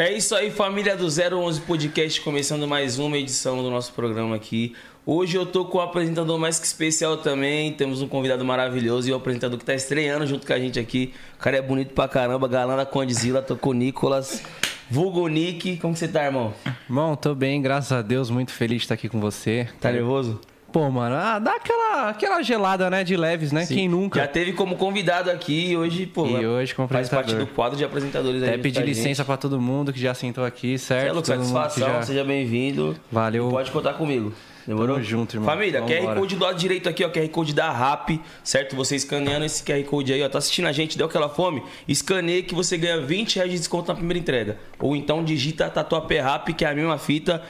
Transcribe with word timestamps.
É 0.00 0.12
isso 0.12 0.32
aí, 0.36 0.48
família 0.48 0.96
do 0.96 1.06
011 1.06 1.62
Podcast, 1.62 2.20
começando 2.20 2.68
mais 2.68 3.00
uma 3.00 3.18
edição 3.18 3.60
do 3.60 3.68
nosso 3.68 3.92
programa 3.92 4.36
aqui. 4.36 4.72
Hoje 5.04 5.36
eu 5.36 5.44
tô 5.44 5.64
com 5.64 5.78
o 5.78 5.80
apresentador 5.80 6.38
mais 6.38 6.56
que 6.56 6.66
especial 6.66 7.16
também. 7.16 7.72
Temos 7.72 8.00
um 8.00 8.06
convidado 8.06 8.44
maravilhoso 8.44 9.08
e 9.08 9.12
o 9.12 9.16
apresentador 9.16 9.58
que 9.58 9.64
tá 9.64 9.74
estreando 9.74 10.24
junto 10.24 10.46
com 10.46 10.52
a 10.52 10.58
gente 10.60 10.78
aqui. 10.78 11.12
O 11.34 11.42
cara 11.42 11.56
é 11.56 11.60
bonito 11.60 11.94
pra 11.94 12.06
caramba, 12.06 12.46
galã 12.46 12.76
da 12.76 12.86
Condizila, 12.86 13.42
tô 13.42 13.56
com 13.56 13.70
o 13.70 13.72
Nicolas. 13.72 14.40
Vulgo 14.88 15.26
Nick, 15.26 15.78
como 15.78 15.94
que 15.94 15.98
você 15.98 16.06
tá, 16.06 16.26
irmão? 16.26 16.54
Irmão, 16.88 17.16
tô 17.16 17.34
bem, 17.34 17.60
graças 17.60 17.90
a 17.90 18.00
Deus, 18.00 18.30
muito 18.30 18.52
feliz 18.52 18.76
de 18.76 18.84
estar 18.84 18.94
aqui 18.94 19.08
com 19.08 19.18
você. 19.18 19.66
Tá 19.80 19.90
nervoso? 19.90 20.40
Pô, 20.70 20.90
mano, 20.90 21.16
ah, 21.16 21.38
dá 21.38 21.52
aquela, 21.56 22.10
aquela 22.10 22.42
gelada, 22.42 22.90
né, 22.90 23.02
de 23.02 23.16
leves, 23.16 23.52
né? 23.52 23.64
Sim. 23.64 23.74
Quem 23.74 23.88
nunca? 23.88 24.20
Já 24.20 24.26
teve 24.28 24.52
como 24.52 24.76
convidado 24.76 25.30
aqui 25.30 25.70
e 25.70 25.76
hoje, 25.76 26.04
pô. 26.04 26.26
E 26.26 26.46
hoje 26.46 26.74
como 26.74 26.86
Faz 26.88 27.08
parte 27.08 27.34
do 27.34 27.46
quadro 27.46 27.76
de 27.78 27.84
apresentadores 27.84 28.42
aí. 28.42 28.50
Até 28.50 28.58
pedir 28.58 28.80
a 28.82 28.84
licença 28.84 29.24
pra 29.24 29.36
todo 29.38 29.58
mundo 29.60 29.92
que 29.92 29.98
já 30.00 30.12
sentou 30.12 30.44
aqui, 30.44 30.78
certo? 30.78 31.06
É 31.06 31.12
mundo 31.12 31.22
que 31.22 31.26
satisfação, 31.28 31.88
já- 31.88 32.02
seja 32.02 32.22
bem-vindo. 32.24 32.94
Valeu. 33.10 33.48
E 33.48 33.50
Pode 33.50 33.70
contar 33.70 33.94
comigo. 33.94 34.32
Demorou? 34.66 34.96
Tamo 34.96 35.06
junto, 35.06 35.34
irmão. 35.36 35.48
Família, 35.48 35.80
QR 35.80 35.96
Vambora. 36.00 36.20
Code 36.20 36.36
do 36.36 36.44
lado 36.44 36.58
direito 36.58 36.86
aqui, 36.90 37.02
ó. 37.02 37.08
QR 37.08 37.26
Code 37.30 37.54
da 37.54 37.70
RAP, 37.72 38.20
certo? 38.44 38.76
Você 38.76 38.96
escaneando 38.96 39.46
esse 39.46 39.62
QR 39.64 39.82
Code 39.84 40.12
aí, 40.12 40.22
ó. 40.22 40.28
Tá 40.28 40.36
assistindo 40.36 40.68
a 40.68 40.72
gente, 40.72 40.98
deu 40.98 41.06
aquela 41.06 41.30
fome? 41.30 41.62
Escaneie 41.88 42.42
que 42.42 42.54
você 42.54 42.76
ganha 42.76 43.00
20 43.00 43.36
reais 43.36 43.50
de 43.50 43.56
desconto 43.56 43.88
na 43.88 43.94
primeira 43.94 44.18
entrega. 44.18 44.58
Ou 44.78 44.94
então 44.94 45.24
digita 45.24 45.70
Tatuapé 45.70 46.20
RAP, 46.20 46.48
que 46.52 46.66
é 46.66 46.68
a 46.68 46.74
mesma 46.74 46.98
fita. 46.98 47.42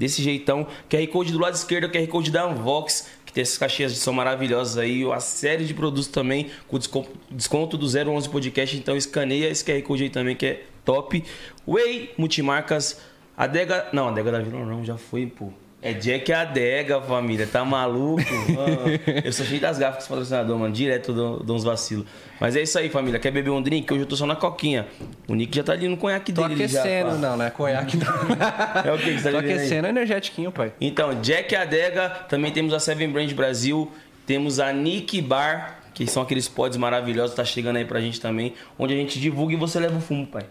Desse 0.00 0.22
jeitão. 0.22 0.66
QR 0.88 1.06
Code 1.08 1.30
do 1.30 1.38
lado 1.38 1.54
esquerdo, 1.54 1.90
QR 1.92 2.06
Code 2.06 2.30
da 2.30 2.46
Unvox, 2.48 3.06
que 3.26 3.34
tem 3.34 3.42
essas 3.42 3.58
caixinhas 3.58 3.92
de 3.92 3.98
som 4.00 4.12
maravilhosas 4.14 4.78
aí, 4.78 5.04
uma 5.04 5.20
série 5.20 5.66
de 5.66 5.74
produtos 5.74 6.06
também, 6.08 6.50
com 6.66 6.78
descon- 6.78 7.06
desconto 7.30 7.76
do 7.76 7.86
011 7.86 8.26
Podcast. 8.30 8.74
Então 8.78 8.96
escaneia 8.96 9.48
esse 9.50 9.62
QR 9.62 9.82
Code 9.82 10.04
aí 10.04 10.08
também, 10.10 10.34
que 10.34 10.46
é 10.46 10.62
top. 10.86 11.22
Way 11.68 12.14
Multimarcas, 12.16 12.98
Adega. 13.36 13.88
Não, 13.92 14.08
Adega 14.08 14.32
da 14.32 14.40
Vila 14.40 14.64
não, 14.64 14.82
já 14.82 14.96
foi, 14.96 15.26
pô. 15.26 15.50
É 15.82 15.94
Jack 15.94 16.30
Adega, 16.30 17.00
família. 17.00 17.46
Tá 17.50 17.64
maluco? 17.64 18.20
Mano, 18.54 19.00
eu 19.24 19.32
sou 19.32 19.46
cheio 19.46 19.60
das 19.60 19.78
gafas 19.78 19.94
com 19.94 20.00
esse 20.00 20.08
patrocinador, 20.10 20.58
mano. 20.58 20.74
Direto 20.74 21.10
dou, 21.12 21.42
dou 21.42 21.56
uns 21.56 21.64
vacilos. 21.64 22.04
Mas 22.38 22.54
é 22.54 22.60
isso 22.60 22.78
aí, 22.78 22.90
família. 22.90 23.18
Quer 23.18 23.30
beber 23.30 23.48
um 23.50 23.62
drink? 23.62 23.90
Hoje 23.90 24.02
eu 24.02 24.06
tô 24.06 24.14
só 24.14 24.26
na 24.26 24.36
coquinha. 24.36 24.86
O 25.26 25.34
Nick 25.34 25.56
já 25.56 25.62
tá 25.64 25.72
ali 25.72 25.88
no 25.88 25.96
conhaque 25.96 26.32
Tô 26.34 26.46
dele. 26.46 26.68
já, 26.68 26.80
aquecendo, 26.80 27.10
pá. 27.12 27.16
não, 27.16 27.36
né? 27.38 27.50
Conhaque 27.50 27.96
não. 27.96 28.06
É 28.84 28.92
o 28.92 28.98
que 28.98 29.04
que 29.04 29.18
você 29.20 29.24
tá 29.24 29.30
Tô 29.30 29.36
bebendo 29.38 29.48
aí? 29.48 29.52
aquecendo 29.54 29.88
energétiquinho, 29.88 30.52
pai. 30.52 30.72
Então, 30.78 31.14
Jack 31.22 31.56
Adega, 31.56 32.10
também 32.28 32.52
temos 32.52 32.74
a 32.74 32.78
Seven 32.80 33.08
Brand 33.10 33.32
Brasil, 33.32 33.90
temos 34.26 34.60
a 34.60 34.70
Nick 34.74 35.22
Bar, 35.22 35.78
que 35.94 36.06
são 36.06 36.22
aqueles 36.22 36.46
pods 36.46 36.76
maravilhosos, 36.76 37.34
tá 37.34 37.44
chegando 37.44 37.76
aí 37.76 37.86
pra 37.86 38.00
gente 38.02 38.20
também, 38.20 38.52
onde 38.78 38.92
a 38.92 38.96
gente 38.96 39.18
divulga 39.18 39.54
e 39.54 39.56
você 39.56 39.80
leva 39.80 39.96
o 39.96 40.00
fumo, 40.00 40.26
pai. 40.26 40.44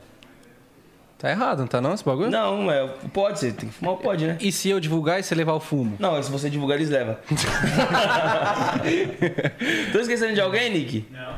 Tá 1.20 1.30
errado, 1.30 1.60
não 1.60 1.68
tá 1.68 1.82
não 1.82 1.94
esse 1.94 2.04
bagulho? 2.04 2.32
Não, 2.32 2.72
é, 2.72 2.88
pode, 3.12 3.40
você 3.40 3.52
tem 3.52 3.68
que 3.68 3.76
fumar 3.76 3.96
o 3.96 3.98
pod, 3.98 4.26
né? 4.26 4.38
E 4.40 4.54
se 4.54 4.70
eu 4.70 4.80
divulgar 4.80 5.20
e 5.20 5.24
você 5.24 5.36
levar 5.36 5.52
o 5.52 5.60
fumo? 5.60 5.98
Não, 6.00 6.24
se 6.24 6.32
você 6.32 6.50
divulgar, 6.50 6.78
eles 6.78 6.90
levam. 6.90 7.18
Tô 9.92 10.00
esquecendo 10.00 10.34
de 10.34 10.40
alguém, 10.40 10.72
Nick? 10.72 11.06
Não. 11.12 11.34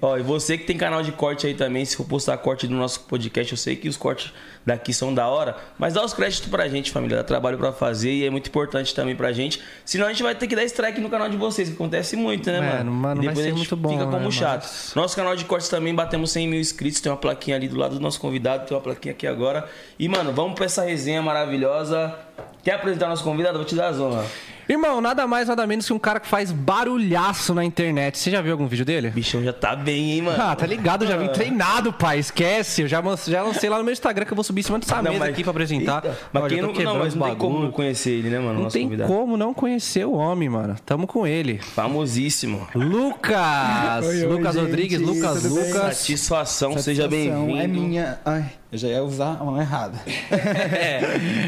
Ó, 0.00 0.16
e 0.16 0.22
você 0.22 0.56
que 0.56 0.64
tem 0.64 0.76
canal 0.76 1.02
de 1.02 1.10
corte 1.12 1.46
aí 1.46 1.54
também, 1.54 1.84
se 1.84 1.96
for 1.96 2.04
postar 2.06 2.36
corte 2.38 2.66
do 2.68 2.74
nosso 2.74 3.00
podcast, 3.00 3.52
eu 3.52 3.58
sei 3.58 3.74
que 3.74 3.88
os 3.88 3.96
cortes 3.96 4.32
daqui 4.64 4.92
são 4.92 5.12
da 5.12 5.26
hora, 5.26 5.56
mas 5.78 5.94
dá 5.94 6.04
os 6.04 6.12
créditos 6.14 6.48
pra 6.48 6.68
gente, 6.68 6.90
família, 6.92 7.16
dá 7.16 7.24
trabalho 7.24 7.56
pra 7.58 7.72
fazer 7.72 8.12
e 8.12 8.24
é 8.24 8.30
muito 8.30 8.48
importante 8.48 8.94
também 8.94 9.16
pra 9.16 9.32
gente. 9.32 9.60
Senão 9.84 10.06
a 10.06 10.10
gente 10.10 10.22
vai 10.22 10.34
ter 10.34 10.46
que 10.46 10.54
dar 10.54 10.62
strike 10.64 11.00
no 11.00 11.08
canal 11.10 11.28
de 11.28 11.36
vocês, 11.36 11.68
que 11.68 11.74
acontece 11.74 12.14
muito, 12.16 12.50
né, 12.50 12.60
Mano, 12.60 12.72
mano? 12.76 12.92
mano, 12.92 13.24
e 13.24 13.26
depois 13.28 13.46
a 13.46 13.48
gente 13.48 13.56
muito 13.58 13.76
bom, 13.76 13.88
fica 13.90 14.04
como 14.04 14.24
né, 14.26 14.30
chato. 14.30 14.62
mas- 14.62 14.92
Nosso 14.94 15.16
canal 15.16 15.34
de 15.34 15.44
cortes 15.46 15.68
também 15.68 15.94
batemos 15.94 16.30
100 16.30 16.46
mil 16.48 16.60
inscritos, 16.60 17.00
tem 17.00 17.10
uma 17.10 17.18
plaquinha 17.18 17.56
ali 17.56 17.66
do 17.66 17.76
lado 17.76 17.94
do 17.94 18.00
nosso 18.00 18.20
convidado, 18.20 18.66
tem 18.66 18.76
uma 18.76 18.82
plaquinha 18.82 19.12
aqui 19.12 19.26
agora. 19.26 19.68
E, 19.98 20.08
mano, 20.08 20.32
vamos 20.32 20.54
pra 20.54 20.66
essa 20.66 20.84
resenha 20.84 21.20
maravilhosa. 21.22 22.14
Quer 22.62 22.72
apresentar 22.74 23.08
nosso 23.08 23.24
convidado? 23.24 23.56
Vou 23.58 23.66
te 23.66 23.74
dar 23.74 23.88
as 23.88 23.98
honras. 23.98 24.26
Irmão, 24.68 25.00
nada 25.00 25.26
mais, 25.26 25.48
nada 25.48 25.66
menos 25.66 25.86
que 25.86 25.92
um 25.94 25.98
cara 25.98 26.20
que 26.20 26.26
faz 26.26 26.52
barulhaço 26.52 27.54
na 27.54 27.64
internet. 27.64 28.18
Você 28.18 28.30
já 28.30 28.42
viu 28.42 28.52
algum 28.52 28.66
vídeo 28.66 28.84
dele? 28.84 29.08
O 29.08 29.12
bichão 29.12 29.42
já 29.42 29.52
tá 29.52 29.74
bem, 29.74 30.12
hein, 30.12 30.22
mano? 30.22 30.42
Ah, 30.42 30.54
tá 30.54 30.66
ligado, 30.66 31.04
eu 31.04 31.08
já 31.08 31.16
vim 31.16 31.28
treinado, 31.28 31.90
pai. 31.92 32.18
Esquece. 32.18 32.82
Eu 32.82 32.88
já, 32.88 33.02
já 33.26 33.42
lancei 33.42 33.70
lá 33.70 33.78
no 33.78 33.84
meu 33.84 33.92
Instagram 33.92 34.26
que 34.26 34.32
eu 34.32 34.36
vou 34.36 34.44
subir 34.44 34.60
em 34.60 34.64
cima 34.64 34.78
dessa 34.78 34.96
Não, 34.96 35.04
mesa 35.04 35.18
mas- 35.20 35.28
aqui 35.30 35.42
pra 35.42 35.52
apresentar. 35.52 36.04
Eita, 36.04 36.18
Mas 36.32 36.48
quem 36.48 36.60
não, 36.60 36.72
não, 36.72 36.98
mas 36.98 37.14
não 37.14 37.26
tem 37.28 37.36
como 37.36 37.60
não 37.60 37.70
conhecer 37.70 38.10
ele, 38.10 38.28
né, 38.28 38.38
mano? 38.38 38.62
Não 38.64 38.68
tem 38.68 38.82
convidado. 38.84 39.10
como 39.12 39.36
não 39.38 39.54
conhecer 39.54 40.04
o 40.06 40.12
homem, 40.12 40.50
mano. 40.50 40.76
Tamo 40.84 41.06
com 41.06 41.26
ele. 41.26 41.58
Famosíssimo. 41.58 42.68
Lucas! 42.74 44.04
Oi, 44.04 44.20
oi, 44.20 44.26
Lucas 44.26 44.54
gente, 44.54 44.64
Rodrigues, 44.66 45.00
Lucas, 45.00 45.42
tudo 45.42 45.54
bem? 45.54 45.64
Lucas. 45.72 45.96
Satisfação, 45.96 46.78
seja 46.78 47.04
Satisfação 47.04 47.46
bem-vindo. 47.46 47.58
É 47.62 47.66
minha. 47.66 48.18
Ai, 48.24 48.44
eu 48.70 48.76
já 48.78 48.88
ia 48.88 49.02
usar 49.02 49.38
a 49.40 49.44
mão 49.44 49.58
errada. 49.58 49.98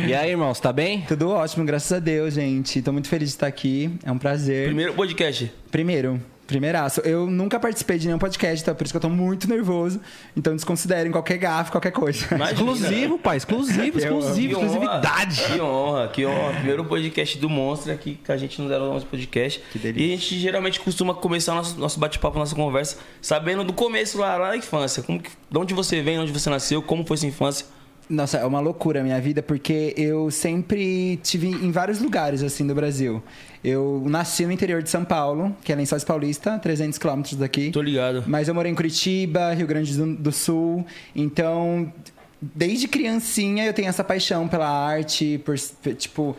E 0.09 0.15
aí, 0.15 0.31
irmão, 0.31 0.53
você 0.53 0.61
tá 0.63 0.73
bem? 0.73 1.03
Tudo 1.07 1.31
ótimo, 1.31 1.65
graças 1.65 1.93
a 1.93 2.01
Deus, 2.01 2.35
gente. 2.35 2.83
Tô 2.83 2.93
muito 2.93 3.09
feliz 3.11 3.31
de 3.31 3.35
estar 3.35 3.49
aqui. 3.49 3.91
É 4.05 4.13
um 4.13 4.19
prazer. 4.19 4.67
Primeiro 4.67 4.95
podcast. 4.95 5.53
Primeiro, 5.69 6.23
primeiraço. 6.47 7.01
Eu 7.01 7.27
nunca 7.27 7.59
participei 7.59 7.99
de 7.99 8.07
nenhum 8.07 8.21
podcast, 8.21 8.63
então 8.63 8.73
é 8.73 8.75
por 8.77 8.85
isso 8.85 8.93
que 8.93 8.97
eu 8.97 9.01
tô 9.01 9.09
muito 9.09 9.49
nervoso. 9.49 10.01
Então 10.37 10.55
desconsiderem 10.55 11.11
qualquer 11.11 11.37
gafe, 11.37 11.73
qualquer 11.73 11.91
coisa. 11.91 12.25
Imagina. 12.33 12.53
Exclusivo, 12.53 13.19
pai. 13.19 13.37
Exclusivo, 13.37 13.99
exclusivo, 13.99 14.49
Que 14.49 14.55
honra, 14.55 14.67
exclusividade. 14.67 15.43
Que 15.43 15.61
honra, 15.61 16.09
que 16.09 16.25
honra. 16.25 16.53
Primeiro 16.55 16.85
podcast 16.85 17.37
do 17.37 17.49
Monstro 17.49 17.93
aqui 17.93 18.15
que 18.25 18.31
a 18.31 18.37
gente 18.37 18.61
não 18.63 18.69
deram 18.69 18.91
o 18.91 18.95
nosso 18.95 19.07
podcast. 19.07 19.61
Que 19.73 19.79
delícia. 19.81 20.07
E 20.07 20.13
a 20.13 20.17
gente 20.17 20.39
geralmente 20.39 20.79
costuma 20.79 21.13
começar 21.13 21.53
o 21.53 21.57
nosso, 21.57 21.81
nosso 21.81 21.99
bate-papo, 21.99 22.39
nossa 22.39 22.55
conversa, 22.55 22.99
sabendo 23.21 23.65
do 23.65 23.73
começo 23.73 24.19
lá, 24.19 24.37
lá 24.37 24.49
na 24.51 24.57
infância. 24.57 25.03
Como 25.03 25.21
que, 25.21 25.31
de 25.51 25.59
onde 25.59 25.75
você 25.75 26.01
vem, 26.01 26.21
onde 26.21 26.31
você 26.31 26.49
nasceu, 26.49 26.81
como 26.81 27.05
foi 27.05 27.17
sua 27.17 27.29
infância. 27.29 27.67
Nossa, 28.11 28.39
é 28.39 28.45
uma 28.45 28.59
loucura 28.59 29.01
a 29.01 29.05
minha 29.05 29.21
vida, 29.21 29.41
porque 29.41 29.95
eu 29.97 30.33
sempre 30.33 31.17
tive 31.23 31.47
em 31.47 31.71
vários 31.71 32.01
lugares, 32.01 32.43
assim, 32.43 32.67
do 32.67 32.75
Brasil. 32.75 33.23
Eu 33.63 34.03
nasci 34.07 34.45
no 34.45 34.51
interior 34.51 34.83
de 34.83 34.91
São 34.91 35.05
Paulo, 35.05 35.55
que 35.63 35.73
é 35.73 35.77
Lençóis 35.77 36.03
Paulista, 36.03 36.59
300 36.59 36.99
quilômetros 36.99 37.37
daqui. 37.37 37.71
Tô 37.71 37.81
ligado. 37.81 38.25
Mas 38.27 38.49
eu 38.49 38.55
morei 38.55 38.73
em 38.73 38.75
Curitiba, 38.75 39.53
Rio 39.53 39.67
Grande 39.67 39.97
do, 39.97 40.17
do 40.17 40.33
Sul. 40.33 40.85
Então, 41.15 41.93
desde 42.41 42.89
criancinha 42.89 43.67
eu 43.67 43.75
tenho 43.75 43.89
essa 43.89 44.03
paixão 44.03 44.49
pela 44.49 44.69
arte, 44.69 45.41
por, 45.45 45.57
tipo, 45.95 46.35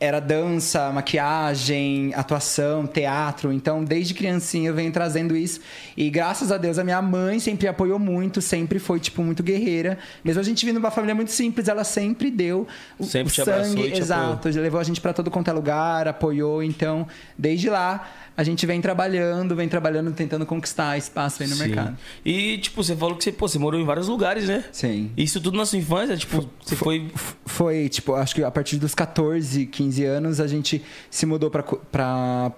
era 0.00 0.18
dança, 0.18 0.90
maquiagem, 0.90 2.12
atuação, 2.14 2.86
teatro. 2.86 3.52
Então, 3.52 3.84
desde 3.84 4.14
criancinha 4.14 4.70
eu 4.70 4.74
venho 4.74 4.90
trazendo 4.90 5.36
isso. 5.36 5.60
E 5.96 6.08
graças 6.08 6.50
a 6.50 6.56
Deus 6.56 6.78
a 6.78 6.84
minha 6.84 7.02
mãe 7.02 7.38
sempre 7.38 7.68
apoiou 7.68 7.98
muito, 7.98 8.40
sempre 8.40 8.78
foi 8.78 8.98
tipo 8.98 9.22
muito 9.22 9.42
guerreira. 9.42 9.98
Mesmo 10.24 10.40
a 10.40 10.44
gente 10.44 10.64
vindo 10.64 10.76
de 10.76 10.80
uma 10.80 10.90
família 10.90 11.14
muito 11.14 11.30
simples, 11.30 11.68
ela 11.68 11.84
sempre 11.84 12.30
deu 12.30 12.66
o, 12.98 13.04
Sempre 13.04 13.28
o 13.28 13.34
te 13.34 13.44
sangue, 13.44 13.90
te 13.90 14.00
exato, 14.00 14.48
levou 14.48 14.80
a 14.80 14.84
gente 14.84 15.00
para 15.00 15.12
todo 15.12 15.30
quanto 15.30 15.48
é 15.48 15.52
lugar, 15.52 16.08
apoiou. 16.08 16.62
Então, 16.62 17.06
desde 17.36 17.68
lá 17.68 18.08
a 18.36 18.42
gente 18.42 18.64
vem 18.64 18.80
trabalhando, 18.80 19.54
vem 19.54 19.68
trabalhando, 19.68 20.10
tentando 20.12 20.46
conquistar 20.46 20.96
espaço 20.96 21.42
aí 21.42 21.48
no 21.48 21.54
Sim. 21.54 21.64
mercado. 21.64 21.98
E, 22.24 22.58
tipo, 22.58 22.82
você 22.82 22.96
falou 22.96 23.16
que 23.16 23.24
você, 23.24 23.32
pô, 23.32 23.46
você 23.46 23.58
morou 23.58 23.78
em 23.78 23.84
vários 23.84 24.08
lugares, 24.08 24.48
né? 24.48 24.64
Sim. 24.72 25.10
Isso 25.16 25.38
tudo 25.42 25.56
na 25.56 25.66
sua 25.66 25.78
infância? 25.78 26.16
Tipo, 26.16 26.48
você 26.60 26.76
foi. 26.76 27.10
Foi, 27.44 27.88
tipo, 27.88 28.14
acho 28.14 28.34
que 28.34 28.42
a 28.42 28.50
partir 28.50 28.76
dos 28.76 28.94
14, 28.94 29.66
15 29.66 30.04
anos, 30.04 30.40
a 30.40 30.46
gente 30.46 30.82
se 31.10 31.26
mudou 31.26 31.50
pra. 31.50 31.62
Pra... 31.62 32.52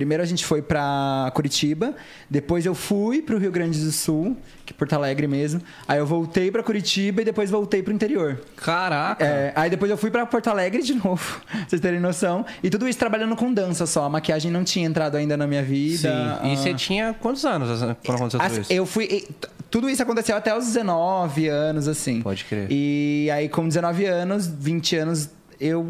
Primeiro 0.00 0.22
a 0.22 0.26
gente 0.26 0.46
foi 0.46 0.62
pra 0.62 1.30
Curitiba, 1.34 1.94
depois 2.30 2.64
eu 2.64 2.74
fui 2.74 3.20
pro 3.20 3.36
Rio 3.36 3.50
Grande 3.52 3.78
do 3.84 3.92
Sul, 3.92 4.34
que 4.64 4.72
é 4.72 4.74
Porto 4.74 4.94
Alegre 4.94 5.26
mesmo. 5.26 5.60
Aí 5.86 5.98
eu 5.98 6.06
voltei 6.06 6.50
pra 6.50 6.62
Curitiba 6.62 7.20
e 7.20 7.24
depois 7.26 7.50
voltei 7.50 7.82
pro 7.82 7.92
interior. 7.92 8.40
Caraca. 8.56 9.22
É, 9.22 9.52
aí 9.54 9.68
depois 9.68 9.90
eu 9.90 9.98
fui 9.98 10.10
pra 10.10 10.24
Porto 10.24 10.48
Alegre 10.48 10.80
de 10.82 10.94
novo, 11.04 11.42
pra 11.50 11.66
vocês 11.68 11.82
terem 11.82 12.00
noção. 12.00 12.46
E 12.62 12.70
tudo 12.70 12.88
isso 12.88 12.98
trabalhando 12.98 13.36
com 13.36 13.52
dança 13.52 13.84
só. 13.84 14.04
A 14.04 14.08
maquiagem 14.08 14.50
não 14.50 14.64
tinha 14.64 14.86
entrado 14.86 15.18
ainda 15.18 15.36
na 15.36 15.46
minha 15.46 15.62
vida. 15.62 16.08
E 16.42 16.52
Ah, 16.54 16.56
você 16.56 16.72
tinha 16.72 17.12
quantos 17.20 17.44
anos 17.44 17.68
quando 18.02 18.16
aconteceu 18.16 18.40
tudo 18.40 18.60
isso? 18.62 18.72
eu 18.72 18.86
fui. 18.86 19.28
Tudo 19.70 19.90
isso 19.90 20.02
aconteceu 20.02 20.34
até 20.34 20.56
os 20.56 20.64
19 20.64 21.46
anos, 21.48 21.86
assim. 21.86 22.22
Pode 22.22 22.46
crer. 22.46 22.68
E 22.70 23.30
aí, 23.30 23.50
com 23.50 23.68
19 23.68 24.06
anos, 24.06 24.46
20 24.46 24.96
anos, 24.96 25.28
eu 25.60 25.88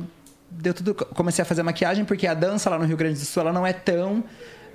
deu 0.51 0.75
tudo. 0.75 0.95
Comecei 0.95 1.43
a 1.43 1.47
fazer 1.47 1.63
maquiagem, 1.63 2.05
porque 2.05 2.27
a 2.27 2.35
dança 2.35 2.69
lá 2.69 2.79
no 2.79 2.85
Rio 2.85 2.97
Grande 2.97 3.19
do 3.19 3.25
Sul 3.25 3.43
ela 3.43 3.53
não 3.53 3.67
é 3.67 3.73
tão. 3.73 4.25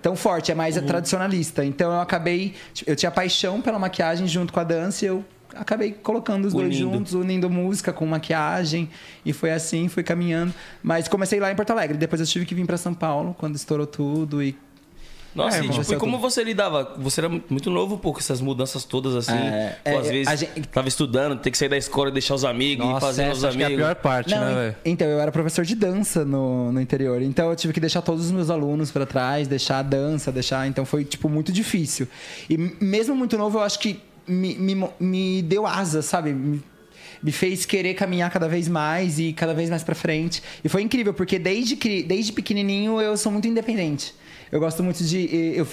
Tão 0.02 0.16
forte, 0.16 0.52
é 0.52 0.56
mais 0.56 0.76
tradicionalista. 0.76 1.66
Então 1.66 1.92
eu 1.92 2.00
acabei. 2.00 2.54
Eu 2.86 2.96
tinha 2.96 3.10
paixão 3.10 3.60
pela 3.60 3.80
maquiagem 3.80 4.28
junto 4.28 4.54
com 4.54 4.60
a 4.60 4.64
dança 4.64 5.04
e 5.04 5.08
eu 5.08 5.26
acabei 5.56 5.94
colocando 5.94 6.46
os 6.46 6.54
dois 6.54 6.68
Unindo. 6.68 6.94
juntos, 6.94 7.14
unindo 7.14 7.50
música 7.50 7.92
com 7.92 8.06
maquiagem. 8.06 8.88
E 9.26 9.34
foi 9.34 9.52
assim, 9.52 9.88
fui 9.88 10.04
caminhando. 10.04 10.54
Mas 10.84 11.08
comecei 11.08 11.40
lá 11.40 11.52
em 11.52 11.56
Porto 11.56 11.72
Alegre. 11.72 11.98
Depois 11.98 12.22
eu 12.22 12.28
tive 12.28 12.46
que 12.46 12.54
vir 12.54 12.68
para 12.68 12.78
São 12.78 12.94
Paulo 12.94 13.36
quando 13.40 13.56
estourou 13.56 13.88
tudo. 13.88 14.44
E 14.44 14.56
Nossa, 15.36 15.58
É, 15.58 15.60
e, 15.60 15.64
tipo, 15.64 15.74
você 15.76 15.94
e 15.94 15.96
é 15.96 16.00
como 16.00 16.14
tudo. 16.14 16.22
você 16.22 16.44
lidava? 16.44 16.96
Você 16.98 17.20
era 17.20 17.28
muito 17.30 17.70
novo, 17.70 17.98
pô, 17.98 18.14
com 18.14 18.20
essas 18.20 18.40
mudanças 18.40 18.86
todas 18.86 19.16
assim. 19.16 19.36
É, 19.38 19.76
Pô, 19.84 19.90
é, 19.90 19.98
às 19.98 20.08
vezes 20.10 20.28
a 20.30 20.36
gente- 20.36 20.62
tava 20.70 20.88
estudando, 20.88 21.38
ter 21.40 21.52
que 21.52 21.58
sair 21.58 21.68
da 21.68 21.78
escola 21.78 22.10
e 22.10 22.14
deixar 22.14 22.36
os 22.36 22.46
amigos, 22.46 22.86
e 22.86 22.90
Nossa, 22.90 23.06
fazer 23.06 23.30
os 23.32 23.44
acho 23.44 23.58
que 23.58 23.62
é 23.62 23.66
a 23.66 23.68
amigos. 23.68 23.84
pior 23.86 23.96
parte, 23.96 24.32
Não, 24.34 24.40
né, 24.46 24.54
velho? 24.54 24.76
então, 24.86 25.08
eu 25.08 25.20
era 25.20 25.32
professor 25.34 25.66
de 25.66 25.76
dança 25.76 26.24
no, 26.24 26.72
no 26.72 26.80
interior. 26.80 27.22
Então, 27.22 27.50
eu 27.50 27.56
tive 27.56 27.74
que 27.74 27.80
deixar 27.82 28.02
todos 28.02 28.26
os 28.26 28.32
meus 28.32 28.50
alunos 28.50 28.92
para 28.92 29.06
trás, 29.06 29.48
deixar 29.48 29.80
a 29.80 29.84
dança, 29.84 30.32
deixar. 30.32 30.68
Então, 30.68 30.86
foi, 30.86 31.04
tipo, 31.04 31.28
muito 31.28 31.52
difícil. 31.52 32.08
E 32.50 32.58
mesmo 32.58 33.14
muito 33.14 33.38
novo, 33.38 33.58
eu 33.58 33.64
acho 33.64 33.78
que 33.80 34.00
me, 34.26 34.56
me, 34.56 34.88
me 35.00 35.42
deu 35.42 35.68
asa, 35.68 36.02
sabe? 36.02 36.32
Me, 36.34 36.64
me 37.22 37.32
fez 37.32 37.66
querer 37.66 37.94
caminhar 37.96 38.30
cada 38.32 38.48
vez 38.48 38.68
mais 38.68 39.20
e 39.20 39.34
cada 39.34 39.54
vez 39.54 39.70
mais 39.70 39.84
pra 39.84 39.96
frente. 39.96 40.42
E 40.64 40.70
foi 40.70 40.82
incrível, 40.82 41.14
porque 41.14 41.38
desde, 41.40 41.76
desde 42.04 42.32
pequenininho 42.32 43.02
eu 43.02 43.18
sou 43.18 43.32
muito 43.32 43.48
independente. 43.48 44.14
Eu 44.56 44.62
gosto 44.62 44.82
muito 44.82 45.04
de. 45.04 45.54
Eu, 45.54 45.68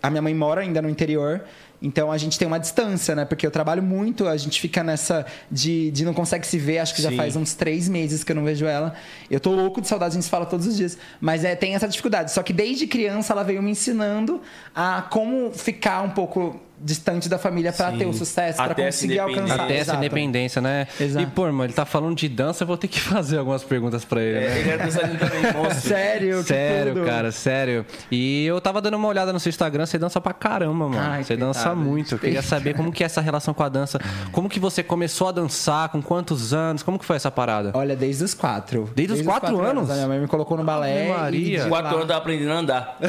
a 0.00 0.08
minha 0.08 0.22
mãe 0.22 0.32
mora 0.32 0.60
ainda 0.60 0.80
no 0.80 0.88
interior. 0.88 1.42
Então 1.82 2.12
a 2.12 2.16
gente 2.16 2.38
tem 2.38 2.46
uma 2.46 2.58
distância, 2.58 3.12
né? 3.16 3.24
Porque 3.24 3.44
eu 3.44 3.50
trabalho 3.50 3.82
muito, 3.82 4.28
a 4.28 4.36
gente 4.36 4.60
fica 4.60 4.84
nessa 4.84 5.26
de, 5.50 5.90
de 5.90 6.04
não 6.04 6.14
consegue 6.14 6.46
se 6.46 6.56
ver, 6.56 6.78
acho 6.78 6.94
que 6.94 7.02
já 7.02 7.10
Sim. 7.10 7.16
faz 7.16 7.34
uns 7.34 7.54
três 7.54 7.88
meses 7.88 8.22
que 8.22 8.30
eu 8.30 8.36
não 8.36 8.44
vejo 8.44 8.64
ela. 8.64 8.94
Eu 9.28 9.40
tô 9.40 9.50
louco 9.50 9.80
de 9.80 9.88
saudade, 9.88 10.12
a 10.12 10.14
gente 10.14 10.22
se 10.22 10.30
fala 10.30 10.46
todos 10.46 10.68
os 10.68 10.76
dias. 10.76 10.96
Mas 11.20 11.44
é, 11.44 11.56
tem 11.56 11.74
essa 11.74 11.88
dificuldade. 11.88 12.30
Só 12.30 12.40
que 12.44 12.52
desde 12.52 12.86
criança 12.86 13.32
ela 13.32 13.42
veio 13.42 13.60
me 13.60 13.72
ensinando 13.72 14.40
a 14.72 15.02
como 15.02 15.50
ficar 15.50 16.02
um 16.02 16.10
pouco 16.10 16.60
distante 16.80 17.28
da 17.28 17.38
família 17.38 17.72
pra 17.72 17.90
Sim. 17.90 17.98
ter 17.98 18.06
o 18.06 18.12
sucesso, 18.12 18.62
essa 18.62 18.74
conseguir 18.74 19.18
alcançar. 19.18 19.54
Até 19.60 19.74
essa 19.74 19.82
Exato. 19.92 19.98
independência, 19.98 20.60
né? 20.62 20.86
Exato. 21.00 21.24
E, 21.26 21.30
pô, 21.30 21.46
irmão, 21.46 21.64
ele 21.64 21.72
tá 21.72 21.84
falando 21.84 22.16
de 22.16 22.28
dança, 22.28 22.62
eu 22.62 22.66
vou 22.66 22.76
ter 22.76 22.88
que 22.88 23.00
fazer 23.00 23.38
algumas 23.38 23.64
perguntas 23.64 24.04
pra 24.04 24.20
ele, 24.22 24.38
né? 24.40 24.46
É, 24.46 24.58
ele 24.60 24.70
era 24.70 24.84
dançarino 24.84 25.18
também, 25.18 25.42
monstro. 25.52 25.80
Sério, 25.88 26.42
Sério, 26.42 26.94
tudo. 26.94 27.06
cara, 27.06 27.32
sério. 27.32 27.84
E 28.10 28.44
eu 28.46 28.60
tava 28.60 28.80
dando 28.80 28.96
uma 28.96 29.08
olhada 29.08 29.32
no 29.32 29.40
seu 29.40 29.50
Instagram, 29.50 29.86
você 29.86 29.98
dança 29.98 30.20
pra 30.20 30.32
caramba, 30.32 30.88
mano. 30.88 31.00
Ai, 31.00 31.24
você 31.24 31.36
dança 31.36 31.74
muito. 31.74 32.14
Eu 32.14 32.18
queria 32.18 32.42
saber 32.42 32.74
como 32.74 32.92
que 32.92 33.02
é 33.02 33.06
essa 33.06 33.20
relação 33.20 33.52
com 33.54 33.62
a 33.62 33.68
dança. 33.68 33.98
Como 34.32 34.48
que 34.48 34.60
você 34.60 34.82
começou 34.82 35.28
a 35.28 35.32
dançar, 35.32 35.88
com 35.88 36.00
quantos 36.02 36.52
anos? 36.52 36.82
Como 36.82 36.98
que 36.98 37.04
foi 37.04 37.16
essa 37.16 37.30
parada? 37.30 37.70
Olha, 37.74 37.96
desde 37.96 38.24
os 38.24 38.34
quatro. 38.34 38.90
Desde 38.94 39.14
os 39.14 39.22
quatro 39.22 39.60
anos? 39.60 39.90
A 39.90 39.94
minha 39.94 40.08
mãe 40.08 40.18
me 40.20 40.26
colocou 40.26 40.56
no 40.56 40.64
balé. 40.64 41.10
Ave 41.10 41.20
Maria. 41.20 41.64
e 41.64 41.68
Quatro 41.68 41.90
lá- 41.90 41.96
anos 41.96 42.06
tava 42.08 42.18
aprendendo 42.20 42.52
a 42.52 42.56
andar. 42.58 42.98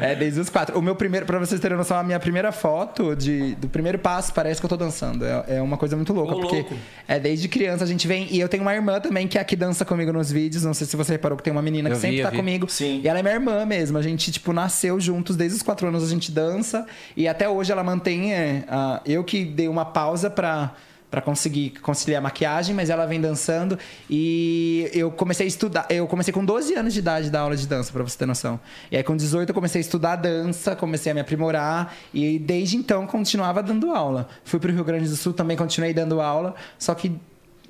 É, 0.00 0.14
desde 0.14 0.40
os 0.40 0.48
quatro. 0.48 0.78
O 0.78 0.82
meu 0.82 0.94
primeiro, 0.94 1.13
pra 1.24 1.38
vocês 1.38 1.60
terem 1.60 1.76
noção, 1.76 1.96
a 1.96 2.02
minha 2.02 2.18
primeira 2.18 2.50
foto 2.52 3.14
de, 3.14 3.54
do 3.56 3.68
primeiro 3.68 3.98
passo 3.98 4.32
parece 4.32 4.60
que 4.60 4.64
eu 4.66 4.68
tô 4.68 4.76
dançando. 4.76 5.24
É, 5.24 5.56
é 5.56 5.62
uma 5.62 5.76
coisa 5.76 5.94
muito 5.96 6.12
louca, 6.12 6.34
Ô, 6.34 6.40
porque 6.40 6.56
louco. 6.56 6.74
é 7.06 7.18
desde 7.18 7.48
criança 7.48 7.84
a 7.84 7.86
gente 7.86 8.06
vem. 8.08 8.26
E 8.30 8.40
eu 8.40 8.48
tenho 8.48 8.62
uma 8.62 8.74
irmã 8.74 8.98
também 9.00 9.28
que 9.28 9.38
é 9.38 9.40
a 9.40 9.44
que 9.44 9.54
dança 9.56 9.84
comigo 9.84 10.12
nos 10.12 10.32
vídeos. 10.32 10.64
Não 10.64 10.74
sei 10.74 10.86
se 10.86 10.96
você 10.96 11.12
reparou 11.12 11.36
que 11.36 11.44
tem 11.44 11.52
uma 11.52 11.62
menina 11.62 11.88
Eu 11.88 11.94
que 11.94 12.00
sempre 12.00 12.16
vi, 12.16 12.20
eu 12.22 12.24
tá 12.26 12.30
vi. 12.30 12.36
comigo. 12.36 12.68
Sim. 12.68 13.00
E 13.04 13.08
ela 13.08 13.18
é 13.18 13.22
minha 13.22 13.34
irmã 13.34 13.64
mesmo. 13.64 13.96
A 13.98 14.02
gente, 14.02 14.32
tipo, 14.32 14.52
nasceu 14.52 14.98
juntos 15.00 15.36
desde 15.36 15.56
os 15.56 15.62
quatro 15.62 15.86
anos 15.86 16.02
a 16.02 16.08
gente 16.08 16.32
dança. 16.32 16.86
E 17.16 17.28
até 17.28 17.48
hoje 17.48 17.70
ela 17.70 17.84
mantém. 17.84 18.32
é, 18.32 18.64
a- 18.68 19.00
eu 19.06 19.22
que 19.22 19.44
dei 19.44 19.68
uma 19.68 19.84
pausa 19.84 20.28
pra. 20.30 20.72
Pra 21.14 21.22
conseguir 21.22 21.70
conciliar 21.80 22.18
a 22.18 22.22
maquiagem, 22.24 22.74
mas 22.74 22.90
ela 22.90 23.06
vem 23.06 23.20
dançando 23.20 23.78
e 24.10 24.90
eu 24.92 25.12
comecei 25.12 25.46
a 25.46 25.48
estudar. 25.48 25.86
Eu 25.88 26.08
comecei 26.08 26.34
com 26.34 26.44
12 26.44 26.74
anos 26.74 26.92
de 26.92 26.98
idade 26.98 27.30
da 27.30 27.38
aula 27.38 27.56
de 27.56 27.68
dança, 27.68 27.92
pra 27.92 28.02
você 28.02 28.18
ter 28.18 28.26
noção. 28.26 28.58
E 28.90 28.96
aí, 28.96 29.02
com 29.04 29.16
18, 29.16 29.50
eu 29.50 29.54
comecei 29.54 29.78
a 29.78 29.80
estudar 29.80 30.16
dança, 30.16 30.74
comecei 30.74 31.12
a 31.12 31.14
me 31.14 31.20
aprimorar 31.20 31.94
e 32.12 32.36
desde 32.36 32.76
então 32.76 33.06
continuava 33.06 33.62
dando 33.62 33.92
aula. 33.92 34.28
Fui 34.42 34.58
pro 34.58 34.72
Rio 34.72 34.82
Grande 34.82 35.08
do 35.08 35.14
Sul, 35.14 35.32
também 35.32 35.56
continuei 35.56 35.94
dando 35.94 36.20
aula, 36.20 36.56
só 36.76 36.92
que 36.96 37.16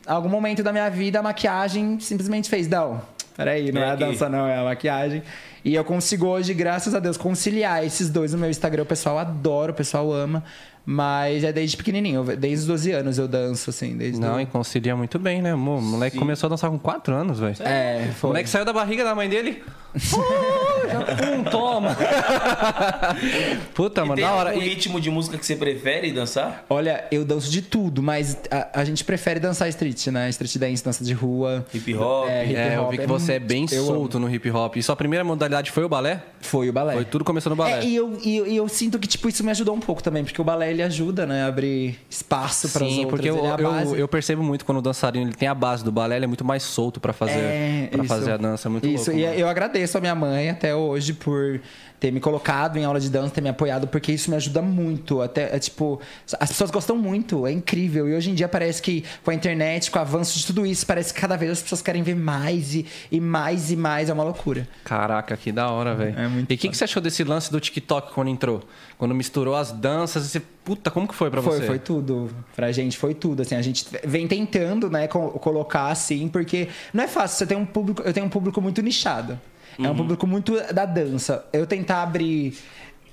algum 0.07 0.31
momento 0.31 0.63
da 0.63 0.73
minha 0.73 0.89
vida 0.89 1.19
a 1.19 1.23
maquiagem 1.23 2.01
simplesmente 2.01 2.49
fez, 2.49 2.67
não, 2.67 3.03
peraí, 3.37 3.67
não 3.71 3.73
Vem 3.73 3.83
é 3.83 3.91
a 3.91 3.93
aqui." 3.93 4.05
dança, 4.07 4.27
não, 4.27 4.47
é 4.47 4.57
a 4.57 4.65
maquiagem. 4.65 5.23
E 5.65 5.75
eu 5.75 5.83
consigo 5.85 6.27
hoje, 6.27 6.53
graças 6.53 6.95
a 6.95 7.01
Deus, 7.01 7.17
conciliar 7.17 7.85
esses 7.85 8.11
dois 8.11 8.33
no 8.33 8.39
meu 8.39 8.51
Instagram. 8.51 8.83
O 8.83 8.87
pessoal 8.87 9.19
adora, 9.19 9.73
o 9.73 9.75
pessoal 9.75 10.13
ama. 10.13 10.45
Mas 10.87 11.43
é 11.45 11.51
desde 11.51 11.79
pequenininho, 11.79 12.23
desde 12.37 12.59
os 12.65 12.67
12 12.67 12.93
anos 12.93 13.17
eu 13.19 13.27
danço, 13.27 13.71
assim. 13.71 13.97
Desde 13.97 14.21
Não, 14.21 14.39
e 14.39 14.45
concilia 14.45 14.95
muito 14.95 15.19
bem, 15.19 15.41
né? 15.41 15.55
O 15.55 15.59
moleque 15.59 16.13
Sim. 16.13 16.19
começou 16.19 16.47
a 16.47 16.51
dançar 16.51 16.69
com 16.71 16.79
4 16.79 17.15
anos, 17.15 17.39
velho. 17.41 17.57
É, 17.61 18.09
O 18.11 18.15
foi. 18.17 18.29
moleque 18.29 18.51
saiu 18.51 18.67
da 18.67 18.73
barriga 18.75 19.03
da 19.03 19.15
mãe 19.15 19.27
dele. 19.27 19.63
Oh, 20.13 20.89
já, 20.89 21.01
pum, 21.03 21.45
toma. 21.45 21.97
Puta, 23.75 24.01
E 24.01 24.05
mano, 24.05 24.17
tem 24.17 24.25
da 24.25 24.33
hora. 24.33 24.51
algum 24.51 24.61
E- 24.61 24.69
ritmo 24.69 25.01
de 25.01 25.09
música 25.09 25.39
que 25.39 25.47
você 25.47 25.55
prefere 25.57 26.11
dançar? 26.13 26.65
Olha, 26.69 27.05
eu 27.13 27.25
danço 27.25 27.49
de 27.51 27.63
tudo, 27.63 28.03
mas 28.03 28.37
a, 28.51 28.81
a 28.81 28.85
gente 28.85 29.05
prefere 29.05 29.39
dançar 29.39 29.69
street, 29.69 30.09
né? 30.09 30.29
Street 30.31 30.57
dance, 30.59 30.85
dança 30.85 31.05
de 31.05 31.13
rua. 31.13 31.65
Hip 31.73 31.95
hop? 31.95 32.29
É, 32.29 32.45
hip 32.45 32.57
É, 32.57 32.77
eu 32.77 32.83
hop 32.83 32.91
vi 32.91 32.99
que 32.99 33.05
é 33.05 33.07
você 33.07 33.33
é 33.35 33.39
bem 33.39 33.67
eu 33.71 33.87
solto 33.87 34.19
no 34.19 34.29
hip 34.29 34.51
hop. 34.51 34.77
E 34.77 34.83
sua 34.83 34.97
primeira 34.97 35.25
modalidade 35.25 35.54
foi 35.63 35.85
o 35.85 35.89
balé? 35.89 36.23
Foi 36.41 36.69
o 36.69 36.73
balé. 36.73 36.95
Foi 36.95 37.05
tudo 37.05 37.25
começou 37.25 37.51
no 37.51 37.57
balé. 37.57 37.81
É, 37.81 37.85
e 37.85 37.97
eu, 37.97 38.19
e, 38.23 38.37
eu- 38.37 38.47
e 38.47 38.57
eu 38.57 38.69
sinto 38.69 38.99
que, 38.99 39.07
tipo, 39.09 39.29
isso 39.29 39.43
me 39.43 39.51
ajudou 39.51 39.75
um 39.75 39.81
pouco 39.81 40.03
também, 40.03 40.23
porque 40.25 40.41
o 40.41 40.45
balé, 40.45 40.71
ele 40.71 40.83
ajuda, 40.83 41.25
né? 41.27 41.45
A 41.45 41.47
abrir 41.47 41.99
espaço 42.11 42.69
para 42.71 42.85
Sim, 42.87 43.07
porque 43.09 43.29
eu, 43.31 43.39
é 43.45 43.57
eu, 43.85 43.97
eu 43.97 44.09
percebo 44.09 44.43
muito 44.43 44.65
quando 44.65 44.79
o 44.79 44.83
dançarino 44.83 45.27
ele 45.27 45.35
tem 45.35 45.49
a 45.49 45.55
base 45.55 45.83
do 45.85 45.91
balé, 45.93 46.17
ele 46.17 46.25
é 46.25 46.29
muito 46.29 46.45
mais 46.45 46.63
solto 46.63 47.01
pra 47.01 47.13
fazer, 47.13 47.33
É, 47.39 47.89
pra 47.91 48.05
isso. 48.05 48.09
fazer 48.15 48.33
a 48.33 48.37
dança. 48.37 48.69
É 48.69 48.71
muito 48.71 48.87
Isso, 48.87 49.11
louco. 49.11 49.19
e 49.25 49.27
mano. 49.27 49.39
eu 49.39 49.49
agradeço 49.49 49.97
a 49.97 50.01
minha 50.01 50.15
mãe 50.15 50.51
até 50.51 50.75
hoje 50.75 51.13
por 51.15 51.61
ter 52.01 52.11
me 52.11 52.21
colocado 52.21 52.77
em 52.77 52.85
aula 52.85 53.01
de 53.01 53.09
dança, 53.09 53.33
ter 53.35 53.41
me 53.41 53.49
apoiado, 53.49 53.87
porque 53.87 54.13
isso 54.13 54.29
me 54.31 54.37
ajuda 54.37 54.61
muito. 54.61 55.23
Até, 55.23 55.55
é, 55.57 55.59
tipo, 55.59 56.01
as 56.39 56.51
pessoas 56.51 56.71
gostam 56.71 56.97
muito, 56.99 57.47
é 57.47 57.53
incrível. 57.53 58.07
E 58.09 58.15
hoje 58.15 58.31
em 58.31 58.35
dia 58.35 58.47
parece 58.49 58.83
que 58.83 59.05
com 59.25 59.31
a 59.31 59.35
internet, 59.35 59.91
com 59.91 59.99
o 59.99 60.03
avanço 60.03 60.39
de 60.39 60.45
tudo 60.47 60.67
isso, 60.67 60.85
parece 60.87 61.15
que 61.15 61.21
cada 61.21 61.37
vez 61.37 61.53
as 61.53 61.63
pessoas 61.63 61.81
querem 61.81 62.03
ver 62.03 62.15
mais 62.17 62.75
e, 62.75 62.85
e 63.11 63.21
mais 63.21 63.71
e 63.71 63.77
mais. 63.77 64.11
É 64.11 64.13
uma 64.13 64.25
loucura. 64.25 64.69
Caraca, 64.85 65.35
que 65.37 65.51
da 65.51 65.71
hora, 65.71 65.95
velho. 65.95 66.19
É 66.19 66.29
muito 66.29 66.51
e 66.51 66.55
o 66.55 66.59
que, 66.59 66.69
que 66.69 66.77
você 66.77 66.85
achou 66.85 67.01
desse 67.03 67.25
lance 67.25 67.51
do 67.51 67.59
TikTok 67.59 68.13
quando 68.13 68.29
entrou? 68.29 68.63
Quando 68.99 69.15
misturou 69.15 69.55
as 69.55 69.73
danças, 69.73 70.25
você... 70.25 70.41
Puta, 70.65 70.91
como 70.91 71.07
que 71.07 71.15
foi 71.15 71.31
pra 71.31 71.43
Foi, 71.43 71.59
você? 71.59 71.67
foi 71.67 71.79
tudo. 71.79 72.31
Pra 72.57 72.73
gente 72.73 72.97
foi 72.97 73.13
tudo. 73.15 73.43
Assim, 73.43 73.55
a 73.55 73.61
gente 73.63 73.85
vem 74.05 74.27
tentando, 74.27 74.89
né, 74.91 75.07
co- 75.07 75.31
colocar 75.33 75.89
assim, 75.89 76.27
porque 76.29 76.69
não 76.93 77.05
é 77.05 77.09
fácil. 77.09 77.37
Você 77.39 77.47
tem 77.47 77.57
um 77.57 77.67
público, 77.67 78.01
eu 78.03 78.13
tenho 78.15 78.25
um 78.25 78.31
público 78.31 78.61
muito 78.63 78.81
nichado. 78.81 79.39
É 79.79 79.91
um 79.91 79.95
público 79.95 80.27
muito 80.27 80.55
da 80.73 80.85
dança. 80.85 81.45
Eu 81.53 81.67
tentar 81.67 82.03
abrir 82.03 82.57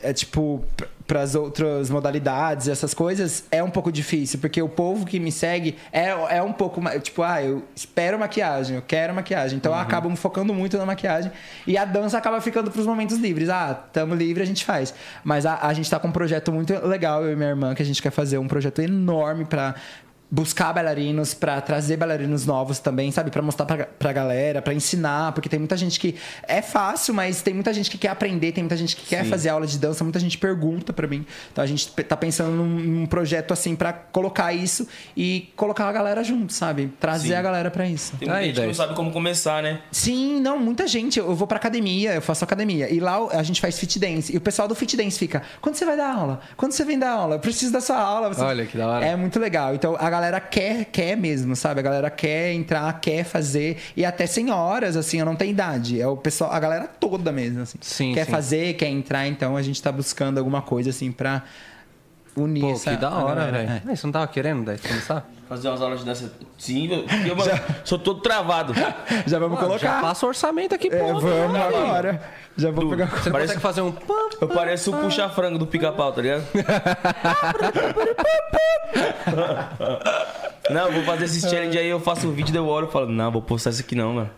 é, 0.02 0.13
tipo 0.13 0.66
para 1.12 1.24
as 1.24 1.36
outras 1.36 1.90
modalidades, 1.90 2.69
essas 2.69 2.94
coisas, 2.94 3.44
é 3.52 3.62
um 3.62 3.69
pouco 3.69 3.92
difícil, 3.92 4.40
porque 4.40 4.62
o 4.62 4.69
povo 4.69 5.06
que 5.06 5.19
me 5.19 5.30
segue 5.30 5.75
é, 5.92 6.08
é 6.38 6.42
um 6.42 6.54
pouco 6.54 6.80
mais, 6.80 7.04
tipo, 7.04 7.22
ah, 7.22 7.44
eu 7.44 7.63
espero 7.75 8.18
maquiagem, 8.18 8.78
eu 8.78 8.81
quero 8.81 9.13
maquiagem. 9.13 9.58
Então 9.58 9.74
eu 9.74 9.78
acabo 9.78 10.10
me 10.10 10.16
focando 10.16 10.54
muito 10.54 10.78
na 10.78 10.86
maquiagem 10.86 11.30
e 11.68 11.78
a 11.78 11.84
dança 11.84 12.18
acaba 12.18 12.40
ficando 12.40 12.72
pros 12.72 12.86
momentos 12.86 13.18
livres. 13.18 13.50
Ah, 13.50 13.74
tamo 13.74 14.16
livre, 14.16 14.42
a 14.42 14.46
gente 14.46 14.63
faz. 14.63 14.94
Mas 15.22 15.46
a, 15.46 15.68
a 15.68 15.74
gente 15.74 15.90
tá 15.90 16.00
com 16.00 16.08
um 16.08 16.13
projeto 16.13 16.50
muito 16.50 16.74
legal, 16.88 17.25
eu 17.25 17.34
e 17.34 17.36
minha 17.36 17.50
irmã, 17.50 17.75
que 17.75 17.81
a 17.81 17.86
gente 17.86 18.02
quer 18.02 18.12
fazer 18.12 18.38
um 18.38 18.48
projeto 18.48 18.81
enorme 18.81 19.44
pra 19.44 19.75
buscar 20.33 20.72
bailarinos, 20.72 21.33
pra 21.33 21.60
trazer 21.60 21.98
bailarinos 21.98 22.45
novos 22.45 22.80
também, 22.80 23.12
sabe? 23.12 23.30
Pra 23.30 23.42
mostrar 23.42 23.66
pra, 23.66 23.86
pra 23.86 24.13
galera, 24.13 24.62
pra 24.62 24.74
ensinar, 24.74 25.33
porque 25.33 25.50
tem 25.50 25.60
muita 25.60 25.75
gente 25.75 26.00
que 26.00 26.16
é 26.48 26.62
fácil, 26.62 27.13
mas 27.13 27.42
tem 27.42 27.54
muita 27.54 27.74
gente 27.74 27.89
que 27.92 27.98
quer 27.98 28.07
aprender, 28.07 28.54
tem 28.54 28.63
muita 28.63 28.78
gente 28.78 28.95
que 28.95 29.06
quer 29.06 29.25
Sim. 29.25 29.30
fazer 29.30 29.50
aula 29.50 29.68
de 29.68 29.78
dança, 29.78 30.04
muita 30.06 30.19
gente 30.19 30.38
pergunta 30.38 30.94
pra 30.94 31.06
mim. 31.06 31.25
Então 31.51 31.62
a 31.62 31.68
gente 31.68 31.89
tá 31.92 32.16
pensando 32.16 32.51
num, 32.51 32.66
num 32.80 33.06
projeto 33.06 33.51
assim 33.51 33.75
pra 33.75 33.92
colocar 33.92 34.54
isso 34.54 34.88
e 35.18 35.51
colocar 35.57 35.89
a 35.89 35.91
galera 35.91 36.24
junto, 36.24 36.53
sabe? 36.53 36.89
Trazer 37.00 37.29
Sim. 37.29 37.34
a 37.36 37.41
galera 37.41 37.70
pra 37.70 37.86
isso. 37.86 38.13
Tem 38.17 38.27
muita 38.27 38.39
Aí, 38.39 38.48
gente 38.48 38.62
que 38.62 38.67
não 38.67 38.74
sabe 38.74 38.96
como 38.96 39.12
começar, 39.12 39.62
né? 39.62 39.82
Sim, 39.91 40.39
não, 40.39 40.58
muita 40.58 40.88
gente. 40.88 41.20
Eu 41.20 41.36
vou 41.36 41.46
pra 41.46 41.58
academia, 41.58 42.13
eu 42.13 42.22
faço 42.22 42.44
academia. 42.46 42.89
E 42.89 43.01
lá 43.01 43.17
a 43.32 43.44
gente 43.44 43.60
faz 43.60 43.77
fit 43.77 44.00
dance. 44.00 44.34
E 44.34 44.38
o 44.38 44.41
pessoal 44.41 44.65
do 44.67 44.75
fit 44.75 44.96
dance 44.96 45.20
fica: 45.20 45.41
quando 45.60 45.75
você 45.75 45.84
vai 45.84 45.98
dar 45.98 46.13
aula? 46.15 46.39
Quando 46.56 46.72
você 46.72 46.86
vem 46.86 46.98
dar 46.98 47.12
aula? 47.12 47.36
Eu 47.36 47.39
preciso 47.39 47.74
da 47.74 47.82
sua 47.82 47.98
aula. 47.98 48.29
Você- 48.34 48.41
Olha, 48.41 48.65
que 48.65 48.77
da 48.77 48.88
hora. 48.88 49.06
É 49.06 49.15
muito 49.17 49.38
legal. 49.38 49.75
Então 49.75 49.98
a 50.00 50.10
galera 50.10 50.21
quer, 50.40 50.86
quer 50.86 51.16
mesmo, 51.16 51.56
sabe? 51.56 51.80
A 51.80 51.84
galera 51.84 52.10
quer 52.10 52.54
entrar, 52.54 53.00
quer 53.00 53.24
fazer. 53.24 53.78
E 53.96 54.06
até 54.06 54.28
senhoras, 54.28 54.96
assim, 54.96 55.20
eu 55.20 55.25
não 55.25 55.36
tenho 55.36 55.51
idade. 55.51 56.00
É 56.00 56.06
o 56.06 56.18
pessoal, 56.18 56.51
a 56.51 56.60
galera 56.60 56.88
toda 56.88 57.32
mesmo, 57.32 57.62
assim. 57.62 57.78
Sim, 57.82 58.13
quer 58.13 58.25
sim. 58.25 58.32
fazer, 58.32 58.74
quer 58.75 58.90
entrar. 58.90 59.28
Então 59.28 59.58
a 59.58 59.62
gente 59.62 59.82
tá 59.82 59.92
buscando 59.92 60.38
alguma 60.38 60.62
coisa, 60.62 60.90
assim, 60.92 61.12
pra 61.12 61.44
unir 62.36 62.62
Pô, 62.62 62.72
essa. 62.72 62.92
que 62.92 62.98
da 62.98 63.10
hora, 63.12 63.52
velho. 63.52 63.82
É. 63.88 63.96
Você 63.96 64.08
não 64.08 64.12
tava 64.12 64.28
querendo, 64.28 64.66
daí, 64.66 64.78
começar? 64.78 65.28
Fazer 65.50 65.68
umas 65.68 65.82
aulas 65.82 66.00
de 66.00 66.06
dança. 66.06 66.32
Sim, 66.58 66.88
eu, 66.90 67.06
eu 67.28 67.36
mano, 67.36 67.52
sou 67.84 68.00
todo 68.00 68.22
travado. 68.22 68.74
Já 69.28 69.38
vamos 69.38 69.56
Mano, 69.56 69.68
colocar. 69.68 69.96
Já 69.96 70.02
passa 70.02 70.26
o 70.26 70.30
orçamento 70.30 70.74
aqui, 70.74 70.90
pô. 70.90 70.96
É, 70.96 71.14
vamos 71.14 71.60
agora. 71.60 72.22
Já 72.56 72.72
vou 72.72 72.90
pegar. 72.90 73.08
Você 73.08 73.26
não 73.30 73.32
Parece- 73.34 73.54
consegue 73.56 73.60
fazer 73.62 73.82
um... 73.82 73.94
Eu 74.40 74.48
pareço 74.48 74.92
o 74.96 74.98
puxa-frango 75.02 75.58
do 75.60 75.68
pica-pau, 75.68 76.14
tá 76.14 76.22
ligado? 76.22 76.44
Não, 80.70 80.88
eu 80.88 80.94
vou 80.94 81.04
fazer 81.04 81.26
esse 81.26 81.42
challenge 81.42 81.78
aí, 81.78 81.88
eu 81.88 82.00
faço 82.00 82.28
um 82.28 82.32
vídeo, 82.32 82.54
deu 82.54 82.68
hora, 82.68 82.86
eu 82.86 82.92
falo, 82.92 83.08
não, 83.08 83.32
vou 83.32 83.42
postar 83.42 83.72
isso 83.72 83.82
aqui 83.82 83.96
não, 83.96 84.14
mano. 84.14 84.30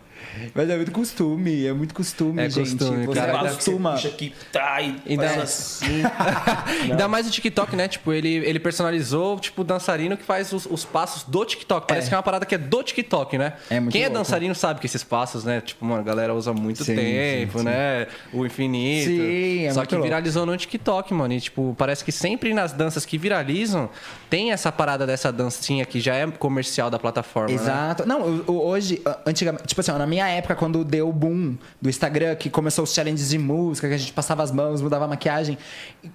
Mas 0.54 0.68
é 0.70 0.76
muito 0.76 0.92
costume, 0.92 1.66
é 1.66 1.72
muito 1.72 1.94
costume, 1.94 2.42
É 2.42 2.50
gente. 2.50 2.70
costume, 2.76 3.06
Você 3.06 3.14
cara. 3.20 3.54
Que 3.54 3.62
você 3.64 3.70
puxa 3.72 4.08
aqui, 4.08 4.34
tá, 4.52 4.80
e 4.82 4.96
Ainda- 5.08 5.28
faz 5.28 5.42
assim. 5.42 6.02
Ainda 6.90 7.08
mais 7.08 7.26
o 7.26 7.30
TikTok, 7.30 7.76
né? 7.76 7.88
Tipo, 7.88 8.12
ele, 8.12 8.28
ele 8.36 8.58
personalizou, 8.58 9.38
tipo, 9.38 9.62
o 9.62 9.64
dançarino 9.64 10.16
que 10.16 10.24
faz 10.24 10.52
os, 10.52 10.66
os 10.66 10.84
passos 10.84 11.24
do 11.24 11.44
TikTok. 11.44 11.86
Parece 11.86 12.06
É. 12.06 12.08
que 12.10 12.14
é 12.14 12.16
uma 12.18 12.22
parada 12.22 12.46
que 12.46 12.54
é 12.54 12.58
do 12.58 12.82
TikTok, 12.82 13.36
né? 13.38 13.54
É 13.70 13.80
muito 13.80 13.92
Quem 13.92 14.02
é 14.02 14.06
louco. 14.06 14.18
dançarino 14.18 14.54
sabe 14.54 14.80
que 14.80 14.86
esses 14.86 15.02
passos, 15.04 15.44
né? 15.44 15.60
Tipo, 15.60 15.84
mano, 15.84 16.00
a 16.00 16.04
galera 16.04 16.34
usa 16.34 16.52
muito 16.52 16.84
Sim, 16.84 16.94
tempo, 16.94 17.52
sim, 17.52 17.58
sim. 17.58 17.64
né? 17.64 18.06
O 18.32 18.44
infinito. 18.46 19.06
Sim, 19.08 19.64
é 19.66 19.70
Só 19.70 19.80
muito 19.80 19.88
que 19.88 19.94
louco. 19.96 20.08
viralizou 20.08 20.46
no 20.46 20.56
TikTok, 20.56 21.12
mano. 21.14 21.34
E, 21.34 21.40
tipo, 21.40 21.74
parece 21.78 22.04
que 22.04 22.12
sempre 22.12 22.52
nas 22.54 22.72
danças 22.72 23.04
que 23.04 23.18
viralizam, 23.18 23.88
tem 24.30 24.52
essa 24.52 24.70
parada 24.70 25.06
dessa 25.06 25.32
dancinha 25.32 25.84
que 25.84 26.00
já 26.00 26.14
é 26.14 26.26
comercial 26.30 26.90
da 26.90 26.98
plataforma, 26.98 27.48
né? 27.48 27.54
Exato. 27.54 28.06
Não, 28.06 28.20
eu- 28.26 28.44
eu- 28.48 28.62
hoje, 28.62 29.02
antigamente, 29.26 29.64
tipo 29.66 29.80
assim, 29.80 29.92
na 29.92 30.06
minha 30.06 30.13
minha 30.14 30.28
época, 30.28 30.54
quando 30.54 30.84
deu 30.84 31.08
o 31.08 31.12
boom 31.12 31.56
do 31.82 31.88
Instagram, 31.88 32.36
que 32.36 32.48
começou 32.48 32.84
os 32.84 32.94
challenges 32.94 33.30
de 33.30 33.38
música, 33.38 33.88
que 33.88 33.94
a 33.94 33.98
gente 33.98 34.12
passava 34.12 34.42
as 34.42 34.50
mãos, 34.52 34.80
mudava 34.80 35.04
a 35.04 35.08
maquiagem. 35.08 35.58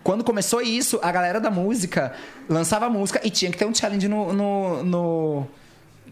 Quando 0.04 0.24
começou 0.24 0.62
isso, 0.62 1.00
a 1.04 1.12
galera 1.12 1.40
da 1.40 1.52
música 1.52 2.14
lançava 2.48 2.86
a 2.86 2.90
música 2.90 3.20
e 3.24 3.30
tinha 3.30 3.52
que 3.52 3.58
ter 3.58 3.66
um 3.66 3.74
challenge 3.76 4.08
no. 4.08 4.32
no, 4.34 4.84
no- 4.84 5.48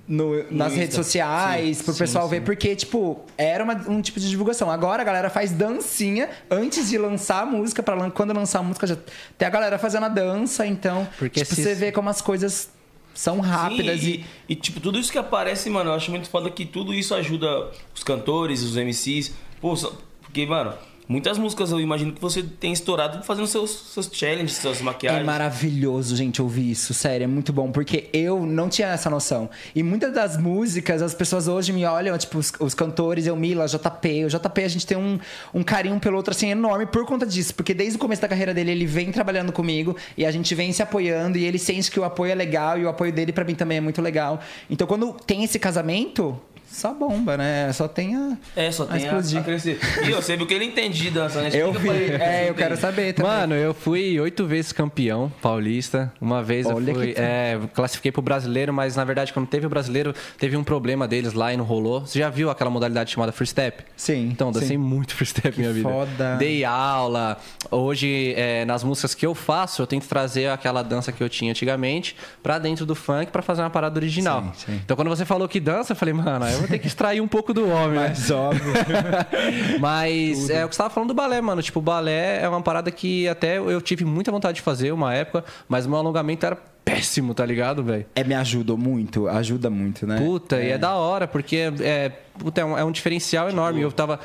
no- 0.09 0.35
nas 0.49 0.67
Insta. 0.69 0.79
redes 0.79 0.95
sociais, 0.95 1.81
pro 1.81 1.93
pessoal 1.93 2.29
ver, 2.29 2.41
porque, 2.41 2.73
tipo, 2.77 3.19
era 3.37 3.61
uma- 3.61 3.75
um 3.89 4.01
tipo 4.01 4.17
de 4.21 4.29
divulgação. 4.29 4.71
Agora 4.71 5.01
a 5.01 5.05
galera 5.05 5.29
faz 5.29 5.51
dancinha 5.51 6.29
antes 6.49 6.87
de 6.89 6.97
lançar 6.97 7.41
a 7.43 7.45
música, 7.45 7.83
pra 7.83 7.93
lan- 7.93 8.09
quando 8.09 8.31
lançar 8.33 8.59
a 8.59 8.63
música 8.63 8.87
já 8.87 8.97
tem 9.37 9.45
a 9.45 9.51
galera 9.51 9.77
fazendo 9.77 10.05
a 10.05 10.09
dança, 10.09 10.65
então, 10.65 11.05
Porque 11.19 11.41
tipo, 11.43 11.53
você 11.55 11.75
vê 11.75 11.91
como 11.91 12.09
as 12.09 12.21
coisas 12.21 12.69
são 13.17 13.39
rápidas 13.39 14.01
Sim, 14.01 14.07
e, 14.07 14.13
e, 14.13 14.25
e, 14.49 14.55
tipo, 14.55 14.79
tudo 14.79 14.99
isso 14.99 15.11
que 15.11 15.17
aparece, 15.17 15.71
mano, 15.71 15.89
eu 15.89 15.95
acho 15.95 16.11
muito 16.11 16.29
foda 16.29 16.51
que 16.51 16.67
tudo 16.67 16.93
isso 16.93 17.15
ajuda 17.15 17.71
os 17.95 18.03
cantores, 18.03 18.61
os 18.61 18.75
MCs. 18.75 19.33
Pô, 19.59 19.73
porque, 20.21 20.45
mano, 20.45 20.71
muitas 21.07 21.37
músicas 21.37 21.71
eu 21.71 21.79
imagino 21.79 22.11
que 22.11 22.21
você 22.21 22.43
tem 22.43 22.73
estourado 22.73 23.23
fazendo 23.23 23.47
seus, 23.47 23.69
seus 23.93 24.09
challenges, 24.11 24.57
suas 24.57 24.79
É 24.79 24.83
maquiagens. 24.83 25.25
maravilhoso, 25.25 26.15
gente, 26.15 26.41
ouvir 26.41 26.71
isso. 26.71 26.93
Sério, 26.93 27.23
é 27.23 27.27
muito 27.27 27.53
bom. 27.53 27.71
Porque 27.71 28.09
eu 28.13 28.45
não 28.45 28.69
tinha 28.69 28.89
essa 28.89 29.09
noção. 29.09 29.49
E 29.75 29.81
muitas 29.83 30.13
das 30.13 30.37
músicas, 30.37 31.01
as 31.01 31.13
pessoas 31.13 31.47
hoje 31.47 31.71
me 31.71 31.85
olham, 31.85 32.17
tipo, 32.17 32.37
os, 32.37 32.51
os 32.59 32.73
cantores, 32.73 33.25
eu, 33.27 33.35
Mila, 33.35 33.67
JP. 33.67 34.25
O 34.25 34.29
JP, 34.29 34.63
a 34.63 34.67
gente 34.67 34.85
tem 34.85 34.97
um, 34.97 35.19
um 35.53 35.63
carinho 35.63 35.99
pelo 35.99 36.17
outro, 36.17 36.31
assim, 36.31 36.49
enorme 36.49 36.85
por 36.85 37.05
conta 37.05 37.25
disso. 37.25 37.53
Porque 37.55 37.73
desde 37.73 37.95
o 37.97 37.99
começo 37.99 38.21
da 38.21 38.27
carreira 38.27 38.53
dele, 38.53 38.71
ele 38.71 38.85
vem 38.85 39.11
trabalhando 39.11 39.51
comigo 39.51 39.95
e 40.17 40.25
a 40.25 40.31
gente 40.31 40.53
vem 40.55 40.71
se 40.73 40.81
apoiando. 40.83 41.37
E 41.37 41.45
ele 41.45 41.57
sente 41.57 41.89
que 41.89 41.99
o 41.99 42.03
apoio 42.03 42.31
é 42.31 42.35
legal 42.35 42.77
e 42.77 42.85
o 42.85 42.89
apoio 42.89 43.11
dele, 43.11 43.31
pra 43.31 43.45
mim, 43.45 43.55
também 43.55 43.77
é 43.77 43.81
muito 43.81 44.01
legal. 44.01 44.39
Então, 44.69 44.85
quando 44.87 45.13
tem 45.25 45.43
esse 45.43 45.57
casamento, 45.59 46.39
só 46.69 46.93
bomba, 46.93 47.37
né? 47.37 47.71
Só 47.73 47.87
tem 47.87 48.15
a. 48.15 48.37
É, 48.55 48.69
só 48.71 48.85
tem 48.85 48.95
a, 48.95 48.97
explodir. 48.99 49.39
a 49.39 49.43
crescer. 49.43 49.79
E 50.07 50.11
você 50.11 50.35
viu 50.37 50.45
que 50.45 50.53
ele 50.53 50.65
entende 50.65 50.99
de 51.01 51.09
dança, 51.09 51.41
né? 51.41 51.49
Eu 51.53 51.71
pra 51.73 51.93
ele. 51.95 52.15
é, 52.21 52.49
eu 52.49 52.53
quero 52.53 52.75
saber 52.77 53.13
também. 53.13 53.31
Mano, 53.31 53.55
eu 53.55 53.73
fui 53.73 54.19
oito 54.19 54.45
vezes 54.45 54.71
campeão 54.71 55.31
paulista. 55.41 56.11
Uma 56.21 56.43
vez 56.43 56.65
Olha 56.67 56.91
eu 56.91 56.95
fui. 56.95 57.13
É, 57.17 57.59
classifiquei 57.73 58.11
pro 58.11 58.21
brasileiro, 58.21 58.73
mas 58.73 58.95
na 58.95 59.03
verdade, 59.03 59.33
quando 59.33 59.47
teve 59.47 59.65
o 59.65 59.69
brasileiro, 59.69 60.13
teve 60.37 60.55
um 60.57 60.63
problema 60.63 61.07
deles 61.07 61.33
lá 61.33 61.53
e 61.53 61.57
não 61.57 61.65
rolou. 61.65 62.01
Você 62.01 62.19
já 62.19 62.29
viu 62.29 62.49
aquela 62.49 62.69
modalidade 62.69 63.11
chamada 63.11 63.31
free 63.31 63.47
step? 63.47 63.83
Sim, 63.95 64.29
Então, 64.31 64.51
dancei 64.51 64.69
sim. 64.69 64.77
muito 64.77 65.15
free 65.15 65.25
step 65.27 65.57
na 65.57 65.61
minha 65.61 65.73
vida. 65.73 65.89
foda. 65.89 66.35
Dei 66.37 66.63
aula. 66.65 67.37
Hoje, 67.71 68.33
é, 68.35 68.65
nas 68.65 68.83
músicas 68.83 69.13
que 69.13 69.25
eu 69.25 69.33
faço, 69.33 69.81
eu 69.81 69.87
tento 69.87 70.07
trazer 70.07 70.49
aquela 70.49 70.83
dança 70.83 71.11
que 71.11 71.23
eu 71.23 71.29
tinha 71.29 71.51
antigamente 71.51 72.15
pra 72.43 72.59
dentro 72.59 72.85
do 72.85 72.95
funk 72.95 73.31
pra 73.31 73.41
fazer 73.41 73.61
uma 73.61 73.69
parada 73.69 73.97
original. 73.99 74.43
Sim, 74.55 74.65
sim. 74.73 74.81
Então, 74.83 74.95
quando 74.95 75.09
você 75.09 75.25
falou 75.25 75.47
que 75.47 75.59
dança, 75.59 75.93
eu 75.93 75.95
falei, 75.95 76.13
mano, 76.13 76.45
eu 76.47 76.56
vou 76.59 76.67
ter 76.67 76.79
que 76.79 76.87
extrair 76.87 77.21
um 77.21 77.27
pouco 77.27 77.53
do 77.53 77.67
homem, 77.67 77.99
né? 77.99 78.09
Mas 78.17 78.31
óbvio. 78.31 78.73
Mas 79.79 80.49
é 80.49 80.65
o 80.65 80.69
que 80.69 80.75
você 80.75 80.79
tava 80.79 80.89
falando 80.93 81.09
do 81.09 81.13
balé, 81.13 81.41
mano. 81.41 81.61
Tipo, 81.61 81.79
o 81.79 81.81
balé 81.81 82.41
é 82.41 82.49
uma 82.49 82.61
parada 82.61 82.91
que 82.91 83.27
até 83.27 83.57
eu 83.57 83.81
tive 83.81 84.05
muita 84.05 84.31
vontade 84.31 84.55
de 84.55 84.61
fazer 84.61 84.91
uma 84.91 85.13
época, 85.13 85.43
mas 85.67 85.85
o 85.85 85.89
meu 85.89 85.99
alongamento 85.99 86.45
era 86.45 86.57
péssimo, 86.83 87.33
tá 87.33 87.45
ligado, 87.45 87.83
velho? 87.83 88.05
É, 88.15 88.23
me 88.23 88.33
ajudou 88.33 88.77
muito, 88.77 89.27
ajuda 89.27 89.69
muito, 89.69 90.07
né? 90.07 90.17
Puta, 90.17 90.61
e 90.61 90.71
é 90.71 90.77
da 90.77 90.95
hora, 90.95 91.27
porque 91.27 91.71
é, 91.81 92.09
puta, 92.39 92.61
é, 92.61 92.65
um, 92.65 92.77
é 92.77 92.83
um 92.83 92.91
diferencial 92.91 93.49
enorme. 93.49 93.81
Eu 93.81 93.91
tava. 93.91 94.19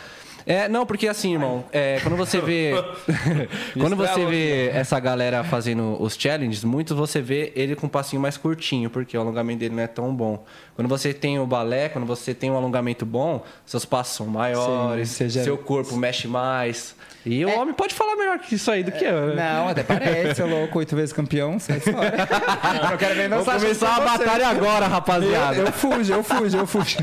É, 0.47 0.69
não, 0.69 0.85
porque 0.85 1.07
assim, 1.09 1.33
irmão, 1.33 1.65
é, 1.73 1.99
quando 2.03 2.17
você 2.17 2.41
vê. 2.41 2.73
quando 3.79 3.97
você 3.97 4.27
vê 4.27 4.69
essa 4.69 4.99
galera 4.99 5.45
fazendo 5.45 5.97
os 6.01 6.15
challenges, 6.15 6.65
muitos 6.65 6.97
você 6.97 7.21
vê 7.21 7.53
ele 7.55 7.75
com 7.77 7.87
um 7.87 7.91
passinho 7.91 8.21
mais 8.21 8.37
curtinho, 8.37 8.91
porque 8.91 9.17
o 9.17 9.21
alongamento 9.21 9.61
dele 9.61 9.75
não 9.75 9.83
é 9.83 9.87
tão 9.87 10.15
bom. 10.15 10.45
Quando 10.75 10.89
você 10.89 11.13
tem 11.13 11.39
o 11.39 11.47
balé, 11.47 11.89
quando 11.89 12.07
você 12.07 12.35
tem 12.35 12.51
um 12.51 12.57
alongamento 12.57 13.05
bom, 13.07 13.45
seus 13.67 13.85
passos 13.85 14.17
são 14.17 14.27
maiores, 14.27 15.11
Sim, 15.11 15.29
já- 15.29 15.45
seu 15.45 15.57
corpo 15.59 15.97
mexe 15.97 16.27
mais. 16.27 16.95
E 17.25 17.45
o 17.45 17.61
homem 17.61 17.73
pode 17.73 17.95
falar 17.95 18.17
melhor 18.17 18.39
que 18.41 18.57
isso 18.57 18.71
aí 18.71 18.83
do 18.83 18.91
que 18.91 19.05
eu. 19.05 19.29
né? 19.29 19.53
Não, 19.53 19.69
até 19.69 19.85
parece, 19.85 20.43
louco, 20.43 20.79
oito 20.79 20.97
vezes 20.97 21.13
campeão, 21.13 21.59
sai 21.59 21.79
fora. 21.79 22.13
Eu 22.83 22.91
não 22.91 22.97
quero 22.97 23.15
ver 23.15 23.29
Vamos 23.29 23.47
dançar 23.47 23.61
começar 23.61 23.97
a 23.97 24.01
batalha 24.01 24.49
agora, 24.49 24.87
rapaziada. 24.89 25.57
Eu, 25.57 25.67
eu 25.67 25.73
fujo, 25.73 26.13
eu 26.13 26.23
fujo, 26.25 26.59
eu 26.59 26.67
fujo. 26.67 26.99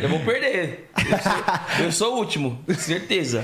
Eu 0.00 0.08
vou 0.08 0.20
perder. 0.20 0.90
Eu 0.96 1.18
sou, 1.18 1.84
eu 1.86 1.92
sou 1.92 2.14
o 2.14 2.18
último, 2.18 2.64
certeza. 2.76 3.42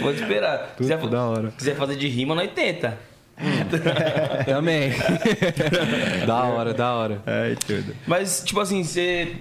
Pode 0.00 0.22
esperar. 0.22 0.74
Quiser, 0.76 0.98
da 0.98 1.24
hora. 1.24 1.52
quiser 1.56 1.74
fazer 1.74 1.96
de 1.96 2.06
rima, 2.06 2.34
nós 2.34 2.50
tenta. 2.52 2.96
Também. 4.46 4.92
da 6.26 6.44
hora, 6.44 6.74
da 6.74 6.92
hora. 6.92 7.22
Ai, 7.26 7.56
tudo. 7.66 7.94
Mas, 8.06 8.42
tipo 8.44 8.60
assim, 8.60 8.82
você. 8.82 9.36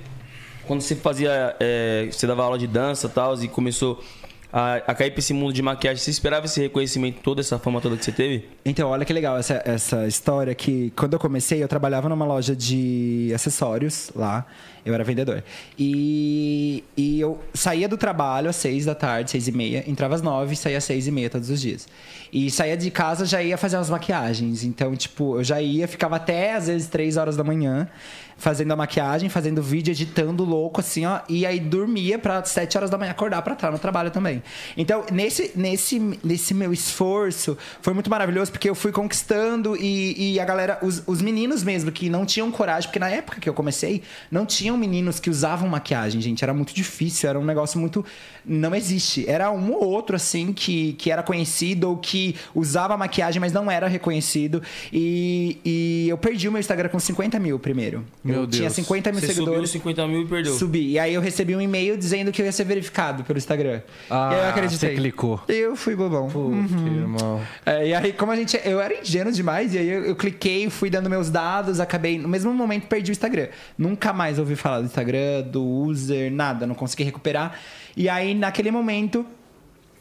Quando 0.65 0.81
você 0.81 0.95
fazia. 0.95 1.55
é, 1.59 2.07
você 2.11 2.27
dava 2.27 2.43
aula 2.43 2.57
de 2.57 2.67
dança 2.67 3.07
e 3.07 3.09
tal, 3.09 3.35
e 3.41 3.47
começou 3.47 4.03
a, 4.51 4.75
a 4.75 4.95
cair 4.95 5.11
pra 5.11 5.19
esse 5.19 5.33
mundo 5.33 5.53
de 5.53 5.61
maquiagem, 5.61 6.01
você 6.01 6.11
esperava 6.11 6.45
esse 6.45 6.59
reconhecimento, 6.61 7.19
toda 7.21 7.41
essa 7.41 7.59
fama 7.59 7.81
toda 7.81 7.97
que 7.97 8.05
você 8.05 8.11
teve? 8.11 8.45
Então, 8.63 8.89
olha 8.89 9.03
que 9.03 9.11
legal 9.11 9.37
essa, 9.37 9.61
essa 9.65 10.07
história 10.07 10.53
que 10.55 10.91
quando 10.95 11.13
eu 11.13 11.19
comecei, 11.19 11.61
eu 11.61 11.67
trabalhava 11.67 12.07
numa 12.07 12.25
loja 12.25 12.55
de 12.55 13.31
acessórios 13.33 14.11
lá. 14.15 14.45
Eu 14.85 14.93
era 14.93 15.03
vendedor. 15.03 15.43
E, 15.77 16.81
e 16.95 17.19
eu 17.19 17.37
saía 17.53 17.89
do 17.89 17.97
trabalho 17.97 18.49
às 18.49 18.55
seis 18.55 18.85
da 18.85 18.95
tarde, 18.95 19.31
seis 19.31 19.45
e 19.45 19.51
meia, 19.51 19.83
entrava 19.85 20.15
às 20.15 20.21
nove 20.21 20.55
saía 20.55 20.77
às 20.77 20.83
seis 20.85 21.07
e 21.07 21.11
meia 21.11 21.29
todos 21.29 21.49
os 21.49 21.59
dias. 21.59 21.89
E 22.31 22.49
saía 22.49 22.77
de 22.77 22.89
casa, 22.89 23.25
já 23.25 23.43
ia 23.43 23.57
fazer 23.57 23.75
umas 23.75 23.89
maquiagens. 23.89 24.63
Então, 24.63 24.95
tipo, 24.95 25.39
eu 25.39 25.43
já 25.43 25.61
ia, 25.61 25.89
ficava 25.89 26.15
até 26.15 26.53
às 26.53 26.67
vezes 26.67 26.87
três 26.87 27.17
horas 27.17 27.35
da 27.35 27.43
manhã 27.43 27.89
fazendo 28.37 28.71
a 28.71 28.75
maquiagem, 28.75 29.29
fazendo 29.29 29.61
vídeo, 29.61 29.91
editando 29.91 30.43
louco, 30.43 30.79
assim, 30.79 31.05
ó. 31.05 31.19
E 31.27 31.45
aí 31.45 31.59
dormia 31.59 32.19
pra 32.19 32.43
sete 32.45 32.77
horas 32.77 32.89
da 32.89 32.97
manhã 32.97 33.11
acordar 33.11 33.41
pra 33.41 33.53
estar 33.53 33.71
no 33.71 33.79
trabalho 33.79 34.11
também. 34.11 34.43
Então, 34.77 35.05
nesse, 35.11 35.51
nesse, 35.55 35.99
nesse 36.23 36.53
meu 36.53 36.71
esforço, 36.71 37.57
foi 37.81 37.93
muito 37.93 38.09
maravilhoso, 38.09 38.51
porque 38.51 38.69
eu 38.69 38.75
fui 38.75 38.91
conquistando 38.91 39.75
e, 39.75 40.33
e 40.33 40.39
a 40.39 40.45
galera, 40.45 40.77
os, 40.81 41.03
os 41.07 41.21
meninos 41.21 41.63
mesmo, 41.63 41.91
que 41.91 42.09
não 42.09 42.25
tinham 42.25 42.51
coragem, 42.51 42.87
porque 42.89 42.99
na 42.99 43.09
época 43.09 43.39
que 43.41 43.49
eu 43.49 43.53
comecei, 43.53 44.03
não 44.31 44.45
tinham 44.45 44.77
meninos 44.77 45.19
que 45.19 45.29
usavam 45.29 45.67
maquiagem, 45.67 46.21
gente. 46.21 46.43
Era 46.43 46.53
muito 46.53 46.73
difícil, 46.73 47.29
era 47.29 47.39
um 47.39 47.45
negócio 47.45 47.79
muito. 47.79 48.05
Não 48.45 48.73
existe. 48.75 49.27
Era 49.27 49.51
um 49.51 49.73
ou 49.73 49.83
outro, 49.83 50.15
assim, 50.15 50.53
que, 50.53 50.93
que 50.93 51.11
era 51.11 51.23
conhecido 51.23 51.89
ou 51.89 51.97
que 51.97 52.35
usava 52.53 52.95
maquiagem, 52.95 53.39
mas 53.39 53.51
não 53.51 53.69
era 53.69 53.87
reconhecido. 53.87 54.61
E, 54.93 55.59
e 55.65 56.09
eu 56.09 56.17
perdi 56.17 56.47
o 56.47 56.51
meu 56.51 56.59
Instagram 56.59 56.89
com 56.89 56.99
50 56.99 57.39
mil 57.39 57.57
primeiro. 57.59 58.05
Meu 58.27 58.41
eu 58.41 58.47
tinha 58.47 58.63
Deus. 58.63 58.73
50 58.73 59.11
mil 59.11 59.19
Você 59.19 59.27
subiu 59.27 59.43
seguidores. 59.45 59.63
os 59.69 59.71
50 59.71 60.07
mil 60.07 60.21
e 60.21 60.27
perdeu. 60.27 60.53
Subi. 60.53 60.91
E 60.91 60.99
aí 60.99 61.13
eu 61.13 61.21
recebi 61.21 61.55
um 61.55 61.61
e-mail 61.61 61.97
dizendo 61.97 62.31
que 62.31 62.41
eu 62.41 62.45
ia 62.45 62.51
ser 62.51 62.63
verificado 62.63 63.23
pelo 63.23 63.37
Instagram. 63.37 63.81
Ah, 64.09 64.29
e 64.31 64.35
aí 64.35 64.41
eu 64.41 64.49
acreditei. 64.49 64.89
você 64.89 64.95
clicou. 64.95 65.41
Eu 65.47 65.75
fui 65.75 65.95
bobão. 65.95 66.27
Puta, 66.27 66.75
irmão. 66.89 67.41
É, 67.65 67.87
e 67.87 67.93
aí, 67.93 68.13
como 68.13 68.31
a 68.31 68.35
gente. 68.35 68.59
Eu 68.63 68.79
era 68.81 68.99
ingênuo 68.99 69.31
demais, 69.31 69.73
e 69.73 69.77
aí 69.77 69.89
eu, 69.89 70.05
eu 70.05 70.15
cliquei, 70.15 70.69
fui 70.69 70.89
dando 70.89 71.09
meus 71.09 71.29
dados, 71.29 71.79
acabei. 71.79 72.17
No 72.17 72.27
mesmo 72.27 72.53
momento 72.53 72.87
perdi 72.87 73.11
o 73.11 73.13
Instagram. 73.13 73.47
Nunca 73.77 74.11
mais 74.13 74.39
ouvi 74.39 74.55
falar 74.55 74.79
do 74.79 74.85
Instagram, 74.85 75.43
do 75.43 75.63
user, 75.63 76.31
nada, 76.31 76.67
não 76.67 76.75
consegui 76.75 77.03
recuperar. 77.03 77.57
E 77.95 78.07
aí, 78.09 78.33
naquele 78.33 78.71
momento. 78.71 79.25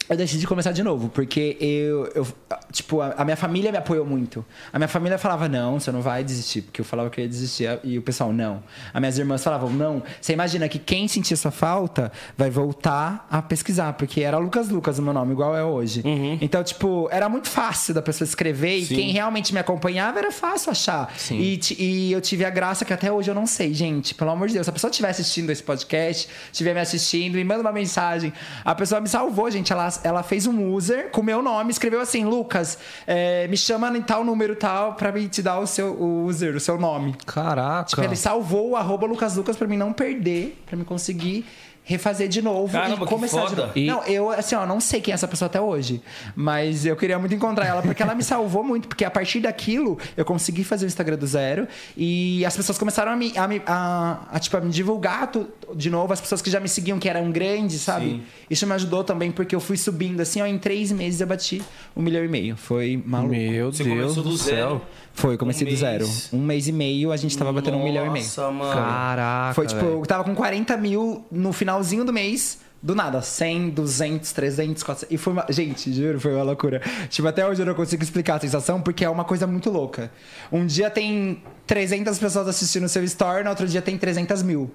Eu 0.08 0.16
decidi 0.16 0.46
começar 0.46 0.72
de 0.72 0.82
novo, 0.82 1.08
porque 1.08 1.56
eu, 1.60 2.06
eu 2.14 2.26
tipo, 2.70 3.00
a, 3.00 3.14
a 3.18 3.24
minha 3.24 3.36
família 3.36 3.72
me 3.72 3.78
apoiou 3.78 4.06
muito. 4.06 4.44
A 4.72 4.78
minha 4.78 4.88
família 4.88 5.18
falava, 5.18 5.48
não, 5.48 5.80
você 5.80 5.90
não 5.90 6.00
vai 6.00 6.22
desistir, 6.22 6.62
porque 6.62 6.80
eu 6.80 6.84
falava 6.84 7.10
que 7.10 7.20
eu 7.20 7.24
ia 7.24 7.28
desistir, 7.28 7.78
e 7.82 7.98
o 7.98 8.02
pessoal, 8.02 8.32
não. 8.32 8.62
As 8.94 9.00
minhas 9.00 9.18
irmãs 9.18 9.42
falavam, 9.42 9.70
não. 9.70 10.02
Você 10.20 10.32
imagina 10.32 10.68
que 10.68 10.78
quem 10.78 11.08
sentir 11.08 11.36
sua 11.36 11.50
falta 11.50 12.12
vai 12.36 12.50
voltar 12.50 13.26
a 13.30 13.42
pesquisar, 13.42 13.94
porque 13.94 14.20
era 14.20 14.38
Lucas 14.38 14.68
Lucas 14.68 14.98
o 14.98 15.02
meu 15.02 15.12
nome, 15.12 15.32
igual 15.32 15.56
é 15.56 15.64
hoje. 15.64 16.02
Então, 16.40 16.62
tipo, 16.62 17.08
era 17.10 17.28
muito 17.28 17.48
fácil 17.48 17.94
da 17.94 18.02
pessoa 18.02 18.26
escrever, 18.26 18.78
e 18.78 18.86
quem 18.86 19.10
realmente 19.10 19.52
me 19.52 19.58
acompanhava 19.58 20.18
era 20.18 20.30
fácil 20.30 20.70
achar. 20.70 21.12
Sim. 21.16 21.38
E, 21.38 21.60
e 21.78 22.12
eu 22.12 22.20
tive 22.20 22.44
a 22.44 22.50
graça 22.50 22.84
que 22.84 22.92
até 22.92 23.10
hoje 23.10 23.30
eu 23.30 23.34
não 23.34 23.46
sei, 23.46 23.74
gente, 23.74 24.14
pelo 24.14 24.30
amor 24.30 24.48
de 24.48 24.54
Deus. 24.54 24.66
Se 24.66 24.70
a 24.70 24.72
pessoa 24.72 24.90
estiver 24.90 25.08
assistindo 25.08 25.50
esse 25.50 25.62
podcast, 25.62 26.28
estiver 26.52 26.74
me 26.74 26.80
assistindo, 26.80 27.34
me 27.34 27.44
manda 27.44 27.60
uma 27.60 27.72
mensagem. 27.72 28.32
A 28.64 28.74
pessoa 28.74 29.00
me 29.00 29.08
salvou, 29.08 29.50
gente. 29.50 29.72
Ela, 29.72 29.88
ela 30.04 30.22
fez 30.22 30.46
um 30.46 30.72
user 30.72 31.10
com 31.10 31.20
o 31.20 31.24
meu 31.24 31.42
nome, 31.42 31.70
escreveu 31.70 32.00
assim: 32.00 32.24
Lucas, 32.24 32.78
é, 33.06 33.46
me 33.48 33.56
chama 33.56 33.88
em 33.96 34.02
tal 34.02 34.24
número 34.24 34.56
tal 34.56 34.94
pra 34.94 35.12
mim 35.12 35.28
te 35.28 35.42
dar 35.42 35.58
o 35.58 35.66
seu 35.66 35.92
o 35.92 36.24
user, 36.24 36.54
o 36.56 36.60
seu 36.60 36.78
nome. 36.78 37.14
Caraca. 37.24 37.84
Tipo, 37.84 38.02
ele 38.02 38.16
salvou 38.16 38.70
o 38.70 38.76
arroba 38.76 39.06
Lucas 39.06 39.36
Lucas 39.36 39.56
pra 39.56 39.66
mim 39.66 39.76
não 39.76 39.92
perder, 39.92 40.60
pra 40.66 40.76
me 40.76 40.84
conseguir 40.84 41.46
refazer 41.88 42.26
de 42.26 42.42
novo 42.42 42.72
Caramba, 42.72 42.96
e 42.96 42.98
que 42.98 43.14
começar 43.14 43.42
de 43.42 43.48
foda. 43.50 43.62
novo. 43.68 43.78
E- 43.78 43.86
Não, 43.86 44.02
eu, 44.04 44.30
assim, 44.30 44.56
ó, 44.56 44.66
não 44.66 44.80
sei 44.80 45.00
quem 45.00 45.12
é 45.12 45.14
essa 45.14 45.28
pessoa 45.28 45.46
até 45.46 45.60
hoje. 45.60 46.02
Mas 46.34 46.84
eu 46.84 46.96
queria 46.96 47.16
muito 47.16 47.32
encontrar 47.32 47.64
ela, 47.64 47.80
porque 47.80 48.02
ela 48.02 48.12
me 48.14 48.24
salvou 48.24 48.64
muito. 48.64 48.88
Porque 48.88 49.04
a 49.04 49.10
partir 49.10 49.38
daquilo, 49.38 49.96
eu 50.16 50.24
consegui 50.24 50.64
fazer 50.64 50.84
o 50.84 50.88
Instagram 50.88 51.16
do 51.16 51.26
zero. 51.28 51.68
E 51.96 52.44
as 52.44 52.56
pessoas 52.56 52.76
começaram 52.76 53.12
a 53.12 53.16
me, 53.16 53.32
a, 53.38 53.46
me- 53.46 53.62
a- 53.64 54.18
a, 54.32 54.38
tipo, 54.40 54.56
a 54.56 54.60
me 54.60 54.70
divulgar 54.70 55.30
tu- 55.30 55.46
de 55.76 55.88
novo. 55.88 56.12
As 56.12 56.20
pessoas 56.20 56.42
que 56.42 56.50
já 56.50 56.58
me 56.58 56.68
seguiam, 56.68 56.98
que 56.98 57.08
eram 57.08 57.30
grandes, 57.30 57.80
sabe? 57.82 58.06
Sim. 58.06 58.22
Isso 58.50 58.66
me 58.66 58.72
ajudou 58.72 59.04
também, 59.04 59.30
porque 59.30 59.54
eu 59.54 59.60
fui 59.60 59.76
subindo. 59.76 60.20
Assim, 60.20 60.42
ó, 60.42 60.46
em 60.46 60.58
três 60.58 60.90
meses 60.90 61.20
eu 61.20 61.26
bati 61.28 61.62
um 61.96 62.02
milhão 62.02 62.24
e 62.24 62.28
meio. 62.28 62.56
Foi 62.56 63.00
maluco. 63.06 63.30
Meu 63.32 63.70
Você 63.72 63.84
Deus 63.84 63.96
começou 63.96 64.22
do, 64.24 64.30
do 64.30 64.38
céu. 64.38 64.54
zero. 64.56 64.82
Foi, 65.12 65.38
comecei 65.38 65.66
Um 65.66 65.70
do 65.70 65.76
zero. 65.76 66.04
mês. 66.04 66.28
Um 66.32 66.38
mês 66.42 66.68
e 66.68 66.72
meio, 66.72 67.10
a 67.10 67.16
gente 67.16 67.38
tava 67.38 67.50
batendo 67.52 67.78
um 67.78 67.84
milhão 67.84 68.06
e 68.06 68.10
meio. 68.10 68.24
Nossa, 68.24 68.50
mano. 68.50 68.72
Caraca. 68.74 69.54
Foi 69.54 69.66
tipo, 69.66 69.80
velho. 69.80 69.92
eu 70.00 70.06
tava 70.06 70.24
com 70.24 70.34
40 70.34 70.76
mil 70.76 71.24
no 71.30 71.52
final 71.54 71.75
finalzinho 71.76 72.04
do 72.04 72.12
mês, 72.12 72.58
do 72.82 72.94
nada, 72.94 73.20
100, 73.20 73.70
200, 73.70 74.32
300, 74.32 74.82
400. 74.82 75.14
E 75.14 75.18
foi 75.18 75.32
uma. 75.32 75.46
Gente, 75.48 75.92
juro, 75.92 76.20
foi 76.20 76.34
uma 76.34 76.42
loucura. 76.42 76.80
Tipo, 77.08 77.28
até 77.28 77.46
hoje 77.46 77.62
eu 77.62 77.66
não 77.66 77.74
consigo 77.74 78.02
explicar 78.02 78.36
a 78.36 78.40
sensação, 78.40 78.80
porque 78.80 79.04
é 79.04 79.10
uma 79.10 79.24
coisa 79.24 79.46
muito 79.46 79.70
louca. 79.70 80.10
Um 80.52 80.64
dia 80.66 80.90
tem 80.90 81.42
300 81.66 82.18
pessoas 82.18 82.48
assistindo 82.48 82.84
o 82.84 82.88
seu 82.88 83.02
story, 83.04 83.44
no 83.44 83.50
outro 83.50 83.66
dia 83.66 83.82
tem 83.82 83.96
300 83.98 84.42
mil. 84.42 84.70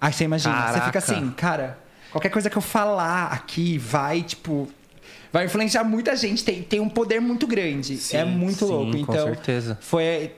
Aí 0.00 0.12
você 0.12 0.24
imagina, 0.24 0.54
você 0.54 0.78
Caraca. 0.78 0.84
fica 0.86 0.98
assim, 0.98 1.30
cara, 1.36 1.78
qualquer 2.12 2.28
coisa 2.28 2.50
que 2.50 2.56
eu 2.56 2.62
falar 2.62 3.26
aqui 3.32 3.78
vai, 3.78 4.22
tipo. 4.22 4.68
Vai 5.32 5.44
influenciar 5.46 5.84
muita 5.84 6.16
gente, 6.16 6.44
tem, 6.44 6.62
tem 6.62 6.80
um 6.80 6.88
poder 6.88 7.20
muito 7.20 7.46
grande. 7.46 7.96
Sim, 7.98 8.16
é 8.16 8.24
muito 8.24 8.64
sim, 8.64 8.72
louco. 8.72 8.90
com 8.92 8.96
Então, 9.12 9.26
certeza. 9.26 9.76
foi, 9.82 10.32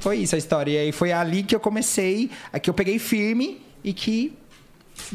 foi 0.00 0.16
isso 0.18 0.34
a 0.34 0.38
história. 0.38 0.72
E 0.72 0.78
aí 0.78 0.92
foi 0.92 1.12
ali 1.12 1.42
que 1.44 1.54
eu 1.54 1.60
comecei, 1.60 2.28
que 2.60 2.68
eu 2.68 2.74
peguei 2.74 2.98
firme 2.98 3.60
e 3.84 3.92
que 3.92 4.36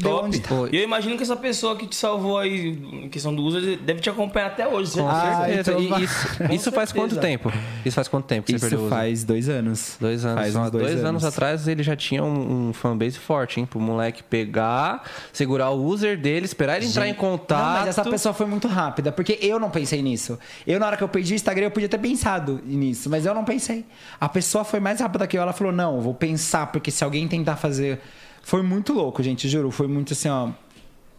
Top. 0.02 0.38
tá. 0.40 0.54
E 0.70 0.76
eu 0.76 0.82
imagino 0.84 1.16
que 1.16 1.22
essa 1.22 1.36
pessoa 1.36 1.76
que 1.76 1.86
te 1.86 1.96
salvou 1.96 2.38
aí, 2.38 2.68
em 3.04 3.08
questão 3.08 3.34
do 3.34 3.42
uso, 3.42 3.60
deve 3.78 4.00
te 4.00 4.08
acompanhar 4.08 4.46
até 4.46 4.66
hoje. 4.66 4.92
Com 4.92 5.08
Ah, 5.08 5.46
então 5.50 5.80
E 5.80 6.04
isso, 6.04 6.36
Com 6.36 6.52
isso 6.52 6.72
faz 6.72 6.92
quanto 6.92 7.16
tempo? 7.16 7.52
Isso 7.84 7.94
faz 7.94 8.06
quanto 8.06 8.26
tempo 8.26 8.46
que 8.46 8.52
você 8.52 8.60
perdeu 8.60 8.78
o 8.78 8.82
Isso 8.82 8.86
uso? 8.86 8.94
faz 8.94 9.24
dois 9.24 9.48
anos. 9.48 9.96
Dois 10.00 10.24
anos. 10.24 10.40
Faz 10.40 10.54
uns 10.56 10.70
dois, 10.70 11.04
anos. 11.04 11.24
atrás 11.24 11.66
ele 11.66 11.82
já 11.82 11.96
tinha 11.96 12.22
um, 12.22 12.68
um 12.68 12.72
fanbase 12.72 13.18
forte, 13.18 13.60
hein? 13.60 13.66
Pro 13.66 13.80
moleque 13.80 14.22
pegar, 14.22 15.02
segurar 15.32 15.70
o 15.70 15.84
user 15.84 16.16
dele, 16.18 16.44
esperar 16.44 16.76
ele 16.76 16.86
entrar 16.86 17.08
em 17.08 17.14
contato. 17.14 17.58
Não, 17.64 17.72
mas 17.80 17.88
essa 17.88 18.04
pessoa 18.04 18.32
foi 18.32 18.46
muito 18.46 18.68
rápida, 18.68 19.10
porque 19.10 19.38
eu 19.40 19.58
não 19.58 19.70
pensei 19.70 20.00
nisso. 20.02 20.38
Eu, 20.66 20.78
na 20.78 20.86
hora 20.86 20.96
que 20.96 21.02
eu 21.04 21.08
perdi 21.08 21.34
o 21.34 21.36
Instagram, 21.36 21.66
eu 21.66 21.70
podia 21.70 21.88
ter 21.88 21.98
pensado 21.98 22.60
nisso, 22.64 23.10
mas 23.10 23.26
eu 23.26 23.34
não 23.34 23.44
pensei. 23.44 23.84
A 24.20 24.28
pessoa 24.28 24.64
foi 24.64 24.80
mais 24.80 25.00
rápida 25.00 25.26
que 25.26 25.36
eu, 25.36 25.42
ela 25.42 25.52
falou: 25.52 25.72
não, 25.72 25.96
eu 25.96 26.00
vou 26.02 26.14
pensar, 26.14 26.66
porque 26.68 26.90
se 26.90 27.02
alguém 27.02 27.26
tentar 27.26 27.56
fazer. 27.56 28.00
Foi 28.42 28.62
muito 28.62 28.92
louco, 28.92 29.22
gente, 29.22 29.48
juro. 29.48 29.70
Foi 29.70 29.86
muito 29.86 30.12
assim, 30.12 30.28
ó. 30.28 30.50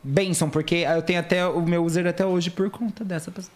Benção, 0.01 0.49
porque 0.49 0.75
eu 0.75 1.01
tenho 1.01 1.19
até 1.19 1.45
o 1.45 1.61
meu 1.61 1.83
user 1.83 2.07
até 2.07 2.25
hoje 2.25 2.49
por 2.49 2.69
conta 2.69 3.03
dessa 3.03 3.29
pessoa. 3.29 3.53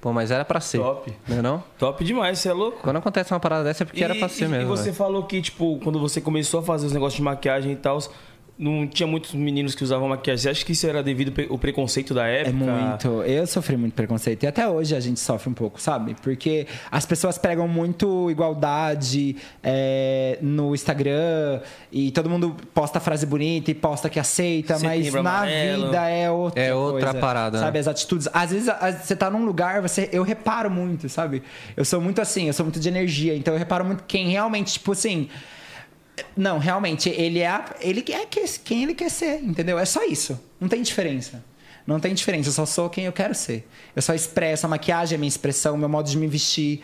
Pô, 0.00 0.12
mas 0.12 0.30
era 0.30 0.44
pra 0.44 0.60
ser. 0.60 0.78
Top. 0.78 1.12
Não 1.26 1.38
é 1.38 1.42
não? 1.42 1.64
Top 1.78 2.04
demais, 2.04 2.38
você 2.38 2.48
é 2.48 2.52
louco. 2.52 2.78
Quando 2.82 2.96
acontece 2.96 3.32
uma 3.32 3.40
parada 3.40 3.64
dessa 3.64 3.82
é 3.82 3.86
porque 3.86 4.04
era 4.04 4.14
pra 4.14 4.28
ser 4.28 4.44
e, 4.44 4.48
mesmo. 4.48 4.64
E 4.64 4.66
você 4.66 4.84
velho. 4.84 4.94
falou 4.94 5.24
que, 5.24 5.40
tipo, 5.40 5.80
quando 5.82 5.98
você 5.98 6.20
começou 6.20 6.60
a 6.60 6.62
fazer 6.62 6.86
os 6.86 6.92
negócios 6.92 7.16
de 7.16 7.22
maquiagem 7.22 7.72
e 7.72 7.76
tal, 7.76 7.98
não 8.58 8.86
tinha 8.86 9.06
muitos 9.06 9.34
meninos 9.34 9.74
que 9.74 9.84
usavam 9.84 10.08
maquiagem. 10.08 10.42
Você 10.42 10.48
acha 10.48 10.64
que 10.64 10.72
isso 10.72 10.86
era 10.86 11.02
devido 11.02 11.32
ao 11.50 11.58
preconceito 11.58 12.14
da 12.14 12.26
É 12.26 12.40
época? 12.40 12.56
muito. 12.56 13.22
Eu 13.24 13.46
sofri 13.46 13.76
muito 13.76 13.92
preconceito. 13.94 14.44
E 14.44 14.46
até 14.46 14.66
hoje 14.66 14.96
a 14.96 15.00
gente 15.00 15.20
sofre 15.20 15.50
um 15.50 15.52
pouco, 15.52 15.80
sabe? 15.80 16.16
Porque 16.22 16.66
as 16.90 17.04
pessoas 17.04 17.36
pregam 17.36 17.68
muito 17.68 18.30
igualdade 18.30 19.36
é, 19.62 20.38
no 20.40 20.74
Instagram 20.74 21.60
e 21.92 22.10
todo 22.12 22.30
mundo 22.30 22.56
posta 22.72 22.98
frase 22.98 23.26
bonita 23.26 23.70
e 23.70 23.74
posta 23.74 24.08
que 24.08 24.18
aceita, 24.18 24.78
mas 24.78 25.12
na 25.12 25.20
amarelo. 25.20 25.86
vida 25.86 26.08
é 26.08 26.30
outra 26.30 26.62
É 26.62 26.74
outra 26.74 27.10
coisa, 27.10 27.18
parada, 27.20 27.58
Sabe? 27.58 27.72
né? 27.74 27.80
As 27.80 27.88
atitudes. 27.88 28.28
Às 28.32 28.50
vezes 28.52 28.70
você 29.02 29.14
tá 29.14 29.30
num 29.30 29.44
lugar, 29.44 29.82
você, 29.82 30.08
eu 30.12 30.22
reparo 30.22 30.70
muito, 30.70 31.08
sabe? 31.08 31.42
Eu 31.76 31.84
sou 31.84 32.00
muito 32.00 32.20
assim, 32.20 32.46
eu 32.46 32.52
sou 32.52 32.64
muito 32.64 32.80
de 32.80 32.88
energia. 32.88 33.34
Então 33.36 33.52
eu 33.54 33.58
reparo 33.58 33.84
muito 33.84 34.04
quem 34.04 34.28
realmente, 34.30 34.72
tipo 34.74 34.92
assim. 34.92 35.28
Não, 36.36 36.58
realmente, 36.58 37.08
ele 37.10 37.40
é, 37.40 37.64
ele 37.80 38.04
é 38.10 38.24
que- 38.26 38.44
quem 38.64 38.82
ele 38.84 38.94
quer 38.94 39.10
ser, 39.10 39.42
entendeu? 39.42 39.78
É 39.78 39.84
só 39.84 40.04
isso. 40.04 40.38
Não 40.60 40.68
tem 40.68 40.80
diferença. 40.82 41.44
Não 41.86 42.00
tem 42.00 42.12
diferença, 42.14 42.48
eu 42.48 42.52
só 42.52 42.66
sou 42.66 42.90
quem 42.90 43.04
eu 43.04 43.12
quero 43.12 43.32
ser. 43.32 43.64
Eu 43.94 44.02
só 44.02 44.12
expresso, 44.12 44.66
a 44.66 44.68
maquiagem 44.68 45.14
é 45.14 45.18
minha 45.18 45.28
expressão, 45.28 45.76
meu 45.76 45.88
modo 45.88 46.10
de 46.10 46.16
me 46.16 46.26
vestir. 46.26 46.80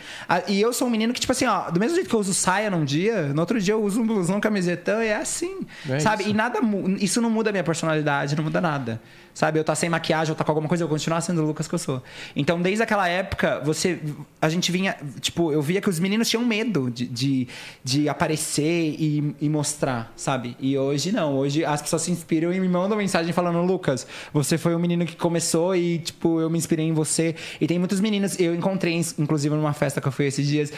E 0.47 0.61
eu 0.61 0.73
sou 0.73 0.87
um 0.87 0.91
menino 0.91 1.13
que, 1.13 1.19
tipo 1.19 1.33
assim, 1.33 1.45
ó, 1.45 1.71
do 1.71 1.81
mesmo 1.81 1.97
jeito 1.97 2.09
que 2.09 2.15
eu 2.15 2.21
uso 2.21 2.33
saia 2.33 2.71
num 2.71 2.85
dia, 2.85 3.25
no 3.35 3.41
outro 3.41 3.61
dia 3.61 3.75
eu 3.75 3.83
uso 3.83 4.01
um 4.01 4.07
blusão, 4.07 4.39
camisetão, 4.39 5.03
e 5.03 5.09
é 5.09 5.17
assim. 5.17 5.67
É 5.89 5.99
sabe? 5.99 6.23
isso. 6.23 6.31
E 6.31 6.35
nada 6.35 6.61
isso 7.01 7.21
não 7.21 7.31
muda 7.31 7.51
a 7.51 7.53
minha 7.53 7.65
personalidade, 7.65 8.37
não 8.37 8.45
muda 8.45 8.61
nada. 8.61 9.03
Sabe? 9.35 9.59
Eu 9.59 9.65
tá 9.65 9.75
sem 9.75 9.89
maquiagem, 9.89 10.31
eu 10.31 10.37
tá 10.37 10.45
com 10.45 10.51
alguma 10.51 10.69
coisa, 10.69 10.85
eu 10.85 10.89
vou 10.89 10.95
continuar 10.97 11.21
sendo 11.23 11.43
o 11.43 11.47
Lucas 11.47 11.67
que 11.67 11.75
eu 11.75 11.79
sou. 11.79 12.03
Então, 12.37 12.61
desde 12.61 12.83
aquela 12.83 13.09
época, 13.09 13.61
você. 13.65 13.99
A 14.41 14.49
gente 14.49 14.71
vinha. 14.71 14.95
Tipo, 15.21 15.51
eu 15.53 15.63
via 15.63 15.81
que 15.81 15.89
os 15.89 15.99
meninos 15.99 16.29
tinham 16.29 16.45
medo 16.45 16.91
de, 16.91 17.07
de, 17.07 17.49
de 17.83 18.09
aparecer 18.09 18.95
e, 18.99 19.35
e 19.41 19.49
mostrar, 19.49 20.13
sabe? 20.17 20.55
E 20.61 20.77
hoje 20.77 21.13
não. 21.13 21.35
Hoje 21.39 21.65
as 21.65 21.81
pessoas 21.81 22.03
se 22.03 22.11
inspiram 22.11 22.53
e 22.53 22.61
me 22.61 22.69
mandam 22.69 22.99
mensagem 22.99 23.33
falando, 23.33 23.61
Lucas, 23.63 24.07
você 24.35 24.59
foi 24.59 24.75
o 24.75 24.79
menino 24.79 25.07
que 25.07 25.17
começou 25.17 25.75
e, 25.75 25.99
tipo, 26.01 26.39
eu 26.41 26.51
me 26.51 26.59
inspirei 26.59 26.87
em 26.87 26.93
você. 26.93 27.35
E 27.61 27.67
tem 27.67 27.79
muitos 27.79 28.01
meninos, 28.01 28.39
eu 28.39 28.55
encontrei, 28.55 29.01
inclusive, 29.19 29.55
numa 29.55 29.73
festa 29.73 30.01
que 30.01 30.09
eu 30.09 30.13
fui 30.13 30.27
esses 30.27 30.47
dias, 30.47 30.73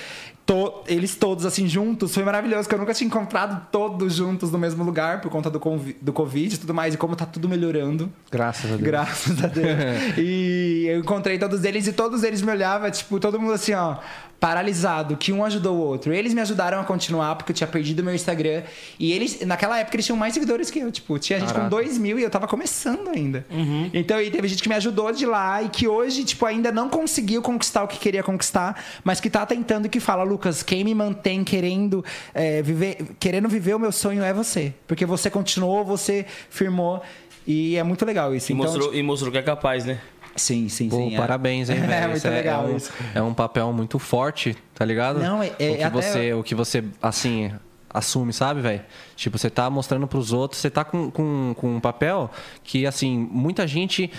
to- 0.47 0.83
eles 0.87 1.17
todos 1.17 1.45
assim 1.45 1.67
juntos. 1.67 2.15
Foi 2.15 2.23
maravilhoso, 2.23 2.69
que 2.69 2.75
eu 2.75 2.79
nunca 2.79 2.95
tinha 2.95 3.09
encontrado 3.09 3.67
todos 3.73 4.15
juntos 4.15 4.53
no 4.53 4.59
mesmo 4.59 4.85
lugar 4.85 5.21
por 5.21 5.31
conta 5.31 5.51
do, 5.51 5.61
do 6.01 6.13
Covid 6.13 6.55
e 6.55 6.59
tudo 6.59 6.73
mais, 6.73 6.95
e 6.95 6.97
como 6.97 7.17
tá 7.17 7.27
tudo 7.27 7.49
melhorando. 7.49 8.13
Graças 8.31 8.44
a 8.49 8.69
Deus. 8.69 8.81
Graças 8.81 9.45
a 9.45 9.47
Deus. 9.47 9.67
e 10.19 10.87
eu 10.89 11.01
encontrei 11.01 11.39
todos 11.39 11.65
eles 11.65 11.87
e 11.87 11.93
todos 11.93 12.23
eles 12.23 12.43
me 12.43 12.51
olhavam, 12.51 12.91
tipo, 12.91 13.19
todo 13.19 13.41
mundo 13.41 13.53
assim, 13.53 13.73
ó, 13.75 13.99
paralisado, 14.45 15.17
que 15.17 15.33
um 15.33 15.43
ajudou 15.43 15.75
o 15.75 15.81
outro. 15.81 16.13
Eles 16.13 16.35
me 16.35 16.41
ajudaram 16.43 16.79
a 16.79 16.85
continuar, 16.85 17.35
porque 17.37 17.53
eu 17.53 17.57
tinha 17.57 17.67
perdido 17.67 18.05
meu 18.05 18.15
Instagram. 18.15 18.63
E 18.99 19.11
eles, 19.11 19.41
naquela 19.41 19.79
época, 19.79 19.97
eles 19.97 20.05
tinham 20.05 20.19
mais 20.19 20.35
seguidores 20.35 20.71
que 20.71 20.81
eu. 20.81 20.93
Tipo, 20.93 21.19
tinha 21.19 21.41
gente 21.41 21.49
Caraca. 21.49 21.71
com 21.71 21.77
2 21.77 21.97
mil 21.97 22.19
e 22.19 22.23
eu 22.23 22.29
tava 22.29 22.47
começando 22.47 23.09
ainda. 23.09 23.47
Então, 23.95 24.21
e 24.21 24.31
teve 24.31 24.47
gente 24.49 24.63
que 24.63 24.69
me 24.69 24.75
ajudou 24.75 25.11
de 25.13 25.25
lá 25.25 25.63
e 25.63 25.71
que 25.71 25.89
hoje, 25.89 26.25
tipo, 26.25 26.45
ainda 26.45 26.71
não 26.71 26.91
conseguiu 26.91 27.41
conquistar 27.41 27.85
o 27.85 27.89
que 27.89 27.99
queria 27.99 28.23
conquistar, 28.23 28.85
mas 29.03 29.19
que 29.19 29.31
tá 29.31 29.47
tentando 29.47 29.87
e 29.87 29.89
que 29.89 29.99
fala, 29.99 30.23
Lucas, 30.25 30.63
quem 30.63 30.85
me 30.85 30.95
mantém 30.95 31.43
querendo 31.43 32.05
é, 32.35 32.61
viver, 32.61 32.99
querendo 33.19 33.49
viver 33.49 33.75
o 33.75 33.79
meu 33.79 33.93
sonho 33.93 34.23
é 34.23 34.35
você. 34.35 34.75
Porque 34.87 35.07
você 35.07 35.31
continuou, 35.31 35.87
você 35.87 36.27
firmou. 36.51 37.03
E 37.47 37.77
é 37.77 37.83
muito 37.83 38.05
legal 38.05 38.35
isso. 38.35 38.51
E, 38.51 38.55
então, 38.55 38.65
mostrou, 38.67 38.95
e 38.95 39.03
mostrou 39.03 39.33
que 39.33 39.39
é 39.39 39.43
capaz, 39.43 39.85
né? 39.85 39.99
Sim, 40.37 40.69
sim, 40.69 40.89
Pô, 40.89 40.97
sim. 40.97 41.15
é. 41.15 41.19
parabéns, 41.19 41.71
hein, 41.71 41.77
velho. 41.81 41.93
É 41.93 42.07
muito 42.07 42.17
Isso 42.19 42.29
legal 42.29 42.65
um, 42.67 42.77
isso. 42.77 42.93
É 43.15 43.23
um 43.23 43.33
papel 43.35 43.73
muito 43.73 43.99
forte, 43.99 44.57
tá 44.75 44.85
ligado? 44.85 45.21
Não, 45.21 45.43
é- 45.43 45.49
é 45.59 45.71
o, 45.73 45.77
que 45.77 45.83
até- 45.83 45.91
você, 45.91 46.33
o 46.35 46.43
que 46.43 46.55
você, 46.55 46.83
assim, 47.03 47.53
assume, 47.89 48.33
sabe, 48.33 48.61
velho? 48.61 48.81
Tipo, 49.15 49.39
você 49.39 49.49
tá 49.49 49.71
mostrando 49.71 50.07
pros 50.09 50.33
outros, 50.33 50.61
você 50.61 50.71
tá 50.71 50.83
com, 50.85 51.11
com, 51.11 51.55
com 51.57 51.77
um 51.77 51.81
papel 51.81 52.29
que, 52.65 52.85
assim, 52.87 53.17
muita 53.31 53.65
gente 53.67 54.11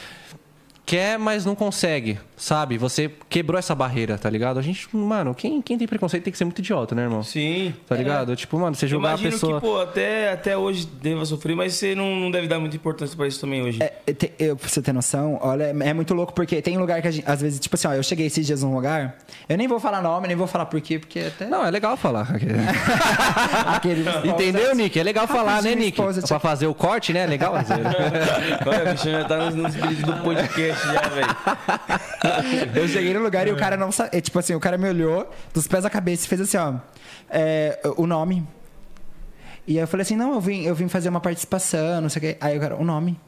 quer, 0.86 1.18
mas 1.20 1.44
não 1.44 1.56
consegue, 1.56 2.18
sabe? 2.38 2.78
Você 2.78 3.12
quebrou 3.30 3.58
essa 3.58 3.74
barreira, 3.76 4.18
tá 4.18 4.30
ligado? 4.30 4.58
A 4.60 4.62
gente, 4.62 4.88
mano, 4.96 5.34
quem, 5.34 5.62
quem 5.62 5.78
tem 5.78 5.88
preconceito 5.88 6.24
tem 6.24 6.32
que 6.32 6.38
ser 6.38 6.46
muito 6.46 6.60
idiota, 6.60 6.94
né, 6.96 7.04
irmão? 7.04 7.24
Sim. 7.24 7.74
Tá 7.88 7.96
ligado? 7.96 8.36
Tipo, 8.36 8.60
mano, 8.60 8.76
você 8.76 8.86
Eu 8.86 8.90
julgar 8.90 9.10
a 9.10 9.12
imagino 9.14 9.32
pessoa. 9.32 9.60
que, 9.62 9.66
pô, 9.68 9.80
até, 9.82 10.32
até 10.32 10.58
hoje 10.58 10.86
deva 11.02 11.26
sofrer, 11.26 11.56
mas 11.56 11.74
você 11.74 11.96
não, 11.96 12.16
não 12.16 12.32
deve 12.32 12.48
dar 12.48 12.60
muita 12.60 12.76
importância 12.76 13.16
pra 13.16 13.28
isso 13.28 13.40
também 13.40 13.62
hoje. 13.62 13.82
É, 13.82 13.94
é, 14.08 14.14
te- 14.14 14.32
eu, 14.40 14.56
pra 14.56 14.68
você 14.68 14.82
ter 14.82 14.94
noção, 14.94 15.40
olha, 15.42 15.64
é 15.66 15.94
muito 15.94 16.14
louco 16.14 16.34
porque 16.34 16.62
tem 16.62 16.78
lugar 16.78 17.02
que 17.02 17.08
a 17.08 17.12
gente, 17.12 17.30
às 17.30 17.42
vezes, 17.42 17.60
tipo 17.60 17.76
assim, 17.76 17.88
ó, 17.88 17.94
eu 17.94 18.04
cheguei 18.04 18.26
esses 18.28 18.46
dias 18.46 18.64
num 18.64 18.74
lugar, 18.74 19.18
eu 19.48 19.58
nem 19.58 19.68
vou 19.68 19.80
falar 19.80 20.02
nome, 20.02 20.28
nem 20.28 20.36
vou 20.36 20.48
falar 20.48 20.66
por 20.66 20.80
quê, 20.82 21.00
porque 21.00 21.20
até. 21.20 21.46
Não, 21.48 21.66
é 21.66 21.72
legal 21.72 21.96
falar. 21.98 22.28
Aquele 23.68 24.04
Entendeu, 24.30 24.76
Nick? 24.76 25.00
É 25.00 25.04
legal 25.04 25.28
falar, 25.28 25.62
né, 25.62 25.76
Nick? 25.76 26.00
esposa, 26.00 26.22
Pra 26.28 26.40
fazer 26.40 26.68
o 26.68 26.74
corte, 26.74 27.14
né? 27.14 27.22
É 27.24 27.28
legal. 27.28 27.54
Olha, 28.66 28.90
o 28.90 28.94
bicho 28.94 29.10
já 29.10 29.24
tá 29.26 29.50
no, 29.50 29.56
no 29.56 29.68
espírito 29.70 30.06
do 30.06 30.14
podcast 30.24 30.84
já, 30.88 31.02
velho. 31.10 31.36
Eu 32.76 32.88
cheguei 32.88 33.14
no 33.14 33.22
lugar 33.22 33.48
e 33.48 33.52
o 33.52 33.58
cara 33.58 33.78
não 33.78 33.92
sabia. 33.92 34.22
Tipo 34.22 34.40
assim, 34.40 34.54
o 34.56 34.60
cara 34.60 34.78
me 34.78 34.88
olhou 34.90 35.30
dos 35.54 35.68
pés 35.68 35.86
à 35.86 35.90
cabeça 35.90 36.26
e 36.26 36.30
fez 36.30 36.42
assim, 36.42 36.58
ó. 36.58 36.76
é, 37.30 37.80
o 37.98 38.06
nome. 38.06 38.46
E 39.68 39.78
aí 39.78 39.84
eu 39.84 39.88
falei 39.88 40.04
assim, 40.04 40.16
não, 40.16 40.34
eu 40.34 40.40
vim, 40.40 40.64
eu 40.64 40.76
vim 40.76 40.88
fazer 40.88 41.10
uma 41.10 41.20
participação, 41.20 42.02
não 42.02 42.10
sei 42.10 42.20
o 42.20 42.22
quê. 42.22 42.38
Aí 42.40 42.58
o 42.58 42.62
cara, 42.62 42.76
o 42.76 42.84
nome. 42.84 43.20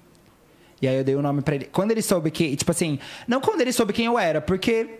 E 0.81 0.87
aí 0.87 0.95
eu 0.95 1.03
dei 1.03 1.15
o 1.15 1.21
nome 1.21 1.41
pra 1.41 1.55
ele. 1.55 1.65
Quando 1.65 1.91
ele 1.91 2.01
soube 2.01 2.29
que, 2.29 2.55
tipo 2.55 2.69
assim, 2.69 2.99
não 3.27 3.41
quando 3.41 3.61
ele 3.61 3.71
soube 3.71 3.93
quem 3.93 4.05
eu 4.05 4.19
era, 4.19 4.39
porque 4.39 4.99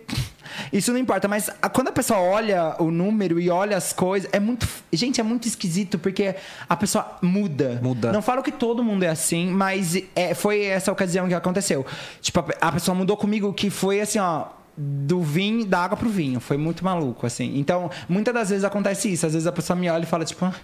isso 0.72 0.92
não 0.92 0.98
importa, 0.98 1.26
mas 1.28 1.50
a- 1.62 1.68
quando 1.68 1.88
a 1.88 1.92
pessoa 1.92 2.20
olha 2.20 2.74
o 2.78 2.90
número 2.90 3.38
e 3.40 3.50
olha 3.50 3.76
as 3.76 3.92
coisas, 3.92 4.28
é 4.32 4.40
muito, 4.40 4.66
gente, 4.92 5.20
é 5.20 5.24
muito 5.24 5.46
esquisito 5.48 5.98
porque 5.98 6.34
a 6.68 6.76
pessoa 6.76 7.18
muda. 7.22 7.78
Muda. 7.82 8.12
Não 8.12 8.22
falo 8.22 8.42
que 8.42 8.52
todo 8.52 8.82
mundo 8.84 9.02
é 9.02 9.08
assim, 9.08 9.46
mas 9.50 10.00
é, 10.14 10.34
foi 10.34 10.64
essa 10.64 10.90
ocasião 10.92 11.26
que 11.28 11.34
aconteceu. 11.34 11.84
Tipo, 12.20 12.40
a, 12.40 12.68
a 12.68 12.72
pessoa 12.72 12.94
mudou 12.94 13.16
comigo 13.16 13.52
que 13.52 13.70
foi 13.70 14.00
assim, 14.00 14.18
ó, 14.18 14.46
do 14.76 15.20
vinho, 15.22 15.66
da 15.66 15.80
água 15.80 15.96
pro 15.96 16.08
vinho. 16.08 16.38
Foi 16.40 16.56
muito 16.56 16.84
maluco, 16.84 17.26
assim. 17.26 17.58
Então, 17.58 17.90
muitas 18.08 18.32
das 18.32 18.50
vezes 18.50 18.64
acontece 18.64 19.12
isso. 19.12 19.26
Às 19.26 19.32
vezes 19.32 19.46
a 19.46 19.52
pessoa 19.52 19.76
me 19.76 19.88
olha 19.90 20.04
e 20.04 20.06
fala, 20.06 20.24
tipo, 20.24 20.44
ah, 20.44 20.54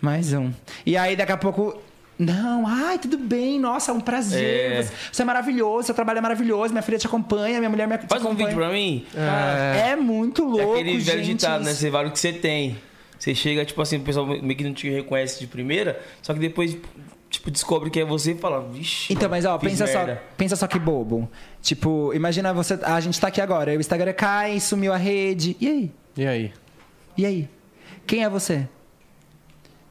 mais 0.00 0.32
um. 0.32 0.52
E 0.86 0.96
aí, 0.96 1.16
daqui 1.16 1.32
a 1.32 1.36
pouco. 1.36 1.76
Não, 2.22 2.66
ai, 2.66 2.98
tudo 2.98 3.16
bem, 3.16 3.58
nossa, 3.58 3.90
é 3.90 3.94
um 3.94 4.00
prazer. 4.00 4.72
É. 4.72 4.82
Você, 5.10 5.22
é 5.22 5.24
maravilhoso, 5.24 5.86
seu 5.86 5.94
trabalho 5.94 6.18
é 6.18 6.20
maravilhoso, 6.20 6.70
minha 6.74 6.82
filha 6.82 6.98
te 6.98 7.06
acompanha, 7.06 7.58
minha 7.58 7.70
mulher 7.70 7.88
me 7.88 7.96
te 7.96 8.06
Faz 8.06 8.22
um 8.22 8.26
acompanha. 8.26 8.48
vídeo 8.48 8.60
pra 8.60 8.70
mim. 8.70 9.06
É 9.88 9.96
muito 9.96 10.42
É 10.42 10.62
louco, 10.64 10.72
aquele 10.74 10.98
velho 10.98 11.24
gente. 11.24 11.38
ditado, 11.38 11.64
né? 11.64 11.72
Você 11.72 11.88
vale 11.88 12.08
o 12.10 12.12
que 12.12 12.18
você 12.18 12.30
tem. 12.32 12.76
Você 13.18 13.34
chega, 13.34 13.64
tipo 13.64 13.80
assim, 13.80 13.96
o 13.96 14.00
pessoal 14.00 14.26
meio 14.26 14.54
que 14.54 14.64
não 14.64 14.74
te 14.74 14.88
reconhece 14.90 15.40
de 15.40 15.46
primeira, 15.46 15.98
só 16.20 16.34
que 16.34 16.40
depois, 16.40 16.76
tipo, 17.30 17.50
descobre 17.50 17.88
que 17.88 18.00
é 18.00 18.04
você 18.04 18.32
e 18.32 18.34
fala, 18.36 18.66
vixe. 18.70 19.12
Então, 19.12 19.28
mas 19.30 19.46
ó, 19.46 19.56
pensa 19.56 19.86
só, 19.86 20.06
pensa 20.36 20.56
só 20.56 20.66
que 20.66 20.78
bobo. 20.78 21.26
Tipo, 21.62 22.12
imagina 22.14 22.52
você. 22.52 22.78
A 22.82 23.00
gente 23.00 23.18
tá 23.18 23.28
aqui 23.28 23.40
agora, 23.40 23.72
o 23.72 23.80
Instagram 23.80 24.12
cai, 24.12 24.60
sumiu 24.60 24.92
a 24.92 24.96
rede. 24.98 25.56
E 25.58 25.68
aí? 25.68 25.90
E 26.18 26.26
aí? 26.26 26.52
E 27.16 27.24
aí? 27.26 27.48
Quem 28.06 28.24
é 28.24 28.28
você? 28.28 28.68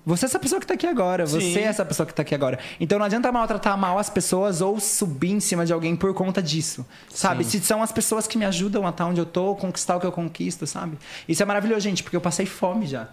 Você 0.09 0.25
é 0.25 0.27
essa 0.27 0.39
pessoa 0.39 0.59
que 0.59 0.65
tá 0.65 0.73
aqui 0.73 0.87
agora. 0.87 1.25
Você 1.25 1.39
Sim. 1.53 1.59
é 1.59 1.63
essa 1.63 1.85
pessoa 1.85 2.05
que 2.05 2.13
tá 2.13 2.23
aqui 2.23 2.33
agora. 2.33 2.57
Então 2.79 2.97
não 2.97 3.05
adianta 3.05 3.31
maltratar 3.31 3.77
mal 3.77 3.99
as 3.99 4.09
pessoas 4.09 4.59
ou 4.59 4.79
subir 4.79 5.31
em 5.31 5.39
cima 5.39 5.65
de 5.65 5.71
alguém 5.71 5.95
por 5.95 6.13
conta 6.15 6.41
disso. 6.41 6.85
Sabe? 7.13 7.43
Se 7.43 7.59
são 7.59 7.83
as 7.83 7.91
pessoas 7.91 8.25
que 8.27 8.37
me 8.37 8.43
ajudam 8.45 8.85
a 8.87 8.89
estar 8.89 9.05
onde 9.05 9.21
eu 9.21 9.25
tô, 9.25 9.55
conquistar 9.55 9.97
o 9.97 9.99
que 9.99 10.05
eu 10.07 10.11
conquisto, 10.11 10.65
sabe? 10.65 10.97
Isso 11.27 11.43
é 11.43 11.45
maravilhoso, 11.45 11.81
gente, 11.81 12.01
porque 12.03 12.15
eu 12.17 12.21
passei 12.21 12.45
fome 12.45 12.87
já. 12.87 13.07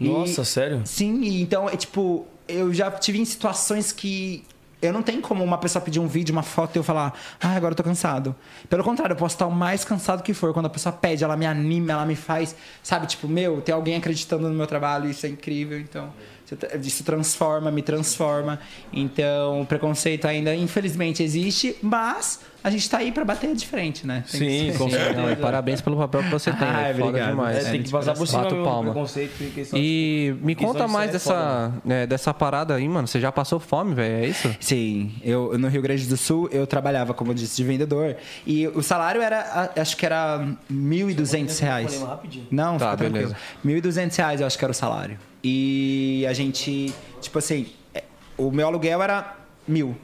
E- 0.00 0.08
Nossa, 0.08 0.44
sério? 0.44 0.82
Sim, 0.84 1.22
e 1.22 1.40
então, 1.40 1.68
é 1.68 1.76
tipo, 1.76 2.26
eu 2.48 2.74
já 2.74 2.90
tive 2.90 3.20
em 3.20 3.24
situações 3.24 3.92
que 3.92 4.44
eu 4.82 4.92
não 4.92 5.02
tenho 5.02 5.20
como 5.22 5.42
uma 5.42 5.58
pessoa 5.58 5.82
pedir 5.82 5.98
um 6.00 6.06
vídeo, 6.06 6.32
uma 6.32 6.42
foto 6.42 6.76
e 6.76 6.78
eu 6.78 6.82
falar, 6.84 7.18
ah, 7.40 7.56
agora 7.56 7.72
eu 7.72 7.76
tô 7.76 7.82
cansado. 7.82 8.34
Pelo 8.68 8.84
contrário, 8.84 9.12
eu 9.14 9.16
posso 9.16 9.34
estar 9.34 9.46
o 9.46 9.50
mais 9.50 9.84
cansado 9.84 10.22
que 10.22 10.34
for. 10.34 10.52
Quando 10.52 10.66
a 10.66 10.70
pessoa 10.70 10.92
pede, 10.92 11.24
ela 11.24 11.36
me 11.36 11.46
anima, 11.46 11.92
ela 11.92 12.04
me 12.06 12.16
faz, 12.16 12.54
sabe, 12.82 13.06
tipo, 13.06 13.26
meu, 13.28 13.60
tem 13.60 13.74
alguém 13.74 13.96
acreditando 13.96 14.48
no 14.48 14.54
meu 14.54 14.66
trabalho, 14.66 15.08
isso 15.08 15.24
é 15.26 15.28
incrível. 15.28 15.78
Então, 15.78 16.12
isso 16.44 16.56
tra- 16.56 16.76
isso 16.76 17.04
transforma, 17.04 17.70
me 17.70 17.82
transforma. 17.82 18.58
Então, 18.92 19.62
o 19.62 19.66
preconceito 19.66 20.26
ainda, 20.26 20.54
infelizmente, 20.54 21.22
existe, 21.22 21.76
mas 21.82 22.40
a 22.64 22.70
gente 22.70 22.88
tá 22.88 22.96
aí 22.98 23.12
pra 23.12 23.24
bater 23.26 23.54
de 23.54 23.66
frente, 23.66 24.06
né? 24.06 24.24
Tem 24.30 24.40
que 24.40 24.72
Sim, 24.72 24.78
com 24.78 24.84
Sim, 24.88 24.96
certeza. 24.96 25.20
não, 25.20 25.30
e 25.30 25.36
parabéns 25.36 25.82
pelo 25.82 25.96
papel 25.98 26.22
que 26.22 26.30
você 26.30 26.50
tem, 26.50 26.66
Ah, 26.66 26.82
velho. 26.84 26.94
Foda 26.94 27.08
obrigado. 27.08 27.30
demais. 27.30 27.66
É, 27.66 27.70
tem 27.70 27.82
que 27.82 27.90
passar 27.90 28.14
por 28.14 28.26
cima 28.26 28.46
palma. 28.64 28.94
E 29.74 30.34
me 30.40 30.54
conta 30.54 30.88
mais 30.88 31.10
é 31.10 31.12
dessa, 31.12 31.72
né, 31.84 32.06
dessa 32.06 32.32
parada 32.32 32.74
aí, 32.74 32.88
mano. 32.88 33.06
Você 33.06 33.20
já 33.20 33.30
passou 33.30 33.60
fome, 33.60 33.94
velho? 33.94 34.24
É 34.24 34.26
isso? 34.26 34.56
Sim, 34.58 35.12
eu 35.22 35.58
no 35.58 35.68
Rio 35.68 35.82
Grande 35.82 36.06
do 36.06 36.16
Sul 36.16 36.48
eu 36.50 36.66
trabalhava, 36.66 37.12
como 37.12 37.30
eu 37.32 37.34
disse, 37.34 37.54
de 37.56 37.64
vendedor. 37.64 38.16
E 38.46 38.66
o 38.68 38.82
salário 38.82 39.20
era, 39.20 39.40
a- 39.76 39.80
acho 39.82 39.96
que 39.96 40.06
era 40.06 40.46
1.200 40.70 41.58
reais. 41.60 41.92
Falei 41.94 42.08
rapidinho. 42.08 42.46
Não, 42.50 42.78
Tá, 42.78 42.92
fica 42.92 42.96
tranquilo. 43.10 43.34
beleza. 43.34 43.36
1.200 43.64 44.16
reais 44.16 44.40
eu 44.40 44.46
acho 44.46 44.58
que 44.58 44.64
era 44.64 44.72
o 44.72 44.74
salário. 44.74 45.18
E 45.42 46.24
a 46.26 46.32
gente, 46.32 46.94
tipo 47.20 47.38
assim, 47.38 47.66
é, 47.94 48.04
o 48.38 48.50
meu 48.50 48.66
aluguel 48.66 49.02
era 49.02 49.36
mil. 49.68 49.94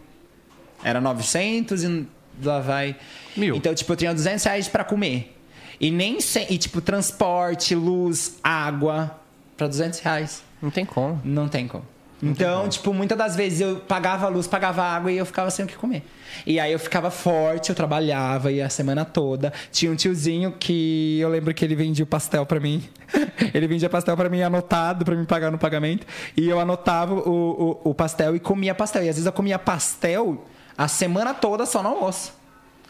Era 0.85 1.01
900 1.01 1.83
e 1.85 2.07
lá 2.45 2.61
vai. 2.61 2.97
Mil. 3.37 3.57
Então, 3.57 3.75
tipo, 3.75 3.93
eu 3.93 3.97
tinha 3.97 4.15
200 4.15 4.45
reais 4.45 4.69
pra 4.69 4.85
comer. 4.85 5.37
E 5.81 5.91
nem 5.91 6.21
sem, 6.21 6.47
e 6.51 6.59
tipo, 6.59 6.81
transporte, 6.81 7.75
luz, 7.75 8.39
água, 8.43 9.19
pra 9.57 9.67
200 9.67 10.01
reais. 10.01 10.43
Não 10.61 10.71
tem 10.71 10.85
como. 10.85 11.21
Não 11.25 11.49
tem 11.49 11.67
como. 11.67 11.85
Então, 12.23 12.69
tipo, 12.69 12.93
muitas 12.93 13.17
das 13.17 13.35
vezes 13.35 13.61
eu 13.61 13.77
pagava 13.77 14.27
a 14.27 14.29
luz, 14.29 14.47
pagava 14.47 14.83
a 14.83 14.95
água 14.95 15.11
e 15.11 15.17
eu 15.17 15.25
ficava 15.25 15.51
sem 15.51 15.65
o 15.65 15.69
que 15.69 15.77
comer. 15.77 16.03
E 16.47 16.61
aí 16.61 16.71
eu 16.71 16.79
ficava 16.79 17.11
forte, 17.11 17.71
eu 17.71 17.75
trabalhava 17.75 18.53
ia 18.53 18.67
a 18.67 18.69
semana 18.69 19.05
toda. 19.05 19.53
Tinha 19.73 19.91
um 19.91 19.97
tiozinho 19.97 20.53
que 20.53 21.19
eu 21.19 21.29
lembro 21.31 21.55
que 21.55 21.65
ele 21.65 21.75
vendia 21.75 22.05
o 22.05 22.07
pastel 22.07 22.45
pra 22.45 22.61
mim. 22.61 22.83
ele 23.55 23.67
vendia 23.67 23.89
pastel 23.89 24.17
pra 24.17 24.29
mim 24.29 24.43
anotado 24.43 25.05
pra 25.05 25.17
me 25.17 25.25
pagar 25.25 25.51
no 25.51 25.59
pagamento. 25.59 26.07
E 26.37 26.49
eu 26.49 26.61
anotava 26.61 27.15
o, 27.15 27.81
o, 27.85 27.91
o 27.91 27.95
pastel 27.95 28.37
e 28.37 28.41
comia 28.41 28.75
pastel. 28.75 29.03
E 29.05 29.09
às 29.09 29.17
vezes 29.17 29.27
eu 29.27 29.33
comia 29.33 29.59
pastel 29.59 30.45
a 30.77 30.89
semana 30.89 31.35
toda 31.35 31.67
só 31.67 31.83
no 31.83 31.91
almoço. 31.91 32.33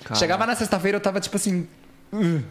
Caraca. 0.02 0.14
Chegava 0.16 0.46
na 0.46 0.54
sexta-feira 0.56 0.96
eu 0.96 1.00
tava 1.00 1.20
tipo 1.20 1.36
assim. 1.36 1.66
"Ugh". 2.12 2.42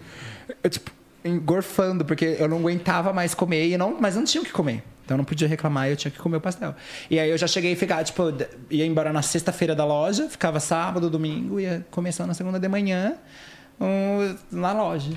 Eu, 0.63 0.69
tipo, 0.69 0.91
engorfando, 1.23 2.05
porque 2.05 2.37
eu 2.39 2.47
não 2.47 2.57
aguentava 2.57 3.11
mais 3.13 3.33
comer, 3.33 3.67
e 3.69 3.77
não, 3.77 3.97
mas 3.99 4.15
não 4.15 4.23
tinha 4.23 4.41
o 4.41 4.45
que 4.45 4.51
comer. 4.51 4.83
Então 5.05 5.15
eu 5.15 5.17
não 5.19 5.25
podia 5.25 5.47
reclamar 5.47 5.87
e 5.87 5.91
eu 5.91 5.97
tinha 5.97 6.11
que 6.11 6.19
comer 6.19 6.37
o 6.37 6.41
pastel. 6.41 6.75
E 7.09 7.19
aí 7.19 7.29
eu 7.29 7.37
já 7.37 7.47
cheguei 7.47 7.73
a 7.73 7.75
ficar, 7.75 8.03
tipo, 8.03 8.23
ia 8.69 8.85
embora 8.85 9.11
na 9.11 9.21
sexta-feira 9.23 9.75
da 9.75 9.83
loja, 9.83 10.29
ficava 10.29 10.59
sábado, 10.59 11.09
domingo, 11.09 11.59
ia 11.59 11.85
começando 11.89 12.27
na 12.27 12.33
segunda 12.35 12.59
de 12.59 12.67
manhã 12.67 13.15
um, 13.81 14.35
na 14.51 14.71
loja. 14.71 15.11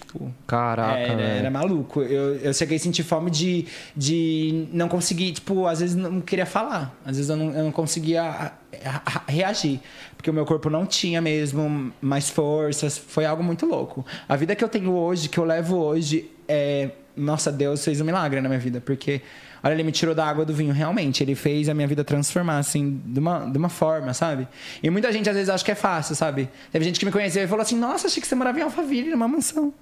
Tipo. 0.00 0.32
Caraca, 0.46 0.98
era, 0.98 1.16
velho. 1.16 1.28
era 1.38 1.50
maluco. 1.50 2.00
Eu, 2.02 2.36
eu 2.36 2.54
cheguei 2.54 2.76
a 2.76 2.80
sentir 2.80 3.02
fome 3.02 3.30
de, 3.30 3.66
de 3.96 4.66
não 4.72 4.88
conseguir, 4.88 5.32
tipo, 5.32 5.66
às 5.66 5.80
vezes 5.80 5.96
não 5.96 6.20
queria 6.20 6.46
falar. 6.46 6.96
Às 7.04 7.16
vezes 7.16 7.28
eu 7.30 7.36
não, 7.36 7.50
eu 7.52 7.64
não 7.64 7.72
conseguia 7.72 8.22
a- 8.22 8.52
a- 8.84 9.02
a- 9.04 9.22
reagir. 9.30 9.80
Porque 10.16 10.30
o 10.30 10.32
meu 10.34 10.44
corpo 10.46 10.70
não 10.70 10.86
tinha 10.86 11.20
mesmo 11.20 11.92
mais 12.00 12.30
forças. 12.30 12.96
Foi 12.96 13.24
algo 13.24 13.42
muito 13.42 13.66
louco. 13.66 14.04
A 14.28 14.36
vida 14.36 14.54
que 14.54 14.62
eu 14.64 14.68
tenho 14.68 14.92
hoje, 14.92 15.28
que 15.28 15.38
eu 15.38 15.44
levo 15.44 15.76
hoje, 15.76 16.30
é. 16.46 16.90
Nossa, 17.16 17.50
Deus 17.50 17.84
fez 17.84 18.00
um 18.00 18.04
milagre 18.04 18.40
na 18.40 18.48
minha 18.48 18.60
vida. 18.60 18.80
Porque, 18.80 19.20
olha, 19.64 19.72
ele 19.74 19.82
me 19.82 19.90
tirou 19.90 20.14
da 20.14 20.24
água 20.24 20.44
do 20.44 20.54
vinho, 20.54 20.72
realmente. 20.72 21.20
Ele 21.20 21.34
fez 21.34 21.68
a 21.68 21.74
minha 21.74 21.86
vida 21.88 22.04
transformar, 22.04 22.58
assim, 22.58 23.02
de 23.04 23.18
uma, 23.18 23.40
de 23.50 23.58
uma 23.58 23.68
forma, 23.68 24.14
sabe? 24.14 24.46
E 24.80 24.88
muita 24.88 25.12
gente 25.12 25.28
às 25.28 25.34
vezes 25.34 25.48
acha 25.50 25.64
que 25.64 25.72
é 25.72 25.74
fácil, 25.74 26.14
sabe? 26.14 26.48
Teve 26.70 26.84
gente 26.84 27.00
que 27.00 27.04
me 27.04 27.10
conheceu 27.10 27.42
e 27.42 27.48
falou 27.48 27.62
assim: 27.62 27.76
Nossa, 27.76 28.06
achei 28.06 28.20
que 28.20 28.28
você 28.28 28.36
morava 28.36 28.56
em 28.60 28.62
Alphaville, 28.62 29.10
numa 29.10 29.26
mansão. 29.26 29.74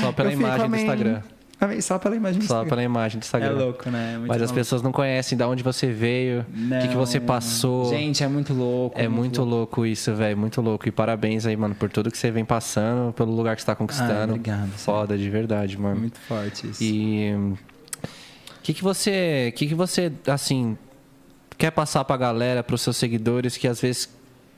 Só 0.00 0.12
pela 0.12 0.32
imagem 0.32 0.68
do. 0.68 0.76
Instagram. 0.76 1.22
Amém, 1.60 1.78
Só 1.82 1.98
pela 1.98 2.16
imagem 2.16 2.38
do 2.40 2.46
Só 2.46 2.54
Instagram. 2.54 2.68
pela 2.70 2.82
imagem 2.82 3.20
do 3.20 3.22
Instagram. 3.22 3.48
É 3.48 3.52
louco, 3.52 3.90
né? 3.90 4.12
É 4.14 4.16
muito 4.16 4.28
Mas 4.28 4.36
as 4.36 4.42
maluco. 4.42 4.54
pessoas 4.54 4.82
não 4.82 4.92
conhecem 4.92 5.36
de 5.36 5.44
onde 5.44 5.62
você 5.62 5.92
veio, 5.92 6.40
o 6.40 6.80
que, 6.80 6.88
que 6.88 6.96
você 6.96 7.20
passou. 7.20 7.90
Gente, 7.90 8.24
é 8.24 8.28
muito 8.28 8.54
louco. 8.54 8.98
é 8.98 9.06
muito 9.08 9.42
louco 9.44 9.84
isso, 9.84 10.14
velho. 10.14 10.38
Muito 10.38 10.62
louco. 10.62 10.88
E 10.88 10.90
parabéns 10.90 11.44
aí, 11.44 11.54
mano, 11.56 11.74
por 11.74 11.90
tudo 11.90 12.10
que 12.10 12.16
você 12.16 12.30
vem 12.30 12.46
passando, 12.46 13.12
pelo 13.12 13.30
lugar 13.34 13.56
que 13.56 13.62
você 13.62 13.66
tá 13.66 13.74
conquistando. 13.74 14.12
Ah, 14.32 14.36
obrigado, 14.36 14.70
Foda, 14.70 15.18
de 15.18 15.28
verdade, 15.28 15.78
mano. 15.78 16.00
Muito 16.00 16.18
forte 16.20 16.66
isso. 16.66 16.82
E 16.82 17.32
o 17.34 18.62
que 18.62 18.72
que 18.72 18.82
você, 18.82 19.52
que 19.54 19.66
que 19.66 19.74
você 19.74 20.10
assim 20.26 20.78
quer 21.58 21.70
passar 21.72 22.04
pra 22.04 22.16
galera, 22.16 22.62
pros 22.62 22.80
seus 22.80 22.96
seguidores 22.96 23.58
que 23.58 23.68
às 23.68 23.82
vezes 23.82 24.08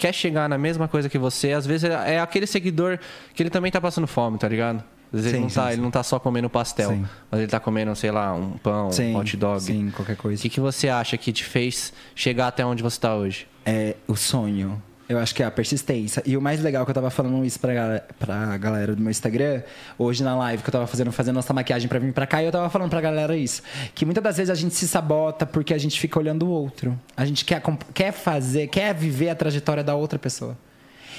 quer 0.02 0.12
chegar 0.12 0.48
na 0.48 0.58
mesma 0.58 0.88
coisa 0.88 1.08
que 1.08 1.16
você, 1.16 1.52
às 1.52 1.64
vezes 1.64 1.88
é 1.88 2.18
aquele 2.18 2.44
seguidor 2.44 2.98
que 3.32 3.40
ele 3.40 3.50
também 3.50 3.70
tá 3.70 3.80
passando 3.80 4.08
fome, 4.08 4.36
tá 4.36 4.48
ligado? 4.48 4.82
Às 5.12 5.20
vezes 5.20 5.26
ele, 5.26 5.36
Sim, 5.36 5.42
não 5.42 5.48
tá, 5.48 5.66
sim, 5.68 5.72
ele 5.74 5.82
não 5.82 5.90
tá 5.92 6.02
só 6.02 6.18
comendo 6.18 6.50
pastel, 6.50 6.90
Sim. 6.90 7.04
mas 7.30 7.40
ele 7.40 7.48
tá 7.48 7.60
comendo, 7.60 7.94
sei 7.94 8.10
lá, 8.10 8.34
um 8.34 8.52
pão, 8.58 8.88
um 8.90 9.16
hot 9.16 9.36
dog. 9.36 9.60
Sim, 9.62 9.92
qualquer 9.94 10.14
O 10.14 10.16
coisa. 10.16 10.42
que, 10.42 10.48
que 10.48 10.58
você 10.58 10.88
acha 10.88 11.16
que 11.16 11.30
te 11.32 11.44
fez 11.44 11.92
chegar 12.16 12.48
até 12.48 12.66
onde 12.66 12.82
você 12.82 12.98
tá 12.98 13.14
hoje? 13.14 13.46
É 13.64 13.94
o 14.08 14.16
sonho. 14.16 14.82
Eu 15.12 15.18
acho 15.18 15.34
que 15.34 15.42
é 15.42 15.46
a 15.46 15.50
persistência. 15.50 16.22
E 16.24 16.36
o 16.36 16.40
mais 16.40 16.62
legal 16.62 16.84
que 16.86 16.90
eu 16.90 16.94
tava 16.94 17.10
falando 17.10 17.44
isso 17.44 17.60
pra, 17.60 17.74
gal- 17.74 18.00
pra 18.18 18.56
galera 18.56 18.96
do 18.96 19.02
meu 19.02 19.10
Instagram, 19.10 19.62
hoje 19.98 20.24
na 20.24 20.34
live 20.36 20.62
que 20.62 20.68
eu 20.68 20.72
tava 20.72 20.86
fazendo, 20.86 21.12
fazendo 21.12 21.34
nossa 21.34 21.52
maquiagem 21.52 21.86
pra 21.88 21.98
vir 21.98 22.12
pra 22.14 22.26
cá, 22.26 22.42
e 22.42 22.46
eu 22.46 22.52
tava 22.52 22.70
falando 22.70 22.88
pra 22.88 23.00
galera 23.00 23.36
isso. 23.36 23.62
Que 23.94 24.06
muitas 24.06 24.24
das 24.24 24.36
vezes 24.38 24.50
a 24.50 24.54
gente 24.54 24.74
se 24.74 24.88
sabota 24.88 25.44
porque 25.44 25.74
a 25.74 25.78
gente 25.78 26.00
fica 26.00 26.18
olhando 26.18 26.46
o 26.46 26.50
outro. 26.50 26.98
A 27.14 27.26
gente 27.26 27.44
quer, 27.44 27.62
quer 27.92 28.10
fazer, 28.12 28.68
quer 28.68 28.94
viver 28.94 29.28
a 29.28 29.34
trajetória 29.34 29.84
da 29.84 29.94
outra 29.94 30.18
pessoa. 30.18 30.56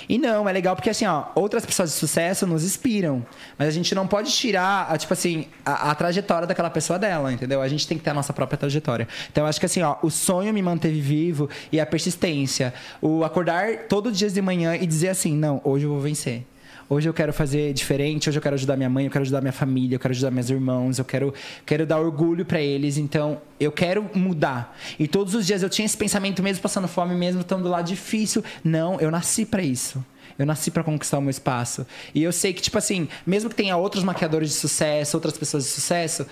E 0.07 0.17
não, 0.17 0.47
é 0.47 0.51
legal 0.51 0.75
porque 0.75 0.89
assim, 0.89 1.05
ó, 1.05 1.25
outras 1.35 1.65
pessoas 1.65 1.91
de 1.91 1.95
sucesso 1.95 2.45
nos 2.45 2.63
inspiram. 2.63 3.25
Mas 3.57 3.67
a 3.67 3.71
gente 3.71 3.93
não 3.95 4.07
pode 4.07 4.31
tirar, 4.31 4.87
a, 4.89 4.97
tipo 4.97 5.13
assim, 5.13 5.47
a, 5.65 5.91
a 5.91 5.95
trajetória 5.95 6.47
daquela 6.47 6.69
pessoa 6.69 6.99
dela, 6.99 7.31
entendeu? 7.31 7.61
A 7.61 7.67
gente 7.67 7.87
tem 7.87 7.97
que 7.97 8.03
ter 8.03 8.09
a 8.09 8.13
nossa 8.13 8.33
própria 8.33 8.57
trajetória. 8.57 9.07
Então 9.31 9.43
eu 9.43 9.47
acho 9.47 9.59
que 9.59 9.65
assim, 9.65 9.81
ó, 9.81 9.97
o 10.01 10.09
sonho 10.09 10.53
me 10.53 10.61
manteve 10.61 10.99
vivo 10.99 11.49
e 11.71 11.79
a 11.79 11.85
persistência. 11.85 12.73
O 13.01 13.23
acordar 13.23 13.87
todo 13.89 14.11
dia 14.11 14.29
de 14.29 14.41
manhã 14.41 14.75
e 14.75 14.85
dizer 14.85 15.09
assim, 15.09 15.35
não, 15.35 15.61
hoje 15.63 15.85
eu 15.85 15.89
vou 15.89 15.99
vencer. 15.99 16.43
Hoje 16.89 17.07
eu 17.07 17.13
quero 17.13 17.31
fazer 17.31 17.73
diferente, 17.73 18.29
hoje 18.29 18.37
eu 18.37 18.41
quero 18.41 18.55
ajudar 18.55 18.75
minha 18.75 18.89
mãe, 18.89 19.05
eu 19.05 19.11
quero 19.11 19.23
ajudar 19.23 19.41
minha 19.41 19.53
família, 19.53 19.95
eu 19.95 19.99
quero 19.99 20.13
ajudar 20.13 20.31
meus 20.31 20.49
irmãos, 20.49 20.99
eu 20.99 21.05
quero, 21.05 21.33
quero 21.65 21.85
dar 21.85 21.99
orgulho 21.99 22.45
pra 22.45 22.61
eles, 22.61 22.97
então 22.97 23.41
eu 23.59 23.71
quero 23.71 24.09
mudar. 24.13 24.77
E 24.99 25.07
todos 25.07 25.33
os 25.33 25.45
dias 25.47 25.63
eu 25.63 25.69
tinha 25.69 25.85
esse 25.85 25.97
pensamento, 25.97 26.43
mesmo 26.43 26.61
passando 26.61 26.87
fome, 26.87 27.15
mesmo 27.15 27.41
estando 27.41 27.67
lá 27.69 27.81
difícil. 27.81 28.43
Não, 28.63 28.99
eu 28.99 29.09
nasci 29.09 29.45
pra 29.45 29.61
isso. 29.61 30.03
Eu 30.37 30.45
nasci 30.45 30.71
pra 30.71 30.83
conquistar 30.83 31.19
o 31.19 31.21
meu 31.21 31.29
espaço. 31.29 31.85
E 32.13 32.23
eu 32.23 32.31
sei 32.31 32.53
que, 32.53 32.61
tipo 32.61 32.77
assim, 32.77 33.07
mesmo 33.25 33.49
que 33.49 33.55
tenha 33.55 33.77
outros 33.77 34.03
maquiadores 34.03 34.49
de 34.49 34.55
sucesso, 34.55 35.15
outras 35.15 35.37
pessoas 35.37 35.63
de 35.63 35.69
sucesso, 35.69 36.25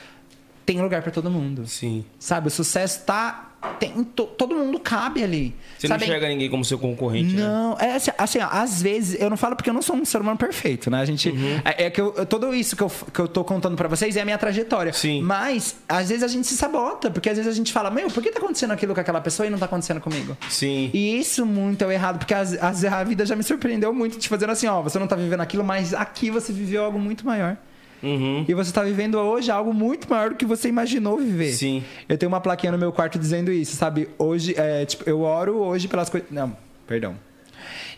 tem 0.66 0.82
lugar 0.82 1.02
pra 1.02 1.12
todo 1.12 1.30
mundo. 1.30 1.68
Sim. 1.68 2.04
Sabe? 2.20 2.48
O 2.48 2.52
sucesso 2.52 3.04
tá. 3.06 3.48
Tem, 3.80 3.92
to- 4.04 4.26
todo 4.26 4.56
mundo 4.56 4.80
cabe 4.80 5.24
ali. 5.24 5.54
Você 5.78 5.88
sabe? 5.88 6.00
não 6.00 6.08
enxerga 6.08 6.28
ninguém 6.28 6.50
como 6.50 6.66
seu 6.66 6.80
concorrente, 6.80 7.36
né? 7.36 7.44
Não, 7.44 7.78
é 7.80 7.94
assim, 7.96 8.10
assim, 8.18 8.40
ó, 8.40 8.48
às 8.52 8.82
vezes, 8.82 9.22
eu 9.22 9.30
não 9.30 9.38
falo 9.38 9.56
porque 9.56 9.70
eu 9.70 9.74
não 9.74 9.84
sou 9.84 9.96
um 9.96 10.04
ser 10.04 10.20
humano 10.20 10.36
perfeito, 10.36 10.90
né? 10.90 11.00
A 11.00 11.06
gente. 11.06 11.30
Uhum. 11.30 11.62
É, 11.64 11.84
é 11.86 11.90
que 11.92 12.02
eu, 12.02 12.26
tudo 12.26 12.56
isso 12.56 12.76
que 12.76 12.82
eu, 12.82 12.90
que 12.90 13.20
eu 13.20 13.28
tô 13.28 13.44
contando 13.44 13.76
pra 13.76 13.88
vocês 13.88 14.18
é 14.18 14.22
a 14.22 14.26
minha 14.26 14.38
trajetória. 14.40 14.92
Sim. 14.94 15.22
Mas, 15.22 15.76
às 15.88 16.10
vezes 16.10 16.24
a 16.24 16.28
gente 16.28 16.48
se 16.48 16.56
sabota, 16.58 17.12
porque 17.12 17.30
às 17.30 17.38
vezes 17.38 17.52
a 17.54 17.56
gente 17.56 17.72
fala, 17.72 17.92
meu, 17.92 18.08
por 18.10 18.24
que 18.24 18.32
tá 18.32 18.40
acontecendo 18.40 18.72
aquilo 18.72 18.96
com 18.96 19.00
aquela 19.00 19.22
pessoa 19.22 19.46
e 19.46 19.52
não 19.52 19.60
tá 19.60 19.66
acontecendo 19.66 20.02
comigo? 20.02 20.36
Sim. 20.50 20.90
E 20.92 21.20
isso 21.20 21.46
muito 21.46 21.84
é 21.84 21.88
o 21.88 21.92
errado, 21.92 22.18
porque 22.18 22.34
às 22.34 22.50
vezes 22.52 22.86
a 22.86 23.04
vida 23.04 23.28
já 23.28 23.36
me 23.36 23.44
surpreendeu 23.44 23.94
muito, 23.94 24.18
te 24.18 24.28
fazendo 24.28 24.50
assim, 24.54 24.66
ó, 24.66 24.82
você 24.82 24.98
não 24.98 25.06
tá 25.06 25.16
vivendo 25.16 25.42
aquilo, 25.42 25.64
mas 25.64 25.94
aqui 25.94 26.32
você 26.32 26.52
viveu 26.52 26.84
algo 26.84 26.98
muito 26.98 27.24
maior. 27.28 27.56
Uhum. 28.04 28.46
E 28.48 28.54
você 28.54 28.72
tá 28.72 28.84
vivendo 28.84 29.16
hoje 29.16 29.52
algo 29.52 29.74
muito 29.74 30.10
maior 30.10 30.32
do 30.32 30.36
que 30.36 30.46
você 30.46 30.68
imaginou 30.68 31.18
viver. 31.18 31.54
Sim. 31.54 31.84
Eu 32.10 32.18
tenho 32.18 32.32
uma 32.32 32.42
plaquinha 32.42 32.72
no 32.72 32.78
meu 32.78 32.92
quarto 32.92 33.20
dizendo 33.20 33.52
isso, 33.52 33.76
sabe? 33.76 34.10
Hoje, 34.18 34.56
é, 34.58 34.86
tipo, 34.86 35.08
eu 35.08 35.22
oro 35.22 35.58
hoje 35.58 35.88
pelas 35.88 36.10
coisas. 36.10 36.30
Não, 36.32 36.56
perdão. 36.88 37.16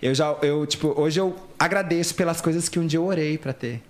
Eu 0.01 0.13
já, 0.13 0.35
eu, 0.41 0.65
tipo, 0.65 0.93
hoje 0.99 1.19
eu 1.19 1.35
agradeço 1.57 2.15
pelas 2.15 2.41
coisas 2.41 2.67
que 2.67 2.77
um 2.77 2.85
dia 2.85 2.99
eu 2.99 3.05
orei 3.05 3.37
pra 3.37 3.53
ter. 3.53 3.81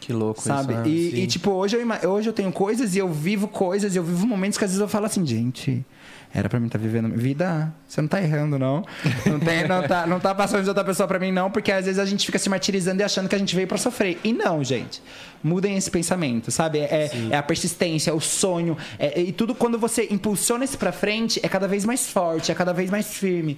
Que 0.00 0.12
louco 0.12 0.40
sabe? 0.40 0.72
isso. 0.72 0.82
né? 0.82 0.88
E, 0.88 1.24
e, 1.24 1.26
tipo, 1.26 1.50
hoje 1.50 1.76
eu, 1.76 2.10
hoje 2.10 2.28
eu 2.28 2.32
tenho 2.32 2.50
coisas 2.50 2.94
e 2.94 2.98
eu 2.98 3.08
vivo 3.08 3.48
coisas, 3.48 3.94
e 3.94 3.98
eu 3.98 4.02
vivo 4.02 4.26
momentos 4.26 4.56
que 4.56 4.64
às 4.64 4.70
vezes 4.70 4.80
eu 4.80 4.88
falo 4.88 5.06
assim, 5.06 5.26
gente, 5.26 5.84
era 6.32 6.48
pra 6.48 6.60
mim 6.60 6.66
estar 6.66 6.78
vivendo 6.78 7.06
minha 7.06 7.18
vida. 7.18 7.72
Você 7.86 8.00
não 8.00 8.08
tá 8.08 8.20
errando, 8.22 8.58
não. 8.58 8.84
Não, 9.26 9.40
tem, 9.40 9.66
não, 9.66 9.82
tá, 9.82 10.06
não 10.06 10.20
tá 10.20 10.34
passando 10.34 10.62
de 10.62 10.68
outra 10.68 10.84
pessoa 10.84 11.06
pra 11.08 11.18
mim, 11.18 11.32
não, 11.32 11.50
porque 11.50 11.72
às 11.72 11.86
vezes 11.86 11.98
a 11.98 12.04
gente 12.04 12.26
fica 12.26 12.38
se 12.38 12.48
martirizando 12.48 13.00
e 13.00 13.04
achando 13.04 13.28
que 13.28 13.34
a 13.34 13.38
gente 13.38 13.54
veio 13.54 13.66
pra 13.66 13.78
sofrer. 13.78 14.18
E 14.22 14.32
não, 14.32 14.62
gente. 14.62 15.02
Mudem 15.42 15.76
esse 15.76 15.90
pensamento, 15.90 16.50
sabe? 16.50 16.78
É, 16.80 17.10
é 17.30 17.36
a 17.36 17.42
persistência, 17.42 18.14
o 18.14 18.20
sonho. 18.20 18.76
é- 18.98 19.20
e 19.20 19.32
tudo 19.32 19.54
quando 19.54 19.78
você 19.78 20.06
impulsiona 20.10 20.64
isso 20.64 20.76
pra 20.76 20.92
frente, 20.92 21.40
é 21.42 21.48
cada 21.48 21.66
vez 21.68 21.84
mais 21.84 22.08
forte, 22.10 22.52
é 22.52 22.54
cada 22.54 22.72
vez 22.72 22.90
mais 22.90 23.06
firme. 23.14 23.56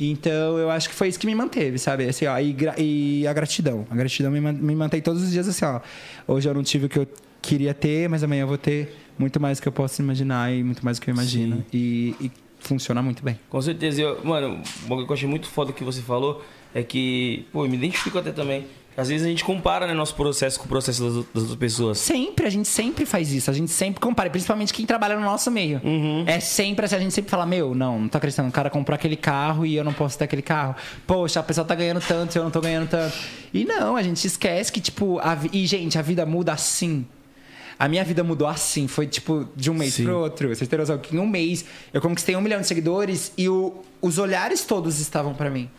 Então, 0.00 0.58
eu 0.58 0.70
acho 0.70 0.88
que 0.88 0.94
foi 0.94 1.08
isso 1.08 1.18
que 1.18 1.26
me 1.26 1.34
manteve, 1.34 1.78
sabe? 1.78 2.08
Assim, 2.08 2.24
ó, 2.26 2.38
e, 2.38 2.56
e 2.78 3.26
a 3.26 3.32
gratidão. 3.32 3.84
A 3.90 3.96
gratidão 3.96 4.30
me, 4.30 4.40
me 4.40 4.74
mantém 4.76 5.00
todos 5.00 5.22
os 5.22 5.30
dias 5.32 5.48
assim, 5.48 5.64
ó. 5.64 5.80
Hoje 6.26 6.48
eu 6.48 6.54
não 6.54 6.62
tive 6.62 6.86
o 6.86 6.88
que 6.88 6.98
eu 7.00 7.06
queria 7.42 7.74
ter, 7.74 8.08
mas 8.08 8.22
amanhã 8.22 8.42
eu 8.42 8.46
vou 8.46 8.58
ter 8.58 8.96
muito 9.18 9.40
mais 9.40 9.58
do 9.58 9.62
que 9.62 9.68
eu 9.68 9.72
posso 9.72 10.00
imaginar 10.00 10.52
e 10.52 10.62
muito 10.62 10.84
mais 10.84 10.98
do 10.98 11.02
que 11.02 11.10
eu 11.10 11.14
imagino. 11.14 11.64
E, 11.72 12.14
e 12.20 12.30
funciona 12.58 13.02
muito 13.02 13.22
bem. 13.22 13.38
Com 13.48 13.60
certeza. 13.60 14.00
Eu, 14.00 14.24
mano, 14.24 14.60
bagulho 14.86 15.06
que 15.06 15.12
eu 15.12 15.16
achei 15.16 15.28
muito 15.28 15.48
foda 15.48 15.72
que 15.72 15.84
você 15.84 16.00
falou 16.00 16.44
é 16.74 16.82
que, 16.82 17.46
pô, 17.52 17.64
eu 17.64 17.68
me 17.68 17.76
identifico 17.76 18.18
até 18.18 18.30
também. 18.30 18.66
Às 18.98 19.08
vezes 19.08 19.24
a 19.24 19.30
gente 19.30 19.44
compara 19.44 19.86
né, 19.86 19.94
nosso 19.94 20.12
processo 20.16 20.58
com 20.58 20.64
o 20.64 20.68
processo 20.68 21.00
das, 21.00 21.14
das 21.14 21.42
outras 21.42 21.54
pessoas. 21.54 21.98
Sempre, 21.98 22.46
a 22.46 22.50
gente 22.50 22.66
sempre 22.66 23.06
faz 23.06 23.32
isso. 23.32 23.48
A 23.48 23.54
gente 23.54 23.70
sempre 23.70 24.00
compara, 24.00 24.28
principalmente 24.28 24.74
quem 24.74 24.84
trabalha 24.84 25.14
no 25.14 25.22
nosso 25.22 25.52
meio. 25.52 25.80
É 26.26 26.40
sempre 26.40 26.84
assim, 26.84 26.96
a 26.96 26.98
gente 26.98 27.14
sempre 27.14 27.30
fala, 27.30 27.46
meu, 27.46 27.76
não, 27.76 28.00
não 28.00 28.08
tô 28.08 28.18
acreditando. 28.18 28.48
O 28.48 28.52
cara 28.52 28.68
comprou 28.68 28.96
aquele 28.96 29.14
carro 29.14 29.64
e 29.64 29.76
eu 29.76 29.84
não 29.84 29.92
posso 29.92 30.18
ter 30.18 30.24
aquele 30.24 30.42
carro. 30.42 30.74
Poxa, 31.06 31.38
a 31.38 31.44
pessoa 31.44 31.64
tá 31.64 31.76
ganhando 31.76 32.00
tanto 32.00 32.34
e 32.34 32.38
eu 32.38 32.42
não 32.42 32.50
tô 32.50 32.60
ganhando 32.60 32.88
tanto. 32.88 33.16
E 33.54 33.64
não, 33.64 33.94
a 33.94 34.02
gente 34.02 34.26
esquece 34.26 34.72
que, 34.72 34.80
tipo, 34.80 35.20
a 35.20 35.38
e, 35.52 35.64
gente, 35.64 35.96
a 35.96 36.02
vida 36.02 36.26
muda 36.26 36.52
assim. 36.52 37.06
A 37.78 37.88
minha 37.88 38.02
vida 38.04 38.24
mudou 38.24 38.48
assim, 38.48 38.88
foi 38.88 39.06
tipo 39.06 39.48
de 39.54 39.70
um 39.70 39.74
mês 39.74 39.94
Sim. 39.94 40.04
pro 40.04 40.18
outro. 40.18 40.48
Vocês 40.48 40.68
terem 40.68 40.82
noção 40.82 40.98
que 40.98 41.14
em 41.14 41.18
um 41.18 41.26
mês 41.26 41.64
eu 41.92 42.00
conquistei 42.00 42.34
um 42.34 42.40
milhão 42.40 42.60
de 42.60 42.66
seguidores 42.66 43.32
e 43.38 43.48
o- 43.48 43.72
os 44.02 44.18
olhares 44.18 44.64
todos 44.64 44.98
estavam 44.98 45.32
pra 45.34 45.48
mim. 45.48 45.70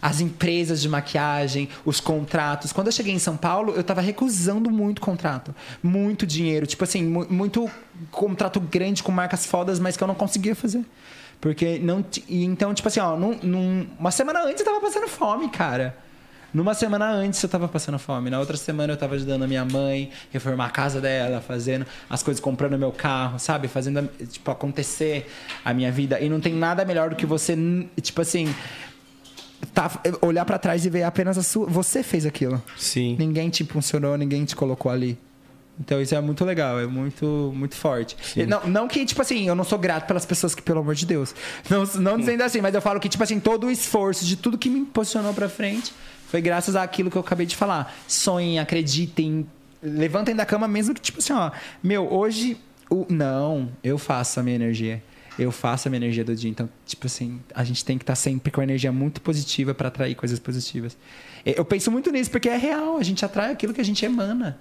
As 0.00 0.20
empresas 0.20 0.80
de 0.82 0.88
maquiagem, 0.88 1.68
os 1.84 2.00
contratos. 2.00 2.72
Quando 2.72 2.88
eu 2.88 2.92
cheguei 2.92 3.12
em 3.14 3.18
São 3.20 3.36
Paulo, 3.36 3.72
eu 3.76 3.84
tava 3.84 4.00
recusando 4.00 4.68
muito 4.70 5.00
contrato. 5.00 5.54
Muito 5.82 6.26
dinheiro. 6.26 6.66
Tipo 6.66 6.82
assim, 6.84 7.04
mu- 7.04 7.26
muito 7.30 7.70
contrato 8.10 8.58
grande 8.58 9.02
com 9.02 9.12
marcas 9.12 9.46
fodas, 9.46 9.78
mas 9.78 9.96
que 9.96 10.02
eu 10.02 10.08
não 10.08 10.14
conseguia 10.14 10.56
fazer. 10.56 10.84
Porque 11.40 11.78
não. 11.78 12.04
e 12.28 12.44
Então, 12.44 12.72
tipo 12.74 12.88
assim, 12.88 12.98
ó, 13.00 13.16
num, 13.16 13.38
num- 13.42 13.86
uma 13.98 14.10
semana 14.10 14.42
antes 14.44 14.60
eu 14.60 14.64
tava 14.64 14.80
passando 14.80 15.06
fome, 15.06 15.48
cara. 15.50 15.96
Numa 16.52 16.74
semana 16.74 17.10
antes 17.10 17.42
eu 17.42 17.48
tava 17.48 17.66
passando 17.66 17.98
fome. 17.98 18.28
Na 18.28 18.38
outra 18.38 18.56
semana 18.56 18.92
eu 18.92 18.96
tava 18.96 19.14
ajudando 19.14 19.44
a 19.44 19.48
minha 19.48 19.64
mãe, 19.64 20.10
reformar 20.30 20.66
a 20.66 20.70
casa 20.70 21.00
dela, 21.00 21.40
fazendo 21.40 21.86
as 22.10 22.22
coisas, 22.22 22.40
comprando 22.40 22.78
meu 22.78 22.92
carro, 22.92 23.38
sabe? 23.38 23.68
Fazendo, 23.68 24.08
tipo, 24.26 24.50
acontecer 24.50 25.30
a 25.64 25.72
minha 25.72 25.90
vida. 25.90 26.20
E 26.20 26.28
não 26.28 26.40
tem 26.40 26.54
nada 26.54 26.84
melhor 26.84 27.10
do 27.10 27.16
que 27.16 27.24
você, 27.24 27.56
tipo 28.00 28.20
assim, 28.20 28.54
tá, 29.72 29.90
olhar 30.20 30.44
pra 30.44 30.58
trás 30.58 30.84
e 30.84 30.90
ver 30.90 31.04
apenas 31.04 31.38
a 31.38 31.42
sua. 31.42 31.66
Você 31.66 32.02
fez 32.02 32.26
aquilo. 32.26 32.62
Sim. 32.76 33.16
Ninguém 33.18 33.48
te 33.48 33.62
impulsionou, 33.62 34.16
ninguém 34.18 34.44
te 34.44 34.54
colocou 34.54 34.92
ali. 34.92 35.18
Então 35.80 36.00
isso 36.02 36.14
é 36.14 36.20
muito 36.20 36.44
legal, 36.44 36.78
é 36.78 36.86
muito, 36.86 37.50
muito 37.56 37.74
forte. 37.74 38.14
E 38.36 38.44
Não, 38.44 38.66
não 38.66 38.86
que, 38.86 39.04
tipo 39.06 39.22
assim, 39.22 39.48
eu 39.48 39.54
não 39.54 39.64
sou 39.64 39.78
grato 39.78 40.06
pelas 40.06 40.26
pessoas 40.26 40.54
que, 40.54 40.60
pelo 40.60 40.80
amor 40.80 40.94
de 40.94 41.06
Deus. 41.06 41.34
Não, 41.68 41.84
não 42.00 42.18
dizendo 42.18 42.42
assim, 42.42 42.60
mas 42.60 42.74
eu 42.74 42.82
falo 42.82 43.00
que, 43.00 43.08
tipo 43.08 43.22
assim, 43.24 43.40
todo 43.40 43.66
o 43.66 43.70
esforço 43.70 44.24
de 44.24 44.36
tudo 44.36 44.58
que 44.58 44.68
me 44.68 44.80
impulsionou 44.80 45.32
pra 45.32 45.48
frente 45.48 45.92
foi 46.32 46.40
graças 46.40 46.74
àquilo 46.74 47.10
que 47.10 47.16
eu 47.18 47.20
acabei 47.20 47.44
de 47.44 47.54
falar. 47.54 47.94
Sonhem, 48.08 48.58
acreditem, 48.58 49.46
levantem 49.82 50.34
da 50.34 50.46
cama 50.46 50.66
mesmo 50.66 50.94
que, 50.94 51.00
tipo 51.02 51.18
assim, 51.18 51.34
ó, 51.34 51.50
meu, 51.82 52.10
hoje. 52.10 52.56
O, 52.88 53.04
não, 53.10 53.70
eu 53.84 53.98
faço 53.98 54.40
a 54.40 54.42
minha 54.42 54.56
energia. 54.56 55.02
Eu 55.38 55.52
faço 55.52 55.88
a 55.88 55.90
minha 55.90 55.98
energia 55.98 56.24
do 56.24 56.34
dia. 56.34 56.50
Então, 56.50 56.70
tipo 56.86 57.06
assim, 57.06 57.38
a 57.54 57.62
gente 57.64 57.84
tem 57.84 57.98
que 57.98 58.02
estar 58.02 58.14
sempre 58.14 58.50
com 58.50 58.62
a 58.62 58.64
energia 58.64 58.90
muito 58.90 59.20
positiva 59.20 59.74
pra 59.74 59.88
atrair 59.88 60.14
coisas 60.14 60.38
positivas. 60.38 60.96
Eu 61.44 61.66
penso 61.66 61.90
muito 61.90 62.10
nisso, 62.10 62.30
porque 62.30 62.48
é 62.48 62.56
real, 62.56 62.96
a 62.96 63.02
gente 63.02 63.22
atrai 63.26 63.52
aquilo 63.52 63.74
que 63.74 63.80
a 63.82 63.84
gente 63.84 64.02
emana. 64.02 64.58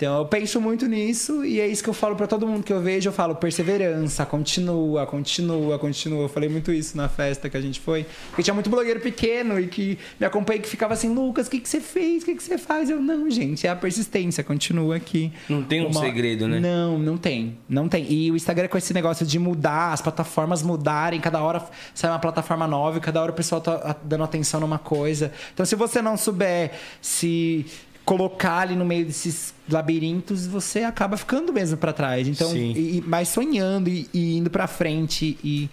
Então 0.00 0.16
eu 0.16 0.24
penso 0.24 0.58
muito 0.62 0.86
nisso 0.86 1.44
e 1.44 1.60
é 1.60 1.66
isso 1.68 1.84
que 1.84 1.90
eu 1.90 1.92
falo 1.92 2.16
pra 2.16 2.26
todo 2.26 2.46
mundo 2.46 2.64
que 2.64 2.72
eu 2.72 2.80
vejo, 2.80 3.10
eu 3.10 3.12
falo 3.12 3.34
perseverança, 3.34 4.24
continua, 4.24 5.06
continua, 5.06 5.78
continua. 5.78 6.22
Eu 6.22 6.28
falei 6.30 6.48
muito 6.48 6.72
isso 6.72 6.96
na 6.96 7.06
festa 7.06 7.50
que 7.50 7.56
a 7.58 7.60
gente 7.60 7.78
foi, 7.80 8.06
porque 8.30 8.42
tinha 8.42 8.54
muito 8.54 8.70
blogueiro 8.70 8.98
pequeno 8.98 9.60
e 9.60 9.66
que 9.66 9.98
me 10.18 10.24
acompanha 10.24 10.58
que 10.58 10.66
ficava 10.66 10.94
assim, 10.94 11.12
Lucas, 11.12 11.48
o 11.48 11.50
que 11.50 11.60
que 11.60 11.68
você 11.68 11.82
fez? 11.82 12.22
O 12.22 12.26
que 12.26 12.34
que 12.34 12.42
você 12.42 12.56
faz? 12.56 12.88
Eu 12.88 12.98
não, 12.98 13.28
gente, 13.30 13.66
é 13.66 13.70
a 13.70 13.76
persistência, 13.76 14.42
continua 14.42 14.96
aqui. 14.96 15.30
Não 15.46 15.62
tem 15.62 15.86
um 15.86 15.92
segredo, 15.92 16.48
né? 16.48 16.58
Não, 16.60 16.98
não 16.98 17.18
tem, 17.18 17.58
não 17.68 17.86
tem. 17.86 18.10
E 18.10 18.30
o 18.30 18.36
Instagram 18.36 18.68
com 18.68 18.78
esse 18.78 18.94
negócio 18.94 19.26
de 19.26 19.38
mudar, 19.38 19.92
as 19.92 20.00
plataformas 20.00 20.62
mudarem, 20.62 21.20
cada 21.20 21.42
hora 21.42 21.62
sai 21.94 22.10
uma 22.10 22.18
plataforma 22.18 22.66
nova 22.66 22.96
e 22.96 23.00
cada 23.02 23.20
hora 23.20 23.32
o 23.32 23.34
pessoal 23.34 23.60
tá 23.60 23.94
dando 24.02 24.24
atenção 24.24 24.60
numa 24.60 24.78
coisa. 24.78 25.30
Então 25.52 25.66
se 25.66 25.76
você 25.76 26.00
não 26.00 26.16
souber 26.16 26.70
se 27.02 27.66
colocar 28.04 28.58
ali 28.60 28.74
no 28.74 28.84
meio 28.84 29.04
desses 29.04 29.54
labirintos, 29.70 30.46
você 30.46 30.80
acaba 30.80 31.16
ficando 31.16 31.52
mesmo 31.52 31.76
pra 31.76 31.92
trás. 31.92 32.26
Então, 32.26 32.54
e, 32.56 32.98
e- 32.98 33.04
mas 33.06 33.28
sonhando 33.28 33.88
e, 33.88 34.08
e 34.12 34.36
indo 34.36 34.50
pra 34.50 34.66
frente 34.66 35.38
e, 35.44 35.70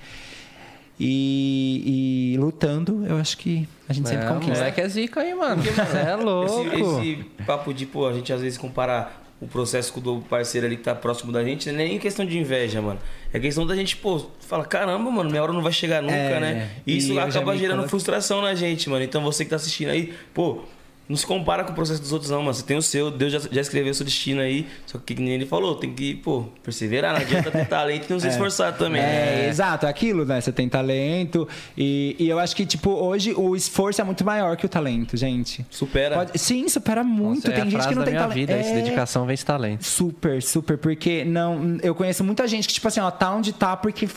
e, 1.00 2.34
e 2.34 2.38
lutando, 2.38 3.06
eu 3.08 3.18
acho 3.18 3.38
que 3.38 3.68
a 3.88 3.94
gente 3.94 4.08
sempre 4.10 4.26
É, 4.26 4.30
conquista. 4.30 4.56
moleque 4.56 4.82
é 4.82 4.90
zica 4.90 5.22
aí, 5.22 5.34
mano. 5.36 5.62
Você 5.64 5.98
é 5.98 6.16
louco. 6.18 6.68
Esse, 6.74 6.82
esse 6.82 7.24
papo 7.46 7.74
de, 7.74 7.86
pô, 7.86 8.08
a 8.08 8.14
gente 8.14 8.32
às 8.34 8.42
vezes 8.42 8.58
comparar 8.58 9.24
o 9.40 9.48
processo 9.48 9.94
com 9.94 10.00
o 10.00 10.04
do 10.04 10.22
parceiro 10.22 10.66
ali 10.66 10.78
que 10.78 10.84
tá 10.84 10.96
próximo 10.96 11.32
da 11.32 11.44
gente, 11.44 11.72
não 11.72 11.80
é 11.80 11.86
nem 11.88 12.00
questão 12.00 12.26
de 12.26 12.40
inveja, 12.40 12.82
mano. 12.82 13.00
É 13.32 13.40
questão 13.40 13.68
da 13.68 13.76
gente, 13.76 13.96
pô, 13.96 14.26
fala, 14.40 14.66
caramba, 14.66 15.12
mano, 15.12 15.30
minha 15.30 15.44
hora 15.44 15.54
não 15.54 15.62
vai 15.62 15.72
chegar 15.72 16.02
nunca, 16.02 16.16
É, 16.16 16.40
né? 16.40 16.70
e 16.88 16.98
isso 16.98 17.18
acaba 17.20 17.56
gerando 17.56 17.88
frustração 17.88 18.42
na 18.42 18.56
gente, 18.56 18.90
mano. 18.90 19.04
Então 19.04 19.22
você 19.22 19.44
que 19.44 19.52
tá 19.52 19.56
assistindo 19.58 19.90
aí, 19.90 20.12
pô, 20.34 20.64
não 21.10 21.16
se 21.16 21.26
compara 21.26 21.64
com 21.64 21.72
o 21.72 21.76
processo 21.76 22.02
dos 22.02 22.12
outros, 22.12 22.30
não, 22.32 22.40
mano. 22.42 22.54
Você 22.54 22.64
tem 22.64 22.76
o 22.78 22.82
seu, 22.82 23.10
Deus 23.10 23.32
já, 23.32 23.40
já 23.52 23.62
escreveu 23.62 23.92
o 23.92 23.94
seu 23.96 24.06
destino 24.06 24.42
aí. 24.42 24.68
Só 24.86 24.98
que, 24.98 25.16
que 25.16 25.22
nem 25.22 25.34
ele 25.34 25.46
falou, 25.46 25.76
tem 25.76 25.94
que, 25.94 26.16
pô, 26.16 26.46
perseverar. 26.64 27.14
Não 27.14 27.22
adianta 27.22 27.50
ter 27.50 27.66
talento 27.70 28.06
e 28.10 28.14
não 28.14 28.20
se 28.20 28.28
esforçar 28.28 28.78
também. 28.78 29.02
É, 29.02 29.48
exato, 29.50 29.86
é 29.86 29.90
aquilo, 29.90 30.26
né? 30.26 30.42
Você 30.42 30.52
tem 30.52 30.68
talento. 30.68 31.48
E, 31.78 32.16
e 32.20 32.28
eu 32.28 32.38
acho 32.40 32.56
que, 32.56 32.66
tipo, 32.66 32.90
hoje 32.90 33.34
o 33.36 33.56
esforço 33.56 34.02
é 34.02 34.04
muito 34.04 34.26
maior 34.26 34.58
que 34.58 34.66
o 34.66 34.70
talento, 34.70 35.16
gente. 35.16 35.66
Supera. 35.70 36.16
Pode- 36.16 36.38
sim, 36.38 36.68
supera 36.68 37.04
muito. 37.04 37.48
Nossa, 37.48 37.48
é 37.50 37.52
tem 37.52 37.62
a 37.62 37.64
gente 37.66 37.74
frase 37.74 37.88
que 37.90 37.96
não 37.96 38.02
da 38.02 38.06
tem 38.06 38.14
minha 38.14 38.28
talento. 38.28 38.36
vida, 38.38 38.54
É, 38.54 38.74
dedicação 38.74 39.26
vence 39.26 39.46
talento. 39.46 39.86
Super, 39.86 40.44
super, 40.44 40.78
porque 40.78 41.24
não. 41.24 41.78
Eu 41.82 41.96
conheço 41.96 42.24
muita 42.24 42.48
gente 42.48 42.68
que, 42.68 42.74
tipo 42.74 42.88
assim, 42.88 43.00
ó, 43.00 43.10
tá 43.10 43.32
onde 43.34 43.54
tá 43.54 43.78
porque 43.78 44.10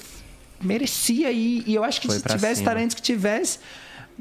merecia 0.63 1.31
ir. 1.31 1.63
E 1.67 1.75
eu 1.75 1.85
acho 1.85 2.01
que 2.01 2.07
Foi 2.07 2.17
se 2.19 2.23
tivesse 2.25 2.57
cima. 2.57 2.71
talento 2.71 2.97
que 2.97 3.03
tivesse. 3.03 3.59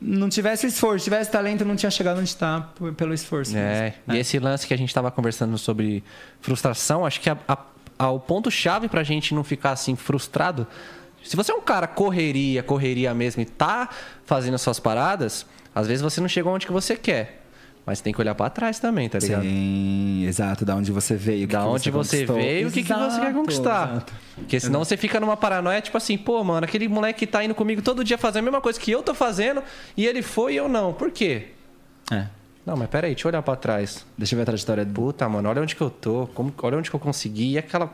Não 0.01 0.29
tivesse 0.29 0.65
esforço, 0.67 1.03
tivesse 1.03 1.29
talento, 1.29 1.65
não 1.65 1.75
tinha 1.75 1.91
chegado 1.91 2.19
onde 2.19 2.33
tá 2.35 2.69
por- 2.75 2.93
pelo 2.93 3.13
esforço. 3.13 3.55
É, 3.57 3.93
mesmo. 4.07 4.15
e 4.15 4.17
esse 4.17 4.39
lance 4.39 4.65
que 4.65 4.73
a 4.73 4.77
gente 4.77 4.93
tava 4.93 5.11
conversando 5.11 5.57
sobre 5.57 6.03
frustração, 6.39 7.05
acho 7.05 7.19
que 7.19 7.29
a- 7.29 7.37
a- 7.47 7.57
a- 7.97 8.11
o 8.11 8.19
ponto-chave 8.19 8.87
pra 8.87 9.03
gente 9.03 9.33
não 9.33 9.43
ficar 9.43 9.71
assim 9.71 9.95
frustrado. 9.95 10.65
Se 11.23 11.35
você 11.35 11.51
é 11.51 11.55
um 11.55 11.59
cara 11.61 11.85
correria, 11.85 12.63
correria 12.63 13.13
mesmo 13.13 13.41
e 13.41 13.45
tá 13.45 13.89
fazendo 14.25 14.53
as 14.53 14.61
suas 14.61 14.79
paradas, 14.79 15.45
às 15.75 15.85
vezes 15.85 16.01
você 16.01 16.21
não 16.21 16.29
chegou 16.29 16.53
onde 16.53 16.65
que 16.65 16.71
você 16.71 16.95
quer. 16.95 17.38
Mas 17.89 18.01
tem 18.01 18.13
que 18.13 18.21
olhar 18.21 18.35
pra 18.35 18.51
trás 18.51 18.77
também, 18.79 19.09
tá 19.09 19.17
ligado? 19.17 19.41
Sim, 19.41 20.23
exato. 20.27 20.63
Da 20.63 20.75
onde 20.75 20.91
você 20.91 21.15
veio. 21.15 21.45
o 21.45 21.47
que 21.47 21.53
Da 21.53 21.61
que 21.63 21.65
onde 21.67 21.89
você, 21.89 22.17
conquistou. 22.17 22.35
veio, 22.35 22.67
o 22.67 22.71
que, 22.71 22.83
que 22.83 22.87
você 22.87 22.93
quer 22.93 23.05
Exato, 23.07 23.33
conquistar. 23.33 23.89
exato. 23.91 24.13
Porque 24.35 24.59
senão 24.59 24.85
você 24.85 24.95
fica 24.95 25.19
numa 25.19 25.35
paranoia, 25.35 25.81
tipo 25.81 25.97
assim, 25.97 26.15
pô, 26.15 26.43
mano, 26.43 26.65
aquele 26.65 26.87
moleque 26.87 27.17
que 27.21 27.25
tá 27.27 27.43
indo 27.43 27.55
comigo 27.55 27.81
todo 27.81 28.03
dia 28.03 28.15
fazendo 28.15 28.41
a 28.41 28.43
mesma 28.43 28.61
coisa 28.61 28.79
que 28.79 28.91
eu 28.91 29.01
tô 29.01 29.15
fazendo, 29.15 29.63
e 29.97 30.05
ele 30.05 30.21
foi 30.21 30.53
e 30.53 30.57
eu 30.57 30.69
não. 30.69 30.93
Por 30.93 31.09
quê? 31.09 31.47
É. 32.11 32.27
Não, 32.63 32.77
mas 32.77 32.87
peraí, 32.89 33.15
deixa 33.15 33.27
eu 33.27 33.31
olhar 33.31 33.41
pra 33.41 33.55
trás. 33.55 34.05
Deixa 34.15 34.35
eu 34.35 34.37
ver 34.37 34.43
a 34.43 34.45
trajetória 34.45 34.85
do. 34.85 34.93
Puta, 34.93 35.27
mano, 35.27 35.49
olha 35.49 35.59
onde 35.63 35.75
que 35.75 35.81
eu 35.81 35.89
tô, 35.89 36.27
como, 36.35 36.53
olha 36.61 36.77
onde 36.77 36.91
que 36.91 36.95
eu 36.95 36.99
consegui, 36.99 37.53
e 37.53 37.57
aquela. 37.57 37.91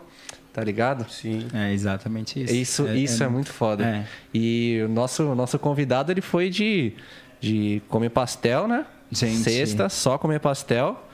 Tá 0.51 0.61
ligado? 0.61 1.09
Sim. 1.09 1.47
É 1.53 1.71
exatamente 1.71 2.43
isso. 2.43 2.53
Isso, 2.53 2.87
isso 2.89 3.23
é, 3.23 3.29
muito 3.29 3.53
foda. 3.53 3.85
é. 3.85 4.05
E 4.33 4.81
o 4.85 4.89
nosso, 4.89 5.33
nosso 5.35 5.57
convidado, 5.57 6.11
ele 6.11 6.21
foi 6.21 6.49
de, 6.49 6.91
de 7.39 7.81
comer 7.87 8.09
pastel, 8.09 8.67
né? 8.67 8.85
Gente. 9.11 9.43
Sexta, 9.43 9.89
só 9.89 10.17
comer 10.17 10.39
pastel. 10.39 11.04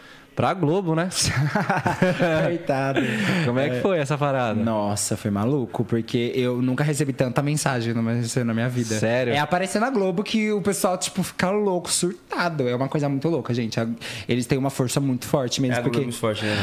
Pra 0.42 0.56
Globo, 0.56 0.96
né? 0.96 1.08
Coitado. 2.46 3.00
Como 3.46 3.60
é 3.60 3.70
que 3.70 3.80
foi 3.82 4.00
essa 4.00 4.18
parada? 4.18 4.60
Nossa, 4.60 5.16
foi 5.16 5.30
maluco, 5.30 5.84
porque 5.86 6.32
eu 6.36 6.62
nunca 6.62 6.84
recebi 6.84 7.14
tanta 7.14 7.42
mensagem 7.44 7.94
numa- 7.94 8.14
na 8.44 8.54
minha 8.54 8.68
vida. 8.68 8.98
Sério? 8.98 9.34
É 9.34 9.38
aparecer 9.38 9.80
na 9.80 9.90
Globo 9.92 10.24
que 10.24 10.52
o 10.52 10.60
pessoal, 10.62 10.98
tipo, 10.98 11.22
fica 11.22 11.50
louco, 11.52 11.92
surtado. 11.92 12.68
É 12.68 12.76
uma 12.76 12.88
coisa 12.88 13.08
muito 13.08 13.28
louca, 13.30 13.54
gente. 13.54 13.80
Eles 14.28 14.46
têm 14.48 14.58
uma 14.58 14.70
força 14.72 15.00
muito 15.00 15.26
forte 15.28 15.60
É 15.60 15.62
mesmo. 15.62 15.78
a 15.80 15.82
porque... 15.84 15.98
Globo 16.00 16.12
Esporte, 16.12 16.44
né? 16.44 16.58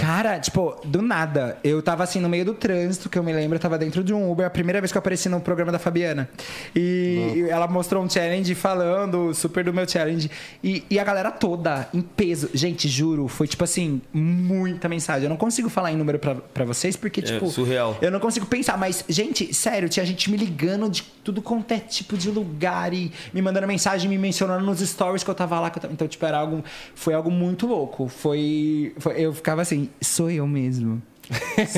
Cara, 0.00 0.38
tipo, 0.38 0.76
do 0.84 1.02
nada. 1.02 1.58
Eu 1.64 1.82
tava 1.82 2.04
assim 2.04 2.20
no 2.20 2.28
meio 2.28 2.44
do 2.44 2.54
trânsito, 2.54 3.08
que 3.10 3.18
eu 3.18 3.22
me 3.24 3.32
lembro, 3.32 3.56
eu 3.56 3.60
tava 3.60 3.76
dentro 3.78 4.04
de 4.04 4.14
um 4.14 4.30
Uber, 4.30 4.46
a 4.46 4.50
primeira 4.50 4.80
vez 4.80 4.92
que 4.92 4.98
eu 4.98 5.00
apareci 5.00 5.28
no 5.28 5.40
programa 5.40 5.72
da 5.72 5.78
Fabiana. 5.80 6.28
E 6.74 7.46
ela 7.50 7.66
mostrou 7.66 8.02
um 8.02 8.08
challenge 8.08 8.54
falando 8.54 9.34
super 9.34 9.64
do 9.64 9.72
meu 9.72 9.88
challenge. 9.88 10.30
E, 10.62 10.84
e 10.88 10.98
a 11.00 11.04
galera 11.04 11.30
toda, 11.32 11.88
em 11.92 12.00
peso. 12.00 12.48
Gente, 12.54 12.88
juro, 12.88 13.23
foi 13.28 13.46
tipo 13.46 13.64
assim, 13.64 14.00
muita 14.12 14.88
mensagem. 14.88 15.24
Eu 15.24 15.30
não 15.30 15.36
consigo 15.36 15.68
falar 15.68 15.92
em 15.92 15.96
número 15.96 16.18
pra, 16.18 16.34
pra 16.34 16.64
vocês, 16.64 16.96
porque, 16.96 17.20
tipo. 17.22 17.48
surreal. 17.50 17.96
Eu 18.00 18.10
não 18.10 18.20
consigo 18.20 18.46
pensar, 18.46 18.76
mas, 18.78 19.04
gente, 19.08 19.52
sério, 19.54 19.88
tinha 19.88 20.04
gente 20.04 20.30
me 20.30 20.36
ligando 20.36 20.88
de 20.90 21.02
tudo 21.22 21.40
quanto 21.42 21.72
é 21.72 21.78
tipo 21.78 22.16
de 22.16 22.30
lugar 22.30 22.92
e 22.92 23.10
me 23.32 23.40
mandando 23.42 23.66
mensagem, 23.66 24.08
me 24.08 24.18
mencionando 24.18 24.64
nos 24.64 24.80
stories 24.80 25.22
que 25.24 25.30
eu 25.30 25.34
tava 25.34 25.58
lá. 25.60 25.68
eu 25.74 25.80
tava- 25.80 25.92
Então, 25.92 26.06
tipo, 26.08 26.24
era 26.26 26.38
algo. 26.38 26.62
Foi 26.94 27.14
algo 27.14 27.30
muito 27.30 27.66
louco. 27.66 28.08
Foi. 28.08 28.94
foi- 28.98 29.20
eu 29.20 29.32
ficava 29.32 29.62
assim, 29.62 29.88
sou 30.00 30.30
eu 30.30 30.46
mesmo. 30.46 31.02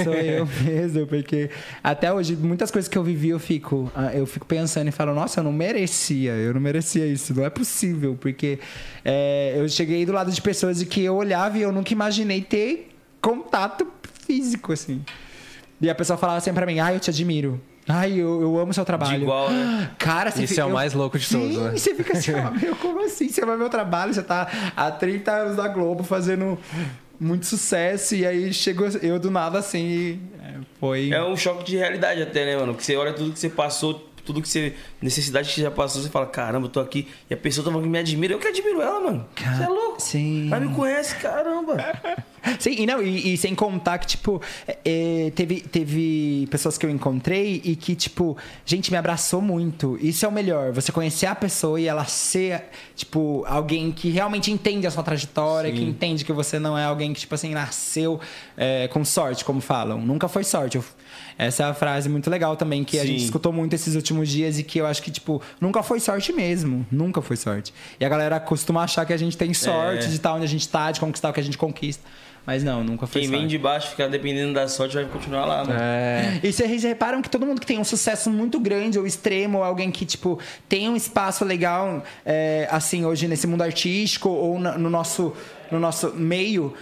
Sou 0.02 0.12
eu 0.14 0.46
mesmo, 0.64 1.06
porque 1.06 1.50
até 1.82 2.12
hoje, 2.12 2.34
muitas 2.34 2.70
coisas 2.70 2.88
que 2.88 2.98
eu 2.98 3.02
vivi, 3.04 3.28
eu 3.28 3.38
fico, 3.38 3.90
ah, 3.94 4.12
eu 4.14 4.26
fico 4.26 4.44
pensando 4.46 4.88
e 4.88 4.90
falo, 4.92 5.14
nossa, 5.14 5.40
eu 5.40 5.44
não 5.44 5.52
merecia, 5.52 6.32
eu 6.32 6.52
não 6.54 6.60
merecia 6.60 7.06
isso, 7.06 7.32
não 7.34 7.44
é 7.44 7.50
possível, 7.50 8.16
porque 8.20 8.58
é, 9.04 9.54
eu 9.56 9.68
cheguei 9.68 10.04
do 10.04 10.12
lado 10.12 10.30
de 10.32 10.40
pessoas 10.42 10.78
de 10.78 10.86
que 10.86 11.02
eu 11.04 11.14
olhava 11.14 11.56
e 11.58 11.62
eu 11.62 11.70
nunca 11.72 11.92
imaginei 11.92 12.40
ter 12.42 12.88
contato 13.20 13.86
físico, 14.26 14.72
assim. 14.72 15.04
E 15.80 15.88
a 15.90 15.94
pessoa 15.94 16.16
falava 16.16 16.40
sempre 16.40 16.64
pra 16.64 16.66
mim, 16.72 16.78
ai, 16.80 16.96
eu 16.96 17.00
te 17.00 17.10
admiro. 17.10 17.60
Ai, 17.88 18.14
eu, 18.14 18.42
eu 18.42 18.58
amo 18.58 18.74
seu 18.74 18.84
trabalho. 18.84 19.16
De 19.18 19.22
igual, 19.22 19.48
né? 19.48 19.90
Cara, 19.98 20.32
você 20.32 20.42
Esse 20.42 20.54
fica- 20.54 20.62
é 20.62 20.64
o 20.64 20.70
eu- 20.70 20.74
mais 20.74 20.92
louco 20.92 21.16
de 21.16 21.24
Sim, 21.24 21.38
todos, 21.38 21.56
né? 21.58 21.70
você 21.78 21.94
fica 21.94 22.18
assim, 22.18 22.32
ó, 22.34 22.50
meu, 22.60 22.74
como 22.74 23.04
assim? 23.04 23.28
Você 23.28 23.44
vai 23.44 23.56
ver 23.56 23.62
o 23.62 23.68
trabalho, 23.68 24.12
você 24.12 24.22
tá 24.24 24.72
há 24.76 24.90
30 24.90 25.30
anos 25.30 25.56
na 25.56 25.68
Globo 25.68 26.02
fazendo 26.02 26.58
muito 27.18 27.46
sucesso 27.46 28.14
e 28.14 28.26
aí 28.26 28.52
chegou 28.52 28.88
eu 29.02 29.18
do 29.18 29.30
nada 29.30 29.58
assim 29.58 29.86
e 29.86 30.20
é, 30.42 30.54
foi... 30.78 31.10
É 31.10 31.22
um 31.24 31.36
choque 31.36 31.64
de 31.64 31.76
realidade 31.76 32.22
até, 32.22 32.44
né, 32.44 32.56
mano? 32.56 32.74
Que 32.74 32.84
você 32.84 32.96
olha 32.96 33.12
tudo 33.12 33.32
que 33.32 33.38
você 33.38 33.48
passou, 33.48 34.05
tudo 34.26 34.42
que 34.42 34.48
você. 34.48 34.74
necessidade 35.00 35.48
que 35.48 35.54
você 35.54 35.62
já 35.62 35.70
passou, 35.70 36.02
você 36.02 36.08
fala, 36.10 36.26
caramba, 36.26 36.66
eu 36.66 36.70
tô 36.70 36.80
aqui. 36.80 37.08
E 37.30 37.34
a 37.34 37.36
pessoa 37.36 37.64
tá 37.64 37.70
falando 37.70 37.84
que 37.84 37.90
me 37.90 37.98
admira. 37.98 38.34
Eu 38.34 38.38
que 38.38 38.48
admiro 38.48 38.82
ela, 38.82 39.00
mano. 39.00 39.26
Você 39.36 39.62
é 39.62 39.68
louco. 39.68 40.02
Sim. 40.02 40.48
Ela 40.52 40.60
me 40.60 40.74
conhece, 40.74 41.14
caramba. 41.16 41.76
Sim, 42.60 42.76
e, 42.78 42.86
não, 42.86 43.02
e, 43.02 43.34
e 43.34 43.36
sem 43.36 43.54
contar 43.56 43.98
que, 43.98 44.06
tipo, 44.06 44.40
é, 44.84 45.32
teve, 45.34 45.60
teve 45.62 46.46
pessoas 46.48 46.78
que 46.78 46.86
eu 46.86 46.90
encontrei 46.90 47.60
e 47.64 47.74
que, 47.74 47.96
tipo, 47.96 48.36
gente, 48.64 48.90
me 48.92 48.96
abraçou 48.96 49.40
muito. 49.42 49.98
Isso 50.00 50.24
é 50.24 50.28
o 50.28 50.32
melhor. 50.32 50.70
Você 50.72 50.92
conhecer 50.92 51.26
a 51.26 51.34
pessoa 51.34 51.80
e 51.80 51.86
ela 51.88 52.04
ser, 52.04 52.66
tipo, 52.94 53.44
alguém 53.48 53.90
que 53.90 54.10
realmente 54.10 54.52
entende 54.52 54.86
a 54.86 54.90
sua 54.92 55.02
trajetória, 55.02 55.72
que 55.72 55.82
entende 55.82 56.24
que 56.24 56.32
você 56.32 56.58
não 56.60 56.78
é 56.78 56.84
alguém 56.84 57.12
que, 57.12 57.18
tipo 57.20 57.34
assim, 57.34 57.52
nasceu 57.52 58.20
é, 58.56 58.86
com 58.88 59.04
sorte, 59.04 59.44
como 59.44 59.60
falam. 59.60 60.00
Nunca 60.00 60.28
foi 60.28 60.44
sorte. 60.44 60.76
Eu- 60.76 60.84
essa 61.38 61.64
é 61.64 61.66
a 61.66 61.74
frase 61.74 62.08
muito 62.08 62.30
legal 62.30 62.56
também, 62.56 62.82
que 62.84 62.98
a 62.98 63.02
Sim. 63.02 63.08
gente 63.08 63.24
escutou 63.24 63.52
muito 63.52 63.74
esses 63.74 63.94
últimos 63.94 64.28
dias 64.28 64.58
e 64.58 64.62
que 64.62 64.78
eu 64.78 64.86
acho 64.86 65.02
que, 65.02 65.10
tipo, 65.10 65.42
nunca 65.60 65.82
foi 65.82 66.00
sorte 66.00 66.32
mesmo. 66.32 66.86
Nunca 66.90 67.20
foi 67.20 67.36
sorte. 67.36 67.74
E 68.00 68.04
a 68.04 68.08
galera 68.08 68.40
costuma 68.40 68.82
achar 68.84 69.04
que 69.04 69.12
a 69.12 69.16
gente 69.16 69.36
tem 69.36 69.52
sorte 69.52 70.04
É. 70.04 70.08
de 70.08 70.14
estar 70.16 70.32
onde 70.34 70.44
a 70.44 70.48
gente 70.48 70.68
tá, 70.68 70.90
de 70.90 70.98
conquistar 71.00 71.30
o 71.30 71.32
que 71.32 71.40
a 71.40 71.42
gente 71.42 71.58
conquista. 71.58 72.02
Mas 72.46 72.62
não, 72.62 72.84
nunca 72.84 73.08
foi 73.08 73.22
Quem 73.22 73.28
sorte. 73.28 73.40
vem 73.40 73.48
de 73.48 73.58
baixo, 73.58 73.90
ficar 73.90 74.06
dependendo 74.06 74.54
da 74.54 74.68
sorte, 74.68 74.94
vai 74.94 75.04
continuar 75.04 75.44
lá, 75.46 75.64
mano. 75.64 75.76
É. 75.80 76.38
E 76.44 76.52
vocês 76.52 76.84
reparam 76.84 77.20
que 77.20 77.28
todo 77.28 77.44
mundo 77.44 77.60
que 77.60 77.66
tem 77.66 77.76
um 77.76 77.82
sucesso 77.84 78.30
muito 78.30 78.60
grande 78.60 79.00
ou 79.00 79.04
extremo, 79.06 79.58
ou 79.58 79.64
alguém 79.64 79.90
que, 79.90 80.06
tipo, 80.06 80.38
tem 80.68 80.88
um 80.88 80.94
espaço 80.94 81.44
legal, 81.44 82.04
é, 82.24 82.68
assim, 82.70 83.04
hoje 83.04 83.26
nesse 83.26 83.48
mundo 83.48 83.62
artístico 83.62 84.28
ou 84.28 84.60
no 84.60 84.88
nosso, 84.88 85.32
no 85.72 85.80
nosso 85.80 86.12
meio, 86.14 86.72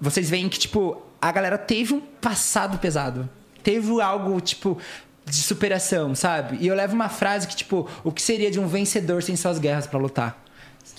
vocês 0.00 0.28
veem 0.28 0.48
que, 0.48 0.58
tipo, 0.58 1.00
a 1.22 1.30
galera 1.30 1.56
teve 1.56 1.94
um 1.94 2.00
passado 2.00 2.78
pesado. 2.78 3.28
Teve 3.64 4.00
algo, 4.00 4.40
tipo, 4.40 4.78
de 5.26 5.36
superação, 5.42 6.14
sabe? 6.14 6.58
E 6.60 6.68
eu 6.68 6.74
levo 6.76 6.94
uma 6.94 7.08
frase 7.08 7.48
que, 7.48 7.56
tipo, 7.56 7.88
o 8.04 8.12
que 8.12 8.22
seria 8.22 8.50
de 8.50 8.60
um 8.60 8.68
vencedor 8.68 9.22
sem 9.22 9.34
suas 9.34 9.58
guerras 9.58 9.86
pra 9.86 9.98
lutar? 9.98 10.44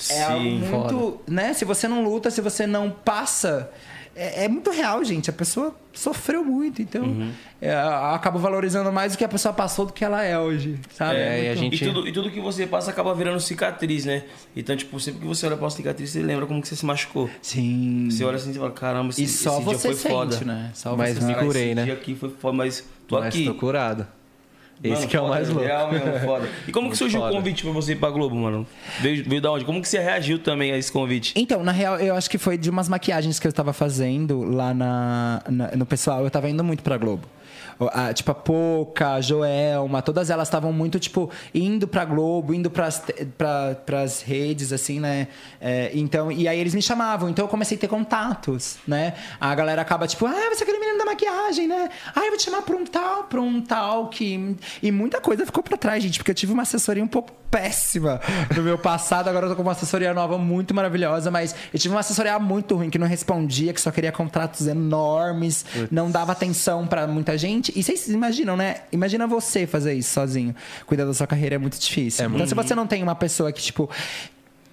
É 0.10 0.24
algo 0.24 0.44
muito, 0.44 1.22
né? 1.28 1.54
Se 1.54 1.64
você 1.64 1.88
não 1.88 2.04
luta, 2.04 2.30
se 2.32 2.42
você 2.42 2.66
não 2.68 2.90
passa, 2.90 3.72
é, 4.16 4.46
é 4.46 4.48
muito 4.48 4.72
real, 4.72 5.04
gente. 5.04 5.30
A 5.30 5.34
pessoa 5.34 5.76
sofreu 5.94 6.44
muito, 6.44 6.82
então 6.82 7.04
Uhum. 7.04 7.32
é, 7.62 7.74
eu 7.74 8.14
acabo 8.14 8.40
valorizando 8.40 8.92
mais 8.92 9.14
o 9.14 9.18
que 9.18 9.24
a 9.24 9.28
pessoa 9.28 9.54
passou 9.54 9.86
do 9.86 9.94
que 9.94 10.04
ela 10.04 10.24
é 10.24 10.38
hoje, 10.38 10.80
sabe? 10.94 11.18
É, 11.20 11.44
e 11.44 11.50
a 11.50 11.56
muito- 11.56 11.58
gente- 11.76 11.84
E 11.84 11.88
tudo, 11.94 12.08
e 12.08 12.12
tudo 12.12 12.32
que 12.32 12.40
você 12.42 12.66
passa 12.68 12.92
acaba 12.92 13.14
virando 13.14 13.40
cicatriz, 13.40 14.06
né? 14.06 14.24
Então, 14.56 14.76
tipo, 14.76 15.00
sempre 15.00 15.22
que 15.22 15.28
você 15.28 15.46
olha 15.48 15.58
pra 15.58 15.70
cicatriz, 15.70 16.10
você 16.10 16.22
lembra 16.22 16.46
como 16.46 16.62
que 16.62 16.68
você 16.68 16.76
se 16.76 16.86
machucou. 16.86 17.30
Sim. 17.42 18.08
Você 18.10 18.24
olha 18.24 18.36
assim 18.38 18.52
e 18.52 18.54
fala, 18.56 18.72
caramba, 18.72 19.10
esse, 19.12 19.24
E 19.24 19.28
só 19.28 19.58
esse 19.60 19.68
dia 19.70 19.78
você 19.78 19.88
foi 19.90 19.94
sente, 19.96 20.12
foda. 20.14 20.40
né? 20.46 20.72
Só 20.74 20.96
Mas 20.96 21.18
você 21.18 21.26
me 21.26 21.36
curei, 21.36 21.66
esse 21.68 21.76
né? 21.76 21.84
dia 21.86 21.94
aqui 21.94 22.16
foi 22.16 22.30
foda, 22.30 22.58
mas 22.58 22.84
tô 23.08 23.20
Mas 23.20 23.28
aqui. 23.28 23.46
tô 23.46 23.54
curado. 23.56 24.08
Esse 24.84 24.94
Mano, 24.96 25.08
que 25.08 25.18
é 25.18 25.22
o 25.22 25.28
mais 25.30 25.50
louco. 25.50 25.64
Real 25.64 25.92
mesmo, 25.92 26.20
foda. 26.20 26.50
E 26.68 26.72
como 26.74 26.90
que 26.92 26.98
surgiu 26.98 27.20
foda. 27.22 27.32
o 27.34 27.36
convite 27.38 27.64
pra 27.64 27.72
você 27.72 27.94
ir 27.94 27.96
pra 27.96 28.10
Globo, 28.10 28.36
mano? 28.36 28.68
Veio, 29.00 29.24
veio 29.28 29.42
da 29.42 29.52
onde? 29.52 29.66
Como 29.66 29.82
que 29.82 29.88
você 29.88 30.00
reagiu 30.00 30.38
também 30.38 30.72
a 30.72 30.78
esse 30.78 30.92
convite? 30.92 31.34
Então, 31.36 31.64
na 31.64 31.72
real, 31.72 31.98
eu 31.98 32.14
acho 32.16 32.30
que 32.30 32.38
foi 32.38 32.58
de 32.58 32.70
umas 32.70 32.88
maquiagens 32.90 33.40
que 33.40 33.48
eu 33.48 33.54
tava 33.54 33.74
fazendo 33.74 34.44
lá 34.44 34.74
na, 34.74 35.42
na- 35.50 35.72
no 35.76 35.86
pessoal. 35.86 36.24
Eu 36.24 36.30
tava 36.30 36.50
indo 36.50 36.64
muito 36.64 36.84
pra 36.84 36.98
Globo. 36.98 37.28
A- 37.92 38.14
tipo, 38.14 38.32
a 38.32 38.36
Poca, 38.36 39.16
a 39.16 39.22
Joelma, 39.22 40.02
todas 40.02 40.30
elas 40.30 40.48
estavam 40.48 40.72
muito, 40.72 40.98
tipo, 40.98 41.30
indo 41.54 41.86
pra 41.88 42.06
Globo, 42.06 42.54
indo 42.54 42.70
pras, 42.70 43.04
pra, 43.38 43.76
pras 43.86 44.22
redes, 44.22 44.72
assim, 44.72 44.98
né? 45.02 45.28
É, 45.60 45.92
então, 45.94 46.32
e 46.32 46.48
aí 46.48 46.58
eles 46.58 46.74
me 46.74 46.82
chamavam, 46.82 47.30
então 47.30 47.44
eu 47.44 47.50
comecei 47.50 47.76
a 47.76 47.80
ter 47.82 47.90
contatos, 47.90 48.78
né? 48.88 49.14
A 49.42 49.54
galera 49.54 49.82
acaba, 49.82 50.08
tipo, 50.08 50.26
ah, 50.26 50.50
você 50.54 50.64
da 50.64 50.75
maquiagem, 51.16 51.68
né? 51.68 51.90
Ah, 52.14 52.22
eu 52.26 52.30
vou 52.30 52.38
te 52.38 52.44
chamar 52.44 52.62
pra 52.62 52.76
um 52.76 52.86
tal, 52.86 53.24
pra 53.24 53.42
um 53.42 53.62
tal 53.62 54.10
que. 54.10 54.56
E 54.84 54.92
muita 54.92 55.22
coisa 55.22 55.46
ficou 55.46 55.64
pra 55.64 55.78
trás, 55.78 56.04
gente, 56.04 56.20
porque 56.20 56.32
eu 56.32 56.36
tive 56.36 56.52
uma 56.54 56.64
assessoria 56.64 57.04
um 57.04 57.08
pouco 57.08 57.32
péssima 57.50 58.20
no 58.56 58.62
meu 58.62 58.78
passado, 58.78 59.30
agora 59.30 59.46
eu 59.46 59.50
tô 59.52 59.56
com 59.56 59.62
uma 59.62 59.72
assessoria 59.72 60.14
nova 60.14 60.38
muito 60.38 60.74
maravilhosa, 60.74 61.32
mas 61.32 61.56
eu 61.74 61.80
tive 61.80 61.94
uma 61.94 62.02
assessoria 62.02 62.38
muito 62.38 62.76
ruim, 62.76 62.90
que 62.90 62.98
não 62.98 63.08
respondia, 63.08 63.74
que 63.74 63.80
só 63.80 63.92
queria 63.92 64.12
contratos 64.12 64.68
enormes, 64.68 65.66
não 65.90 66.12
dava 66.12 66.34
atenção 66.34 66.86
pra 66.86 67.08
muita 67.08 67.38
gente. 67.38 67.72
E 67.76 67.82
vocês 67.82 68.10
imaginam, 68.10 68.58
né? 68.58 68.82
Imagina 68.92 69.26
você 69.26 69.66
fazer 69.66 69.94
isso 69.94 70.14
sozinho. 70.14 70.54
Cuidar 70.86 71.06
da 71.06 71.14
sua 71.14 71.28
carreira 71.28 71.56
é 71.56 71.58
muito 71.58 71.80
difícil. 71.80 72.26
então, 72.26 72.46
se 72.46 72.54
você 72.54 72.76
não 72.76 72.86
tem 72.86 73.02
uma 73.02 73.16
pessoa 73.16 73.52
que, 73.54 73.62
tipo, 73.62 73.90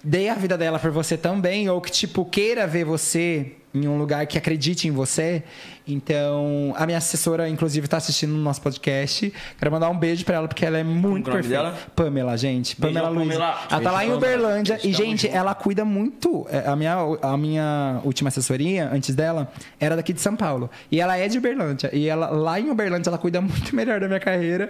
dê 0.03 0.27
a 0.27 0.35
vida 0.35 0.57
dela 0.57 0.77
por 0.77 0.91
você 0.91 1.15
também, 1.15 1.69
ou 1.69 1.79
que, 1.79 1.91
tipo, 1.91 2.25
queira 2.25 2.67
ver 2.67 2.83
você 2.83 3.53
em 3.73 3.87
um 3.87 3.97
lugar 3.97 4.25
que 4.27 4.37
acredite 4.37 4.87
em 4.87 4.91
você. 4.91 5.43
Então, 5.85 6.73
a 6.77 6.85
minha 6.85 6.97
assessora, 6.97 7.49
inclusive, 7.49 7.87
tá 7.87 7.97
assistindo 7.97 8.31
no 8.31 8.41
nosso 8.41 8.61
podcast. 8.61 9.33
Quero 9.59 9.71
mandar 9.71 9.89
um 9.89 9.97
beijo 9.97 10.23
pra 10.23 10.35
ela, 10.35 10.47
porque 10.47 10.65
ela 10.65 10.77
é 10.77 10.83
muito 10.83 11.25
que 11.25 11.29
é 11.29 11.33
o 11.33 11.35
perfeita. 11.35 11.63
dela? 11.63 11.77
Pamela, 11.95 12.37
gente. 12.37 12.79
Beijão, 12.79 13.01
Pamela 13.03 13.23
Luiz. 13.23 13.35
Ela 13.35 13.81
tá 13.81 13.91
lá 13.91 14.05
em 14.05 14.13
Uberlândia. 14.13 14.77
Tamo 14.77 14.89
E, 14.89 14.93
gente, 14.93 15.23
junto. 15.27 15.35
ela 15.35 15.53
cuida 15.53 15.83
muito. 15.83 16.47
é, 16.49 16.69
A 16.69 16.75
minha, 16.75 16.95
a 17.21 17.37
minha 17.37 17.99
última 18.05 18.29
assessoria, 18.29 18.89
antes 18.93 19.13
dela, 19.13 19.51
era 19.79 19.95
daqui 19.95 20.13
de 20.13 20.21
São 20.21 20.35
Paulo. 20.37 20.69
E 20.89 21.01
ela 21.01 21.17
é 21.17 21.27
de 21.27 21.37
Uberlândia. 21.37 21.89
E 21.93 22.07
ela, 22.07 22.27
lá 22.29 22.59
em 22.59 22.69
Uberlândia, 22.69 23.09
ela 23.09 23.17
cuida 23.17 23.41
muito 23.41 23.75
melhor 23.75 23.99
da 23.99 24.07
minha 24.07 24.19
carreira. 24.21 24.69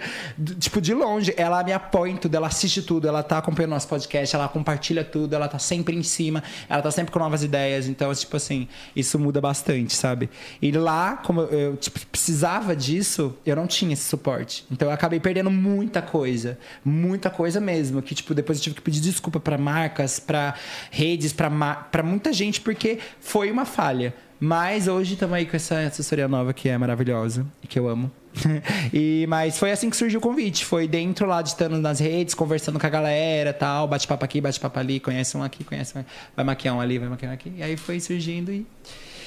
Tipo, 0.60 0.82
de 0.82 0.94
longe. 0.96 1.34
Ela 1.38 1.64
me 1.64 1.74
apoia 1.74 2.12
em 2.12 2.18
tudo, 2.18 2.34
ela 2.36 2.48
assiste 2.48 2.82
tudo, 2.82 3.08
ela 3.08 3.22
tá 3.22 3.38
acompanhando 3.38 3.72
nosso 3.72 3.88
podcast, 3.88 4.36
ela 4.36 4.48
compartilha 4.48 5.04
tudo, 5.04 5.36
ela 5.36 5.48
tá 5.48 5.60
sempre 5.60 5.96
em 5.96 6.04
cima, 6.04 6.42
ela 6.68 6.82
tá 6.82 6.90
sempre 6.90 7.12
com 7.12 7.20
novas 7.20 7.44
ideias. 7.44 7.88
Então, 7.88 8.12
tipo 8.16 8.36
assim, 8.36 8.68
isso 8.96 9.18
muda 9.20 9.40
bastante, 9.42 9.94
sabe? 9.94 10.30
E 10.62 10.72
lá, 10.72 11.18
como 11.18 11.42
eu, 11.42 11.76
tipo, 11.78 12.00
precisava 12.08 12.76
disso, 12.76 13.36
eu 13.46 13.56
não 13.56 13.68
tinha 13.68 13.94
esse 13.94 14.04
suporte. 14.04 14.66
Então 14.72 14.88
eu 14.88 14.94
acabei 14.94 15.20
perdendo 15.20 15.50
muita 15.52 16.02
coisa. 16.02 16.58
Muita 16.84 17.30
coisa 17.30 17.60
mesmo. 17.60 18.02
Que, 18.02 18.14
tipo, 18.16 18.34
depois 18.34 18.58
eu 18.58 18.64
tive 18.64 18.76
que 18.76 18.82
pedir 18.82 19.02
desculpa 19.02 19.40
pra 19.40 19.58
marcas, 19.58 20.20
pra 20.20 20.56
redes, 20.92 21.34
pra, 21.34 21.50
ma- 21.50 21.76
pra 21.76 22.04
muita 22.04 22.32
gente, 22.34 22.62
porque 22.62 23.00
foi 23.20 23.52
uma 23.52 23.66
falha. 23.66 24.14
Mas 24.40 24.88
hoje 24.88 25.14
estamos 25.14 25.36
aí 25.36 25.46
com 25.46 25.56
essa 25.56 25.80
assessoria 25.80 26.28
nova 26.28 26.54
que 26.54 26.68
é 26.68 26.78
maravilhosa 26.78 27.46
e 27.64 27.68
que 27.68 27.80
eu 27.80 27.88
amo. 27.88 28.12
e, 28.94 29.26
mas 29.28 29.58
foi 29.58 29.72
assim 29.72 29.90
que 29.90 29.96
surgiu 29.96 30.20
o 30.20 30.22
convite. 30.22 30.66
Foi 30.66 30.88
dentro 30.88 31.28
lá 31.28 31.42
de 31.42 31.50
estando 31.50 31.78
nas 31.78 32.00
redes, 32.00 32.34
conversando 32.34 32.80
com 32.80 32.86
a 32.86 32.90
galera 32.90 33.54
tal, 33.54 33.88
bate-papo 33.88 34.26
aqui, 34.26 34.42
bate-papo 34.42 34.80
ali, 34.80 35.00
conhece 35.00 35.38
um 35.38 35.44
aqui, 35.44 35.64
conhece 35.64 35.98
um. 35.98 36.04
Vai 36.36 36.46
maquiar 36.46 36.76
um 36.76 36.82
ali, 36.82 36.98
vai 36.98 37.10
maquiar 37.10 37.32
um 37.32 37.36
aqui. 37.36 37.54
E 37.58 37.64
aí 37.64 37.78
foi 37.78 38.00
surgindo 38.00 38.52
e. 38.52 38.66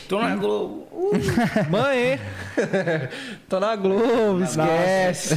Tô 0.08 0.20
na 0.20 0.36
Globo. 0.36 0.86
Uh, 0.92 1.70
Mãe! 1.70 2.18
Tô 3.48 3.60
na 3.60 3.76
Globo, 3.76 4.42
esquece. 4.42 5.34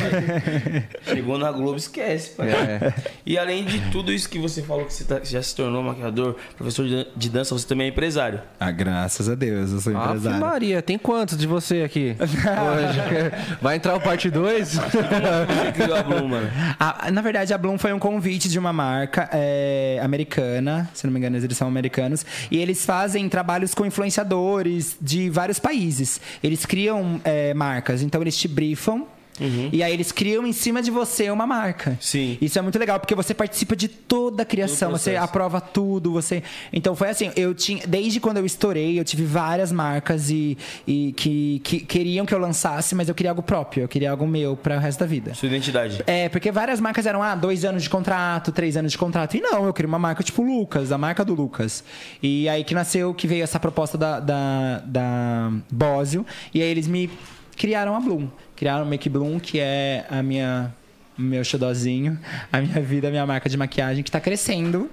chegou 1.06 1.38
na 1.38 1.52
Globo, 1.52 1.76
esquece, 1.78 2.32
pai. 2.32 2.50
É. 2.50 2.94
E 3.26 3.38
além 3.38 3.66
de 3.66 3.80
tudo 3.92 4.12
isso 4.12 4.30
que 4.30 4.40
você 4.40 4.62
falou, 4.64 4.86
que 4.86 4.94
você 4.94 5.04
tá- 5.04 5.20
já 5.24 5.42
se 5.42 5.56
tornou 5.56 5.84
maquiador, 5.84 6.36
professor 6.58 6.86
de 6.88 6.96
dan- 7.04 7.06
de 7.16 7.30
dança, 7.30 7.54
você 7.54 7.68
também 7.68 7.88
é 7.88 7.90
empresário. 7.90 8.42
Ah, 8.60 8.72
graças 8.72 9.28
a 9.30 9.36
Deus, 9.36 9.72
eu 9.72 9.80
sou 9.82 9.96
Ave 9.98 10.30
Maria, 10.30 10.82
tem 10.82 10.98
quantos 10.98 11.38
de 11.38 11.46
você 11.46 11.82
aqui? 11.84 12.16
Hoje? 12.20 13.58
Vai 13.62 13.76
entrar 13.76 13.96
o 13.96 14.02
parte 14.02 14.30
2? 14.30 14.70
Você 14.70 15.72
criou 15.74 15.98
a 15.98 16.04
Bloom, 16.04 16.28
mano. 16.30 16.50
Ah, 16.80 17.10
na 17.12 17.22
verdade, 17.22 17.54
a 17.54 17.58
Bloom 17.58 17.78
foi 17.78 17.92
um 17.94 18.00
convite 18.00 18.48
de 18.50 18.58
uma 18.58 18.72
marca 18.74 19.30
é, 19.34 20.00
americana, 20.02 20.90
se 20.94 21.06
não 21.06 21.14
me 21.14 21.20
engano, 21.20 21.38
eles 21.38 21.58
são 21.58 21.68
americanos, 21.68 22.26
e 22.50 22.58
eles 22.58 22.86
fazem 22.86 23.28
trabalhos 23.30 23.74
com 23.74 23.86
influenciadores 23.86 24.59
de 25.02 25.30
vários 25.30 25.60
países. 25.60 26.20
Eles 26.44 26.66
criam 26.66 27.20
é, 27.24 27.54
marcas, 27.54 28.02
então 28.02 28.22
eles 28.22 28.38
te 28.38 28.48
briefam. 28.48 29.06
E 29.72 29.84
aí 29.84 29.94
eles 29.94 30.12
criam 30.12 30.46
em 30.46 30.54
cima 30.54 30.82
de 30.82 30.92
você 30.92 31.30
uma 31.30 31.46
marca. 31.46 31.98
Sim. 32.00 32.38
Isso 32.42 32.58
é 32.58 32.62
muito 32.62 32.78
legal, 32.78 33.00
porque 33.00 33.16
você 33.16 33.34
participa 33.34 33.76
de 33.76 33.88
toda 33.88 34.44
a 34.44 34.46
criação, 34.46 34.92
você 34.92 35.16
aprova 35.16 35.62
tudo, 35.62 36.12
você. 36.12 36.44
Então 36.72 36.96
foi 36.96 37.10
assim, 37.10 37.32
eu 37.36 37.54
tinha. 37.54 37.86
Desde 37.88 38.20
quando 38.20 38.38
eu 38.38 38.46
estourei, 38.46 39.00
eu 39.00 39.04
tive 39.04 39.24
várias 39.24 39.72
marcas 39.72 40.30
e, 40.30 40.58
e 40.88 41.14
que, 41.16 41.62
que 41.64 41.80
queriam 41.80 42.26
que 42.26 42.34
eu 42.34 42.40
lançasse, 42.40 42.96
mas 42.96 43.10
eu 43.10 43.16
queria 43.16 43.32
algo 43.32 43.42
próprio, 43.42 43.84
eu 43.84 43.88
queria 43.88 44.12
algo 44.12 44.28
meu 44.28 44.56
para 44.56 44.78
o 44.78 44.80
resto 44.80 45.00
da 45.00 45.06
vida. 45.06 45.34
Sua 45.34 45.48
identidade. 45.48 46.04
É, 46.06 46.30
porque 46.30 46.52
várias 46.52 46.80
marcas 46.80 47.06
eram, 47.06 47.22
ah, 47.24 47.36
dois 47.36 47.66
anos 47.66 47.84
de 47.84 47.90
contrato, 47.90 48.52
três 48.52 48.76
anos 48.78 48.92
de 48.92 48.98
contrato. 48.98 49.36
E 49.36 49.42
não, 49.42 49.66
eu 49.66 49.74
queria 49.74 49.88
uma 49.88 50.00
marca 50.00 50.24
tipo 50.24 50.42
Lucas, 50.42 50.92
a 50.92 50.98
marca 50.98 51.24
do 51.24 51.34
Lucas. 51.34 51.84
E 52.22 52.48
aí 52.50 52.64
que 52.64 52.74
nasceu, 52.74 53.14
que 53.14 53.28
veio 53.28 53.44
essa 53.44 53.60
proposta 53.60 53.98
da, 53.98 54.20
da, 54.20 54.84
da 54.86 55.52
Bósio. 55.72 56.26
E 56.54 56.62
aí 56.62 56.70
eles 56.70 56.88
me 56.88 57.10
criaram 57.56 57.96
a 57.96 58.00
Bloom. 58.00 58.28
Criaram 58.60 58.84
o 58.84 58.90
Make 58.90 59.08
Bloom, 59.08 59.40
que 59.40 59.58
é 59.58 60.06
a 60.10 60.22
minha 60.22 60.76
meu 61.18 61.46
xodózinho, 61.46 62.20
a 62.52 62.60
minha 62.60 62.82
vida, 62.82 63.08
a 63.08 63.12
minha 63.12 63.26
marca 63.26 63.48
de 63.48 63.56
maquiagem, 63.56 64.04
que 64.04 64.12
tá 64.12 64.20
crescendo. 64.20 64.90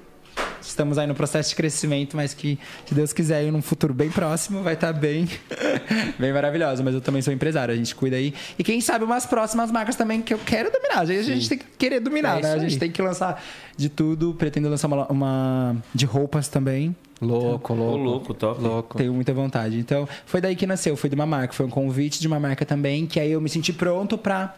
Estamos 0.63 0.99
aí 0.99 1.07
no 1.07 1.17
processo 1.17 1.51
de 1.51 1.57
crescimento, 1.57 2.17
mas 2.17 2.33
que, 2.33 2.61
se 2.85 2.95
Deus 2.95 3.13
quiser, 3.13 3.43
em 3.43 3.53
um 3.53 3.61
futuro 3.61 3.93
bem 3.93 4.09
próximo, 4.09 4.63
vai 4.63 4.75
estar 4.75 4.93
bem, 4.93 5.29
bem 6.17 6.33
maravilhoso. 6.33 6.85
Mas 6.85 6.95
eu 6.95 7.01
também 7.01 7.21
sou 7.23 7.35
empresário, 7.35 7.75
a 7.75 7.77
gente 7.77 7.93
cuida 7.93 8.15
aí. 8.15 8.33
E 8.57 8.63
quem 8.63 8.81
sabe 8.81 9.05
umas 9.05 9.27
próximas 9.27 9.73
marcas 9.73 9.97
também 9.97 10.23
que 10.23 10.33
eu 10.33 10.39
quero 10.39 10.71
dominar. 10.71 11.01
A 11.01 11.05
gente, 11.05 11.25
gente 11.25 11.49
tem 11.49 11.59
que 11.59 11.65
querer 11.77 11.99
dominar, 11.99 12.39
É 12.39 12.43
né? 12.43 12.53
A 12.53 12.59
gente 12.59 12.79
tem 12.79 12.89
que 12.89 13.03
lançar 13.03 13.43
de 13.77 13.89
tudo. 13.89 14.33
Pretendo 14.35 14.69
lançar 14.69 14.87
uma, 14.87 15.07
uma 15.11 15.77
de 15.93 16.07
roupas 16.07 16.47
também. 16.47 16.95
Louco, 17.21 17.75
louco. 17.75 17.97
Louco, 17.97 18.35
top. 18.35 18.61
Louco. 18.61 18.99
Tenho 18.99 19.13
muita 19.13 19.33
vontade. 19.33 19.79
Então, 19.79 20.09
foi 20.27 20.41
daí 20.41 20.55
que 20.55 20.67
nasceu. 20.67 20.97
Foi 20.97 21.09
de 21.09 21.17
uma 21.17 21.27
marca. 21.27 21.55
Foi 21.55 21.67
um 21.67 21.71
convite 21.71 22.21
de 22.21 22.27
uma 22.27 22.39
marca 22.39 22.65
também, 22.65 23.07
que 23.07 23.19
aí 23.19 23.33
eu 23.33 23.41
me 23.41 23.49
senti 23.49 23.73
pronto 23.73 24.19
pra... 24.19 24.55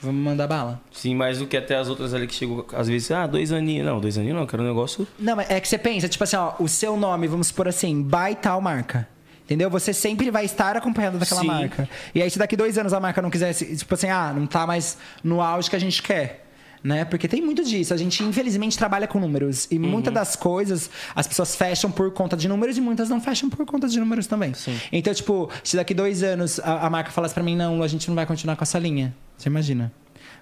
Vamos 0.00 0.22
mandar 0.22 0.46
bala. 0.46 0.80
Sim, 0.92 1.14
mais 1.14 1.38
do 1.38 1.46
que 1.46 1.56
até 1.56 1.74
as 1.74 1.88
outras 1.88 2.12
ali 2.12 2.26
que 2.26 2.34
chegou, 2.34 2.66
às 2.74 2.86
vezes, 2.86 3.10
ah, 3.10 3.26
dois 3.26 3.50
aninhos. 3.50 3.86
Não, 3.86 3.98
dois 3.98 4.16
aninhos 4.18 4.38
não, 4.38 4.46
quero 4.46 4.62
um 4.62 4.66
negócio. 4.66 5.08
Não, 5.18 5.34
mas 5.34 5.50
é 5.50 5.58
que 5.58 5.66
você 5.66 5.78
pensa, 5.78 6.06
tipo 6.08 6.22
assim, 6.22 6.36
ó, 6.36 6.52
o 6.60 6.68
seu 6.68 6.96
nome, 6.96 7.26
vamos 7.26 7.48
supor 7.48 7.66
assim, 7.66 8.02
by 8.02 8.36
tal 8.40 8.60
marca. 8.60 9.08
Entendeu? 9.44 9.70
Você 9.70 9.92
sempre 9.92 10.30
vai 10.30 10.44
estar 10.44 10.76
acompanhado 10.76 11.18
daquela 11.18 11.40
Sim. 11.40 11.46
marca. 11.46 11.88
E 12.14 12.20
aí, 12.20 12.30
se 12.30 12.38
daqui 12.38 12.56
dois 12.56 12.76
anos 12.76 12.92
a 12.92 13.00
marca 13.00 13.22
não 13.22 13.30
quisesse, 13.30 13.76
tipo 13.76 13.94
assim, 13.94 14.08
ah, 14.08 14.32
não 14.36 14.46
tá 14.46 14.66
mais 14.66 14.98
no 15.24 15.40
auge 15.40 15.70
que 15.70 15.76
a 15.76 15.78
gente 15.78 16.02
quer. 16.02 16.45
Né? 16.86 17.04
Porque 17.04 17.26
tem 17.26 17.42
muito 17.42 17.64
disso. 17.64 17.92
A 17.92 17.96
gente, 17.96 18.22
infelizmente, 18.22 18.78
trabalha 18.78 19.08
com 19.08 19.18
números. 19.18 19.66
E 19.72 19.76
muitas 19.76 20.14
das 20.14 20.36
coisas 20.36 20.88
as 21.16 21.26
pessoas 21.26 21.56
fecham 21.56 21.90
por 21.90 22.12
conta 22.12 22.36
de 22.36 22.46
números 22.46 22.78
e 22.78 22.80
muitas 22.80 23.08
não 23.08 23.20
fecham 23.20 23.50
por 23.50 23.66
conta 23.66 23.88
de 23.88 23.98
números 23.98 24.28
também. 24.28 24.52
Então, 24.92 25.12
tipo, 25.12 25.50
se 25.64 25.74
daqui 25.74 25.92
dois 25.92 26.22
anos 26.22 26.60
a, 26.60 26.86
a 26.86 26.90
marca 26.90 27.10
falasse 27.10 27.34
pra 27.34 27.42
mim, 27.42 27.56
não, 27.56 27.82
a 27.82 27.88
gente 27.88 28.06
não 28.06 28.14
vai 28.14 28.24
continuar 28.24 28.54
com 28.54 28.62
essa 28.62 28.78
linha. 28.78 29.12
Você 29.36 29.48
imagina? 29.48 29.92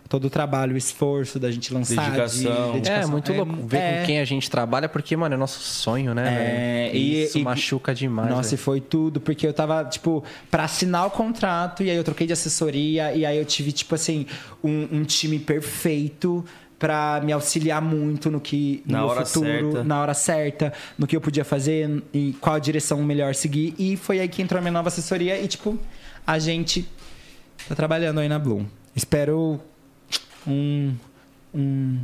Todo 0.09 0.27
o 0.27 0.31
trabalho, 0.31 0.75
o 0.75 0.77
esforço 0.77 1.39
da 1.39 1.51
gente 1.51 1.73
lançar. 1.73 2.05
de- 2.05 2.11
Dedicação. 2.11 2.83
É, 2.95 3.07
muito 3.07 3.33
louco 3.33 3.55
ver 3.67 3.79
é. 3.79 4.01
com 4.01 4.07
quem 4.07 4.21
a 4.21 4.25
gente 4.25 4.51
trabalha, 4.51 4.89
porque, 4.89 5.17
mano, 5.17 5.35
é 5.35 5.39
nosso 5.39 5.61
sonho, 5.61 6.15
né? 6.15 6.91
É, 6.93 6.97
e- 6.97 7.25
Isso 7.25 7.39
e- 7.39 7.43
machuca 7.43 7.95
demais. 7.95 8.29
Nossa, 8.31 8.51
e 8.51 8.57
velho. 8.57 8.63
foi 8.63 8.81
tudo, 8.81 9.19
porque 9.21 9.47
eu 9.47 9.53
tava, 9.53 9.83
tipo, 9.87 10.23
pra 10.51 10.65
assinar 10.65 11.07
o 11.07 11.11
contrato, 11.11 11.83
e 11.83 11.91
aí 11.91 11.97
eu 11.97 12.05
troquei 12.05 12.27
de 12.27 12.33
assessoria, 12.35 13.15
e 13.15 13.25
aí 13.25 13.37
eu 13.39 13.45
tive, 13.47 13.73
tipo 13.73 13.95
assim, 13.95 14.27
um, 14.63 14.89
um 14.93 15.05
time 15.05 15.39
perfeito 15.39 16.45
pra 16.79 17.21
me 17.25 17.33
auxiliar 17.33 17.81
muito 17.81 18.31
no 18.31 18.41
que 18.41 18.83
no 18.85 18.93
Na 18.93 18.99
meu 18.99 19.09
hora 19.09 19.25
futuro, 19.25 19.47
certa. 19.73 19.85
na 19.85 20.01
hora 20.03 20.13
certa, 20.15 20.73
no 20.99 21.07
que 21.07 21.17
eu 21.17 21.21
podia 21.21 21.45
fazer 21.47 22.03
e 22.13 22.35
qual 22.41 22.57
a 22.57 22.59
direção 22.59 23.03
melhor 23.03 23.35
seguir. 23.35 23.75
E 23.79 23.97
foi 23.97 24.21
aí 24.21 24.29
que 24.29 24.43
entrou 24.43 24.59
a 24.59 24.61
minha 24.61 24.73
nova 24.73 24.89
assessoria 24.89 25.41
e, 25.41 25.49
tipo, 25.49 25.79
a 26.27 26.39
gente 26.39 26.87
tá 27.67 27.75
trabalhando 27.75 28.21
aí 28.21 28.29
na 28.29 28.39
Bloom. 28.39 28.67
Espero 28.95 29.59
um. 30.47 30.95
um 31.55 31.99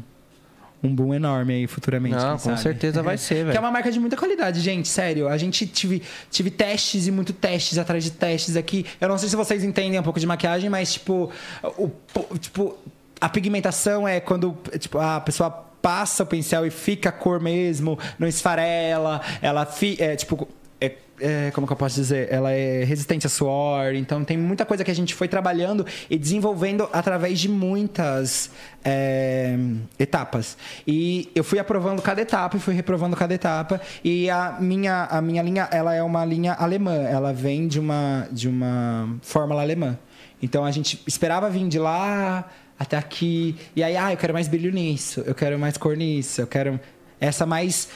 um 0.82 0.94
boom 0.94 1.12
enorme 1.12 1.52
aí 1.52 1.66
futuramente. 1.66 2.14
Não, 2.16 2.22
quem 2.22 2.32
com 2.38 2.38
sabe? 2.38 2.60
certeza 2.62 3.02
vai 3.02 3.18
ser, 3.18 3.34
Que 3.34 3.40
é 3.40 3.44
velho. 3.44 3.60
uma 3.60 3.70
marca 3.70 3.92
de 3.92 4.00
muita 4.00 4.16
qualidade, 4.16 4.60
gente, 4.60 4.88
sério. 4.88 5.28
A 5.28 5.36
gente 5.36 5.66
tive, 5.66 6.02
tive 6.30 6.50
testes 6.50 7.06
e 7.06 7.10
muito 7.10 7.34
testes 7.34 7.76
atrás 7.76 8.02
de 8.02 8.10
testes 8.12 8.56
aqui. 8.56 8.86
Eu 8.98 9.06
não 9.06 9.18
sei 9.18 9.28
se 9.28 9.36
vocês 9.36 9.62
entendem 9.62 10.00
um 10.00 10.02
pouco 10.02 10.18
de 10.18 10.26
maquiagem, 10.26 10.70
mas, 10.70 10.94
tipo, 10.94 11.30
o, 11.76 11.88
po- 11.90 12.38
tipo 12.38 12.78
a 13.20 13.28
pigmentação 13.28 14.08
é 14.08 14.20
quando 14.20 14.56
tipo, 14.78 14.96
a 14.96 15.20
pessoa 15.20 15.50
passa 15.50 16.22
o 16.22 16.26
pincel 16.26 16.64
e 16.64 16.70
fica 16.70 17.10
a 17.10 17.12
cor 17.12 17.38
mesmo, 17.40 17.98
não 18.18 18.26
esfarela, 18.26 19.20
ela 19.42 19.66
fi, 19.66 19.96
é, 20.00 20.16
tipo. 20.16 20.48
É, 21.20 21.50
como 21.52 21.66
que 21.66 21.72
eu 21.72 21.76
posso 21.76 21.96
dizer? 21.96 22.28
Ela 22.30 22.52
é 22.52 22.84
resistente 22.84 23.26
a 23.26 23.30
suor. 23.30 23.94
Então 23.94 24.24
tem 24.24 24.36
muita 24.36 24.64
coisa 24.64 24.82
que 24.84 24.90
a 24.90 24.94
gente 24.94 25.14
foi 25.14 25.28
trabalhando 25.28 25.86
e 26.08 26.18
desenvolvendo 26.18 26.88
através 26.92 27.38
de 27.38 27.48
muitas 27.48 28.50
é, 28.84 29.56
etapas. 29.98 30.56
E 30.86 31.30
eu 31.34 31.44
fui 31.44 31.58
aprovando 31.58 32.00
cada 32.02 32.20
etapa 32.20 32.56
e 32.56 32.60
fui 32.60 32.74
reprovando 32.74 33.16
cada 33.16 33.34
etapa. 33.34 33.80
E 34.02 34.30
a 34.30 34.56
minha, 34.60 35.04
a 35.04 35.20
minha 35.20 35.42
linha, 35.42 35.68
ela 35.70 35.94
é 35.94 36.02
uma 36.02 36.24
linha 36.24 36.54
alemã. 36.54 36.94
Ela 36.94 37.32
vem 37.32 37.68
de 37.68 37.78
uma, 37.78 38.26
de 38.30 38.48
uma 38.48 39.16
fórmula 39.22 39.62
alemã. 39.62 39.98
Então 40.42 40.64
a 40.64 40.70
gente 40.70 41.02
esperava 41.06 41.50
vir 41.50 41.68
de 41.68 41.78
lá 41.78 42.48
até 42.78 42.96
aqui. 42.96 43.56
E 43.76 43.82
aí, 43.82 43.96
ah, 43.96 44.12
eu 44.12 44.16
quero 44.16 44.32
mais 44.32 44.48
brilho 44.48 44.72
nisso, 44.72 45.22
eu 45.26 45.34
quero 45.34 45.58
mais 45.58 45.76
cor 45.76 45.94
nisso, 45.94 46.40
eu 46.40 46.46
quero 46.46 46.80
essa 47.20 47.44
mais. 47.44 47.88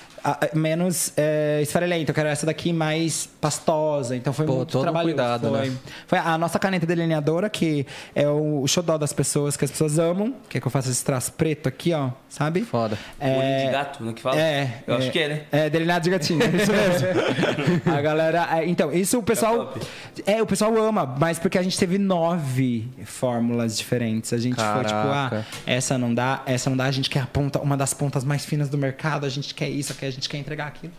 Menos 0.55 1.13
é, 1.17 1.61
esfarelenta, 1.63 2.11
eu 2.11 2.15
quero 2.15 2.29
essa 2.29 2.47
daqui 2.47 2.73
mais 2.73 3.29
pastosa. 3.41 4.17
Então 4.17 4.33
foi 4.33 4.47
Pô, 4.47 4.57
muito 4.57 4.81
trabalhoso. 4.81 5.15
cuidado, 5.15 5.49
foi, 5.51 5.69
né? 5.69 5.77
foi 6.07 6.19
a 6.19 6.39
nossa 6.39 6.59
caneta 6.59 6.87
delineadora, 6.87 7.51
que 7.51 7.87
é 8.15 8.29
o, 8.29 8.67
xodó 8.67 8.97
das 8.97 9.13
pessoas, 9.13 9.57
que 9.57 9.65
as 9.65 9.71
pessoas 9.71 9.99
amam. 9.99 10.35
Que 10.49 10.59
é 10.59 10.61
que 10.61 10.67
eu 10.67 10.71
faço 10.71 10.91
esse 10.91 11.05
traço 11.05 11.33
preto 11.33 11.69
aqui, 11.69 11.93
ó, 11.93 12.11
sabe? 12.29 12.63
Foda. 12.63 12.99
Olho 13.21 13.67
de 13.67 13.73
gato, 13.73 14.05
né? 14.05 14.13
Que 14.13 14.23
fala? 14.23 14.41
É. 14.41 14.83
Eu 14.87 14.97
acho 14.97 15.11
que 15.11 15.19
é, 15.19 15.29
né? 15.29 15.43
É, 15.53 15.71
delineado 15.71 16.05
de 16.05 16.11
gatinho, 16.11 16.43
é 16.43 16.47
isso 16.47 16.73
mesmo. 16.73 17.09
a 17.93 18.01
galera. 18.01 18.49
é, 18.59 18.67
então, 18.67 18.93
isso 18.93 19.19
o 19.19 19.23
pessoal. 19.23 19.67
top. 19.67 19.81
É, 20.27 20.43
o 20.43 20.47
pessoal 20.47 20.77
ama, 20.79 21.07
mas 21.19 21.39
porque 21.39 21.59
a 21.59 21.63
gente 21.63 21.79
teve 21.79 21.99
nove 21.99 22.89
fórmulas 23.05 23.77
diferentes. 23.77 24.33
A 24.33 24.39
gente 24.39 24.57
foi 24.57 24.85
tipo, 24.85 24.95
ah, 24.95 25.29
Caraca. 25.31 25.47
essa 25.67 25.99
não 25.99 26.15
dá, 26.15 26.43
essa 26.47 26.71
não 26.71 26.77
dá, 26.77 26.85
a 26.85 26.91
gente 26.91 27.11
quer 27.11 27.21
a 27.21 27.27
ponta, 27.27 27.61
uma 27.61 27.77
das 27.77 27.93
pontas 27.93 28.25
mais 28.25 28.45
finas 28.45 28.69
do 28.69 28.79
mercado, 28.79 29.27
a 29.27 29.29
gente 29.29 29.55
quer 29.55 29.69
isso, 29.69 29.93
a 29.93 30.11
gente 30.15 30.29
quer 30.29 30.39
entregar 30.39 30.67
aquilo. 30.69 30.93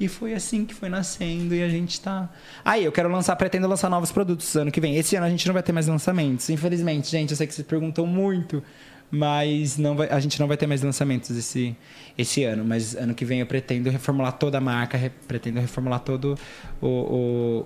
E 0.00 0.08
foi 0.08 0.34
assim 0.34 0.64
que 0.64 0.74
foi 0.74 0.88
nascendo 0.88 1.54
e 1.54 1.62
a 1.62 1.68
gente 1.68 2.00
tá. 2.00 2.28
Aí, 2.64 2.84
eu 2.84 2.90
quero 2.90 3.08
lançar, 3.10 3.36
pretendo 3.36 3.68
lançar 3.68 3.88
novos 3.88 4.10
produtos 4.10 4.56
ano 4.56 4.70
que 4.72 4.80
vem. 4.80 4.96
Esse 4.96 5.14
ano 5.16 5.26
a 5.26 5.30
gente 5.30 5.46
não 5.46 5.52
vai 5.54 5.62
ter 5.62 5.72
mais 5.72 5.86
lançamentos. 5.86 6.50
Infelizmente, 6.50 7.08
gente, 7.08 7.30
eu 7.30 7.36
sei 7.36 7.46
que 7.46 7.54
vocês 7.54 7.66
perguntam 7.66 8.04
muito, 8.06 8.62
mas 9.10 9.76
não 9.76 9.94
vai- 9.94 10.08
a 10.08 10.18
gente 10.18 10.40
não 10.40 10.48
vai 10.48 10.56
ter 10.56 10.66
mais 10.66 10.82
lançamentos 10.82 11.36
esse, 11.36 11.76
esse 12.16 12.42
ano. 12.42 12.64
Mas 12.64 12.96
ano 12.96 13.14
que 13.14 13.24
vem 13.24 13.40
eu 13.40 13.46
pretendo 13.46 13.90
reformular 13.90 14.32
toda 14.32 14.56
a 14.58 14.60
marca, 14.60 14.96
re- 14.96 15.10
pretendo 15.28 15.60
reformular 15.60 16.00
todo 16.00 16.36
o, 16.80 16.86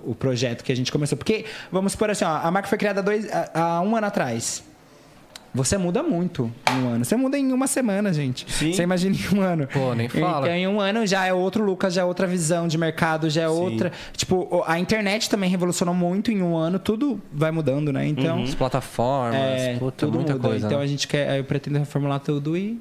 o, 0.05 0.11
o 0.11 0.15
projeto 0.15 0.65
que 0.65 0.73
a 0.73 0.77
gente 0.77 0.91
começou. 0.91 1.17
Porque, 1.17 1.45
vamos 1.71 1.93
supor 1.93 2.11
assim, 2.11 2.25
ó, 2.25 2.37
a 2.37 2.51
marca 2.51 2.69
foi 2.69 2.77
criada 2.77 3.01
dois, 3.03 3.27
há 3.55 3.81
um 3.81 3.95
ano 3.97 4.07
atrás. 4.09 4.63
Você 5.57 5.77
muda 5.79 6.03
muito 6.03 6.53
em 6.71 6.83
um 6.83 6.89
ano. 6.91 7.05
Você 7.05 7.17
muda 7.17 7.39
em 7.39 7.53
uma 7.53 7.67
semana, 7.67 8.13
gente. 8.13 8.45
Sim. 8.53 8.73
Você 8.73 8.83
imagina 8.83 9.17
em 9.17 9.37
um 9.37 9.41
ano. 9.41 9.67
Pô, 9.67 9.95
nem 9.95 10.09
fala. 10.09 10.47
Então, 10.47 10.55
em 10.57 10.69
um 10.69 10.81
ano 10.81 11.07
já 11.07 11.25
é 11.27 11.33
outro 11.33 11.65
Lucas, 11.65 11.95
já 11.95 12.03
é 12.03 12.05
outra 12.05 12.27
visão 12.27 12.69
de 12.69 12.77
mercado, 12.79 13.29
já 13.31 13.43
é 13.43 13.49
outra. 13.49 13.91
Tipo, 14.17 14.63
a 14.67 14.79
internet 14.79 15.29
também 15.31 15.49
revolucionou 15.51 15.95
muito 15.95 16.31
em 16.31 16.43
um 16.43 16.57
ano, 16.57 16.79
tudo 16.79 17.21
vai 17.33 17.51
mudando, 17.51 17.93
né? 17.93 18.07
Então, 18.07 18.43
As 18.43 18.55
plataformas, 18.55 19.37
é, 19.41 19.77
puta, 19.79 20.07
tudo 20.07 20.17
muita 20.17 20.35
muda. 20.35 20.49
coisa. 20.49 20.67
Então 20.67 20.79
né? 20.79 20.85
a 20.85 20.87
gente 20.87 21.09
quer, 21.09 21.39
eu 21.39 21.45
pretendo 21.45 21.79
reformular 21.79 22.21
tudo 22.21 22.57
e, 22.57 22.81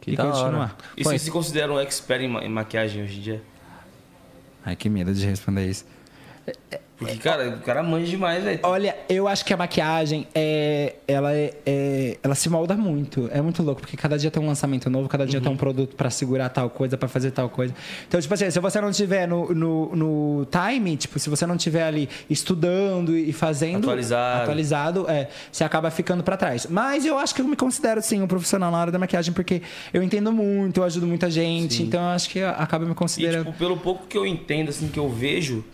Que 0.00 0.12
e 0.12 0.16
da 0.16 0.24
hora. 0.24 0.32
continuar. 0.32 0.76
E 0.96 1.02
Pô, 1.02 1.10
você 1.10 1.18
se 1.18 1.30
considera 1.30 1.72
um 1.72 1.78
expert 1.80 2.22
em, 2.22 2.28
ma- 2.28 2.44
em 2.44 2.48
maquiagem 2.48 3.02
hoje 3.02 3.18
em 3.18 3.22
dia? 3.22 3.42
Ai, 4.64 4.76
que 4.76 4.88
medo 4.88 5.12
de 5.12 5.26
responder 5.26 5.66
isso. 5.68 5.84
Porque, 7.06 7.18
cara, 7.18 7.48
o 7.50 7.60
cara 7.60 7.82
manja 7.82 8.06
demais, 8.06 8.42
velho. 8.44 8.60
Olha, 8.62 8.96
eu 9.08 9.26
acho 9.28 9.44
que 9.44 9.52
a 9.52 9.56
maquiagem 9.56 10.26
é, 10.34 10.94
ela 11.06 11.32
é, 11.34 11.52
é- 11.66 12.18
ela 12.22 12.34
se 12.34 12.48
molda 12.48 12.74
muito. 12.76 13.28
É 13.32 13.40
muito 13.40 13.62
louco, 13.62 13.80
porque 13.80 13.96
cada 13.96 14.18
dia 14.18 14.30
tem 14.30 14.42
um 14.42 14.46
lançamento 14.46 14.88
novo, 14.90 15.08
cada 15.08 15.26
dia 15.26 15.40
tem 15.40 15.50
um 15.50 15.56
produto 15.56 15.96
pra 15.96 16.10
segurar 16.10 16.48
tal 16.48 16.68
coisa, 16.70 16.96
pra 16.96 17.08
fazer 17.08 17.30
tal 17.30 17.48
coisa. 17.48 17.74
Então, 18.08 18.20
tipo 18.20 18.32
assim, 18.34 18.50
se 18.50 18.60
você 18.60 18.80
não 18.80 18.90
tiver 18.90 19.26
no, 19.26 19.54
no, 19.54 19.96
no 19.96 20.46
time, 20.46 20.96
tipo, 20.96 21.18
se 21.18 21.28
você 21.30 21.46
não 21.46 21.56
tiver 21.56 21.82
ali 21.84 22.08
estudando 22.28 23.16
e 23.16 23.32
fazendo 23.32 23.78
Atualizado. 23.84 24.42
atualizado, 24.42 25.06
é, 25.10 25.28
você 25.50 25.64
acaba 25.64 25.90
ficando 25.90 26.22
pra 26.22 26.36
trás. 26.36 26.66
Mas 26.68 27.04
eu 27.06 27.18
acho 27.18 27.34
que 27.34 27.40
eu 27.40 27.46
me 27.48 27.56
considero 27.56 28.02
sim 28.02 28.20
um 28.22 28.26
profissional 28.26 28.70
na 28.70 28.78
área 28.78 28.92
da 28.92 28.98
maquiagem, 28.98 29.32
porque 29.32 29.62
eu 29.92 30.02
entendo 30.02 30.32
muito, 30.32 30.78
eu 30.80 30.84
ajudo 30.84 31.06
muita 31.06 31.30
gente, 31.30 31.82
então 31.82 32.00
eu 32.00 32.08
acho 32.08 32.28
que 32.28 32.42
acaba 32.42 32.84
me 32.84 32.92
E, 32.92 32.94
considerando. 32.94 33.46
tipo, 33.46 33.58
pelo 33.58 33.76
pouco 33.76 34.06
que 34.06 34.16
eu 34.16 34.26
entendo, 34.26 34.68
assim, 34.70 34.88
que 34.88 34.98
eu 34.98 35.08
vejo, 35.08 35.64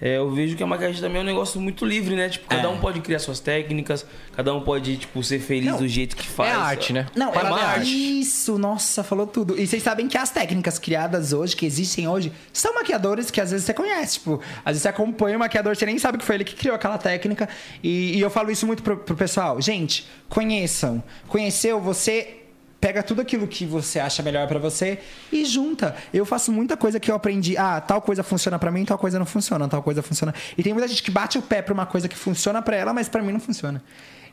é, 0.00 0.16
eu 0.16 0.30
vejo 0.30 0.56
que 0.56 0.62
a 0.62 0.66
maquiagem 0.66 1.00
também 1.00 1.18
é 1.18 1.22
um 1.22 1.26
negócio 1.26 1.60
muito 1.60 1.84
livre, 1.84 2.14
né? 2.14 2.28
Tipo, 2.28 2.46
cada 2.48 2.68
É. 2.68 2.68
um 2.68 2.78
pode 2.78 3.00
criar 3.00 3.18
suas 3.18 3.40
técnicas, 3.40 4.06
cada 4.32 4.54
um 4.54 4.60
pode, 4.60 4.96
tipo, 4.96 5.22
ser 5.24 5.40
feliz 5.40 5.76
do 5.76 5.88
jeito 5.88 6.16
que 6.16 6.26
faz. 6.26 6.50
É 6.50 6.54
arte, 6.54 6.92
né? 6.92 7.06
Não, 7.16 7.32
é 7.32 7.36
é 7.36 7.64
arte. 7.64 8.20
Isso, 8.20 8.58
nossa, 8.58 9.02
falou 9.02 9.26
tudo. 9.26 9.58
E 9.60 9.66
vocês 9.66 9.82
sabem 9.82 10.06
que 10.08 10.16
as 10.16 10.30
técnicas 10.30 10.78
criadas 10.78 11.32
hoje, 11.32 11.56
que 11.56 11.66
existem 11.66 12.06
hoje, 12.06 12.32
são 12.52 12.74
maquiadores 12.74 13.30
que 13.30 13.40
às 13.40 13.50
vezes 13.50 13.66
você 13.66 13.74
conhece. 13.74 14.14
Tipo, 14.14 14.40
às 14.64 14.72
vezes 14.72 14.82
você 14.82 14.88
acompanha 14.88 15.36
o 15.36 15.40
maquiador, 15.40 15.74
você 15.76 15.86
nem 15.86 15.98
sabe 15.98 16.18
que 16.18 16.24
foi 16.24 16.36
ele 16.36 16.44
que 16.44 16.54
criou 16.54 16.76
aquela 16.76 16.98
técnica. 16.98 17.48
E, 17.82 18.16
e 18.16 18.20
eu 18.20 18.30
falo 18.30 18.50
isso 18.50 18.66
muito 18.66 18.82
pro, 18.82 18.96
pro 18.98 19.16
pessoal. 19.16 19.60
Gente, 19.60 20.06
conheçam. 20.28 21.02
Conheceu, 21.26 21.80
você 21.80 22.36
pega 22.80 23.02
tudo 23.02 23.20
aquilo 23.20 23.46
que 23.46 23.64
você 23.64 23.98
acha 23.98 24.22
melhor 24.22 24.46
pra 24.46 24.58
você 24.58 24.98
e 25.32 25.44
junta. 25.44 25.96
Eu 26.12 26.24
faço 26.24 26.52
muita 26.52 26.76
coisa 26.76 27.00
que 27.00 27.10
eu 27.10 27.14
aprendi. 27.14 27.56
Ah, 27.56 27.80
tal 27.80 28.00
coisa 28.00 28.22
funciona 28.22 28.58
pra 28.58 28.70
mim, 28.70 28.84
tal 28.84 28.98
coisa 28.98 29.18
não 29.18 29.26
funciona, 29.26 29.68
tal 29.68 29.82
coisa 29.82 30.02
funciona. 30.02 30.34
E 30.56 30.62
tem 30.62 30.72
muita 30.72 30.88
gente 30.88 31.02
que 31.02 31.10
bate 31.10 31.38
o 31.38 31.42
pé 31.42 31.62
pra 31.62 31.74
uma 31.74 31.86
coisa 31.86 32.08
que 32.08 32.16
funciona 32.16 32.62
pra 32.62 32.76
ela, 32.76 32.92
mas 32.92 33.08
pra 33.08 33.22
mim 33.22 33.32
não 33.32 33.40
funciona. 33.40 33.82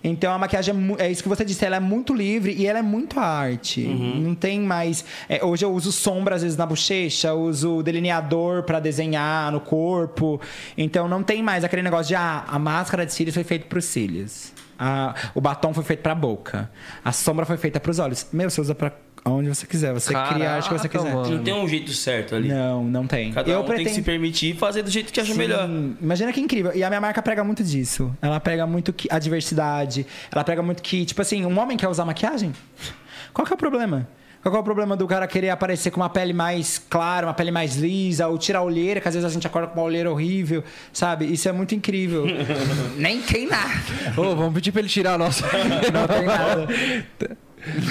Então 0.04 0.32
a 0.32 0.38
maquiagem 0.38 0.96
é, 1.00 1.06
é 1.08 1.12
isso 1.12 1.24
que 1.24 1.30
você 1.30 1.44
disse, 1.44 1.66
ela 1.66 1.78
é 1.78 1.80
muito 1.80 2.14
livre 2.14 2.54
e 2.54 2.68
ela 2.68 2.78
é 2.78 2.82
muito 2.82 3.20
arte. 3.20 3.82
Não 3.82 4.36
tem 4.36 4.60
mais. 4.62 5.04
é, 5.28 5.44
hoje 5.44 5.66
eu 5.66 5.74
uso 5.74 5.92
sombra 5.92 6.36
às 6.36 6.44
vezes 6.44 6.56
na 6.56 6.66
bochecha, 6.66 7.34
uso 7.34 7.82
delineador 7.82 8.64
pra 8.64 8.80
desenhar 8.80 9.52
no 9.52 9.60
corpo. 9.60 10.40
Então 10.78 11.08
não 11.08 11.24
tem 11.24 11.42
mais 11.42 11.64
aquele 11.64 11.82
negócio 11.82 12.10
de 12.10 12.16
ah, 12.16 12.44
a 12.48 12.60
máscara 12.60 13.06
de 13.06 13.14
cílios 13.14 13.34
foi 13.34 13.44
feita 13.44 13.66
pros 13.66 13.86
cílios. 13.86 14.54
Ah, 14.78 15.14
o 15.34 15.42
batom 15.42 15.74
foi 15.74 15.84
feito 15.84 16.02
pra 16.02 16.14
boca. 16.16 16.70
A 17.04 17.12
sombra 17.12 17.46
foi 17.46 17.58
feita 17.58 17.80
pros 17.80 18.00
olhos. 18.00 18.28
Meu, 18.34 18.50
você 18.50 18.60
usa 18.60 18.76
pra 18.76 18.92
onde 19.28 19.48
você 19.50 19.66
quiser. 19.66 19.94
Você 19.94 20.14
cria 20.14 20.52
a 20.52 20.56
arte 20.56 20.68
que 20.70 20.78
você 20.78 20.88
Caraca, 20.90 21.10
quiser. 21.10 21.16
mano. 21.16 21.38
Não 21.38 21.44
tem 21.44 21.54
um 21.54 21.68
jeito 21.68 21.92
certo 21.92 22.36
ali. 22.36 22.50
Não, 22.50 22.84
não 22.84 23.08
tem. 23.08 23.32
Cada 23.32 23.50
eu 23.50 23.62
um 23.62 23.64
tem 23.64 23.78
que 23.78 23.84
se 23.84 24.02
pretendo- 24.02 24.06
permitir 24.06 24.56
fazer 24.56 24.84
do 24.84 24.90
jeito 24.92 25.12
que 25.12 25.20
acha 25.20 25.32
Sim, 25.32 25.38
melhor. 25.38 25.68
Imagina 26.02 26.32
que 26.34 26.40
incrível. 26.42 26.72
E 26.76 26.84
a 26.84 26.90
minha 26.90 27.02
marca 27.02 27.22
prega 27.22 27.44
muito 27.44 27.64
disso. 27.64 28.16
Ela 28.22 28.40
prega 28.40 28.68
muito 28.68 28.92
que 28.94 29.08
a 29.12 29.18
diversidade. 29.18 30.06
Ela 30.32 30.44
prega 30.44 30.62
muito 30.62 30.84
que, 30.84 31.06
tipo 31.06 31.22
assim, 31.22 31.46
um 31.46 31.58
homem 31.60 31.76
quer 31.78 31.88
usar 31.88 32.06
maquiagem? 32.06 32.54
Qual 33.34 33.46
que 33.46 33.54
é 33.54 33.56
o 33.56 33.58
problema? 33.58 34.08
Qual 34.46 34.58
é 34.58 34.60
o 34.60 34.64
problema 34.64 34.96
do 34.96 35.08
cara 35.08 35.26
querer 35.26 35.50
aparecer 35.50 35.90
com 35.90 36.00
uma 36.00 36.10
pele 36.10 36.32
mais 36.32 36.78
clara, 36.78 37.26
uma 37.26 37.34
pele 37.34 37.50
mais 37.50 37.78
lisa, 37.78 38.28
ou 38.28 38.38
tirar 38.38 38.60
a 38.60 38.62
olheira, 38.62 39.02
que 39.02 39.08
às 39.08 39.16
vezes 39.16 39.28
a 39.28 39.34
gente 39.34 39.48
acorda 39.48 39.70
com 39.70 39.80
uma 39.80 39.86
olheira 39.88 40.12
horrível, 40.12 40.64
sabe? 40.94 41.26
Isso 41.26 41.50
é 41.50 41.52
muito 41.52 41.74
incrível. 41.74 42.26
Nem 42.96 43.24
tem 43.24 43.48
nada. 43.48 43.74
Ô, 44.16 44.36
vamos 44.36 44.54
pedir 44.54 44.72
pra 44.72 44.82
ele 44.82 44.88
tirar 44.88 45.16
a 45.16 45.18
nossa. 45.18 45.48
Não 45.92 46.08
tem 46.08 46.26
nada. 46.28 46.68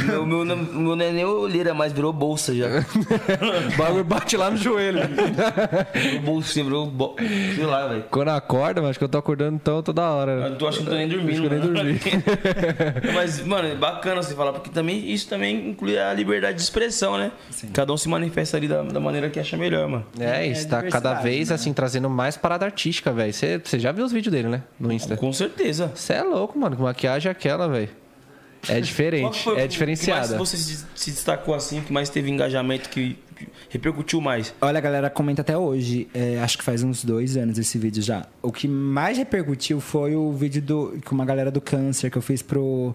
meu, 0.06 0.26
meu, 0.26 0.44
meu 0.44 0.96
não 0.96 1.04
é 1.04 1.12
nem 1.12 1.24
olheira, 1.24 1.74
mas 1.74 1.92
virou 1.92 2.12
bolsa 2.12 2.54
já. 2.54 2.66
o 2.66 3.76
bagulho 3.76 4.04
bate 4.04 4.36
lá 4.36 4.50
no 4.50 4.56
joelho. 4.56 5.00
virou 5.94 6.20
bolsa, 6.22 6.62
virou. 6.62 6.86
Bo... 6.86 7.16
Sei 7.54 7.64
lá, 7.64 7.88
velho. 7.88 8.04
Quando 8.10 8.28
acorda, 8.28 8.80
mas 8.80 8.90
acho 8.90 8.98
que 8.98 9.04
eu 9.04 9.08
tô 9.08 9.18
acordando 9.18 9.56
então 9.56 9.82
toda 9.82 10.02
hora. 10.02 10.32
Eu 10.48 10.56
tô 10.56 10.68
achando 10.68 10.84
que 10.84 10.88
eu 10.88 10.92
tô 10.92 10.98
nem 10.98 11.08
dormindo. 11.08 11.30
Acho 11.32 11.40
que 11.40 11.46
eu 11.46 11.50
nem 11.50 11.60
mano. 11.60 11.74
dormi. 11.74 12.00
Mas, 13.14 13.44
mano, 13.44 13.68
é 13.68 13.74
bacana 13.74 14.22
você 14.22 14.34
falar, 14.34 14.52
porque 14.52 14.70
também 14.70 15.10
isso 15.10 15.28
também 15.28 15.70
inclui 15.70 15.98
a 15.98 16.12
liberdade 16.12 16.56
de 16.56 16.62
expressão, 16.62 17.16
né? 17.16 17.32
Cada 17.72 17.92
um 17.92 17.96
se 17.96 18.08
manifesta 18.08 18.56
ali 18.56 18.68
da, 18.68 18.82
da 18.82 19.00
maneira 19.00 19.30
que 19.30 19.38
acha 19.38 19.56
melhor, 19.56 19.88
mano. 19.88 20.06
É, 20.18 20.46
isso 20.46 20.68
tá 20.68 20.82
cada 20.82 21.14
vez 21.14 21.48
né? 21.48 21.54
assim 21.54 21.72
trazendo 21.72 22.08
mais 22.08 22.36
parada 22.36 22.64
artística, 22.64 23.12
velho. 23.12 23.32
Você 23.32 23.58
você 23.58 23.78
já 23.78 23.92
viu 23.92 24.04
os 24.04 24.12
vídeos 24.12 24.32
dele, 24.32 24.48
né? 24.48 24.62
No 24.78 24.92
Insta. 24.92 25.16
Com 25.16 25.32
certeza. 25.32 25.92
Você 25.94 26.14
é 26.14 26.22
louco, 26.22 26.58
mano. 26.58 26.76
Que 26.76 26.82
maquiagem 26.82 27.28
é 27.28 27.32
aquela, 27.32 27.68
velho? 27.68 27.88
É 28.68 28.80
diferente, 28.80 29.48
é 29.50 29.62
que 29.62 29.68
diferenciada. 29.68 30.36
mais 30.36 30.50
você 30.50 30.56
se, 30.56 31.10
destacou 31.10 31.54
assim, 31.54 31.80
que 31.82 31.92
mais 31.92 32.08
teve 32.08 32.30
engajamento, 32.30 32.88
que 32.88 33.16
que 33.34 33.48
repercutiu 33.68 34.20
mais? 34.20 34.54
Olha, 34.60 34.78
a 34.78 34.80
galera 34.80 35.10
comenta 35.10 35.42
até 35.42 35.56
hoje. 35.58 36.08
é, 36.14 36.38
acho 36.38 36.56
que 36.56 36.64
faz 36.64 36.82
uns 36.82 37.04
dois 37.04 37.36
anos 37.36 37.58
esse 37.58 37.76
vídeo 37.76 38.02
já. 38.02 38.26
O 38.40 38.52
que 38.52 38.68
mais 38.68 39.18
repercutiu 39.18 39.80
foi 39.80 40.14
o 40.14 40.32
vídeo 40.32 40.62
do, 40.62 40.98
com 41.04 41.14
uma 41.14 41.24
galera 41.24 41.50
do 41.50 41.60
câncer 41.60 42.10
que 42.10 42.16
eu 42.16 42.22
fiz 42.22 42.42
pro, 42.42 42.94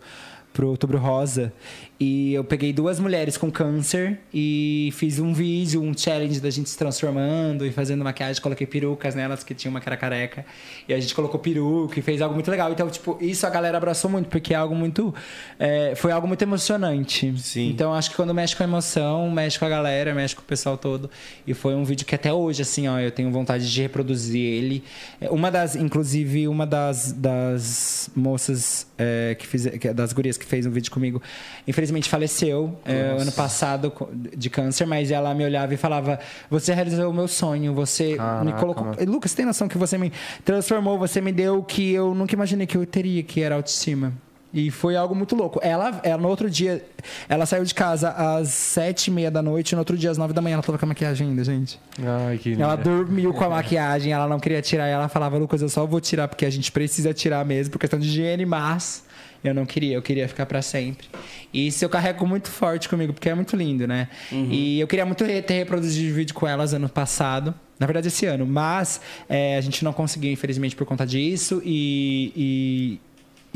pro 0.54 0.70
Outubro 0.70 0.98
Rosa. 0.98 1.54
E 2.02 2.34
eu 2.34 2.46
peguei 2.46 2.72
duas 2.72 2.98
mulheres 2.98 3.36
com 3.36 3.52
câncer 3.52 4.20
e 4.34 4.90
fiz 4.94 5.20
um 5.20 5.34
vídeo, 5.34 5.82
um 5.84 5.94
challenge 5.98 6.40
da 6.40 6.50
gente 6.50 6.70
se 6.70 6.78
transformando 6.78 7.66
e 7.66 7.72
fazendo 7.74 8.02
maquiagem. 8.06 8.42
Coloquei 8.42 8.66
perucas 8.66 9.16
nelas, 9.16 9.44
que 9.44 9.54
tinha 9.54 9.70
uma 9.70 9.82
que 9.82 9.90
era 9.90 9.98
careca. 9.98 10.46
E 10.88 10.94
a 10.94 11.00
gente 11.00 11.14
colocou 11.14 11.38
peruca 11.42 12.00
e 12.00 12.02
fez 12.02 12.22
algo 12.22 12.34
muito 12.34 12.50
legal. 12.50 12.72
Então, 12.72 12.90
tipo, 12.90 13.18
isso 13.20 13.46
a 13.46 13.50
galera 13.50 13.78
abraçou 13.78 14.10
muito, 14.10 14.30
porque 14.30 14.54
é 14.54 14.56
algo 14.58 14.74
muito. 14.74 15.14
é, 15.60 15.94
foi 15.94 16.14
algo 16.14 16.26
muito 16.26 16.42
emocionante. 16.42 17.34
Sim. 17.38 17.68
Então, 17.70 17.94
acho 17.94 18.12
que 18.12 18.16
quando 18.16 18.34
mexe 18.34 18.56
com 18.56 18.64
a 18.64 18.66
emoção, 18.66 19.30
mexe 19.30 19.60
com 19.60 19.66
a 19.66 19.70
galera, 19.70 20.16
mexe 20.16 20.34
com 20.34 20.42
o 20.42 20.46
pessoal 20.46 20.78
todo. 20.78 21.10
E 21.46 21.54
foi 21.54 21.76
um 21.76 21.84
vídeo 21.84 22.06
que 22.06 22.16
até 22.16 22.32
hoje, 22.32 22.62
assim, 22.62 22.88
ó, 22.88 22.98
eu 22.98 23.12
tenho 23.12 23.30
vontade 23.30 23.70
de 23.70 23.82
reproduzir 23.82 24.40
ele. 24.42 24.86
É, 25.20 25.30
Uma 25.30 25.52
das, 25.52 25.76
inclusive, 25.76 26.48
uma 26.48 26.66
das, 26.66 27.12
das 27.12 28.10
moças 28.16 28.88
é, 28.98 29.36
que 29.38 29.46
fiz, 29.46 29.68
que- 29.68 29.92
das 29.92 30.14
gurias 30.14 30.38
que 30.38 30.46
fez 30.46 30.66
um 30.66 30.72
vídeo 30.72 30.90
comigo, 30.92 31.22
infelizmente 31.68 31.89
faleceu 32.10 32.78
é, 32.86 33.16
ano 33.20 33.32
passado 33.32 33.92
de 34.36 34.50
câncer, 34.50 34.86
mas 34.86 35.12
ela 35.12 35.34
me 35.34 35.44
olhava 35.44 35.74
e 35.74 35.78
falava: 35.78 36.20
Você 36.50 36.74
realizou 36.74 37.10
o 37.10 37.14
meu 37.14 37.28
sonho, 37.28 37.74
você 37.74 38.12
me 38.12 38.18
Caraca, 38.18 38.58
colocou. 38.60 38.86
mano. 38.86 38.98
Lucas, 39.08 39.32
você 39.32 39.38
tem 39.38 39.46
noção 39.46 39.68
que 39.68 39.78
você 39.78 39.98
me 39.98 40.12
transformou, 40.44 40.98
você 40.98 41.22
me 41.22 41.32
deu 41.32 41.60
o 41.60 41.64
que 41.64 41.92
eu 41.94 42.14
nunca 42.14 42.34
imaginei 42.36 42.68
que 42.68 42.78
eu 42.78 42.86
teria, 42.86 43.24
que 43.24 43.42
era 43.42 43.56
autoestima. 43.56 44.14
E 44.52 44.72
foi 44.72 44.96
algo 44.96 45.14
muito 45.14 45.36
louco. 45.36 45.60
Ela, 45.62 46.00
ela, 46.04 46.20
no 46.20 46.28
outro 46.28 46.50
dia, 46.50 46.84
ela 47.28 47.46
saiu 47.46 47.64
de 47.64 47.74
casa 47.76 48.10
às 48.10 48.50
sete 48.50 49.10
e 49.10 49.12
meia 49.12 49.30
da 49.30 49.44
noite, 49.44 49.74
e 49.74 49.76
no 49.76 49.80
outro 49.82 49.96
dia, 49.96 50.10
às 50.10 50.18
nove 50.18 50.34
da 50.34 50.42
manhã, 50.42 50.56
ela 50.56 50.64
tava 50.64 50.78
com 50.78 50.86
a 50.86 50.88
maquiagem 50.88 51.30
ainda, 51.30 51.44
gente. 51.44 51.80
Ai, 52.04 52.38
que 52.40 52.50
lindo. 52.50 52.64
Ela 52.64 52.76
dormiu 52.76 53.32
com 53.32 53.44
a 53.44 53.50
maquiagem, 53.50 54.12
ela 54.12 54.28
não 54.28 54.40
queria 54.40 54.62
tirar, 54.62 54.88
e 54.88 54.92
ela 54.92 55.08
falava, 55.08 55.38
Lucas, 55.38 55.62
eu 55.62 55.70
só 55.70 55.86
vou 55.86 56.02
tirar 56.02 56.28
porque 56.28 56.46
a 56.48 56.50
gente 56.50 56.72
precisa 56.72 57.14
tirar 57.14 57.46
mesmo, 57.46 57.72
por 57.72 57.78
questão 57.78 58.00
de 58.00 58.08
higiene, 58.08 58.44
mas 58.44 59.04
eu 59.44 59.54
não 59.54 59.66
queria, 59.66 59.96
eu 59.96 60.02
queria 60.02 60.28
ficar 60.28 60.46
pra 60.46 60.62
sempre. 60.62 61.08
E 61.54 61.68
isso 61.68 61.84
eu 61.84 61.90
carrego 61.90 62.28
muito 62.28 62.50
forte 62.50 62.90
comigo, 62.90 63.14
porque 63.14 63.30
é 63.30 63.36
muito 63.36 63.56
lindo, 63.56 63.88
né? 63.88 64.10
E 64.52 64.80
eu 64.80 64.88
queria 64.88 65.06
muito 65.06 65.24
ter 65.26 65.54
reproduzido 65.54 66.14
vídeo 66.14 66.36
com 66.36 66.48
elas 66.48 66.74
ano 66.74 66.90
passado. 66.90 67.54
Na 67.80 67.86
verdade, 67.88 68.08
esse 68.08 68.26
ano. 68.26 68.46
Mas 68.46 69.00
é, 69.30 69.56
a 69.58 69.62
gente 69.62 69.84
não 69.84 69.94
conseguiu, 69.94 70.32
infelizmente, 70.32 70.76
por 70.76 70.86
conta 70.86 71.06
disso. 71.06 71.62
E, 71.64 72.34
e, 72.36 73.00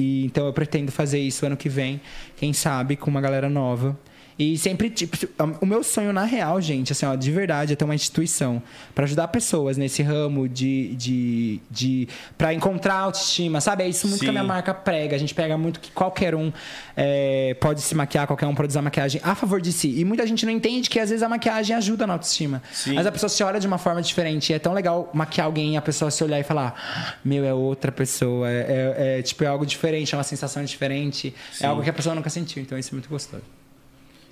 e 0.02 0.26
então 0.26 0.46
eu 0.46 0.54
pretendo 0.54 0.92
fazer 0.92 1.20
isso 1.20 1.46
ano 1.46 1.58
que 1.58 1.68
vem, 1.68 2.00
quem 2.38 2.54
sabe, 2.54 2.96
com 2.96 3.12
uma 3.12 3.20
galera 3.20 3.50
nova. 3.50 3.98
E 4.38 4.58
sempre, 4.58 4.90
tipo, 4.90 5.16
o 5.62 5.66
meu 5.66 5.84
sonho 5.84 6.12
na 6.12 6.24
real, 6.24 6.60
gente, 6.60 6.92
assim, 6.92 7.06
ó, 7.06 7.16
de 7.16 7.32
verdade, 7.32 7.74
é 7.74 7.76
ter 7.76 7.86
uma 7.86 7.94
instituição 7.94 8.62
para 8.96 9.04
ajudar 9.06 9.28
pessoas 9.28 9.78
nesse 9.78 10.02
ramo 10.02 10.50
de. 10.50 10.96
de, 10.96 11.60
de 11.70 12.08
para 12.38 12.54
encontrar 12.54 12.96
autoestima, 12.96 13.62
sabe? 13.62 13.84
É 13.84 13.88
isso 13.90 14.08
muito 14.08 14.22
que 14.22 14.28
a 14.30 14.32
minha 14.32 14.42
Sim. 14.44 14.48
marca 14.48 14.74
prega. 14.74 15.16
A 15.16 15.20
gente 15.20 15.36
pega 15.36 15.58
muito 15.58 15.80
que 15.80 15.92
qualquer 15.92 16.34
um 16.34 16.52
é, 16.98 17.56
pode 17.60 17.82
se 17.82 17.94
maquiar, 17.94 18.26
qualquer 18.28 18.48
um 18.48 18.56
pode 18.56 18.70
usar 18.70 18.82
maquiagem 18.82 19.22
a 19.24 19.36
favor 19.36 19.62
de 19.62 19.72
si. 19.72 20.00
E 20.00 20.04
muita 20.06 20.26
gente 20.26 20.46
não 20.46 20.52
entende 20.52 20.90
que 20.90 21.00
às 21.00 21.10
vezes 21.10 21.22
a 21.24 21.30
maquiagem 21.30 21.76
ajuda 21.76 22.08
na 22.08 22.14
autoestima. 22.14 22.62
Sim. 22.72 22.94
Mas 22.94 23.06
a 23.06 23.12
pessoa 23.12 23.30
se 23.30 23.44
olha 23.44 23.60
de 23.60 23.68
uma 23.68 23.78
forma 23.78 24.02
diferente. 24.02 24.52
E 24.52 24.56
é 24.56 24.60
tão 24.60 24.74
legal 24.74 25.10
maquiar 25.14 25.46
alguém 25.46 25.74
e 25.74 25.78
a 25.78 25.82
pessoa 25.82 26.10
se 26.10 26.24
olhar 26.24 26.40
e 26.40 26.44
falar: 26.44 26.74
"Ah, 26.78 27.14
Meu, 27.24 27.46
é 27.46 27.54
outra 27.54 27.92
pessoa. 27.92 28.50
É, 28.50 28.96
é- 28.98 29.20
é, 29.20 29.22
tipo, 29.22 29.44
é 29.44 29.48
algo 29.48 29.66
diferente, 29.66 30.14
é 30.14 30.18
uma 30.18 30.24
sensação 30.24 30.64
diferente. 30.64 31.34
É 31.62 31.66
algo 31.68 31.84
que 31.84 31.90
a 31.90 31.94
pessoa 31.94 32.16
nunca 32.16 32.30
sentiu. 32.30 32.62
Então 32.64 32.78
isso 32.78 32.90
é 32.90 32.94
muito 32.94 33.10
gostoso. 33.10 33.44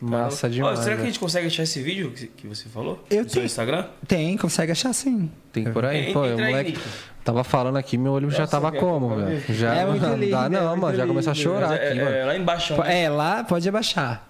Massa 0.01 0.49
demais. 0.49 0.79
será 0.79 0.89
que 0.89 0.93
a 0.93 0.95
velho. 0.97 1.07
gente 1.07 1.19
consegue 1.19 1.47
achar 1.47 1.63
esse 1.63 1.81
vídeo 1.81 2.11
que, 2.11 2.27
que 2.27 2.47
você 2.47 2.67
falou? 2.67 3.05
Eu 3.09 3.17
no 3.23 3.29
seu 3.29 3.33
tenho. 3.35 3.45
Instagram? 3.45 3.85
Tem, 4.07 4.35
consegue 4.37 4.71
achar 4.71 4.91
sim. 4.93 5.29
Tem 5.53 5.71
por 5.71 5.85
aí? 5.85 6.09
Entra 6.09 6.13
Pô, 6.13 6.25
o 6.25 6.31
moleque 6.39 6.77
tava 7.23 7.43
falando 7.43 7.77
aqui, 7.77 7.97
meu 7.97 8.13
olho 8.13 8.31
já 8.31 8.39
Nossa, 8.39 8.51
tava 8.51 8.71
velho, 8.71 8.83
como, 8.83 9.15
velho? 9.15 9.43
Já 9.53 9.75
É 9.75 9.85
muito 9.85 10.01
não 10.01 10.15
lindo, 10.17 10.31
dá 10.31 10.45
é 10.45 10.49
não, 10.49 10.67
muito 10.69 10.81
mano. 10.81 10.97
Já 10.97 11.05
começou 11.07 11.31
a 11.31 11.35
chorar 11.35 11.73
é, 11.77 11.89
aqui, 11.89 11.99
é, 11.99 12.03
mano. 12.03 12.25
lá 12.25 12.35
embaixo. 12.37 12.77
né? 12.81 13.03
É, 13.03 13.09
lá 13.09 13.43
pode 13.43 13.69
abaixar. 13.69 14.27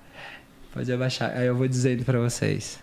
Pode 0.73 0.91
abaixar. 0.91 1.31
Aí 1.37 1.47
eu 1.47 1.55
vou 1.55 1.67
dizendo 1.67 2.03
pra 2.03 2.19
vocês. 2.19 2.79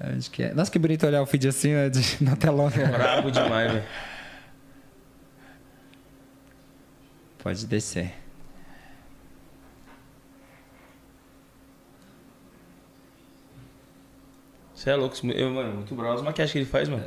Acho 0.00 0.28
que 0.30 0.42
é. 0.42 0.52
Nossa, 0.54 0.70
que 0.72 0.78
bonito 0.80 1.06
olhar 1.06 1.22
o 1.22 1.26
feed 1.26 1.46
assim, 1.46 1.72
né, 1.72 1.88
de- 1.88 2.16
na 2.24 2.34
telona. 2.34 2.70
Brabo 2.70 3.30
demais, 3.30 3.70
velho. 3.72 3.84
Pode 7.38 7.66
descer. 7.66 8.12
Você 14.82 14.90
é 14.90 14.96
louco. 14.96 15.14
Eu, 15.28 15.48
mano, 15.52 15.74
muito 15.74 15.94
bravo 15.94 16.14
as 16.14 16.22
maquiagens 16.22 16.50
que 16.50 16.58
ele 16.58 16.66
faz, 16.66 16.88
mano. 16.88 17.04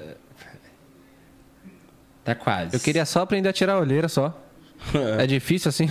Tá 2.23 2.33
quase. 2.33 2.73
Eu 2.73 2.79
queria 2.79 3.05
só 3.05 3.19
aprender 3.19 3.49
a 3.49 3.53
tirar 3.53 3.73
a 3.73 3.79
olheira 3.79 4.07
só. 4.07 4.41
É 5.19 5.27
difícil 5.27 5.67
assim? 5.67 5.89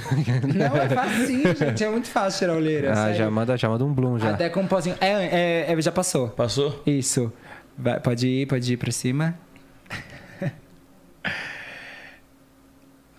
Não, 0.55 0.77
é 0.77 0.89
facinho, 0.89 1.55
gente. 1.55 1.85
É 1.85 1.91
muito 1.91 2.09
fácil 2.09 2.39
tirar 2.39 2.53
a 2.55 2.57
olheira. 2.57 2.93
ah, 2.93 2.97
sério. 2.97 3.17
já 3.17 3.31
manda, 3.31 3.57
já 3.59 3.69
manda 3.69 3.85
um 3.85 3.93
bloom 3.93 4.19
já. 4.19 4.31
Até 4.31 4.49
com 4.49 4.61
um 4.61 4.67
pozinho. 4.67 4.97
É, 4.99 5.67
é, 5.67 5.73
é, 5.73 5.83
já 5.83 5.93
passou. 5.93 6.29
Passou? 6.31 6.83
Isso. 6.87 7.31
Vai, 7.77 8.01
pode 8.01 8.27
ir, 8.27 8.47
pode 8.47 8.73
ir 8.73 8.77
pra 8.79 8.91
cima. 8.91 9.39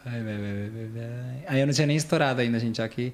Vai, 0.03 0.23
vai, 0.23 0.37
vai, 0.37 0.69
vai, 0.69 0.87
vai. 0.87 1.43
Aí 1.47 1.59
eu 1.59 1.67
não 1.67 1.73
tinha 1.73 1.85
nem 1.85 1.97
estourado 1.97 2.41
ainda, 2.41 2.59
gente. 2.59 2.81
Aqui 2.81 3.13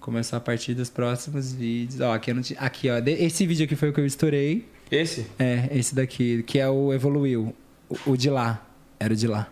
começou 0.00 0.36
a 0.36 0.40
partir 0.40 0.74
dos 0.74 0.90
próximos 0.90 1.52
vídeos. 1.54 2.00
Ó, 2.00 2.12
aqui 2.12 2.30
eu 2.30 2.34
não 2.34 2.42
tinha. 2.42 2.58
Aqui, 2.60 2.90
ó. 2.90 2.98
Esse 3.06 3.46
vídeo 3.46 3.64
aqui 3.64 3.74
foi 3.74 3.88
o 3.88 3.92
que 3.92 4.00
eu 4.00 4.06
estourei. 4.06 4.66
Esse? 4.92 5.26
É, 5.38 5.68
esse 5.72 5.94
daqui, 5.94 6.42
que 6.42 6.58
é 6.58 6.68
o 6.68 6.92
Evoluiu. 6.92 7.54
O, 7.88 8.12
o 8.12 8.16
de 8.16 8.28
lá. 8.30 8.64
Era 9.00 9.12
o 9.12 9.16
de 9.16 9.26
lá. 9.26 9.48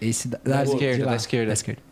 Esse 0.00 0.28
da, 0.28 0.38
Da 0.44 0.64
de 0.64 0.70
esquerda, 0.70 1.04
lá, 1.04 1.10
da 1.12 1.16
esquerda. 1.16 1.46
Da 1.46 1.52
esquerda. 1.54 1.82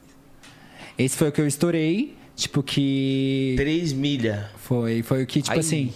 Esse 0.99 1.16
foi 1.16 1.29
o 1.29 1.33
que 1.33 1.41
eu 1.41 1.47
estourei. 1.47 2.16
Tipo 2.37 2.62
que. 2.62 3.55
3 3.57 3.93
milha. 3.93 4.51
Foi, 4.57 5.03
foi 5.03 5.23
o 5.23 5.27
que, 5.27 5.41
tipo 5.43 5.53
Ai. 5.53 5.59
assim. 5.61 5.93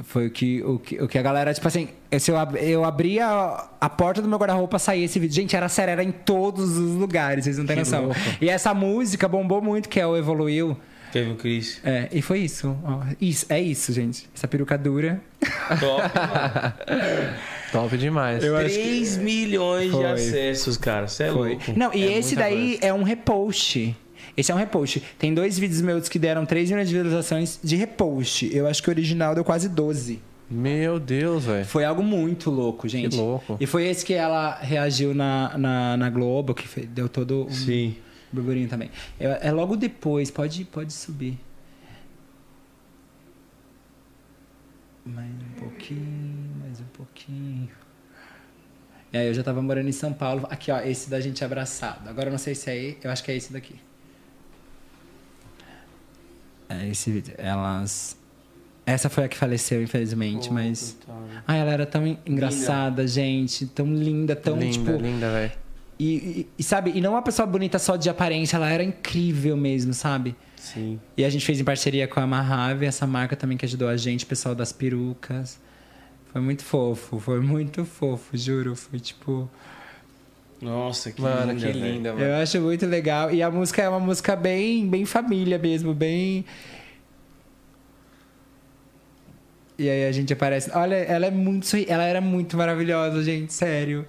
Foi 0.00 0.26
o 0.26 0.30
que, 0.30 0.62
o 0.62 0.78
que, 0.78 1.02
o 1.02 1.08
que 1.08 1.18
a 1.18 1.22
galera, 1.22 1.54
tipo 1.54 1.66
assim, 1.66 1.88
se 2.20 2.30
eu, 2.30 2.36
ab- 2.36 2.58
eu 2.58 2.84
abria 2.84 3.26
a, 3.26 3.70
a 3.80 3.88
porta 3.88 4.20
do 4.20 4.28
meu 4.28 4.38
guarda-roupa, 4.38 4.78
saía 4.78 5.06
esse 5.06 5.18
vídeo. 5.18 5.34
Gente, 5.34 5.56
era 5.56 5.70
sério, 5.70 5.92
era 5.92 6.04
em 6.04 6.12
todos 6.12 6.76
os 6.76 6.92
lugares, 6.96 7.44
vocês 7.44 7.56
não 7.56 7.64
têm 7.64 7.76
Que 7.76 7.80
noção. 7.80 8.04
louco. 8.06 8.20
E 8.38 8.48
essa 8.50 8.74
música 8.74 9.26
bombou 9.26 9.62
muito, 9.62 9.88
que 9.88 9.98
é 9.98 10.06
o 10.06 10.14
Evoluiu. 10.14 10.76
Teve 11.18 11.30
o 11.32 11.36
Chris. 11.36 11.80
É, 11.84 12.08
e 12.12 12.20
foi 12.22 12.40
isso. 12.40 12.76
ó. 12.84 13.02
Isso, 13.20 13.46
é 13.48 13.60
isso, 13.60 13.92
gente. 13.92 14.28
Essa 14.34 14.46
peruca 14.46 14.76
dura. 14.76 15.20
Top, 15.80 16.02
mano. 16.14 16.74
Top 17.72 17.96
demais. 17.98 18.42
Eu 18.44 18.56
acho 18.56 18.74
3 18.74 19.16
milhões 19.18 19.86
de 19.86 19.96
Foi. 19.96 20.04
acessos, 20.06 20.76
cara. 20.76 21.08
Você 21.08 21.24
é 21.24 21.32
Foi. 21.32 21.50
louco. 21.50 21.64
Não, 21.76 21.92
e 21.94 22.04
É 22.06 22.18
esse 22.18 22.36
daí 22.36 22.72
coisa. 22.72 22.86
é 22.86 22.92
um 22.92 23.02
repost. 23.02 23.96
Esse 24.36 24.52
é 24.52 24.54
um 24.54 24.58
repost. 24.58 25.02
Tem 25.18 25.32
dois 25.32 25.58
vídeos 25.58 25.80
meus 25.80 26.08
que 26.08 26.18
deram 26.18 26.44
3 26.44 26.70
milhões 26.70 26.88
de 26.88 26.94
visualizações 26.94 27.58
de 27.62 27.76
repost. 27.76 28.48
Eu 28.54 28.66
acho 28.66 28.82
que 28.82 28.88
o 28.88 28.92
original 28.92 29.34
deu 29.34 29.42
quase 29.44 29.68
12. 29.68 30.20
Meu 30.48 31.00
Deus, 31.00 31.44
velho. 31.44 31.64
Foi 31.64 31.84
algo 31.84 32.02
muito 32.02 32.50
louco, 32.50 32.86
gente. 32.86 33.10
Que 33.10 33.16
louco. 33.16 33.56
E 33.58 33.66
foi 33.66 33.86
esse 33.88 34.04
que 34.04 34.14
ela 34.14 34.56
reagiu 34.60 35.12
na, 35.14 35.56
na, 35.58 35.96
na 35.96 36.10
Globo, 36.10 36.54
que 36.54 36.86
deu 36.86 37.08
todo 37.08 37.46
um 37.46 37.50
Sim. 37.50 37.96
Burburinho 38.32 38.68
também. 38.68 38.90
É, 39.18 39.48
é 39.48 39.52
logo 39.52 39.76
depois, 39.76 40.30
pode, 40.30 40.64
pode 40.64 40.92
subir. 40.92 41.38
Mais 45.04 45.30
um 45.30 45.60
pouquinho, 45.60 46.50
mais 46.60 46.80
um 46.80 46.84
pouquinho. 46.92 47.68
E 49.12 49.16
aí 49.18 49.26
eu 49.28 49.34
já 49.34 49.42
tava 49.42 49.62
morando 49.62 49.88
em 49.88 49.92
São 49.92 50.12
Paulo. 50.12 50.46
Aqui, 50.50 50.70
ó, 50.72 50.80
esse 50.80 51.08
da 51.08 51.20
gente 51.20 51.44
abraçado. 51.44 52.08
Agora 52.08 52.28
eu 52.28 52.32
não 52.32 52.38
sei 52.38 52.54
se 52.56 52.68
é 52.70 52.76
esse, 52.76 52.98
eu 53.04 53.10
acho 53.10 53.22
que 53.22 53.30
é 53.30 53.36
esse 53.36 53.52
daqui. 53.52 53.76
É 56.68 56.88
esse 56.88 57.10
vídeo. 57.12 57.34
Elas. 57.38 58.16
Essa 58.84 59.08
foi 59.08 59.24
a 59.24 59.28
que 59.28 59.36
faleceu, 59.36 59.80
infelizmente, 59.82 60.52
mas. 60.52 60.96
Ai, 61.46 61.60
ela 61.60 61.70
era 61.72 61.86
tão 61.86 62.04
en- 62.06 62.18
engraçada, 62.26 63.06
gente. 63.06 63.66
Tão 63.66 63.86
linda, 63.94 64.34
tão, 64.34 64.56
linda, 64.58 64.72
tipo. 64.72 64.90
linda, 65.02 65.30
velho. 65.30 65.52
E, 65.98 66.46
e- 66.58 66.62
sabe, 66.62 66.92
e 66.94 67.00
não 67.00 67.12
uma 67.12 67.22
pessoa 67.22 67.46
bonita 67.46 67.78
só 67.78 67.96
de 67.96 68.08
aparência, 68.10 68.56
ela 68.56 68.68
era 68.70 68.82
incrível 68.84 69.56
mesmo, 69.56 69.94
sabe? 69.94 70.36
Sim. 70.56 71.00
E 71.16 71.24
a 71.24 71.30
gente 71.30 71.44
fez 71.46 71.58
em 71.60 71.64
parceria 71.64 72.06
com 72.06 72.20
a 72.20 72.26
Mahave, 72.26 72.84
essa 72.86 73.06
marca 73.06 73.34
também 73.36 73.56
que 73.56 73.64
ajudou 73.64 73.88
a 73.88 73.96
gente, 73.96 74.24
o 74.24 74.26
pessoal 74.26 74.54
das 74.54 74.72
perucas. 74.72 75.58
Foi 76.32 76.40
muito 76.40 76.62
fofo, 76.64 77.18
foi 77.18 77.40
muito 77.40 77.84
fofo, 77.84 78.36
juro. 78.36 78.76
Foi 78.76 78.98
tipo. 79.00 79.48
Nossa, 80.60 81.10
que 81.12 81.20
Mano, 81.22 81.52
linda, 81.52 81.66
que 81.66 81.72
velho. 81.72 81.92
linda, 81.94 82.12
mano. 82.12 82.24
Eu 82.24 82.34
acho 82.36 82.60
muito 82.60 82.84
legal. 82.86 83.30
E 83.32 83.42
a 83.42 83.50
música 83.50 83.82
é 83.82 83.88
uma 83.88 84.00
música 84.00 84.34
bem, 84.36 84.86
bem 84.88 85.04
família 85.06 85.58
mesmo, 85.58 85.94
bem. 85.94 86.44
E 89.78 89.88
aí 89.88 90.06
a 90.06 90.12
gente 90.12 90.32
aparece. 90.32 90.70
Olha, 90.74 90.94
ela 90.96 91.26
é 91.26 91.30
muito. 91.30 91.68
Ela 91.88 92.04
era 92.04 92.20
muito 92.20 92.56
maravilhosa, 92.56 93.22
gente, 93.22 93.52
sério. 93.52 94.06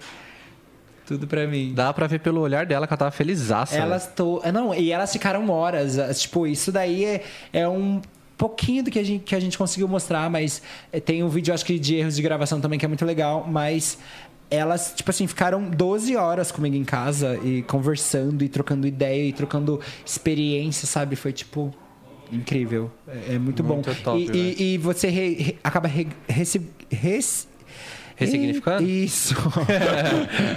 Tudo 1.08 1.26
pra 1.26 1.48
mim. 1.48 1.72
Dá 1.74 1.92
pra 1.94 2.06
ver 2.06 2.20
pelo 2.20 2.42
olhar 2.42 2.66
dela 2.66 2.86
que 2.86 2.94
ela 2.94 2.98
tava 2.98 3.12
felizaça. 3.12 3.76
Elas 3.76 4.08
to... 4.14 4.42
é, 4.44 4.52
Não, 4.52 4.76
e 4.76 4.92
elas 4.92 5.12
ficaram 5.12 5.50
horas. 5.50 5.98
ah, 5.98 6.14
Tipo, 6.14 6.46
isso 6.46 6.72
daí 6.72 7.06
é, 7.06 7.24
é 7.54 7.68
um 7.68 8.02
pouquinho 8.38 8.84
do 8.84 8.92
que 8.92 9.00
a, 9.00 9.04
gente, 9.04 9.24
que 9.24 9.34
a 9.34 9.40
gente 9.40 9.58
conseguiu 9.58 9.88
mostrar, 9.88 10.30
mas 10.30 10.62
é, 10.92 11.00
tem 11.00 11.24
um 11.24 11.30
vídeo, 11.30 11.54
acho 11.54 11.66
que, 11.66 11.80
de 11.80 11.96
erros 11.96 12.16
de 12.16 12.22
gravação 12.22 12.60
também, 12.62 12.78
que 12.78 12.86
é 12.86 12.88
muito 12.88 13.06
legal, 13.06 13.48
mas 13.50 13.98
elas, 14.52 14.94
tipo 14.96 15.10
assim, 15.10 15.26
ficaram 15.28 15.70
12 15.70 16.16
horas 16.16 16.52
comigo 16.52 16.76
em 16.76 16.84
casa 16.84 17.40
e 17.44 17.62
conversando 17.64 18.44
e 18.44 18.50
trocando 18.50 18.86
ideia 18.86 19.24
e 19.28 19.34
trocando 19.34 19.80
experiência, 20.06 20.86
sabe? 20.88 21.16
Foi 21.16 21.32
tipo. 21.34 21.74
Incrível. 22.32 22.92
É, 23.08 23.36
é 23.36 23.40
muito, 23.40 23.64
Muito 23.64 23.90
bom. 23.90 23.96
top, 24.04 24.20
e, 24.34 24.56
e, 24.60 24.74
e 24.74 24.78
você 24.78 25.08
re- 25.08 25.34
re- 25.36 25.58
acaba 25.64 25.88
re- 25.88 26.08
res- 26.28 26.60
Ressignificando? 28.18 28.84
Isso. 28.84 29.36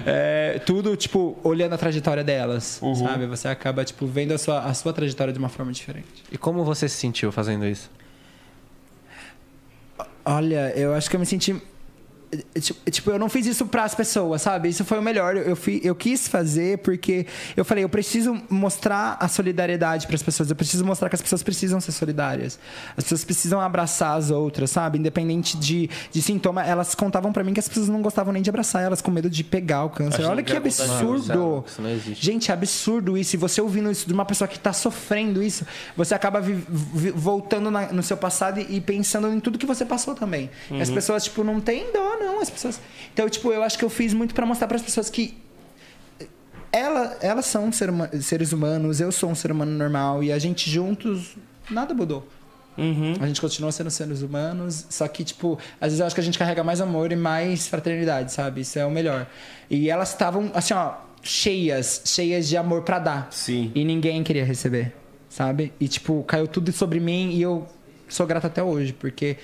É, 0.06 0.58
tudo, 0.64 0.96
tipo, 0.96 1.38
olhando 1.44 1.74
a 1.74 1.78
trajetória 1.78 2.24
delas, 2.24 2.80
Uhum. 2.82 2.94
sabe? 2.94 3.26
Você 3.26 3.46
acaba, 3.48 3.84
tipo, 3.84 4.06
vendo 4.06 4.32
a 4.32 4.38
sua, 4.38 4.60
a 4.60 4.74
sua 4.74 4.92
trajetória 4.92 5.32
de 5.32 5.38
uma 5.38 5.48
forma 5.48 5.70
diferente. 5.70 6.06
E 6.32 6.38
como 6.38 6.64
você 6.64 6.88
se 6.88 6.96
sentiu 6.96 7.30
fazendo 7.30 7.66
isso? 7.66 7.90
Olha, 10.24 10.72
eu 10.76 10.94
acho 10.94 11.08
que 11.08 11.16
eu 11.16 11.20
me 11.20 11.26
senti. 11.26 11.60
Tipo- 12.60 12.90
Tipo, 12.90 13.10
eu 13.12 13.18
não 13.18 13.28
fiz 13.28 13.46
isso 13.46 13.66
pras 13.66 13.94
pessoas, 13.94 14.42
sabe? 14.42 14.68
Isso 14.68 14.84
foi 14.84 14.98
o 14.98 15.02
melhor. 15.02 15.36
Eu, 15.36 15.56
fui, 15.56 15.80
eu 15.82 15.94
quis 15.94 16.26
fazer 16.28 16.78
porque 16.78 17.26
eu 17.56 17.64
falei, 17.64 17.84
eu 17.84 17.88
preciso 17.88 18.40
mostrar 18.50 19.16
a 19.20 19.28
solidariedade 19.28 20.06
pras 20.06 20.22
pessoas. 20.22 20.50
Eu 20.50 20.56
preciso 20.56 20.84
mostrar 20.84 21.08
que 21.08 21.14
as 21.14 21.22
pessoas 21.22 21.42
precisam 21.42 21.80
ser 21.80 21.92
solidárias. 21.92 22.58
As 22.96 23.04
pessoas 23.04 23.24
precisam 23.24 23.60
abraçar 23.60 24.16
as 24.18 24.30
outras, 24.30 24.70
sabe? 24.70 24.98
Independente 24.98 25.56
de, 25.56 25.88
de 26.10 26.20
sintoma. 26.22 26.64
Elas 26.64 26.94
contavam 26.94 27.32
pra 27.32 27.42
mim 27.44 27.52
que 27.54 27.60
as 27.60 27.68
pessoas 27.68 27.88
não 27.88 28.02
gostavam 28.02 28.32
nem 28.32 28.42
de 28.42 28.50
abraçar 28.50 28.82
elas 28.82 29.00
com 29.00 29.10
medo 29.10 29.30
de 29.30 29.42
pegar 29.44 29.84
o 29.84 29.90
câncer. 29.90 30.22
Olha 30.24 30.42
que 30.42 30.52
contagioso. 30.52 31.32
absurdo. 31.32 31.38
Mano, 31.38 31.64
isso 31.66 31.82
não 31.82 31.90
existe. 31.90 32.24
Gente, 32.26 32.50
é 32.50 32.54
absurdo 32.54 33.16
isso. 33.16 33.36
E 33.36 33.38
você 33.38 33.60
ouvindo 33.60 33.90
isso 33.90 34.06
de 34.06 34.12
uma 34.12 34.24
pessoa 34.24 34.46
que 34.48 34.58
tá 34.58 34.72
sofrendo 34.72 35.42
isso, 35.42 35.64
você 35.96 36.14
acaba 36.14 36.40
vi- 36.40 36.64
vi- 36.68 37.10
voltando 37.10 37.70
na- 37.70 37.92
no 37.92 38.02
seu 38.02 38.16
passado 38.16 38.60
e, 38.60 38.76
e 38.76 38.80
pensando 38.80 39.28
em 39.32 39.40
tudo 39.40 39.58
que 39.58 39.66
você 39.66 39.84
passou 39.84 40.14
também. 40.14 40.50
E 40.70 40.80
As 40.80 40.90
pessoas, 40.90 41.24
tipo, 41.24 41.42
não 41.44 41.60
tem 41.60 41.92
dó, 41.92 42.18
não. 42.20 42.40
As 42.40 42.48
pessoas. 42.50 42.80
Então, 43.12 43.28
tipo, 43.28 43.50
eu 43.52 43.62
acho 43.62 43.76
que 43.78 43.84
eu 43.84 43.90
fiz 43.90 44.14
muito 44.14 44.34
pra 44.34 44.46
mostrar 44.46 44.68
pras 44.68 44.82
pessoas 44.82 45.10
que. 45.10 45.36
Ela, 46.72 47.16
elas 47.20 47.46
são 47.46 47.72
ser 47.72 47.90
huma- 47.90 48.08
seres 48.22 48.52
humanos, 48.52 49.00
eu 49.00 49.10
sou 49.10 49.28
um 49.28 49.34
ser 49.34 49.50
humano 49.50 49.72
normal 49.72 50.22
e 50.22 50.30
a 50.30 50.38
gente 50.38 50.70
juntos, 50.70 51.36
nada 51.68 51.92
mudou. 51.92 52.26
Uhum. 52.78 53.14
A 53.20 53.26
gente 53.26 53.40
continua 53.40 53.72
sendo 53.72 53.90
seres 53.90 54.22
humanos, 54.22 54.86
só 54.88 55.08
que, 55.08 55.24
tipo, 55.24 55.58
às 55.80 55.88
vezes 55.88 55.98
eu 56.00 56.06
acho 56.06 56.14
que 56.14 56.20
a 56.20 56.24
gente 56.24 56.38
carrega 56.38 56.62
mais 56.62 56.80
amor 56.80 57.10
e 57.10 57.16
mais 57.16 57.66
fraternidade, 57.66 58.32
sabe? 58.32 58.60
Isso 58.60 58.78
é 58.78 58.86
o 58.86 58.90
melhor. 58.90 59.26
E 59.68 59.90
elas 59.90 60.10
estavam, 60.10 60.50
assim, 60.54 60.72
ó, 60.72 60.94
cheias, 61.22 62.02
cheias 62.04 62.48
de 62.48 62.56
amor 62.56 62.82
pra 62.82 63.00
dar. 63.00 63.28
Sim. 63.32 63.72
E 63.74 63.84
ninguém 63.84 64.22
queria 64.22 64.44
receber, 64.44 64.94
sabe? 65.28 65.72
E, 65.80 65.88
tipo, 65.88 66.22
caiu 66.22 66.46
tudo 66.46 66.70
sobre 66.70 67.00
mim 67.00 67.30
e 67.32 67.42
eu 67.42 67.66
sou 68.08 68.26
grato 68.28 68.46
até 68.46 68.62
hoje, 68.62 68.92
porque 68.92 69.36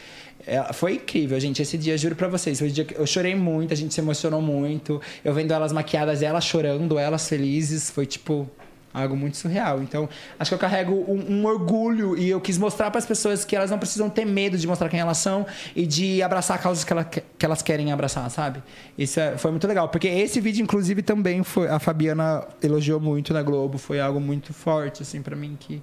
é, 0.46 0.72
foi 0.72 0.94
incrível, 0.94 1.38
gente. 1.40 1.60
Esse 1.60 1.76
dia, 1.76 1.96
juro 1.98 2.14
pra 2.14 2.28
vocês, 2.28 2.58
foi 2.58 2.68
o 2.68 2.70
dia 2.70 2.84
que 2.84 2.94
eu 2.96 3.06
chorei 3.06 3.34
muito, 3.34 3.72
a 3.72 3.76
gente 3.76 3.92
se 3.92 4.00
emocionou 4.00 4.40
muito. 4.40 5.00
Eu 5.24 5.34
vendo 5.34 5.52
elas 5.52 5.72
maquiadas, 5.72 6.22
elas 6.22 6.44
chorando, 6.44 6.98
elas 6.98 7.28
felizes, 7.28 7.90
foi, 7.90 8.06
tipo, 8.06 8.48
algo 8.94 9.14
muito 9.14 9.36
surreal. 9.36 9.82
Então, 9.82 10.08
acho 10.38 10.48
que 10.50 10.54
eu 10.54 10.58
carrego 10.58 10.92
um, 11.06 11.40
um 11.40 11.44
orgulho 11.46 12.16
e 12.16 12.30
eu 12.30 12.40
quis 12.40 12.56
mostrar 12.56 12.90
para 12.90 12.98
as 12.98 13.04
pessoas 13.04 13.44
que 13.44 13.54
elas 13.54 13.70
não 13.70 13.78
precisam 13.78 14.08
ter 14.08 14.24
medo 14.24 14.56
de 14.56 14.66
mostrar 14.66 14.88
quem 14.88 14.98
elas 15.00 15.18
são 15.18 15.44
e 15.74 15.86
de 15.86 16.22
abraçar 16.22 16.58
causas 16.62 16.82
que, 16.82 16.92
ela, 16.92 17.04
que 17.04 17.22
elas 17.44 17.60
querem 17.60 17.92
abraçar, 17.92 18.30
sabe? 18.30 18.62
Isso 18.96 19.20
é- 19.20 19.36
foi 19.36 19.50
muito 19.50 19.66
legal, 19.66 19.88
porque 19.90 20.08
esse 20.08 20.40
vídeo 20.40 20.62
inclusive 20.62 21.02
também 21.02 21.42
foi 21.42 21.68
a 21.68 21.78
Fabiana 21.78 22.46
elogiou 22.62 22.98
muito 22.98 23.34
na 23.34 23.42
Globo, 23.42 23.76
foi 23.76 24.00
algo 24.00 24.18
muito 24.18 24.54
forte 24.54 25.02
assim 25.02 25.20
para 25.20 25.36
mim 25.36 25.58
que 25.60 25.82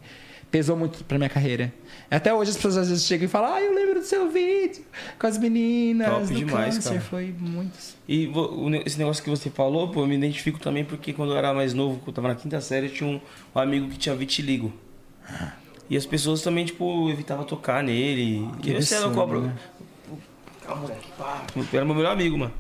pesou 0.53 0.77
muito 0.77 1.03
pra 1.05 1.17
minha 1.17 1.29
carreira. 1.29 1.73
Até 2.11 2.31
hoje 2.31 2.51
as 2.51 2.55
pessoas 2.57 2.77
às 2.77 2.89
vezes 2.89 3.05
chegam 3.05 3.25
e 3.25 3.27
falam: 3.27 3.55
"Ah, 3.55 3.59
eu 3.59 3.73
lembro 3.73 3.95
do 3.99 4.05
seu 4.05 4.29
vídeo 4.29 4.83
com 5.17 5.25
as 5.25 5.35
meninas 5.39 6.07
Top 6.07 6.31
demais, 6.35 6.75
câncer". 6.75 6.89
cara. 6.89 7.01
Foi 7.01 7.33
muito 7.39 7.73
E 8.07 8.29
esse 8.85 8.99
negócio 8.99 9.23
que 9.23 9.31
você 9.31 9.49
falou, 9.49 9.87
pô, 9.87 10.01
eu 10.01 10.07
me 10.07 10.15
identifico 10.15 10.59
também 10.59 10.85
porque 10.85 11.11
quando 11.11 11.31
eu 11.31 11.37
era 11.37 11.51
mais 11.55 11.73
novo, 11.73 11.95
quando 11.97 12.09
eu 12.09 12.13
tava 12.13 12.27
na 12.27 12.35
quinta 12.35 12.61
série, 12.61 12.85
eu 12.85 12.93
tinha 12.93 13.09
um, 13.09 13.19
um 13.55 13.59
amigo 13.59 13.89
que 13.89 13.97
tinha 13.97 14.15
vitiligo. 14.15 14.71
E 15.89 15.97
as 15.97 16.05
pessoas 16.05 16.43
também, 16.43 16.65
tipo, 16.65 17.09
evitavam 17.09 17.45
tocar 17.45 17.83
nele. 17.83 18.47
Que 18.61 18.71
e 18.71 18.75
absurdo, 18.75 19.15
cobra. 19.15 19.41
né? 19.41 19.55
Calma, 20.63 20.81
moleque, 20.83 21.07
pá. 21.17 21.43
Era 21.73 21.83
meu 21.83 21.95
melhor 21.95 22.11
amigo, 22.11 22.37
mano. 22.37 22.53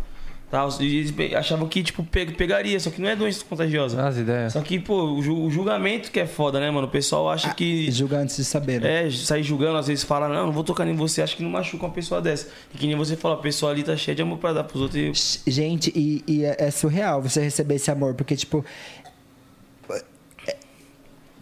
Tá, 0.53 0.67
e 0.81 0.97
eles 0.97 1.33
achavam 1.35 1.67
que, 1.67 1.81
tipo, 1.81 2.03
pe- 2.03 2.27
pegaria, 2.27 2.79
só 2.79 2.91
que 2.91 3.01
não 3.01 3.09
é 3.09 3.15
doença 3.15 3.43
contagiosa. 3.43 3.99
As 4.07 4.17
ideias. 4.17 4.53
Só 4.53 4.61
que, 4.61 4.77
pô, 4.77 5.13
o, 5.15 5.19
ju- 5.23 5.45
o 5.45 5.49
julgamento 5.49 6.11
que 6.11 6.19
é 6.19 6.27
foda, 6.27 6.59
né, 6.59 6.69
mano? 6.69 6.85
O 6.85 6.89
pessoal 6.91 7.27
acha 7.27 7.51
que. 7.55 7.89
julga 7.91 8.19
antes 8.19 8.37
de 8.37 8.43
saber. 8.45 8.79
Né? 8.79 9.07
É, 9.07 9.09
sair 9.09 9.41
julgando, 9.41 9.79
às 9.79 9.87
vezes 9.87 10.03
fala, 10.03 10.27
não, 10.29 10.45
não 10.45 10.53
vou 10.53 10.63
tocar 10.63 10.87
em 10.87 10.95
você, 10.95 11.23
acho 11.23 11.35
que 11.37 11.41
não 11.41 11.49
machuca 11.49 11.83
uma 11.87 11.91
pessoa 11.91 12.21
dessa. 12.21 12.49
E 12.71 12.77
que 12.77 12.85
nem 12.85 12.95
você 12.95 13.15
falou, 13.17 13.39
a 13.39 13.41
pessoa 13.41 13.71
ali 13.71 13.81
tá 13.81 13.97
cheia 13.97 14.13
de 14.13 14.21
amor 14.21 14.37
pra 14.37 14.53
dar 14.53 14.63
pros 14.63 14.79
outros 14.83 15.41
e 15.47 15.49
Gente, 15.51 15.91
e, 15.95 16.23
e 16.27 16.45
é, 16.45 16.55
é 16.59 16.69
surreal 16.69 17.19
você 17.19 17.41
receber 17.41 17.73
esse 17.73 17.89
amor, 17.89 18.13
porque, 18.13 18.35
tipo. 18.35 18.63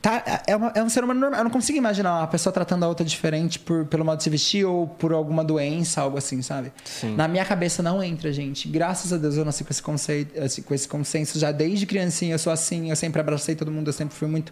É- 0.04 0.22
Tá, 0.22 0.44
é, 0.48 0.56
uma- 0.56 0.72
é 0.76 0.84
um 0.84 0.90
ser 0.90 1.04
humano 1.04 1.20
normal. 1.20 1.40
Eu 1.40 1.44
não 1.44 1.52
consigo 1.52 1.78
imaginar 1.78 2.18
uma 2.20 2.28
pessoa 2.28 2.52
tratando 2.52 2.84
a 2.84 2.88
outra 2.88 3.06
diferente 3.06 3.60
por, 3.60 3.86
pelo 3.86 4.04
modo 4.04 4.18
de 4.18 4.24
se 4.24 4.30
vestir 4.30 4.66
ou 4.66 4.88
por 4.88 5.14
alguma 5.14 5.44
doença, 5.44 6.02
algo 6.02 6.18
assim, 6.18 6.42
sabe? 6.42 6.72
Sim. 6.84 7.16
Na 7.16 7.28
minha 7.28 7.46
cabeça 7.46 7.84
não 7.84 8.02
entra, 8.04 8.34
gente. 8.34 8.68
Graças 8.68 9.14
a 9.14 9.18
Deus 9.18 9.38
eu 9.38 9.46
nasci 9.46 9.64
com 9.64 9.72
esse 9.72 9.82
conceito, 9.84 10.36
esse- 10.36 10.62
com 10.64 10.74
esse 10.74 10.88
consenso 10.88 11.38
já 11.38 11.52
desde 11.52 11.86
criancinha. 11.86 12.34
Eu 12.34 12.40
sou 12.40 12.52
assim, 12.52 12.90
eu 12.90 12.96
sempre 12.96 13.22
abracei 13.22 13.56
todo 13.56 13.72
mundo, 13.72 13.88
eu 13.90 13.94
sempre 13.94 14.16
fui 14.16 14.28
muito. 14.28 14.52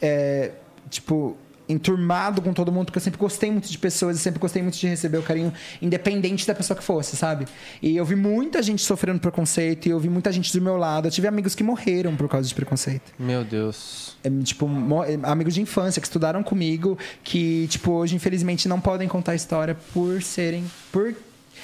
é, 0.00 0.52
tipo, 0.88 1.36
enturmado 1.68 2.40
com 2.40 2.52
todo 2.52 2.72
mundo, 2.72 2.86
porque 2.86 2.98
eu 2.98 3.02
sempre 3.02 3.18
gostei 3.20 3.50
muito 3.50 3.68
de 3.68 3.76
pessoas, 3.76 4.16
eu 4.16 4.22
sempre 4.22 4.40
gostei 4.40 4.62
muito 4.62 4.78
de 4.78 4.86
receber 4.88 5.18
o 5.18 5.22
carinho, 5.22 5.52
independente 5.82 6.46
da 6.46 6.54
pessoa 6.54 6.76
que 6.76 6.82
fosse, 6.82 7.16
sabe? 7.16 7.46
E 7.82 7.96
eu 7.96 8.04
vi 8.04 8.16
muita 8.16 8.62
gente 8.62 8.82
sofrendo 8.82 9.20
preconceito, 9.20 9.86
e 9.86 9.90
eu 9.90 10.00
vi 10.00 10.08
muita 10.08 10.32
gente 10.32 10.52
do 10.56 10.62
meu 10.64 10.76
lado. 10.76 11.08
Eu 11.08 11.10
tive 11.10 11.28
amigos 11.28 11.54
que 11.54 11.62
morreram 11.62 12.16
por 12.16 12.28
causa 12.28 12.48
de 12.48 12.54
preconceito. 12.54 13.12
Meu 13.18 13.44
Deus. 13.44 14.16
É, 14.24 14.30
tipo, 14.42 14.66
mo- 14.66 15.02
amigos 15.24 15.54
de 15.54 15.60
infância 15.60 16.00
que 16.00 16.06
estudaram 16.06 16.42
comigo, 16.42 16.98
que, 17.22 17.66
tipo, 17.68 17.92
hoje, 17.92 18.16
infelizmente, 18.16 18.66
não 18.68 18.80
podem 18.80 19.06
contar 19.06 19.32
a 19.32 19.34
história 19.36 19.76
por 19.92 20.22
serem. 20.22 20.64
Por. 20.90 21.14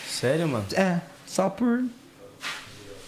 Sério, 0.08 0.46
mano? 0.46 0.64
É, 0.74 1.00
só 1.26 1.48
por. 1.48 1.82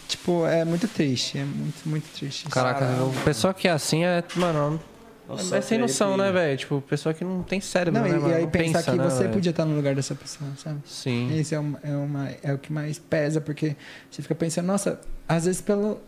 Tipo, 0.09 0.47
é 0.47 0.65
muito 0.65 0.87
triste. 0.89 1.39
É 1.39 1.45
muito, 1.45 1.89
muito 1.89 2.09
triste. 2.17 2.49
Caraca, 2.49 2.87
o 3.03 3.13
pessoa 3.25 3.53
que 3.53 3.67
é 3.69 3.73
assim 3.73 4.05
é, 4.05 4.23
mano, 4.37 4.81
Nossa, 5.29 5.57
é 5.57 5.61
sem 5.61 5.79
que 5.79 5.83
noção, 5.83 6.09
arrepio. 6.15 6.25
né, 6.25 6.33
velho? 6.33 6.57
Tipo, 6.59 6.81
pessoa 6.83 7.13
que 7.13 7.25
não 7.25 7.43
tem 7.43 7.61
cérebro, 7.61 8.01
Não, 8.01 8.09
né, 8.09 8.17
e, 8.17 8.21
mano? 8.21 8.33
e 8.33 8.35
aí 8.37 8.43
Não 8.45 8.51
pensar 8.51 8.79
pensa, 8.79 8.91
que 8.93 8.97
né, 8.99 9.05
você 9.05 9.23
velho? 9.23 9.33
podia 9.33 9.51
estar 9.51 9.65
no 9.65 9.75
lugar 9.75 9.95
dessa 9.95 10.15
pessoa, 10.15 10.51
sabe? 10.57 10.81
Sim. 10.87 11.37
Esse 11.39 11.55
é, 11.55 11.59
uma, 11.59 11.79
é, 11.83 11.97
uma, 11.97 12.29
é 12.43 12.53
o 12.53 12.59
que 12.59 12.73
mais 12.73 12.99
pesa, 12.99 13.41
porque 13.41 13.75
você 14.11 14.23
fica 14.23 14.35
pensando, 14.35 14.67
nossa, 14.67 15.01
às 15.29 15.45
vezes 15.47 15.61
pelo. 15.61 16.01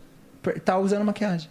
tá 0.63 0.77
usando 0.77 1.03
maquiagem. 1.03 1.49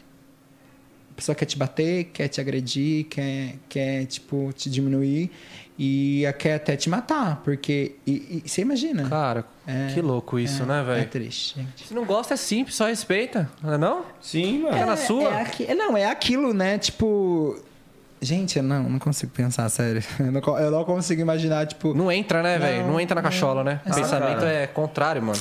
A 1.18 1.20
pessoa 1.20 1.34
quer 1.34 1.46
te 1.46 1.58
bater, 1.58 2.04
quer 2.12 2.28
te 2.28 2.40
agredir, 2.40 3.06
quer, 3.06 3.56
quer 3.68 4.06
tipo, 4.06 4.52
te 4.54 4.70
diminuir 4.70 5.28
e 5.76 6.22
quer 6.38 6.54
até 6.54 6.76
te 6.76 6.88
matar, 6.88 7.42
porque. 7.42 7.96
E, 8.06 8.42
e 8.44 8.48
você 8.48 8.62
imagina? 8.62 9.08
Cara, 9.08 9.44
É, 9.66 9.92
que 9.92 10.00
louco 10.00 10.38
isso, 10.38 10.62
é, 10.62 10.66
né, 10.66 10.80
É 10.80 10.84
velho? 10.84 11.08
triste, 11.08 11.56
gente. 11.58 11.88
Se 11.88 11.92
não 11.92 12.04
gosta, 12.04 12.34
é 12.34 12.36
simples, 12.36 12.76
só 12.76 12.86
respeita, 12.86 13.50
não 13.60 13.72
é 13.72 13.78
não? 13.78 14.04
Sim, 14.20 14.62
mano. 14.62 14.76
É 14.76 14.84
na 14.86 14.96
sua? 14.96 15.28
É, 15.34 15.42
aqui- 15.42 15.74
não, 15.74 15.96
é 15.96 16.06
aquilo, 16.06 16.54
né? 16.54 16.78
Tipo. 16.78 17.60
Gente, 18.20 18.56
eu 18.58 18.62
não, 18.62 18.84
não 18.88 18.98
consigo 19.00 19.32
pensar, 19.32 19.68
sério. 19.70 20.02
Eu 20.20 20.30
não, 20.30 20.58
eu 20.58 20.70
não 20.70 20.84
consigo 20.84 21.20
imaginar, 21.20 21.66
tipo. 21.66 21.94
Não 21.94 22.12
entra, 22.12 22.44
né, 22.44 22.58
velho? 22.60 22.86
Não 22.86 23.00
entra 23.00 23.16
na 23.16 23.22
não. 23.22 23.28
cachola, 23.30 23.64
né? 23.64 23.80
O 23.84 23.92
pensamento 23.92 24.38
Cara. 24.38 24.52
é 24.52 24.66
contrário, 24.68 25.20
mano. 25.20 25.40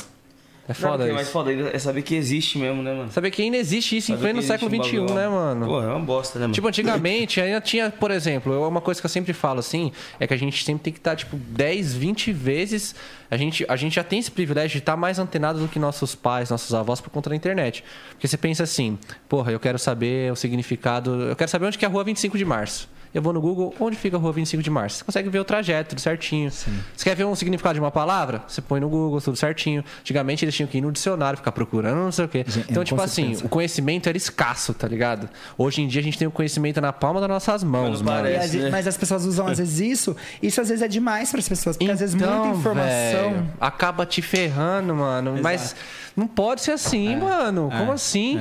É 0.70 0.74
Não, 0.74 0.76
foda 0.76 0.98
porque 0.98 1.10
é 1.12 1.14
mais 1.14 1.28
isso. 1.28 1.32
foda 1.34 1.52
é 1.54 1.80
saber 1.80 2.02
que 2.02 2.14
existe 2.14 2.58
mesmo, 2.58 2.84
né, 2.84 2.94
mano? 2.94 3.10
Saber 3.10 3.32
que 3.32 3.42
ainda 3.42 3.56
existe 3.56 3.96
isso 3.96 4.12
em 4.12 4.16
Saber 4.16 4.26
pleno 4.26 4.40
que 4.42 4.46
século 4.48 4.70
um 4.70 4.84
XXI, 4.84 4.98
bagulho, 4.98 5.16
né, 5.16 5.28
mano? 5.30 5.66
Pô, 5.66 5.82
é 5.82 5.88
uma 5.88 6.00
bosta, 6.00 6.38
né, 6.40 6.44
mano? 6.44 6.54
Tipo, 6.54 6.68
antigamente 6.68 7.40
ainda 7.42 7.62
tinha, 7.62 7.90
por 7.90 8.12
exemplo, 8.12 8.52
eu- 8.52 8.68
uma 8.68 8.82
coisa 8.82 9.00
que 9.00 9.06
eu 9.06 9.10
sempre 9.10 9.32
falo 9.32 9.60
assim, 9.60 9.94
é 10.20 10.28
que 10.28 10.34
a 10.34 10.38
gente 10.38 10.62
sempre 10.66 10.84
tem 10.84 10.92
que 10.92 11.00
estar, 11.00 11.16
tipo, 11.16 11.38
10, 11.38 11.94
20 11.96 12.34
vezes. 12.34 12.94
A 13.32 13.38
gente, 13.38 13.66
a 13.70 13.76
gente 13.78 13.96
já 13.96 14.04
tem 14.04 14.20
esse 14.20 14.30
privilégio 14.32 14.72
de 14.72 14.80
estar 14.80 14.98
mais 14.98 15.20
antenado 15.20 15.60
do 15.60 15.70
que 15.70 15.80
nossos 15.80 16.16
pais, 16.16 16.50
nossos 16.50 16.74
avós 16.74 17.00
por 17.00 17.10
conta 17.12 17.30
da 17.30 17.36
internet. 17.36 17.82
Porque 18.12 18.28
você 18.28 18.38
pensa 18.38 18.64
assim, 18.64 18.98
porra, 19.30 19.54
eu 19.54 19.60
quero 19.62 19.80
saber 19.80 20.32
o 20.34 20.36
significado. 20.36 21.22
Eu 21.30 21.36
quero 21.38 21.50
saber 21.50 21.66
onde 21.66 21.78
que 21.78 21.86
é 21.86 21.88
a 21.88 21.92
rua 21.92 22.04
25 22.04 22.38
de 22.38 22.44
março. 22.46 22.90
Eu 23.18 23.22
vou 23.24 23.34
no 23.34 23.42
Google, 23.42 23.74
onde 23.80 23.96
fica 23.98 24.16
a 24.16 24.20
rua 24.20 24.32
25 24.32 24.62
de 24.62 24.70
março? 24.70 24.98
Você 25.00 25.04
consegue 25.04 25.28
ver 25.28 25.40
o 25.40 25.44
trajeto, 25.44 25.90
tudo 25.90 26.02
certinho. 26.02 26.52
Você 26.52 26.70
quer 27.04 27.16
ver 27.16 27.26
um 27.26 27.34
significado 27.34 27.74
de 27.74 27.80
uma 27.80 27.90
palavra? 27.90 28.44
Você 28.48 28.62
põe 28.62 28.80
no 28.80 28.88
Google, 28.88 29.20
tudo 29.20 29.36
certinho. 29.36 29.84
Antigamente 30.02 30.46
eles 30.46 30.54
tinham 30.54 30.68
que 30.68 30.78
ir 30.78 30.82
no 30.82 30.92
dicionário, 30.92 31.36
ficar 31.36 31.52
procurando, 31.52 31.96
não 31.98 32.12
sei 32.12 32.26
o 32.26 32.28
quê. 32.28 32.46
Gente, 32.48 32.68
Então, 32.70 32.84
eu 32.84 32.86
tipo 32.86 33.02
assim, 33.02 33.36
o 33.44 33.50
conhecimento 33.50 34.08
era 34.08 34.16
escasso, 34.16 34.72
tá 34.72 34.88
ligado? 34.88 35.28
Hoje 35.58 35.82
em 35.82 35.88
dia 35.88 36.00
a 36.00 36.04
gente 36.04 36.16
tem 36.16 36.28
o 36.28 36.32
conhecimento 36.32 36.80
na 36.80 36.94
palma 36.94 37.20
das 37.20 37.28
nossas 37.28 37.64
mãos, 37.64 38.04
mano. 38.04 38.22
parece. 38.22 38.58
E 38.58 38.60
né? 38.62 38.70
Mas 38.70 38.86
as 38.86 38.96
pessoas 38.96 39.26
usam 39.26 39.48
às 39.48 39.58
vezes 39.58 39.80
isso. 39.80 40.16
Isso 40.40 40.62
às 40.62 40.70
vezes 40.70 40.84
é 40.84 40.88
demais 40.88 41.32
para 41.32 41.40
as 41.40 41.50
pessoas, 41.50 41.76
porque 41.76 41.92
às 41.92 42.00
vezes 42.00 42.14
muita 42.14 42.32
Então, 42.32 42.52
informação. 42.54 43.32
velho, 43.32 43.48
acaba 43.60 44.06
te 44.06 44.22
ferrando, 44.22 44.94
mano. 44.94 45.40
Mas 45.42 45.76
não 46.16 46.28
pode 46.28 46.62
ser 46.62 46.74
assim, 46.74 47.16
mano. 47.16 47.72
Como 47.76 47.92
assim? 47.92 48.40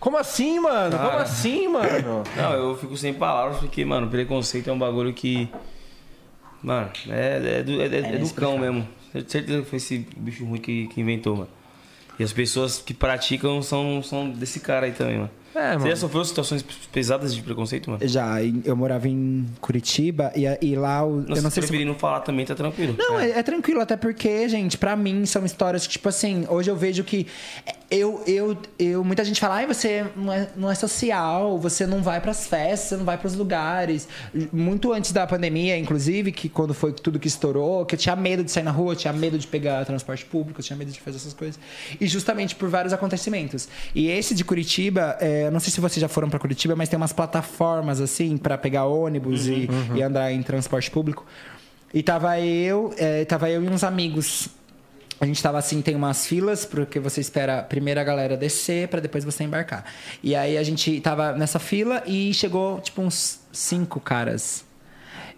Como 0.00 0.16
assim, 0.16 0.58
mano? 0.58 0.96
Como 0.96 1.10
Cara. 1.10 1.22
assim, 1.22 1.68
mano? 1.68 2.24
Não, 2.36 2.52
eu 2.54 2.76
fico 2.76 2.96
sem 2.96 3.12
palavras 3.14 3.58
porque, 3.58 3.84
mano, 3.84 4.08
preconceito 4.08 4.68
é 4.70 4.72
um 4.72 4.78
bagulho 4.78 5.12
que. 5.12 5.48
Mano, 6.62 6.90
é, 7.08 7.58
é 7.58 7.62
do, 7.62 7.80
é, 7.80 7.86
é- 7.86 8.14
é 8.14 8.18
do 8.18 8.30
cão 8.34 8.58
mesmo. 8.58 8.86
Certeza 9.26 9.62
que 9.62 9.68
foi 9.68 9.76
esse 9.78 10.06
bicho 10.16 10.44
ruim 10.44 10.60
que, 10.60 10.86
que 10.88 11.00
inventou, 11.00 11.36
mano. 11.36 11.48
E 12.18 12.22
as 12.24 12.32
pessoas 12.32 12.78
que 12.78 12.92
praticam 12.92 13.62
são, 13.62 14.02
são 14.02 14.28
desse 14.28 14.60
cara 14.60 14.86
aí 14.86 14.92
também, 14.92 15.16
mano. 15.18 15.30
É, 15.54 15.76
Você 15.76 15.88
já 15.88 15.96
sofreu 15.96 16.24
situações 16.24 16.62
pesadas 16.92 17.34
de 17.34 17.42
preconceito, 17.42 17.90
mano? 17.90 18.06
Já, 18.06 18.36
eu 18.42 18.76
morava 18.76 19.08
em 19.08 19.46
Curitiba 19.60 20.30
e, 20.36 20.44
e 20.64 20.76
lá 20.76 21.04
o- 21.04 21.22
Não, 21.26 21.34
eu 21.36 21.42
não 21.42 21.50
se 21.50 21.60
sei 21.60 21.78
se 21.78 21.84
não 21.84 21.94
falar 21.94 22.20
também, 22.20 22.46
tá 22.46 22.54
tranquilo. 22.54 22.94
Não, 22.96 23.18
é, 23.18 23.30
é 23.30 23.42
tranquilo, 23.42 23.80
até 23.80 23.96
porque, 23.96 24.48
gente, 24.48 24.78
pra 24.78 24.94
mim 24.94 25.26
são 25.26 25.44
histórias 25.44 25.86
que, 25.86 25.94
tipo 25.94 26.08
assim, 26.08 26.46
hoje 26.48 26.70
eu 26.70 26.76
vejo 26.76 27.02
que 27.02 27.26
eu, 27.90 28.22
eu, 28.24 28.56
eu 28.78 29.02
muita 29.02 29.24
gente 29.24 29.40
fala, 29.40 29.56
ai, 29.56 29.66
você 29.66 30.06
não 30.14 30.32
é, 30.32 30.48
não 30.56 30.70
é 30.70 30.74
social, 30.76 31.58
você 31.58 31.86
não 31.86 32.02
vai 32.02 32.20
pras 32.20 32.46
festas, 32.46 32.90
você 32.90 32.96
não 32.96 33.04
vai 33.04 33.18
pros 33.18 33.34
lugares. 33.34 34.06
Muito 34.52 34.92
antes 34.92 35.10
da 35.10 35.26
pandemia, 35.26 35.76
inclusive, 35.76 36.30
que 36.30 36.48
quando 36.48 36.72
foi 36.72 36.92
tudo 36.92 37.18
que 37.18 37.26
estourou, 37.26 37.84
que 37.84 37.96
eu 37.96 37.98
tinha 37.98 38.14
medo 38.14 38.44
de 38.44 38.50
sair 38.52 38.62
na 38.62 38.70
rua, 38.70 38.92
eu 38.92 38.96
tinha 38.96 39.12
medo 39.12 39.36
de 39.36 39.46
pegar 39.46 39.84
transporte 39.84 40.24
público, 40.24 40.60
eu 40.60 40.64
tinha 40.64 40.76
medo 40.76 40.92
de 40.92 41.00
fazer 41.00 41.16
essas 41.16 41.34
coisas. 41.34 41.58
E 42.00 42.06
justamente 42.06 42.54
por 42.54 42.68
vários 42.68 42.92
acontecimentos. 42.92 43.68
E 43.92 44.08
esse 44.08 44.36
de 44.36 44.44
Curitiba, 44.44 45.16
é, 45.20 45.50
não 45.50 45.58
sei 45.58 45.72
se 45.72 45.80
vocês 45.80 46.00
já 46.00 46.08
foram 46.08 46.30
pra 46.30 46.38
Curitiba, 46.38 46.76
mas 46.76 46.88
tem 46.88 46.96
umas 46.96 47.12
plataformas 47.12 48.00
assim 48.00 48.36
pra 48.36 48.56
pegar 48.56 48.84
ônibus 48.84 49.48
e, 49.48 49.68
e 49.96 50.02
andar 50.02 50.32
em 50.32 50.42
transporte 50.44 50.88
público. 50.90 51.26
E 51.92 52.02
tava 52.02 52.38
eu, 52.38 52.94
é, 52.96 53.24
tava 53.24 53.50
eu 53.50 53.64
e 53.64 53.68
uns 53.68 53.82
amigos. 53.82 54.48
A 55.20 55.26
gente 55.26 55.42
tava 55.42 55.58
assim, 55.58 55.82
tem 55.82 55.94
umas 55.94 56.26
filas, 56.26 56.64
porque 56.64 56.98
você 56.98 57.20
espera 57.20 57.62
primeiro 57.62 58.00
a 58.00 58.04
galera 58.04 58.38
descer 58.38 58.88
pra 58.88 59.00
depois 59.00 59.22
você 59.22 59.44
embarcar. 59.44 59.84
E 60.22 60.34
aí 60.34 60.56
a 60.56 60.62
gente 60.62 60.98
tava 61.02 61.32
nessa 61.32 61.58
fila 61.58 62.02
e 62.06 62.32
chegou, 62.32 62.80
tipo, 62.80 63.02
uns 63.02 63.40
cinco 63.52 64.00
caras. 64.00 64.64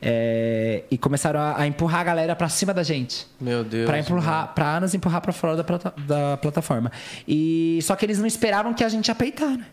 É, 0.00 0.82
e 0.90 0.98
começaram 0.98 1.38
a, 1.40 1.60
a 1.60 1.66
empurrar 1.66 2.00
a 2.00 2.04
galera 2.04 2.36
pra 2.36 2.48
cima 2.48 2.72
da 2.72 2.82
gente. 2.82 3.26
Meu 3.40 3.64
Deus. 3.64 3.86
Pra 3.86 3.98
empurrar, 3.98 4.54
pra 4.54 4.80
nos 4.80 4.94
empurrar 4.94 5.20
pra 5.20 5.32
fora 5.32 5.56
da, 5.56 5.64
da 6.06 6.36
plataforma. 6.36 6.90
E 7.26 7.80
só 7.82 7.96
que 7.96 8.04
eles 8.04 8.18
não 8.18 8.26
esperavam 8.26 8.74
que 8.74 8.84
a 8.84 8.88
gente 8.88 9.08
ia 9.08 9.14
peitar, 9.14 9.56
né? 9.56 9.66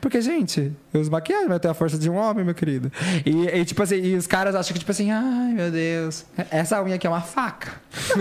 Porque, 0.00 0.20
gente, 0.20 0.72
eu 0.92 1.00
uso 1.00 1.10
maquiagem, 1.10 1.46
mas 1.46 1.54
eu 1.54 1.60
tenho 1.60 1.72
a 1.72 1.74
força 1.74 1.98
de 1.98 2.08
um 2.08 2.16
homem, 2.16 2.44
meu 2.44 2.54
querido. 2.54 2.90
E, 3.24 3.46
e, 3.46 3.64
tipo 3.64 3.82
assim, 3.82 3.96
e 3.96 4.14
os 4.14 4.26
caras 4.26 4.54
acham 4.54 4.72
que, 4.72 4.78
tipo 4.78 4.90
assim, 4.90 5.10
ai 5.10 5.52
meu 5.52 5.70
Deus, 5.70 6.24
essa 6.50 6.82
unha 6.82 6.96
aqui 6.96 7.06
é 7.06 7.10
uma 7.10 7.20
faca. 7.20 7.72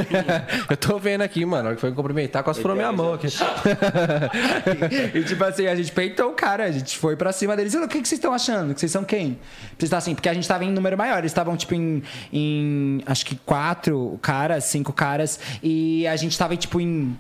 Eu 0.70 0.78
tô 0.78 0.97
vendo 0.97 1.22
aqui, 1.22 1.45
mano. 1.45 1.64
A 1.64 1.66
hora 1.68 1.76
que 1.76 1.82
foi 1.82 1.89
me 1.89 1.95
cumprimentar, 1.95 2.43
quase 2.43 2.62
furou 2.62 2.76
minha 2.76 2.91
mão 2.91 3.14
aqui. 3.14 3.28
e 5.14 5.24
tipo 5.24 5.43
assim, 5.43 5.68
a 5.68 5.76
gente 5.76 5.91
peitou 5.91 6.30
o 6.30 6.34
cara, 6.34 6.64
a 6.64 6.72
gente 6.72 6.97
foi 6.97 7.16
pra 7.16 7.32
cima 7.32 7.56
deles. 7.56 7.74
O 7.76 7.88
que, 7.88 8.01
que 8.01 8.08
vocês 8.08 8.20
estão 8.20 8.34
achando? 8.34 8.74
Que 8.74 8.80
vocês 8.80 8.91
são 8.91 9.03
quem? 9.03 9.39
Vocês 9.78 9.84
estão 9.84 9.97
assim, 9.97 10.16
porque 10.16 10.30
a 10.30 10.34
gente 10.34 10.47
tava 10.47 10.64
em 10.64 10.72
número 10.72 10.97
maior. 10.97 11.20
Eles 11.20 11.32
estavam, 11.32 11.56
tipo, 11.58 11.74
em, 11.74 12.03
em. 12.32 13.03
Acho 13.06 13.26
que 13.26 13.36
quatro 13.45 14.18
caras, 14.22 14.66
cinco 14.66 14.93
caras. 14.93 15.39
E 15.62 16.08
a 16.08 16.16
gente 16.16 16.38
tava, 16.38 16.56
tipo, 16.56 16.80
em. 16.80 17.18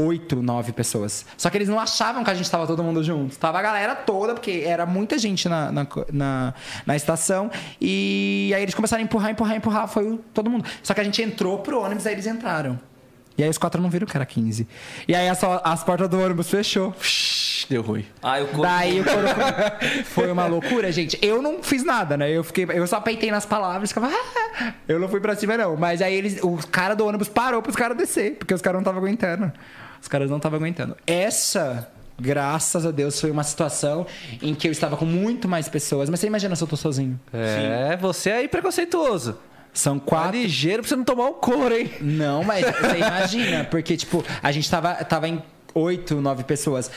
Oito, 0.00 0.42
nove 0.42 0.72
pessoas. 0.72 1.24
Só 1.36 1.50
que 1.50 1.58
eles 1.58 1.68
não 1.68 1.78
achavam 1.78 2.22
que 2.24 2.30
a 2.30 2.34
gente 2.34 2.50
tava 2.50 2.66
todo 2.66 2.82
mundo 2.82 3.02
junto. 3.04 3.36
Tava 3.38 3.58
a 3.58 3.62
galera 3.62 3.94
toda, 3.94 4.34
porque 4.34 4.62
era 4.66 4.86
muita 4.86 5.18
gente 5.18 5.48
na, 5.48 5.70
na, 5.72 5.86
na, 6.12 6.54
na 6.86 6.96
estação. 6.96 7.50
E 7.80 8.52
aí 8.54 8.62
eles 8.62 8.74
começaram 8.74 9.02
a 9.02 9.04
empurrar, 9.04 9.30
empurrar, 9.30 9.56
empurrar. 9.56 9.88
Foi 9.88 10.04
o- 10.12 10.16
todo 10.32 10.48
mundo. 10.48 10.64
Só 10.82 10.94
que 10.94 11.00
a 11.00 11.04
gente 11.04 11.20
entrou 11.22 11.58
pro 11.58 11.80
ônibus, 11.80 12.06
aí 12.06 12.14
eles 12.14 12.26
entraram. 12.26 12.78
E 13.38 13.42
aí 13.42 13.48
os 13.48 13.56
quatro 13.56 13.80
não 13.80 13.88
viram 13.88 14.06
que 14.06 14.16
era 14.16 14.26
15. 14.26 14.68
E 15.08 15.14
aí 15.14 15.28
as, 15.28 15.40
as 15.42 15.82
portas 15.84 16.08
do 16.08 16.20
ônibus 16.20 16.50
fechou. 16.50 16.94
Deu 17.70 17.82
ruim. 17.82 18.04
Ah, 18.22 18.40
eu 18.40 18.48
corro. 18.48 18.62
Daí 18.62 19.00
o 19.00 19.04
coro 19.04 19.26
foi 20.06 20.30
uma 20.30 20.44
loucura, 20.46 20.90
gente. 20.90 21.18
Eu 21.22 21.40
não 21.40 21.62
fiz 21.62 21.84
nada, 21.84 22.16
né? 22.16 22.30
Eu 22.30 22.42
fiquei, 22.44 22.66
eu 22.68 22.86
só 22.86 23.00
peitei 23.00 23.30
nas 23.30 23.46
palavras, 23.46 23.90
ficava, 23.90 24.08
"Ah". 24.12 24.72
eu 24.88 24.98
não 24.98 25.08
fui 25.08 25.20
pra 25.20 25.34
cima 25.36 25.56
não. 25.56 25.76
Mas 25.76 26.02
aí 26.02 26.12
eles, 26.14 26.40
o 26.42 26.56
cara 26.70 26.94
do 26.94 27.06
ônibus 27.06 27.28
parou 27.28 27.62
pros 27.62 27.76
caras 27.76 27.96
descer, 27.96 28.32
porque 28.36 28.52
os 28.52 28.60
caras 28.60 28.74
não 28.76 28.82
estavam 28.82 29.00
aguentando. 29.00 29.50
Os 30.00 30.08
caras 30.08 30.28
não 30.30 30.36
estavam 30.38 30.58
aguentando. 30.58 30.96
Essa, 31.06 31.88
graças 32.18 32.84
a 32.86 32.90
Deus, 32.90 33.20
foi 33.20 33.30
uma 33.30 33.44
situação 33.44 34.06
em 34.42 34.54
que 34.54 34.66
eu 34.68 34.72
estava 34.72 34.96
com 34.96 35.04
muito 35.04 35.46
mais 35.48 35.68
pessoas. 35.68 36.08
Mas 36.10 36.20
você 36.20 36.26
imagina 36.26 36.56
se 36.56 36.62
eu 36.62 36.68
tô 36.68 36.76
sozinho? 36.76 37.18
É, 37.32 37.96
você 37.96 38.30
aí 38.30 38.48
preconceituoso. 38.48 39.38
São 39.72 39.98
Tá 40.00 40.04
quatro. 40.06 40.36
ligeiro 40.40 40.82
pra 40.82 40.88
você 40.88 40.96
não 40.96 41.04
tomar 41.04 41.26
um 41.26 41.34
couro, 41.34 41.74
hein? 41.76 41.90
Não, 42.00 42.42
mas 42.42 42.64
você 42.74 42.96
imagina, 42.96 43.64
porque, 43.64 43.96
tipo, 43.96 44.24
a 44.42 44.50
gente 44.50 44.68
tava, 44.68 44.94
tava 45.04 45.28
em 45.28 45.40
oito, 45.74 46.20
nove 46.20 46.42
pessoas. 46.42 46.90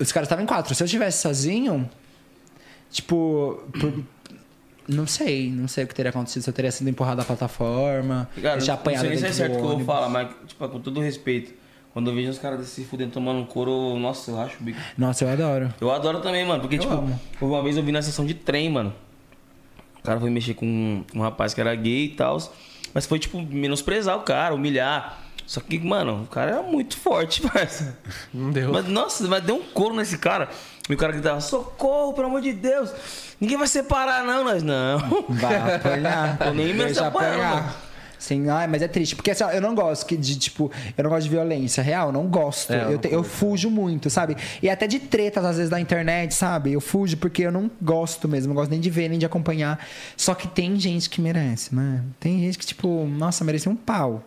Os 0.00 0.10
caras 0.10 0.26
estavam 0.26 0.42
em 0.42 0.46
quatro. 0.46 0.74
Se 0.74 0.82
eu 0.82 0.84
estivesse 0.86 1.22
sozinho, 1.22 1.88
tipo. 2.90 3.62
por- 3.80 4.02
não 4.88 5.06
sei, 5.06 5.50
não 5.50 5.68
sei 5.68 5.84
o 5.84 5.86
que 5.86 5.94
teria 5.94 6.10
acontecido. 6.10 6.42
Se 6.42 6.48
eu 6.50 6.54
teria 6.54 6.72
sido 6.72 6.88
empurrado 6.88 7.18
da 7.18 7.24
plataforma, 7.24 8.28
Cara, 8.40 8.58
já 8.58 8.72
não 8.72 8.80
apanhado 8.80 9.00
sei 9.02 9.10
nem 9.10 9.18
se 9.18 9.26
é 9.26 9.32
certo 9.32 9.52
o 9.54 9.56
que 9.56 9.62
eu 9.62 9.76
vou 9.76 9.84
falar, 9.84 10.08
mas, 10.08 10.28
tipo, 10.46 10.68
com 10.68 10.80
todo 10.80 11.00
respeito, 11.00 11.52
quando 11.92 12.10
eu 12.10 12.14
vejo 12.14 12.30
uns 12.30 12.38
caras 12.38 12.66
se 12.68 12.84
fudendo 12.84 13.12
tomando 13.12 13.40
um 13.40 13.44
couro, 13.44 13.98
nossa, 13.98 14.30
eu 14.30 14.36
racho 14.36 14.56
o 14.60 14.64
bico. 14.64 14.78
Nossa, 14.96 15.24
eu 15.24 15.30
adoro. 15.30 15.74
Eu 15.80 15.90
adoro 15.90 16.20
também, 16.20 16.44
mano, 16.46 16.60
porque, 16.60 16.76
Eu 16.76 16.80
tipo, 16.80 16.92
amo. 16.92 17.20
uma 17.40 17.62
vez 17.62 17.76
eu 17.76 17.82
vi 17.82 17.92
na 17.92 18.02
sessão 18.02 18.24
de 18.24 18.34
trem, 18.34 18.70
mano. 18.70 18.92
O 19.98 20.02
cara 20.02 20.20
foi 20.20 20.30
mexer 20.30 20.54
com 20.54 20.66
um, 20.66 21.04
um 21.14 21.20
rapaz 21.20 21.52
que 21.54 21.60
era 21.60 21.74
gay 21.74 22.04
e 22.06 22.08
tal, 22.10 22.38
mas 22.94 23.04
foi, 23.06 23.18
tipo, 23.18 23.40
menosprezar 23.40 24.16
o 24.16 24.20
cara, 24.20 24.54
humilhar. 24.54 25.18
Só 25.46 25.60
que, 25.60 25.78
mano, 25.78 26.24
o 26.24 26.26
cara 26.26 26.50
era 26.52 26.62
muito 26.62 26.96
forte, 26.98 27.40
parça. 27.48 27.98
Não 28.32 28.50
deu. 28.50 28.70
Mas, 28.70 28.86
nossa, 28.86 29.26
mas 29.26 29.42
deu 29.42 29.56
um 29.56 29.62
couro 29.62 29.94
nesse 29.94 30.18
cara. 30.18 30.48
E 30.88 30.94
o 30.94 30.96
cara 30.96 31.12
gritava, 31.12 31.40
socorro, 31.40 32.12
pelo 32.12 32.28
amor 32.28 32.40
de 32.42 32.52
Deus. 32.52 32.92
Ninguém 33.40 33.56
vai 33.56 33.66
separar, 33.66 34.24
não, 34.24 34.44
nós 34.44 34.62
não. 34.62 34.98
Vai 35.28 35.74
apanhar. 35.76 36.36
Tô 36.38 36.50
nem 36.52 36.74
mesmo 36.74 37.04
apanhando, 37.04 37.64
Sim, 38.18 38.48
ai, 38.48 38.66
mas 38.66 38.82
é 38.82 38.88
triste. 38.88 39.14
Porque 39.14 39.30
assim, 39.30 39.44
ó, 39.44 39.50
eu 39.50 39.60
não 39.60 39.74
gosto 39.74 40.04
que 40.06 40.16
de, 40.16 40.36
tipo, 40.38 40.70
eu 40.96 41.04
não 41.04 41.10
gosto 41.10 41.24
de 41.24 41.30
violência 41.30 41.82
real, 41.82 42.10
não 42.10 42.26
gosto. 42.26 42.72
É, 42.72 42.84
eu 42.84 42.90
eu, 42.92 42.98
te- 42.98 43.08
eu 43.12 43.22
fujo 43.22 43.70
muito, 43.70 44.10
sabe? 44.10 44.36
E 44.62 44.68
até 44.68 44.86
de 44.86 44.98
tretas, 44.98 45.44
às 45.44 45.56
vezes, 45.56 45.70
da 45.70 45.80
internet, 45.80 46.34
sabe? 46.34 46.72
Eu 46.72 46.80
fujo 46.80 47.16
porque 47.16 47.42
eu 47.42 47.52
não 47.52 47.70
gosto 47.80 48.26
mesmo, 48.28 48.48
não 48.48 48.54
gosto 48.56 48.70
nem 48.70 48.80
de 48.80 48.90
ver, 48.90 49.08
nem 49.08 49.18
de 49.18 49.26
acompanhar. 49.26 49.78
Só 50.16 50.34
que 50.34 50.48
tem 50.48 50.78
gente 50.80 51.08
que 51.08 51.20
merece, 51.20 51.74
né? 51.74 52.02
Tem 52.18 52.40
gente 52.40 52.58
que, 52.58 52.66
tipo, 52.66 53.06
nossa, 53.06 53.44
merece 53.44 53.68
um 53.68 53.76
pau. 53.76 54.22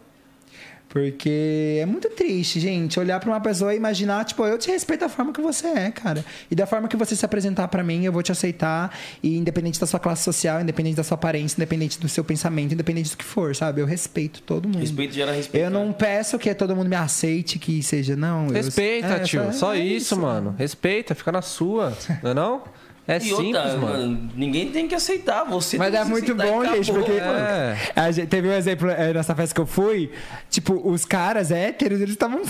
Porque 0.91 1.77
é 1.81 1.85
muito 1.85 2.09
triste, 2.09 2.59
gente, 2.59 2.99
olhar 2.99 3.17
pra 3.19 3.29
uma 3.29 3.39
pessoa 3.39 3.73
e 3.73 3.77
imaginar, 3.77 4.25
tipo, 4.25 4.45
eu 4.45 4.57
te 4.57 4.69
respeito 4.69 4.99
da 4.99 5.09
forma 5.09 5.31
que 5.31 5.39
você 5.39 5.67
é, 5.67 5.89
cara. 5.89 6.23
E 6.49 6.53
da 6.55 6.65
forma 6.65 6.89
que 6.89 6.97
você 6.97 7.15
se 7.15 7.23
apresentar 7.23 7.69
pra 7.69 7.81
mim, 7.81 8.03
eu 8.03 8.11
vou 8.11 8.21
te 8.21 8.29
aceitar. 8.31 8.93
E 9.23 9.37
independente 9.37 9.79
da 9.79 9.87
sua 9.87 10.01
classe 10.01 10.23
social, 10.23 10.59
independente 10.59 10.97
da 10.97 11.03
sua 11.03 11.15
aparência, 11.15 11.55
independente 11.57 11.97
do 11.97 12.09
seu 12.09 12.25
pensamento, 12.25 12.73
independente 12.73 13.11
do 13.11 13.15
que 13.17 13.23
for, 13.23 13.55
sabe? 13.55 13.79
Eu 13.79 13.85
respeito 13.85 14.41
todo 14.41 14.67
mundo. 14.67 14.79
Respeito 14.79 15.13
gera 15.13 15.31
respeito. 15.31 15.63
Eu 15.63 15.69
não 15.71 15.93
peço 15.93 16.37
que 16.37 16.53
todo 16.53 16.75
mundo 16.75 16.89
me 16.89 16.95
aceite, 16.97 17.57
que 17.57 17.81
seja, 17.81 18.17
não. 18.17 18.47
eu- 18.47 18.53
Respeita, 18.53 19.07
é, 19.07 19.19
tio. 19.19 19.53
Só 19.53 19.73
é 19.73 19.79
isso, 19.79 20.19
mano. 20.19 20.53
Respeita, 20.57 21.15
fica 21.15 21.31
na 21.31 21.41
sua. 21.41 21.97
Não 22.21 22.31
é 22.31 22.33
não? 22.33 22.63
É 23.07 23.17
E 23.17 23.21
simples, 23.21 23.55
outra, 23.55 23.77
mano. 23.77 24.29
ninguém 24.35 24.71
tem 24.71 24.87
que 24.87 24.93
aceitar. 24.95 25.43
Você 25.45 25.77
Mas 25.77 25.91
tem 25.91 25.99
é 26.01 26.05
muito 26.05 26.35
bom, 26.35 26.63
gente, 26.65 26.91
porque. 26.91 27.11
É. 27.13 27.75
a 27.95 28.11
gente- 28.11 28.27
teve 28.27 28.47
um 28.47 28.53
exemplo 28.53 28.89
é, 28.89 29.11
nessa 29.13 29.35
festa 29.35 29.53
que 29.55 29.59
eu 29.61 29.65
fui. 29.65 30.11
Tipo, 30.49 30.79
os 30.87 31.03
caras 31.03 31.51
héteros, 31.51 31.99
eles 31.99 32.13
estavam 32.13 32.41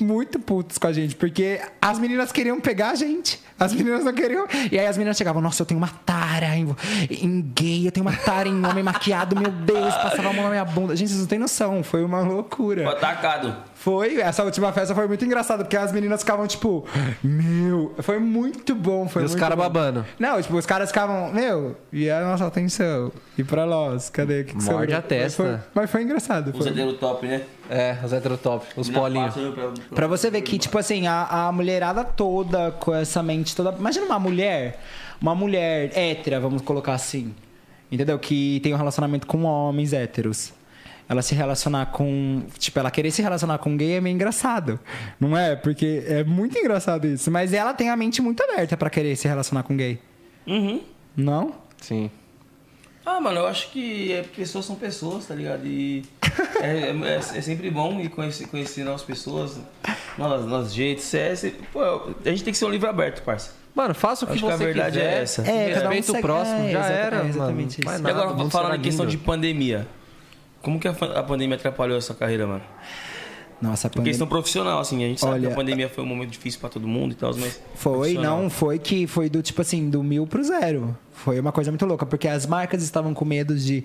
muito 0.00 0.38
putos 0.40 0.78
com 0.78 0.86
a 0.86 0.92
gente, 0.92 1.14
porque 1.14 1.60
as 1.80 1.98
meninas 1.98 2.32
queriam 2.32 2.58
pegar 2.58 2.90
a 2.90 2.94
gente. 2.94 3.38
As 3.60 3.72
meninas 3.74 4.02
não 4.04 4.12
queriam. 4.12 4.46
E 4.72 4.78
aí 4.78 4.86
as 4.86 4.96
meninas 4.96 5.16
chegavam, 5.16 5.40
nossa, 5.42 5.62
eu 5.62 5.66
tenho 5.66 5.78
uma 5.78 5.90
tara 6.06 6.56
em, 6.56 6.74
em 7.10 7.40
gay, 7.54 7.86
eu 7.86 7.92
tenho 7.92 8.06
uma 8.06 8.16
tara 8.16 8.48
em 8.48 8.64
homem 8.66 8.82
maquiado, 8.82 9.38
meu 9.38 9.50
Deus, 9.52 9.94
passava 9.96 10.30
a 10.30 10.32
mão 10.32 10.44
na 10.44 10.50
minha 10.50 10.64
bunda. 10.64 10.96
Gente, 10.96 11.08
vocês 11.10 11.20
não 11.20 11.26
têm 11.28 11.38
noção, 11.38 11.82
foi 11.84 12.02
uma 12.02 12.20
Foi 12.24 12.28
loucura. 12.34 12.90
atacado. 12.90 13.54
Foi, 13.74 14.20
essa 14.20 14.44
última 14.44 14.72
festa 14.72 14.94
foi 14.94 15.06
muito 15.08 15.24
engraçada, 15.24 15.64
porque 15.64 15.76
as 15.76 15.90
meninas 15.92 16.20
ficavam, 16.20 16.46
tipo, 16.46 16.86
meu, 17.22 17.94
foi 18.00 18.18
muito 18.18 18.74
bom. 18.74 19.08
Foi 19.08 19.22
E 19.22 19.24
os 19.24 19.34
caras 19.34 19.56
babando. 19.56 20.04
Não, 20.18 20.40
tipo, 20.40 20.56
os 20.56 20.66
caras 20.66 20.88
ficavam, 20.90 21.32
meu, 21.32 21.76
e 21.92 22.10
a 22.10 22.20
nossa 22.22 22.46
atenção? 22.46 23.10
E 23.38 23.44
pra 23.44 23.64
nós? 23.66 24.10
Cadê? 24.10 24.44
Que 24.44 24.54
que 24.54 24.64
Morde 24.64 24.92
sobrou? 24.92 24.98
a 24.98 25.02
testa. 25.02 25.42
Mas 25.42 25.50
foi, 25.52 25.58
mas 25.74 25.90
foi 25.90 26.02
engraçado. 26.02 26.48
Os 26.50 26.58
Foi. 26.58 26.68
hétero 26.68 26.92
top, 26.94 27.26
né? 27.26 27.42
É, 27.72 27.96
os 28.04 28.12
heterotop, 28.12 28.66
os 28.76 28.90
polinhos. 28.90 29.32
Pra 29.94 30.08
você 30.08 30.28
ver 30.28 30.42
que, 30.42 30.58
tipo 30.58 30.76
assim, 30.76 31.06
a, 31.06 31.46
a 31.46 31.52
mulherada 31.52 32.02
toda 32.02 32.72
com 32.72 32.92
essa 32.92 33.22
mente 33.22 33.49
toda. 33.54 33.76
Imagina 33.76 34.06
uma 34.06 34.18
mulher, 34.18 34.80
uma 35.20 35.34
mulher 35.34 35.90
hétera, 35.96 36.40
vamos 36.40 36.62
colocar 36.62 36.94
assim. 36.94 37.34
Entendeu? 37.90 38.18
Que 38.18 38.60
tem 38.62 38.72
um 38.72 38.76
relacionamento 38.76 39.26
com 39.26 39.44
homens 39.44 39.92
héteros. 39.92 40.52
Ela 41.08 41.22
se 41.22 41.34
relacionar 41.34 41.86
com. 41.86 42.42
Tipo, 42.56 42.78
ela 42.78 42.90
querer 42.90 43.10
se 43.10 43.20
relacionar 43.20 43.58
com 43.58 43.76
gay 43.76 43.94
é 43.94 44.00
meio 44.00 44.14
engraçado. 44.14 44.78
Não 45.18 45.36
é? 45.36 45.56
Porque 45.56 46.04
é 46.06 46.22
muito 46.22 46.56
engraçado 46.56 47.04
isso. 47.06 47.30
Mas 47.32 47.52
ela 47.52 47.74
tem 47.74 47.90
a 47.90 47.96
mente 47.96 48.22
muito 48.22 48.40
aberta 48.44 48.76
pra 48.76 48.88
querer 48.88 49.16
se 49.16 49.26
relacionar 49.26 49.64
com 49.64 49.76
gay. 49.76 49.98
Uhum. 50.46 50.80
Não? 51.16 51.54
Sim. 51.80 52.10
Ah, 53.16 53.20
mano, 53.20 53.38
eu 53.40 53.46
acho 53.46 53.70
que 53.70 54.12
é, 54.12 54.22
pessoas 54.22 54.64
são 54.64 54.76
pessoas, 54.76 55.26
tá 55.26 55.34
ligado? 55.34 55.66
E 55.66 56.04
é, 56.60 56.90
é- 56.90 57.16
é 57.16 57.40
sempre 57.40 57.70
bom 57.70 58.00
ir 58.00 58.08
conhecer, 58.08 58.46
conhecer 58.46 58.84
novas 58.84 59.02
pessoas, 59.02 59.58
novos, 60.16 60.46
novos 60.46 60.72
jeitos. 60.72 61.12
É, 61.14 61.34
pô, 61.72 61.80
a 61.82 62.28
gente 62.28 62.44
tem 62.44 62.52
que 62.52 62.58
ser 62.58 62.64
um 62.66 62.70
livro 62.70 62.88
aberto, 62.88 63.22
parça. 63.22 63.52
Mano, 63.74 63.94
faça 63.94 64.24
o 64.24 64.28
que 64.28 64.34
Acho 64.34 64.44
que 64.44 64.48
você 64.50 64.54
a 64.62 64.66
verdade 64.66 64.98
quiser. 64.98 65.12
é 65.18 65.22
essa. 65.22 65.42
É, 65.42 65.74
cada 65.74 65.88
um 65.88 65.92
Respeita 65.92 66.18
o 66.18 66.22
próximo, 66.22 66.58
é, 66.66 66.72
já 66.72 66.84
era, 66.86 67.16
é, 67.24 67.28
exatamente 67.28 67.46
mano. 67.56 67.68
isso. 67.68 67.84
Mais 67.84 68.00
E 68.00 68.02
nada, 68.02 68.22
agora, 68.22 68.50
falando 68.50 68.74
em 68.76 68.80
questão 68.80 69.06
de 69.06 69.16
pandemia. 69.16 69.86
Como 70.62 70.78
que 70.78 70.88
a, 70.88 70.90
a 70.90 71.22
pandemia 71.22 71.56
atrapalhou 71.56 71.96
a 71.96 72.00
sua 72.00 72.14
carreira, 72.14 72.46
mano? 72.46 72.62
Nossa, 73.62 73.86
a 73.86 73.88
Em 73.88 73.90
pandemia. 73.92 74.10
questão 74.12 74.26
profissional, 74.26 74.80
assim, 74.80 75.04
a 75.04 75.08
gente 75.08 75.20
sabe 75.20 75.32
Olha, 75.34 75.46
que 75.48 75.52
a 75.52 75.56
pandemia 75.56 75.88
foi 75.88 76.02
um 76.02 76.06
momento 76.06 76.30
difícil 76.30 76.60
pra 76.60 76.68
todo 76.68 76.86
mundo 76.88 77.12
e 77.12 77.14
tal, 77.14 77.34
mas. 77.36 77.60
Foi, 77.74 78.14
não, 78.14 78.48
foi 78.50 78.78
que 78.78 79.06
foi 79.06 79.28
do 79.28 79.42
tipo 79.42 79.60
assim, 79.62 79.88
do 79.90 80.02
mil 80.02 80.26
pro 80.26 80.42
zero. 80.42 80.96
Foi 81.24 81.38
uma 81.40 81.52
coisa 81.52 81.70
muito 81.70 81.84
louca, 81.86 82.04
porque 82.06 82.26
as 82.28 82.46
marcas 82.46 82.82
estavam 82.82 83.12
com 83.14 83.24
medo 83.24 83.56
de. 83.56 83.84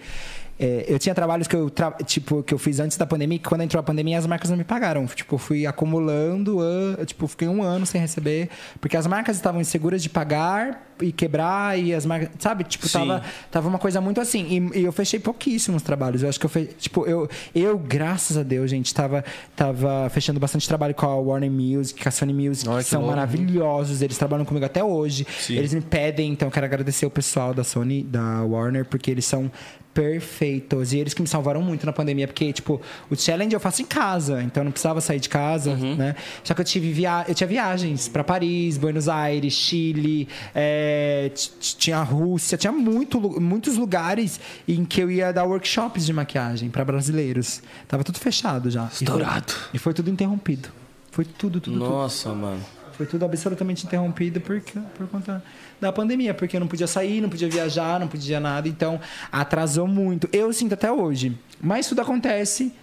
é, 0.60 0.86
eu 0.88 0.98
tinha 0.98 1.14
trabalhos 1.14 1.48
que 1.48 1.56
eu, 1.56 1.70
tra- 1.70 1.92
tipo, 2.06 2.42
que 2.44 2.54
eu 2.54 2.58
fiz 2.58 2.80
antes 2.80 2.96
da 2.98 3.06
pandemia, 3.06 3.38
que 3.40 3.48
quando 3.48 3.62
entrou 3.62 3.80
a 3.80 3.84
pandemia 3.84 4.18
as 4.18 4.26
marcas 4.26 4.50
não 4.50 4.58
me 4.58 4.64
pagaram. 4.64 5.06
Tipo, 5.08 5.38
fui 5.38 5.66
acumulando, 5.66 6.60
ah, 6.62 7.06
tipo, 7.06 7.28
fiquei 7.28 7.48
um 7.48 7.62
ano 7.62 7.86
sem 7.86 8.00
receber, 8.00 8.50
porque 8.80 8.96
as 8.98 9.06
marcas 9.08 9.36
estavam 9.36 9.60
inseguras 9.62 10.02
de 10.02 10.10
pagar 10.10 10.82
e 11.02 11.12
quebrar, 11.12 11.78
e 11.78 11.94
as 11.94 12.06
marcas. 12.06 12.30
Sabe? 12.40 12.64
Tipo, 12.64 12.88
Sim. 12.88 13.00
tava, 13.00 13.22
tava 13.52 13.68
uma 13.68 13.78
coisa 13.80 14.00
muito 14.00 14.22
assim. 14.22 14.72
E, 14.74 14.80
e 14.80 14.84
eu 14.86 14.94
fechei 14.94 15.20
pouquíssimos 15.20 15.82
trabalhos. 15.82 16.24
Eu 16.24 16.30
acho 16.30 16.40
que 16.40 16.46
eu 16.46 16.50
fechei. 16.50 16.74
Tipo, 16.80 17.06
eu, 17.06 17.28
eu, 17.54 17.78
graças 17.78 18.38
a 18.38 18.44
Deus, 18.44 18.70
gente, 18.72 18.94
tava, 18.94 19.26
tava 19.58 20.10
fechando 20.10 20.40
bastante 20.40 20.66
trabalho 20.66 20.96
com 20.96 21.06
a 21.06 21.16
Warner 21.18 21.52
Music, 21.52 22.02
com 22.02 22.08
a 22.08 22.12
Sony 22.14 22.34
Music, 22.34 22.70
Olha 22.70 22.78
que 22.78 22.86
que 22.86 22.90
são 22.92 23.02
louco. 23.02 23.14
maravilhosos. 23.14 24.02
Eles 24.02 24.18
trabalham 24.18 24.46
comigo 24.46 24.66
até 24.66 24.82
hoje. 24.82 25.28
Sim. 25.38 25.56
Eles 25.58 25.74
me 25.74 25.82
pedem, 25.82 26.32
então 26.32 26.48
eu 26.48 26.52
quero 26.52 26.66
agradecer 26.66 27.06
o 27.06 27.10
pessoal 27.10 27.25
da 27.54 27.64
Sony, 27.64 28.04
da 28.04 28.44
Warner, 28.44 28.86
porque 28.86 29.10
eles 29.12 29.26
são 29.26 29.52
perfeitos. 29.94 30.92
E 30.92 30.98
eles 31.00 31.14
que 31.14 31.22
me 31.22 31.28
salvaram 31.28 31.62
muito 31.62 31.86
na 31.86 31.94
pandemia, 31.94 32.28
porque, 32.28 32.52
tipo, 32.52 32.82
o 33.10 33.16
challenge 33.16 33.54
eu 33.56 33.60
faço 33.62 33.82
em 33.82 33.86
casa, 33.86 34.44
então 34.44 34.62
eu 34.62 34.66
não 34.66 34.72
precisava 34.72 35.00
sair 35.00 35.20
de 35.22 35.30
casa, 35.30 35.72
Uhum. 35.72 35.96
né? 35.96 36.16
Só 36.44 36.54
que 36.54 36.60
eu 36.62 36.66
tive 36.66 36.92
via... 36.92 37.24
eu 37.28 37.34
tinha 37.34 37.48
viagens 37.48 38.08
para 38.10 38.22
Paris, 38.24 38.78
Buenos 38.78 39.08
Aires, 39.08 39.54
Chile, 39.54 40.28
é, 40.54 41.32
tinha 41.78 42.02
Rússia, 42.04 42.58
tinha 42.58 42.74
muito, 42.74 43.20
muitos 43.40 43.78
lugares 43.78 44.40
em 44.68 44.84
que 44.84 45.02
eu 45.02 45.10
ia 45.10 45.32
dar 45.32 45.46
workshops 45.46 46.06
de 46.06 46.12
maquiagem 46.12 46.70
para 46.70 46.84
brasileiros. 46.84 47.62
Tava 47.88 48.04
tudo 48.04 48.20
fechado 48.20 48.70
já. 48.70 48.84
E 48.86 48.90
foi- 48.90 49.06
Estourado. 49.08 49.54
E 49.74 49.78
foi 49.80 49.94
tudo 49.94 50.10
interrompido. 50.12 50.68
Foi 51.12 51.24
tudo, 51.24 51.62
tudo, 51.62 51.80
tudo. 51.80 51.90
Nossa, 51.90 52.34
mano. 52.34 52.60
Foi 52.98 53.06
tudo 53.06 53.24
absolutamente 53.26 53.86
interrompido 53.86 54.40
por, 54.42 54.62
por 54.98 55.08
conta 55.08 55.44
da 55.80 55.92
pandemia, 55.92 56.34
porque 56.34 56.56
eu 56.56 56.60
não 56.60 56.68
podia 56.68 56.88
sair, 56.88 57.22
não 57.22 57.30
podia 57.30 57.50
viajar, 57.50 58.00
não 58.00 58.08
podia 58.08 58.40
nada, 58.40 58.68
então 58.68 59.00
atrasou 59.32 59.88
muito. 59.88 60.30
Eu 60.32 60.52
sinto 60.54 60.74
até 60.74 60.92
hoje. 60.92 61.38
Mas 61.62 61.88
tudo 61.88 62.02
acontece 62.02 62.74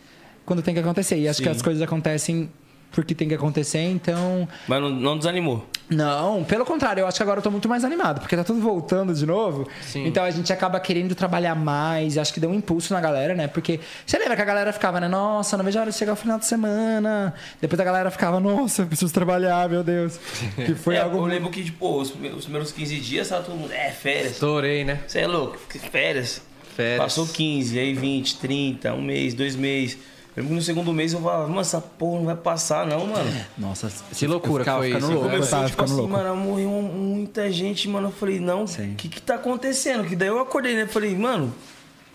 quando 0.44 0.62
tem 0.62 0.74
que 0.74 0.80
acontecer. 0.80 1.18
E 1.18 1.28
acho 1.28 1.38
Sim. 1.38 1.44
que 1.44 1.48
as 1.48 1.62
coisas 1.62 1.82
acontecem 1.82 2.50
porque 2.92 3.14
tem 3.14 3.26
que 3.28 3.34
acontecer, 3.34 3.80
então. 3.80 4.48
Mas 4.68 4.80
não, 4.80 4.90
não 4.90 5.18
desanimou. 5.18 5.66
Não, 5.90 6.42
pelo 6.44 6.64
contrário, 6.64 7.00
eu 7.02 7.06
acho 7.06 7.16
que 7.18 7.22
agora 7.22 7.38
eu 7.40 7.42
tô 7.42 7.50
muito 7.50 7.68
mais 7.68 7.84
animado, 7.84 8.20
porque 8.20 8.34
tá 8.36 8.44
tudo 8.44 8.60
voltando 8.60 9.12
de 9.14 9.26
novo. 9.26 9.68
Sim. 9.82 10.06
Então 10.06 10.24
a 10.24 10.30
gente 10.30 10.50
acaba 10.52 10.80
querendo 10.80 11.14
trabalhar 11.14 11.54
mais, 11.54 12.16
acho 12.16 12.32
que 12.32 12.40
deu 12.40 12.48
um 12.48 12.54
impulso 12.54 12.94
na 12.94 13.00
galera, 13.00 13.34
né? 13.34 13.46
Porque 13.46 13.78
você 14.06 14.18
lembra 14.18 14.36
que 14.36 14.42
a 14.42 14.44
galera 14.44 14.72
ficava, 14.72 15.00
né? 15.00 15.08
Nossa, 15.08 15.56
não 15.56 15.64
vejo 15.64 15.78
a 15.78 15.82
hora 15.82 15.90
de 15.90 15.96
chegar 15.96 16.12
o 16.14 16.16
final 16.16 16.38
de 16.38 16.46
semana. 16.46 17.34
Depois 17.60 17.78
a 17.80 17.84
galera 17.84 18.10
ficava, 18.10 18.40
nossa, 18.40 18.82
eu 18.82 18.86
preciso 18.86 19.12
trabalhar, 19.12 19.68
meu 19.68 19.82
Deus. 19.82 20.18
Que 20.56 20.74
foi 20.74 20.94
É, 20.96 21.00
algo. 21.00 21.18
Eu 21.18 21.24
lembro 21.24 21.50
que, 21.50 21.62
tipo, 21.64 21.98
os, 22.00 22.10
os 22.10 22.44
primeiros 22.44 22.72
15 22.72 22.96
dias 23.00 23.28
tava 23.28 23.42
todo 23.42 23.56
mundo. 23.56 23.72
É, 23.72 23.90
férias. 23.90 24.32
Estourei, 24.32 24.84
né? 24.84 25.00
Você 25.06 25.20
é 25.20 25.26
louco? 25.26 25.58
Férias. 25.90 26.40
Férias. 26.76 26.98
Passou 26.98 27.26
15, 27.26 27.78
aí 27.78 27.92
20, 27.94 28.38
30, 28.38 28.94
um 28.94 29.02
mês, 29.02 29.34
dois 29.34 29.54
meses. 29.56 29.98
Eu 30.34 30.42
lembro 30.42 30.48
que 30.50 30.54
no 30.54 30.62
segundo 30.62 30.92
mês 30.94 31.12
eu 31.12 31.20
falava, 31.20 31.46
mano, 31.46 31.60
essa 31.60 31.78
porra 31.80 32.18
não 32.20 32.24
vai 32.26 32.36
passar, 32.36 32.86
não, 32.86 33.06
mano. 33.06 33.30
Nossa, 33.58 33.92
Que 34.16 34.26
loucura 34.26 34.64
ficava 34.64 34.78
foi 34.78 34.88
isso, 34.96 35.00
louco, 35.06 35.26
eu 35.26 35.30
Começou, 35.30 35.50
tava 35.50 35.68
tipo 35.68 35.84
assim, 35.84 35.94
louco. 35.94 36.08
mano, 36.10 36.36
morreu 36.36 36.70
muita 36.70 37.52
gente, 37.52 37.86
mano. 37.88 38.08
Eu 38.08 38.12
falei, 38.12 38.40
não, 38.40 38.64
o 38.64 38.68
Sim. 38.68 38.94
que 38.96 39.08
que 39.08 39.20
tá 39.20 39.34
acontecendo? 39.34 40.04
Que 40.04 40.16
daí 40.16 40.28
eu 40.28 40.38
acordei, 40.40 40.74
né? 40.74 40.86
Falei, 40.86 41.14
mano, 41.14 41.52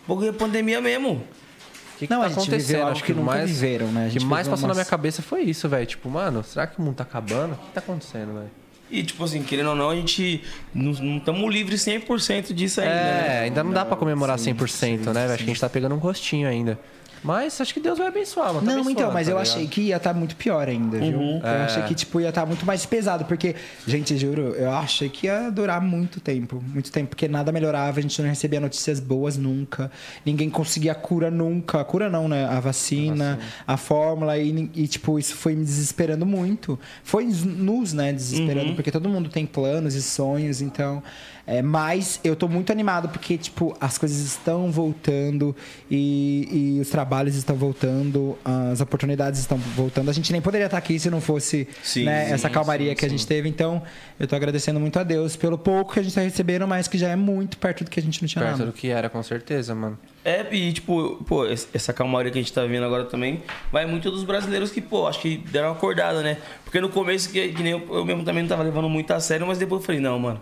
bagulho 0.08 0.30
é 0.30 0.32
pandemia 0.32 0.82
mesmo. 0.82 1.12
O 1.12 2.00
que, 2.00 2.08
que 2.08 2.14
Não, 2.14 2.22
tá 2.22 2.26
a 2.26 2.30
gente 2.30 2.40
viveu 2.42 2.54
acontecendo? 2.56 2.80
algo 2.82 2.92
Acho 2.92 3.04
que 3.04 3.14
que 3.14 3.20
nunca 3.20 3.32
mais, 3.32 3.50
viveram, 3.50 3.88
né? 3.92 4.08
O 4.08 4.12
que 4.12 4.26
mais 4.26 4.46
viveu 4.48 4.52
passou 4.52 4.68
na 4.68 4.74
umas- 4.74 4.78
minha 4.78 4.86
cabeça 4.86 5.22
foi 5.22 5.42
isso, 5.44 5.70
velho. 5.70 5.86
Tipo, 5.86 6.10
mano, 6.10 6.44
será 6.44 6.66
que 6.68 6.80
o 6.80 6.82
mundo 6.82 6.96
tá 6.96 7.04
acabando? 7.04 7.54
O 7.54 7.58
que 7.58 7.72
tá 7.74 7.80
acontecendo, 7.80 8.34
velho? 8.34 8.50
E, 8.90 9.04
tipo 9.04 9.24
assim, 9.24 9.44
querendo 9.44 9.70
ou 9.70 9.76
não, 9.76 9.90
a 9.92 9.96
gente 9.96 10.42
não 10.74 10.92
estamos 11.18 11.54
livres 11.54 11.82
100% 11.82 12.54
disso 12.54 12.82
ainda, 12.82 12.94
É, 12.94 12.96
né? 13.30 13.40
ainda 13.42 13.64
não 13.64 13.72
dá 13.72 13.84
pra 13.86 13.96
comemorar 13.98 14.40
sim, 14.40 14.54
100%, 14.56 14.68
sim, 14.70 14.98
né? 14.98 15.14
velho? 15.14 15.26
Acho 15.26 15.32
sim. 15.34 15.38
que 15.38 15.44
a 15.44 15.54
gente 15.54 15.60
tá 15.62 15.70
pegando 15.70 15.94
um 15.94 16.00
gostinho 16.00 16.48
ainda. 16.48 16.80
Mas 17.24 17.60
acho 17.60 17.74
que 17.74 17.80
Deus 17.80 17.98
vai 17.98 18.08
abençoar, 18.08 18.54
mano. 18.54 18.66
Tá 18.66 18.76
Não, 18.76 18.90
então, 18.90 19.12
mas 19.12 19.28
tá 19.28 19.34
eu 19.34 19.38
ligado? 19.38 19.54
achei 19.54 19.68
que 19.68 19.82
ia 19.82 19.98
estar 19.98 20.14
muito 20.14 20.36
pior 20.36 20.68
ainda, 20.68 20.98
viu? 21.00 21.20
Eu 21.22 21.46
É. 21.46 21.64
achei 21.66 21.84
que, 21.84 21.96
tipo, 21.96 22.22
ia 22.22 22.30
estar 22.30 22.46
muito 22.46 22.66
mais 22.66 22.86
pesado, 22.86 23.26
porque, 23.26 23.56
gente, 23.86 24.18
juro, 24.18 24.54
eu 24.56 24.72
achei 24.72 25.10
que 25.10 25.28
ia 25.28 25.50
durar 25.50 25.82
muito 25.82 26.20
tempo, 26.20 26.64
muito 26.74 26.92
tempo, 26.92 27.10
porque 27.10 27.28
nada 27.28 27.52
melhorava, 27.52 28.00
a 28.00 28.02
gente 28.02 28.22
não 28.22 28.30
recebia 28.30 28.60
notícias 28.60 29.00
boas 29.00 29.38
nunca, 29.38 29.92
ninguém 30.26 30.50
conseguia 30.50 30.92
a 30.92 30.96
cura 30.96 31.30
nunca, 31.32 31.82
a 31.82 31.84
cura 31.86 32.10
não, 32.10 32.28
né? 32.28 32.46
A 32.46 32.60
vacina, 32.60 33.40
a, 33.66 33.78
fórmula, 33.78 34.38
e, 34.38 34.70
e, 34.76 34.88
tipo, 34.88 35.18
isso 35.20 35.36
foi 35.36 35.56
me 35.56 35.64
desesperando 35.64 36.26
muito. 36.26 36.80
Foi 37.04 37.26
nos, 37.26 37.94
né, 37.94 38.14
desesperando, 38.14 38.74
porque 38.76 38.92
todo 38.92 39.10
mundo 39.10 39.30
tem 39.30 39.46
planos 39.46 39.96
e 39.96 40.02
sonhos, 40.02 40.62
então... 40.62 41.02
É, 41.48 41.62
mas 41.62 42.20
eu 42.26 42.36
tô 42.36 42.50
muito 42.50 42.74
animado 42.74 43.08
porque, 43.08 43.38
tipo, 43.38 43.76
as 43.80 43.98
coisas 43.98 44.20
estão 44.20 44.70
voltando 44.70 45.56
e, 45.90 46.76
e 46.76 46.82
os 46.82 46.90
trabalhos 46.90 47.36
estão 47.36 47.56
voltando, 47.56 48.38
as 48.44 48.82
oportunidades 48.82 49.40
estão 49.40 49.58
voltando. 49.58 50.10
A 50.10 50.14
gente 50.14 50.30
nem 50.34 50.42
poderia 50.42 50.66
estar 50.66 50.78
aqui 50.78 51.00
se 51.00 51.10
não 51.10 51.22
fosse 51.22 51.66
Sim, 51.82 52.04
né, 52.04 52.26
sim, 52.26 52.34
essa 52.34 52.50
calmaria 52.50 52.90
sim, 52.90 52.96
que 52.98 53.06
a 53.06 53.10
gente 53.10 53.26
teve. 53.26 53.48
Então, 53.48 53.82
eu 54.20 54.28
tô 54.28 54.36
agradecendo 54.36 54.78
muito 54.78 55.00
a 55.00 55.04
Deus 55.04 55.38
pelo 55.38 55.58
pouco 55.58 55.94
que 55.94 56.02
a 56.02 56.04
gente 56.04 56.14
tá 56.14 56.22
recebendo, 56.22 56.68
mas 56.68 56.90
que 56.90 56.98
já 56.98 57.08
é 57.08 57.16
muito 57.16 57.58
perto 57.58 57.86
do 57.86 57.90
que 57.90 58.00
a 58.00 58.04
gente 58.04 58.22
não 58.22 58.28
tinha 58.28 58.44
Perto 58.44 58.60
nada. 58.60 58.66
do 58.70 58.74
que 58.74 58.90
era, 58.90 59.10
com 59.10 59.24
certeza, 59.24 59.74
mano. 59.74 59.98
É, 60.28 60.46
e 60.54 60.74
tipo, 60.74 61.24
pô, 61.26 61.46
essa 61.46 61.94
calmaria 61.94 62.30
que 62.30 62.38
a 62.38 62.42
gente 62.42 62.52
tá 62.52 62.66
vendo 62.66 62.84
agora 62.84 63.06
também 63.06 63.42
vai 63.72 63.86
muito 63.86 64.12
dos 64.12 64.26
brasileiros 64.26 64.72
que, 64.72 64.82
pô, 64.82 65.08
acho 65.08 65.22
que 65.22 65.38
deram 65.38 65.70
uma 65.70 65.76
acordada, 65.76 66.22
né? 66.22 66.36
Porque 66.66 66.82
no 66.82 66.90
começo, 66.90 67.32
que, 67.32 67.48
que 67.54 67.64
nem 67.64 67.72
eu, 67.72 67.88
eu 67.90 68.04
mesmo 68.04 68.26
também 68.26 68.44
não 68.44 68.50
tava 68.50 68.62
levando 68.62 68.90
muito 68.90 69.10
a 69.12 69.22
sério, 69.22 69.48
mas 69.48 69.58
depois 69.58 69.80
eu 69.82 69.86
falei, 69.86 70.02
não, 70.02 70.20
mano, 70.20 70.42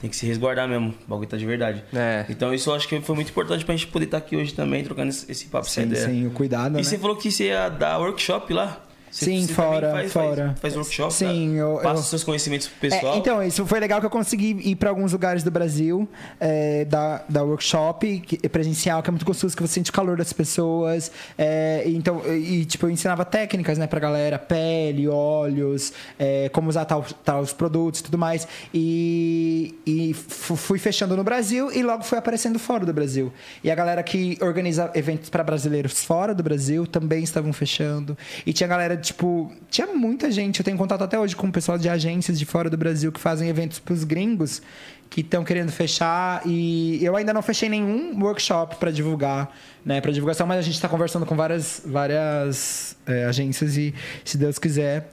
tem 0.00 0.10
que 0.10 0.16
se 0.16 0.26
resguardar 0.26 0.66
mesmo, 0.66 0.92
o 1.06 1.08
bagulho 1.08 1.28
tá 1.28 1.36
de 1.36 1.46
verdade. 1.46 1.84
É. 1.94 2.26
Então 2.28 2.52
isso 2.52 2.70
eu 2.70 2.74
acho 2.74 2.88
que 2.88 3.00
foi 3.00 3.14
muito 3.14 3.30
importante 3.30 3.64
pra 3.64 3.76
gente 3.76 3.86
poder 3.86 4.06
estar 4.06 4.18
aqui 4.18 4.34
hoje 4.34 4.52
também, 4.52 4.82
trocando 4.82 5.10
esse, 5.10 5.30
esse 5.30 5.46
papo 5.46 5.68
sem 5.68 5.94
sim, 5.94 6.26
o 6.26 6.32
cuidado, 6.32 6.72
E 6.74 6.78
né? 6.78 6.82
você 6.82 6.98
falou 6.98 7.14
que 7.14 7.30
você 7.30 7.44
ia 7.44 7.68
dar 7.68 7.98
workshop 8.00 8.52
lá? 8.52 8.84
Você- 9.10 9.24
Sim, 9.24 9.46
você 9.46 9.52
fora, 9.54 9.90
faz, 9.90 10.12
fora. 10.12 10.46
Faz, 10.48 10.60
faz 10.60 10.76
workshop? 10.76 11.12
Sim, 11.12 11.52
tá? 11.54 11.58
eu- 11.58 11.76
Passa 11.82 11.88
eu- 11.96 12.00
os 12.00 12.06
seus 12.06 12.24
conhecimentos 12.24 12.68
pro 12.68 12.86
É, 12.86 12.90
pessoal. 12.90 13.16
então, 13.18 13.42
isso 13.42 13.66
foi 13.66 13.80
legal 13.80 13.98
que 14.00 14.06
eu 14.06 14.10
consegui 14.10 14.56
ir 14.64 14.76
para 14.76 14.88
alguns 14.90 15.12
lugares 15.12 15.42
do 15.42 15.50
Brasil, 15.50 16.08
é, 16.38 16.84
da, 16.84 17.24
da 17.28 17.42
workshop 17.42 18.20
que- 18.20 18.48
presencial, 18.48 19.02
que 19.02 19.10
é 19.10 19.12
muito 19.12 19.26
gostoso, 19.26 19.56
que 19.56 19.62
você 19.62 19.74
sente 19.74 19.90
o 19.90 19.92
calor 19.92 20.16
das 20.16 20.32
pessoas. 20.32 21.10
é, 21.36 21.82
então, 21.86 22.22
e, 22.34 22.64
tipo, 22.64 22.86
eu 22.86 22.90
ensinava 22.90 23.24
técnicas, 23.24 23.78
né, 23.78 23.86
pra 23.86 23.98
galera, 23.98 24.38
pele, 24.38 25.08
óleos, 25.08 25.92
é, 26.18 26.48
como 26.50 26.68
usar 26.68 26.84
tal, 26.84 27.04
tal 27.24 27.40
os 27.40 27.52
produtos 27.52 28.00
e 28.00 28.04
tudo 28.04 28.16
mais. 28.18 28.46
E, 28.72 29.74
e 29.86 30.14
fu- 30.14 30.56
fui 30.56 30.78
fechando 30.78 31.16
no 31.16 31.24
Brasil 31.24 31.70
e 31.72 31.82
logo 31.82 32.02
fui 32.04 32.18
aparecendo 32.18 32.58
fora 32.58 32.84
do 32.86 32.92
Brasil. 32.92 33.32
E 33.64 33.70
a 33.70 33.74
galera 33.74 34.02
que 34.02 34.38
organiza 34.40 34.90
eventos 34.94 35.28
para 35.30 35.42
brasileiros 35.42 36.04
fora 36.04 36.34
do 36.34 36.42
Brasil 36.42 36.86
também 36.86 37.22
estavam 37.22 37.52
fechando. 37.52 38.16
E 38.46 38.52
tinha 38.52 38.66
galera, 38.68 38.96
tipo, 39.00 39.50
tinha 39.70 39.86
muita 39.88 40.30
gente. 40.30 40.60
Eu 40.60 40.64
tenho 40.64 40.76
contato 40.76 41.02
até 41.02 41.18
hoje 41.18 41.34
com 41.34 41.48
o 41.48 41.52
pessoal 41.52 41.76
de 41.78 41.88
agências 41.88 42.38
de 42.38 42.44
fora 42.44 42.70
do 42.70 42.76
Brasil 42.76 43.10
que 43.10 43.18
fazem 43.18 43.48
eventos 43.48 43.78
pros 43.78 44.04
gringos 44.04 44.62
que 45.08 45.22
estão 45.22 45.42
querendo 45.42 45.72
fechar. 45.72 46.42
E 46.46 47.04
eu 47.04 47.16
ainda 47.16 47.32
não 47.32 47.42
fechei 47.42 47.68
nenhum 47.68 48.22
workshop 48.22 48.76
para 48.76 48.90
divulgar, 48.92 49.50
né, 49.84 50.00
para 50.00 50.12
divulgação, 50.12 50.46
mas 50.46 50.58
a 50.58 50.62
gente 50.62 50.74
está 50.74 50.88
conversando 50.88 51.26
com 51.26 51.34
várias, 51.34 51.82
várias 51.84 52.96
é, 53.06 53.24
agências 53.24 53.76
e, 53.76 53.92
se 54.24 54.38
Deus 54.38 54.58
quiser. 54.58 55.10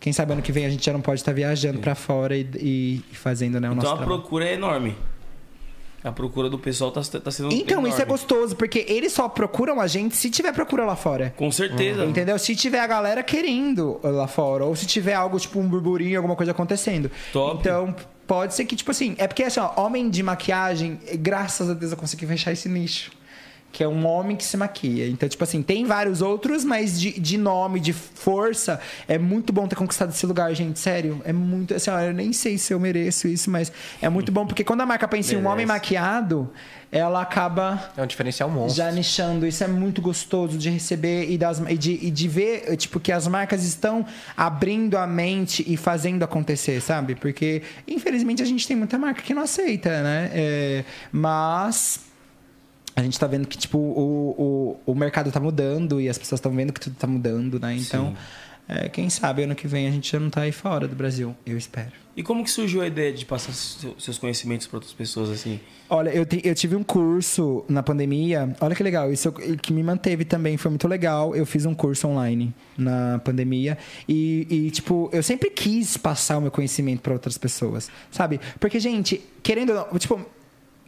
Quem 0.00 0.12
sabe 0.12 0.32
ano 0.34 0.42
que 0.42 0.52
vem 0.52 0.66
a 0.66 0.70
gente 0.70 0.84
já 0.84 0.92
não 0.92 1.00
pode 1.00 1.20
estar 1.20 1.32
viajando 1.32 1.78
para 1.80 1.94
fora 1.94 2.36
e, 2.36 2.46
e- 2.56 3.02
fazendo 3.14 3.58
né, 3.60 3.68
o 3.68 3.72
Então 3.72 3.76
nosso 3.84 3.94
a 3.94 3.96
trabalho. 3.98 4.20
procura 4.20 4.44
é 4.46 4.54
enorme. 4.54 4.94
A 6.04 6.12
procura 6.12 6.50
do 6.50 6.58
pessoal 6.58 6.90
tá, 6.92 7.00
tá 7.00 7.30
sendo 7.30 7.50
Então, 7.50 7.78
enorme. 7.78 7.88
isso 7.88 8.02
é 8.02 8.04
gostoso, 8.04 8.54
porque 8.54 8.84
eles 8.86 9.10
só 9.10 9.26
procuram 9.26 9.80
a 9.80 9.86
gente 9.86 10.14
se 10.14 10.28
tiver 10.28 10.52
procura 10.52 10.84
lá 10.84 10.94
fora. 10.94 11.32
Com 11.34 11.50
certeza. 11.50 12.04
Entendeu? 12.04 12.38
Se 12.38 12.54
tiver 12.54 12.80
a 12.80 12.86
galera 12.86 13.22
querendo 13.22 13.98
lá 14.02 14.26
fora, 14.28 14.66
ou 14.66 14.76
se 14.76 14.86
tiver 14.86 15.14
algo, 15.14 15.40
tipo 15.40 15.58
um 15.58 15.66
burburinho, 15.66 16.18
alguma 16.18 16.36
coisa 16.36 16.52
acontecendo. 16.52 17.10
Top. 17.32 17.58
Então, 17.58 17.96
pode 18.26 18.54
ser 18.54 18.66
que, 18.66 18.76
tipo 18.76 18.90
assim, 18.90 19.14
é 19.16 19.26
porque 19.26 19.44
assim, 19.44 19.60
ó, 19.60 19.82
homem 19.82 20.10
de 20.10 20.22
maquiagem, 20.22 21.00
graças 21.14 21.70
a 21.70 21.74
Deus 21.74 21.90
eu 21.92 21.96
consegui 21.96 22.26
fechar 22.26 22.52
esse 22.52 22.68
nicho. 22.68 23.10
Que 23.74 23.82
é 23.82 23.88
um 23.88 24.06
homem 24.06 24.36
que 24.36 24.44
se 24.44 24.56
maquia. 24.56 25.08
Então, 25.08 25.28
tipo 25.28 25.42
assim, 25.42 25.60
tem 25.60 25.84
vários 25.84 26.22
outros, 26.22 26.64
mas 26.64 26.98
de, 27.00 27.18
de 27.18 27.36
nome, 27.36 27.80
de 27.80 27.92
força, 27.92 28.78
é 29.08 29.18
muito 29.18 29.52
bom 29.52 29.66
ter 29.66 29.74
conquistado 29.74 30.10
esse 30.10 30.24
lugar, 30.24 30.54
gente. 30.54 30.78
Sério. 30.78 31.20
É 31.24 31.32
muito. 31.32 31.74
Assim, 31.74 31.90
ó, 31.90 31.98
eu 31.98 32.12
nem 32.14 32.32
sei 32.32 32.56
se 32.56 32.72
eu 32.72 32.78
mereço 32.78 33.26
isso, 33.26 33.50
mas 33.50 33.72
é 34.00 34.08
muito 34.08 34.30
bom, 34.30 34.46
porque 34.46 34.62
quando 34.62 34.82
a 34.82 34.86
marca 34.86 35.08
pensa 35.08 35.34
em 35.34 35.38
um 35.38 35.48
homem 35.48 35.66
maquiado, 35.66 36.48
ela 36.92 37.20
acaba 37.20 37.90
É 37.96 38.02
um 38.02 38.06
diferencial 38.06 38.48
monstro. 38.48 38.76
já 38.76 38.92
nichando. 38.92 39.44
Isso 39.44 39.64
é 39.64 39.66
muito 39.66 40.00
gostoso 40.00 40.56
de 40.56 40.70
receber 40.70 41.28
e, 41.28 41.36
das, 41.36 41.58
e, 41.68 41.76
de, 41.76 41.98
e 42.00 42.10
de 42.12 42.28
ver 42.28 42.76
tipo, 42.76 43.00
que 43.00 43.10
as 43.10 43.26
marcas 43.26 43.64
estão 43.64 44.06
abrindo 44.36 44.96
a 44.96 45.04
mente 45.04 45.64
e 45.66 45.76
fazendo 45.76 46.22
acontecer, 46.22 46.80
sabe? 46.80 47.16
Porque, 47.16 47.62
infelizmente, 47.88 48.40
a 48.40 48.46
gente 48.46 48.68
tem 48.68 48.76
muita 48.76 48.96
marca 48.96 49.20
que 49.20 49.34
não 49.34 49.42
aceita, 49.42 49.90
né? 50.04 50.30
É, 50.32 50.84
mas 51.10 51.98
a 52.96 53.02
gente 53.02 53.18
tá 53.18 53.26
vendo 53.26 53.46
que, 53.48 53.56
tipo, 53.58 53.78
o, 53.78 54.76
o, 54.86 54.92
o 54.92 54.94
mercado 54.94 55.30
tá 55.32 55.40
mudando 55.40 56.00
e 56.00 56.08
as 56.08 56.16
pessoas 56.18 56.38
estão 56.38 56.52
vendo 56.52 56.72
que 56.72 56.80
tudo 56.80 56.94
tá 56.96 57.06
mudando, 57.06 57.58
né? 57.58 57.74
Então, 57.76 58.14
é, 58.68 58.88
quem 58.88 59.10
sabe 59.10 59.42
ano 59.42 59.54
que 59.54 59.66
vem 59.66 59.86
a 59.86 59.90
gente 59.90 60.10
já 60.12 60.18
não 60.20 60.30
tá 60.30 60.42
aí 60.42 60.52
fora 60.52 60.86
do 60.88 60.94
Brasil. 60.96 61.34
Eu 61.44 61.58
espero. 61.58 61.90
E 62.16 62.22
como 62.22 62.44
que 62.44 62.50
surgiu 62.50 62.80
a 62.80 62.86
ideia 62.86 63.12
de 63.12 63.26
passar 63.26 63.52
seu- 63.52 63.96
seus 63.98 64.16
conhecimentos 64.18 64.68
para 64.68 64.76
outras 64.76 64.92
pessoas 64.92 65.28
assim? 65.30 65.58
Olha, 65.90 66.10
eu, 66.10 66.24
te- 66.24 66.40
eu 66.44 66.54
tive 66.54 66.76
um 66.76 66.84
curso 66.84 67.64
na 67.68 67.82
pandemia. 67.82 68.54
Olha 68.60 68.74
que 68.76 68.82
legal, 68.84 69.12
isso 69.12 69.32
que 69.32 69.72
me 69.72 69.82
manteve 69.82 70.24
também, 70.24 70.56
foi 70.56 70.70
muito 70.70 70.86
legal. 70.86 71.34
Eu 71.34 71.44
fiz 71.44 71.66
um 71.66 71.74
curso 71.74 72.06
online 72.06 72.54
na 72.78 73.18
pandemia 73.24 73.76
e, 74.08 74.46
e, 74.48 74.70
tipo, 74.70 75.10
eu 75.12 75.22
sempre 75.24 75.50
quis 75.50 75.96
passar 75.96 76.38
o 76.38 76.40
meu 76.42 76.52
conhecimento 76.52 77.00
para 77.02 77.12
outras 77.12 77.36
pessoas, 77.36 77.90
sabe? 78.12 78.40
Porque, 78.60 78.78
gente, 78.78 79.20
querendo, 79.42 79.70
ou 79.70 79.88
não, 79.90 79.98
tipo, 79.98 80.24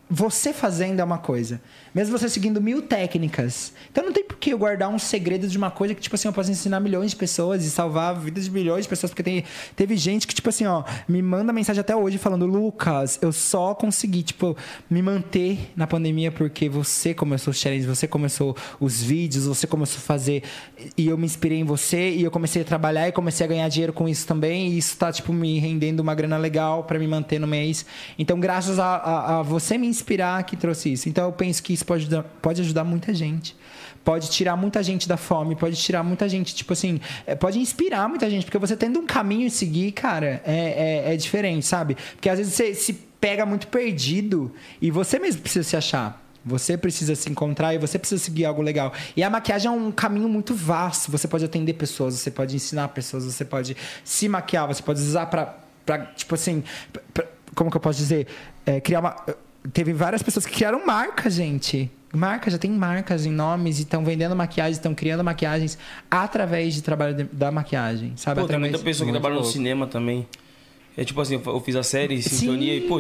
você 0.09 0.53
fazendo 0.53 1.01
é 1.01 1.05
uma 1.05 1.19
coisa, 1.19 1.61
mesmo 1.97 2.19
você 2.19 2.29
seguindo 2.29 2.61
mil 2.61 2.83
técnicas. 2.83 3.73
Então 3.91 4.05
não 4.05 4.13
tem 4.13 4.23
por 4.23 4.37
que 4.37 4.51
eu 4.51 4.59
guardar 4.59 4.91
um 4.91 4.99
segredo 4.99 5.49
de 5.49 5.57
uma 5.57 5.71
coisa 5.71 5.95
que, 5.95 6.01
tipo 6.03 6.15
assim, 6.15 6.29
eu 6.29 6.33
posso 6.35 6.51
ensinar 6.51 6.79
milhões 6.79 7.13
de 7.13 7.17
pessoas 7.17 7.65
e 7.65 7.71
salvar 7.71 8.15
vidas 8.21 8.45
de 8.45 8.51
milhões 8.51 8.85
de 8.85 8.89
pessoas. 8.91 9.11
Porque 9.11 9.23
tem, 9.23 9.45
teve 9.75 9.97
gente 9.97 10.27
que, 10.27 10.35
tipo 10.35 10.47
assim, 10.51 10.67
ó, 10.67 10.85
me 11.09 11.23
manda 11.23 11.55
mensagem 11.55 11.81
até 11.81 11.97
hoje 11.97 12.19
falando, 12.19 12.45
Lucas, 12.45 13.19
eu 13.23 13.33
só 13.33 13.75
consegui, 13.75 14.23
tipo, 14.23 14.55
me 14.91 15.01
manter 15.01 15.73
na 15.75 15.87
pandemia 15.87 16.31
porque 16.31 16.69
você 16.69 17.15
começou 17.15 17.51
os 17.51 17.57
challenges, 17.57 17.87
você 17.87 18.07
começou 18.07 18.55
os 18.79 19.03
vídeos, 19.03 19.47
você 19.47 19.67
começou 19.67 19.97
a 19.97 20.03
fazer. 20.03 20.43
E 20.99 21.07
eu 21.07 21.17
me 21.17 21.25
inspirei 21.25 21.61
em 21.61 21.65
você 21.65 22.11
e 22.11 22.23
eu 22.23 22.31
comecei 22.31 22.61
a 22.61 22.65
trabalhar 22.67 23.09
e 23.09 23.13
comecei 23.13 23.47
a 23.47 23.49
ganhar 23.49 23.67
dinheiro 23.71 23.95
com 23.95 24.07
isso 24.07 24.27
também. 24.27 24.69
E 24.69 24.77
isso 24.77 24.99
tá, 24.99 25.11
tipo, 25.11 25.33
me 25.33 25.59
rendendo 25.59 26.01
uma 26.01 26.15
grana 26.15 26.37
legal 26.37 26.85
para 26.85 26.99
me 26.99 27.09
manter 27.09 27.39
no 27.39 27.47
mês. 27.47 27.87
Então, 28.19 28.39
graças 28.39 28.79
a, 28.79 28.97
a, 28.97 29.39
a 29.39 29.43
você 29.43 29.79
me 29.79 29.87
inspirar 29.87 30.45
que 30.45 30.59
trouxe 30.59 30.93
isso. 30.93 31.09
Então, 31.09 31.25
eu 31.25 31.33
penso 31.33 31.63
que 31.63 31.73
isso 31.73 31.86
pode 31.87 32.03
ajudar, 32.03 32.23
pode 32.43 32.61
ajudar 32.61 32.85
muita 32.85 33.15
gente. 33.15 33.57
Pode 34.05 34.31
tirar 34.31 34.57
muita 34.57 34.83
gente 34.85 35.09
da 35.09 35.17
fome, 35.17 35.57
pode 35.57 35.75
tirar 35.77 36.05
muita 36.05 36.29
gente, 36.29 36.55
tipo 36.55 36.73
assim, 36.73 37.01
é, 37.27 37.35
pode 37.35 37.59
inspirar 37.59 38.09
muita 38.09 38.31
gente, 38.31 38.45
porque 38.45 38.59
você 38.59 38.77
tendo 38.77 39.01
um 39.01 39.07
caminho 39.07 39.49
a 39.49 39.51
seguir, 39.51 39.91
cara, 39.91 40.41
é, 40.47 41.05
é, 41.09 41.15
é 41.15 41.17
diferente, 41.17 41.67
sabe? 41.67 41.97
Porque 42.13 42.29
às 42.29 42.39
vezes 42.39 42.55
você 42.55 42.73
se 42.75 42.93
pega 43.21 43.45
muito 43.45 43.67
perdido 43.67 44.53
e 44.81 44.93
você 44.93 45.19
mesmo 45.19 45.43
precisa 45.43 45.69
se 45.69 45.77
achar. 45.77 46.23
Você 46.45 46.79
precisa 46.79 47.17
se 47.17 47.29
encontrar 47.29 47.75
e 47.75 47.79
você 47.79 47.99
precisa 47.99 48.23
seguir 48.23 48.45
algo 48.45 48.63
legal. 48.63 48.93
E 49.17 49.25
a 49.25 49.29
maquiagem 49.29 49.67
é 49.69 49.71
um 49.73 49.91
caminho 49.91 50.29
muito 50.29 50.55
vasto. 50.55 51.11
Você 51.11 51.27
pode 51.27 51.45
atender 51.45 51.73
pessoas, 51.73 52.15
você 52.15 52.31
pode 52.31 52.55
ensinar 52.55 52.87
pessoas, 52.91 53.25
você 53.25 53.45
pode 53.45 53.77
se 54.05 54.29
maquiar, 54.29 54.69
você 54.69 54.81
pode 54.81 55.01
usar 55.01 55.27
pra, 55.27 55.59
pra 55.85 55.99
tipo 56.15 56.37
assim, 56.37 56.63
pra- 57.13 57.27
como 57.57 57.69
que 57.69 57.77
eu 57.77 57.81
posso 57.81 57.99
dizer? 57.99 58.29
É, 58.65 58.81
criar 58.81 59.01
uma. 59.01 59.17
Teve 59.73 59.93
várias 59.93 60.23
pessoas 60.23 60.47
que 60.47 60.55
criaram 60.55 60.85
marca, 60.87 61.29
gente. 61.31 61.91
Marca, 62.15 62.51
já 62.51 62.57
tem 62.59 62.71
marcas 62.71 63.27
em 63.27 63.31
nomes 63.33 63.79
e 63.79 63.83
estão 63.83 64.05
vendendo 64.05 64.35
maquiagens, 64.35 64.77
estão 64.79 64.95
criando 64.95 65.23
maquiagens 65.23 65.77
através 66.11 66.75
de 66.75 66.83
trabalho 66.83 67.15
de- 67.15 67.25
da 67.25 67.51
maquiagem, 67.51 68.13
sabe? 68.17 68.41
Pô, 68.41 68.47
tem 68.47 68.59
muita 68.59 68.79
pessoa 68.79 69.07
que 69.07 69.13
trabalha 69.13 69.35
no 69.35 69.41
louco. 69.41 69.53
cinema 69.53 69.87
também. 69.87 70.27
É 70.97 71.05
tipo 71.05 71.21
assim, 71.21 71.41
eu 71.45 71.61
fiz 71.61 71.77
a 71.77 71.83
série 71.83 72.23
Sintonia 72.23 72.73
Sim. 72.81 72.87
e, 72.87 72.89
pô, 72.89 72.97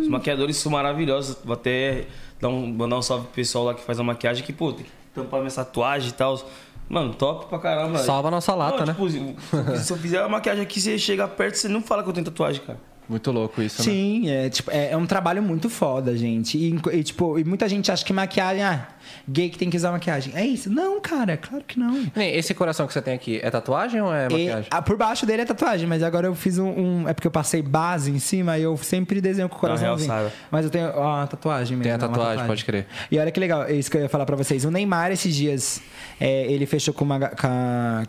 os 0.00 0.08
maquiadores 0.08 0.56
são 0.56 0.72
maravilhosos. 0.72 1.36
Vou 1.44 1.52
até 1.52 2.04
dar 2.40 2.48
um, 2.48 2.66
mandar 2.72 2.96
um 2.96 3.02
salve 3.02 3.26
pro 3.26 3.34
pessoal 3.34 3.64
lá 3.64 3.74
que 3.74 3.82
faz 3.82 4.00
a 4.00 4.02
maquiagem, 4.02 4.42
que, 4.44 4.52
pô, 4.52 4.72
tem 4.72 4.84
que 4.86 4.90
tampar 5.14 5.40
minha 5.40 5.52
tatuagem 5.52 6.08
e 6.08 6.12
tal. 6.12 6.40
Mano, 6.88 7.12
top 7.14 7.46
pra 7.46 7.58
caramba. 7.58 7.98
Salva 7.98 8.28
a 8.28 8.30
nossa 8.30 8.54
lata, 8.54 8.86
Não, 8.86 8.94
tipo, 8.94 9.10
se- 9.10 9.84
Se 9.84 9.92
eu 9.92 9.96
fizer 9.98 10.22
a 10.22 10.28
maquiagem 10.28 10.62
aqui, 10.62 10.80
você 10.80 10.98
chega 10.98 11.28
perto, 11.28 11.56
você 11.56 11.68
não 11.68 11.82
fala 11.82 12.02
que 12.02 12.08
eu 12.08 12.12
tenho 12.14 12.24
tatuagem, 12.24 12.62
cara. 12.62 12.78
Muito 13.08 13.30
louco 13.30 13.60
isso, 13.60 13.82
né? 13.82 13.84
Sim, 13.84 14.30
é, 14.30 14.48
tipo, 14.48 14.70
é, 14.70 14.92
é 14.92 14.96
um 14.96 15.04
trabalho 15.04 15.42
muito 15.42 15.68
foda, 15.68 16.16
gente. 16.16 16.56
E, 16.56 16.74
e, 16.92 17.02
tipo, 17.04 17.38
e 17.38 17.44
muita 17.44 17.68
gente 17.68 17.92
acha 17.92 18.02
que 18.04 18.12
maquiagem, 18.14 18.62
ah, 18.62 18.88
gay 19.28 19.50
que 19.50 19.58
tem 19.58 19.68
que 19.68 19.76
usar 19.76 19.92
maquiagem. 19.92 20.32
É 20.34 20.44
isso? 20.46 20.70
Não, 20.70 20.98
cara, 21.02 21.36
claro 21.36 21.62
que 21.66 21.78
não. 21.78 22.06
Nem, 22.16 22.34
Esse 22.34 22.54
coração 22.54 22.86
que 22.86 22.92
você 22.94 23.02
tem 23.02 23.12
aqui 23.12 23.40
é 23.42 23.50
tatuagem 23.50 24.00
ou 24.00 24.12
é 24.12 24.26
E, 24.26 24.30
maquiagem? 24.30 24.68
ah, 24.70 24.80
por 24.80 24.96
baixo 24.96 25.26
dele 25.26 25.42
é 25.42 25.44
tatuagem, 25.44 25.86
mas 25.86 26.02
agora 26.02 26.26
eu 26.26 26.34
fiz 26.34 26.58
um, 26.58 26.68
um- 26.68 27.08
É 27.08 27.12
porque 27.12 27.26
eu 27.26 27.30
passei 27.30 27.60
base 27.60 28.10
em 28.10 28.18
cima 28.18 28.56
e 28.58 28.62
eu 28.62 28.74
sempre 28.78 29.20
desenho 29.20 29.48
com 29.50 29.56
o 29.56 29.60
coraçãozinho. 29.60 30.10
realçada. 30.10 30.32
Mas 30.50 30.64
eu 30.64 30.70
tenho 30.70 30.90
ó, 30.94 31.22
a 31.22 31.26
tatuagem 31.26 31.76
mesmo. 31.76 31.82
Tem 31.82 31.92
a 31.92 31.94
é 31.96 31.98
uma 31.98 32.08
tatuagem, 32.08 32.46
pode 32.46 32.64
crer. 32.64 32.86
E 33.10 33.18
olha 33.18 33.30
que 33.30 33.38
legal, 33.38 33.64
é 33.64 33.74
isso 33.74 33.90
que 33.90 33.98
eu 33.98 34.00
ia 34.02 34.08
falar 34.08 34.24
pra 34.24 34.36
vocês. 34.36 34.64
O 34.64 34.70
Neymar, 34.70 35.12
esses 35.12 35.34
dias, 35.34 35.82
é, 36.18 36.50
ele 36.50 36.64
fechou 36.64 36.94
com 36.94 37.04
uma, 37.04 37.20
com, 37.20 37.46
a- 37.46 38.04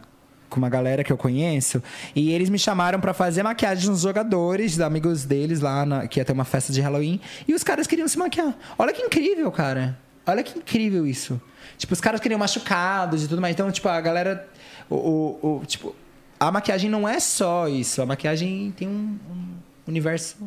com 0.50 0.58
uma 0.58 0.70
galera 0.70 1.04
que 1.04 1.12
eu 1.12 1.18
conheço. 1.18 1.82
E 2.16 2.32
eles 2.32 2.50
me 2.50 2.58
chamaram 2.60 3.00
pra 3.00 3.14
fazer 3.14 3.44
maquiagem 3.44 3.90
nos 3.90 4.02
jogadores, 4.02 4.80
amigos 4.80 5.24
deles 5.26 5.60
lá, 5.62 5.86
na- 5.86 6.08
que 6.08 6.20
ia 6.20 6.26
ter 6.26 6.34
uma 6.34 6.46
festa 6.46 6.72
de 6.72 6.82
Halloween. 6.82 7.20
E 7.48 7.54
os 7.54 7.64
caras 7.64 7.88
queriam 7.88 8.08
se 8.08 8.18
maquiar. 8.18 8.56
Olha 8.78 8.94
que 8.94 9.02
incrível, 9.02 9.52
cara. 9.52 9.98
Olha 10.26 10.42
que 10.44 10.58
incrível 10.58 11.06
isso. 11.06 11.40
Tipo, 11.78 11.94
os 11.94 12.02
caras 12.02 12.20
queriam 12.22 12.40
machucados 12.40 13.24
e 13.24 13.28
tudo 13.28 13.42
mais. 13.42 13.54
Então, 13.54 13.70
tipo, 13.72 13.88
a 13.90 14.00
galera. 14.02 14.48
O, 14.90 14.96
o- 14.96 15.60
o- 15.62 15.66
tipo, 15.66 15.96
a 16.40 16.52
maquiagem 16.52 16.90
não 16.90 17.08
é 17.08 17.20
só 17.20 17.68
isso. 17.68 18.02
A 18.02 18.06
maquiagem 18.06 18.74
tem 18.78 18.88
um, 18.88 19.18
um 19.30 19.46
universo 19.88 20.38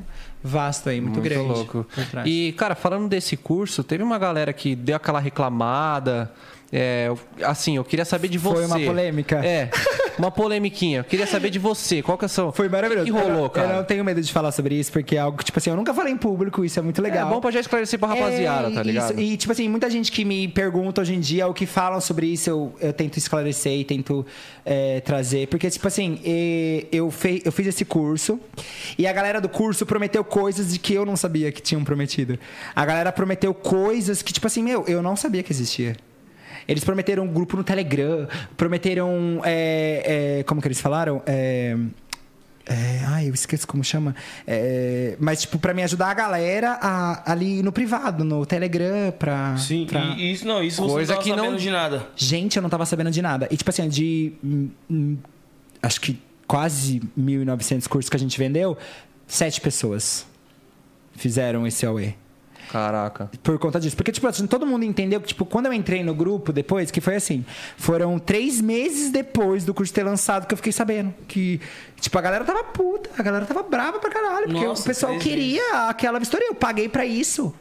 vasto 0.43 0.89
aí, 0.89 1.01
muito, 1.01 1.21
grande. 1.21 1.43
louco. 1.49 1.87
E, 2.25 2.53
cara, 2.57 2.75
falando 2.75 3.09
desse 3.09 3.37
curso, 3.37 3.85
teve 3.85 4.03
uma 4.03 4.19
galera 4.19 4.53
que 4.53 4.75
deu 4.75 4.97
aquela 4.97 5.21
reclamada 5.21 6.33
É, 6.71 7.11
assim, 7.43 7.77
eu 7.77 7.85
queria 7.85 8.05
saber 8.05 8.29
de 8.29 8.37
você. 8.37 8.67
Foi 8.67 8.67
uma 8.67 8.81
polêmica? 8.81 9.45
É, 9.45 9.71
uma 10.19 10.31
polemiquinha. 10.31 11.01
Eu 11.01 11.05
queria 11.05 11.27
saber 11.27 11.49
de 11.49 11.59
você. 11.59 12.03
Qual 12.03 12.19
que 12.19 12.27
é 12.27 12.29
seu... 12.29 12.53
Foi 12.53 12.69
maravilhoso. 12.69 13.11
O 13.11 13.15
que, 13.15 13.19
que 13.19 13.27
rolou, 13.27 13.45
eu, 13.45 13.51
cara? 13.51 13.69
Eu 13.69 13.77
não 13.77 13.85
tenho 13.85 14.05
medo 14.05 14.21
de 14.21 14.31
falar 14.31 14.53
sobre 14.53 14.75
isso, 14.75 14.93
porque 14.93 15.17
é 15.17 15.19
algo 15.19 15.39
que, 15.39 15.45
tipo 15.45 15.59
assim, 15.59 15.71
eu 15.71 15.77
nunca 15.77 15.95
falei 15.95 16.13
em 16.13 16.17
público, 16.17 16.63
isso 16.65 16.79
é 16.79 16.83
muito 16.83 17.01
legal. 17.01 17.27
É 17.27 17.31
bom 17.33 17.41
pra 17.41 17.51
já 17.51 17.61
esclarecer 17.61 17.99
pra 17.99 18.09
rapaziada, 18.09 18.69
É, 18.69 18.75
tá 18.75 18.83
ligado? 18.83 19.13
isso. 19.13 19.21
E, 19.21 19.37
tipo 19.39 19.51
assim, 19.51 19.67
muita 19.69 19.89
gente 19.89 20.13
que 20.13 20.25
me 20.25 20.47
pergunta 20.47 21.01
hoje 21.01 21.15
em 21.15 21.21
dia 21.21 21.47
o 21.47 21.55
que 21.55 21.65
falam 21.65 22.01
sobre 22.03 22.27
isso, 22.27 22.51
eu, 22.51 22.75
eu 22.81 22.93
tento 22.93 23.17
esclarecer 23.17 23.73
e 23.73 23.85
tento 23.85 24.27
é, 24.65 25.01
trazer. 25.01 25.49
Porque, 25.49 25.71
tipo 25.71 25.89
assim, 25.89 26.21
eu, 26.93 27.11
fe, 27.11 27.41
eu 27.45 27.53
fiz 27.53 27.67
esse 27.67 27.85
curso 27.85 28.39
e 28.99 29.07
a 29.07 29.13
galera 29.13 29.41
do 29.41 29.49
curso 29.49 29.87
prometeu 29.87 30.23
coisas 30.23 30.73
de 30.73 30.79
que 30.79 30.93
eu 30.93 31.07
não 31.07 31.17
sabia 31.17 31.51
que 31.51 31.63
tinham 31.63 31.83
prometido. 31.83 32.39
A 32.77 32.85
galera 32.85 33.11
prometeu 33.11 33.55
coisas 33.55 34.21
que, 34.21 34.35
tipo 34.35 34.47
assim, 34.47 34.63
meu, 34.63 34.85
eu 34.87 35.03
não 35.03 35.17
sabia 35.17 35.43
que 35.43 35.51
existia. 35.51 35.97
Eles 36.69 36.85
prometeram 36.85 37.25
um 37.25 37.33
grupo 37.33 37.57
no 37.57 37.65
Telegram, 37.65 38.29
prometeram. 38.57 39.41
é, 39.43 40.39
é, 40.41 40.43
como 40.45 40.61
que 40.61 40.69
eles 40.69 40.81
falaram? 40.81 41.23
É, 41.27 41.75
é, 42.67 43.01
ai, 43.07 43.29
eu 43.31 43.33
esqueço 43.33 43.67
como 43.67 43.83
chama. 43.83 44.15
É, 44.47 45.17
mas, 45.19 45.41
tipo, 45.41 45.59
pra 45.59 45.73
me 45.73 45.83
ajudar 45.83 46.11
a 46.11 46.15
galera 46.15 46.79
a- 46.83 47.33
ali 47.33 47.63
no 47.63 47.73
privado, 47.73 48.23
no 48.23 48.45
Telegram, 48.45 49.11
pra. 49.19 49.57
Sim, 49.57 49.87
pra- 49.89 50.15
e 50.19 50.33
isso 50.33 50.47
não, 50.47 50.63
isso 50.63 50.83
Coisa 50.83 51.07
você 51.07 51.15
não 51.15 51.23
que 51.23 51.31
tava 51.31 51.37
não- 51.43 51.45
sabendo 51.47 51.61
de 51.63 51.71
nada. 51.71 52.07
Gente, 52.15 52.57
eu 52.57 52.63
não 52.63 52.69
tava 52.69 52.85
sabendo 52.85 53.11
de 53.11 53.23
nada. 53.23 53.49
E, 53.51 53.57
tipo 53.57 53.71
assim, 53.71 53.89
de. 53.89 54.35
hum, 54.45 54.69
hum, 54.91 55.17
acho 55.83 55.99
que 56.03 56.21
quase 56.47 57.01
1.900 57.19 57.87
cursos 57.89 58.11
que 58.11 58.17
a 58.17 58.21
gente 58.21 58.39
vendeu, 58.39 58.77
sete 59.27 59.59
pessoas 59.61 60.27
fizeram 61.17 61.67
esse 61.67 61.87
AUE. 61.87 62.15
Caraca. 62.71 63.31
Por 63.43 63.59
conta 63.59 63.81
disso. 63.81 63.97
Porque, 63.97 64.13
tipo, 64.13 64.27
assim, 64.27 64.47
todo 64.47 64.67
mundo 64.67 64.85
entendeu 64.85 65.21
que, 65.21 65.29
tipo, 65.29 65.45
quando 65.45 65.67
eu 65.67 65.73
entrei 65.73 66.03
no 66.03 66.15
grupo 66.15 66.53
depois, 66.53 66.91
que 66.91 67.01
foi 67.01 67.17
assim, 67.17 67.45
foram 67.77 68.19
três 68.19 68.61
meses 68.61 69.11
depois 69.11 69.65
do 69.65 69.73
curso 69.73 69.93
ter 69.93 70.03
lançado 70.03 70.47
que 70.47 70.55
eu 70.55 70.57
fiquei 70.57 70.73
sabendo. 70.73 71.15
Que, 71.27 71.61
tipo, 72.01 72.19
a 72.19 72.21
galera 72.21 72.45
tava 72.45 72.65
puta, 72.65 73.11
a 73.19 73.23
galera 73.23 73.47
tava 73.47 73.63
brava 73.63 73.99
pra 73.99 74.11
caralho. 74.11 74.47
Porque 74.47 74.67
Nossa, 74.67 74.83
o 74.83 74.85
pessoal 74.85 75.19
queria 75.19 75.89
aquela 75.89 76.19
vistoria. 76.19 76.49
Eu 76.49 76.55
paguei 76.55 76.89
pra 76.89 77.05
isso. 77.07 77.55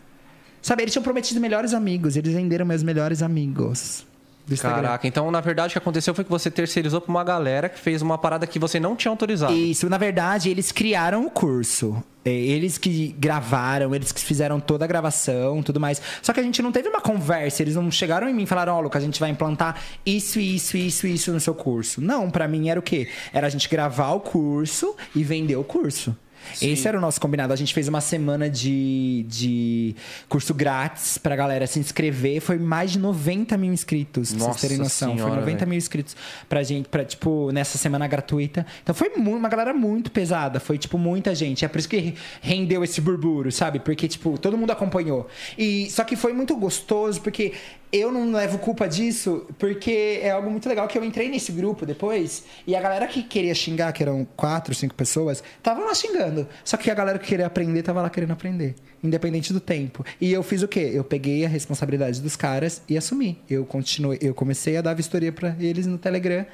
Sabe, 0.61 0.83
eles 0.83 0.91
tinham 0.91 1.03
prometido 1.03 1.39
melhores 1.39 1.73
amigos. 1.73 2.15
Eles 2.15 2.33
venderam 2.33 2.65
meus 2.65 2.83
melhores 2.83 3.21
amigos. 3.21 4.06
Do 4.47 4.53
Instagram. 4.53 4.81
Caraca, 4.81 5.05
então 5.05 5.29
na 5.29 5.41
verdade 5.41 5.71
o 5.71 5.73
que 5.73 5.77
aconteceu 5.77 6.15
foi 6.15 6.23
que 6.23 6.29
você 6.29 6.49
terceirizou 6.49 7.01
pra 7.01 7.09
uma 7.11 7.23
galera 7.23 7.67
que 7.67 7.77
fez 7.77 8.01
uma 8.01 8.17
parada 8.17 8.47
que 8.47 8.57
você 8.57 8.79
não 8.79 8.95
tinha 8.95 9.11
autorizado. 9.11 9.51
Isso, 9.53 9.89
na 9.89 9.97
verdade, 9.97 10.49
eles 10.49 10.71
criaram 10.71 11.25
o 11.25 11.29
curso. 11.29 12.01
É, 12.23 12.29
Eles 12.29 12.77
que 12.77 13.15
gravaram, 13.19 13.93
eles 13.93 14.11
que 14.11 14.19
fizeram 14.21 14.59
toda 14.59 14.85
a 14.85 14.87
gravação, 14.87 15.61
tudo 15.63 15.79
mais. 15.79 16.01
Só 16.21 16.33
que 16.33 16.39
a 16.39 16.43
gente 16.43 16.61
não 16.61 16.71
teve 16.71 16.87
uma 16.89 17.01
conversa, 17.01 17.61
eles 17.61 17.75
não 17.75 17.89
chegaram 17.91 18.27
em 18.27 18.33
mim 18.33 18.43
e 18.43 18.45
falaram: 18.45 18.75
Ó, 18.75 18.79
Lucas, 18.81 19.01
a 19.01 19.05
gente 19.05 19.19
vai 19.19 19.29
implantar 19.29 19.81
isso, 20.05 20.39
isso, 20.39 20.77
isso, 20.77 21.07
isso 21.07 21.31
no 21.31 21.39
seu 21.39 21.53
curso. 21.53 22.01
Não, 22.01 22.29
pra 22.29 22.47
mim 22.47 22.69
era 22.69 22.79
o 22.79 22.83
quê? 22.83 23.09
Era 23.33 23.47
a 23.47 23.49
gente 23.49 23.67
gravar 23.69 24.11
o 24.11 24.19
curso 24.19 24.95
e 25.15 25.23
vender 25.23 25.55
o 25.57 25.63
curso. 25.63 26.15
Esse 26.61 26.87
era 26.87 26.97
o 26.97 27.01
nosso 27.01 27.19
combinado. 27.19 27.53
A 27.53 27.55
gente 27.55 27.73
fez 27.73 27.87
uma 27.87 28.01
semana 28.01 28.49
de, 28.49 29.25
de 29.27 29.95
curso 30.27 30.53
grátis 30.53 31.17
pra 31.17 31.35
galera 31.35 31.67
se 31.67 31.79
inscrever. 31.79 32.41
Foi 32.41 32.57
mais 32.57 32.91
de 32.91 32.99
90 32.99 33.57
mil 33.57 33.73
inscritos, 33.73 34.31
pra 34.31 34.39
Nossa 34.39 34.59
vocês 34.59 34.69
terem 34.71 34.77
noção. 34.77 35.09
Foi 35.09 35.17
senhora, 35.17 35.41
90 35.41 35.57
velho. 35.57 35.69
mil 35.69 35.77
inscritos 35.77 36.15
pra 36.47 36.63
gente, 36.63 36.89
pra, 36.89 37.05
tipo, 37.05 37.51
nessa 37.51 37.77
semana 37.77 38.07
gratuita. 38.07 38.65
Então 38.81 38.93
foi 38.95 39.09
uma 39.15 39.49
galera 39.49 39.73
muito 39.73 40.11
pesada. 40.11 40.59
Foi, 40.59 40.77
tipo, 40.77 40.97
muita 40.97 41.33
gente. 41.35 41.63
É 41.65 41.67
por 41.67 41.79
isso 41.79 41.89
que 41.89 42.15
rendeu 42.41 42.83
esse 42.83 43.01
burburo, 43.01 43.51
sabe? 43.51 43.79
Porque, 43.79 44.07
tipo, 44.07 44.37
todo 44.37 44.57
mundo 44.57 44.71
acompanhou. 44.71 45.27
E 45.57 45.89
só 45.89 46.03
que 46.03 46.15
foi 46.15 46.33
muito 46.33 46.55
gostoso, 46.55 47.21
porque 47.21 47.53
eu 47.91 48.11
não 48.11 48.31
levo 48.31 48.57
culpa 48.59 48.87
disso, 48.87 49.45
porque 49.57 50.19
é 50.21 50.31
algo 50.31 50.49
muito 50.51 50.67
legal 50.67 50.87
que 50.87 50.97
eu 50.97 51.03
entrei 51.03 51.29
nesse 51.29 51.53
grupo 51.53 51.85
depois 51.85 52.43
e 52.65 52.75
a 52.75 52.81
galera 52.81 53.07
que 53.07 53.23
queria 53.23 53.55
xingar, 53.55 53.93
que 53.93 54.03
eram 54.03 54.27
quatro, 54.35 54.75
cinco 54.75 54.93
pessoas, 54.93 55.41
tava 55.63 55.81
lá 55.85 55.95
xingando. 55.95 56.36
Só 56.63 56.77
que 56.77 56.91
a 56.91 56.93
galera 56.93 57.17
que 57.17 57.27
queria 57.27 57.45
aprender 57.45 57.81
tava 57.83 58.01
lá 58.01 58.09
querendo 58.09 58.31
aprender, 58.31 58.75
independente 59.03 59.53
do 59.53 59.59
tempo. 59.59 60.05
E 60.19 60.31
eu 60.31 60.43
fiz 60.43 60.61
o 60.61 60.67
quê? 60.67 60.91
Eu 60.93 61.03
peguei 61.03 61.45
a 61.45 61.49
responsabilidade 61.49 62.21
dos 62.21 62.35
caras 62.35 62.81
e 62.87 62.97
assumi. 62.97 63.41
Eu 63.49 63.65
continuei, 63.65 64.19
eu 64.21 64.33
comecei 64.33 64.77
a 64.77 64.81
dar 64.81 64.93
vistoria 64.93 65.31
pra 65.31 65.55
eles 65.59 65.85
no 65.87 65.97
Telegram. 65.97 66.45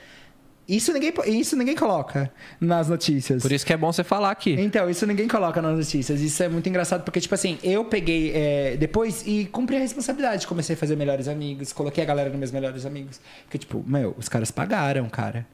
Isso 0.68 0.94
ninguém, 0.94 1.14
isso 1.28 1.58
ninguém 1.58 1.76
coloca 1.76 2.32
nas 2.60 2.88
notícias. 2.88 3.42
Por 3.42 3.52
isso 3.52 3.66
que 3.66 3.74
é 3.74 3.78
bom 3.78 3.92
você 3.92 4.04
falar 4.04 4.32
aqui. 4.32 4.56
Então, 4.58 4.90
isso 4.90 5.06
ninguém 5.06 5.28
coloca 5.28 5.62
nas 5.62 5.78
notícias. 5.78 6.22
Isso 6.22 6.42
é 6.42 6.48
muito 6.48 6.68
engraçado, 6.70 7.04
porque, 7.04 7.20
tipo 7.20 7.36
assim, 7.36 7.58
eu 7.62 7.84
peguei 7.84 8.32
é, 8.34 8.78
depois 8.78 9.24
e 9.28 9.46
cumpri 9.46 9.76
a 9.76 9.80
responsabilidade. 9.80 10.48
Comecei 10.48 10.76
a 10.76 10.78
fazer 10.78 10.96
melhores 10.96 11.28
amigos, 11.28 11.74
coloquei 11.74 12.02
a 12.02 12.08
galera 12.08 12.30
nos 12.30 12.40
meus 12.40 12.52
melhores 12.52 12.86
amigos. 12.86 13.20
Porque, 13.44 13.58
tipo, 13.58 13.84
meu, 13.86 14.16
os 14.18 14.30
caras 14.30 14.52
pagaram, 14.52 15.10
cara. 15.10 15.46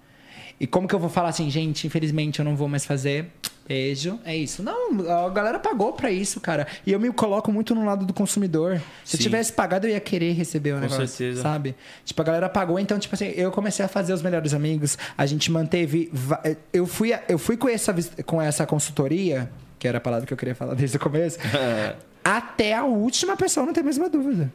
E 0.60 0.68
como 0.68 0.88
que 0.88 0.94
eu 0.94 1.00
vou 1.00 1.10
falar 1.10 1.30
assim, 1.30 1.50
gente, 1.50 1.88
infelizmente 1.88 2.40
eu 2.40 2.46
não 2.46 2.56
vou 2.56 2.68
mais 2.68 2.86
fazer. 2.86 3.32
Beijo, 3.70 4.20
é 4.26 4.36
isso. 4.36 4.64
Não, 4.64 4.90
a 5.26 5.30
galera 5.30 5.60
pagou 5.60 5.94
pra 5.94 6.12
isso, 6.12 6.40
cara. 6.42 6.66
E 6.88 6.92
eu 6.92 7.00
me 7.00 7.12
coloco 7.14 7.52
muito 7.52 7.76
no 7.76 7.86
lado 7.86 8.04
do 8.04 8.12
consumidor. 8.12 8.82
Se 9.06 9.16
eu 9.16 9.18
Sim. 9.20 9.24
tivesse 9.26 9.54
pagado, 9.54 9.86
eu 9.86 9.92
ia 9.92 10.00
querer 10.00 10.32
receber 10.34 10.72
o 10.72 10.76
Com 10.78 10.82
negócio. 10.82 11.08
certeza. 11.08 11.44
Sabe? 11.44 11.76
Tipo, 12.04 12.20
a 12.20 12.26
galera 12.26 12.50
pagou, 12.50 12.80
então, 12.80 12.98
tipo 12.98 13.14
assim, 13.14 13.28
eu 13.36 13.52
comecei 13.52 13.86
a 13.86 13.88
fazer 13.88 14.12
os 14.12 14.24
melhores 14.24 14.56
amigos. 14.56 14.98
A 15.16 15.24
gente 15.28 15.52
manteve. 15.52 16.10
va- 16.12 16.42
Eu 16.74 16.88
fui, 16.88 17.12
eu 17.28 17.38
fui 17.38 17.56
com, 17.58 17.70
essa, 17.70 17.94
vis- 17.94 18.12
com 18.26 18.42
essa 18.42 18.66
consultoria, 18.66 19.52
que 19.78 19.88
era 19.88 20.00
a 20.00 20.02
palavra 20.02 20.26
que 20.26 20.34
eu 20.34 20.38
queria 20.38 20.56
falar 20.56 20.74
desde 20.74 20.98
o 20.98 21.00
começo, 21.00 21.38
até 22.26 22.74
a 22.74 22.84
última 22.86 23.38
pessoa 23.38 23.66
não 23.68 23.74
ter 23.74 23.82
a 23.82 23.84
mesma 23.84 24.10
dúvida. 24.10 24.52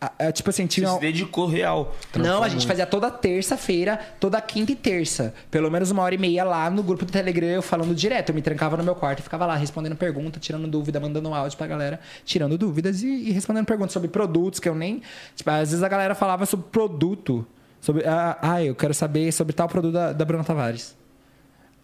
A- 0.00 0.12
a- 0.26 0.32
tipo 0.32 0.50
assim, 0.50 0.64
Você 0.64 0.68
tinha. 0.68 0.88
se 0.90 1.00
dedicou 1.00 1.46
real. 1.46 1.94
Não, 2.16 2.42
a 2.42 2.48
gente 2.50 2.66
fazia 2.66 2.84
toda 2.86 3.10
terça-feira, 3.10 3.98
toda 4.20 4.38
quinta 4.40 4.70
e 4.72 4.76
terça. 4.76 5.32
Pelo 5.50 5.70
menos 5.70 5.90
uma 5.90 6.02
hora 6.02 6.14
e 6.14 6.18
meia 6.18 6.44
lá 6.44 6.68
no 6.68 6.82
grupo 6.82 7.04
do 7.06 7.10
Telegram, 7.12 7.46
eu 7.48 7.62
falando 7.62 7.94
direto. 7.94 8.28
Eu 8.30 8.34
me 8.34 8.42
trancava 8.42 8.76
no 8.76 8.84
meu 8.84 8.94
quarto 8.94 9.20
e 9.20 9.22
ficava 9.22 9.46
lá 9.46 9.56
respondendo 9.56 9.96
pergunta, 9.96 10.38
tirando 10.38 10.68
dúvida, 10.68 11.00
mandando 11.00 11.32
áudio 11.32 11.56
pra 11.56 11.66
galera, 11.66 11.98
tirando 12.24 12.58
dúvidas 12.58 13.02
e, 13.02 13.06
e 13.06 13.30
respondendo 13.32 13.64
perguntas 13.64 13.92
sobre 13.92 14.08
produtos 14.08 14.60
que 14.60 14.68
eu 14.68 14.74
nem. 14.74 15.00
Tipo, 15.34 15.50
às 15.50 15.70
vezes 15.70 15.82
a 15.82 15.88
galera 15.88 16.14
falava 16.14 16.44
sobre 16.44 16.66
produto. 16.70 17.46
Sobre. 17.80 18.04
Ah, 18.06 18.36
ah, 18.42 18.62
eu 18.62 18.74
quero 18.74 18.92
saber 18.92 19.32
sobre 19.32 19.52
tal 19.54 19.68
produto 19.68 19.92
da, 19.94 20.12
da 20.12 20.24
Bruna 20.24 20.44
Tavares. 20.44 20.94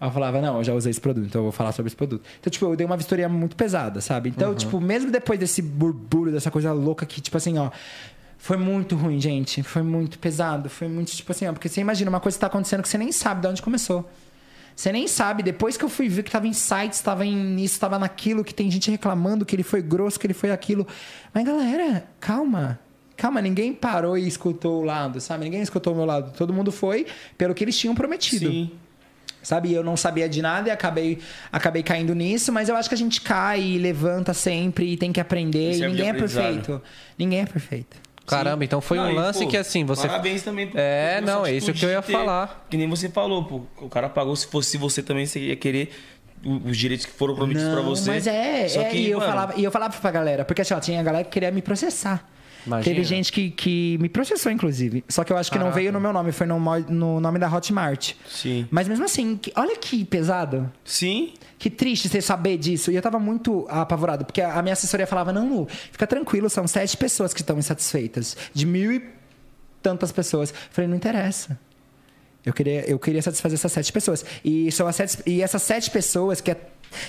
Eu 0.07 0.11
falava, 0.11 0.41
não, 0.41 0.59
eu 0.59 0.65
já 0.65 0.75
usei 0.75 0.91
esse 0.91 1.01
produto, 1.01 1.27
então 1.27 1.41
eu 1.41 1.45
vou 1.45 1.53
falar 1.53 1.71
sobre 1.71 1.89
esse 1.89 1.97
produto. 1.97 2.25
Então, 2.41 2.51
tipo, 2.51 2.67
eu 2.67 2.75
dei 2.75 2.85
uma 2.85 2.97
vistoria 2.97 3.29
muito 3.29 3.55
pesada, 3.55 4.01
sabe? 4.01 4.31
Então, 4.31 4.53
tipo, 4.53 4.81
mesmo 4.81 5.13
depois 5.13 5.39
desse 5.39 5.63
burburo, 5.63 6.33
dessa 6.33 6.51
coisa 6.51 6.73
louca 6.73 7.07
que, 7.07 7.21
tipo 7.21 7.37
assim, 7.37 7.57
ó. 7.59 7.71
Foi 8.37 8.57
muito 8.57 8.97
ruim, 8.97 9.21
gente. 9.21 9.63
Foi 9.63 9.83
muito 9.83 10.19
pesado. 10.19 10.69
Foi 10.69 10.89
muito, 10.89 11.13
tipo 11.13 11.31
assim, 11.31 11.47
ó. 11.47 11.53
Porque 11.53 11.69
você 11.69 11.81
imagina 11.81 12.11
uma 12.11 12.19
coisa 12.19 12.37
que 12.37 12.41
tá 12.41 12.49
acontecendo 12.49 12.83
que 12.83 12.89
você 12.89 12.99
nem 12.99 13.13
sabe 13.13 13.41
de 13.41 13.47
onde 13.47 13.63
começou. 13.63 14.11
Você 14.75 14.91
nem 14.91 15.07
sabe. 15.07 15.45
Depois 15.45 15.77
que 15.77 15.85
eu 15.85 15.89
fui 15.89 16.09
ver 16.09 16.25
que 16.25 16.31
tava 16.33 16.49
em 16.49 16.53
sites, 16.53 17.01
tava 17.01 17.25
em 17.25 17.63
isso, 17.63 17.79
tava 17.79 17.97
naquilo, 18.01 18.43
que 18.43 18.53
tem 18.53 18.69
gente 18.69 18.91
reclamando 18.91 19.47
que 19.47 19.55
ele 19.55 19.63
foi 19.63 19.81
grosso, 19.81 20.19
que 20.19 20.27
ele 20.27 20.35
foi 20.35 20.51
aquilo. 20.51 20.85
Mas, 21.33 21.45
galera, 21.45 22.05
calma. 22.19 22.81
Calma, 23.17 23.41
ninguém 23.41 23.73
parou 23.73 24.19
e 24.19 24.27
escutou 24.27 24.83
o 24.83 24.85
lado, 24.85 25.21
sabe? 25.21 25.45
Ninguém 25.45 25.63
escutou 25.63 25.93
o 25.93 25.97
meu 25.97 26.05
lado. 26.05 26.33
Todo 26.37 26.53
mundo 26.53 26.73
foi 26.73 27.07
pelo 27.39 27.55
que 27.55 27.63
eles 27.63 27.79
tinham 27.79 27.95
prometido. 27.95 28.51
Sim. 28.51 28.73
Sabe, 29.43 29.73
eu 29.73 29.83
não 29.83 29.97
sabia 29.97 30.29
de 30.29 30.41
nada 30.41 30.69
e 30.69 30.71
acabei, 30.71 31.19
acabei 31.51 31.83
caindo 31.83 32.15
nisso, 32.15 32.53
mas 32.53 32.69
eu 32.69 32.77
acho 32.77 32.89
que 32.89 32.95
a 32.95 32.99
gente 32.99 33.21
cai 33.21 33.61
e 33.61 33.79
levanta 33.79 34.33
sempre 34.33 34.93
e 34.93 34.97
tem 34.97 35.13
que 35.13 35.21
aprender. 35.21 35.73
E 35.73 35.77
de 35.77 35.87
ninguém 35.89 36.09
é 36.09 36.13
perfeito. 36.13 36.81
Ninguém 37.19 37.41
é 37.41 37.47
perfeito. 37.47 37.97
Caramba, 38.25 38.65
então 38.65 38.81
foi 38.81 38.99
Não, 38.99 39.07
um 39.07 39.11
e, 39.11 39.15
lance 39.15 39.43
pô, 39.45 39.49
que 39.51 39.57
assim, 39.57 39.85
você. 39.85 40.07
Parabéns 40.07 40.43
também 40.43 40.69
por 40.69 40.79
É, 40.79 41.21
não, 41.21 41.45
é 41.45 41.53
isso 41.53 41.73
que 41.73 41.85
eu 41.85 41.91
ia 41.91 42.01
ter- 42.01 42.13
falar. 42.13 42.67
Que 42.71 42.77
nem 42.77 42.89
você 42.89 43.09
falou, 43.09 43.45
pô. 43.45 43.63
O 43.85 43.89
cara 43.89 44.09
pagou, 44.09 44.35
se 44.37 44.47
fosse 44.47 44.79
você 44.79 45.03
também, 45.03 45.27
você 45.27 45.41
ia 45.41 45.57
querer 45.57 45.91
os 46.45 46.77
direitos 46.77 47.05
que 47.05 47.13
foram 47.13 47.35
prometidos 47.35 47.69
pra 47.69 47.81
você. 47.83 48.11
Mas 48.11 48.27
é, 48.27 48.69
Só 48.69 48.81
é, 48.81 48.85
que, 48.85 48.97
e, 48.97 49.11
eu 49.11 49.19
mano, 49.19 49.31
falava, 49.31 49.55
e 49.57 49.65
eu 49.65 49.71
falava 49.73 49.97
pra 49.99 50.11
galera, 50.11 50.45
porque 50.45 50.63
assim, 50.63 50.75
ó, 50.75 50.81
tinha 50.81 51.03
galera 51.03 51.25
que 51.25 51.31
queria 51.31 51.51
me 51.51 51.63
processar. 51.63 52.29
Imagina. 52.67 52.95
Teve 52.95 53.05
gente 53.05 53.33
que, 53.33 53.51
que 53.51 53.99
me 54.01 54.09
processou, 54.09 54.51
inclusive. 54.53 55.05
Só 55.09 55.25
que 55.25 55.33
eu 55.33 55.37
acho 55.37 55.51
que 55.51 55.59
não 55.59 55.65
Caraca. 55.67 55.81
veio 55.81 55.93
no 55.93 56.01
meu 56.01 56.13
nome, 56.13 56.31
foi 56.33 56.47
no, 56.47 56.59
no 56.89 57.21
nome 57.21 57.39
da 57.39 57.53
Hotmart. 57.53 58.15
Sim. 58.29 58.67
Mas 58.71 58.87
mesmo 58.87 59.05
assim, 59.05 59.37
que- 59.37 59.53
olha 59.57 59.77
que 59.77 60.05
pesado. 60.05 60.71
Sim. 60.85 61.35
Que 61.59 61.69
triste 61.71 62.09
você 62.09 62.21
saber 62.21 62.57
disso. 62.59 62.91
E 62.91 62.97
eu 62.97 63.03
tava 63.03 63.19
muito 63.19 63.67
apavorado, 63.69 64.25
porque 64.25 64.41
a 64.41 64.59
a 64.59 64.63
minha 64.63 64.73
assessoria 64.75 65.07
falava: 65.07 65.33
não, 65.33 65.49
Lu, 65.49 65.67
fica 65.91 66.07
tranquilo, 66.07 66.49
são 66.51 66.67
sete 66.67 66.97
pessoas 66.97 67.33
que 67.35 67.41
estão 67.41 67.59
insatisfeitas. 67.59 68.37
De 68.55 68.65
mil 68.67 68.93
e 68.93 69.03
tantas 69.83 70.13
pessoas. 70.13 70.51
Eu 70.51 70.57
falei, 70.71 70.89
não 70.89 70.97
interessa. 70.97 71.59
Eu 72.45 72.53
queria, 72.53 72.89
eu 72.91 72.99
queria 72.99 73.23
satisfazer 73.23 73.55
essas 73.57 73.71
sete 73.73 73.93
pessoas. 73.93 74.25
E, 74.45 74.71
são 74.73 74.87
as 74.89 74.97
sete, 74.97 75.19
e 75.27 75.43
essas 75.43 75.63
sete 75.63 75.91
pessoas 75.91 76.41
que 76.41 76.51
é. 76.51 76.57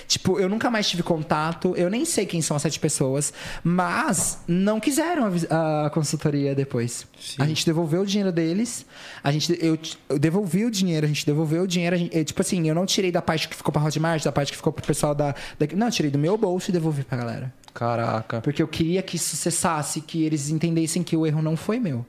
Tipo, 0.06 0.38
eu 0.38 0.48
nunca 0.48 0.70
mais 0.70 0.88
tive 0.88 1.02
contato, 1.02 1.74
eu 1.76 1.88
nem 1.90 2.04
sei 2.04 2.26
quem 2.26 2.40
são 2.42 2.56
as 2.56 2.62
sete 2.62 2.78
pessoas, 2.80 3.32
mas 3.62 4.38
não 4.46 4.78
quiseram 4.80 5.30
a, 5.50 5.86
a 5.86 5.90
consultoria 5.90 6.54
depois. 6.54 7.06
Sim. 7.20 7.36
A 7.38 7.46
gente 7.46 7.64
devolveu 7.66 8.02
o 8.02 8.06
dinheiro 8.06 8.30
deles, 8.32 8.84
a 9.22 9.32
gente, 9.32 9.56
eu, 9.60 9.78
eu 10.08 10.18
devolvi 10.18 10.64
o 10.64 10.70
dinheiro, 10.70 11.04
a 11.04 11.08
gente 11.08 11.24
devolveu 11.26 11.62
o 11.62 11.66
dinheiro, 11.66 11.96
a 11.96 11.98
gente- 11.98 12.16
eu, 12.16 12.24
tipo 12.24 12.40
assim, 12.40 12.68
eu 12.68 12.74
não 12.74 12.86
tirei 12.86 13.10
da 13.10 13.22
parte 13.22 13.48
que 13.48 13.56
ficou 13.56 13.72
pra 13.72 13.82
Hotmart, 13.82 14.22
da 14.24 14.32
parte 14.32 14.50
que 14.52 14.56
ficou 14.56 14.72
pro 14.72 14.84
pessoal 14.86 15.14
da, 15.14 15.34
da. 15.58 15.66
Não, 15.74 15.86
eu 15.88 15.92
tirei 15.92 16.10
do 16.10 16.18
meu 16.18 16.36
bolso 16.36 16.70
e 16.70 16.72
devolvi 16.72 17.02
pra 17.04 17.18
galera. 17.18 17.52
Caraca. 17.72 18.40
Porque 18.40 18.62
eu 18.62 18.68
queria 18.68 19.02
que 19.02 19.16
isso 19.16 19.34
cessasse, 19.36 20.00
que 20.00 20.22
eles 20.22 20.48
entendessem 20.50 21.02
que 21.02 21.16
o 21.16 21.26
erro 21.26 21.42
não 21.42 21.56
foi 21.56 21.80
meu. 21.80 22.06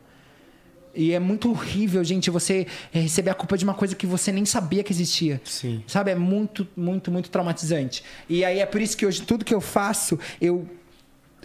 E 0.96 1.12
é 1.14 1.20
muito 1.20 1.50
horrível, 1.50 2.04
gente, 2.04 2.30
você 2.30 2.66
receber 2.92 3.30
a 3.30 3.34
culpa 3.34 3.58
de 3.58 3.64
uma 3.66 3.74
coisa 3.74 3.94
que 3.96 4.08
você 4.08 4.32
nem 4.32 4.46
sabia 4.46 4.84
que 4.84 4.94
existia. 4.94 5.42
Sim. 5.44 5.84
Sabe? 5.88 6.12
É 6.12 6.16
muito, 6.16 6.66
muito, 6.76 7.12
muito 7.12 7.30
traumatizante. 7.30 8.04
E 8.30 8.46
aí 8.46 8.60
é 8.60 8.66
por 8.66 8.82
isso 8.82 8.96
que 8.96 9.06
hoje 9.06 9.22
tudo 9.22 9.44
que 9.44 9.54
eu 9.54 9.60
faço, 9.62 10.18
eu 10.40 10.66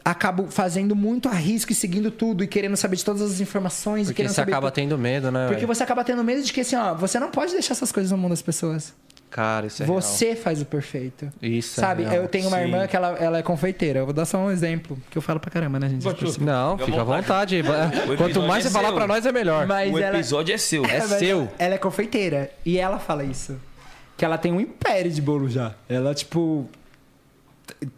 acabo 0.04 0.46
fazendo 0.50 0.96
muito 0.96 1.28
a 1.28 1.32
risco 1.32 1.72
e 1.72 1.74
seguindo 1.74 2.10
tudo 2.10 2.42
e 2.42 2.46
querendo 2.46 2.76
saber 2.76 2.96
de 2.96 3.04
todas 3.04 3.20
as 3.22 3.40
informações 3.40 4.02
e 4.02 4.10
Porque 4.10 4.16
querendo 4.16 4.30
você 4.30 4.36
saber 4.36 4.52
acaba 4.52 4.70
tu- 4.70 4.74
tendo 4.76 4.96
medo, 4.96 5.30
né? 5.30 5.46
Porque 5.46 5.56
velho? 5.60 5.66
você 5.74 5.82
acaba 5.82 6.02
tendo 6.04 6.24
medo 6.24 6.42
de 6.42 6.52
que 6.52 6.60
assim, 6.60 6.76
ó, 6.76 6.94
você 6.94 7.18
não 7.20 7.30
pode 7.30 7.52
deixar 7.52 7.72
essas 7.74 7.92
coisas 7.92 8.10
no 8.10 8.16
mundo 8.16 8.30
das 8.30 8.40
pessoas. 8.42 8.94
Cara, 9.30 9.68
isso 9.68 9.82
é 9.82 9.86
você 9.86 10.34
faz 10.34 10.60
o 10.60 10.64
perfeito. 10.64 11.30
real. 11.40 11.52
Isso 11.54 11.80
Sabe? 11.80 12.02
é 12.02 12.08
real. 12.08 12.22
Eu 12.24 12.28
tenho 12.28 12.48
uma 12.48 12.56
Sim. 12.56 12.62
irmã 12.64 12.86
que 12.88 12.96
ela, 12.96 13.08
ela 13.18 13.38
é 13.38 13.42
confeiteira. 13.42 14.00
Eu 14.00 14.04
vou 14.06 14.12
dar 14.12 14.24
só 14.24 14.38
um 14.38 14.50
exemplo, 14.50 14.98
que 15.08 15.16
eu 15.16 15.22
falo 15.22 15.38
pra 15.38 15.50
caramba, 15.50 15.78
né, 15.78 15.88
gente? 15.88 16.04
Não, 16.04 16.12
Fica 16.12 16.26
à 16.82 16.86
fica 16.86 17.00
à 17.00 17.04
vontade. 17.04 17.60
O 17.62 18.16
Quanto 18.16 18.22
episódio 18.22 18.42
mais 18.48 18.66
é 18.66 18.68
você 18.68 18.74
falar 18.74 18.88
seu. 18.88 18.96
pra 18.96 19.06
nós, 19.06 19.24
é 19.24 19.30
melhor. 19.32 19.66
Mas 19.68 19.94
o 19.94 19.98
ela- 19.98 20.16
episódio 20.16 20.52
é 20.54 20.58
seu. 20.58 20.84
É 20.90 20.98
mas 20.98 21.10
seu. 21.10 21.48
Ela 21.58 21.74
é 21.74 21.78
confeiteira. 21.78 22.50
E 22.66 22.76
ela 22.78 22.98
fala 22.98 23.22
isso. 23.22 23.56
Que 24.16 24.24
ela 24.24 24.36
tem 24.36 24.52
um 24.52 24.60
império 24.60 25.10
de 25.10 25.22
bolo 25.22 25.48
já. 25.48 25.74
Ela, 25.88 26.12
tipo. 26.12 26.68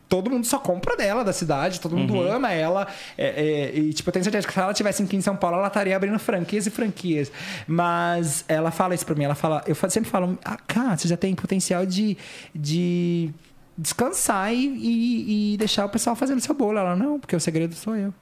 Todo 0.09 0.31
mundo 0.31 0.47
só 0.47 0.59
compra 0.59 0.97
dela 0.97 1.25
da 1.25 1.33
cidade, 1.33 1.81
todo 1.81 1.97
mundo 1.97 2.15
Uhum. 2.15 2.33
ama 2.33 2.53
ela. 2.53 2.87
é, 3.17 3.71
é, 3.75 3.79
e, 3.79 3.93
tipo, 3.93 4.09
eu 4.09 4.13
tenho 4.13 4.23
certeza 4.25 4.47
que 4.47 4.53
se 4.53 4.59
ela 4.61 4.75
tivesse 4.75 5.03
aqui 5.03 5.17
em 5.17 5.21
São 5.21 5.35
Paulo, 5.37 5.57
ela 5.57 5.69
estaria 5.69 5.95
abrindo 5.97 6.19
franquias 6.19 6.67
e 6.67 6.71
franquias. 6.71 7.31
Mas 7.67 8.45
ela 8.49 8.71
fala 8.71 8.95
isso 8.95 9.05
pra 9.07 9.15
mim. 9.15 9.25
Ela 9.25 9.35
fala. 9.35 9.63
Eu 9.67 9.75
sempre 9.75 10.11
falo, 10.11 10.39
ah, 10.45 10.57
cara, 10.67 10.97
você 10.97 11.09
já 11.09 11.17
tem 11.17 11.35
potencial 11.35 11.85
de. 11.87 12.17
de 12.55 13.31
descansar 13.77 14.53
e, 14.53 14.67
e- 14.67 15.55
e 15.55 15.57
deixar 15.57 15.87
o 15.87 15.89
pessoal 15.89 16.15
fazendo 16.15 16.41
seu 16.41 16.55
bolo. 16.55 16.79
Ela, 16.79 16.95
não, 16.95 17.19
porque 17.19 17.35
o 17.35 17.41
segredo 17.41 17.75
sou 17.75 17.97
eu. 17.97 18.13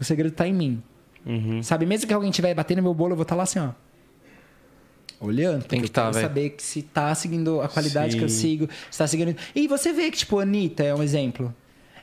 O 0.00 0.04
segredo 0.04 0.32
tá 0.34 0.46
em 0.48 0.52
mim. 0.52 0.82
Uhum. 1.24 1.62
Sabe, 1.62 1.86
mesmo 1.86 2.06
que 2.08 2.12
alguém 2.12 2.30
estiver 2.30 2.52
batendo 2.54 2.78
no 2.78 2.82
meu 2.82 2.94
bolo, 2.94 3.12
eu 3.12 3.16
vou 3.16 3.22
estar 3.22 3.36
lá 3.36 3.44
assim, 3.44 3.60
ó. 3.60 3.70
Olhando. 5.26 5.64
Tem 5.64 5.80
que 5.80 5.86
eu 5.86 5.90
tá, 5.90 6.10
velho. 6.10 6.26
saber 6.26 6.50
que 6.50 6.62
se 6.62 6.82
tá 6.82 7.14
seguindo 7.14 7.60
a 7.60 7.68
qualidade 7.68 8.16
que 8.16 8.24
eu 8.24 8.28
Sim. 8.28 8.40
sigo, 8.40 8.68
se 8.90 8.98
tá 8.98 9.06
seguindo. 9.06 9.36
E 9.54 9.66
você 9.68 9.92
vê 9.92 10.10
que, 10.10 10.18
tipo, 10.18 10.38
a 10.38 10.42
Anitta 10.42 10.82
é 10.84 10.94
um 10.94 11.02
exemplo. 11.02 11.54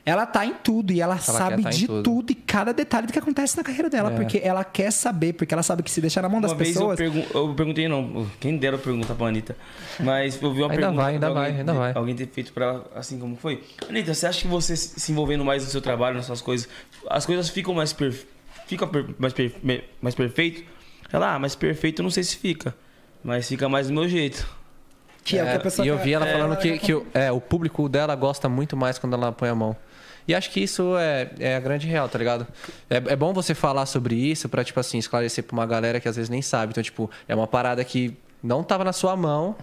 Ela 0.04 0.26
tá 0.26 0.44
em 0.44 0.52
tudo 0.54 0.92
e 0.92 1.00
ela, 1.00 1.16
sabe 1.18 1.58
quer 1.58 1.62
tá 1.62 1.70
de 1.70 1.86
tudo. 1.86 2.02
tudo. 2.02 2.32
e 2.32 2.34
cada 2.34 2.72
detalhe 2.74 3.06
do 3.06 3.12
que 3.12 3.18
acontece 3.20 3.56
na 3.56 3.62
carreira 3.62 3.88
dela. 3.88 4.10
É. 4.12 4.16
Porque 4.16 4.40
ela 4.42 4.64
quer 4.64 4.90
saber, 4.90 5.32
porque 5.34 5.54
ela 5.54 5.62
sabe 5.62 5.80
que 5.84 5.90
se 5.92 6.00
deixar 6.00 6.22
na 6.22 6.28
mão 6.28 6.40
das 6.40 6.50
Uma 6.50 6.60
eu, 6.60 6.66
pessoas. 6.66 6.96
pergun 6.98 7.22
eu 7.32 7.54
perguntei, 7.54 7.86
não, 7.86 8.26
quem 8.40 8.56
dera 8.56 8.76
perguntar 8.76 9.14
pra 9.14 9.26
Anitta. 9.28 9.56
Mas 10.00 10.42
eu 10.42 10.52
vi 10.52 10.58
uma 10.60 10.72
Ainda 10.72 10.76
pergunta. 10.80 11.02
vai, 11.02 11.12
ainda 11.14 11.26
alguém, 11.28 11.42
vai, 11.42 11.56
ainda 11.60 11.72
vai. 11.72 11.92
Alguém 11.94 12.16
ter 12.16 12.26
feito 12.26 12.52
pra 12.52 12.64
ela 12.66 12.90
assim 12.96 13.16
como 13.16 13.36
foi. 13.36 13.62
Anitta, 13.88 14.12
você 14.12 14.26
acha 14.26 14.40
que 14.42 14.48
você 14.48 14.74
se 14.74 15.12
envolvendo 15.12 15.44
mais 15.44 15.62
no 15.64 15.70
seu 15.70 15.80
trabalho, 15.80 16.16
nas 16.16 16.26
suas 16.26 16.40
coisas, 16.40 16.68
as 17.08 17.24
coisas 17.24 17.48
ficam 17.48 17.72
mais, 17.72 17.92
perfe... 17.92 18.26
fica 18.66 18.84
per- 18.88 19.06
mais, 19.20 19.32
per- 19.32 19.54
mais 20.00 20.16
perfeito? 20.16 20.64
Ela, 21.12 21.34
ah, 21.34 21.38
mais 21.38 21.54
perfeito 21.54 22.00
eu 22.00 22.02
não 22.02 22.10
sei 22.10 22.24
se 22.24 22.36
fica. 22.36 22.74
Mas 23.22 23.46
fica 23.48 23.68
mais 23.68 23.88
do 23.88 23.92
meu 23.92 24.08
jeito. 24.08 24.46
Que 25.24 25.38
é, 25.38 25.42
o 25.42 25.46
que 25.46 25.52
a 25.56 25.60
pessoa 25.60 25.86
e 25.86 25.88
eu 25.88 25.96
quer- 25.98 26.04
vi 26.04 26.12
ela 26.14 26.26
é, 26.28 26.32
falando 26.32 26.56
que, 26.56 26.78
que 26.78 26.92
o, 26.94 27.06
é, 27.14 27.30
o 27.30 27.40
público 27.40 27.88
dela 27.88 28.14
gosta 28.16 28.48
muito 28.48 28.76
mais 28.76 28.98
quando 28.98 29.14
ela 29.14 29.30
põe 29.30 29.48
a 29.48 29.54
mão. 29.54 29.76
E 30.26 30.34
acho 30.34 30.50
que 30.50 30.60
isso 30.60 30.96
é, 30.98 31.30
é 31.38 31.56
a 31.56 31.60
grande 31.60 31.86
real, 31.86 32.08
tá 32.08 32.18
ligado? 32.18 32.46
É, 32.90 32.96
é 32.96 33.16
bom 33.16 33.32
você 33.32 33.54
falar 33.54 33.86
sobre 33.86 34.14
isso 34.16 34.48
pra, 34.48 34.62
tipo 34.64 34.78
assim, 34.80 34.98
esclarecer 34.98 35.44
pra 35.44 35.54
uma 35.54 35.66
galera 35.66 36.00
que 36.00 36.08
às 36.08 36.16
vezes 36.16 36.28
nem 36.28 36.42
sabe. 36.42 36.70
Então, 36.72 36.82
tipo, 36.82 37.10
é 37.28 37.34
uma 37.34 37.46
parada 37.46 37.84
que 37.84 38.16
não 38.42 38.62
tava 38.64 38.82
na 38.84 38.92
sua 38.92 39.16
mão, 39.16 39.54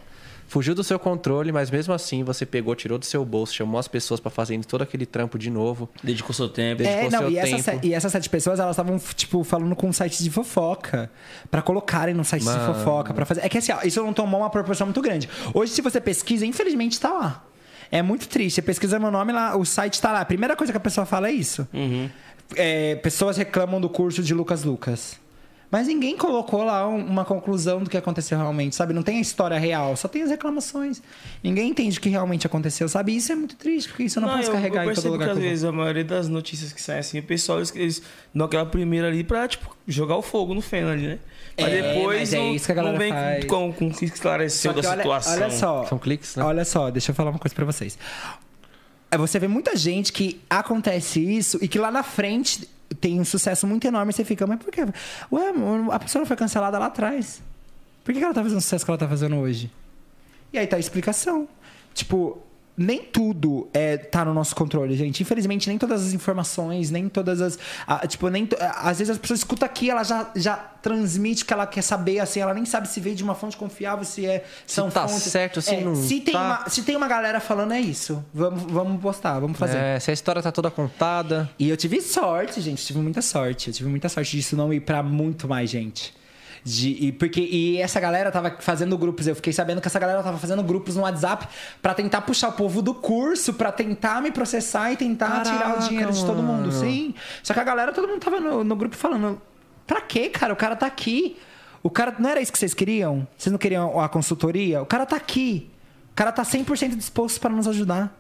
fugiu 0.49 0.75
do 0.75 0.83
seu 0.83 0.99
controle, 0.99 1.51
mas 1.53 1.71
mesmo 1.71 1.93
assim 1.93 2.23
você 2.23 2.45
pegou, 2.45 2.75
tirou 2.75 2.97
do 2.97 3.05
seu 3.05 3.23
bolso, 3.23 3.53
chamou 3.53 3.79
as 3.79 3.87
pessoas 3.87 4.19
pra 4.19 4.29
fazerem 4.29 4.61
todo 4.61 4.81
aquele 4.81 5.05
trampo 5.05 5.39
de 5.39 5.49
novo. 5.49 5.87
Dedicou 6.03 6.33
seu 6.33 6.49
tempo. 6.49 6.79
Dedicou 6.83 7.01
É, 7.07 7.09
não, 7.09 7.19
seu 7.19 7.29
e, 7.31 7.37
essas 7.37 7.63
tempo. 7.65 7.79
se- 7.81 7.87
e 7.87 7.93
essas 7.93 8.11
sete 8.11 8.29
pessoas, 8.29 8.59
elas 8.59 8.71
estavam, 8.73 8.99
tipo, 9.15 9.43
falando 9.45 9.75
com 9.77 9.93
sites 9.93 10.21
de 10.21 10.29
fofoca. 10.29 11.09
Pra 11.49 11.61
colocarem 11.61 12.13
no 12.13 12.25
site 12.25 12.41
de 12.41 12.49
Mano. 12.49 12.73
fofoca, 12.73 13.13
pra 13.13 13.25
fazer. 13.25 13.45
É 13.45 13.47
que 13.47 13.57
assim, 13.59 13.71
ó, 13.71 13.79
isso 13.83 14.03
não 14.03 14.11
tomou 14.11 14.41
uma 14.41 14.49
proporção 14.49 14.87
muito 14.87 15.01
grande. 15.01 15.29
Hoje, 15.53 15.71
se 15.71 15.81
você 15.81 16.01
pesquisa, 16.01 16.45
infelizmente 16.45 16.99
tá 16.99 17.09
lá. 17.13 17.45
É 17.91 18.01
muito 18.01 18.27
triste. 18.27 18.55
Você 18.55 18.61
pesquisa 18.61 18.99
meu 18.99 19.09
nome 19.11 19.31
lá, 19.31 19.55
o 19.55 19.63
site 19.63 20.01
tá 20.01 20.11
lá. 20.11 20.21
A 20.21 20.25
primeira 20.25 20.55
coisa 20.55 20.73
que 20.73 20.77
a 20.77 20.81
pessoa 20.81 21.05
fala 21.05 21.29
é 21.29 21.31
isso. 21.31 21.67
É, 22.55 22.95
pessoas 22.95 23.37
reclamam 23.37 23.79
do 23.79 23.89
curso 23.89 24.23
de 24.23 24.33
Lucas 24.33 24.63
Lucas. 24.63 25.19
Mas 25.71 25.85
ninguém 25.87 26.17
colocou 26.17 26.63
lá 26.63 26.87
um- 26.87 27.05
uma 27.05 27.23
conclusão 27.23 27.83
do 27.83 27.89
que 27.91 27.95
aconteceu 27.95 28.37
realmente, 28.39 28.75
sabe? 28.75 28.91
Não 28.91 29.03
tem 29.03 29.17
a 29.19 29.21
história 29.21 29.55
real, 29.59 29.95
só 29.95 30.07
tem 30.07 30.23
as 30.23 30.31
reclamações. 30.31 30.99
Ninguém 31.43 31.69
entende 31.69 31.99
o 31.99 32.01
que 32.01 32.09
realmente 32.09 32.47
aconteceu, 32.47 32.89
sabe? 32.89 33.15
Isso 33.15 33.31
é 33.31 33.35
muito 33.35 33.55
triste, 33.55 33.87
porque 33.89 34.03
isso 34.03 34.17
eu 34.17 34.21
não, 34.21 34.29
posso 34.35 34.49
eu, 34.49 34.53
carregar 34.53 34.83
eu 34.85 34.91
em 34.91 34.95
todo 34.95 35.09
lugar 35.11 35.25
que 35.27 35.31
às 35.33 35.37
vezes 35.37 35.63
a 35.63 35.71
maioria 35.71 36.03
das 36.03 36.27
notícias 36.27 36.73
que 36.73 36.81
saem 36.81 36.99
assim, 36.99 37.19
o 37.19 37.23
pessoal 37.23 37.59
eles, 37.59 37.71
eles 37.75 38.01
dão 38.33 38.47
aquela 38.47 38.65
primeira 38.65 39.07
ali 39.07 39.23
pra, 39.23 39.47
tipo, 39.47 39.75
jogar 39.87 40.15
o 40.17 40.23
fogo 40.23 40.55
no 40.55 40.61
feno 40.61 40.89
ali, 40.89 41.05
né? 41.07 41.19
Mas 41.55 41.71
É, 41.71 41.81
depois 41.93 42.19
mas 42.19 42.33
é 42.33 42.37
não, 42.37 42.55
isso 42.55 42.65
que 42.65 42.71
a 42.71 42.75
galera 42.75 42.93
não 42.93 42.99
vem 42.99 43.11
faz. 43.13 43.45
com, 43.45 43.69
o 43.69 43.73
que 43.93 44.05
esclareceu 44.05 44.73
da 44.73 44.79
olha, 44.89 44.97
situação. 44.97 45.33
olha 45.33 45.51
só, 45.51 45.85
São 45.85 45.99
cliques, 45.99 46.35
né? 46.35 46.43
Olha 46.43 46.65
só, 46.65 46.89
deixa 46.89 47.11
eu 47.11 47.15
falar 47.15 47.29
uma 47.29 47.39
coisa 47.39 47.53
pra 47.53 47.65
vocês. 47.65 47.95
É, 49.11 49.17
Você 49.17 49.37
vê 49.37 49.47
muita 49.47 49.75
gente 49.75 50.11
que 50.11 50.41
acontece 50.49 51.19
isso 51.19 51.59
e 51.61 51.67
que 51.67 51.77
lá 51.77 51.91
na 51.91 52.01
frente 52.01 52.67
tem 52.95 53.19
um 53.19 53.25
sucesso 53.25 53.67
muito 53.67 53.85
enorme 53.85 54.11
você 54.13 54.23
fica, 54.23 54.45
mas 54.47 54.59
por 54.59 54.71
quê? 54.71 54.81
Ué, 55.31 55.53
a 55.91 55.99
pessoa 55.99 56.21
não 56.21 56.25
foi 56.25 56.37
cancelada 56.37 56.77
lá 56.77 56.87
atrás. 56.87 57.41
Por 58.03 58.13
que 58.13 58.23
ela 58.23 58.33
tá 58.33 58.41
fazendo 58.41 58.57
o 58.57 58.61
sucesso 58.61 58.85
que 58.85 58.91
ela 58.91 58.97
tá 58.97 59.07
fazendo 59.07 59.35
hoje? 59.35 59.71
E 60.51 60.57
aí 60.57 60.65
tá 60.65 60.77
a 60.77 60.79
explicação. 60.79 61.47
Tipo, 61.93 62.41
nem 62.79 63.03
tudo 63.03 63.67
é, 63.73 63.97
tá 63.97 64.23
no 64.23 64.33
nosso 64.33 64.55
controle, 64.55 64.95
gente. 64.95 65.21
Infelizmente, 65.21 65.67
nem 65.67 65.77
todas 65.77 66.07
as 66.07 66.13
informações, 66.13 66.89
nem 66.89 67.09
todas 67.09 67.41
as. 67.41 67.59
ah, 67.85 68.07
tipo, 68.07 68.29
nem. 68.29 68.47
Às 68.77 68.99
vezes 68.99 69.15
a 69.15 69.19
pessoa 69.19 69.35
escuta 69.35 69.65
aqui, 69.65 69.89
ela 69.89 70.01
já, 70.03 70.31
já 70.33 70.55
transmite 70.55 71.43
o 71.43 71.45
que 71.45 71.51
ela 71.53 71.67
quer 71.67 71.81
saber, 71.81 72.19
assim, 72.19 72.39
ela 72.39 72.53
nem 72.53 72.65
sabe 72.65 72.87
se 72.87 73.01
veio 73.01 73.17
de 73.17 73.23
uma 73.23 73.35
fonte 73.35 73.57
confiável, 73.57 74.05
se 74.05 74.25
é. 74.25 74.45
São 74.65 74.89
tá 74.89 75.05
fontes. 75.07 75.23
certo, 75.23 75.61
se 75.61 75.75
É, 75.75 75.81
não 75.81 75.93
se 75.93 76.21
tem, 76.21 76.33
tá. 76.33 76.41
uma, 76.41 76.69
se 76.69 76.83
tem 76.83 76.95
uma 76.95 77.07
galera 77.07 77.41
falando, 77.41 77.73
é 77.73 77.81
isso. 77.81 78.23
Vamos, 78.33 78.63
vamos 78.63 79.01
postar, 79.01 79.39
vamos 79.39 79.59
fazer. 79.59 79.77
É, 79.77 79.99
se 79.99 80.09
a 80.09 80.13
história 80.13 80.41
tá 80.41 80.51
toda 80.51 80.71
contada. 80.71 81.49
E 81.59 81.69
eu 81.69 81.75
tive 81.75 81.99
sorte, 82.01 82.61
gente, 82.61 82.85
tive 82.85 82.99
muita 82.99 83.21
sorte. 83.21 83.67
Eu 83.67 83.73
tive 83.73 83.89
muita 83.89 84.07
sorte 84.07 84.37
disso 84.37 84.55
não 84.55 84.73
ir 84.73 84.79
pra 84.79 85.03
muito 85.03 85.49
mais 85.49 85.69
gente. 85.69 86.17
De, 86.63 86.89
e, 86.89 87.11
porque, 87.11 87.41
e 87.41 87.81
essa 87.81 87.99
galera 87.99 88.31
tava 88.31 88.57
fazendo 88.59 88.97
grupos, 88.97 89.27
eu 89.27 89.35
fiquei 89.35 89.53
sabendo 89.53 89.81
que 89.81 89.87
essa 89.87 89.99
galera 89.99 90.21
tava 90.21 90.37
fazendo 90.37 90.61
grupos 90.61 90.95
no 90.95 91.03
WhatsApp 91.03 91.47
pra 91.81 91.93
tentar 91.93 92.21
puxar 92.21 92.49
o 92.49 92.51
povo 92.53 92.81
do 92.81 92.93
curso, 92.93 93.53
pra 93.53 93.71
tentar 93.71 94.21
me 94.21 94.31
processar 94.31 94.91
e 94.91 94.97
tentar 94.97 95.41
tirar 95.43 95.59
Caraca, 95.59 95.83
o 95.85 95.87
dinheiro 95.87 96.11
de 96.11 96.25
todo 96.25 96.43
mundo, 96.43 96.67
mano. 96.67 96.71
sim. 96.71 97.13
Só 97.41 97.53
que 97.53 97.59
a 97.59 97.63
galera, 97.63 97.91
todo 97.93 98.07
mundo 98.07 98.19
tava 98.19 98.39
no, 98.39 98.63
no 98.63 98.75
grupo 98.75 98.95
falando: 98.95 99.41
pra 99.87 100.01
quê, 100.01 100.29
cara? 100.29 100.53
O 100.53 100.55
cara 100.55 100.75
tá 100.75 100.85
aqui. 100.85 101.37
O 101.81 101.89
cara. 101.89 102.13
Não 102.19 102.29
era 102.29 102.41
isso 102.41 102.51
que 102.51 102.59
vocês 102.59 102.73
queriam? 102.73 103.27
Vocês 103.37 103.51
não 103.51 103.57
queriam 103.57 103.99
a 103.99 104.09
consultoria? 104.09 104.81
O 104.81 104.85
cara 104.85 105.05
tá 105.05 105.15
aqui. 105.15 105.69
O 106.11 106.15
cara 106.15 106.31
tá 106.31 106.43
100% 106.43 106.95
disposto 106.95 107.39
pra 107.39 107.49
nos 107.49 107.67
ajudar. 107.67 108.15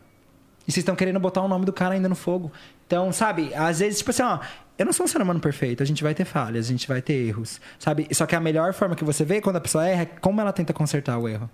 E 0.67 0.71
vocês 0.71 0.83
estão 0.83 0.95
querendo 0.95 1.19
botar 1.19 1.41
o 1.41 1.47
nome 1.47 1.65
do 1.65 1.73
cara 1.73 1.95
ainda 1.95 2.07
no 2.07 2.15
fogo. 2.15 2.51
Então, 2.85 3.11
sabe, 3.11 3.53
às 3.53 3.79
vezes, 3.79 3.99
tipo 3.99 4.11
assim, 4.11 4.23
ó, 4.23 4.39
eu 4.79 4.85
não 4.85 4.93
sou 4.93 5.03
um 5.03 5.07
ser 5.07 5.21
humano 5.21 5.41
perfeito, 5.41 5.83
a 5.83 5.85
gente 5.85 6.01
vai 6.01 6.15
ter 6.15 6.23
falhas, 6.23 6.67
a 6.67 6.69
gente 6.69 6.87
vai 6.87 7.01
ter 7.01 7.27
erros, 7.27 7.59
sabe? 7.77 8.07
Só 8.11 8.25
que 8.25 8.33
a 8.33 8.39
melhor 8.39 8.73
forma 8.73 8.95
que 8.95 9.03
você 9.03 9.25
vê 9.25 9.41
quando 9.41 9.57
a 9.57 9.61
pessoa 9.61 9.85
erra 9.85 10.03
é 10.03 10.05
como 10.05 10.39
ela 10.39 10.53
tenta 10.53 10.71
consertar 10.71 11.17
o 11.19 11.27
erro. 11.27 11.49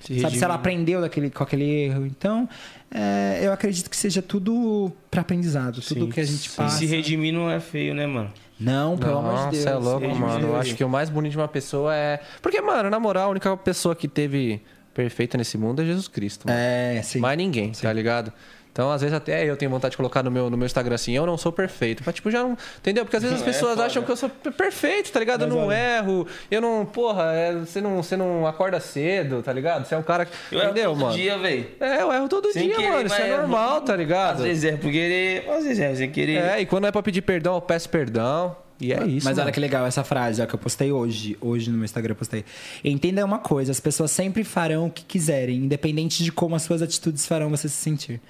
Se 0.00 0.20
Sabe, 0.20 0.36
se 0.36 0.44
ela 0.44 0.54
aprendeu 0.54 1.00
daquele, 1.00 1.30
com 1.30 1.42
aquele 1.42 1.64
erro. 1.64 2.04
Então, 2.04 2.48
é, 2.90 3.40
eu 3.42 3.52
acredito 3.52 3.88
que 3.88 3.96
seja 3.96 4.20
tudo 4.20 4.92
pra 5.10 5.22
aprendizado, 5.22 5.80
tudo 5.80 6.04
Sim, 6.04 6.10
que 6.10 6.20
a 6.20 6.24
gente 6.24 6.50
sim. 6.50 6.56
passa. 6.56 6.78
Se 6.78 6.86
redimir 6.86 7.32
não 7.32 7.50
é 7.50 7.60
feio, 7.60 7.94
né, 7.94 8.06
mano? 8.06 8.30
Não, 8.58 8.96
pelo 8.96 9.18
amor 9.18 9.50
de 9.50 9.62
Deus. 9.62 9.64
Nossa, 9.64 9.76
é 9.76 9.78
louco, 9.78 10.14
mano. 10.14 10.48
Eu 10.48 10.56
acho 10.56 10.74
que 10.74 10.84
o 10.84 10.88
mais 10.88 11.08
bonito 11.08 11.32
de 11.32 11.38
uma 11.38 11.48
pessoa 11.48 11.94
é. 11.94 12.20
Porque, 12.42 12.60
mano, 12.60 12.90
na 12.90 12.98
moral, 12.98 13.28
a 13.28 13.30
única 13.30 13.56
pessoa 13.56 13.94
que 13.94 14.08
teve 14.08 14.60
perfeita 14.92 15.36
nesse 15.36 15.58
mundo 15.58 15.82
é 15.82 15.84
Jesus 15.84 16.08
Cristo. 16.08 16.46
Mano. 16.46 16.58
É, 16.58 17.00
sim. 17.02 17.18
Mais 17.20 17.36
ninguém, 17.36 17.72
tá 17.72 17.92
ligado? 17.92 18.32
Então, 18.76 18.92
às 18.92 19.00
vezes, 19.00 19.16
até 19.16 19.42
eu 19.48 19.56
tenho 19.56 19.70
vontade 19.70 19.92
de 19.92 19.96
colocar 19.96 20.22
no 20.22 20.30
meu, 20.30 20.50
no 20.50 20.56
meu 20.58 20.66
Instagram 20.66 20.96
assim, 20.96 21.12
eu 21.16 21.24
não 21.24 21.38
sou 21.38 21.50
perfeito. 21.50 22.02
Mas, 22.04 22.14
tipo, 22.16 22.30
já 22.30 22.42
não. 22.42 22.58
Entendeu? 22.76 23.06
Porque 23.06 23.16
às 23.16 23.22
vezes 23.22 23.38
as 23.38 23.42
É 23.42 23.46
pessoas 23.46 23.70
foda. 23.72 23.86
acham 23.86 24.02
que 24.02 24.12
eu 24.12 24.16
sou 24.16 24.28
per- 24.28 24.52
perfeito, 24.52 25.10
tá 25.10 25.18
ligado? 25.18 25.40
Eu 25.44 25.48
Mas 25.48 25.56
não 25.56 25.66
olha- 25.68 25.96
erro, 25.96 26.26
eu 26.50 26.60
não. 26.60 26.84
Porra, 26.84 27.32
é, 27.32 27.54
você, 27.54 27.80
não, 27.80 28.02
você 28.02 28.18
não 28.18 28.46
acorda 28.46 28.78
cedo, 28.78 29.42
tá 29.42 29.50
ligado? 29.50 29.86
Você 29.86 29.94
é 29.94 29.98
um 29.98 30.02
cara. 30.02 30.26
que- 30.26 30.32
Eu 30.54 30.58
erro 30.60 30.70
entendeu, 30.72 30.90
todo 30.90 31.00
mano? 31.00 31.14
dia, 31.16 31.38
velho. 31.38 31.66
É, 31.80 32.02
eu 32.02 32.12
erro 32.12 32.28
todo 32.28 32.52
Sem 32.52 32.64
dia, 32.66 32.76
querer, 32.76 32.90
mano. 32.90 33.06
Isso 33.06 33.14
é 33.14 33.28
erro. 33.30 33.38
normal, 33.38 33.80
tá 33.80 33.96
ligado? 33.96 34.36
Às 34.36 34.42
vezes 34.42 34.64
é 34.64 34.72
por 34.76 34.92
querer, 34.92 35.48
às 35.48 35.64
vezes 35.64 35.78
é 35.80 35.94
sem 35.94 36.10
querer. 36.10 36.36
É, 36.42 36.60
e 36.60 36.66
quando 36.66 36.86
é 36.86 36.92
pra 36.92 37.02
pedir 37.02 37.22
perdão, 37.22 37.54
eu 37.54 37.62
peço 37.62 37.88
perdão. 37.88 38.54
E 38.80 38.92
é 38.92 39.06
isso. 39.06 39.24
Mas 39.24 39.38
olha 39.38 39.44
mano. 39.44 39.52
que 39.54 39.60
legal 39.60 39.86
essa 39.86 40.04
frase, 40.04 40.42
ó, 40.42 40.46
que 40.46 40.54
eu 40.54 40.58
postei 40.58 40.92
hoje. 40.92 41.36
Hoje 41.40 41.70
no 41.70 41.76
meu 41.76 41.84
Instagram 41.84 42.12
eu 42.12 42.16
postei. 42.16 42.44
Entenda 42.84 43.24
uma 43.24 43.38
coisa: 43.38 43.72
as 43.72 43.80
pessoas 43.80 44.10
sempre 44.10 44.44
farão 44.44 44.86
o 44.86 44.90
que 44.90 45.02
quiserem, 45.04 45.56
independente 45.56 46.22
de 46.22 46.30
como 46.30 46.54
as 46.54 46.62
suas 46.62 46.82
atitudes 46.82 47.26
farão 47.26 47.48
você 47.50 47.68
se 47.68 47.76
sentir. 47.76 48.20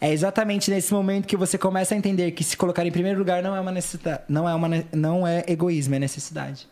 É 0.00 0.12
exatamente 0.12 0.70
nesse 0.70 0.92
momento 0.92 1.26
que 1.26 1.36
você 1.36 1.58
começa 1.58 1.94
a 1.94 1.98
entender 1.98 2.30
que 2.32 2.44
se 2.44 2.56
colocar 2.56 2.86
em 2.86 2.92
primeiro 2.92 3.18
lugar 3.18 3.42
não 3.42 3.56
é 3.56 3.60
uma 3.60 3.72
necessidade, 3.72 4.22
não 4.28 4.48
é, 4.48 4.54
uma, 4.54 4.84
não 4.92 5.26
é 5.26 5.44
egoísmo, 5.48 5.94
é 5.96 5.98
necessidade. 5.98 6.68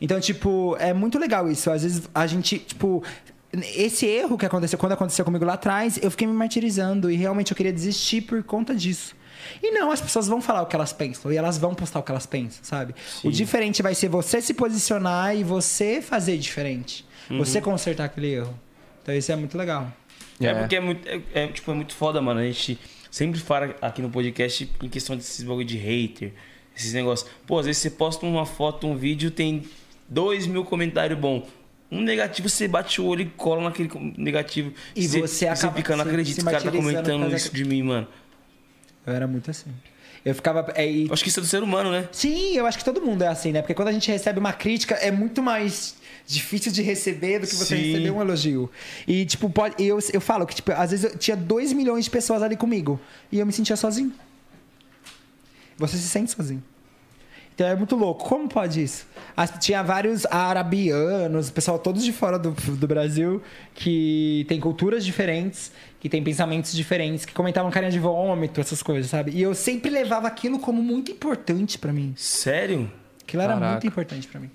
Então, 0.00 0.18
tipo, 0.20 0.76
é 0.78 0.92
muito 0.94 1.18
legal 1.18 1.50
isso. 1.50 1.70
Às 1.70 1.82
vezes 1.82 2.08
a 2.14 2.26
gente, 2.26 2.58
tipo. 2.58 3.02
Esse 3.74 4.04
erro 4.04 4.36
que 4.36 4.44
aconteceu, 4.44 4.78
quando 4.78 4.92
aconteceu 4.92 5.24
comigo 5.24 5.42
lá 5.42 5.54
atrás, 5.54 5.98
eu 6.02 6.10
fiquei 6.10 6.26
me 6.26 6.34
martirizando 6.34 7.10
e 7.10 7.16
realmente 7.16 7.50
eu 7.50 7.56
queria 7.56 7.72
desistir 7.72 8.20
por 8.20 8.42
conta 8.42 8.74
disso. 8.74 9.16
E 9.62 9.70
não, 9.70 9.90
as 9.90 10.00
pessoas 10.00 10.26
vão 10.28 10.40
falar 10.40 10.62
o 10.62 10.66
que 10.66 10.76
elas 10.76 10.92
pensam 10.92 11.32
e 11.32 11.36
elas 11.36 11.58
vão 11.58 11.74
postar 11.74 12.00
o 12.00 12.02
que 12.02 12.10
elas 12.10 12.26
pensam, 12.26 12.62
sabe? 12.62 12.94
O 13.24 13.30
diferente 13.30 13.82
vai 13.82 13.94
ser 13.94 14.08
você 14.08 14.40
se 14.40 14.54
posicionar 14.54 15.36
e 15.36 15.44
você 15.44 16.00
fazer 16.02 16.36
diferente. 16.38 17.04
Uhum. 17.30 17.38
Você 17.38 17.60
consertar 17.60 18.04
aquele 18.04 18.32
erro. 18.32 18.58
Então 19.02 19.14
isso 19.14 19.30
é 19.30 19.36
muito 19.36 19.56
legal. 19.56 19.92
É, 20.40 20.46
É. 20.46 20.54
porque 20.54 20.76
é 20.76 20.80
muito, 20.80 21.08
é, 21.08 21.20
é, 21.34 21.46
tipo, 21.48 21.70
é 21.70 21.74
muito 21.74 21.94
foda, 21.94 22.20
mano. 22.20 22.40
A 22.40 22.44
gente 22.44 22.78
sempre 23.10 23.40
fala 23.40 23.74
aqui 23.80 24.00
no 24.00 24.10
podcast 24.10 24.70
em 24.82 24.88
questão 24.88 25.16
desses 25.16 25.44
bagulho 25.44 25.66
de 25.66 25.76
hater, 25.76 26.32
esses 26.76 26.92
negócios. 26.92 27.28
Pô, 27.46 27.58
às 27.58 27.66
vezes 27.66 27.82
você 27.82 27.90
posta 27.90 28.24
uma 28.24 28.46
foto, 28.46 28.86
um 28.86 28.96
vídeo, 28.96 29.30
tem 29.30 29.64
dois 30.08 30.46
mil 30.46 30.64
comentários 30.64 31.18
bons. 31.18 31.44
Um 31.90 32.02
negativo, 32.02 32.50
você 32.50 32.68
bate 32.68 33.00
o 33.00 33.06
olho 33.06 33.22
e 33.22 33.26
cola 33.26 33.62
naquele 33.62 33.88
negativo. 34.18 34.72
E 34.94 35.08
você 35.08 35.46
acaba 35.46 35.74
fica, 35.74 35.96
não 35.96 36.04
acredito, 36.04 36.34
se 36.34 36.40
esse 36.40 36.44
cara 36.44 36.60
tá 36.62 36.70
comentando 36.70 37.34
isso 37.34 37.54
de 37.54 37.64
mim, 37.64 37.82
mano. 37.82 38.06
Eu 39.06 39.12
era 39.14 39.26
muito 39.26 39.50
assim. 39.50 39.70
Eu 40.24 40.34
ficava. 40.34 40.72
é, 40.74 40.90
e- 40.90 41.08
acho 41.10 41.22
que 41.22 41.28
isso 41.30 41.40
é 41.40 41.42
do 41.42 41.46
ser 41.48 41.62
humano, 41.62 41.90
né? 41.90 42.08
Sim, 42.12 42.54
eu 42.54 42.66
acho 42.66 42.76
que 42.76 42.84
todo 42.84 43.00
mundo 43.00 43.22
é 43.22 43.28
assim, 43.28 43.52
né? 43.52 43.62
Porque 43.62 43.74
quando 43.74 43.88
a 43.88 43.92
gente 43.92 44.10
recebe 44.10 44.38
uma 44.38 44.52
crítica, 44.52 44.94
é 44.96 45.10
muito 45.10 45.42
mais 45.42 45.96
difícil 46.26 46.70
de 46.70 46.82
receber 46.82 47.38
do 47.38 47.46
que 47.46 47.54
você 47.54 47.76
Sim. 47.76 47.82
receber 47.82 48.10
um 48.10 48.20
elogio. 48.20 48.70
E, 49.06 49.24
tipo, 49.24 49.48
pode, 49.48 49.82
eu, 49.82 49.98
eu 50.12 50.20
falo 50.20 50.44
que, 50.46 50.54
tipo, 50.56 50.72
às 50.72 50.90
vezes 50.90 51.04
eu 51.10 51.16
tinha 51.18 51.36
2 51.36 51.72
milhões 51.72 52.04
de 52.04 52.10
pessoas 52.10 52.42
ali 52.42 52.56
comigo. 52.56 53.00
E 53.32 53.38
eu 53.38 53.46
me 53.46 53.52
sentia 53.52 53.76
sozinho. 53.76 54.12
Você 55.78 55.96
se 55.96 56.08
sente 56.08 56.30
sozinho. 56.32 56.62
Então 57.58 57.66
é 57.66 57.74
muito 57.74 57.96
louco. 57.96 58.24
Como 58.24 58.48
pode 58.48 58.80
isso? 58.80 59.04
As- 59.36 59.50
tinha 59.58 59.82
vários 59.82 60.24
arabianos, 60.26 61.50
pessoal 61.50 61.76
todos 61.76 62.04
de 62.04 62.12
fora 62.12 62.38
do, 62.38 62.52
do 62.52 62.86
Brasil, 62.86 63.42
que 63.74 64.46
tem 64.48 64.60
culturas 64.60 65.04
diferentes, 65.04 65.72
que 65.98 66.08
tem 66.08 66.22
pensamentos 66.22 66.72
diferentes, 66.72 67.24
que 67.24 67.32
comentavam 67.32 67.68
carinha 67.68 67.90
de 67.90 67.98
vômito, 67.98 68.60
essas 68.60 68.80
coisas, 68.80 69.10
sabe? 69.10 69.32
E 69.32 69.42
eu 69.42 69.56
sempre 69.56 69.90
levava 69.90 70.28
aquilo 70.28 70.60
como 70.60 70.80
muito 70.80 71.10
importante 71.10 71.78
pra 71.80 71.92
mim. 71.92 72.14
Sério? 72.16 72.88
Aquilo 73.24 73.42
era 73.42 73.54
Caraca. 73.54 73.72
muito 73.72 73.86
importante 73.88 74.28
pra 74.28 74.38
mim. 74.40 74.50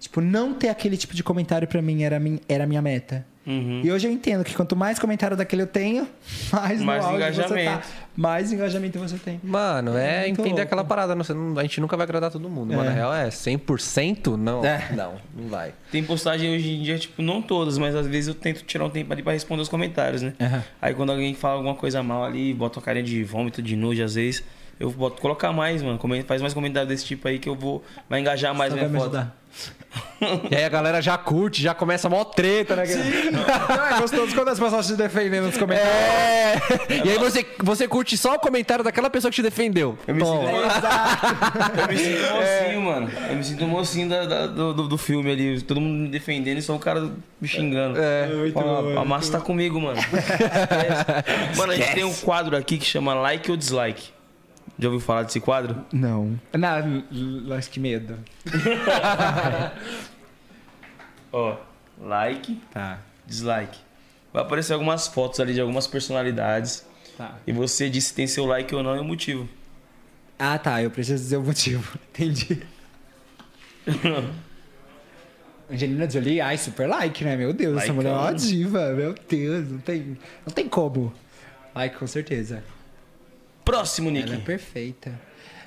Tipo, 0.00 0.20
não 0.20 0.54
ter 0.54 0.70
aquele 0.70 0.96
tipo 0.96 1.14
de 1.14 1.22
comentário 1.22 1.68
pra 1.68 1.80
mim 1.80 2.02
era, 2.02 2.18
min- 2.18 2.40
era 2.48 2.64
a 2.64 2.66
minha 2.66 2.82
meta. 2.82 3.24
Uhum. 3.46 3.82
E 3.84 3.92
hoje 3.92 4.06
eu 4.08 4.12
entendo 4.12 4.42
que 4.42 4.54
quanto 4.54 4.74
mais 4.74 4.98
comentário 4.98 5.36
daquele 5.36 5.62
eu 5.62 5.66
tenho, 5.66 6.08
mais, 6.52 6.80
no 6.80 6.86
Mais 6.86 7.04
você 7.04 7.10
tá. 7.10 7.16
engajamento. 7.16 7.88
Mais 8.16 8.52
engajamento 8.52 8.98
você 8.98 9.16
tem. 9.18 9.40
Mano, 9.42 9.96
é 9.98 10.20
Muito 10.26 10.32
entender 10.40 10.48
louco. 10.50 10.62
aquela 10.62 10.84
parada. 10.84 11.14
não- 11.14 11.58
a 11.58 11.62
gente 11.62 11.80
nunca 11.80 11.96
vai 11.96 12.04
agradar 12.04 12.30
todo 12.30 12.48
mundo. 12.48 12.70
Mano, 12.74 12.84
É. 12.84 12.88
na 12.88 12.92
real 12.94 13.12
é 13.14 13.28
100%? 13.30 14.36
Não. 14.36 14.64
É. 14.64 14.88
Não, 14.96 15.14
não 15.36 15.48
vai. 15.48 15.72
Tem 15.90 16.02
postagem 16.02 16.54
hoje 16.54 16.70
em 16.74 16.82
dia, 16.82 16.98
tipo, 16.98 17.20
não 17.22 17.42
todas, 17.42 17.76
mas 17.76 17.94
às 17.94 18.06
vezes 18.06 18.28
eu 18.28 18.34
tento 18.34 18.62
tirar 18.64 18.84
um 18.84 18.90
tempo 18.90 19.12
ali 19.12 19.22
pra 19.22 19.32
responder 19.32 19.62
os 19.62 19.68
comentários, 19.68 20.22
né? 20.22 20.32
Aham. 20.40 20.62
Aí 20.80 20.94
quando 20.94 21.10
alguém 21.10 21.34
fala 21.34 21.54
alguma 21.56 21.74
coisa 21.74 22.02
mal 22.02 22.24
ali, 22.24 22.54
bota 22.54 22.78
uma 22.78 22.84
carinha 22.84 23.04
de 23.04 23.22
vômito, 23.24 23.60
de 23.60 23.74
nojo, 23.76 24.02
às 24.04 24.14
vezes, 24.14 24.44
eu 24.78 24.90
boto 24.90 25.20
colocar 25.20 25.52
mais, 25.52 25.82
mano. 25.82 25.98
Faz 26.26 26.40
mais 26.40 26.54
comentário 26.54 26.88
desse 26.88 27.04
tipo 27.04 27.26
aí 27.28 27.38
que 27.38 27.48
eu 27.48 27.54
vou. 27.56 27.82
Vai 28.08 28.20
engajar 28.20 28.54
mais 28.54 28.72
Só 28.72 28.76
minha 28.78 28.88
foto. 28.90 29.02
ajudar. 29.02 29.36
E 30.50 30.56
aí 30.56 30.64
a 30.64 30.68
galera 30.68 31.00
já 31.02 31.16
curte, 31.18 31.62
já 31.62 31.74
começa 31.74 32.08
a 32.08 32.10
mó 32.10 32.24
treta, 32.24 32.74
né? 32.74 32.84
Não, 33.30 33.96
é 33.96 34.00
gostoso 34.00 34.34
quando 34.34 34.48
as 34.48 34.58
pessoas 34.58 34.86
te 34.86 34.94
defendem 34.94 35.40
nos 35.40 35.56
comentários. 35.56 35.92
É. 35.94 36.56
E 37.04 37.10
aí 37.10 37.18
você, 37.18 37.46
você 37.62 37.86
curte 37.86 38.16
só 38.16 38.34
o 38.34 38.38
comentário 38.38 38.82
daquela 38.82 39.08
pessoa 39.10 39.30
que 39.30 39.36
te 39.36 39.42
defendeu. 39.42 39.98
Eu 40.06 40.14
me 40.14 40.24
sinto, 40.24 40.34
Toma. 40.36 40.50
eu 41.78 41.88
me 41.88 41.96
sinto 41.98 42.32
mocinho, 42.32 42.82
mano. 42.82 43.10
Eu 43.30 43.36
me 43.36 43.44
sinto 43.44 43.66
mocinho 43.66 44.08
da- 44.08 44.24
da- 44.24 44.46
do, 44.46 44.74
do, 44.74 44.88
do 44.88 44.98
filme 44.98 45.30
ali. 45.30 45.60
Todo 45.62 45.80
mundo 45.80 46.02
me 46.04 46.08
defendendo 46.08 46.58
e 46.58 46.62
só 46.62 46.74
o 46.74 46.78
cara 46.78 47.00
me 47.40 47.46
xingando. 47.48 47.98
É. 48.00 48.26
Muito 48.28 48.58
Ó, 48.58 48.82
bom, 48.82 48.98
a 48.98 49.04
massa 49.04 49.32
tá 49.32 49.40
comigo, 49.40 49.80
mano. 49.80 49.98
Esquece. 50.00 51.54
mano, 51.58 51.72
a 51.72 51.76
gente 51.76 51.94
tem 51.94 52.04
um 52.04 52.14
quadro 52.14 52.56
aqui 52.56 52.78
que 52.78 52.84
chama 52.86 53.14
Like 53.14 53.50
ou 53.50 53.56
Dislike. 53.56 54.13
Já 54.78 54.88
ouviu 54.88 55.00
falar 55.00 55.22
desse 55.22 55.40
quadro? 55.40 55.84
Não. 55.92 56.38
Não, 56.52 57.04
mas 57.46 57.68
que 57.68 57.78
medo. 57.78 58.18
Ó, 61.32 61.56
like, 62.00 62.60
Tá, 62.72 62.98
dislike. 63.26 63.78
Vai 64.32 64.42
aparecer 64.42 64.72
algumas 64.72 65.06
fotos 65.06 65.38
ali 65.40 65.54
de 65.54 65.60
algumas 65.60 65.86
personalidades. 65.86 66.84
tá. 67.16 67.36
E 67.46 67.52
você 67.52 67.88
diz 67.88 68.06
se 68.06 68.14
tem 68.14 68.26
seu 68.26 68.44
like 68.46 68.74
ou 68.74 68.82
não 68.82 68.96
e 68.96 68.98
o 69.00 69.04
motivo. 69.04 69.48
Ah, 70.38 70.58
tá. 70.58 70.82
Eu 70.82 70.90
preciso 70.90 71.22
dizer 71.22 71.36
o 71.36 71.42
motivo. 71.42 71.96
Entendi. 72.10 72.60
Angelina 75.70 76.08
Jolie, 76.10 76.40
ai, 76.40 76.58
super 76.58 76.88
like, 76.88 77.24
né? 77.24 77.36
Meu 77.36 77.52
Deus, 77.52 77.76
essa 77.76 77.92
Likeão. 77.92 77.96
mulher 77.96 78.10
é 78.10 78.16
uma 78.16 78.34
diva. 78.34 78.92
Meu 78.92 79.14
Deus, 79.28 79.70
não 79.70 79.78
tem, 79.78 80.18
não 80.46 80.52
tem 80.52 80.68
como. 80.68 81.12
Like, 81.74 81.96
com 81.96 82.06
certeza. 82.06 82.62
Próximo, 83.64 84.10
Nick. 84.10 84.28
Ela 84.28 84.36
é 84.36 84.44
perfeita. 84.44 85.12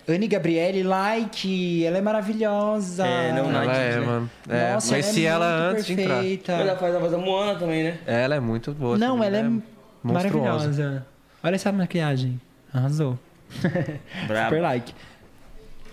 Anne 0.07 0.27
Gabriele, 0.27 0.83
like. 0.83 1.85
Ela 1.85 1.97
é 1.97 2.01
maravilhosa. 2.01 3.05
É, 3.05 3.33
não, 3.33 3.49
Ela 3.49 3.65
Night, 3.65 3.77
é, 3.79 3.99
né? 3.99 4.05
mano. 4.05 4.31
É, 4.47 4.73
Nossa, 4.73 4.89
conheci 4.89 5.25
ela, 5.25 5.45
ela 5.45 5.55
é 5.55 5.59
muito 5.65 5.71
antes 5.73 5.85
de 5.85 5.93
entrar. 5.93 6.13
perfeita. 6.15 6.51
Ela 6.53 6.77
faz 6.77 6.95
a 6.95 6.99
voz 6.99 7.11
da 7.11 7.17
Moana 7.17 7.59
também, 7.59 7.83
né? 7.83 7.99
Ela 8.05 8.35
é 8.35 8.39
muito 8.39 8.73
boa. 8.73 8.97
Não, 8.97 9.21
ela 9.23 9.37
é 9.37 9.43
monstruosa. 9.43 9.67
maravilhosa. 10.03 11.05
Olha 11.43 11.55
essa 11.55 11.71
maquiagem. 11.71 12.39
Arrasou. 12.73 13.19
Super 13.49 14.61
like. 14.61 14.93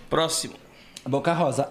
Próximo. 0.09 0.55
Boca 1.05 1.33
Rosa. 1.33 1.69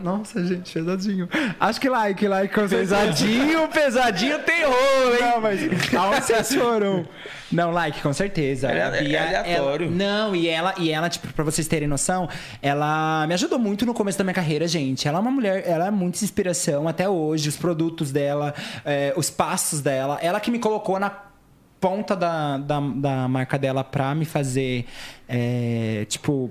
Nossa, 0.00 0.44
gente, 0.44 0.72
pesadinho. 0.72 1.28
Acho 1.60 1.80
que 1.80 1.88
like, 1.88 2.26
like 2.26 2.52
com. 2.54 2.66
Pesadinho, 2.68 3.68
pesadinho 3.68 4.38
tem 4.40 4.64
rolo, 4.64 5.14
hein? 5.14 5.20
Não, 5.20 5.40
mas 5.40 5.60
aonde 5.94 6.24
vocês 6.24 6.54
foram? 6.54 7.06
Não, 7.52 7.70
like, 7.70 8.00
com 8.00 8.12
certeza. 8.12 8.68
É- 8.68 8.82
A 8.82 8.90
Bia, 9.02 9.18
é 9.18 9.36
aleatório. 9.38 9.86
ela- 9.86 9.94
não, 9.94 10.34
e 10.34 10.48
ela, 10.48 10.74
e 10.78 10.90
ela, 10.90 11.08
tipo, 11.08 11.28
pra 11.34 11.44
vocês 11.44 11.68
terem 11.68 11.86
noção, 11.86 12.28
ela 12.62 13.26
me 13.28 13.34
ajudou 13.34 13.58
muito 13.58 13.84
no 13.86 13.92
começo 13.94 14.16
da 14.18 14.24
minha 14.24 14.34
carreira, 14.34 14.66
gente. 14.66 15.06
Ela 15.06 15.18
é 15.18 15.20
uma 15.20 15.30
mulher, 15.30 15.62
ela 15.66 15.86
é 15.86 15.90
muita 15.90 16.24
inspiração 16.24 16.88
até 16.88 17.08
hoje, 17.08 17.48
os 17.48 17.56
produtos 17.56 18.10
dela, 18.10 18.54
é, 18.84 19.12
os 19.16 19.28
passos 19.30 19.80
dela. 19.80 20.18
Ela 20.22 20.40
que 20.40 20.50
me 20.50 20.58
colocou 20.58 20.98
na 20.98 21.12
ponta 21.78 22.14
da, 22.16 22.58
da, 22.58 22.80
da 22.80 23.28
marca 23.28 23.58
dela 23.58 23.82
pra 23.84 24.14
me 24.14 24.24
fazer, 24.24 24.86
é, 25.28 26.06
tipo... 26.08 26.50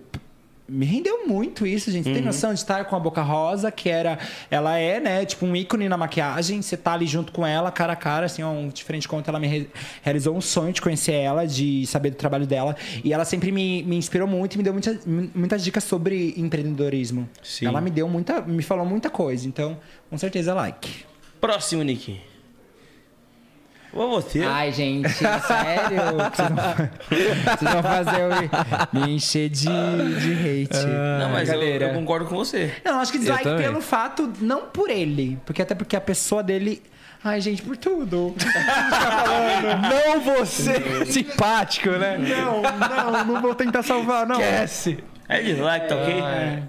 Me 0.73 0.85
rendeu 0.85 1.27
muito 1.27 1.67
isso, 1.67 1.91
gente. 1.91 2.05
Você 2.05 2.13
tem 2.13 2.21
noção 2.21 2.53
de 2.53 2.59
estar 2.59 2.85
com 2.85 2.95
a 2.95 2.99
Boca 2.99 3.21
Rosa, 3.21 3.69
que 3.69 3.89
era. 3.89 4.17
Ela 4.49 4.77
é, 4.77 5.01
né, 5.01 5.25
tipo, 5.25 5.45
um 5.45 5.53
ícone 5.53 5.89
na 5.89 5.97
maquiagem. 5.97 6.61
Você 6.61 6.77
tá 6.77 6.93
ali 6.93 7.05
junto 7.05 7.33
com 7.33 7.45
ela, 7.45 7.69
cara 7.71 7.91
a 7.91 7.95
cara, 7.95 8.25
assim, 8.27 8.41
ó, 8.41 8.49
um 8.51 8.69
diferente 8.69 9.05
conto. 9.05 9.27
Ela 9.27 9.37
me 9.39 9.47
re- 9.47 9.67
realizou 10.01 10.33
um 10.35 10.39
sonho 10.39 10.71
de 10.71 10.81
conhecer 10.81 11.11
ela, 11.11 11.45
de 11.45 11.85
saber 11.87 12.11
do 12.11 12.15
trabalho 12.15 12.47
dela. 12.47 12.75
E 13.03 13.11
ela 13.11 13.25
sempre 13.25 13.51
me, 13.51 13.83
me 13.83 13.97
inspirou 13.97 14.27
muito 14.27 14.55
e 14.55 14.57
me 14.59 14.63
deu 14.63 14.71
muita, 14.71 14.97
muitas 15.35 15.61
dicas 15.61 15.83
sobre 15.83 16.33
empreendedorismo. 16.37 17.27
Sim. 17.43 17.65
Ela 17.65 17.81
me 17.81 17.89
deu 17.89 18.07
muita. 18.07 18.41
me 18.41 18.63
falou 18.63 18.85
muita 18.85 19.09
coisa. 19.09 19.45
Então, 19.47 19.77
com 20.09 20.17
certeza, 20.17 20.53
like. 20.53 21.03
Próximo, 21.41 21.83
Nick. 21.83 22.30
Ou 23.93 24.09
você. 24.09 24.41
Ai, 24.43 24.71
gente, 24.71 25.09
sério? 25.09 26.01
Vocês 27.09 27.73
vão, 27.73 27.83
fazer 27.83 28.21
eu 28.21 28.29
me 28.93 29.11
encher 29.11 29.49
de, 29.49 29.65
de 29.65 30.63
hate. 30.63 30.87
não, 31.19 31.29
mas 31.29 31.49
eu, 31.49 31.61
eu 31.61 31.93
concordo 31.93 32.25
com 32.25 32.35
você. 32.35 32.73
Não, 32.85 32.99
acho 32.99 33.11
que 33.11 33.19
dislike 33.19 33.43
pelo 33.43 33.81
fato, 33.81 34.31
não 34.39 34.67
por 34.67 34.89
ele. 34.89 35.37
Porque 35.45 35.61
até 35.61 35.75
porque 35.75 35.95
a 35.95 36.01
pessoa 36.01 36.41
dele. 36.41 36.81
Ai, 37.23 37.39
gente, 37.39 37.61
por 37.61 37.77
tudo. 37.77 38.33
Não 39.91 40.21
você, 40.21 41.05
simpático, 41.05 41.91
né? 41.91 42.17
Não, 42.17 42.63
não, 42.63 43.25
não 43.25 43.41
vou 43.43 43.53
tentar 43.53 43.83
salvar, 43.83 44.25
não. 44.25 44.41
Esquece. 44.41 45.03
É 45.29 45.39
dislike, 45.39 45.87
tá 45.87 45.97
ok? 45.97 46.19
É. 46.19 46.63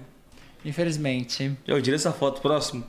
Infelizmente. 0.63 1.57
Eu 1.67 1.81
tirei 1.81 1.95
essa 1.95 2.11
foto. 2.11 2.39
Próximo. 2.39 2.83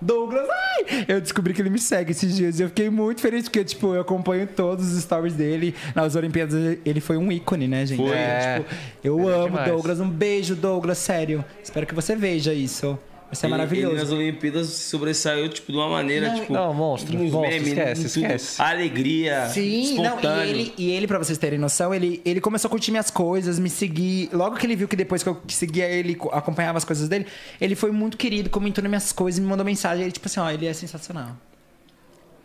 Douglas, 0.00 0.48
ai! 0.48 1.04
Eu 1.06 1.20
descobri 1.20 1.52
que 1.52 1.60
ele 1.60 1.70
me 1.70 1.78
segue 1.78 2.12
esses 2.12 2.34
dias 2.34 2.58
e 2.58 2.62
eu 2.62 2.68
fiquei 2.68 2.88
muito 2.88 3.20
feliz 3.20 3.44
porque, 3.44 3.64
tipo, 3.64 3.94
eu 3.94 4.00
acompanho 4.00 4.46
todos 4.46 4.92
os 4.92 5.02
stories 5.02 5.34
dele. 5.34 5.74
Nas 5.94 6.14
Olimpíadas 6.14 6.78
ele 6.84 7.00
foi 7.00 7.16
um 7.16 7.30
ícone, 7.30 7.68
né, 7.68 7.84
gente? 7.84 7.98
Foi. 7.98 8.16
É, 8.16 8.60
tipo, 8.60 8.74
eu 9.04 9.30
é 9.30 9.34
amo 9.34 9.48
demais. 9.50 9.68
Douglas. 9.68 10.00
Um 10.00 10.08
beijo, 10.08 10.54
Douglas, 10.54 10.98
sério. 10.98 11.44
Espero 11.62 11.86
que 11.86 11.94
você 11.94 12.16
veja 12.16 12.54
isso. 12.54 12.98
Ser 13.32 13.46
Ele- 13.46 13.50
maravilhoso. 13.52 13.94
Ele 13.94 14.00
nas 14.02 14.10
Olimpíadas 14.10 14.66
se 14.66 14.88
sobressaiu, 14.90 15.48
tipo, 15.48 15.70
de 15.70 15.78
uma 15.78 15.88
maneira, 15.88 16.30
Não, 16.30 16.40
tipo... 16.40 16.52
não, 16.52 16.74
monstro, 16.74 17.16
monstro, 17.16 17.40
memes, 17.42 17.68
esquece, 17.68 18.08
tudo. 18.08 18.24
esquece. 18.24 18.60
Alegria, 18.62 19.48
Sim, 19.50 19.94
não, 19.98 20.04
espontâneo. 20.04 20.44
e 20.44 20.50
ele, 20.50 20.74
e 20.76 20.90
ele, 20.90 21.06
pra 21.06 21.16
vocês 21.16 21.38
terem 21.38 21.56
noção, 21.58 21.94
ele, 21.94 22.20
ele 22.24 22.40
começou 22.40 22.66
a 22.66 22.70
curtir 22.70 22.90
minhas 22.90 23.08
coisas, 23.08 23.58
me 23.60 23.70
seguir. 23.70 24.28
Logo 24.32 24.56
que 24.56 24.66
ele 24.66 24.74
viu 24.74 24.88
que 24.88 24.96
depois 24.96 25.22
que 25.22 25.28
eu 25.28 25.40
seguia 25.46 25.84
ele, 25.88 26.16
co- 26.16 26.28
acompanhava 26.32 26.76
as 26.78 26.84
coisas 26.84 27.08
dele, 27.08 27.24
ele 27.60 27.76
foi 27.76 27.92
muito 27.92 28.16
querido, 28.16 28.50
comentou 28.50 28.82
nas 28.82 28.90
minhas 28.90 29.12
coisas, 29.12 29.38
me 29.38 29.46
mandou 29.46 29.64
mensagem. 29.64 30.02
Ele, 30.02 30.12
tipo 30.12 30.26
assim, 30.26 30.40
ó, 30.40 30.50
ele 30.50 30.66
é 30.66 30.72
sensacional. 30.72 31.36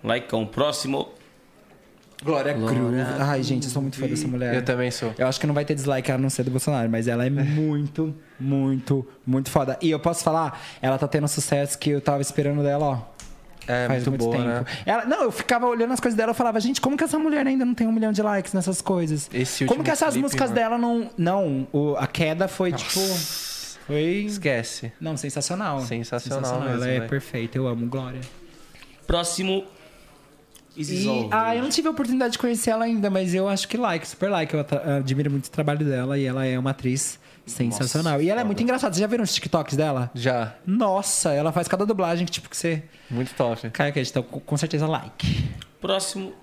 Likeão. 0.03 0.45
Próximo. 0.45 1.09
Glória, 2.23 2.53
Cruz. 2.53 3.07
Ai, 3.19 3.43
gente, 3.43 3.65
eu 3.65 3.69
sou 3.69 3.81
muito 3.81 3.97
fã 3.99 4.07
dessa 4.07 4.27
mulher. 4.27 4.55
Eu 4.55 4.63
também 4.63 4.89
sou. 4.89 5.13
Eu 5.17 5.27
acho 5.27 5.39
que 5.39 5.45
não 5.45 5.53
vai 5.53 5.65
ter 5.65 5.75
dislike 5.75 6.11
a 6.11 6.17
não 6.17 6.29
ser 6.29 6.43
do 6.43 6.51
Bolsonaro, 6.51 6.89
mas 6.89 7.07
ela 7.07 7.25
é 7.25 7.29
muito, 7.29 8.15
muito, 8.39 9.05
muito 9.25 9.49
foda. 9.49 9.77
E 9.81 9.91
eu 9.91 9.99
posso 9.99 10.23
falar, 10.23 10.59
ela 10.81 10.97
tá 10.97 11.07
tendo 11.07 11.25
um 11.25 11.27
sucesso 11.27 11.77
que 11.77 11.89
eu 11.91 12.01
tava 12.01 12.21
esperando 12.21 12.63
dela, 12.63 12.85
ó. 12.85 13.15
É, 13.67 13.87
Faz 13.87 14.07
muito 14.07 14.23
boa, 14.23 14.37
né? 14.37 14.65
Ela, 14.85 15.05
não, 15.05 15.23
eu 15.23 15.31
ficava 15.31 15.65
olhando 15.65 15.91
as 15.91 15.99
coisas 15.99 16.15
dela 16.15 16.31
e 16.33 16.35
falava, 16.35 16.59
gente, 16.59 16.79
como 16.79 16.95
que 16.95 17.03
essa 17.03 17.17
mulher 17.17 17.45
ainda 17.47 17.65
não 17.65 17.73
tem 17.73 17.87
um 17.87 17.91
milhão 17.91 18.11
de 18.11 18.21
likes 18.21 18.53
nessas 18.53 18.79
coisas? 18.79 19.27
Esse 19.33 19.65
como 19.65 19.83
que 19.83 19.89
essas 19.89 20.09
clipe, 20.13 20.21
músicas 20.21 20.51
mano. 20.51 20.55
dela 20.61 20.77
não. 20.77 21.09
Não, 21.17 21.67
o- 21.73 21.95
a 21.97 22.05
queda 22.07 22.47
foi 22.47 22.71
tipo. 22.71 22.99
Foi. 23.87 24.01
Esquece. 24.25 24.91
Não, 25.01 25.17
sensacional. 25.17 25.81
Sensacional 25.81 26.61
mesmo, 26.61 26.83
Ela 26.83 26.87
é 26.87 27.01
perfeita, 27.01 27.57
eu 27.57 27.67
amo 27.67 27.87
Glória. 27.87 28.21
Próximo. 29.05 29.63
E, 30.77 31.27
ah, 31.31 31.55
eu 31.55 31.63
não 31.63 31.69
tive 31.69 31.87
a 31.87 31.91
oportunidade 31.91 32.33
de 32.33 32.37
conhecer 32.37 32.71
ela 32.71 32.85
ainda, 32.85 33.09
mas 33.09 33.33
eu 33.33 33.47
acho 33.47 33.67
que 33.67 33.77
like, 33.77 34.07
super 34.07 34.29
like. 34.29 34.53
Eu 34.53 34.65
admiro 34.97 35.31
muito 35.31 35.45
o 35.45 35.51
trabalho 35.51 35.85
dela 35.85 36.17
e 36.17 36.25
ela 36.25 36.45
é 36.45 36.59
uma 36.59 36.71
atriz 36.71 37.17
sensacional. 37.45 38.21
e 38.21 38.29
ela 38.29 38.41
é 38.41 38.43
muito 38.43 38.61
engraçada. 38.61 38.93
Vocês 38.93 39.01
já 39.01 39.07
viram 39.07 39.23
os 39.23 39.33
TikToks 39.33 39.77
dela? 39.77 40.11
Já. 40.13 40.55
Nossa, 40.65 41.31
ela 41.31 41.51
faz 41.51 41.67
cada 41.67 41.85
dublagem 41.85 42.25
que 42.25 42.31
tipo 42.31 42.49
que 42.49 42.57
você 42.57 42.83
Muito 43.09 43.33
top. 43.35 43.69
cai 43.69 43.89
aqui. 43.89 44.01
Então, 44.01 44.23
com 44.23 44.57
certeza 44.57 44.87
like. 44.87 45.49
Próximo. 45.79 46.33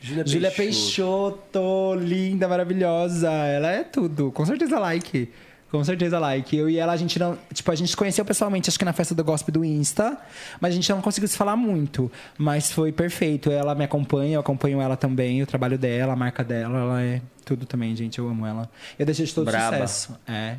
Júlia 0.00 0.26
Júlia 0.26 0.50
Peixoto, 0.50 1.94
linda, 1.98 2.46
maravilhosa. 2.46 3.30
Ela 3.30 3.70
é 3.70 3.82
tudo. 3.84 4.30
Com 4.32 4.44
certeza 4.44 4.78
like. 4.78 5.30
Com 5.70 5.82
certeza 5.82 6.18
like. 6.18 6.56
Eu 6.56 6.70
e 6.70 6.78
ela, 6.78 6.92
a 6.92 6.96
gente 6.96 7.18
não. 7.18 7.36
Tipo, 7.52 7.72
a 7.72 7.74
gente 7.74 7.88
se 7.88 7.96
conheceu 7.96 8.24
pessoalmente, 8.24 8.68
acho 8.70 8.78
que 8.78 8.84
na 8.84 8.92
festa 8.92 9.14
do 9.14 9.24
gospel 9.24 9.52
do 9.52 9.64
Insta. 9.64 10.16
Mas 10.60 10.72
a 10.72 10.74
gente 10.76 10.88
não 10.90 11.00
conseguiu 11.00 11.28
se 11.28 11.36
falar 11.36 11.56
muito. 11.56 12.10
Mas 12.38 12.70
foi 12.70 12.92
perfeito. 12.92 13.50
Ela 13.50 13.74
me 13.74 13.84
acompanha, 13.84 14.36
eu 14.36 14.40
acompanho 14.40 14.80
ela 14.80 14.96
também. 14.96 15.42
O 15.42 15.46
trabalho 15.46 15.76
dela, 15.76 16.12
a 16.12 16.16
marca 16.16 16.44
dela. 16.44 16.78
Ela 16.78 17.02
é 17.02 17.22
tudo 17.44 17.66
também, 17.66 17.94
gente. 17.96 18.18
Eu 18.18 18.28
amo 18.28 18.46
ela. 18.46 18.70
Eu 18.98 19.04
deixei 19.04 19.26
de 19.26 19.34
todo 19.34 19.46
Braba. 19.46 19.86
sucesso. 19.86 20.16
É. 20.28 20.58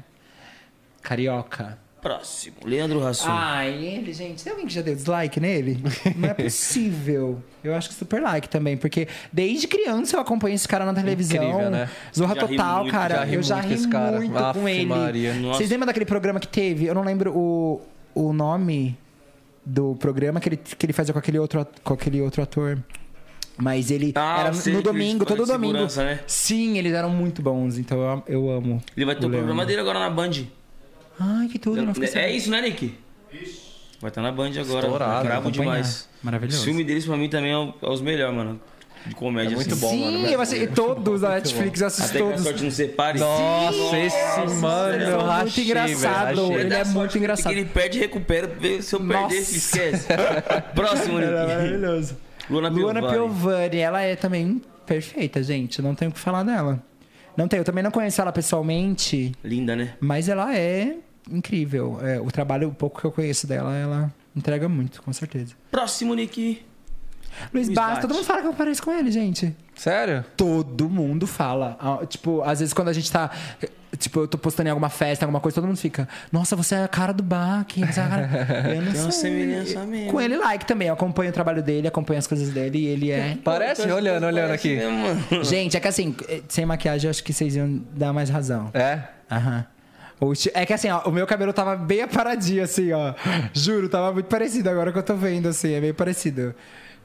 Carioca. 1.02 1.78
Próximo. 2.06 2.58
Leandro 2.64 3.00
Rassum. 3.00 3.26
Ai, 3.28 3.84
ele, 3.84 4.14
gente, 4.14 4.44
tem 4.44 4.52
alguém 4.52 4.68
que 4.68 4.74
já 4.74 4.84
deu 4.84 4.94
dislike 4.94 5.40
nele? 5.40 5.80
Não 6.16 6.30
é 6.30 6.34
possível. 6.36 7.42
Eu 7.64 7.74
acho 7.74 7.90
que 7.90 7.96
super 7.96 8.22
like 8.22 8.48
também, 8.48 8.78
porque 8.78 9.08
desde 9.34 9.68
criança 9.68 10.16
eu 10.16 10.20
acompanho 10.20 10.54
esse 10.54 10.68
cara 10.68 10.86
na 10.86 10.94
televisão. 10.94 11.44
Incrível, 11.44 11.72
né? 11.72 11.90
Zorra 12.16 12.36
Já 12.36 12.42
total, 12.42 12.80
muito, 12.82 12.92
cara. 12.92 13.16
já 13.16 13.28
eu 13.34 13.42
já 13.42 13.56
muito 13.56 13.68
ri 13.70 13.74
esse 13.74 13.88
cara. 13.88 14.18
muito 14.18 14.38
Aff, 14.38 14.60
com 14.60 14.70
ele. 14.70 14.86
Maria. 14.86 15.34
Nossa. 15.34 15.58
Vocês 15.58 15.70
lembram 15.72 15.88
daquele 15.88 16.06
programa 16.06 16.40
que 16.40 16.48
teve? 16.48 16.86
Eu 16.86 16.94
não 16.94 17.04
lembro 17.04 17.36
o, 17.36 17.82
o 18.14 18.32
nome 18.32 18.96
do 19.66 19.96
programa 19.96 20.40
que 20.40 20.50
ele, 20.50 20.58
que 20.58 20.86
ele 20.86 20.94
fazia 20.94 21.12
com 21.12 21.18
aquele 21.18 21.40
outro, 21.40 21.66
com 21.84 21.94
aquele 21.96 22.22
outro 22.22 22.44
ator. 22.44 22.78
Mas 23.58 23.90
ele 23.90 24.12
Ah, 24.16 24.42
era 24.42 24.52
no 24.76 24.82
domingo, 24.84 25.26
todo 25.26 25.44
domingo. 25.44 25.88
né? 25.98 26.20
Sim, 26.28 26.78
eles 26.78 26.94
eram 26.94 27.10
muito 27.10 27.42
bons, 27.42 27.80
então 27.80 27.98
eu, 28.00 28.24
eu 28.28 28.52
amo. 28.52 28.80
Ele 28.96 29.08
vai 29.08 29.16
ter 29.16 29.22
o 29.26 29.30
Leandro. 29.30 29.40
programa 29.48 29.66
dele 29.66 29.80
agora 29.82 29.98
na 29.98 30.10
Band. 30.12 30.34
Ai, 31.20 31.48
que 31.48 31.58
tudo, 31.60 31.82
É 32.14 32.32
isso, 32.32 32.50
né, 32.50 32.62
Nick? 32.62 32.94
Vai 34.02 34.10
estar 34.10 34.22
na 34.22 34.32
Band 34.32 34.52
agora. 34.60 34.86
Estourado, 34.86 35.26
Bravo 35.26 35.52
demais. 35.52 36.08
Maravilhoso. 36.22 36.62
O 36.62 36.64
filme 36.66 36.84
deles, 36.84 37.06
pra 37.06 37.18
mim, 37.18 37.30
também 37.30 37.52
é 37.52 37.74
é 37.82 37.90
os 37.90 38.02
melhores, 38.02 38.36
mano. 38.36 38.60
De 39.06 39.14
comédia. 39.14 39.54
É 39.54 39.56
muito 39.56 39.72
assim. 39.74 39.82
bom, 39.82 39.90
Sim, 39.92 40.04
mano. 40.24 40.28
eu 40.28 40.42
assisti 40.42 40.68
todos 40.68 41.22
da 41.22 41.30
Netflix, 41.36 41.80
eu 41.80 41.88
assisti 41.88 42.10
Até 42.10 42.18
que 42.18 42.24
a 42.24 42.28
todos. 42.28 42.44
sorte 42.44 42.64
não 42.64 42.72
separe. 42.72 43.20
Nossa, 43.20 43.98
esse 44.00 44.18
mano, 44.60 44.94
ele 44.96 45.04
é 45.04 45.10
muito 45.12 45.26
rachei, 45.26 45.64
engraçado. 45.64 46.54
Ele 46.54 46.74
é 46.74 46.84
muito 46.86 47.12
que 47.12 47.18
engraçado. 47.20 47.52
Ele 47.52 47.66
perde 47.66 47.98
e 48.00 48.02
recupera. 48.02 48.50
Se 48.82 48.96
eu 48.96 49.00
perder, 49.00 49.42
se 49.42 49.58
esquece. 49.58 50.08
Próximo, 50.74 51.20
Nick. 51.20 51.32
maravilhoso. 51.32 52.18
Luana 52.50 52.70
Luana 52.70 53.00
Piovani. 53.02 53.16
Piovani, 53.16 53.78
ela 53.78 54.02
é 54.02 54.16
também 54.16 54.62
perfeita, 54.88 55.42
gente. 55.44 55.82
Não 55.84 55.94
tenho 55.94 56.10
o 56.10 56.14
que 56.14 56.20
falar 56.20 56.42
dela. 56.44 56.82
Não 57.38 57.48
tenho. 57.48 57.62
Eu 57.62 57.66
também 57.66 57.84
não 57.84 57.92
conheço 57.92 58.20
ela 58.22 58.32
pessoalmente, 58.32 59.34
Linda, 59.44 59.76
né? 59.76 59.94
mas 60.00 60.30
ela 60.30 60.56
é 60.56 60.96
incrível. 61.30 62.00
É, 62.02 62.20
o 62.20 62.32
trabalho, 62.32 62.70
o 62.70 62.74
pouco 62.74 63.00
que 63.02 63.06
eu 63.08 63.12
conheço 63.12 63.48
dela, 63.48 63.76
ela 63.76 64.14
entrega 64.36 64.68
muito, 64.70 65.02
com 65.02 65.12
certeza. 65.14 65.54
Próximo, 65.72 66.14
Nick. 66.14 66.64
Luiz 67.54 67.68
Bastos, 67.68 68.02
todo 68.02 68.14
mundo 68.14 68.24
fala 68.24 68.42
que 68.42 68.48
eu 68.48 68.54
pareço 68.54 68.82
com 68.82 68.92
ele, 68.94 69.12
gente. 69.12 69.54
Sério? 69.76 70.24
Todo 70.38 70.90
mundo 70.90 71.28
fala. 71.28 71.78
Ah, 71.82 72.06
Tipo, 72.06 72.42
às 72.42 72.60
vezes 72.60 72.74
quando 72.74 72.88
a 72.88 72.94
gente 72.94 73.12
tá. 73.12 73.30
Tipo, 73.98 74.22
eu 74.22 74.28
tô 74.28 74.38
postando 74.38 74.68
em 74.68 74.72
alguma 74.72 74.90
festa, 74.90 75.26
alguma 75.26 75.40
coisa, 75.42 75.56
todo 75.56 75.68
mundo 75.68 75.78
fica. 75.78 76.08
Nossa, 76.32 76.56
você 76.56 76.76
é 76.76 76.84
a 76.84 76.88
cara 76.88 77.12
do 77.14 77.24
Bach. 77.24 77.66
Você 77.76 78.00
é 78.00 78.08
cara... 78.08 78.30
Eu 78.76 78.82
não 78.82 78.92
Tem 78.92 79.02
sei. 79.04 79.12
semelhança 79.12 79.86
mesmo. 79.86 80.12
Com 80.12 80.22
ele 80.22 80.38
like 80.38 80.66
também. 80.66 80.88
Eu 80.90 80.94
acompanho 80.94 81.30
o 81.30 81.34
trabalho 81.34 81.62
dele, 81.64 81.88
acompanho 81.88 82.20
as 82.20 82.28
coisas 82.28 82.50
dele 82.50 82.78
e 82.80 82.86
ele 82.88 83.12
é. 83.12 83.38
Parece? 83.44 83.82
Olhando, 83.90 84.26
olhando 84.26 84.52
aqui. 84.52 84.76
mesmo. 84.76 85.44
Gente, 85.44 85.76
é 85.76 85.80
que 85.82 85.88
assim, 85.88 86.16
sem 86.48 86.66
maquiagem, 86.66 87.08
eu 87.08 87.10
acho 87.12 87.24
que 87.24 87.34
vocês 87.34 87.56
iam 87.56 87.82
dar 87.94 88.12
mais 88.14 88.30
razão. 88.30 88.70
É? 88.74 89.02
Aham. 89.30 89.66
É 90.54 90.66
que 90.66 90.74
assim, 90.74 90.90
ó, 90.90 91.02
o 91.06 91.12
meu 91.12 91.28
cabelo 91.28 91.52
tava 91.52 91.76
bem 91.76 92.02
aparadinho, 92.02 92.64
assim, 92.64 92.92
ó. 92.94 93.14
Juro, 93.54 93.90
tava 93.90 94.14
muito 94.14 94.28
parecido 94.28 94.70
agora 94.70 94.92
que 94.92 94.98
eu 94.98 95.04
tô 95.04 95.16
vendo, 95.16 95.48
assim, 95.50 95.74
é 95.74 95.82
meio 95.82 95.94
parecido. 95.94 96.56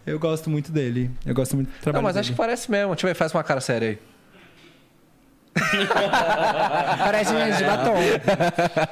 Eu 0.06 0.18
gosto 0.18 0.48
muito 0.48 0.70
dele. 0.72 1.10
Eu 1.26 1.34
gosto 1.34 1.56
muito 1.56 1.68
do 1.68 1.72
Não, 1.74 1.80
trabalho 1.80 2.04
mas 2.04 2.14
dele. 2.14 2.20
acho 2.20 2.30
que 2.32 2.36
parece 2.36 2.70
mesmo. 2.70 2.92
Deixa 2.94 3.06
eu 3.06 3.10
ver, 3.10 3.14
faz 3.14 3.34
uma 3.34 3.42
cara 3.44 3.60
séria 3.60 3.88
aí. 3.90 3.98
Parece 6.98 7.34
mesmo 7.34 7.56
de 7.56 7.64
batom. 7.64 7.94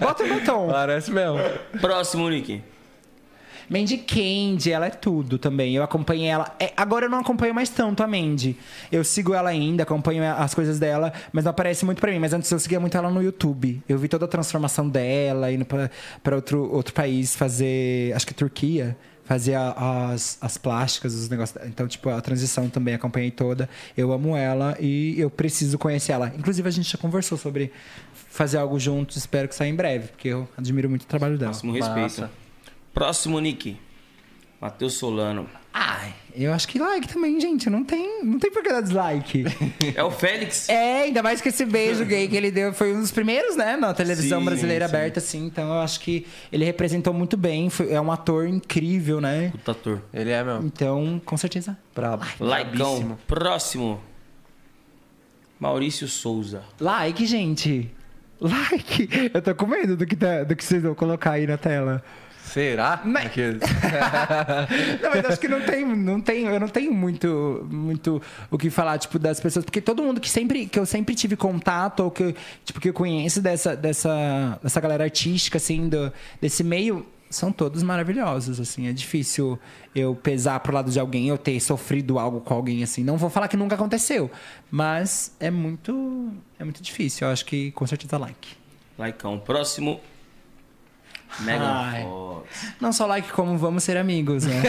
Bota 0.01 0.25
o 0.25 0.29
batom. 0.29 0.69
Parece 0.69 1.11
mesmo. 1.13 1.39
Próximo, 1.81 2.29
Nick. 2.29 2.63
Mandy 3.69 3.99
Candy, 3.99 4.73
ela 4.73 4.87
é 4.87 4.91
tudo 4.91 5.39
também. 5.39 5.75
Eu 5.75 5.83
acompanhei 5.83 6.29
ela. 6.29 6.55
é, 6.59 6.73
agora 6.77 7.07
eu 7.07 7.11
não 7.11 7.19
acompanho 7.19 7.55
mais 7.55 7.69
tanto 7.69 8.03
a 8.03 8.07
Mandy. 8.07 8.57
Eu 8.91 9.05
sigo 9.05 9.35
ela 9.35 9.51
ainda, 9.51 9.83
acompanho 9.83 10.23
as 10.25 10.55
coisas 10.55 10.79
dela, 10.79 11.13
mas 11.33 11.45
não 11.45 11.51
aparece 11.51 11.85
muito 11.85 12.01
pra 12.01 12.11
mim. 12.11 12.19
Mas 12.19 12.33
antes 12.33 12.51
eu 12.51 12.59
seguia 12.59 12.81
muito 12.81 12.97
ela 12.97 13.11
no 13.11 13.23
YouTube. 13.23 13.83
Eu 13.89 13.99
vi 13.99 14.09
toda 14.09 14.25
a 14.25 14.29
transformação 14.29 14.89
dela, 14.89 15.53
indo 15.53 15.65
pra, 15.65 15.91
pra 16.23 16.37
outro, 16.37 16.73
outro 16.73 16.95
país 16.95 17.37
fazer. 17.37 18.13
Acho 18.15 18.27
que 18.27 18.35
Turquia. 18.35 18.97
Fazer 19.25 19.57
a- 19.57 20.09
as, 20.15 20.39
as 20.41 20.57
plásticas, 20.57 21.13
os 21.13 21.29
negócios. 21.29 21.63
Então, 21.67 21.87
tipo, 21.87 22.09
a 22.09 22.19
transição 22.19 22.67
também 22.71 22.95
acompanhei 22.95 23.31
toda. 23.31 23.69
Eu 23.95 24.11
amo 24.11 24.35
ela 24.35 24.75
e 24.81 25.21
eu 25.21 25.29
preciso 25.29 25.77
conhecer 25.77 26.13
ela. 26.13 26.33
Inclusive, 26.39 26.67
a 26.67 26.73
gente 26.73 26.91
já 26.91 26.97
conversou 26.97 27.37
sobre 27.37 27.71
fazer 28.15 28.57
algo 28.57 28.81
juntos. 28.81 29.19
Espero 29.19 29.47
que 29.47 29.55
saia 29.55 29.69
em 29.69 29.75
breve, 29.75 30.09
porque 30.09 30.29
eu 30.29 30.49
admiro 30.57 30.89
muito 30.89 31.03
o 31.03 31.07
trabalho 31.07 31.37
dela. 31.37 31.51
Máximo 31.51 31.73
respeito. 31.75 32.01
Massa. 32.01 32.31
Próximo, 32.95 33.39
Nick. 33.41 33.77
Matheus 34.61 34.95
Solano. 34.95 35.49
Ai, 35.73 36.13
eu 36.35 36.53
acho 36.53 36.67
que 36.67 36.81
like 36.81 37.07
também, 37.07 37.41
gente. 37.41 37.71
Não 37.71 37.85
tem, 37.85 38.25
não 38.25 38.41
tem 38.41 38.51
por 38.51 38.61
que 38.63 38.69
dar 38.71 38.81
dislike. 38.81 39.45
É 39.95 40.03
o 40.03 40.11
Félix. 40.11 40.69
é, 40.69 41.03
ainda 41.03 41.23
mais 41.23 41.41
que 41.41 41.49
esse 41.51 41.65
beijo 41.65 42.05
gay 42.05 42.27
que 42.27 42.35
ele 42.37 42.51
deu 42.51 42.73
foi 42.73 42.93
um 42.93 43.01
dos 43.01 43.13
primeiros, 43.13 43.55
né? 43.55 43.77
Na 43.77 43.95
televisão 43.95 44.41
Sim, 44.41 44.45
brasileira 44.47 44.89
sim. 44.89 44.97
aberta, 44.97 45.19
assim. 45.21 45.47
Então 45.47 45.69
eu 45.69 45.81
acho 45.81 46.01
que 46.01 46.27
ele 46.51 46.65
representou 46.65 47.15
muito 47.15 47.37
bem. 47.37 47.71
Foi, 47.71 47.93
é 47.93 48.01
um 48.01 48.11
ator 48.11 48.49
incrível, 48.49 49.21
né? 49.21 49.51
Puta 49.53 49.71
ator. 49.71 50.03
Ele 50.13 50.31
é 50.31 50.43
mesmo. 50.43 50.67
Então, 50.67 51.23
com 51.25 51.37
certeza. 51.37 51.79
Brabo. 51.95 52.25
Brabíssimo. 52.41 53.17
Próximo. 53.29 54.01
Maurício 55.61 56.09
Souza. 56.09 56.63
Like, 56.81 57.25
gente. 57.27 57.91
Like. 58.41 59.09
Eu 59.33 59.43
tô 59.43 59.55
com 59.55 59.67
medo 59.67 59.97
do 59.97 60.07
que, 60.07 60.17
tá- 60.17 60.43
do 60.45 60.57
que 60.57 60.65
vocês 60.65 60.83
vão 60.83 60.95
colocar 60.95 61.33
aí 61.33 61.47
na 61.47 61.57
tela. 61.59 62.03
Será? 62.49 63.01
Mas- 63.05 63.27
Aqueles- 63.27 63.61
Não, 65.03 65.11
mas 65.11 65.25
acho 65.27 65.41
que 65.41 65.49
não 65.49 65.61
tem, 65.61 65.85
não 65.85 66.21
tem, 66.21 66.45
eu 66.47 66.59
não 66.61 66.69
tenho 66.69 66.93
muito, 66.93 67.67
muito 67.71 68.21
o 68.51 68.57
que 68.59 68.71
falar, 68.71 68.99
tipo, 68.99 69.19
das 69.19 69.39
pessoas, 69.41 69.65
porque 69.65 69.81
todo 69.81 70.03
mundo 70.03 70.21
que 70.21 70.29
sempre, 70.31 70.67
que 70.67 70.79
eu 70.79 70.87
sempre 70.87 71.15
tive 71.15 71.37
contato, 71.37 72.01
ou 72.01 72.11
que, 72.11 72.23
eu, 72.23 72.35
tipo, 72.65 72.81
que 72.81 72.89
eu 72.89 72.93
conheço 72.95 73.41
dessa, 73.41 73.77
dessa, 73.77 74.59
dessa 74.63 74.81
galera 74.81 75.05
artística, 75.05 75.59
assim, 75.59 75.89
do, 75.89 76.13
desse 76.41 76.65
meio, 76.65 77.07
são 77.31 77.53
todos 77.53 77.83
maravilhosos, 77.83 78.59
assim, 78.59 78.89
é 78.89 78.93
difícil 78.93 79.59
eu 79.95 80.15
pesar 80.15 80.59
pro 80.61 80.73
lado 80.73 80.91
de 80.91 80.99
alguém, 80.99 81.29
eu 81.29 81.37
ter 81.37 81.61
sofrido 81.61 82.19
algo 82.19 82.41
com 82.41 82.55
alguém, 82.55 82.83
assim, 82.83 83.05
não 83.05 83.19
vou 83.19 83.29
falar 83.29 83.49
que 83.49 83.57
nunca 83.57 83.75
aconteceu, 83.75 84.31
mas 84.71 85.35
é 85.39 85.51
muito, 85.51 86.33
é 86.59 86.65
muito 86.65 86.83
difícil, 86.83 87.27
eu 87.27 87.33
acho 87.33 87.45
que 87.45 87.71
com 87.73 87.87
certeza 87.87 88.17
like. 88.17 88.57
Laicão. 88.99 89.39
Próximo. 89.39 90.01
Megan 91.41 91.65
Ai. 91.65 92.03
Fox. 92.03 92.49
Não 92.81 92.93
só 92.93 93.07
like 93.07 93.31
como 93.33 93.57
vamos 93.59 93.83
ser 93.85 93.97
amigos, 93.97 94.45
né? 94.45 94.63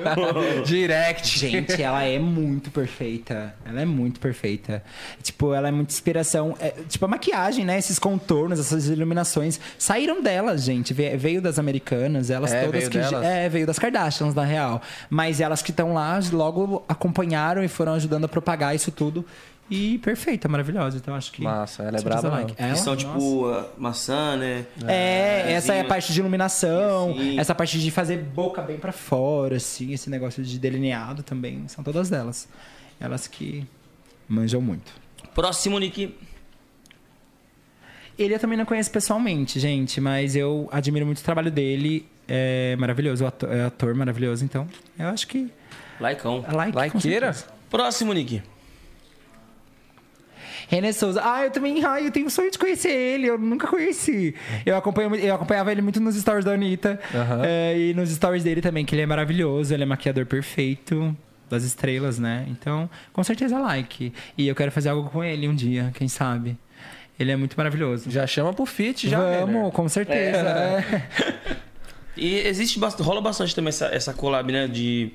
Direct. 0.64 1.38
Gente, 1.38 1.82
ela 1.82 2.02
é 2.04 2.18
muito 2.18 2.70
perfeita. 2.70 3.54
Ela 3.64 3.82
é 3.82 3.84
muito 3.84 4.18
perfeita. 4.20 4.82
Tipo, 5.22 5.52
ela 5.54 5.68
é 5.68 5.70
muita 5.70 5.92
inspiração. 5.92 6.56
É, 6.58 6.70
tipo, 6.88 7.04
a 7.04 7.08
maquiagem, 7.08 7.64
né? 7.64 7.78
Esses 7.78 7.98
contornos, 7.98 8.58
essas 8.58 8.88
iluminações 8.88 9.60
saíram 9.78 10.22
delas, 10.22 10.62
gente. 10.64 10.92
Ve- 10.94 11.16
Veio 11.16 11.40
das 11.42 11.58
americanas, 11.58 12.30
elas 12.30 12.52
É, 12.52 12.64
todas 12.64 12.80
veio 12.80 12.90
que. 12.90 12.98
delas? 12.98 13.24
É, 13.24 13.48
veio 13.48 13.66
das 13.66 13.78
Kardashians, 13.78 14.34
na 14.34 14.44
real. 14.44 14.80
Mas 15.10 15.40
elas 15.40 15.62
que 15.62 15.70
estão 15.70 15.92
lá 15.94 16.18
logo 16.32 16.84
acompanharam 16.88 17.62
e 17.62 17.68
foram 17.68 17.94
ajudando 17.94 18.24
a 18.24 18.28
propagar 18.28 18.74
isso 18.74 18.90
tudo. 18.90 19.24
E 19.72 19.96
perfeita, 19.98 20.48
maravilhosa. 20.48 20.98
Então 20.98 21.14
acho 21.14 21.32
que. 21.32 21.42
Massa, 21.42 21.82
ela 21.84 21.96
é 21.98 22.02
braba 22.02 22.28
like. 22.28 22.54
Ela? 22.58 22.72
Que 22.74 22.78
são 22.78 22.94
tipo 22.94 23.46
a 23.46 23.70
maçã, 23.78 24.36
né? 24.36 24.66
É, 24.86 25.52
essa 25.52 25.72
é 25.72 25.80
a 25.80 25.84
parte 25.84 26.12
de 26.12 26.20
iluminação, 26.20 27.14
Sim. 27.16 27.38
essa 27.38 27.54
parte 27.54 27.80
de 27.80 27.90
fazer 27.90 28.18
boca 28.18 28.60
bem 28.60 28.76
pra 28.76 28.92
fora, 28.92 29.56
assim, 29.56 29.94
esse 29.94 30.10
negócio 30.10 30.44
de 30.44 30.58
delineado 30.58 31.22
também, 31.22 31.66
são 31.68 31.82
todas 31.82 32.10
delas. 32.10 32.46
Elas 33.00 33.26
que 33.26 33.66
manjam 34.28 34.60
muito. 34.60 34.92
Próximo, 35.34 35.78
Nick. 35.78 36.14
Ele 38.18 38.34
eu 38.34 38.38
também 38.38 38.58
não 38.58 38.66
conheço 38.66 38.90
pessoalmente, 38.90 39.58
gente, 39.58 40.00
mas 40.02 40.36
eu 40.36 40.68
admiro 40.70 41.06
muito 41.06 41.20
o 41.20 41.24
trabalho 41.24 41.50
dele. 41.50 42.06
é 42.28 42.76
maravilhoso, 42.76 43.24
o 43.24 43.26
ator, 43.26 43.50
é 43.50 43.64
ator 43.64 43.94
maravilhoso, 43.94 44.44
então 44.44 44.68
eu 44.98 45.08
acho 45.08 45.26
que 45.26 45.50
Laicão. 45.98 46.44
é 46.46 46.52
like. 46.52 47.00
certeza. 47.00 47.46
Próximo, 47.70 48.12
Nick. 48.12 48.42
René 50.72 50.90
Souza. 50.90 51.20
Ah, 51.22 51.44
eu 51.44 51.50
também. 51.50 51.84
Ai, 51.84 52.06
eu 52.06 52.10
tenho 52.10 52.30
sonho 52.30 52.50
de 52.50 52.58
conhecer 52.58 52.88
ele. 52.90 53.26
Eu 53.26 53.36
nunca 53.36 53.66
conheci. 53.66 54.34
Eu, 54.64 54.74
acompanho, 54.74 55.14
eu 55.16 55.34
acompanhava 55.34 55.70
ele 55.70 55.82
muito 55.82 56.00
nos 56.00 56.16
stories 56.16 56.46
da 56.46 56.52
Anitta. 56.52 56.98
Aham. 57.14 57.42
é, 57.44 57.78
e 57.78 57.92
nos 57.94 58.08
stories 58.10 58.42
dele 58.42 58.62
também, 58.62 58.82
que 58.86 58.94
ele 58.94 59.02
é 59.02 59.06
maravilhoso. 59.06 59.74
Ele 59.74 59.82
é 59.82 59.86
maquiador 59.86 60.24
perfeito 60.24 61.14
das 61.50 61.62
estrelas, 61.62 62.18
né? 62.18 62.46
Então, 62.48 62.88
com 63.12 63.22
certeza 63.22 63.58
like. 63.58 64.14
E 64.38 64.48
eu 64.48 64.54
quero 64.54 64.72
fazer 64.72 64.88
algo 64.88 65.10
com 65.10 65.22
ele 65.22 65.46
um 65.46 65.54
dia, 65.54 65.90
quem 65.94 66.08
sabe. 66.08 66.56
Ele 67.20 67.30
é 67.30 67.36
muito 67.36 67.54
maravilhoso. 67.54 68.10
Já 68.10 68.26
chama 68.26 68.54
pro 68.54 68.64
fit, 68.64 69.10
já. 69.10 69.18
Vamos, 69.18 69.54
Renner. 69.54 69.72
com 69.72 69.88
certeza. 69.90 70.38
é. 70.38 71.62
E 72.16 72.40
existe 72.46 72.78
bastante, 72.78 73.06
rola 73.06 73.22
bastante 73.22 73.54
também 73.54 73.70
essa, 73.70 73.86
essa 73.86 74.12
collab, 74.12 74.52
né? 74.52 74.68
De 74.68 75.12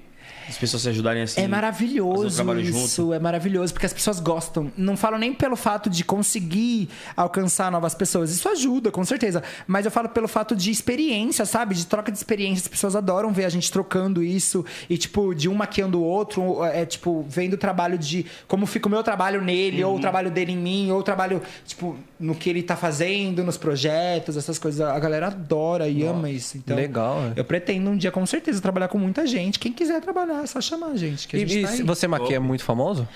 as 0.48 0.58
pessoas 0.58 0.84
se 0.84 0.90
ajudarem 0.90 1.24
assim. 1.24 1.42
É 1.42 1.46
um 1.46 1.50
maravilhoso 1.50 2.28
isso, 2.28 2.96
junto. 3.02 3.14
é 3.14 3.20
maravilhoso, 3.20 3.74
porque 3.74 3.86
as 3.86 3.94
pessoas 3.94 4.20
gostam. 4.20 4.72
Não 4.78 4.96
falo 4.98 5.18
nem 5.18 5.34
pelo 5.34 5.56
fato 5.56 5.90
de 5.90 6.04
conseguir 6.04 6.90
alcançar 7.16 7.72
novas 7.72 7.94
pessoas, 7.96 8.32
isso 8.32 8.48
ajuda, 8.50 8.92
com 8.92 9.04
certeza. 9.04 9.44
Mas 9.66 9.86
eu 9.86 9.92
falo 9.92 10.10
pelo 10.10 10.28
fato 10.28 10.56
de 10.56 10.72
experiência, 10.72 11.46
sabe? 11.46 11.76
De 11.76 11.86
troca 11.86 12.12
de 12.12 12.18
experiência. 12.18 12.64
As 12.64 12.68
pessoas 12.68 12.96
adoram 12.96 13.32
ver 13.32 13.46
a 13.46 13.50
gente 13.50 13.72
trocando 13.72 14.24
isso 14.24 14.66
e, 14.90 14.98
tipo, 14.98 15.34
de 15.34 15.50
um 15.50 15.54
maquiando 15.54 16.00
o 16.00 16.04
outro, 16.04 16.64
é 16.64 16.86
tipo, 16.86 17.26
vendo 17.30 17.54
o 17.54 17.58
trabalho 17.58 17.98
de 17.98 18.26
como 18.48 18.66
fica 18.66 18.88
o 18.88 18.92
meu 18.92 19.04
trabalho 19.04 19.42
nele, 19.42 19.84
Uhum. 19.84 19.92
ou 19.92 19.98
o 19.98 20.00
trabalho 20.02 20.32
dele 20.32 20.52
em 20.54 20.58
mim, 20.58 20.92
ou 20.92 21.00
o 21.00 21.04
trabalho, 21.04 21.42
tipo, 21.66 21.96
no 22.20 22.34
que 22.36 22.50
ele 22.50 22.64
tá 22.64 22.76
fazendo, 22.76 23.44
nos 23.44 23.58
projetos, 23.58 24.38
essas 24.38 24.58
coisas. 24.58 24.82
A 24.82 24.98
galera 25.00 25.28
adora 25.28 25.88
e 25.88 26.04
ama 26.04 26.30
isso. 26.30 26.58
Então, 26.58 26.76
Legal, 26.76 27.20
é. 27.36 27.40
eu 27.40 27.44
pretendo 27.46 27.90
um 27.90 27.98
dia, 27.98 28.12
com 28.12 28.26
certeza, 28.26 28.62
trabalhar 28.62 28.88
com 28.88 28.98
muita 28.98 29.26
gente. 29.28 29.60
Quem 29.60 29.72
quiser 29.72 30.02
trabalhar, 30.02 30.37
é 30.44 30.48
só 30.48 30.60
chamar 30.62 30.88
a 30.88 30.96
gente. 30.98 31.28
Que 31.28 31.36
a 31.38 31.40
E, 31.40 31.48
gente 31.48 31.76
e 31.76 31.78
tá 31.80 31.84
você 31.86 32.08
maquia 32.08 32.40
muito 32.40 32.64
famoso? 32.64 33.08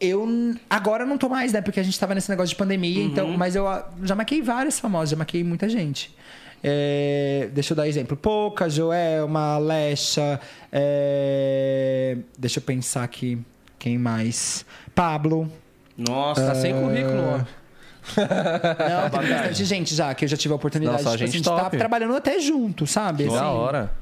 Eu 0.00 0.26
agora 0.68 1.06
não 1.06 1.16
tô 1.16 1.28
mais, 1.28 1.52
né? 1.52 1.60
Porque 1.62 1.80
a 1.80 1.82
gente 1.82 1.98
tava 1.98 2.14
nesse 2.14 2.28
negócio 2.28 2.50
de 2.50 2.56
pandemia, 2.56 3.00
Uhum. 3.00 3.06
então. 3.06 3.28
Mas 3.38 3.54
eu 3.56 3.66
ah, 3.66 3.88
já 4.02 4.14
maquei 4.14 4.42
vários 4.42 4.78
famosos, 4.78 5.10
já 5.10 5.16
maquei 5.16 5.42
muita 5.44 5.68
gente. 5.68 6.14
É, 6.62 7.48
deixa 7.52 7.72
eu 7.72 7.76
dar 7.76 7.86
exemplo. 7.86 8.16
Pouca, 8.16 8.68
Joelma, 8.68 9.54
Alexa. 9.54 10.40
é, 10.72 12.16
deixa 12.38 12.58
eu 12.58 12.62
pensar 12.62 13.04
aqui. 13.04 13.38
Quem 13.78 13.98
mais? 13.98 14.64
Pablo. 14.94 15.50
Nossa, 15.96 16.44
Tá 16.46 16.54
sem 16.54 16.72
currículo, 16.74 17.22
ó. 17.22 17.38
Não, 18.16 19.10
tem 19.10 19.30
bastante 19.30 19.64
gente 19.64 19.94
já, 19.94 20.14
que 20.14 20.24
eu 20.24 20.28
já 20.28 20.36
tive 20.36 20.52
a 20.52 20.56
oportunidade 20.56 21.02
Nossa, 21.02 21.16
tipo, 21.16 21.30
gente 21.30 21.48
assim, 21.48 21.58
top. 21.62 21.76
trabalhando 21.78 22.14
até 22.16 22.38
junto, 22.38 22.86
sabe? 22.86 23.24
Da 23.24 23.34
Assim, 23.34 23.44
hora. 23.44 23.92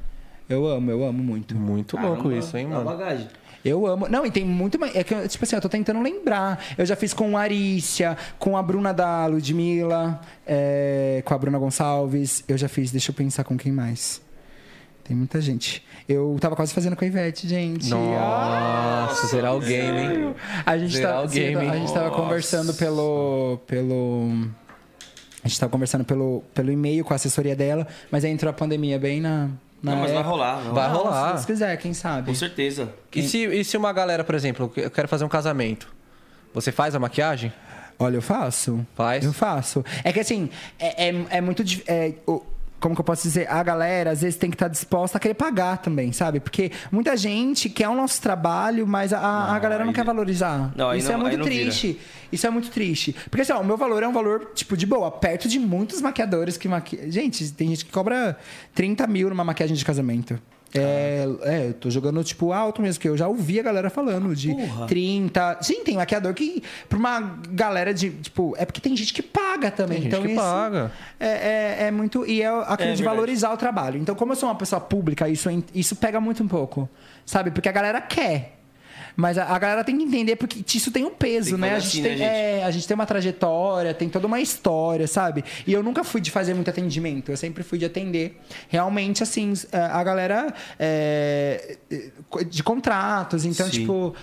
Eu 0.52 0.66
amo, 0.66 0.90
eu 0.90 1.04
amo 1.04 1.22
muito. 1.22 1.54
Muito 1.56 1.96
louco 1.96 2.24
Caramba, 2.24 2.36
isso, 2.36 2.56
hein, 2.56 2.68
dá 2.68 2.76
mano? 2.76 2.90
bagagem. 2.90 3.28
Eu 3.64 3.86
amo. 3.86 4.08
Não, 4.08 4.26
e 4.26 4.30
tem 4.30 4.44
muito 4.44 4.78
mais. 4.78 4.94
É 4.94 5.04
que, 5.04 5.28
tipo 5.28 5.44
assim, 5.44 5.56
eu 5.56 5.62
tô 5.62 5.68
tentando 5.68 6.02
lembrar. 6.02 6.62
Eu 6.76 6.84
já 6.84 6.96
fiz 6.96 7.14
com 7.14 7.36
a 7.36 7.40
Arícia, 7.40 8.16
com 8.38 8.56
a 8.56 8.62
Bruna 8.62 8.92
da 8.92 9.24
Ludmilla, 9.26 10.20
é, 10.46 11.22
com 11.24 11.32
a 11.32 11.38
Bruna 11.38 11.58
Gonçalves. 11.58 12.44
Eu 12.48 12.58
já 12.58 12.68
fiz, 12.68 12.90
deixa 12.90 13.10
eu 13.10 13.14
pensar 13.14 13.44
com 13.44 13.56
quem 13.56 13.70
mais. 13.70 14.20
Tem 15.04 15.16
muita 15.16 15.40
gente. 15.40 15.84
Eu 16.08 16.36
tava 16.40 16.54
quase 16.54 16.74
fazendo 16.74 16.96
com 16.96 17.04
a 17.04 17.08
Ivete, 17.08 17.48
gente. 17.48 17.88
Nossa, 17.88 19.26
será 19.28 19.52
o 19.52 19.60
game, 19.60 20.00
hein? 20.00 20.34
A 20.66 20.76
gente, 20.76 21.00
tá, 21.00 21.22
o 21.22 21.28
game, 21.28 21.56
a 21.56 21.76
gente 21.76 21.92
tava 21.92 22.10
conversando 22.10 22.74
pelo. 22.74 23.58
pelo. 23.66 24.48
A 25.42 25.48
gente 25.48 25.58
tava 25.58 25.70
conversando 25.72 26.04
pelo, 26.04 26.42
pelo 26.54 26.70
e-mail 26.70 27.04
com 27.04 27.12
a 27.12 27.16
assessoria 27.16 27.56
dela, 27.56 27.86
mas 28.10 28.24
aí 28.24 28.30
entrou 28.30 28.50
a 28.50 28.52
pandemia 28.52 28.98
bem 28.98 29.20
na. 29.20 29.48
Não, 29.82 29.96
mas 29.96 30.10
vai 30.10 30.20
época. 30.20 30.28
rolar. 30.30 30.54
Vai 30.60 30.72
Vai 30.72 30.88
rolar. 30.90 31.10
Rolar. 31.10 31.38
Se 31.38 31.46
quiser, 31.46 31.76
quem 31.78 31.92
sabe. 31.92 32.28
Com 32.28 32.34
certeza. 32.34 32.88
E 33.14 33.22
se, 33.22 33.44
e 33.44 33.64
se 33.64 33.76
uma 33.76 33.92
galera, 33.92 34.22
por 34.22 34.34
exemplo, 34.34 34.72
eu 34.76 34.90
quero 34.90 35.08
fazer 35.08 35.24
um 35.24 35.28
casamento, 35.28 35.88
você 36.54 36.70
faz 36.70 36.94
a 36.94 36.98
maquiagem? 37.00 37.52
Olha, 37.98 38.16
eu 38.16 38.22
faço. 38.22 38.86
Faz? 38.94 39.24
Eu 39.24 39.32
faço. 39.32 39.84
É 40.04 40.12
que 40.12 40.20
assim, 40.20 40.48
é, 40.78 41.08
é, 41.08 41.26
é 41.30 41.40
muito. 41.40 41.62
É, 41.86 42.12
o- 42.26 42.42
como 42.82 42.94
que 42.94 43.00
eu 43.00 43.04
posso 43.04 43.22
dizer? 43.22 43.48
A 43.48 43.62
galera, 43.62 44.10
às 44.10 44.20
vezes, 44.22 44.36
tem 44.36 44.50
que 44.50 44.56
estar 44.56 44.66
disposta 44.68 45.16
a 45.16 45.20
querer 45.20 45.34
pagar 45.34 45.78
também, 45.78 46.12
sabe? 46.12 46.40
Porque 46.40 46.72
muita 46.90 47.16
gente 47.16 47.70
quer 47.70 47.88
o 47.88 47.94
nosso 47.94 48.20
trabalho, 48.20 48.86
mas 48.86 49.12
a, 49.12 49.18
a 49.20 49.52
Não, 49.54 49.60
galera 49.60 49.84
não 49.84 49.92
quer 49.92 50.04
valorizar. 50.04 50.72
Não, 50.76 50.92
Isso 50.94 51.08
não- 51.08 51.14
é 51.14 51.30
muito 51.30 51.42
triste. 51.44 51.98
Isso 52.32 52.46
é 52.46 52.50
muito 52.50 52.70
triste. 52.70 53.14
Porque 53.30 53.42
assim, 53.42 53.52
ó, 53.52 53.60
o 53.60 53.64
meu 53.64 53.76
valor 53.76 54.02
é 54.02 54.08
um 54.08 54.12
valor, 54.12 54.50
tipo, 54.54 54.76
de 54.76 54.84
boa, 54.84 55.10
perto 55.10 55.48
de 55.48 55.58
muitos 55.58 56.02
maquiadores 56.02 56.56
que 56.56 56.66
maquiam. 56.66 57.10
Gente, 57.10 57.50
tem 57.52 57.68
gente 57.68 57.84
que 57.84 57.92
cobra 57.92 58.36
30 58.74 59.06
mil 59.06 59.28
numa 59.30 59.44
maquiagem 59.44 59.76
de 59.76 59.84
casamento. 59.84 60.38
É, 60.78 61.26
é, 61.42 61.66
eu 61.68 61.74
tô 61.74 61.90
jogando, 61.90 62.22
tipo, 62.24 62.52
alto 62.52 62.80
mesmo, 62.80 63.00
que 63.00 63.08
eu 63.08 63.16
já 63.16 63.28
ouvi 63.28 63.60
a 63.60 63.62
galera 63.62 63.90
falando 63.90 64.34
de 64.34 64.54
Porra. 64.54 64.86
30. 64.86 65.58
Sim, 65.60 65.84
tem 65.84 65.96
maquiador 65.96 66.32
que, 66.34 66.62
pra 66.88 66.98
uma 66.98 67.20
galera 67.50 67.92
de, 67.92 68.10
tipo, 68.10 68.54
é 68.56 68.64
porque 68.64 68.80
tem 68.80 68.96
gente 68.96 69.12
que 69.12 69.22
paga 69.22 69.70
também. 69.70 70.00
Tem 70.00 70.04
gente 70.04 70.14
então 70.14 70.22
que 70.26 70.32
isso 70.32 70.40
paga. 70.40 70.92
É, 71.20 71.26
é, 71.28 71.76
é 71.86 71.90
muito. 71.90 72.24
E 72.26 72.42
é 72.42 72.46
aquilo 72.48 72.76
de 72.76 72.76
verdade. 72.78 73.02
valorizar 73.02 73.52
o 73.52 73.56
trabalho. 73.56 73.98
Então, 73.98 74.14
como 74.14 74.32
eu 74.32 74.36
sou 74.36 74.48
uma 74.48 74.54
pessoa 74.54 74.80
pública, 74.80 75.28
isso, 75.28 75.48
é- 75.50 75.62
isso 75.74 75.94
pega 75.96 76.20
muito 76.20 76.42
um 76.42 76.48
pouco. 76.48 76.88
Sabe? 77.26 77.50
Porque 77.50 77.68
a 77.68 77.72
galera 77.72 78.00
quer. 78.00 78.58
Mas 79.16 79.38
a, 79.38 79.44
a 79.44 79.58
galera 79.58 79.84
tem 79.84 79.96
que 79.96 80.04
entender 80.04 80.36
porque 80.36 80.64
isso 80.76 80.90
tem 80.90 81.04
um 81.04 81.10
peso, 81.10 81.50
Tem 81.50 81.58
né? 81.58 81.74
A 81.74 81.78
gente, 81.78 81.88
assim, 81.88 82.02
tem, 82.02 82.12
né, 82.12 82.16
gente? 82.18 82.26
é, 82.28 82.64
a 82.64 82.70
gente 82.70 82.88
tem 82.88 82.94
uma 82.94 83.06
trajetória, 83.06 83.92
tem 83.94 84.08
toda 84.08 84.26
uma 84.26 84.40
história, 84.40 85.06
sabe? 85.06 85.44
E 85.66 85.72
eu 85.72 85.82
nunca 85.82 86.02
fui 86.04 86.20
de 86.20 86.30
fazer 86.30 86.54
muito 86.54 86.70
atendimento, 86.70 87.30
eu 87.30 87.36
sempre 87.36 87.62
fui 87.62 87.78
de 87.78 87.84
atender. 87.84 88.40
Realmente, 88.68 89.22
assim, 89.22 89.52
a 89.72 90.02
galera 90.02 90.52
é, 90.78 91.76
de 92.48 92.62
contratos. 92.62 93.44
Então, 93.44 93.66
Sim. 93.66 93.72
tipo, 93.72 94.14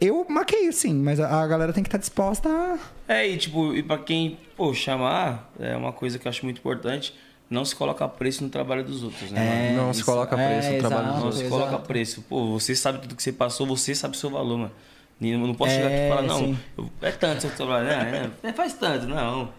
eu 0.00 0.26
maqueio, 0.28 0.72
sim, 0.72 0.94
mas 0.94 1.18
a, 1.20 1.42
a 1.42 1.46
galera 1.46 1.72
tem 1.72 1.82
que 1.82 1.88
estar 1.88 1.98
disposta 1.98 2.48
a. 2.48 2.78
É, 3.06 3.28
e 3.28 3.36
tipo, 3.36 3.74
e 3.74 3.82
pra 3.82 3.98
quem, 3.98 4.38
pô, 4.56 4.72
chamar, 4.74 5.50
é 5.58 5.76
uma 5.76 5.92
coisa 5.92 6.18
que 6.18 6.26
eu 6.26 6.30
acho 6.30 6.44
muito 6.44 6.58
importante. 6.58 7.14
Não 7.50 7.64
se 7.64 7.76
coloca 7.76 8.08
preço 8.08 8.42
no 8.42 8.48
trabalho 8.50 8.82
dos 8.82 9.02
outros, 9.02 9.30
né? 9.30 9.72
mano? 9.74 9.86
não 9.86 9.94
se 9.94 10.02
coloca 10.02 10.34
preço 10.36 10.68
é, 10.68 10.72
no 10.72 10.78
trabalho 10.78 11.02
exato. 11.02 11.12
dos 11.12 11.18
Não 11.20 11.26
outros. 11.26 11.42
se 11.44 11.48
coloca 11.48 11.78
preço. 11.78 12.22
Pô, 12.22 12.52
você 12.58 12.74
sabe 12.74 12.98
tudo 13.00 13.14
que 13.14 13.22
você 13.22 13.32
passou, 13.32 13.66
você 13.66 13.94
sabe 13.94 14.16
o 14.16 14.18
seu 14.18 14.30
valor, 14.30 14.56
mano. 14.58 14.72
E 15.20 15.30
Eu 15.30 15.38
não 15.38 15.54
posso 15.54 15.70
chegar 15.72 15.86
aqui 15.86 15.94
e 15.94 15.98
É, 16.00 16.08
falar, 16.08 16.22
não, 16.22 16.56
eu- 16.78 16.90
é 17.02 17.10
tanto 17.12 17.42
seu 17.42 17.50
trabalho. 17.50 17.86
né? 17.86 18.30
É, 18.42 18.48
é, 18.48 18.52
faz 18.52 18.72
tanto, 18.74 19.06
não. 19.06 19.50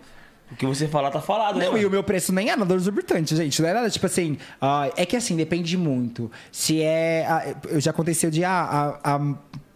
O 0.51 0.55
que 0.55 0.65
você 0.65 0.87
falar 0.87 1.09
tá 1.11 1.21
falado, 1.21 1.57
né? 1.57 1.65
Não, 1.65 1.71
e 1.73 1.75
mano? 1.77 1.87
o 1.87 1.91
meu 1.91 2.03
preço 2.03 2.31
nem 2.33 2.49
é 2.49 2.55
nada 2.55 2.75
exorbitante, 2.75 3.35
gente. 3.35 3.61
Não 3.61 3.69
é 3.69 3.73
nada 3.73 3.89
tipo 3.89 4.05
assim. 4.05 4.37
ah, 4.61 4.89
é 4.97 5.05
que 5.05 5.15
assim, 5.15 5.35
depende 5.35 5.75
muito. 5.77 6.29
Se 6.51 6.81
é. 6.81 7.55
eu 7.69 7.79
já 7.79 7.91
aconteceu 7.91 8.29
de. 8.29 8.43
Ah, 8.43 8.99
a, 9.03 9.15
a 9.15 9.35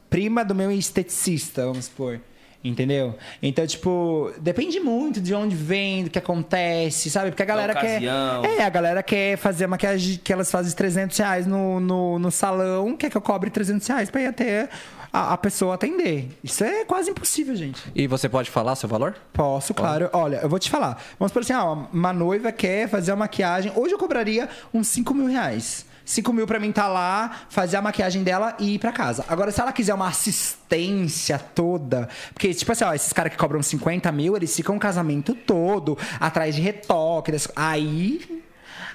prima 0.09 0.43
do 0.43 0.53
meu 0.53 0.69
esteticista, 0.71 1.65
vamos 1.65 1.85
supor. 1.85 2.19
Entendeu? 2.61 3.15
Então, 3.41 3.65
tipo, 3.65 4.33
depende 4.41 4.81
muito 4.81 5.21
de 5.21 5.33
onde 5.33 5.55
vem, 5.55 6.03
do 6.03 6.09
que 6.09 6.19
acontece, 6.19 7.09
sabe? 7.09 7.31
Porque 7.31 7.43
a 7.43 7.45
galera 7.45 7.73
quer. 7.73 8.03
É, 8.03 8.63
a 8.63 8.69
galera 8.69 9.01
quer 9.01 9.37
fazer 9.37 9.63
a 9.63 9.67
maquiagem 9.69 10.19
que 10.21 10.33
elas 10.33 10.51
fazem 10.51 10.69
de 10.69 10.75
300 10.75 11.17
reais 11.17 11.47
no, 11.47 11.79
no, 11.79 12.19
no 12.19 12.29
salão, 12.29 12.97
quer 12.97 13.09
que 13.09 13.15
eu 13.15 13.21
cobre 13.21 13.49
300 13.49 13.87
reais 13.87 14.09
pra 14.09 14.21
ir 14.21 14.27
até 14.27 14.67
a, 15.11 15.33
a 15.33 15.37
pessoa 15.37 15.75
atender. 15.75 16.37
Isso 16.43 16.63
é 16.63 16.83
quase 16.83 17.11
impossível, 17.11 17.55
gente. 17.55 17.81
E 17.95 18.07
você 18.07 18.27
pode 18.27 18.49
falar 18.49 18.75
seu 18.75 18.89
valor? 18.89 19.15
Posso, 19.31 19.73
claro. 19.73 20.09
Olha, 20.11 20.37
eu 20.37 20.49
vou 20.49 20.59
te 20.59 20.69
falar. 20.69 21.01
Vamos 21.17 21.31
por 21.31 21.41
assim, 21.41 21.53
ah, 21.53 21.87
uma 21.93 22.11
noiva 22.11 22.51
quer 22.51 22.89
fazer 22.89 23.11
a 23.11 23.15
maquiagem. 23.15 23.71
Hoje 23.75 23.93
eu 23.93 23.97
cobraria 23.97 24.49
uns 24.73 24.87
5 24.87 25.13
mil 25.13 25.27
reais. 25.27 25.85
5 26.09 26.33
mil 26.33 26.47
pra 26.47 26.59
mim 26.59 26.71
tá 26.71 26.87
lá, 26.87 27.41
fazer 27.49 27.77
a 27.77 27.81
maquiagem 27.83 28.23
dela 28.23 28.55
e 28.57 28.73
ir 28.73 28.79
pra 28.79 28.91
casa. 28.91 29.23
Agora, 29.27 29.51
se 29.51 29.61
ela 29.61 29.71
quiser 29.71 29.93
uma 29.93 30.07
assistência 30.07 31.37
toda. 31.37 32.09
Porque, 32.33 32.51
tipo 32.51 32.71
assim, 32.71 32.83
ó, 32.83 32.91
esses 32.95 33.13
caras 33.13 33.31
que 33.31 33.37
cobram 33.37 33.61
50 33.61 34.11
mil, 34.11 34.35
eles 34.35 34.55
ficam 34.55 34.75
o 34.75 34.79
casamento 34.79 35.35
todo 35.35 35.95
atrás 36.19 36.55
de 36.55 36.61
retoque. 36.61 37.31
Aí. 37.55 38.41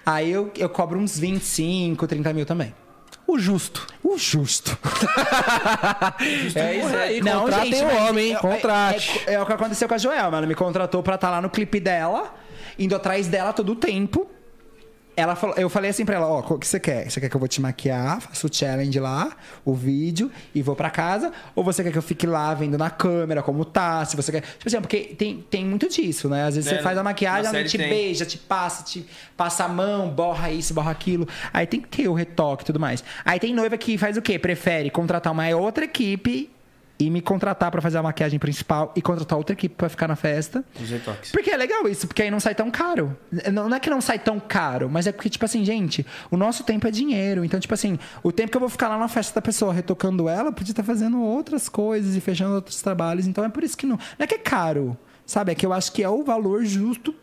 Aí 0.05 0.29
eu, 0.33 0.51
eu 0.57 0.69
cobro 0.69 0.99
uns 0.99 1.17
25, 1.17 2.05
30 2.05 2.33
mil 2.33 2.45
também. 2.45 2.75
O 3.29 3.39
justo. 3.39 3.87
O 4.03 4.19
justo. 4.19 4.77
É 6.57 6.77
isso 6.77 6.97
aí, 6.97 7.21
Não, 7.21 7.43
contratem 7.43 7.73
gente, 7.73 7.85
o 7.85 7.97
homem, 8.09 8.27
hein? 8.31 8.35
é- 8.35 8.39
Contrate. 8.39 9.23
É, 9.27 9.35
é 9.35 9.41
o 9.43 9.47
que 9.47 9.53
aconteceu 9.53 9.87
com 9.89 9.95
a 9.95 9.99
Joelma. 9.99 10.39
Ela 10.39 10.47
me 10.47 10.55
contratou 10.55 11.03
pra 11.03 11.15
estar 11.15 11.31
lá 11.31 11.41
no 11.41 11.49
clipe 11.49 11.79
dela, 11.81 12.35
indo 12.79 12.95
atrás 12.97 13.29
dela 13.29 13.53
todo 13.53 13.73
o 13.73 13.77
tempo. 13.77 14.29
Ela 15.17 15.37
falou, 15.37 15.55
eu 15.57 15.69
falei 15.71 15.91
assim 15.91 16.05
pra 16.05 16.17
ela, 16.17 16.27
ó, 16.27 16.41
o 16.41 16.59
que 16.59 16.67
você 16.67 16.81
quer? 16.81 17.09
Você 17.09 17.21
quer 17.21 17.29
que 17.29 17.37
eu 17.37 17.39
vou 17.39 17.49
te 17.49 17.61
maquiar, 17.61 18.21
faço 18.21 18.49
o 18.49 18.51
challenge 18.53 18.99
lá, 18.99 19.31
o 19.65 19.73
vídeo 19.73 20.31
e 20.55 20.61
vou 20.61 20.75
pra 20.75 20.91
casa? 20.91 21.31
Ou 21.55 21.63
você 21.63 21.85
quer 21.85 21.93
que 21.93 21.99
eu 21.99 22.03
fique 22.03 22.27
lá 22.27 22.53
vendo 22.53 22.77
na 22.77 22.91
câmera 22.91 23.43
como 23.43 23.65
tá? 23.65 24.05
Se 24.05 24.17
você 24.17 24.33
quer. 24.33 24.41
Tipo 24.41 24.67
assim, 24.67 24.81
porque 24.81 25.15
tem, 25.17 25.45
tem 25.49 25.65
muito 25.65 25.89
disso, 25.89 26.29
né? 26.29 26.45
Às 26.45 26.57
vezes 26.57 26.71
É, 26.73 26.77
você 26.77 26.83
faz 26.83 26.99
a 26.99 27.03
maquiagem, 27.05 27.49
ela 27.55 27.65
te 27.65 27.79
tem. 27.79 27.89
beija, 27.89 28.27
te 28.27 28.37
passa, 28.39 28.83
te 28.83 29.07
passa 29.37 29.65
a 29.65 29.69
mão, 29.69 30.09
borra 30.11 30.51
isso, 30.51 30.75
borra 30.75 30.91
aquilo. 30.91 31.29
Aí 31.53 31.67
tem 31.67 31.81
que 31.81 31.89
ter 31.89 32.09
o 32.09 32.15
retoque 32.15 32.65
e 32.65 32.67
tudo 32.67 32.81
mais. 32.81 33.05
Aí 33.25 33.39
tem 33.39 33.55
noiva 33.55 33.77
que 33.79 33.97
faz 33.97 34.17
o 34.17 34.23
quê? 34.23 34.39
Prefere 34.39 34.91
contratar 34.91 35.33
uma 35.33 35.49
outra 35.57 35.85
equipe 35.85 36.51
e 36.99 37.11
me 37.11 37.21
contratar 37.21 37.71
pra 37.71 37.81
fazer 37.81 37.99
a 37.99 38.03
maquiagem 38.03 38.39
principal 38.39 38.93
e 38.95 39.03
contratar 39.03 39.37
outra 39.37 39.53
equipe 39.53 39.75
pra 39.75 39.89
ficar 39.89 40.07
na 40.07 40.17
festa. 40.17 40.65
Os 40.81 40.89
retoques. 40.89 41.33
Porque 41.33 41.51
é 41.51 41.57
legal 41.57 41.89
isso, 41.89 42.07
porque 42.07 42.23
aí 42.23 42.31
não 42.31 42.39
sai 42.39 42.55
tão 42.55 42.71
caro. 42.71 43.17
Não, 43.53 43.69
não 43.69 43.77
é 43.77 43.81
que 43.81 43.91
não 43.91 44.01
sai 44.01 44.19
tão 44.19 44.39
caro, 44.39 44.89
mas 44.89 45.07
é 45.07 45.13
porque, 45.13 45.29
tipo 45.29 45.45
assim, 45.45 45.65
gente, 45.65 46.07
o 46.31 46.37
nosso 46.37 46.63
tempo 46.63 46.87
é 46.87 46.91
dinheiro. 46.91 47.45
Então, 47.45 47.59
tipo 47.59 47.75
assim, 47.75 47.99
o 48.23 48.31
tempo 48.31 48.51
que 48.51 48.57
eu 48.57 48.61
vou 48.61 48.69
ficar 48.69 48.89
lá 48.89 48.97
na 48.97 49.09
festa 49.09 49.35
da 49.35 49.43
pessoa 49.43 49.73
retocando 49.73 50.29
ela, 50.29 50.53
podia 50.53 50.73
estar 50.73 50.85
fazendo 50.85 51.21
outras 51.21 51.69
coisas 51.69 52.15
e 52.15 52.21
fechando 52.21 52.55
outros 52.55 52.81
trabalhos. 52.81 53.27
Então 53.27 53.45
é 53.45 53.49
por 53.49 53.65
isso 53.65 53.77
que 53.77 53.87
não. 53.87 53.97
Não 53.97 54.25
é 54.25 54.27
que 54.27 54.35
é 54.37 54.39
caro, 54.39 54.97
sabe? 55.27 55.53
É 55.53 55.55
que 55.55 55.67
eu 55.67 55.73
acho 55.73 55.93
que 55.93 56.03
é 56.03 56.09
o 56.09 56.23
valor 56.23 56.65
justo 56.65 57.15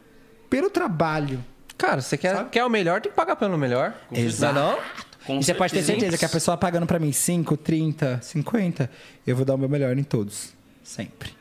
pelo 0.49 0.69
trabalho. 0.69 1.43
Cara, 1.77 2.01
você 2.01 2.17
quer, 2.17 2.47
quer 2.49 2.63
o 2.63 2.69
melhor, 2.69 3.01
tem 3.01 3.11
que 3.11 3.15
pagar 3.15 3.35
pelo 3.35 3.57
melhor. 3.57 3.93
Exato. 4.11 4.53
Não 4.53 4.61
é 4.61 4.75
não? 4.75 4.79
Com 5.25 5.39
e 5.39 5.43
você 5.43 5.53
pode 5.53 5.73
ter 5.73 5.79
certeza. 5.81 5.99
certeza 5.99 6.17
que 6.17 6.25
a 6.25 6.29
pessoa 6.29 6.57
pagando 6.57 6.85
pra 6.85 6.99
mim 6.99 7.11
5, 7.11 7.57
30, 7.57 8.19
50, 8.21 8.89
eu 9.25 9.35
vou 9.35 9.45
dar 9.45 9.55
o 9.55 9.57
meu 9.57 9.69
melhor 9.69 9.97
em 9.97 10.03
todos. 10.03 10.53
Sempre. 10.83 11.40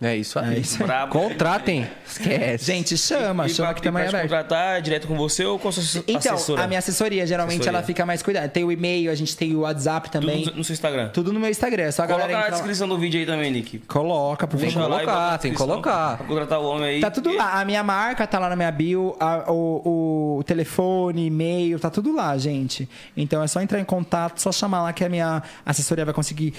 É 0.00 0.14
isso 0.14 0.38
aí. 0.38 0.56
É 0.56 0.58
isso 0.58 0.82
aí. 0.82 0.86
Brabo. 0.86 1.12
Contratem. 1.12 1.88
Esquece. 2.06 2.64
Gente, 2.66 2.98
chama, 2.98 3.46
E 3.46 3.48
chama 3.48 3.68
pra- 3.68 3.74
que 3.74 3.80
e 3.80 3.82
também 3.84 4.04
é 4.04 4.10
contratar 4.22 4.82
direto 4.82 5.08
com 5.08 5.16
você 5.16 5.42
ou 5.44 5.58
com 5.58 5.68
a 5.68 5.72
sua 5.72 6.04
Então, 6.06 6.34
assessora? 6.34 6.64
a 6.64 6.66
minha 6.66 6.78
assessoria, 6.78 7.26
geralmente, 7.26 7.60
Assessoria. 7.60 7.78
ela 7.78 7.86
fica 7.86 8.04
mais 8.04 8.22
cuidada. 8.22 8.46
Tem 8.48 8.62
o 8.62 8.70
e-mail, 8.70 9.10
a 9.10 9.14
gente 9.14 9.34
tem 9.34 9.54
o 9.54 9.60
WhatsApp 9.60 10.10
Tudo 10.10 10.20
também. 10.20 10.44
no, 10.44 10.52
no 10.56 10.64
seu 10.64 10.74
Instagram. 10.74 11.08
Tudo 11.08 11.32
no 11.32 11.40
meu 11.40 11.48
Instagram. 11.48 11.84
é 11.84 11.90
Só 11.90 12.02
a 12.02 12.06
Coloca 12.06 12.22
galera 12.24 12.38
na 12.40 12.44
entra 12.46 12.56
lá. 12.56 12.62
descrição 12.62 12.86
do 12.88 12.98
vídeo 12.98 13.20
aí 13.20 13.24
também, 13.26 13.50
Nick. 13.50 13.78
Coloca, 13.80 14.46
por 14.46 14.58
Tem 14.60 14.68
que 14.68 14.74
favor. 14.74 14.86
E 14.86 14.90
colocar, 15.04 15.38
tem 15.38 15.50
que 15.52 15.56
descrição 15.56 15.66
colocar. 15.82 16.16
Pra 16.18 16.26
contratar 16.26 16.60
o 16.60 16.64
homem 16.66 16.84
aí. 16.88 17.00
Tá 17.00 17.10
tudo 17.10 17.34
lá. 17.34 17.58
A 17.60 17.64
minha 17.64 17.82
marca 17.82 18.26
tá 18.26 18.38
lá 18.38 18.50
na 18.50 18.56
minha 18.56 18.70
bio, 18.70 19.16
a- 19.18 19.50
o, 19.50 20.38
o 20.40 20.44
telefone, 20.44 21.26
e-mail, 21.26 21.78
tá 21.80 21.88
tudo 21.88 22.14
lá, 22.14 22.36
gente. 22.36 22.86
Então 23.16 23.42
é 23.42 23.46
só 23.46 23.62
entrar 23.62 23.80
em 23.80 23.84
contato, 23.84 24.40
só 24.42 24.52
chamar 24.52 24.82
lá 24.82 24.92
que 24.92 25.02
a 25.04 25.08
minha 25.08 25.42
assessoria 25.64 26.04
vai 26.04 26.12
conseguir 26.12 26.52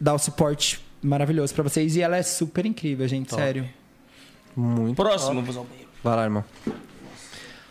dar 0.00 0.14
o 0.14 0.18
suporte 0.18 0.80
maravilhoso 1.02 1.54
pra 1.54 1.62
vocês. 1.62 1.96
E 1.96 2.02
ela 2.02 2.16
é 2.16 2.22
super 2.22 2.66
incrível, 2.66 3.06
gente, 3.08 3.34
sério. 3.34 3.68
Muito. 4.56 4.96
Próximo. 4.96 5.42
Vai 6.02 6.16
lá, 6.16 6.24
irmão. 6.24 6.44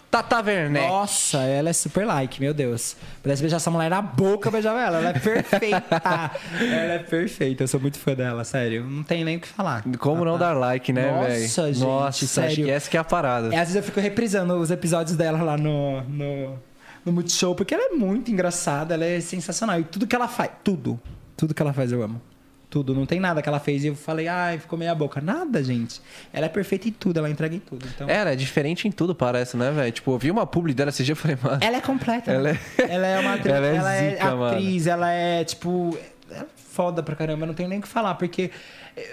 Tata 0.09 0.41
Werneck. 0.41 0.87
Nossa, 0.87 1.39
ela 1.39 1.69
é 1.69 1.73
super 1.73 2.05
like, 2.05 2.39
meu 2.39 2.53
Deus. 2.53 2.95
Pudesse 3.21 3.41
beijar 3.41 3.57
essa 3.57 3.69
mulher 3.69 3.89
na 3.89 4.01
boca, 4.01 4.47
eu 4.47 4.51
beijava 4.51 4.79
ela. 4.79 4.97
Ela 4.99 5.09
é 5.09 5.13
perfeita. 5.13 6.01
ela 6.59 6.93
é 6.93 6.99
perfeita. 6.99 7.63
Eu 7.63 7.67
sou 7.67 7.79
muito 7.79 7.99
fã 7.99 8.13
dela, 8.15 8.43
sério. 8.45 8.85
Não 8.85 9.03
tem 9.03 9.25
nem 9.25 9.35
o 9.35 9.39
que 9.41 9.47
falar. 9.47 9.83
Como 9.99 10.23
não 10.23 10.37
dar 10.37 10.53
like, 10.53 10.93
né, 10.93 11.11
Nossa, 11.11 11.27
velho? 11.27 11.73
gente, 11.73 11.85
Nossa, 11.85 12.07
acho 12.07 12.27
sério. 12.27 12.55
que 12.55 12.71
essa 12.71 12.89
que 12.89 12.95
é 12.95 12.99
a 12.99 13.03
parada. 13.03 13.53
É, 13.53 13.59
às 13.59 13.67
vezes 13.67 13.75
eu 13.75 13.83
fico 13.83 13.99
reprisando 13.99 14.55
os 14.55 14.71
episódios 14.71 15.17
dela 15.17 15.41
lá 15.43 15.57
no, 15.57 16.01
no, 16.03 16.57
no 17.05 17.11
Multishow, 17.11 17.53
porque 17.53 17.73
ela 17.73 17.93
é 17.93 17.95
muito 17.95 18.31
engraçada, 18.31 18.93
ela 18.93 19.05
é 19.05 19.19
sensacional. 19.19 19.77
E 19.81 19.83
tudo 19.83 20.07
que 20.07 20.15
ela 20.15 20.29
faz, 20.29 20.51
tudo, 20.63 20.97
tudo 21.35 21.53
que 21.53 21.61
ela 21.61 21.73
faz 21.73 21.91
eu 21.91 22.01
amo. 22.01 22.21
Tudo, 22.69 22.93
não 22.93 23.05
tem 23.05 23.17
nada 23.19 23.41
que 23.41 23.47
ela 23.47 23.59
fez 23.61 23.83
e 23.85 23.87
eu 23.87 23.95
falei, 23.95 24.27
ai, 24.27 24.57
ficou 24.59 24.77
meia 24.77 24.93
boca. 24.93 25.21
Nada, 25.21 25.63
gente. 25.63 26.01
Ela 26.33 26.47
é 26.47 26.49
perfeita 26.49 26.89
em 26.89 26.91
tudo, 26.91 27.17
ela 27.17 27.29
entrega 27.29 27.55
em 27.55 27.59
tudo. 27.59 27.87
Então, 27.95 28.09
Ela 28.09 28.31
é 28.31 28.35
diferente 28.35 28.87
em 28.87 28.91
tudo, 28.91 29.15
parece, 29.15 29.55
né, 29.55 29.71
velho? 29.71 29.91
Tipo, 29.91 30.11
eu 30.11 30.17
vi 30.19 30.29
uma 30.29 30.45
publi 30.45 30.73
dela 30.73 30.89
esse 30.89 31.01
dia 31.03 31.13
e 31.13 31.15
falei, 31.15 31.37
mano. 31.41 31.59
ela 31.61 31.77
é 31.77 31.81
completa. 31.81 32.29
Ela 32.31 32.49
é- 32.49 32.59
ela 32.89 33.07
é 33.07 33.19
uma 33.19 33.33
atriz, 33.35 33.53
Ela 33.55 33.67
ela 33.73 33.95
é 33.95 34.07
é, 34.07 34.09
zica, 34.11 34.25
mano. 34.35 34.45
atriz, 34.57 34.87
ela 34.87 35.11
é, 35.11 35.43
tipo, 35.45 35.97
é 36.29 36.43
foda 36.57 37.01
pra 37.01 37.15
caramba, 37.15 37.45
não 37.45 37.53
tenho 37.53 37.69
nem 37.69 37.79
o 37.79 37.81
que 37.81 37.87
falar, 37.87 38.15
porque 38.15 38.51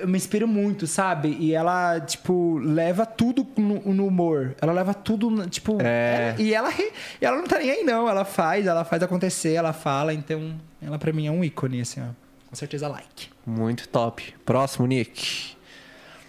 eu 0.00 0.08
me 0.08 0.16
inspiro 0.18 0.48
muito, 0.48 0.84
sabe? 0.88 1.36
E 1.38 1.54
ela, 1.54 2.00
tipo, 2.00 2.58
leva 2.58 3.06
tudo 3.06 3.46
no, 3.56 3.80
no 3.94 4.06
humor. 4.08 4.56
Ela 4.60 4.72
leva 4.72 4.92
tudo, 4.92 5.48
tipo. 5.48 5.78
É. 5.80 6.30
ela- 6.30 6.42
e 6.42 6.52
ela, 6.54 6.72
e 6.76 7.24
ela 7.24 7.36
não 7.36 7.44
tá 7.46 7.58
nem 7.58 7.70
aí, 7.70 7.84
não. 7.84 8.08
Ela 8.08 8.24
faz, 8.24 8.66
ela 8.66 8.84
faz 8.84 9.00
acontecer, 9.02 9.52
ela 9.54 9.72
fala. 9.72 10.12
Então, 10.12 10.56
ela 10.82 10.98
pra 10.98 11.12
mim 11.12 11.28
é 11.28 11.30
um 11.30 11.44
ícone, 11.44 11.80
assim, 11.80 12.00
ó. 12.00 12.23
Com 12.54 12.58
certeza, 12.58 12.86
like. 12.86 13.30
Muito 13.44 13.88
top. 13.88 14.32
Próximo, 14.46 14.86
Nick. 14.86 15.56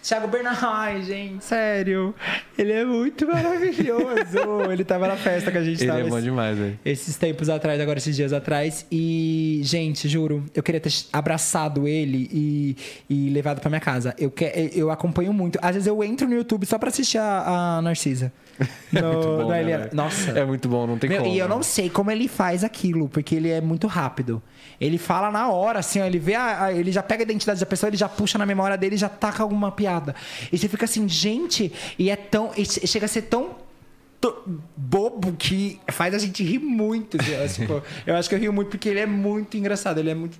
Thiago 0.02 0.26
Bernard, 0.26 1.04
gente, 1.04 1.44
sério. 1.44 2.12
Ele 2.58 2.72
é 2.72 2.84
muito 2.84 3.28
maravilhoso. 3.28 4.36
ele 4.72 4.84
tava 4.84 5.06
na 5.06 5.14
festa 5.16 5.52
que 5.52 5.58
a 5.58 5.62
gente 5.62 5.80
Ele 5.82 5.86
tava. 5.86 6.00
é 6.00 6.02
bom 6.08 6.16
esse- 6.18 6.24
demais, 6.24 6.58
velho. 6.58 6.78
esses 6.84 7.16
tempos 7.16 7.48
atrás, 7.48 7.80
agora 7.80 7.98
esses 7.98 8.16
dias 8.16 8.32
atrás. 8.32 8.84
E, 8.90 9.60
gente, 9.62 10.08
juro, 10.08 10.44
eu 10.52 10.64
queria 10.64 10.80
ter 10.80 10.92
abraçado 11.12 11.86
ele 11.86 12.28
e, 12.32 12.76
e 13.08 13.30
levado 13.30 13.60
pra 13.60 13.70
minha 13.70 13.80
casa. 13.80 14.12
Eu, 14.18 14.28
que, 14.28 14.44
eu 14.74 14.90
acompanho 14.90 15.32
muito. 15.32 15.60
Às 15.62 15.74
vezes 15.76 15.86
eu 15.86 16.02
entro 16.02 16.26
no 16.26 16.34
YouTube 16.34 16.66
só 16.66 16.76
pra 16.76 16.88
assistir 16.88 17.18
a, 17.18 17.76
a 17.78 17.82
Narcisa. 17.82 18.32
No, 18.92 19.44
bom, 19.44 19.48
né? 19.50 19.90
Nossa. 19.92 20.30
É 20.30 20.44
muito 20.44 20.68
bom, 20.68 20.86
não 20.86 20.96
tem 20.98 21.10
Meu, 21.10 21.22
como. 21.22 21.34
e 21.34 21.38
eu 21.38 21.48
não 21.48 21.62
sei 21.62 21.90
como 21.90 22.10
ele 22.10 22.26
faz 22.28 22.64
aquilo, 22.64 23.08
porque 23.08 23.34
ele 23.34 23.50
é 23.50 23.60
muito 23.60 23.86
rápido. 23.86 24.42
Ele 24.80 24.96
fala 24.96 25.30
na 25.30 25.48
hora, 25.50 25.80
assim, 25.80 26.00
ó, 26.00 26.04
ele 26.04 26.18
vê 26.18 26.34
a, 26.34 26.64
a- 26.64 26.72
ele 26.72 26.90
já 26.90 27.02
pega 27.02 27.22
a 27.22 27.24
identidade 27.24 27.60
da 27.60 27.66
pessoa, 27.66 27.88
ele 27.90 27.96
já 27.96 28.08
puxa 28.08 28.38
na 28.38 28.46
memória 28.46 28.76
dele 28.76 28.94
e 28.94 28.98
já 28.98 29.08
taca 29.08 29.42
alguma 29.42 29.70
piada. 29.72 30.14
E 30.50 30.56
você 30.56 30.68
fica 30.68 30.84
assim, 30.86 31.06
gente, 31.08 31.72
e 31.98 32.08
é 32.10 32.16
tão. 32.16 32.52
e 32.56 32.64
che- 32.64 32.86
chega 32.86 33.04
a 33.04 33.08
ser 33.08 33.22
tão 33.22 33.56
bobo 34.76 35.32
que 35.38 35.78
faz 35.88 36.14
a 36.14 36.18
gente 36.18 36.42
rir 36.42 36.58
muito. 36.58 37.16
assim, 37.44 37.62
tipo, 37.66 37.82
eu 38.06 38.16
acho 38.16 38.28
que 38.28 38.34
eu 38.34 38.38
rio 38.38 38.52
muito 38.52 38.68
porque 38.70 38.88
ele 38.88 39.00
é 39.00 39.06
muito 39.06 39.56
engraçado, 39.56 39.98
ele 39.98 40.10
é 40.10 40.14
muito 40.14 40.38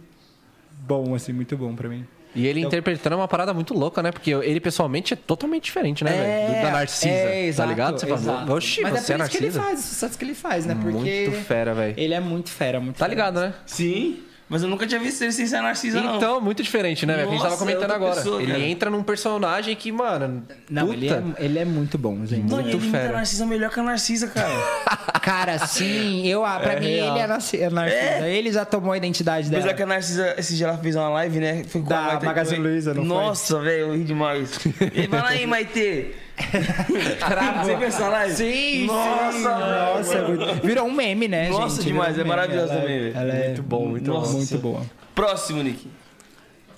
bom, 0.81 1.15
assim, 1.15 1.33
muito 1.33 1.57
bom 1.57 1.75
pra 1.75 1.89
mim. 1.89 2.07
E 2.37 2.47
ele 2.47 2.61
interpretando 2.61 3.15
é 3.15 3.17
uma 3.17 3.27
parada 3.29 3.53
muito 3.55 3.73
louca, 3.75 4.03
né? 4.03 4.13
Porque 4.13 4.31
ele 4.31 4.61
pessoalmente 4.61 5.15
é 5.15 5.17
totalmente 5.17 5.65
diferente, 5.65 6.05
né, 6.05 6.13
velho? 6.13 6.55
Do- 6.59 6.63
Da 6.63 6.71
Narcisa. 6.71 7.09
é, 7.09 7.31
tá 7.31 7.35
exato, 7.47 7.69
ligado? 7.71 7.99
Você 8.01 8.07
exato. 8.13 8.25
fala, 8.25 8.55
oxi, 8.55 8.81
Mas 8.83 9.01
você 9.01 9.13
é 9.13 9.15
é, 9.15 9.19
por 9.19 9.25
isso 9.25 9.31
que 9.31 9.37
ele 9.39 9.47
Narcisa? 9.47 9.63
faz, 9.63 9.79
o 9.79 9.83
sucesso 9.83 10.19
que 10.19 10.25
ele 10.25 10.35
faz, 10.35 10.67
né? 10.67 10.75
Porque 10.81 11.29
Muito 11.29 11.45
fera, 11.45 11.75
velho. 11.75 11.95
ele 11.97 12.15
é 12.15 12.21
muito 12.21 12.51
fera, 12.51 12.79
muito 12.79 12.97
Tá 12.97 13.07
fera. 13.07 13.09
ligado, 13.09 13.41
né? 13.41 13.55
Sim, 13.65 14.21
mas 14.49 14.63
eu 14.63 14.69
nunca 14.69 14.87
tinha 14.87 15.01
visto 15.01 15.23
ele 15.23 15.33
sem 15.33 15.47
ser 15.47 15.61
Narcisa, 15.61 16.01
não. 16.01 16.17
Então, 16.17 16.41
muito 16.41 16.63
diferente, 16.63 17.05
né? 17.05 17.15
Que 17.15 17.21
a 17.21 17.25
gente 17.25 17.37
tava 17.39 17.51
Nossa, 17.51 17.57
comentando 17.59 17.91
é 17.91 17.95
agora. 17.95 18.15
pessoa, 18.17 18.41
ele 18.43 18.53
cara. 18.53 18.65
entra 18.65 18.91
num 18.91 19.03
personagem 19.03 19.75
que, 19.75 19.91
mano. 19.91 20.45
Não, 20.71 20.87
puta. 20.87 20.97
ele 20.97 21.09
é, 21.11 21.23
ele 21.39 21.59
é 21.59 21.65
muito 21.65 21.99
bom, 21.99 22.25
gente. 22.25 22.49
Mano, 22.51 22.63
muito 22.63 22.77
ele 22.77 22.91
fera. 22.91 23.13
Narcisa 23.13 23.45
melhor 23.47 23.71
que 23.71 23.81
a 23.81 23.83
Narcisa, 23.83 24.29
cara. 24.29 24.55
Cara, 25.27 25.59
sim, 25.67 26.25
eu, 26.29 26.45
ah, 26.45 26.61
pra 26.61 26.75
É 26.75 26.81
mim 26.81 26.87
real. 26.87 27.11
ele 27.17 27.19
é 27.19 27.27
narci- 27.27 27.61
é 27.61 27.69
Narcisa. 27.69 28.29
Ele 28.29 28.53
já 28.53 28.65
tomou 28.65 28.93
a 28.93 28.97
identidade 28.97 29.51
dela. 29.51 29.61
Apesar 29.61 29.77
que 29.77 29.83
a 29.83 29.87
Narcisa, 29.87 30.35
esse 30.39 30.55
dia 30.55 30.69
ela 30.69 30.79
fez 30.79 30.95
uma 30.95 31.09
live, 31.09 31.41
né? 31.41 31.65
Foi 31.65 31.81
com 31.83 31.89
Da 31.89 31.99
a 31.99 32.03
Maite. 32.11 32.25
Magazine 32.27 32.61
Luiza, 32.63 32.95
não 32.95 33.05
foi? 33.05 33.09
Nossa, 33.13 33.59
velho, 33.61 33.81
eu 33.89 33.93
ri 33.97 34.05
demais. 34.05 34.57
Ele 34.95 35.09
fala 35.09 35.31
aí, 35.31 35.45
Maite. 35.45 36.15
Essa 37.87 38.09
live? 38.09 38.35
Sim, 38.35 38.87
Nossa, 38.87 39.33
sim. 39.33 39.43
Nossa, 39.43 40.15
é 40.17 40.29
muito- 40.29 40.67
virou 40.67 40.87
um 40.87 40.93
meme, 40.93 41.29
né, 41.29 41.47
gente? 41.47 41.59
Nossa, 41.59 41.83
Virou 41.83 41.93
demais, 41.93 42.19
um 42.19 42.21
é 42.21 42.25
maravilhoso 42.25 42.73
Ela 42.73 42.81
também, 42.83 43.01
velho. 43.13 43.19
É 43.31 43.47
Muito 43.47 43.63
bom, 43.63 43.87
muito 43.87 44.11
muito, 44.13 44.27
bom. 44.27 44.33
muito 44.37 44.59
boa. 44.59 44.83
Próximo, 45.15 45.63
Nick. 45.63 45.89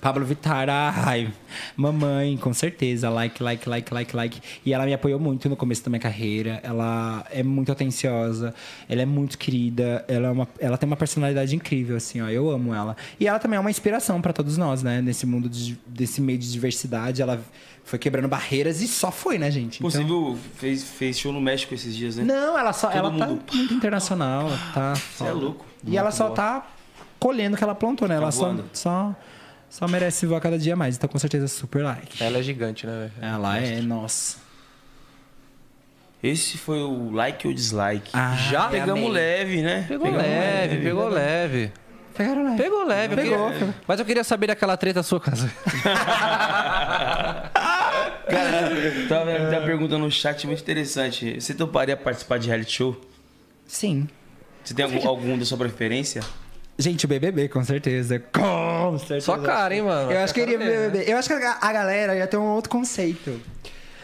Pablo 0.01 0.25
Vittar, 0.25 0.69
ai, 0.69 1.29
mamãe, 1.75 2.37
com 2.37 2.53
certeza, 2.53 3.09
like, 3.09 3.43
like, 3.43 3.67
like, 3.67 3.93
like, 3.93 4.15
like. 4.15 4.41
E 4.65 4.73
ela 4.73 4.85
me 4.85 4.93
apoiou 4.93 5.19
muito 5.19 5.49
no 5.49 5.55
começo 5.57 5.83
da 5.83 5.89
minha 5.89 5.99
carreira. 5.99 6.59
Ela 6.63 7.25
é 7.29 7.43
muito 7.43 7.71
atenciosa, 7.71 8.53
ela 8.87 9.01
é 9.01 9.05
muito 9.05 9.37
querida, 9.37 10.05
ela, 10.07 10.27
é 10.27 10.31
uma, 10.31 10.47
ela 10.59 10.77
tem 10.77 10.87
uma 10.87 10.95
personalidade 10.95 11.55
incrível, 11.55 11.97
assim, 11.97 12.21
ó. 12.21 12.29
Eu 12.29 12.49
amo 12.49 12.73
ela. 12.73 12.95
E 13.19 13.27
ela 13.27 13.39
também 13.39 13.57
é 13.57 13.59
uma 13.59 13.69
inspiração 13.69 14.21
pra 14.21 14.31
todos 14.31 14.57
nós, 14.57 14.81
né? 14.83 15.01
Nesse 15.01 15.25
mundo, 15.25 15.49
de, 15.49 15.77
desse 15.85 16.21
meio 16.21 16.37
de 16.39 16.49
diversidade, 16.51 17.21
ela 17.21 17.41
foi 17.83 17.99
quebrando 17.99 18.27
barreiras 18.27 18.81
e 18.81 18.87
só 18.87 19.11
foi, 19.11 19.37
né, 19.37 19.51
gente? 19.51 19.79
Então- 19.79 19.89
você 19.89 20.03
viu? 20.03 20.37
Fez, 20.55 20.83
fez 20.83 21.19
show 21.19 21.33
no 21.33 21.41
México 21.41 21.73
esses 21.73 21.93
dias, 21.95 22.15
né? 22.15 22.23
Não, 22.23 22.57
ela 22.57 22.71
só, 22.71 22.87
Todo 22.87 22.97
ela 22.97 23.17
tá 23.17 23.27
mundo. 23.27 23.43
muito 23.53 23.73
internacional, 23.73 24.47
tá. 24.73 24.93
Você 24.95 25.25
é 25.25 25.31
louco. 25.31 25.65
E 25.85 25.97
ela 25.97 26.11
só 26.11 26.29
tá 26.29 26.67
colhendo 27.19 27.55
o 27.55 27.57
que 27.57 27.63
ela 27.63 27.75
plantou, 27.75 28.07
né? 28.07 28.15
Ela 28.15 28.29
voando. 28.29 28.63
só, 28.71 28.89
só 29.09 29.15
merece 29.87 30.25
voar 30.25 30.41
cada 30.41 30.57
dia 30.57 30.75
mais. 30.75 30.95
Então, 30.97 31.07
com 31.09 31.19
certeza, 31.19 31.47
super 31.47 31.83
like. 31.83 32.21
Ela 32.23 32.39
é 32.39 32.43
gigante, 32.43 32.85
né, 32.87 33.09
velho? 33.17 33.33
Ela 33.33 33.57
é, 33.59 33.81
nossa. 33.81 34.37
Esse 36.21 36.57
foi 36.57 36.79
o 36.81 37.11
like 37.11 37.47
ou 37.47 37.53
dislike. 37.53 38.09
Ah, 38.13 38.35
Já 38.35 38.67
pegamos 38.67 39.03
amei. 39.03 39.09
leve, 39.11 39.61
né? 39.61 39.85
Pegou 39.87 40.05
Pegamos 40.07 40.25
leve, 40.27 40.77
pegou 40.77 41.07
leve. 41.07 41.71
Pegaram 42.13 42.43
leve. 42.43 42.57
Pegou 42.61 42.83
leve, 42.85 43.13
eu 43.13 43.17
Pegou. 43.17 43.51
queria- 43.51 43.75
Mas 43.87 43.99
eu 44.01 44.05
queria 44.05 44.23
saber 44.25 44.47
daquela 44.47 44.75
treta 44.75 45.01
sua, 45.01 45.21
casa. 45.21 45.49
Cara, 48.29 48.69
tava 49.07 49.25
vendo 49.25 49.49
uma 49.49 49.61
pergunta 49.61 49.97
no 49.97 50.11
chat 50.11 50.45
muito 50.45 50.61
interessante. 50.61 51.39
Você 51.39 51.53
toparia 51.53 51.95
participar 51.95 52.37
de 52.37 52.47
reality 52.47 52.71
show? 52.73 52.99
Sim. 53.65 54.07
Você 54.63 54.73
tem 54.73 54.83
algum, 54.85 55.07
algum 55.07 55.37
da 55.37 55.45
sua 55.45 55.57
preferência? 55.57 56.21
Gente, 56.81 57.03
o 57.03 57.07
BBB, 57.09 57.49
com 57.49 57.61
certeza. 57.63 58.19
Com 58.33 58.97
certeza. 58.99 59.25
Só 59.25 59.37
cara, 59.37 59.75
hein, 59.75 59.81
mano? 59.81 60.09
Eu 60.11 60.19
acho 60.21 60.33
que 60.33 60.39
iria? 60.39 60.57
BBB. 60.57 61.03
Eu 61.11 61.17
acho 61.17 61.27
que 61.27 61.33
a 61.35 61.73
galera 61.73 62.15
ia 62.15 62.25
ter 62.25 62.37
um 62.37 62.45
outro 62.55 62.69
conceito. 62.71 63.39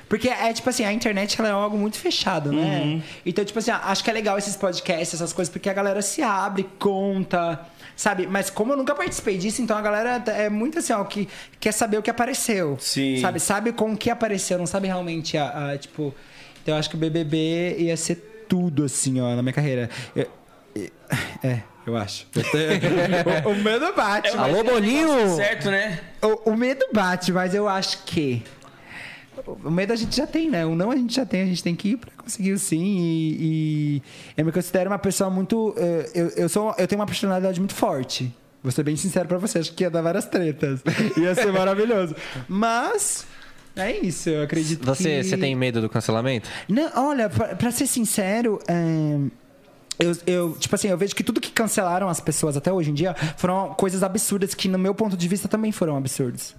Porque 0.09 0.27
é 0.29 0.53
tipo 0.53 0.69
assim, 0.69 0.83
a 0.85 0.91
internet 0.93 1.39
ela 1.39 1.47
é 1.49 1.51
algo 1.51 1.77
muito 1.77 1.97
fechado, 1.97 2.51
né? 2.51 3.01
Então, 3.25 3.43
tipo 3.43 3.57
assim, 3.57 3.71
acho 3.71 4.03
que 4.03 4.09
é 4.09 4.13
legal 4.13 4.37
esses 4.37 4.55
podcasts, 4.55 5.13
essas 5.15 5.33
coisas, 5.33 5.51
porque 5.51 5.67
a 5.69 5.73
galera 5.73 6.01
se 6.01 6.21
abre, 6.21 6.67
conta, 6.77 7.59
sabe? 7.95 8.27
Mas 8.27 8.49
como 8.51 8.73
eu 8.73 8.77
nunca 8.77 8.93
participei 8.93 9.37
disso, 9.37 9.61
então 9.63 9.75
a 9.75 9.81
galera 9.81 10.21
é 10.27 10.47
muito 10.49 10.77
assim, 10.77 10.93
ó, 10.93 11.03
que 11.05 11.27
quer 11.59 11.71
saber 11.71 11.97
o 11.97 12.03
que 12.03 12.09
apareceu. 12.11 12.77
Sim. 12.79 13.19
Sabe? 13.19 13.39
Sabe 13.39 13.71
com 13.71 13.93
o 13.93 13.97
que 13.97 14.09
apareceu, 14.11 14.59
não 14.59 14.67
sabe 14.67 14.85
realmente 14.87 15.37
a, 15.37 15.71
a, 15.71 15.77
tipo. 15.77 16.13
Então 16.61 16.75
eu 16.75 16.79
acho 16.79 16.89
que 16.89 16.95
o 16.95 16.99
BBB 16.99 17.77
ia 17.79 17.97
ser 17.97 18.45
tudo, 18.47 18.83
assim, 18.83 19.19
ó, 19.21 19.33
na 19.35 19.41
minha 19.41 19.53
carreira. 19.53 19.89
Eu- 20.15 20.27
É, 21.43 21.61
eu 21.85 21.95
acho. 21.97 22.27
o, 23.45 23.49
o 23.49 23.55
medo 23.55 23.93
bate. 23.93 24.29
É, 24.29 24.37
Alô, 24.37 24.57
é 24.59 24.63
Boninho! 24.63 25.15
negócio 25.15 25.35
Certo, 25.35 25.69
né? 25.71 25.99
O, 26.21 26.51
o 26.51 26.57
medo 26.57 26.85
bate, 26.93 27.31
mas 27.31 27.53
eu 27.53 27.67
acho 27.67 28.03
que. 28.05 28.43
O 29.63 29.69
medo 29.69 29.91
a 29.93 29.95
gente 29.95 30.15
já 30.15 30.25
tem, 30.25 30.49
né? 30.49 30.65
O 30.65 30.75
não 30.75 30.91
a 30.91 30.95
gente 30.95 31.13
já 31.13 31.25
tem, 31.25 31.41
a 31.41 31.45
gente 31.45 31.61
tem 31.61 31.75
que 31.75 31.89
ir 31.89 31.97
pra 31.97 32.09
conseguir 32.17 32.53
o 32.53 32.57
sim. 32.59 32.97
E, 32.99 33.37
e 33.39 34.01
eu 34.37 34.45
me 34.45 34.51
considero 34.51 34.89
uma 34.89 34.97
pessoa 34.97 35.29
muito. 35.29 35.75
eh, 35.77 36.09
Eu, 36.15 36.29
eu, 36.29 36.49
sou, 36.49 36.73
eu 36.77 36.87
tenho 36.87 36.99
uma 36.99 37.05
personalidade 37.05 37.59
muito 37.59 37.75
forte. 37.75 38.33
Vou 38.63 38.71
ser 38.71 38.81
bem 38.83 38.95
sincero 38.95 39.27
pra 39.27 39.37
você, 39.37 39.59
acho 39.59 39.73
que 39.73 39.83
ia 39.83 39.89
dar 39.91 40.01
várias 40.01 40.25
tretas. 40.25 40.81
Ia 41.17 41.35
ser 41.35 41.51
maravilhoso. 41.51 42.15
Mas. 42.47 43.27
É 43.75 43.91
isso, 43.91 44.29
eu 44.29 44.41
acredito 44.41 44.85
Você, 44.85 45.17
que... 45.17 45.23
você 45.25 45.37
tem 45.37 45.53
medo 45.53 45.81
do 45.81 45.89
cancelamento? 45.89 46.49
Não, 46.69 46.89
olha, 47.09 47.29
pra, 47.29 47.55
pra 47.55 47.71
ser 47.71 47.85
sincero, 47.85 48.57
é, 48.69 49.17
eu, 49.99 50.17
eu, 50.27 50.57
tipo 50.59 50.75
assim, 50.75 50.87
eu 50.87 50.97
vejo 50.97 51.15
que 51.15 51.23
tudo 51.23 51.39
que 51.41 51.51
cancelaram 51.51 52.09
as 52.09 52.19
pessoas 52.19 52.55
até 52.57 52.71
hoje 52.71 52.91
em 52.91 52.93
dia 52.93 53.15
foram 53.37 53.73
coisas 53.75 54.03
absurdas 54.03 54.53
que, 54.53 54.67
no 54.67 54.77
meu 54.77 54.93
ponto 54.95 55.15
de 55.17 55.27
vista, 55.27 55.47
também 55.47 55.71
foram 55.71 55.95
absurdos. 55.97 56.55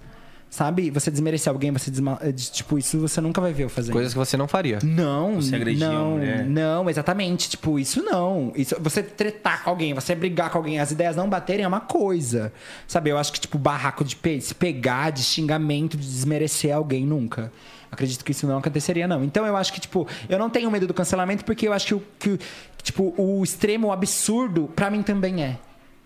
Sabe? 0.49 0.89
Você 0.91 1.11
desmerecer 1.11 1.51
alguém, 1.51 1.71
você 1.73 1.91
desma... 1.91 2.17
eh, 2.21 2.31
Tipo, 2.31 2.77
isso 2.77 2.97
você 2.99 3.19
nunca 3.19 3.41
vai 3.41 3.51
ver 3.51 3.63
eu 3.65 3.69
fazendo. 3.69 3.91
Coisas 3.91 4.13
que 4.13 4.17
você 4.17 4.37
não 4.37 4.47
faria. 4.47 4.79
Não, 4.81 5.41
Você 5.41 5.53
agredir 5.53 5.85
não, 5.85 6.11
mulher. 6.11 6.45
não, 6.45 6.89
exatamente. 6.89 7.49
Tipo, 7.49 7.77
isso 7.77 8.01
não. 8.01 8.53
Isso, 8.55 8.73
você 8.79 9.03
tretar 9.03 9.61
com 9.65 9.69
alguém, 9.71 9.93
você 9.93 10.15
brigar 10.15 10.49
com 10.49 10.57
alguém, 10.57 10.79
as 10.79 10.89
ideias 10.91 11.17
não 11.17 11.27
baterem 11.27 11.65
é 11.65 11.67
uma 11.67 11.81
coisa. 11.81 12.53
Sabe? 12.87 13.09
Eu 13.09 13.17
acho 13.17 13.33
que, 13.33 13.41
tipo, 13.41 13.57
barraco 13.57 14.05
de 14.05 14.15
pe- 14.15 14.39
se 14.39 14.55
pegar, 14.55 15.09
de 15.09 15.21
xingamento, 15.21 15.97
de 15.97 16.07
desmerecer 16.07 16.73
alguém, 16.73 17.05
nunca. 17.05 17.51
Acredito 17.97 18.23
que 18.23 18.31
isso 18.31 18.45
não 18.45 18.59
aconteceria, 18.59 19.07
não. 19.07 19.23
Então 19.23 19.43
eu 19.43 19.57
acho 19.57 19.73
que, 19.73 19.79
tipo, 19.79 20.07
eu 20.29 20.37
não 20.37 20.51
tenho 20.51 20.69
medo 20.69 20.85
do 20.85 20.93
cancelamento 20.93 21.43
porque 21.43 21.67
eu 21.67 21.73
acho 21.73 21.87
que, 21.87 21.93
o- 21.95 22.03
que, 22.19 22.39
tipo, 22.83 23.11
o 23.17 23.43
extremo, 23.43 23.87
o 23.87 23.91
absurdo, 23.91 24.69
pra 24.75 24.91
mim 24.91 25.01
também 25.01 25.43
é. 25.43 25.57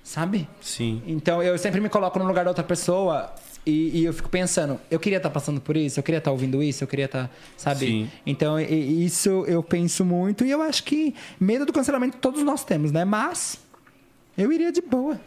Sabe? 0.02 0.48
Sim. 0.62 1.02
Então 1.06 1.44
eu 1.44 1.58
sempre 1.58 1.82
me 1.82 1.90
coloco 1.90 2.18
no 2.18 2.26
lugar 2.26 2.46
da 2.46 2.50
outra 2.52 2.64
pessoa 2.64 3.30
e, 3.66 4.00
e 4.00 4.06
eu 4.06 4.14
fico 4.14 4.30
pensando, 4.30 4.80
eu 4.90 5.00
queria 5.02 5.18
estar 5.18 5.30
passando 5.30 5.60
por 5.60 5.76
isso, 5.76 6.00
eu 6.00 6.04
queria 6.04 6.18
estar 6.20 6.32
ouvindo 6.32 6.64
isso, 6.64 6.82
eu 6.82 6.88
queria 6.88 7.06
estar, 7.06 7.30
sabe? 7.58 7.86
Sim. 7.86 8.10
Então 8.26 8.58
e 8.58 9.06
isso 9.06 9.44
eu 9.48 9.62
penso 9.62 10.06
muito 10.06 10.46
e 10.46 10.50
eu 10.50 10.62
acho 10.62 10.86
que 10.86 11.14
medo 11.40 11.66
do 11.66 11.74
cancelamento 11.74 12.18
todos 12.20 12.42
nós 12.42 12.64
temos, 12.64 12.92
né? 12.92 13.04
Mas 13.06 13.60
eu 14.38 14.50
iria 14.52 14.72
de 14.72 14.82
boa. 14.82 15.20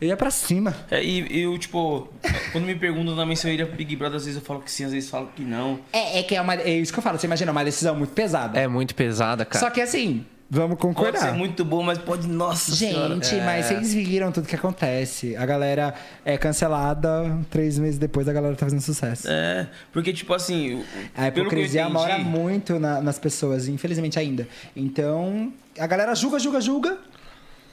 Eu 0.00 0.08
ia 0.08 0.16
pra 0.16 0.30
cima. 0.30 0.74
É, 0.90 1.02
e 1.02 1.42
eu, 1.42 1.56
tipo, 1.58 2.08
quando 2.52 2.64
me 2.64 2.74
perguntam 2.74 3.16
também 3.16 3.34
se 3.34 3.48
eu 3.48 3.52
iria 3.52 3.66
pro 3.66 3.76
Big 3.76 3.96
Brother, 3.96 4.16
às 4.16 4.24
vezes 4.26 4.38
eu 4.40 4.44
falo 4.46 4.60
que 4.60 4.70
sim, 4.70 4.84
às 4.84 4.92
vezes 4.92 5.08
eu 5.08 5.12
falo 5.18 5.30
que 5.34 5.42
não. 5.42 5.80
É, 5.92 6.18
é 6.18 6.22
que 6.22 6.34
é, 6.34 6.40
uma, 6.40 6.54
é 6.54 6.70
isso 6.70 6.92
que 6.92 6.98
eu 6.98 7.02
falo, 7.02 7.18
você 7.18 7.26
imagina, 7.26 7.50
uma 7.50 7.64
decisão 7.64 7.94
muito 7.96 8.10
pesada. 8.12 8.58
É 8.60 8.68
muito 8.68 8.94
pesada, 8.94 9.44
cara. 9.46 9.64
Só 9.64 9.70
que 9.70 9.80
assim, 9.80 10.26
vamos 10.50 10.76
Pode 10.78 10.82
concordar. 10.94 11.18
ser 11.20 11.32
muito 11.32 11.64
bom, 11.64 11.82
mas 11.82 11.96
pode. 11.96 12.26
Nossa 12.28 12.74
senhora. 12.76 13.14
Gente, 13.14 13.36
mas 13.36 13.66
vocês 13.66 13.94
viram 13.94 14.30
tudo 14.30 14.46
que 14.46 14.54
acontece. 14.54 15.34
A 15.34 15.46
galera 15.46 15.94
é 16.26 16.36
cancelada, 16.36 17.38
três 17.50 17.78
meses 17.78 17.98
depois 17.98 18.28
a 18.28 18.34
galera 18.34 18.54
tá 18.54 18.66
fazendo 18.66 18.82
sucesso. 18.82 19.26
É, 19.30 19.66
porque, 19.92 20.12
tipo 20.12 20.34
assim. 20.34 20.84
A 21.16 21.28
hipocrisia 21.28 21.80
entendi, 21.82 21.94
mora 21.94 22.18
muito 22.18 22.78
na- 22.78 23.00
nas 23.00 23.18
pessoas, 23.18 23.66
infelizmente 23.66 24.18
ainda. 24.18 24.46
Então, 24.76 25.50
a 25.78 25.86
galera 25.86 26.14
julga, 26.14 26.38
julga, 26.38 26.60
julga. 26.60 26.98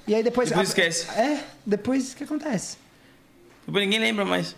E 0.07 0.13
aí 0.15 0.23
depois. 0.23 0.49
Depois 0.49 0.69
esquece. 0.69 1.07
É, 1.19 1.39
depois 1.65 2.13
o 2.13 2.15
que 2.17 2.23
acontece? 2.23 2.77
Tipo, 3.65 3.79
ninguém 3.79 3.99
lembra 3.99 4.25
mais. 4.25 4.55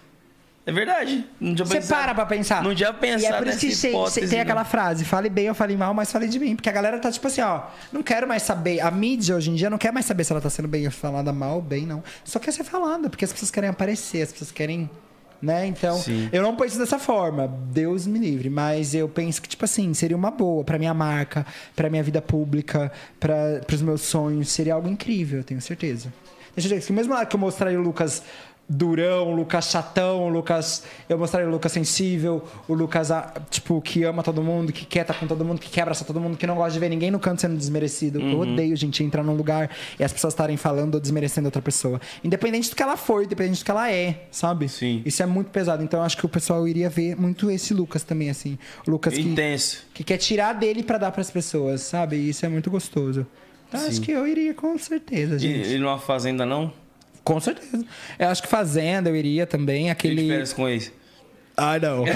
É 0.68 0.72
verdade. 0.72 1.24
Não 1.40 1.54
tinha 1.54 1.64
Você 1.64 1.76
pensado- 1.76 2.02
para 2.02 2.16
pra 2.16 2.26
pensar. 2.26 2.64
Não 2.64 2.74
tinha 2.74 2.92
pensado 2.92 3.22
E 3.22 3.26
é 3.28 3.38
por 3.38 3.48
isso 3.48 3.60
que 3.60 3.76
cê- 3.76 3.92
cê 4.10 4.22
tem 4.22 4.30
né? 4.38 4.42
aquela 4.42 4.66
frase: 4.66 5.06
fale 5.06 5.30
bem 5.30 5.48
ou 5.48 5.54
fale 5.54 5.78
mal, 5.78 5.94
mas 5.94 6.12
fale 6.12 6.28
de 6.28 6.40
mim. 6.40 6.56
Porque 6.56 6.68
a 6.68 6.72
galera 6.72 6.98
tá 6.98 7.12
tipo 7.12 7.28
assim, 7.28 7.42
ó, 7.42 7.66
não 7.94 8.02
quero 8.02 8.28
mais 8.28 8.42
saber. 8.42 8.80
A 8.82 8.90
mídia 8.90 9.36
hoje 9.36 9.52
em 9.52 9.56
dia 9.56 9.70
não 9.70 9.78
quer 9.78 9.94
mais 9.94 10.08
saber 10.08 10.24
se 10.24 10.32
ela 10.32 10.42
tá 10.42 10.50
sendo 10.50 10.68
bem 10.68 10.90
falada 10.90 11.32
mal 11.32 11.58
ou 11.58 11.62
bem, 11.62 11.86
não. 11.86 12.04
Só 12.24 12.40
quer 12.40 12.52
ser 12.52 12.64
falada, 12.64 13.08
porque 13.12 13.24
as 13.24 13.32
pessoas 13.32 13.52
querem 13.52 13.70
aparecer, 13.70 14.24
as 14.24 14.32
pessoas 14.32 14.52
querem. 14.52 14.90
Né? 15.42 15.68
Então, 15.68 15.98
Sim. 15.98 16.30
eu 16.32 16.42
não 16.42 16.56
penso 16.56 16.78
dessa 16.78 16.98
forma, 16.98 17.48
Deus 17.72 18.08
me 18.08 18.18
livre, 18.18 18.50
mas 18.50 18.96
eu 18.96 19.08
penso 19.08 19.42
que, 19.42 19.50
tipo 19.50 19.64
assim, 19.66 19.94
seria 19.94 20.16
uma 20.16 20.32
boa 20.32 20.64
pra 20.64 20.80
minha 20.80 20.94
marca, 20.94 21.46
pra 21.76 21.90
minha 21.90 22.02
vida 22.02 22.22
pública, 22.22 22.92
para 23.20 23.62
pros 23.68 23.82
meus 23.82 24.02
sonhos, 24.02 24.50
seria 24.50 24.74
algo 24.74 24.88
incrível, 24.88 25.40
eu 25.40 25.44
tenho 25.44 25.62
certeza. 25.62 26.12
Deixa 26.56 26.70
eu 26.70 26.78
dizer 26.78 26.88
que 26.88 26.94
mesmo 26.94 27.14
hora 27.14 27.26
que 27.26 27.36
eu 27.36 27.40
mostraria 27.40 27.80
o 27.80 27.84
Lucas 27.84 28.24
durão, 28.68 29.32
o 29.32 29.36
Lucas 29.36 29.70
chatão, 29.70 30.26
o 30.26 30.30
Lucas. 30.30 30.84
Eu 31.08 31.18
mostraria 31.18 31.48
o 31.48 31.52
Lucas 31.52 31.72
sensível, 31.72 32.44
o 32.68 32.74
Lucas, 32.74 33.12
ah, 33.12 33.34
tipo, 33.50 33.80
que 33.82 34.04
ama 34.04 34.24
todo 34.24 34.42
mundo, 34.42 34.74
que 34.74 34.86
quer 34.86 35.02
estar 35.02 35.14
com 35.14 35.28
todo 35.28 35.46
mundo, 35.46 35.60
que 35.60 35.70
quer 35.70 35.82
abraçar 35.82 36.06
todo 36.06 36.20
mundo, 36.20 36.38
que 36.38 36.48
não 36.48 36.56
gosta 36.56 36.72
de 36.72 36.80
ver 36.80 36.90
ninguém 36.90 37.12
no 37.12 37.20
canto 37.20 37.42
sendo 37.42 37.56
desmerecido. 37.56 38.20
Eu 38.20 38.40
odeio, 38.40 38.76
gente, 38.76 39.04
entrar 39.04 39.24
num 39.24 39.36
lugar 39.36 39.70
e 40.00 40.04
as 40.04 40.12
pessoas 40.12 40.34
estarem 40.34 40.58
falando 40.58 40.96
ou 40.96 41.00
desmerecendo 41.00 41.48
outra 41.48 41.62
pessoa. 41.62 42.02
Independente 42.24 42.70
do 42.70 42.76
que 42.76 42.82
ela 42.84 42.98
for, 42.98 43.24
independente 43.24 43.60
do 43.62 43.66
que 43.66 43.72
ela 43.72 43.92
é, 43.92 44.26
sabe? 44.32 44.68
Sim. 44.68 45.02
Isso 45.06 45.22
é 45.22 45.26
muito 45.26 45.50
pesado. 45.52 45.84
Então 45.84 46.00
eu 46.00 46.06
acho 46.06 46.18
que 46.18 46.26
o 46.26 46.30
pessoal 46.30 46.68
iria 46.68 46.90
ver 46.90 47.16
muito 47.16 47.50
esse 47.52 47.74
Lucas 47.74 48.04
também, 48.04 48.30
assim. 48.30 48.58
O 48.88 48.92
Lucas 48.92 49.14
que, 49.14 49.22
Intenso. 49.22 49.84
que 49.94 50.04
quer 50.04 50.18
tirar 50.18 50.54
dele 50.54 50.82
pra 50.84 50.98
dar 50.98 51.12
pras 51.12 51.30
pessoas, 51.30 51.82
sabe? 51.82 52.16
E 52.16 52.30
isso 52.30 52.46
é 52.46 52.50
muito 52.50 52.72
gostoso. 52.72 53.26
Então 53.68 53.86
acho 53.88 54.00
que 54.02 54.12
eu 54.12 54.26
iria 54.28 54.54
com 54.54 54.78
certeza, 54.78 55.36
E, 55.36 55.40
gente. 55.40 55.70
e 55.70 55.78
numa 55.78 55.98
fazenda, 55.98 56.46
não? 56.46 56.72
Com 57.26 57.38
certeza. 57.42 57.84
Eu 58.18 58.30
acho 58.30 58.42
que 58.42 58.48
Fazenda 58.48 59.10
eu 59.10 59.16
iria 59.18 59.46
também. 59.46 59.90
Aquele... 59.90 60.30
Com 60.56 60.70
ex. 60.70 60.90
Ai, 61.58 61.80
não. 61.80 62.06
Eu 62.06 62.14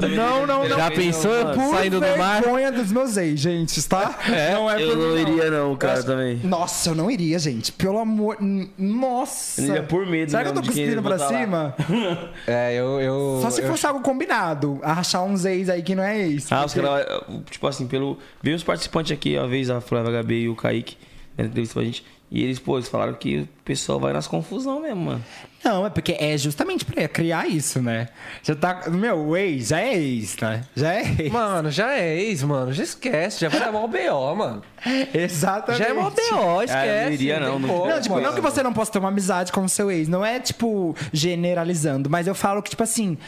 também 0.00 0.16
Não, 0.16 0.46
não, 0.46 0.60
teria 0.60 0.76
não. 0.76 0.78
Já 0.78 0.90
pensou? 0.90 1.44
mano. 1.44 1.54
Por 1.54 1.74
Saindo 1.74 1.98
do 2.00 2.18
mar? 2.18 2.42
vergonha 2.42 2.70
dos 2.70 2.92
meus 2.92 3.16
ex, 3.16 3.40
gente, 3.40 3.82
tá? 3.88 4.18
É, 4.28 4.52
não 4.52 4.70
é 4.70 4.82
Eu 4.82 4.94
não 4.96 5.14
mim, 5.14 5.20
iria, 5.22 5.50
não, 5.50 5.74
cara, 5.74 5.94
acho- 5.94 6.06
também. 6.06 6.36
Nossa, 6.44 6.90
eu 6.90 6.94
não 6.94 7.10
iria, 7.10 7.38
gente. 7.38 7.72
Pelo 7.72 7.98
amor. 7.98 8.36
Nossa. 8.78 9.62
Eu 9.62 9.68
iria 9.68 9.82
por 9.82 10.06
medo 10.06 10.30
Será 10.30 10.42
que 10.42 10.50
eu 10.50 10.54
tô 10.54 10.62
cuspindo 10.62 11.02
pra 11.02 11.12
botar 11.12 11.30
lá. 11.30 11.40
cima? 11.40 11.74
É, 12.46 12.74
eu. 12.74 13.00
eu 13.00 13.38
Só 13.42 13.50
se 13.50 13.62
eu- 13.62 13.68
fosse 13.68 13.86
algo 13.86 14.00
combinado. 14.02 14.78
Arrachar 14.82 15.24
uns 15.24 15.44
ex 15.44 15.68
aí 15.68 15.82
que 15.82 15.94
não 15.94 16.02
é 16.02 16.18
ex. 16.20 16.50
Ah, 16.52 16.64
os 16.64 16.74
porque- 16.74 16.86
caras, 16.86 17.22
tipo 17.50 17.66
assim, 17.66 17.86
pelo. 17.86 18.18
Veio 18.42 18.56
os 18.56 18.62
participantes 18.62 19.12
aqui, 19.12 19.36
uma 19.38 19.48
vez 19.48 19.70
a 19.70 19.80
Flávia 19.80 20.20
HB 20.22 20.34
e 20.42 20.48
o 20.48 20.54
Kaique, 20.54 20.96
na 21.38 21.44
entrevista 21.44 21.74
pra 21.74 21.84
gente. 21.84 22.04
E 22.30 22.44
eles, 22.44 22.60
pô, 22.60 22.76
eles 22.76 22.88
falaram 22.88 23.12
que 23.14 23.38
o 23.38 23.48
pessoal 23.64 23.98
vai 23.98 24.12
nas 24.12 24.28
confusão 24.28 24.80
mesmo, 24.80 25.00
mano. 25.00 25.24
Não, 25.64 25.84
é 25.84 25.90
porque 25.90 26.16
é 26.18 26.38
justamente 26.38 26.84
pra 26.84 27.08
criar 27.08 27.48
isso, 27.48 27.82
né? 27.82 28.06
Já 28.42 28.54
tá. 28.54 28.84
Meu, 28.88 29.18
o 29.18 29.36
ex 29.36 29.68
já 29.68 29.80
é 29.80 29.94
ex, 29.98 30.36
né? 30.36 30.62
Já 30.76 30.94
é 30.94 31.02
ex. 31.18 31.32
Mano, 31.32 31.70
já 31.72 31.92
é 31.92 32.18
ex, 32.18 32.42
mano. 32.44 32.72
Já 32.72 32.84
esquece. 32.84 33.40
Já 33.40 33.48
vai 33.48 33.58
dar 33.60 33.72
mal 33.72 33.88
BO, 33.88 34.36
mano. 34.36 34.62
Exatamente. 35.12 35.82
Já 35.82 35.90
é 35.90 35.92
mal 35.92 36.10
BO, 36.10 36.62
esquece. 36.62 36.72
Ah, 36.72 36.86
eu 36.86 37.04
não 37.06 37.12
iria, 37.12 37.34
tem 37.34 37.44
não, 37.44 37.58
não- 37.58 37.68
como, 37.68 37.86
Não, 37.88 38.00
tipo, 38.00 38.20
não 38.20 38.32
que 38.34 38.40
você 38.40 38.62
não 38.62 38.72
possa 38.72 38.92
ter 38.92 38.98
uma 39.00 39.08
amizade 39.08 39.50
com 39.50 39.64
o 39.64 39.68
seu 39.68 39.90
ex. 39.90 40.06
Não 40.08 40.24
é, 40.24 40.38
tipo, 40.38 40.94
generalizando. 41.12 42.08
Mas 42.08 42.26
eu 42.26 42.34
falo 42.34 42.62
que, 42.62 42.70
tipo 42.70 42.82
assim. 42.82 43.18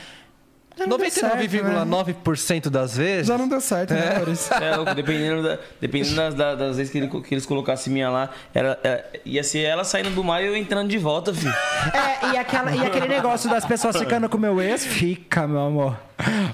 Já 0.77 0.87
não 0.87 0.97
deu 0.97 1.11
certo, 1.11 1.37
né? 1.37 1.47
99,9% 1.47 2.69
das 2.71 2.97
vezes. 2.97 3.27
Já 3.27 3.37
não 3.39 3.49
deu 3.49 3.61
certo, 3.61 3.93
né, 3.95 4.15
Maurício? 4.17 4.55
É, 4.55 4.77
louco, 4.77 4.95
dependendo, 4.95 5.43
da, 5.43 5.59
dependendo 5.81 6.17
das, 6.17 6.35
das, 6.35 6.59
das 6.59 6.77
vezes 6.77 6.91
que, 6.93 6.99
ele- 6.99 7.09
que 7.23 7.35
eles 7.35 7.47
colocassem 7.47 7.93
minha 7.93 8.09
lá, 8.11 8.31
era, 8.55 8.79
era- 8.83 9.05
ia 9.25 9.45
ser 9.45 9.61
ela 9.61 9.85
saindo 9.85 10.11
do 10.11 10.25
mar 10.25 10.43
e 10.43 10.47
eu 10.47 10.57
entrando 10.57 10.89
de 10.89 10.99
volta, 10.99 11.33
filho. 11.35 11.55
É, 11.93 12.33
e, 12.35 12.39
aquela, 12.39 12.75
e 12.75 12.85
aquele 12.87 13.09
negócio 13.09 13.49
das 13.51 13.65
pessoas 13.65 13.97
ficando 13.97 14.29
com 14.29 14.37
o 14.37 14.41
meu 14.41 14.61
ex, 14.61 14.85
fica, 14.85 15.47
meu 15.47 15.61
amor. 15.61 15.97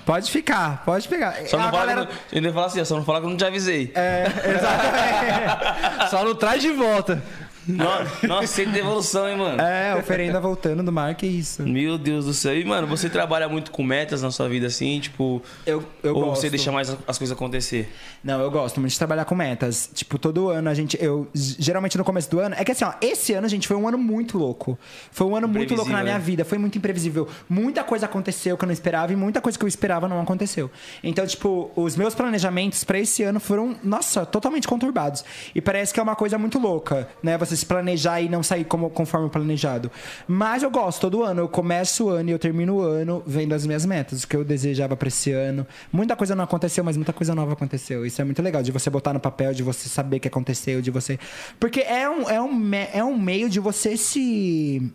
Pode 0.07 0.31
ficar, 0.31 0.83
pode 0.85 1.07
pegar. 1.09 1.35
Só 1.47 1.59
não 1.59 1.69
A 1.69 1.71
fala 1.71 1.87
galera- 1.87 2.07
que 2.07 2.13
eu, 2.13 2.17
eu 2.33 2.39
ainda 2.39 2.53
falo 2.53 2.67
assim, 2.67 2.81
ó, 2.81 2.85
só 2.85 2.97
não 2.97 3.05
fala 3.05 3.21
que 3.21 3.27
eu 3.27 3.31
não 3.31 3.37
te 3.37 3.45
avisei. 3.45 3.93
É, 3.95 4.25
exatamente. 4.27 6.09
Só 6.11 6.25
não 6.25 6.35
traz 6.35 6.63
de 6.63 6.71
volta. 6.73 7.23
Nossa, 7.69 8.27
nossa, 8.27 8.47
sem 8.47 8.69
devolução, 8.71 9.29
hein, 9.29 9.37
mano. 9.37 9.61
É, 9.61 9.95
oferenda 9.95 10.41
voltando 10.41 10.83
do 10.83 10.91
mar, 10.91 11.15
que 11.15 11.27
isso. 11.27 11.63
Meu 11.63 11.99
Deus 11.99 12.25
do 12.25 12.35
céu. 12.35 12.59
E, 12.59 12.65
mano, 12.65 12.87
você 12.87 13.09
trabalha 13.09 13.49
muito 13.49 13.71
com 13.71 13.83
metas 13.83 14.23
na 14.23 14.31
sua 14.31 14.49
vida, 14.49 14.67
assim, 14.67 14.99
tipo... 15.01 15.43
Eu, 15.67 15.85
eu 16.03 16.15
ou 16.15 16.27
gosto. 16.27 16.41
você 16.41 16.51
deixa 16.51 16.73
mais 16.73 16.97
as 17.07 17.19
coisas 17.19 17.37
acontecer? 17.37 17.93
Não, 18.23 18.41
eu 18.41 18.51
gosto 18.51 18.81
muito 18.81 18.93
de 18.93 18.99
trabalhar 18.99 19.25
com 19.25 19.35
metas. 19.35 19.91
Tipo, 19.95 20.19
todo 20.19 20.49
ano 20.49 20.69
a 20.69 20.75
gente. 20.75 20.99
Eu, 21.01 21.29
geralmente 21.35 21.97
no 21.97 22.05
começo 22.05 22.31
do 22.31 22.41
ano. 22.41 22.55
É 22.59 22.65
que 22.65 22.73
assim, 22.73 22.85
ó, 22.85 22.93
esse 23.01 23.33
ano, 23.33 23.49
gente, 23.49 23.69
foi 23.69 23.77
um 23.77 23.87
ano 23.87 23.99
muito 23.99 24.37
louco. 24.37 24.79
Foi 25.11 25.27
um 25.27 25.37
ano 25.37 25.47
muito 25.47 25.75
louco 25.75 25.91
na 25.91 26.03
minha 26.03 26.19
né? 26.19 26.21
vida. 26.21 26.45
Foi 26.45 26.59
muito 26.59 26.77
imprevisível. 26.79 27.29
Muita 27.49 27.85
coisa 27.85 28.07
aconteceu 28.07 28.57
que 28.57 28.65
eu 28.65 28.67
não 28.67 28.73
esperava 28.73 29.13
e 29.13 29.17
muita 29.17 29.41
coisa 29.41 29.59
que 29.59 29.65
eu 29.65 29.69
esperava 29.69 30.09
não 30.09 30.21
aconteceu. 30.21 30.71
Então, 31.03 31.27
tipo, 31.27 31.71
os 31.77 31.97
meus 31.97 32.15
planejamentos 32.15 32.83
pra 32.85 32.99
esse 32.99 33.23
ano 33.23 33.39
foram, 33.39 33.77
nossa, 33.85 34.27
totalmente 34.27 34.67
conturbados. 34.67 35.25
E 35.55 35.61
parece 35.61 35.95
que 35.95 36.01
é 36.01 36.03
uma 36.03 36.17
coisa 36.17 36.39
muito 36.39 36.59
louca, 36.59 37.09
né? 37.23 37.39
Você 37.39 37.55
planejar 37.65 38.21
e 38.21 38.29
não 38.29 38.43
sair 38.43 38.65
como, 38.65 38.91
conforme 38.91 39.29
planejado. 39.29 39.91
Mas 40.27 40.63
eu 40.63 40.71
gosto, 40.71 41.01
todo 41.01 41.23
ano. 41.23 41.43
Eu 41.43 41.49
começo 41.49 42.07
o 42.07 42.09
ano 42.11 42.31
e 42.31 42.33
eu 42.33 42.39
termino 42.39 42.77
o 42.77 42.81
ano 42.81 43.23
vendo 43.27 43.55
as 43.55 43.67
minhas 43.67 43.85
metas, 43.85 44.25
o 44.25 44.29
que 44.29 44.37
eu 44.37 44.45
desejava 44.45 44.97
pra 44.97 45.09
esse 45.09 45.33
ano. 45.33 45.67
Muita 45.93 46.17
coisa 46.17 46.35
não 46.35 46.45
aconteceu, 46.45 46.85
mas 46.85 46.97
muita 46.97 47.13
coisa 47.13 47.35
nova 47.35 47.53
aconteceu. 47.53 48.05
Isso 48.05 48.21
é 48.21 48.25
muito 48.25 48.43
legal, 48.43 48.63
de 48.63 48.73
você 48.73 48.91
botar 48.91 49.13
no 49.13 49.21
papel, 49.21 49.53
de 49.53 49.63
você 49.63 49.89
saber 49.89 50.17
o 50.17 50.21
que 50.21 50.29
aconteceu, 50.29 50.81
de 50.81 50.91
você. 50.91 51.19
Porque 51.59 51.81
é 51.81 52.09
um, 52.09 52.29
é 52.29 52.41
um, 52.41 52.75
é 52.95 53.05
um 53.05 53.19
meio 53.19 53.49
de 53.49 53.61
você 53.61 53.97
se 53.97 54.93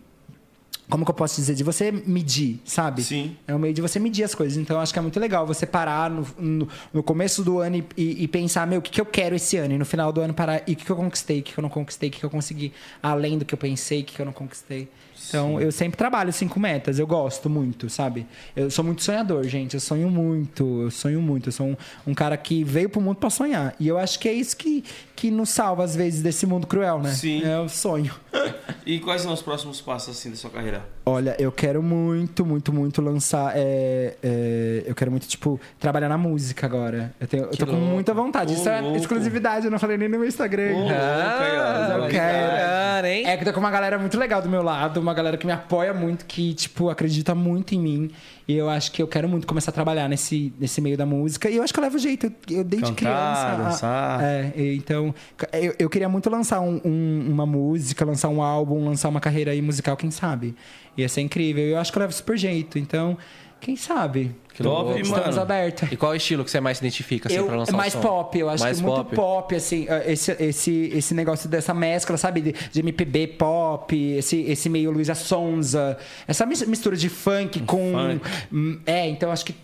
como 0.88 1.04
que 1.04 1.10
eu 1.10 1.14
posso 1.14 1.36
dizer? 1.36 1.54
De 1.54 1.64
você 1.64 1.90
medir, 1.90 2.60
sabe? 2.64 3.02
Sim. 3.02 3.36
É 3.46 3.54
um 3.54 3.58
meio 3.58 3.72
de 3.72 3.80
você 3.80 3.98
medir 3.98 4.22
as 4.24 4.34
coisas. 4.34 4.58
Então, 4.58 4.76
eu 4.76 4.80
acho 4.82 4.92
que 4.92 4.98
é 4.98 5.02
muito 5.02 5.18
legal 5.18 5.46
você 5.46 5.64
parar 5.66 6.10
no, 6.10 6.26
no, 6.38 6.68
no 6.92 7.02
começo 7.02 7.42
do 7.42 7.58
ano 7.58 7.76
e, 7.76 7.84
e- 7.96 8.22
e 8.24 8.28
pensar, 8.28 8.66
meu, 8.66 8.78
o 8.80 8.82
que, 8.82 8.90
que 8.90 9.00
eu 9.00 9.06
quero 9.06 9.34
esse 9.34 9.56
ano? 9.56 9.74
E 9.74 9.78
no 9.78 9.84
final 9.86 10.12
do 10.12 10.20
ano 10.20 10.34
parar, 10.34 10.62
e 10.66 10.72
o 10.72 10.76
que, 10.76 10.84
que 10.84 10.90
eu 10.90 10.96
conquistei, 10.96 11.40
o 11.40 11.42
que, 11.42 11.52
que 11.52 11.58
eu 11.58 11.62
não 11.62 11.68
conquistei, 11.70 12.08
o 12.08 12.12
que, 12.12 12.18
que 12.20 12.24
eu 12.26 12.30
consegui 12.30 12.72
além 13.02 13.38
do 13.38 13.44
que 13.44 13.54
eu 13.54 13.58
pensei, 13.58 14.02
o 14.02 14.04
que, 14.04 14.14
que 14.14 14.20
eu 14.20 14.26
não 14.26 14.32
conquistei. 14.32 14.88
Então, 15.28 15.60
eu 15.60 15.72
sempre 15.72 15.96
trabalho 15.96 16.32
cinco 16.32 16.58
metas. 16.60 16.98
Eu 16.98 17.06
gosto 17.06 17.48
muito, 17.50 17.88
sabe? 17.88 18.26
Eu 18.54 18.70
sou 18.70 18.84
muito 18.84 19.02
sonhador, 19.02 19.44
gente. 19.44 19.74
Eu 19.74 19.80
sonho 19.80 20.10
muito. 20.10 20.82
Eu 20.82 20.90
sonho 20.90 21.20
muito. 21.20 21.48
Eu 21.48 21.52
sou 21.52 21.66
um, 21.66 21.76
um 22.06 22.14
cara 22.14 22.36
que 22.36 22.62
veio 22.64 22.88
pro 22.88 23.00
mundo 23.00 23.16
pra 23.16 23.30
sonhar. 23.30 23.74
E 23.78 23.88
eu 23.88 23.98
acho 23.98 24.18
que 24.18 24.28
é 24.28 24.32
isso 24.32 24.56
que, 24.56 24.84
que 25.16 25.30
nos 25.30 25.50
salva, 25.50 25.84
às 25.84 25.94
vezes, 25.96 26.22
desse 26.22 26.46
mundo 26.46 26.66
cruel, 26.66 27.00
né? 27.00 27.12
Sim. 27.12 27.42
É 27.44 27.58
o 27.58 27.68
sonho. 27.68 28.14
E 28.86 28.98
quais 29.00 29.22
são 29.22 29.32
os 29.32 29.40
próximos 29.40 29.80
passos 29.80 30.14
assim 30.14 30.28
da 30.28 30.36
sua 30.36 30.50
carreira? 30.50 30.82
Olha, 31.06 31.34
eu 31.38 31.50
quero 31.50 31.82
muito, 31.82 32.44
muito, 32.44 32.70
muito 32.70 33.00
lançar. 33.00 33.52
é, 33.56 34.14
é, 34.22 34.82
eu 34.86 34.94
quero 34.94 35.10
muito, 35.10 35.26
tipo, 35.26 35.58
trabalhar 35.80 36.08
na 36.10 36.18
música 36.18 36.66
agora. 36.66 37.14
Eu, 37.18 37.26
tenho, 37.26 37.44
eu 37.44 37.50
tô 37.56 37.64
com 37.64 37.72
louco. 37.72 37.86
muita 37.86 38.12
vontade. 38.12 38.52
Ô, 38.52 38.56
Isso 38.56 38.68
é 38.68 38.82
louco. 38.82 38.98
exclusividade, 38.98 39.64
eu 39.64 39.70
não 39.70 39.78
falei 39.78 39.96
nem 39.96 40.06
no 40.06 40.18
meu 40.18 40.28
Instagram. 40.28 40.74
Ô, 40.74 40.78
louco, 40.80 40.92
aí, 40.92 41.58
ó. 41.58 42.04
eu 42.04 42.08
quero. 42.08 42.50
Cara, 42.50 43.10
hein? 43.10 43.26
É 43.26 43.36
que 43.38 43.42
eu 43.42 43.46
tô 43.46 43.52
com 43.54 43.60
uma 43.60 43.70
galera 43.70 43.98
muito 43.98 44.18
legal 44.18 44.42
do 44.42 44.50
meu 44.50 44.62
lado, 44.62 45.00
uma 45.00 45.13
galera 45.14 45.36
que 45.38 45.46
me 45.46 45.52
apoia 45.52 45.94
muito, 45.94 46.26
que, 46.26 46.52
tipo, 46.54 46.90
acredita 46.90 47.34
muito 47.34 47.74
em 47.74 47.78
mim. 47.80 48.10
E 48.46 48.54
eu 48.54 48.68
acho 48.68 48.92
que 48.92 49.00
eu 49.02 49.08
quero 49.08 49.26
muito 49.28 49.46
começar 49.46 49.70
a 49.70 49.74
trabalhar 49.74 50.06
nesse, 50.08 50.52
nesse 50.60 50.80
meio 50.80 50.96
da 50.98 51.06
música. 51.06 51.48
E 51.48 51.56
eu 51.56 51.62
acho 51.62 51.72
que 51.72 51.80
eu 51.80 51.84
levo 51.84 51.98
jeito. 51.98 52.26
Eu, 52.26 52.58
eu 52.58 52.64
desde 52.64 52.92
Cantar, 52.92 53.56
criança. 53.56 53.64
dançar. 53.70 54.22
É, 54.22 54.52
então, 54.74 55.14
eu, 55.52 55.74
eu 55.78 55.88
queria 55.88 56.08
muito 56.08 56.28
lançar 56.28 56.60
um- 56.60 56.80
um- 56.84 57.26
uma 57.30 57.46
música, 57.46 58.04
lançar 58.04 58.28
um 58.28 58.42
álbum, 58.42 58.84
lançar 58.84 59.08
uma 59.08 59.20
carreira 59.20 59.52
aí 59.52 59.62
musical, 59.62 59.96
quem 59.96 60.10
sabe? 60.10 60.54
Ia 60.96 61.08
ser 61.08 61.22
incrível. 61.22 61.64
Eu 61.64 61.78
acho 61.78 61.90
que 61.90 61.96
eu 61.98 62.00
levo 62.02 62.12
super 62.12 62.36
jeito. 62.36 62.78
Então, 62.78 63.16
quem 63.60 63.76
sabe? 63.76 64.34
Top, 64.62 64.84
louco. 64.84 64.98
Estamos 65.00 65.26
mano. 65.30 65.40
abertos. 65.40 65.90
E 65.92 65.96
qual 65.96 66.14
estilo 66.14 66.44
que 66.44 66.50
você 66.50 66.60
mais 66.60 66.78
se 66.78 66.84
identifica 66.84 67.28
assim, 67.28 67.38
Eu, 67.38 67.46
pra 67.46 67.56
lançar 67.56 67.72
é 67.72 67.76
mais 67.76 67.92
som? 67.92 68.00
pop, 68.00 68.38
eu 68.38 68.48
acho 68.48 68.62
mais 68.62 68.78
que 68.78 68.84
muito 68.84 69.04
pop, 69.14 69.54
assim, 69.54 69.86
eh, 69.88 70.12
esse, 70.12 70.32
esse, 70.38 70.90
esse 70.94 71.14
negócio 71.14 71.48
dessa 71.48 71.74
mescla, 71.74 72.16
sabe, 72.16 72.40
de, 72.40 72.54
de 72.70 72.80
MPB 72.80 73.26
pop, 73.38 73.96
esse, 74.16 74.40
esse 74.42 74.68
meio 74.68 74.90
Luísa 74.90 75.14
Sonza, 75.14 75.96
essa 76.28 76.46
mis- 76.46 76.66
mistura 76.66 76.96
de 76.96 77.08
funk 77.08 77.60
com. 77.60 77.92
funk. 77.92 78.80
É, 78.86 79.08
então 79.08 79.30
acho 79.32 79.44
que 79.44 79.54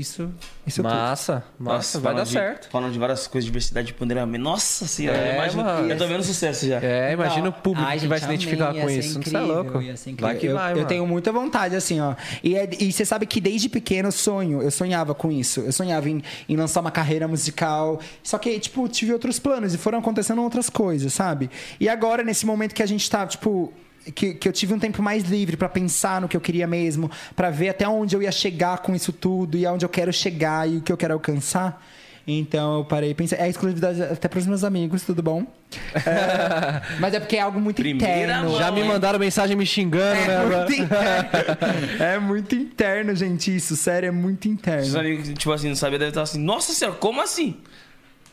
isso. 0.00 0.30
Isso 0.66 0.82
tudo. 0.82 0.92
Massa, 0.92 1.44
massa, 1.58 1.98
vai 2.00 2.14
dar 2.14 2.24
de- 2.24 2.30
certo. 2.30 2.68
Falando 2.70 2.92
de 2.92 2.98
várias 2.98 3.26
coisas, 3.26 3.44
diversidade 3.46 3.86
de 3.88 3.94
ponderamento. 3.94 4.42
Nossa 4.42 4.86
senhora, 4.86 5.18
É, 5.18 5.34
imagina. 5.34 5.62
mano. 5.64 5.90
Eu 5.90 5.96
tô 5.98 6.06
vendo 6.06 6.22
sucesso 6.22 6.66
já. 6.66 6.80
É, 6.82 7.12
imagina 7.12 7.42
o 7.42 7.44
Não. 7.44 7.52
público 7.52 7.88
Ai, 7.88 7.98
que 7.98 8.06
vai 8.06 8.18
se 8.18 8.26
gente, 8.26 8.34
identificar 8.42 8.68
amei, 8.70 8.82
com 8.82 8.90
isso. 8.90 9.08
Você 9.10 9.16
é 9.16 9.20
incrível, 9.20 9.46
louco? 9.46 9.82
ia 9.82 9.96
ser 9.96 10.10
incrível. 10.10 10.28
Vai 10.32 10.40
que 10.40 10.46
eu, 10.46 10.54
vai, 10.54 10.72
eu 10.72 10.76
mano. 10.76 10.88
tenho 10.88 11.06
muita 11.06 11.32
vontade, 11.32 11.76
assim, 11.76 12.00
ó. 12.00 12.14
E, 12.42 12.56
é- 12.56 12.68
e 12.78 12.92
você 12.92 13.04
sabe 13.04 13.26
que 13.26 13.40
desde 13.40 13.68
pequeno 13.68 14.08
eu 14.08 14.12
sonho, 14.12 14.62
eu 14.62 14.70
sonhava 14.70 15.14
com 15.14 15.30
isso. 15.30 15.60
Eu 15.60 15.72
sonhava 15.72 16.08
em, 16.10 16.22
em 16.48 16.56
lançar 16.56 16.80
uma 16.80 16.90
carreira 16.90 17.26
musical. 17.28 18.00
Só 18.22 18.38
que, 18.38 18.58
tipo, 18.58 18.88
tive 18.88 19.12
outros 19.12 19.38
planos 19.38 19.72
e 19.74 19.78
foram 19.78 19.98
acontecendo 19.98 20.42
outras 20.42 20.68
coisas, 20.70 21.12
sabe? 21.12 21.50
E 21.80 21.88
agora, 21.88 22.22
nesse 22.22 22.44
momento 22.46 22.74
que 22.74 22.82
a 22.82 22.86
gente 22.86 23.08
tá, 23.10 23.26
tipo. 23.26 23.72
Que, 24.14 24.34
que 24.34 24.48
eu 24.48 24.52
tive 24.52 24.72
um 24.72 24.78
tempo 24.78 25.02
mais 25.02 25.24
livre 25.24 25.56
pra 25.56 25.68
pensar 25.68 26.20
no 26.20 26.28
que 26.28 26.36
eu 26.36 26.40
queria 26.40 26.66
mesmo, 26.66 27.10
pra 27.34 27.50
ver 27.50 27.70
até 27.70 27.88
onde 27.88 28.14
eu 28.14 28.22
ia 28.22 28.30
chegar 28.30 28.78
com 28.78 28.94
isso 28.94 29.12
tudo 29.12 29.56
e 29.58 29.66
aonde 29.66 29.84
eu 29.84 29.88
quero 29.88 30.12
chegar 30.12 30.68
e 30.68 30.76
o 30.76 30.80
que 30.80 30.92
eu 30.92 30.96
quero 30.96 31.14
alcançar. 31.14 31.84
Então 32.28 32.78
eu 32.78 32.84
parei 32.84 33.10
e 33.10 33.14
pensei. 33.14 33.38
É 33.38 33.48
exclusividade 33.48 34.02
até 34.02 34.26
pros 34.26 34.46
meus 34.46 34.64
amigos, 34.64 35.02
tudo 35.04 35.22
bom? 35.22 35.46
É, 35.94 36.82
mas 36.98 37.14
é 37.14 37.20
porque 37.20 37.36
é 37.36 37.40
algo 37.40 37.60
muito 37.60 37.76
Primeira 37.76 38.22
interno. 38.24 38.50
mão, 38.50 38.58
Já 38.58 38.72
me 38.72 38.82
mandaram 38.82 39.16
mensagem 39.18 39.56
me 39.56 39.64
xingando, 39.64 40.20
né? 40.22 40.34
É 40.34 40.36
agora? 40.36 40.56
muito 40.66 40.72
interno. 40.82 42.02
É 42.02 42.18
muito 42.18 42.54
interno, 42.56 43.14
gente, 43.14 43.54
isso. 43.54 43.76
Sério, 43.76 44.08
é 44.08 44.10
muito 44.10 44.46
Os 44.48 44.52
interno. 44.54 44.98
amigos, 44.98 45.28
tipo 45.34 45.52
assim, 45.52 45.68
não 45.68 45.76
sabia, 45.76 45.98
deve 46.00 46.10
estar 46.10 46.22
assim, 46.22 46.40
nossa 46.40 46.72
senhora, 46.72 46.96
como 46.96 47.20
assim? 47.22 47.58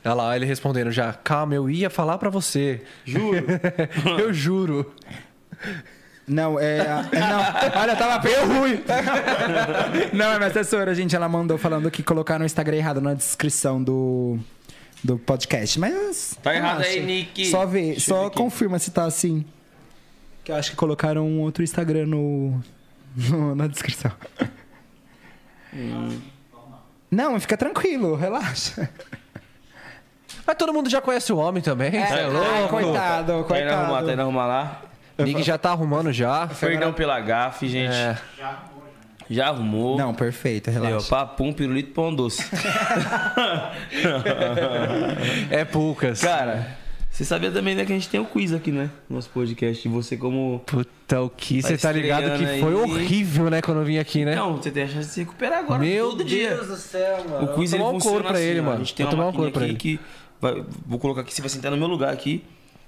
Olha 0.04 0.14
lá, 0.16 0.36
ele 0.36 0.46
respondendo 0.46 0.92
já. 0.92 1.14
Calma, 1.14 1.54
eu 1.56 1.70
ia 1.70 1.90
falar 1.90 2.18
pra 2.18 2.30
você. 2.32 2.82
Juro. 3.06 3.46
eu 4.20 4.34
juro. 4.34 4.92
Não, 6.28 6.58
é. 6.60 6.78
é, 6.78 6.86
Não, 7.20 7.82
olha, 7.82 7.96
tava 7.98 8.18
bem 8.20 8.36
ruim. 8.46 8.82
Não, 10.14 10.32
é 10.32 10.38
minha 10.38 10.50
assessora, 10.50 10.96
gente. 10.96 11.16
Ela 11.16 11.28
mandou 11.28 11.58
falando 11.58 11.92
que 11.92 12.02
colocaram 12.02 12.44
o 12.44 12.46
Instagram 12.46 12.78
errado 12.78 13.02
na 13.02 13.14
descrição 13.14 13.84
do. 13.84 14.40
Do 15.04 15.20
podcast, 15.20 15.78
mas. 15.82 16.38
Tá 16.42 16.56
errado 16.56 16.78
relaxa. 16.80 16.92
aí, 16.98 17.06
Nick. 17.06 17.46
Só 17.48 17.66
vê, 17.66 18.00
só 18.00 18.28
aqui. 18.28 18.38
confirma 18.38 18.80
se 18.80 18.90
tá 18.92 19.04
assim. 19.04 19.44
Que 20.46 20.52
eu 20.52 20.56
acho 20.56 20.72
que 20.72 20.78
colocaram 20.78 21.28
um 21.28 21.42
outro 21.42 21.62
Instagram 21.62 22.06
no, 22.06 22.62
no- 23.16 23.54
na 23.54 23.68
descrição. 23.68 24.12
Hum. 25.74 26.20
Não, 27.12 27.38
fica 27.40 27.58
tranquilo, 27.58 28.16
relaxa. 28.16 28.90
Mas 30.48 30.56
todo 30.58 30.74
mundo 30.74 30.90
já 30.90 31.02
conhece 31.02 31.32
o 31.34 31.38
homem 31.38 31.62
também. 31.62 31.92
Você 31.92 31.98
é, 31.98 32.24
ai, 32.24 32.30
louco. 32.30 32.70
coitado, 32.70 33.44
Tá 33.44 33.60
indo 33.62 33.70
arrumar, 33.72 33.88
coitado. 33.88 34.08
tá 34.08 34.14
indo 34.14 34.22
arrumar 34.22 34.46
lá. 34.46 34.82
Nick 35.18 35.44
já 35.44 35.58
tá 35.58 35.72
arrumando 35.72 36.12
já. 36.12 36.48
Perdão 36.60 36.92
pela 36.94 37.20
gafe, 37.20 37.68
gente. 37.68 37.94
É. 37.94 38.18
Já 39.30 39.48
arrumou. 39.48 39.98
Não, 39.98 40.14
perfeito, 40.14 40.70
relaxa. 40.70 41.08
papum, 41.10 41.54
pirulito, 41.54 41.92
pão 41.94 42.14
doce. 42.14 42.44
É 45.50 45.64
poucas. 45.66 46.22
Cara, 46.22 46.76
você 47.10 47.24
sabia 47.24 47.50
também 47.52 47.76
né, 47.76 47.86
que 47.86 47.92
a 47.92 47.96
gente 47.96 48.10
tem 48.10 48.20
o 48.20 48.26
quiz 48.26 48.54
aqui, 48.54 48.72
né? 48.72 48.90
No 49.10 49.16
nosso 49.18 49.30
podcast. 49.30 49.88
E 49.88 49.92
você 49.92 50.18
como... 50.18 50.62
Puta, 50.66 51.22
o 51.22 51.30
que 51.30 51.62
Tá 51.62 51.68
você 51.70 51.78
tá 51.78 51.92
ligado 51.92 52.38
que 52.38 52.46
foi 52.60 52.74
aí. 52.74 52.74
horrível, 52.74 53.50
né, 53.50 53.62
quando 53.62 53.80
eu 53.80 53.86
vim 53.86 53.98
aqui, 53.98 54.26
né? 54.26 54.36
Não, 54.36 54.58
você 54.58 54.72
tem 54.72 54.84
a 54.84 54.88
chance 54.88 55.08
de 55.08 55.14
se 55.14 55.20
recuperar 55.22 55.60
agora. 55.60 55.80
Meu 55.80 56.10
todo 56.10 56.18
Deus 56.18 56.30
dia. 56.30 56.56
do 56.58 56.76
céu, 56.76 57.24
mano. 57.30 57.46
O 57.46 57.56
quiz 57.56 57.72
ele 57.74 57.82
tomar 57.82 57.92
um 57.92 58.00
funciona 58.00 58.16
couro 58.18 58.28
pra 58.30 58.38
assim, 58.38 58.48
ele, 58.48 58.62
mano. 58.62 58.76
A 58.76 58.80
gente 58.80 58.96
tem 58.96 59.06
Vou 59.06 59.14
uma 59.16 59.18
tomar 59.24 59.30
um 59.30 59.34
couro 59.34 59.52
pra 59.52 59.62
aqui 59.64 59.72
ele. 59.72 59.78
que... 59.80 60.00
vai- 60.42 60.64
vou 60.86 61.00
colocar 61.00 61.22
aqui, 61.22 61.34
você 61.34 61.42
vai 61.42 61.50
sentar 61.50 61.72
no 61.72 61.78
meu 61.78 61.88
lugar 61.88 62.12
aqui. 62.12 62.44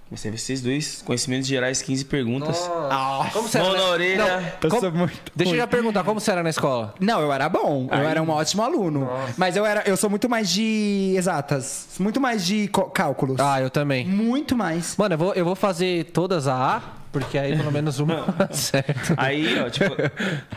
Vai 0.10 0.20
ser 0.20 0.38
vocês 0.38 0.62
dois, 0.62 1.02
conhecimentos 1.02 1.48
gerais, 1.48 1.82
15 1.82 2.06
perguntas. 2.06 2.70
Como 3.34 3.48
você 3.48 3.58
era 3.58 3.68
Mão 3.70 3.76
na- 3.78 3.84
orelha. 3.86 4.56
Eu 4.62 4.70
Como- 4.70 4.82
sou 4.82 4.92
muito 4.92 5.32
Deixa 5.36 5.54
eu 5.54 5.58
já 5.58 5.66
perguntar, 5.68 6.04
como 6.04 6.20
você 6.20 6.32
era 6.32 6.44
na 6.44 6.50
escola? 6.52 6.94
Não, 7.00 7.20
eu 7.22 7.34
era 7.34 7.50
bom. 7.50 7.88
Eu 7.92 7.98
era 8.08 8.22
um 8.22 8.30
ótimo 8.30 8.62
aluno. 8.62 9.10
Mas 9.36 9.56
eu 9.56 9.66
era, 9.66 9.82
eu 9.88 9.98
sou 9.98 10.08
muito 10.10 10.30
mais 10.30 10.50
de 10.52 11.16
exatas, 11.18 11.88
muito 12.00 12.22
mais 12.22 12.46
de 12.46 12.68
cálculos. 12.94 13.40
Ah, 13.40 13.60
eu 13.60 13.70
também. 13.72 14.06
Muito 14.06 14.56
mais. 14.56 14.96
Mano, 14.96 15.16
eu 15.16 15.18
vou, 15.18 15.34
eu 15.34 15.44
vou 15.44 15.56
fazer 15.56 16.06
todas 16.12 16.48
a 16.48 16.76
A, 16.78 16.82
porque 17.12 17.36
aí 17.38 17.58
pelo 17.58 17.72
menos 17.72 18.00
uma 18.00 18.26
certo. 18.54 19.16
Aí, 19.18 19.60
ó, 19.60 19.70
tipo, 19.72 19.96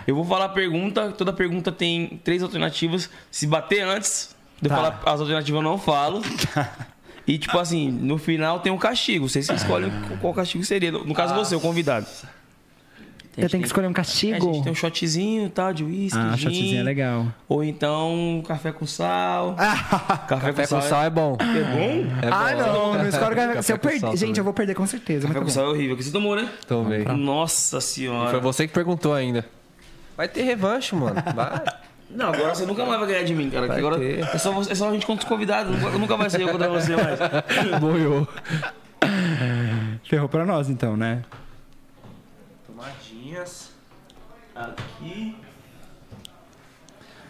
eu 0.07 0.15
vou 0.15 0.27
falar 0.27 0.45
a 0.45 0.49
pergunta, 0.51 1.11
toda 1.17 1.33
pergunta 1.33 1.73
tem 1.73 2.21
três 2.23 2.43
alternativas. 2.43 3.09
Se 3.31 3.47
bater 3.47 3.81
antes 3.81 4.37
de 4.61 4.69
Tá. 4.69 4.77
falar 4.77 5.01
as 5.07 5.21
alternativas, 5.21 5.59
eu 5.59 5.63
não 5.63 5.79
falo. 5.79 6.21
E, 7.29 7.37
tipo 7.39 7.59
assim, 7.59 7.91
no 7.91 8.17
final 8.17 8.59
tem 8.61 8.73
um 8.73 8.79
castigo. 8.79 9.29
Vocês 9.29 9.47
escolhem 9.51 9.93
qual 10.21 10.33
castigo 10.33 10.65
seria. 10.65 10.91
No 10.91 11.13
caso, 11.15 11.35
você, 11.35 11.55
o 11.55 11.61
convidado. 11.61 12.07
eu 13.37 13.49
tenho 13.51 13.63
que 13.63 13.69
escolher 13.69 13.87
um 13.87 13.91
É, 13.91 13.93
a 13.93 13.95
castigo. 13.95 14.53
gente 14.55 14.63
tem 14.65 14.73
um 14.73 14.75
shotzinho 14.75 15.51
tal, 15.51 15.73
de 15.75 15.85
uísque, 15.85 16.19
Ah, 16.19 16.31
gin, 16.35 16.43
shotzinho 16.45 16.81
é 16.81 16.83
legal. 16.83 17.27
Ou 17.47 17.63
então 17.63 18.15
um 18.39 18.43
café 18.43 18.73
com 18.73 18.87
sal. 18.87 19.55
Ah, 19.59 20.25
Café, 20.27 20.53
Café 20.53 20.67
com 20.67 20.81
sal 20.81 21.05
é 21.05 21.11
bom. 21.11 21.37
é 21.39 21.45
bom? 21.45 22.11
É 22.23 22.29
ah, 22.33 22.53
bom. 22.55 22.63
não, 22.63 22.95
não 22.95 23.09
escolhe 23.09 23.35
café. 23.37 23.63
Se 23.63 23.73
eu 23.73 23.79
com 23.79 23.83
perder, 23.83 24.01
sal 24.01 24.11
gente, 24.17 24.21
também. 24.29 24.39
eu 24.39 24.45
vou 24.45 24.53
perder 24.55 24.75
com 24.75 24.87
certeza. 24.87 25.29
Café 25.29 25.35
muito 25.35 25.45
com 25.55 25.55
bom. 25.55 25.55
sal 25.55 25.67
é 25.67 25.69
horrível. 25.77 25.97
Que 25.99 26.03
você 26.05 26.11
tomou, 26.11 26.35
né? 26.35 26.49
Tomei. 26.67 27.05
Nossa 27.05 27.81
senhora. 27.81 28.31
Foi 28.31 28.41
você 28.41 28.67
que 28.67 28.73
perguntou 28.73 29.13
ainda. 29.13 29.45
Vai 30.17 30.27
ter 30.29 30.43
revanche, 30.43 30.95
mano. 30.97 31.15
Vai. 31.35 31.63
Não, 32.11 32.29
agora 32.33 32.55
você 32.55 32.65
nunca 32.65 32.85
mais 32.87 32.99
vai 33.01 33.09
ganhar 33.09 33.25
de 33.25 33.35
mim, 33.35 33.51
cara. 33.51 33.67
Vai 33.67 33.79
agora 33.79 33.99
ter. 33.99 34.21
é 34.21 34.39
só, 34.39 34.51
você- 34.53 34.73
é 34.73 34.75
só 34.75 34.89
a 34.89 34.93
gente 34.93 35.05
contra 35.07 35.25
os 35.25 35.29
convidados. 35.29 35.77
Nunca, 35.79 35.99
nunca 35.99 36.17
vai 36.17 36.31
ser 36.31 36.41
eu 36.43 36.49
contra 36.49 36.69
você 36.69 36.97
mais. 36.97 37.19
Boiou. 37.81 38.27
Ferrou 40.05 40.29
pra 40.29 40.47
nós, 40.47 40.71
então, 40.71 40.97
né? 40.97 41.23
Tomadinhas. 42.67 43.71
Aqui. 44.55 45.37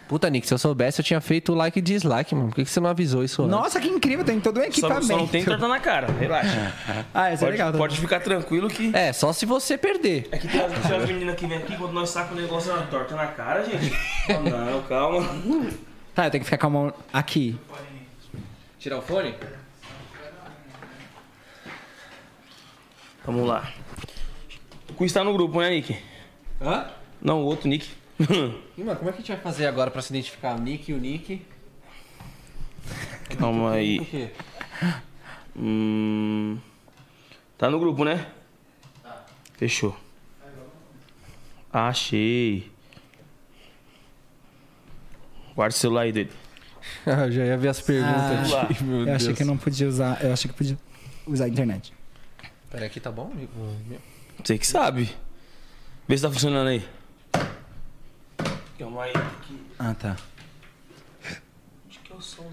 Puta, 0.09 0.31
Nick, 0.31 0.47
se 0.47 0.55
eu 0.55 0.59
soubesse, 0.59 1.01
eu 1.01 1.05
tinha 1.05 1.21
feito 1.21 1.53
like 1.55 1.79
e 1.79 1.83
dislike, 1.83 2.35
mano. 2.35 2.49
Por 2.49 2.57
que 2.57 2.65
que 2.65 2.71
você 2.71 2.81
não 2.81 2.89
avisou 2.89 3.23
isso 3.23 3.43
antes? 3.43 3.51
Nossa, 3.53 3.79
que 3.79 3.89
incrível, 3.89 4.25
tem 4.25 4.41
todo 4.41 4.59
um 4.59 4.63
Só, 4.63 4.69
equipamento. 4.69 5.07
só 5.07 5.17
não 5.19 5.27
tem 5.29 5.45
torta 5.45 5.69
na 5.69 5.79
cara, 5.79 6.07
relaxa. 6.13 6.75
Ah, 7.13 7.29
essa 7.29 7.45
é 7.45 7.47
Pode, 7.47 7.51
legal. 7.53 7.73
tá? 7.73 7.79
pode 7.79 8.01
ficar 8.01 8.21
tranquilo 8.21 8.69
que. 8.69 8.91
É, 8.97 9.13
só 9.13 9.33
se 9.33 9.45
você 9.45 9.77
perder. 9.77 10.27
É 10.33 10.39
que 10.39 10.49
tem 10.49 10.61
as, 10.63 10.73
tem 10.87 10.97
as 10.97 11.07
meninas 11.09 11.35
que 11.37 11.47
vêm 11.47 11.59
aqui 11.59 11.77
quando 11.77 11.93
nós 11.93 12.09
sacamos 12.09 12.39
o 12.39 12.43
negócio 12.43 12.75
na 12.75 12.83
torta 12.87 13.15
na 13.15 13.27
cara, 13.27 13.65
gente. 13.65 13.93
Ah, 14.31 14.39
não, 14.71 14.83
calma. 14.83 15.29
Tá, 16.15 16.27
eu 16.27 16.31
tenho 16.33 16.43
que 16.43 16.51
ficar 16.51 16.59
com 16.59 16.67
a 16.67 16.71
mão 16.71 16.95
aqui. 17.13 17.57
Tirar 18.81 18.99
o 18.99 19.03
fone? 19.03 19.33
Vamos 23.25 23.47
lá. 23.47 23.71
O 24.91 24.95
quiz 24.95 25.13
tá 25.13 25.23
no 25.23 25.33
grupo, 25.33 25.61
né, 25.61 25.71
Nick? 25.71 25.97
Hã? 26.61 26.87
Não, 27.23 27.43
o 27.43 27.45
outro 27.45 27.69
Nick. 27.69 27.89
E, 28.77 28.83
mano, 28.83 28.99
como 28.99 29.11
é 29.11 29.13
que 29.13 29.19
a 29.19 29.21
gente 29.21 29.29
vai 29.33 29.41
fazer 29.41 29.67
agora 29.67 29.91
pra 29.91 30.03
se 30.03 30.13
identificar 30.13 30.57
o 30.57 30.61
Nick 30.61 30.91
e 30.91 30.95
o 30.95 30.99
Nick? 30.99 31.43
Calma 33.39 33.73
aí. 33.73 34.33
Hum. 35.57 36.59
Tá 37.57 37.71
no 37.71 37.79
grupo, 37.79 38.05
né? 38.05 38.27
Fechou. 39.57 39.97
Achei. 41.73 42.71
Guarda 45.55 45.75
o 45.75 45.79
celular 45.79 46.03
aí, 46.03 46.13
doido. 46.13 46.33
Eu 47.07 47.31
já 47.33 47.45
ia 47.45 47.57
ver 47.57 47.69
as 47.69 47.81
perguntas 47.81 48.53
Ah, 48.55 48.63
aqui, 48.63 48.83
meu 48.85 49.01
eu 49.01 49.05
Deus. 49.05 49.17
achei 49.23 49.35
que 49.35 49.43
eu 49.43 49.47
não 49.47 49.59
podia 49.59 49.87
usar. 49.89 50.25
Eu 50.25 50.33
achei 50.33 50.51
que 50.51 50.57
podia 50.57 50.79
usar 51.27 51.45
a 51.45 51.49
internet. 51.49 51.93
Peraí, 52.71 52.87
aqui 52.87 52.99
tá 53.01 53.11
bom? 53.11 53.31
amigo? 53.33 53.51
Você 54.43 54.57
que 54.57 54.67
sabe. 54.67 55.11
Vê 56.07 56.17
se 56.17 56.23
tá 56.23 56.31
funcionando 56.31 56.69
aí. 56.69 56.83
Aí. 59.01 59.13
Aqui. 59.15 59.61
Ah, 59.79 59.95
tá. 59.95 60.17
Onde 61.87 61.99
que 62.01 62.13
é 62.13 62.17
o 62.17 62.21
som? 62.21 62.51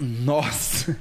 Nossa! 0.00 0.98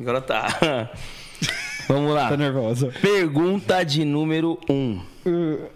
Agora 0.00 0.20
tá. 0.22 0.48
Vamos 1.86 2.14
lá. 2.14 2.28
Tô 2.30 2.36
nervosa. 2.36 2.92
Pergunta 3.02 3.84
de 3.84 4.04
número 4.04 4.58
1. 4.68 4.74
Um. 4.74 5.68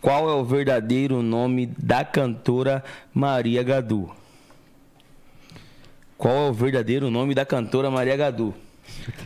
Qual 0.00 0.30
é 0.30 0.32
o 0.32 0.44
verdadeiro 0.44 1.22
nome 1.22 1.66
da 1.66 2.04
cantora 2.04 2.82
Maria 3.12 3.62
Gadu? 3.62 4.10
Qual 6.16 6.34
é 6.34 6.50
o 6.50 6.52
verdadeiro 6.52 7.10
nome 7.10 7.34
da 7.34 7.44
cantora 7.44 7.90
Maria 7.90 8.16
Gadu? 8.16 8.54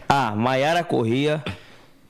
A. 0.09 0.35
Maiara 0.35 0.83
Correia. 0.83 1.45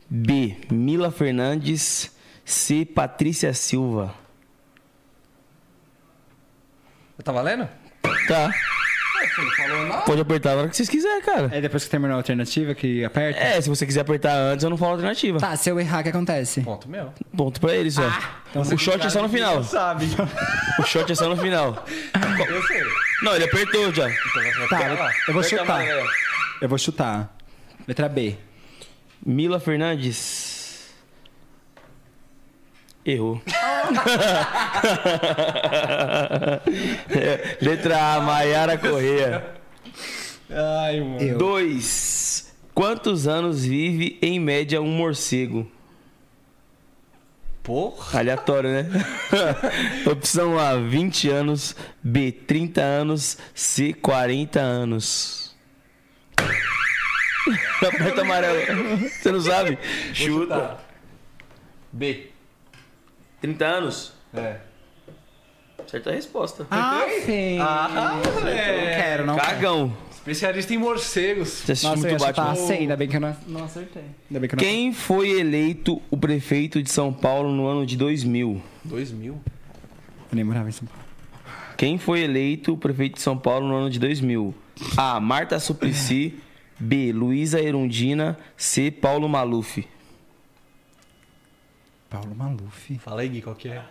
B. 0.09 0.56
Mila 0.70 1.10
Fernandes. 1.10 2.10
C. 2.53 2.85
Patrícia 2.85 3.53
Silva. 3.55 4.15
Tá 7.24 7.31
valendo? 7.33 7.69
Tá. 8.27 8.51
Pode 10.05 10.20
apertar 10.20 10.55
na 10.57 10.62
hora 10.62 10.69
que 10.69 10.77
vocês 10.77 10.89
quiserem, 10.89 11.23
cara. 11.23 11.49
É 11.53 11.61
depois 11.61 11.85
que 11.85 11.91
terminou 11.91 12.15
a 12.15 12.19
alternativa 12.19 12.74
que 12.74 13.05
aperta? 13.05 13.39
É, 13.39 13.61
se 13.61 13.69
você 13.69 13.87
quiser 13.87 14.01
apertar 14.01 14.35
antes, 14.35 14.65
eu 14.65 14.70
não 14.70 14.77
falo 14.77 14.93
alternativa. 14.93 15.39
Tá, 15.39 15.55
se 15.55 15.70
eu 15.70 15.79
errar, 15.79 16.01
o 16.01 16.03
que 16.03 16.09
acontece? 16.09 16.61
Ponto 16.62 16.89
meu. 16.89 17.12
Ponto 17.37 17.61
pra 17.61 17.73
eles, 17.74 17.97
ó. 17.99 18.09
o 18.59 18.77
shot 18.79 19.07
é 19.07 19.09
só 19.09 19.23
no 19.23 19.29
final. 19.29 19.62
Sabe. 19.62 20.07
O 20.81 20.83
shot 20.83 21.11
é 21.12 21.15
só 21.15 21.29
no 21.29 21.37
final. 21.37 21.85
Eu 22.49 22.62
sei. 22.66 22.83
Não, 23.23 23.35
ele 23.37 23.45
apertou 23.45 23.95
já. 23.95 24.09
Então 24.11 24.43
você 24.43 24.59
vai 24.59 24.69
Tá, 24.69 24.77
ficar 24.79 24.99
lá. 24.99 25.11
eu 25.29 25.35
vou 25.35 25.43
chutar. 25.45 25.62
amarela. 25.62 26.11
Eu 26.61 26.69
vou 26.69 26.79
chutar. 26.79 27.37
Letra 27.87 28.09
B. 28.09 28.37
Mila 29.24 29.61
Fernandes. 29.61 30.52
Errou. 33.05 33.43
É, 37.11 37.57
Letra 37.65 38.15
A, 38.15 38.20
Maiara 38.20 38.79
Correia. 38.79 39.45
Ai, 40.51 41.01
mano. 41.01 41.20
Eu. 41.20 41.39
Dois. 41.39 42.55
Quantos 42.74 43.27
anos 43.27 43.65
vive 43.65 44.19
em 44.23 44.39
média 44.39 44.81
um 44.81 44.87
morcego? 44.87 45.70
Porra. 47.62 48.20
Aleatório, 48.20 48.70
né? 48.70 48.87
Opção 50.11 50.59
A, 50.59 50.77
20 50.77 51.29
anos. 51.29 51.77
B, 52.03 52.33
30 52.33 52.81
anos. 52.81 53.39
C, 53.55 53.93
40 53.93 54.61
anos. 54.61 55.55
Aperta 57.87 58.23
amarelo. 58.23 58.99
Você 58.99 59.31
não 59.31 59.41
sabe? 59.41 59.79
Chuta. 60.12 60.79
B. 61.93 62.31
30 63.43 63.64
anos? 63.64 64.12
É. 64.32 64.56
Certa 65.86 66.12
resposta. 66.12 66.66
Ah, 66.70 67.05
sim. 67.27 67.59
Ah, 67.60 68.20
Não 68.24 68.43
quero, 68.43 69.27
não 69.27 69.35
quero. 69.36 69.48
Cagão. 69.48 69.97
Especialista 70.12 70.73
em 70.73 70.78
morcegos. 70.78 71.48
Você 71.48 71.73
assistiu 71.73 71.90
Nossa, 71.97 72.09
muito 72.09 72.20
Batman? 72.20 72.55
C, 72.55 72.73
ainda 72.74 72.97
bem 72.97 73.09
que 73.09 73.16
eu 73.16 73.20
não, 73.20 73.36
não 73.48 73.64
acertei. 73.64 74.05
Ainda 74.31 74.39
bem 74.40 74.48
que 74.48 74.55
eu 74.55 74.56
não 74.56 74.64
Quem 74.64 74.93
foi 74.93 75.31
eleito 75.31 76.01
o 76.09 76.16
prefeito 76.16 76.81
de 76.81 76.89
São 76.90 77.12
Paulo 77.12 77.51
no 77.51 77.66
ano 77.66 77.85
de 77.85 77.97
2000? 77.97 78.62
2 78.85 79.10
mil. 79.10 79.40
Eu 80.31 80.36
nem 80.36 80.44
morava 80.44 80.69
em 80.69 80.73
São 80.73 80.86
Paulo. 80.86 81.02
Quem 81.77 81.98
foi 81.98 82.20
eleito 82.20 82.73
o 82.74 82.78
prefeito 82.78 83.16
de 83.16 83.20
São 83.20 83.36
Paulo 83.36 83.66
no 83.66 83.74
ano 83.74 83.90
de 83.90 83.98
2000? 83.98 84.55
A. 84.97 85.19
Marta 85.19 85.59
Suplicy. 85.59 86.39
B. 86.78 87.12
Luísa 87.12 87.60
Erundina. 87.60 88.39
C. 88.56 88.93
Paulo 88.93 89.28
Maluf. 89.28 89.85
Paulo 92.12 92.34
Maluf. 92.36 92.98
Fala 92.98 93.22
aí, 93.22 93.28
Gui, 93.28 93.40
qual 93.40 93.56
que 93.56 93.68
é? 93.68 93.82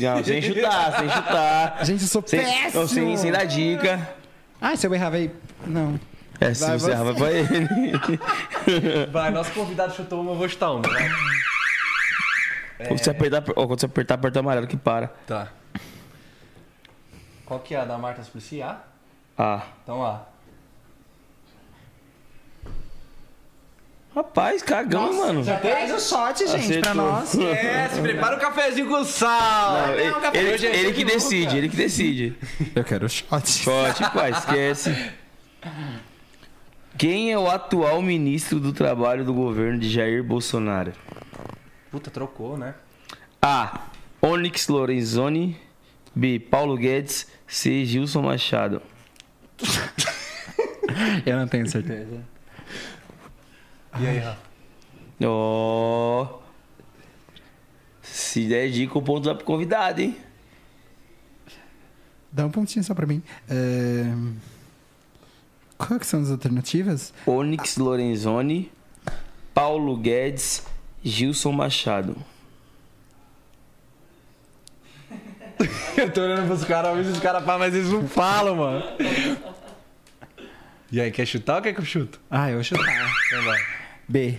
Não, 0.00 0.24
sem 0.24 0.42
chutar, 0.42 0.98
sem 0.98 1.08
chutar. 1.08 1.84
Gente, 1.84 2.02
eu 2.02 2.08
sou 2.08 2.22
Sem, 2.26 2.40
péssimo. 2.40 2.80
não, 2.80 2.88
sem, 2.88 3.16
sem 3.16 3.30
dar 3.30 3.44
dica. 3.44 4.16
Ah, 4.60 4.74
se 4.76 4.84
eu 4.86 4.92
errar, 4.92 5.10
vai... 5.10 5.30
Não. 5.64 5.98
É, 6.40 6.52
se 6.52 6.66
Vai 6.66 6.78
você 6.78 6.90
errar, 6.90 7.04
vai 7.04 7.14
pra 7.14 7.32
ele. 7.32 9.08
Vai, 9.12 9.30
nosso 9.30 9.52
convidado 9.52 9.94
chutou 9.94 10.20
uma, 10.20 10.32
eu 10.32 10.36
vou 10.36 10.48
chutar 10.48 10.72
uma. 10.72 10.82
Vai. 10.82 11.08
Quando, 12.88 12.98
você 12.98 13.10
apertar, 13.10 13.42
quando 13.42 13.80
você 13.80 13.86
apertar, 13.86 14.14
aperta 14.16 14.40
amarelo 14.40 14.66
que 14.66 14.76
para. 14.76 15.08
Tá. 15.26 15.48
Qual 17.46 17.60
que 17.60 17.74
é 17.74 17.80
a 17.80 17.84
da 17.84 17.96
Marta 17.96 18.22
Suplicy? 18.22 18.60
A? 18.60 18.80
Ah. 19.38 19.62
Então 19.82 20.04
A. 20.04 20.26
Rapaz, 24.16 24.62
cagão, 24.62 25.12
mano. 25.12 25.44
Já 25.44 25.58
fez 25.58 25.92
o 25.92 26.00
shot, 26.00 26.38
gente, 26.46 26.80
pra 26.80 26.90
Acertou. 26.90 26.94
nós. 26.94 27.34
É, 27.38 27.88
se 27.90 28.00
prepara 28.00 28.36
o 28.36 28.40
cafezinho 28.40 28.88
com 28.88 29.04
sal. 29.04 29.72
Não, 29.88 29.94
ele, 29.94 30.02
ele- 30.38 30.66
ele 30.66 30.92
que 30.94 31.04
decide, 31.04 31.58
ele 31.58 31.68
que 31.68 31.76
decide. 31.76 32.34
Eu 32.74 32.82
quero 32.82 33.06
shot. 33.10 33.46
Shot, 33.46 34.10
pai, 34.14 34.30
esquece. 34.30 35.12
Quem 36.96 37.30
é 37.30 37.38
o 37.38 37.46
atual 37.50 38.00
ministro 38.00 38.58
do 38.58 38.72
Trabalho 38.72 39.22
do 39.22 39.34
governo 39.34 39.78
de 39.78 39.90
Jair 39.90 40.24
Bolsonaro? 40.24 40.92
Puta, 41.90 42.10
trocou, 42.10 42.56
né? 42.56 42.74
A. 43.42 43.80
Onyx 44.22 44.66
Lorenzoni. 44.68 45.58
B. 46.14 46.40
Paulo 46.40 46.74
Guedes. 46.78 47.26
C. 47.46 47.84
Gilson 47.84 48.22
Machado. 48.22 48.80
Eu 51.26 51.36
não 51.36 51.46
tenho 51.46 51.68
certeza. 51.68 52.24
E 54.00 54.06
aí, 54.06 54.18
Rafa? 54.18 54.38
Ó. 55.24 56.40
Se 58.02 58.46
der 58.46 58.70
dica, 58.70 58.98
o 58.98 59.02
ponto 59.02 59.24
vai 59.24 59.34
pro 59.34 59.44
convidado, 59.44 60.00
hein? 60.00 60.16
Dá 62.30 62.44
um 62.44 62.50
pontinho 62.50 62.84
só 62.84 62.94
pra 62.94 63.06
mim. 63.06 63.22
É... 63.48 64.04
Qual 65.78 65.98
que 65.98 66.06
são 66.06 66.22
as 66.22 66.30
alternativas? 66.30 67.12
Onyx 67.26 67.76
Lorenzoni. 67.76 68.70
Paulo 69.54 69.96
Guedes. 69.96 70.64
Gilson 71.02 71.52
Machado. 71.52 72.16
Eu 75.96 76.12
tô 76.12 76.20
olhando 76.20 76.46
pros 76.48 76.64
caras, 76.64 76.96
mas 76.96 77.06
os 77.06 77.20
caras 77.20 77.44
falam, 77.44 77.60
mas 77.60 77.74
eles 77.74 77.90
não 77.90 78.06
falam, 78.06 78.56
mano. 78.56 78.84
E 80.90 81.00
aí, 81.00 81.10
quer 81.10 81.26
chutar 81.26 81.56
ou 81.56 81.62
quer 81.62 81.72
que 81.72 81.80
eu 81.80 81.84
chuto? 81.84 82.20
Ah, 82.30 82.50
eu 82.50 82.56
vou 82.56 82.64
chutar. 82.64 82.84
Então 83.26 83.44
vai. 83.44 83.75
B. 84.08 84.38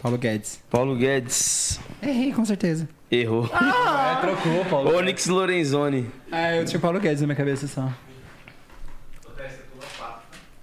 Paulo 0.00 0.16
Guedes. 0.16 0.62
Paulo 0.70 0.96
Guedes. 0.96 1.80
Errei, 2.00 2.32
com 2.32 2.44
certeza. 2.44 2.88
Errou. 3.10 3.46
É, 3.46 4.20
trocou, 4.20 4.64
Paulo. 4.66 4.96
Onyx 4.96 5.26
Lorenzoni. 5.26 6.10
Ah, 6.30 6.54
eu 6.54 6.64
tinha 6.64 6.78
Paulo 6.78 7.00
Guedes 7.00 7.20
na 7.20 7.26
minha 7.26 7.36
cabeça 7.36 7.66
só. 7.66 7.92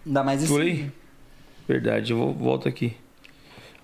Dá 0.06 0.23
mais 0.23 0.44
isso. 0.44 0.57
Aí? 0.57 0.91
Verdade, 1.68 2.14
eu 2.14 2.18
vou, 2.18 2.34
volto 2.34 2.69
aqui. 2.69 2.95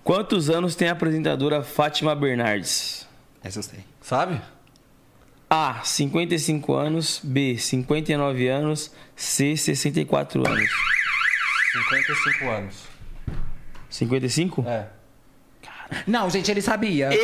Quantos 0.04 0.48
anos 0.48 0.74
tem 0.74 0.88
a 0.88 0.92
apresentadora 0.92 1.62
Fátima 1.62 2.14
Bernardes? 2.14 3.06
Essa 3.42 3.58
eu 3.58 3.62
sei. 3.62 3.80
Sabe? 4.00 4.40
A. 5.50 5.80
55 5.84 6.72
anos. 6.74 7.20
B. 7.22 7.58
59 7.58 8.48
anos. 8.48 8.92
C. 9.16 9.56
64 9.56 10.48
anos. 10.48 10.70
55 11.72 12.50
anos. 12.50 12.91
55? 13.92 14.64
É. 14.66 14.86
Não, 16.06 16.28
gente, 16.30 16.50
ele 16.50 16.62
sabia. 16.62 17.10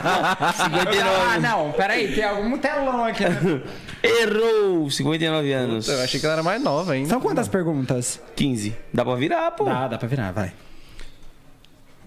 Ah, 0.00 0.52
59. 0.52 1.38
não, 1.40 1.72
peraí, 1.72 2.14
tem 2.14 2.22
algum 2.22 2.56
telão 2.58 3.04
aqui. 3.04 3.24
Errou! 4.02 4.88
59 4.88 5.52
anos. 5.52 5.88
Eu 5.88 6.00
achei 6.00 6.20
que 6.20 6.26
ela 6.26 6.34
era 6.34 6.42
mais 6.42 6.62
nova 6.62 6.92
ainda. 6.92 7.08
São 7.08 7.20
quantas 7.20 7.48
perguntas? 7.48 8.20
15. 8.36 8.76
Dá 8.92 9.04
pra 9.04 9.16
virar, 9.16 9.50
pô. 9.52 9.64
Dá, 9.64 9.88
dá 9.88 9.98
pra 9.98 10.06
virar, 10.06 10.30
vai. 10.30 10.52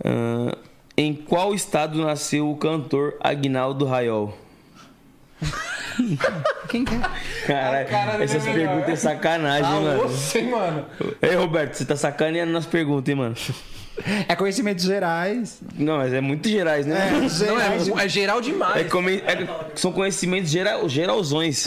Ah, 0.06 0.58
em 0.96 1.14
qual 1.14 1.54
estado 1.54 2.02
nasceu 2.02 2.50
o 2.50 2.56
cantor 2.56 3.16
Agnaldo 3.20 3.86
Raiol? 3.86 4.38
Quem 6.70 6.86
quer? 6.86 7.00
Caralho, 7.46 7.88
cara 7.90 8.24
essas 8.24 8.46
é 8.48 8.54
perguntas 8.54 8.90
é 8.90 8.96
sacanagem, 8.96 9.66
Ah, 9.66 9.80
mano. 9.82 10.02
você, 10.04 10.42
mano. 10.44 10.86
Ei, 11.22 11.36
Roberto, 11.36 11.74
você 11.76 11.86
tá 11.86 11.96
sacaneando 11.96 12.52
nas 12.52 12.66
perguntas, 12.66 13.10
hein, 13.10 13.16
mano? 13.16 13.36
É 14.28 14.36
conhecimentos 14.36 14.86
gerais. 14.86 15.62
Não, 15.78 15.98
mas 15.98 16.14
é 16.14 16.22
muito 16.22 16.48
gerais, 16.48 16.86
né? 16.86 17.10
É, 17.10 17.12
Não, 17.12 17.30
gerais. 17.30 17.88
é, 17.90 18.06
é 18.06 18.10
geral 18.10 18.38
É 18.40 18.42
demais. 18.42 18.92
come- 18.92 19.18
é- 19.18 19.48
são 19.76 19.92
conhecimentos 19.92 20.50
geral, 20.50 20.88
geralzões. 20.88 21.66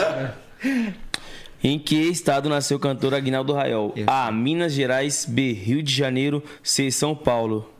Em 1.63 1.79
que 1.79 1.97
estado 1.97 2.49
nasceu 2.49 2.77
o 2.79 2.81
cantor 2.81 3.15
Agnaldo 3.15 3.53
Raiol? 3.53 3.95
A. 4.07 4.31
Minas 4.33 4.73
Gerais. 4.73 5.27
B. 5.29 5.53
Rio 5.53 5.83
de 5.83 5.95
Janeiro. 5.95 6.43
C. 6.63 6.91
São 6.91 7.15
Paulo. 7.15 7.71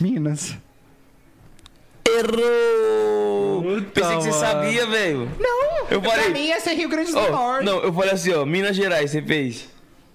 Minas. 0.00 0.54
Errou! 2.08 3.62
Puta, 3.62 4.00
Pensei 4.00 4.16
que 4.16 4.22
você 4.22 4.30
mano. 4.30 4.40
sabia, 4.40 4.86
velho. 4.86 5.30
Não! 5.38 5.86
Eu 5.90 6.02
falei- 6.02 6.24
Pra 6.24 6.30
mim 6.32 6.46
ia 6.46 6.60
ser 6.60 6.74
Rio 6.74 6.88
Grande 6.88 7.12
do 7.12 7.18
Ó, 7.18 7.30
Norte. 7.30 7.64
não, 7.64 7.78
eu 7.80 7.92
falei 7.92 8.10
assim, 8.12 8.32
ó, 8.32 8.44
Minas 8.44 8.76
Gerais, 8.76 9.10
você 9.10 9.22
fez. 9.22 9.68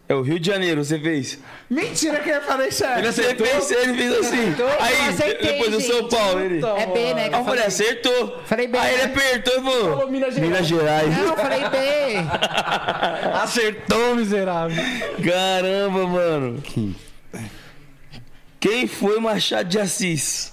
É 0.07 0.13
o 0.13 0.21
Rio 0.21 0.39
de 0.39 0.45
Janeiro, 0.45 0.83
você 0.85 0.99
fez. 0.99 1.39
Mentira 1.67 2.19
que 2.19 2.29
eu 2.29 2.39
falei 2.43 2.69
certo. 2.71 2.99
Ele 2.99 3.07
acertou, 3.07 3.47
ele 3.47 3.93
fez 3.97 4.13
assim. 4.19 4.39
Acertou? 4.51 4.67
Aí, 4.79 5.09
acertei, 5.09 5.51
depois 5.53 5.71
do 5.71 5.81
São 5.81 5.97
gente. 6.01 6.15
Paulo, 6.15 6.39
ele. 6.41 6.63
É 6.63 6.85
B, 6.85 7.13
né? 7.15 7.29
que 7.29 7.29
Aí 7.29 7.31
eu 7.33 7.39
eu 7.39 7.45
falei, 7.45 7.63
acertou. 7.65 8.39
Falei 8.45 8.67
bem, 8.67 8.81
Aí 8.81 8.93
ele 8.93 9.03
né? 9.07 9.11
apertou 9.15 9.53
e 9.53 9.63
falou. 9.63 9.89
Falou 9.97 10.11
Minas 10.11 10.33
Gerais. 10.35 10.47
Minas 10.51 10.67
Gerais. 10.67 11.17
Não, 11.17 11.25
eu 11.25 11.35
falei 11.37 11.59
B. 11.69 11.77
Acertou, 13.41 14.15
miserável. 14.15 14.83
Caramba, 15.23 16.05
mano. 16.07 16.61
Quem 18.65 18.87
foi 18.87 19.19
Machado 19.19 19.69
de 19.69 19.77
Assis? 19.77 20.51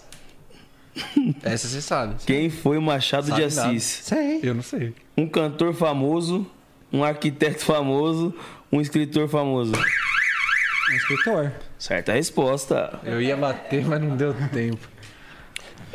Essa 1.43 1.67
você 1.67 1.81
sabe. 1.81 2.17
Quem 2.27 2.51
foi 2.51 2.79
Machado 2.79 3.29
Sabe 3.29 3.49
de 3.49 3.57
nada. 3.57 3.71
Assis? 3.71 3.85
Sei. 3.85 4.41
Eu 4.43 4.55
não 4.55 4.63
sei. 4.63 4.95
Um 5.17 5.27
cantor 5.27 5.73
famoso, 5.73 6.47
um 6.93 7.03
arquiteto 7.03 7.65
famoso, 7.65 8.35
um 8.71 8.83
escritor 8.83 9.31
famoso. 9.31 9.73
Um 9.73 10.95
escritor. 10.95 11.55
Certa 11.79 12.13
resposta. 12.13 13.01
Eu 13.03 13.23
ia 13.23 13.35
bater, 13.35 13.83
mas 13.87 13.99
não 14.03 14.15
deu 14.15 14.35
tempo. 14.53 14.87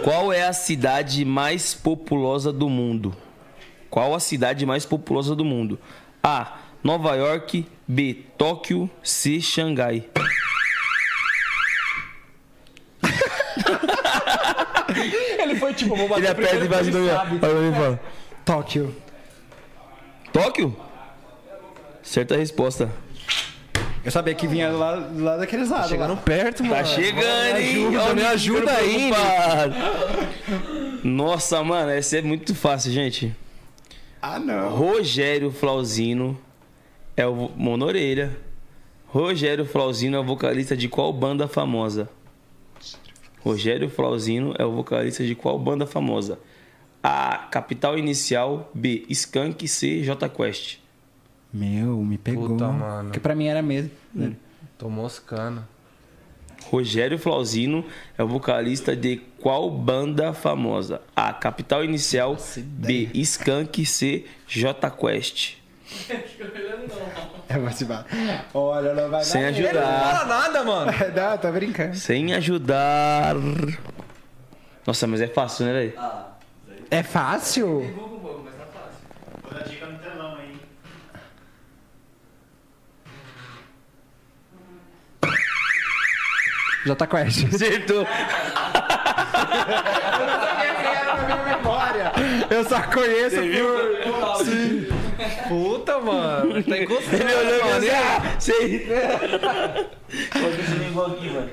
Qual 0.04 0.34
é 0.34 0.48
a 0.48 0.54
cidade 0.54 1.24
mais 1.24 1.76
populosa 1.76 2.52
do 2.52 2.68
mundo? 2.68 3.16
Qual 3.92 4.16
a 4.16 4.20
cidade 4.20 4.66
mais 4.66 4.88
populosa 4.88 5.36
do 5.36 5.46
mundo? 5.46 5.80
A. 6.24 6.58
Nova 6.84 7.14
York. 7.14 7.68
B. 7.88 8.24
Tóquio. 8.40 8.90
C. 9.04 9.40
Xangai. 9.40 10.10
Ele 15.40 15.56
foi 15.68 15.74
tipo, 15.74 15.96
vou 15.96 16.08
bater 16.08 16.22
Ele 16.22 16.28
aperta 16.30 16.66
e 16.66 16.68
vai 16.68 16.80
assim 16.80 16.92
e 16.92 17.74
fala. 17.74 18.00
Tóquio. 18.46 18.96
Tóquio? 20.32 20.76
Certa 22.02 22.38
resposta. 22.38 22.90
Eu 24.06 24.12
sabia 24.12 24.34
que 24.34 24.48
vinha 24.48 24.70
lá, 24.70 25.10
lá 25.14 25.38
daqueles 25.38 25.70
lados. 25.70 25.90
Chegando 25.90 26.14
lá. 26.14 26.22
perto, 26.22 26.64
mano. 26.64 26.76
Tá 26.76 26.86
chegando, 26.86 27.58
hein? 27.58 27.88
ajuda, 27.88 28.04
Ó, 28.04 28.12
o 28.12 28.16
me 28.16 28.26
ajuda 28.26 28.72
aí, 28.72 29.12
preocupado. 29.12 29.76
Nossa, 31.04 31.62
mano, 31.64 31.92
essa 31.92 32.18
é 32.18 32.22
muito 32.22 32.56
fácil, 32.56 32.92
gente. 32.94 33.36
Ah, 34.22 34.40
não. 34.40 34.70
Rogério 34.70 35.52
Flauzino 35.52 36.40
é 37.18 37.28
o 37.28 37.52
orelha. 37.86 38.38
Rogério 39.08 39.66
Flauzino 39.66 40.16
é 40.16 40.20
o 40.20 40.24
vocalista 40.24 40.78
de 40.78 40.88
qual 40.88 41.12
banda 41.12 41.48
famosa? 41.48 42.10
Rogério 43.48 43.90
Flauzino 43.90 44.54
é 44.60 44.66
o 44.66 44.74
vocalista 44.74 45.24
de 45.24 45.34
qual 45.34 45.58
banda 45.58 45.88
famosa? 45.88 46.38
A. 47.02 47.48
Capital 47.50 47.98
Inicial. 47.98 48.70
B. 48.74 49.06
Skank. 49.10 49.66
C. 49.70 50.04
J 50.04 50.28
Quest. 50.28 50.80
Meu, 51.54 52.04
me 52.04 52.18
pegou. 52.18 52.50
Puta, 52.50 52.68
mano. 52.68 53.06
Porque 53.06 53.22
pra 53.22 53.34
mim 53.34 53.48
era 53.48 53.62
mesmo. 53.62 53.92
Tô 54.78 54.90
moscando. 54.90 55.66
Rogério 56.66 57.18
Flauzino 57.18 57.86
é 58.18 58.24
o 58.24 58.28
vocalista 58.28 58.94
de 58.94 59.22
qual 59.40 59.70
banda 59.72 60.34
famosa? 60.34 61.02
A. 61.16 61.32
Capital 61.32 61.86
Inicial. 61.86 62.36
B. 62.58 63.10
Skank. 63.14 63.86
C. 63.86 64.26
J 64.46 64.92
Quest. 64.92 65.56
Eu 67.50 67.70
te 67.74 67.86
bater. 67.86 68.42
Olha, 68.54 68.94
não 68.94 69.10
vai 69.10 69.24
Sem 69.24 69.42
dar 69.42 69.48
ajudar. 69.50 70.26
nada, 70.28 70.64
mano. 70.64 70.92
Não, 71.16 71.38
tô 71.38 71.52
brincando. 71.52 71.96
Sem 71.96 72.34
ajudar. 72.34 73.36
Nossa, 74.86 75.08
mas 75.08 75.22
é 75.22 75.28
fácil, 75.28 75.66
né, 75.66 75.74
velho? 75.74 75.94
É 76.92 77.04
fácil? 77.04 77.84
Vou 79.44 79.54
dar 79.54 79.64
dica 79.64 79.86
no 79.86 79.98
telão 80.00 80.36
aí. 80.36 80.60
Jota 86.86 87.08
Quest. 87.08 87.46
Acertou. 87.54 88.06
memória. 91.46 92.12
Eu 92.50 92.64
só 92.66 92.82
conheço 92.84 93.38
por... 93.38 94.97
Puta, 95.48 96.00
mano. 96.00 96.64
Tá 96.64 96.78
encostando. 96.78 97.16
Ele 97.24 97.34
olhou 97.34 97.56
e 97.56 97.60
falou 97.60 97.74
mano. 97.74 97.78
assim, 97.78 97.90
ah, 97.90 98.40
sei. 98.40 98.80
Que 98.80 100.40
você 100.40 100.76
ligou 100.84 101.06
aqui, 101.06 101.30
mano? 101.30 101.50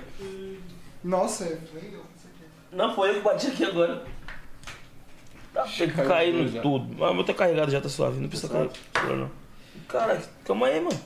Nossa, 1.05 1.45
é 1.45 1.59
Não, 2.73 2.95
foi 2.95 3.11
eu 3.11 3.15
que 3.15 3.21
bati 3.21 3.47
aqui 3.49 3.65
agora. 3.65 4.03
Tá 5.53 5.65
caindo 6.09 6.63
tudo. 6.63 6.95
Mas 6.99 7.09
eu 7.09 7.15
vou 7.15 7.25
ter 7.25 7.35
carregado 7.35 7.71
já, 7.71 7.81
tá 7.81 7.89
suave. 7.89 8.21
Não 8.21 8.29
precisa 8.29 8.53
carregar, 8.53 9.17
não. 9.17 9.31
Cara, 9.87 10.21
calma 10.45 10.67
aí, 10.67 10.81
mano. 10.81 10.99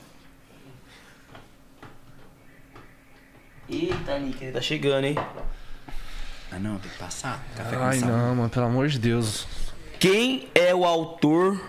Eita, 3.69 4.17
Nick, 4.17 4.43
ele 4.43 4.51
tá 4.51 4.61
chegando, 4.61 5.05
hein? 5.05 5.15
Ah, 6.51 6.57
não, 6.57 6.79
tem 6.79 6.89
que 6.89 6.97
passar. 6.97 7.43
Café 7.55 7.75
Ai, 7.75 7.99
não, 7.99 8.35
mano. 8.35 8.49
Pelo 8.49 8.65
amor 8.65 8.87
de 8.87 8.97
Deus. 8.97 9.47
Quem 9.99 10.49
é 10.55 10.73
o 10.73 10.83
autor 10.85 11.61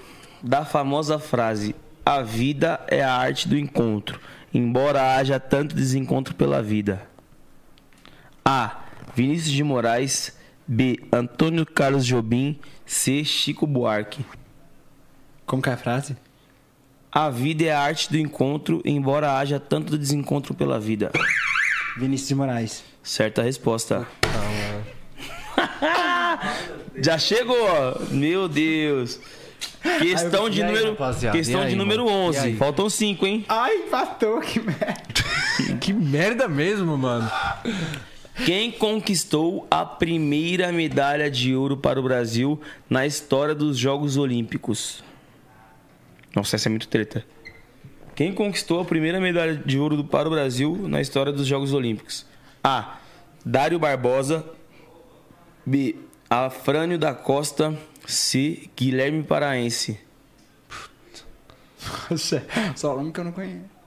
da 0.43 0.65
famosa 0.65 1.19
frase 1.19 1.75
A 2.05 2.23
vida 2.23 2.81
é 2.89 3.03
a 3.03 3.13
arte 3.13 3.49
do 3.49 3.59
encontro, 3.59 4.21
embora 4.53 5.17
haja 5.17 5.39
tanto 5.39 5.75
desencontro 5.75 6.35
pela 6.35 6.63
vida? 6.63 7.07
A. 8.45 8.85
Vinícius 9.15 9.53
de 9.53 9.63
Moraes. 9.63 10.39
B. 10.67 11.01
Antônio 11.13 11.67
Carlos 11.67 12.07
Jobim. 12.07 12.59
C. 12.87 13.25
Chico 13.25 13.67
Buarque. 13.67 14.25
Como 15.47 15.63
que 15.63 15.69
é 15.69 15.73
a 15.73 15.77
frase? 15.77 16.17
A 17.13 17.29
vida 17.29 17.65
é 17.65 17.73
a 17.73 17.81
arte 17.81 18.09
do 18.09 18.17
encontro, 18.17 18.81
embora 18.85 19.37
haja 19.37 19.59
tanto 19.59 19.99
desencontro 19.99 20.55
pela 20.55 20.79
vida. 20.79 21.11
Vinícius 21.99 22.29
de 22.29 22.35
Moraes. 22.37 22.85
Certa 23.03 23.43
resposta. 23.43 24.07
Já 27.03 27.19
chegou, 27.19 27.57
meu 28.11 28.49
Deus. 28.49 29.21
Questão 29.99 30.51
de 30.51 30.63
aí, 30.63 30.69
número, 30.73 30.97
questão 31.33 31.63
aí, 31.63 31.71
de 31.71 31.77
número 31.77 32.05
mano? 32.05 32.17
E 32.17 32.29
11. 32.29 32.39
aí? 32.41 32.57
Faltam 32.57 32.91
5, 32.91 33.27
hein? 33.27 33.45
Ai, 33.49 33.75
empatou, 33.77 34.41
que 34.41 34.61
merda. 34.61 34.97
Que 35.81 35.93
merda 35.93 36.49
mesmo, 36.49 36.97
mano. 36.97 37.31
Quem 38.47 38.71
conquistou 38.73 39.67
a 39.71 39.85
primeira 39.85 40.73
medalha 40.73 41.31
de 41.31 41.55
ouro 41.55 41.77
para 41.77 42.01
o 42.01 42.03
Brasil 42.03 42.59
na 42.89 43.05
história 43.07 43.55
dos 43.55 43.77
Jogos 43.77 44.17
Olímpicos? 44.17 45.05
Nossa, 46.35 46.57
essa 46.57 46.69
é 46.69 46.71
muito 46.71 46.89
treta. 46.89 47.25
Quem 48.15 48.33
conquistou 48.33 48.81
a 48.81 48.85
primeira 48.85 49.21
medalha 49.21 49.55
de 49.55 49.79
ouro 49.79 49.97
do- 49.99 50.05
para 50.05 50.29
o 50.29 50.31
Brasil 50.31 50.79
na 50.89 51.01
história 51.01 51.31
dos 51.33 51.47
Jogos 51.47 51.75
Olímpicos? 51.75 52.25
A. 52.65 52.97
Dário 53.45 53.79
Barbosa. 53.79 54.45
B. 55.67 55.97
Afrânio 56.31 56.99
da 56.99 57.13
Costa. 57.15 57.77
C. 58.07 58.71
Guilherme 58.77 59.23
Paraense. 59.23 59.99
Poxa, 62.09 62.45
só 62.77 62.97
nome 62.97 63.13
que 63.13 63.21
eu 63.21 63.25
não 63.25 63.33
conheço. 63.33 63.81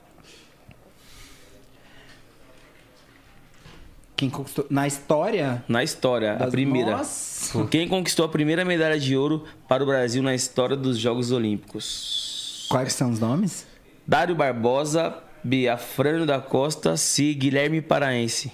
Quem 4.16 4.30
conquistou... 4.30 4.66
Na 4.70 4.86
história... 4.86 5.64
Na 5.68 5.82
história, 5.82 6.34
a 6.34 6.46
primeira. 6.46 6.98
Nossa. 6.98 7.66
Quem 7.66 7.88
conquistou 7.88 8.24
a 8.24 8.28
primeira 8.28 8.64
medalha 8.64 8.98
de 8.98 9.16
ouro 9.16 9.44
para 9.68 9.82
o 9.82 9.86
Brasil 9.86 10.22
na 10.22 10.34
história 10.34 10.76
dos 10.76 10.98
Jogos 10.98 11.32
Olímpicos? 11.32 12.66
Quais 12.70 12.92
são 12.92 13.10
os 13.10 13.18
nomes? 13.18 13.66
Dário 14.06 14.34
Barbosa, 14.34 15.18
B. 15.42 15.68
Afrânio 15.68 16.24
da 16.24 16.40
Costa, 16.40 16.96
C. 16.96 17.34
Guilherme 17.34 17.82
Paraense. 17.82 18.52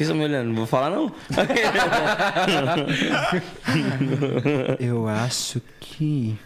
Vocês 0.00 0.08
estão 0.08 0.16
me 0.16 0.24
olhando? 0.24 0.48
Não 0.48 0.54
vou 0.54 0.66
falar, 0.66 0.88
não? 0.88 1.12
Eu 4.80 5.06
acho 5.06 5.60
que... 5.78 6.38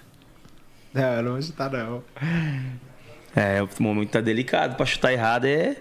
Não, 0.93 1.22
não 1.22 1.32
vou 1.35 1.43
chutar, 1.43 1.70
não. 1.70 2.02
é, 3.36 3.62
o 3.62 3.68
momento 3.78 4.10
tá 4.10 4.20
delicado. 4.20 4.74
Pra 4.74 4.85
chutar 4.85 5.12
errado 5.12 5.44
é. 5.44 5.76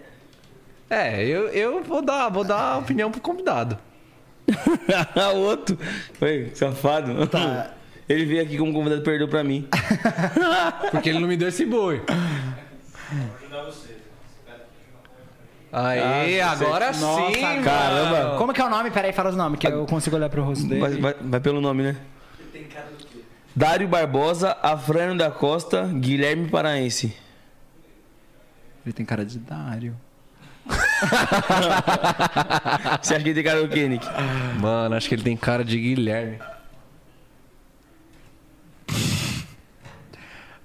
É, 0.87 1.25
eu, 1.25 1.49
eu 1.49 1.83
vou 1.83 2.03
dar, 2.03 2.29
vou 2.29 2.43
dar 2.43 2.73
a 2.73 2.77
opinião 2.77 3.09
pro 3.09 3.19
convidado. 3.19 3.79
o 5.33 5.37
outro. 5.39 5.75
Foi, 6.13 6.51
safado. 6.53 7.25
Tá. 7.25 7.71
Ele 8.07 8.25
veio 8.25 8.43
aqui 8.43 8.55
como 8.55 8.71
convidado 8.71 9.01
e 9.01 9.03
perdeu 9.03 9.27
pra 9.27 9.43
mim. 9.43 9.67
Porque 10.91 11.09
ele 11.09 11.17
não 11.17 11.27
me 11.27 11.37
deu 11.37 11.47
esse 11.47 11.65
boi. 11.65 12.03
Aê, 15.75 16.39
Ah, 16.39 16.51
agora 16.51 16.91
Nossa, 16.93 17.33
sim, 17.33 17.41
mano. 17.41 17.63
Caramba. 17.63 18.37
Como 18.37 18.53
que 18.53 18.61
é 18.61 18.65
o 18.65 18.69
nome? 18.69 18.91
Peraí, 18.91 19.11
fala 19.11 19.29
os 19.31 19.35
nomes, 19.35 19.59
que 19.59 19.65
eu 19.67 19.85
consigo 19.87 20.15
olhar 20.15 20.29
pro 20.29 20.43
rosto 20.43 20.67
dele. 20.67 20.79
Vai, 20.81 20.91
vai- 20.97 21.15
vai 21.19 21.39
pelo 21.39 21.59
nome, 21.59 21.81
né? 21.83 21.97
Dário 23.55 23.87
Barbosa, 23.87 24.55
Afrânio 24.61 25.17
da 25.17 25.31
Costa, 25.31 25.85
Guilherme 25.87 26.47
Paraense. 26.49 27.15
Ele 28.85 28.93
tem 28.93 29.05
cara 29.05 29.25
de 29.25 29.39
Dário. 29.39 29.95
Você 33.01 33.15
acha 33.15 33.23
que 33.23 33.29
ele 33.29 33.33
tem 33.35 33.43
cara 33.43 33.61
do 33.61 33.67
quê, 33.69 33.87
Nick? 33.87 34.05
Mano, 34.59 34.95
acho 34.95 35.09
que 35.09 35.15
ele 35.15 35.23
tem 35.23 35.35
cara 35.35 35.63
de 35.65 35.77
Guilherme. 35.79 36.39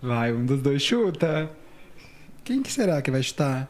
Vai, 0.00 0.32
um 0.32 0.44
dos 0.46 0.62
dois 0.62 0.80
chuta. 0.82 1.50
Quem 2.44 2.62
que 2.62 2.72
será 2.72 3.02
que 3.02 3.10
vai 3.10 3.22
chutar? 3.22 3.68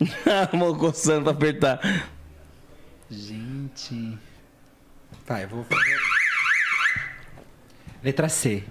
Mão 0.52 0.76
coçando 0.76 1.24
pra 1.24 1.32
apertar. 1.32 1.80
Gente. 3.10 4.18
Vai, 5.26 5.44
eu 5.44 5.48
vou 5.48 5.64
fazer. 5.64 5.98
Letra 8.02 8.28
C. 8.28 8.64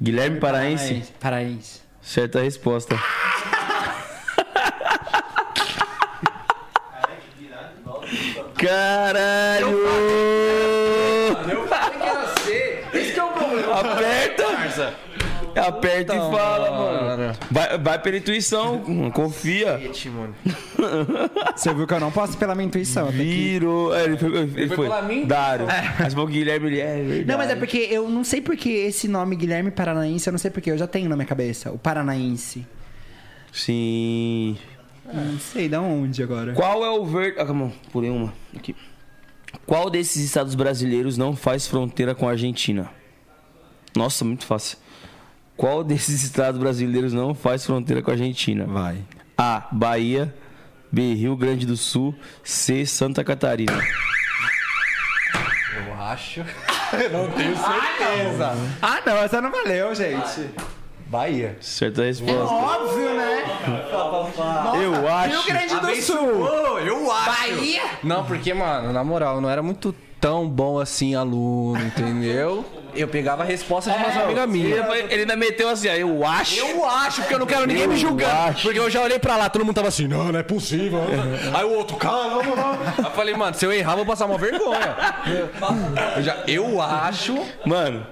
Guilherme 0.00 0.40
Paraense? 0.40 1.04
Paraense. 1.20 1.82
Certa 2.02 2.40
resposta. 2.40 2.96
Caralho! 8.56 9.78
Esse 12.92 13.12
que 13.12 13.18
é 13.18 13.24
o 13.24 13.32
problema. 13.32 13.80
Aperta! 13.80 15.03
Aperta 15.56 16.14
e 16.14 16.18
fala, 16.18 16.70
mano. 16.70 17.36
Vai, 17.50 17.78
vai 17.78 17.98
pela 18.00 18.16
intuição, 18.16 18.82
confia. 19.12 19.80
Você 21.54 21.72
viu 21.72 21.86
que 21.86 21.94
eu 21.94 22.00
não 22.00 22.10
posso 22.10 22.36
pela 22.36 22.54
minha 22.54 22.66
intuição. 22.66 23.10
Virou. 23.10 23.94
É, 23.94 24.04
ele 24.04 24.16
foi. 24.16 24.36
Ele 24.36 24.68
foi 24.68 24.76
foi. 24.76 24.88
pela 24.88 25.02
mim? 25.02 25.26
Dário. 25.26 25.66
Mas 25.98 26.14
o 26.14 26.26
Guilherme 26.26 26.66
ele 26.66 26.80
é 26.80 26.96
verdade. 26.96 27.24
Não, 27.24 27.38
mas 27.38 27.50
é 27.50 27.56
porque 27.56 27.78
eu 27.90 28.08
não 28.08 28.24
sei 28.24 28.40
porque 28.40 28.68
esse 28.68 29.08
nome 29.08 29.36
Guilherme 29.36 29.70
Paranaense, 29.70 30.26
eu 30.28 30.32
não 30.32 30.38
sei 30.38 30.50
porque, 30.50 30.70
eu 30.70 30.78
já 30.78 30.86
tenho 30.86 31.08
na 31.08 31.16
minha 31.16 31.26
cabeça. 31.26 31.70
O 31.70 31.78
Paranaense. 31.78 32.66
Sim. 33.52 34.56
Não 35.12 35.38
sei 35.38 35.68
de 35.68 35.76
onde 35.76 36.22
agora. 36.22 36.54
Qual 36.54 36.84
é 36.84 36.90
o 36.90 37.04
verde. 37.04 37.38
Ah, 37.38 37.46
calma, 37.46 37.72
pulei 37.92 38.10
uma. 38.10 38.32
Aqui. 38.56 38.74
Qual 39.66 39.88
desses 39.88 40.22
estados 40.24 40.54
brasileiros 40.54 41.16
não 41.16 41.36
faz 41.36 41.66
fronteira 41.66 42.14
com 42.14 42.28
a 42.28 42.32
Argentina? 42.32 42.90
Nossa, 43.96 44.24
muito 44.24 44.44
fácil. 44.44 44.78
Qual 45.56 45.84
desses 45.84 46.22
estados 46.22 46.58
brasileiros 46.60 47.12
não 47.12 47.34
faz 47.34 47.64
fronteira 47.64 48.02
com 48.02 48.10
a 48.10 48.14
Argentina? 48.14 48.66
Vai. 48.66 48.98
A. 49.38 49.66
Bahia. 49.70 50.34
B. 50.90 51.14
Rio 51.14 51.36
Grande 51.36 51.66
do 51.66 51.76
Sul. 51.76 52.14
C. 52.42 52.84
Santa 52.86 53.22
Catarina. 53.24 53.80
Eu 55.86 55.94
acho. 56.02 56.44
Ah, 58.80 59.00
não, 59.04 59.16
essa 59.16 59.40
não 59.40 59.50
valeu, 59.50 59.92
gente. 59.96 60.48
Bahia. 61.06 61.56
Certa 61.60 62.04
resposta. 62.04 62.54
Óbvio, 62.54 63.14
né? 63.14 63.42
Eu 64.82 65.08
acho. 65.08 65.30
Rio 65.30 65.42
Grande 65.44 65.80
do 65.80 66.02
Sul. 66.02 66.46
eu 66.78 67.10
acho. 67.10 67.30
Bahia? 67.30 67.82
Não, 68.02 68.24
porque, 68.24 68.54
mano, 68.54 68.92
na 68.92 69.02
moral, 69.02 69.36
eu 69.36 69.40
não 69.40 69.50
era 69.50 69.62
muito 69.62 69.92
tão 70.24 70.48
bom 70.48 70.80
assim 70.80 71.14
aluno, 71.14 71.78
entendeu? 71.84 72.64
Eu 72.94 73.06
pegava 73.06 73.42
a 73.42 73.46
resposta 73.46 73.90
de 73.90 73.98
umas 73.98 74.16
amigas 74.16 74.44
Ele, 74.44 74.52
minhas. 74.52 74.88
ele 75.10 75.20
ainda 75.20 75.36
meteu 75.36 75.68
assim, 75.68 75.86
ó, 75.88 75.92
eu 75.92 76.24
acho. 76.26 76.60
Eu 76.60 76.82
acho, 76.82 77.20
porque 77.20 77.34
eu 77.34 77.38
não 77.38 77.46
quero 77.46 77.66
ninguém 77.66 77.86
me 77.86 77.94
julgando. 77.98 78.32
acho. 78.32 78.62
Porque 78.62 78.78
eu 78.78 78.88
já 78.88 79.02
olhei 79.02 79.18
pra 79.18 79.36
lá, 79.36 79.50
todo 79.50 79.66
mundo 79.66 79.74
tava 79.74 79.88
assim, 79.88 80.08
não, 80.08 80.32
não 80.32 80.38
é 80.40 80.42
possível. 80.42 81.00
Aí 81.52 81.64
o 81.66 81.72
outro, 81.74 81.98
caramba, 81.98 82.56
não. 82.56 82.70
Aí 82.72 83.04
eu 83.04 83.10
falei, 83.10 83.34
mano, 83.34 83.54
se 83.54 83.66
eu 83.66 83.72
errar, 83.72 83.96
vou 83.96 84.06
passar 84.06 84.24
uma 84.24 84.38
vergonha. 84.38 84.96
Eu, 86.16 86.22
já, 86.22 86.42
eu 86.46 86.80
acho. 86.80 87.38
Mano, 87.66 88.06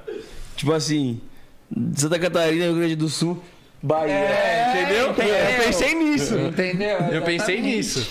tipo 0.54 0.70
assim, 0.70 1.18
Santa 1.96 2.18
Catarina, 2.18 2.66
Rio 2.66 2.74
Grande 2.74 2.96
do 2.96 3.08
Sul, 3.08 3.42
Bahia. 3.82 4.12
entendeu? 4.68 5.06
Eu 5.06 5.64
pensei 5.64 5.94
nisso. 5.94 6.38
Entendeu? 6.38 6.98
Eu 7.10 7.22
pensei 7.22 7.62
nisso. 7.62 8.06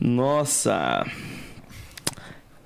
Nossa. 0.00 1.04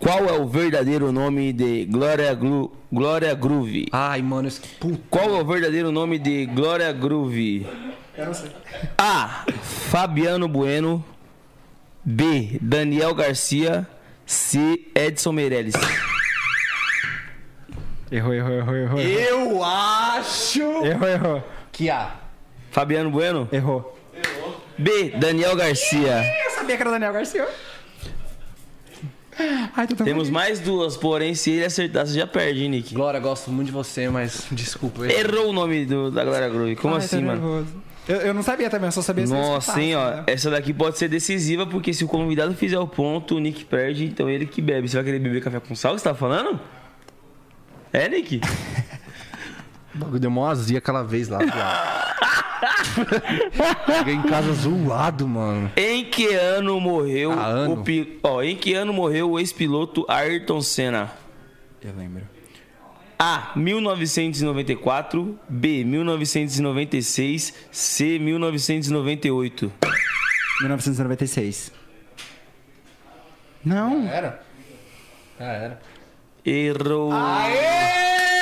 Qual 0.05 0.27
é 0.29 0.33
o 0.33 0.47
verdadeiro 0.47 1.11
nome 1.11 1.51
de 1.51 1.87
Glória, 1.87 2.35
Glu... 2.35 2.71
Glória 2.93 3.35
Groove? 3.35 3.87
Ai, 3.91 4.21
mano, 4.21 4.47
esse... 4.49 4.61
puta. 4.61 5.01
Qual 5.09 5.35
é 5.35 5.41
o 5.41 5.45
verdadeiro 5.47 5.91
nome 5.91 6.19
de 6.19 6.45
Glória 6.45 6.93
Groove? 6.93 7.67
Eu 8.15 8.27
não 8.27 8.35
sei. 8.35 8.51
A. 8.99 9.47
Fabiano 9.63 10.47
Bueno. 10.47 11.03
B. 12.05 12.59
Daniel 12.61 13.15
Garcia. 13.15 13.89
C. 14.27 14.79
Edson 14.95 15.33
Meirelles. 15.33 15.73
Errou, 18.13 18.35
errou, 18.35 18.53
errou, 18.53 18.77
errou. 18.77 19.01
Eu 19.01 19.65
acho 19.65 20.61
Errou, 20.85 21.09
errou. 21.09 21.43
que 21.73 21.89
a. 21.89 22.15
Fabiano 22.71 23.11
Bueno. 23.11 23.49
Errou. 23.51 23.99
B. 24.77 25.15
Daniel 25.19 25.57
Garcia. 25.57 26.23
Eu 26.45 26.51
sabia 26.51 26.77
que 26.77 26.83
era 26.83 26.91
Daniel 26.91 27.13
Garcia. 27.15 27.49
Ai, 29.77 29.87
Temos 29.87 30.05
feliz. 30.05 30.31
mais 30.31 30.61
duas, 30.61 30.97
porém, 30.97 31.35
se 31.35 31.51
ele 31.51 31.65
acertar, 31.65 32.07
você 32.07 32.15
já 32.19 32.27
perde, 32.27 32.63
hein, 32.65 32.69
Nick? 32.71 32.95
Glória, 32.95 33.19
gosto 33.21 33.51
muito 33.51 33.67
de 33.67 33.73
você, 33.73 34.09
mas 34.09 34.47
desculpa. 34.51 35.07
Errou 35.07 35.49
o 35.51 35.53
nome 35.53 35.85
do- 35.87 36.11
da 36.11 36.25
Glória 36.25 36.49
Groove. 36.49 36.77
Como 36.77 36.95
Ai, 36.95 37.01
assim, 37.01 37.23
mano? 37.23 37.67
Eu, 38.07 38.17
eu 38.17 38.35
não 38.35 38.43
sabia 38.43 38.69
também, 38.69 38.87
eu 38.89 38.93
só 38.93 39.01
sabia 39.01 39.27
Nossa, 39.27 39.81
hein, 39.81 39.97
ó. 39.97 40.11
né? 40.11 40.25
Essa 40.27 40.51
daqui 40.51 40.75
pode 40.75 40.99
ser 40.99 41.09
decisiva, 41.09 41.67
porque 41.67 41.93
se 41.95 42.05
o 42.05 42.09
convidado 42.09 42.55
fizer 42.55 42.79
o 42.79 42.87
ponto, 42.87 43.37
o 43.37 43.41
Nick 43.41 43.65
perde, 43.65 44.05
então 44.05 44.29
ele 44.29 44.45
que 44.47 44.61
bebe. 44.61 44.87
Você 44.89 44.97
vai 44.97 45.05
querer 45.05 45.19
beber 45.19 45.43
café 45.43 45.59
com 45.59 45.75
sal, 45.75 45.95
que 45.95 46.01
você 46.03 46.09
tá 46.09 46.15
falando? 46.15 46.61
É, 47.93 48.09
Nick? 48.09 48.41
O 49.95 49.99
bagulho 49.99 50.19
deu 50.19 50.31
mó 50.31 50.49
azia 50.49 50.79
aquela 50.79 51.05
vez 51.05 51.29
lá. 51.29 51.39
Cheguei 53.99 54.15
em 54.15 54.23
casa 54.23 54.53
zoado, 54.53 55.27
mano. 55.29 55.71
Em 55.77 56.05
que 56.05 56.27
ano 56.35 56.81
morreu 56.81 57.33
Ah, 57.33 57.47
ano? 57.47 57.75
o 57.81 57.85
pi... 57.85 58.19
Ó, 58.23 58.43
em 58.43 58.57
que 58.57 58.75
ano 58.75 58.93
morreu 58.93 59.31
o 59.33 59.39
ex-piloto 59.41 60.05
Ayrton 60.09 60.61
Senna? 60.61 61.13
Eu 61.83 61.93
lembro. 61.97 62.23
A. 63.19 63.53
1994, 63.57 65.39
B. 65.49 65.85
1996, 65.85 67.55
C. 67.71 68.19
1998. 68.19 69.73
1996. 70.61 71.73
Não. 73.65 74.09
Era? 74.09 74.43
Ah, 75.39 75.45
era. 75.45 75.81
Errou. 76.45 77.11
Aê! 77.13 78.34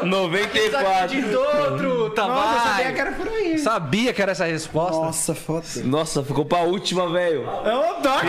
Vai 0.00 0.48
segurando! 0.50 1.20
94. 1.30 1.70
outro, 1.70 2.10
tá 2.10 2.26
Nossa, 2.26 2.54
eu 2.54 2.60
sabia 2.60 2.92
que 2.92 3.00
era 3.00 3.12
por 3.12 3.28
aí. 3.28 3.58
Sabia 3.58 4.12
que 4.12 4.22
era 4.22 4.32
essa 4.32 4.44
resposta. 4.44 5.00
Nossa, 5.00 5.34
foda. 5.34 5.66
Nossa, 5.84 6.22
ficou 6.24 6.44
pra 6.44 6.60
última, 6.60 7.10
velho. 7.10 7.44
É 7.64 7.76
o 7.76 8.00
Doc. 8.00 8.24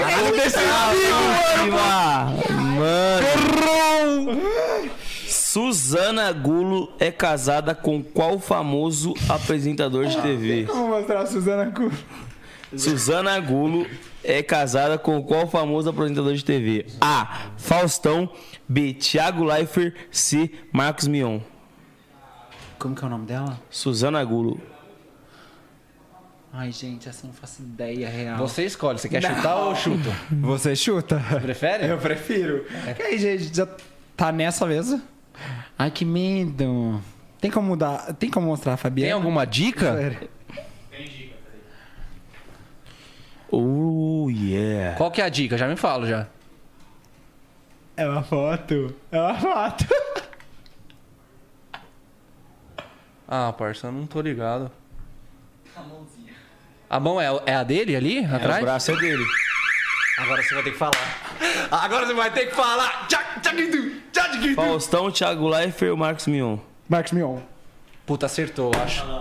Mano. 2.77 4.41
Suzana 5.27 6.31
Gulo 6.31 6.93
é 6.99 7.11
casada 7.11 7.75
com 7.75 8.01
qual 8.01 8.39
famoso 8.39 9.13
apresentador 9.27 10.05
de 10.05 10.17
TV? 10.21 10.63
Vou 10.63 10.87
mostrar 10.87 11.21
a 11.21 11.25
Suzana 11.25 11.71
Cu. 11.71 11.91
Suzana 12.77 13.37
Gulo 13.39 13.85
é 14.23 14.41
casada 14.41 14.97
com 14.97 15.21
qual 15.21 15.47
famoso 15.47 15.89
apresentador 15.89 16.33
de 16.33 16.45
TV? 16.45 16.85
A. 17.01 17.49
Faustão. 17.57 18.29
B. 18.67 18.93
Thiago 18.93 19.43
Leifert. 19.43 19.93
C. 20.09 20.51
Marcos 20.71 21.07
Mion. 21.07 21.39
Como 22.81 22.95
que 22.95 23.03
é 23.03 23.07
o 23.07 23.09
nome 23.11 23.27
dela? 23.27 23.61
Suzana 23.69 24.23
Gulo. 24.23 24.59
Ai, 26.51 26.71
gente, 26.71 27.07
essa 27.07 27.25
eu 27.25 27.27
não 27.27 27.33
faço 27.35 27.61
ideia 27.61 28.09
real. 28.09 28.37
Você 28.39 28.65
escolhe, 28.65 28.97
você 28.97 29.07
quer 29.07 29.21
chutar 29.21 29.55
ou 29.55 29.75
chuta? 29.75 30.09
Você 30.41 30.75
chuta? 30.75 31.21
Prefere? 31.39 31.85
Eu 31.85 31.99
prefiro. 31.99 32.65
E 32.97 33.03
aí, 33.03 33.19
gente, 33.19 33.55
já 33.55 33.67
tá 34.17 34.31
nessa 34.31 34.65
mesa? 34.65 34.99
Ai, 35.77 35.91
que 35.91 36.03
medo. 36.03 36.99
Tem 37.39 37.51
como 37.51 37.67
mudar? 37.67 38.15
Tem 38.15 38.31
como 38.31 38.47
mostrar 38.47 38.73
a 38.73 38.77
Fabiana? 38.77 39.09
Tem 39.09 39.13
alguma 39.13 39.45
dica? 39.45 39.95
Sério. 39.95 40.29
Oh, 43.51 44.27
yeah. 44.27 44.97
Qual 44.97 45.11
que 45.11 45.21
é 45.21 45.25
a 45.25 45.29
dica? 45.29 45.55
Já 45.55 45.67
me 45.67 45.75
falo 45.75 46.07
já. 46.07 46.25
É 47.95 48.09
uma 48.09 48.23
foto. 48.23 48.95
É 49.11 49.21
uma 49.21 49.35
foto. 49.35 49.85
Ah, 53.33 53.53
parça, 53.53 53.87
eu 53.87 53.93
não 53.93 54.05
tô 54.05 54.19
ligado. 54.19 54.69
A 56.89 56.99
mão 56.99 57.21
é, 57.21 57.27
é 57.45 57.55
a 57.55 57.63
dele 57.63 57.95
ali, 57.95 58.25
É, 58.25 58.27
o 58.27 58.35
atrás? 58.35 58.61
braço 58.61 58.91
é 58.91 58.95
dele. 58.97 59.25
Agora 60.19 60.43
você 60.43 60.53
vai 60.53 60.63
ter 60.63 60.71
que 60.71 60.77
falar. 60.77 61.17
Agora 61.71 62.05
você 62.05 62.13
vai 62.13 62.29
ter 62.33 62.47
que 62.47 62.55
falar. 62.55 63.07
Faustão, 64.53 65.09
Thiago 65.09 65.47
Leifert 65.47 65.91
ou 65.91 65.97
Marcos 65.97 66.27
Mion? 66.27 66.57
Marcos 66.89 67.13
Mion. 67.13 67.39
Puta, 68.05 68.25
acertou, 68.25 68.69
eu 68.75 68.81
acho. 68.81 69.01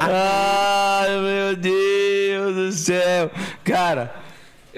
Ai, 0.00 1.08
meu 1.18 1.56
Deus 1.56 2.54
do 2.54 2.72
céu. 2.72 3.30
Cara, 3.64 4.14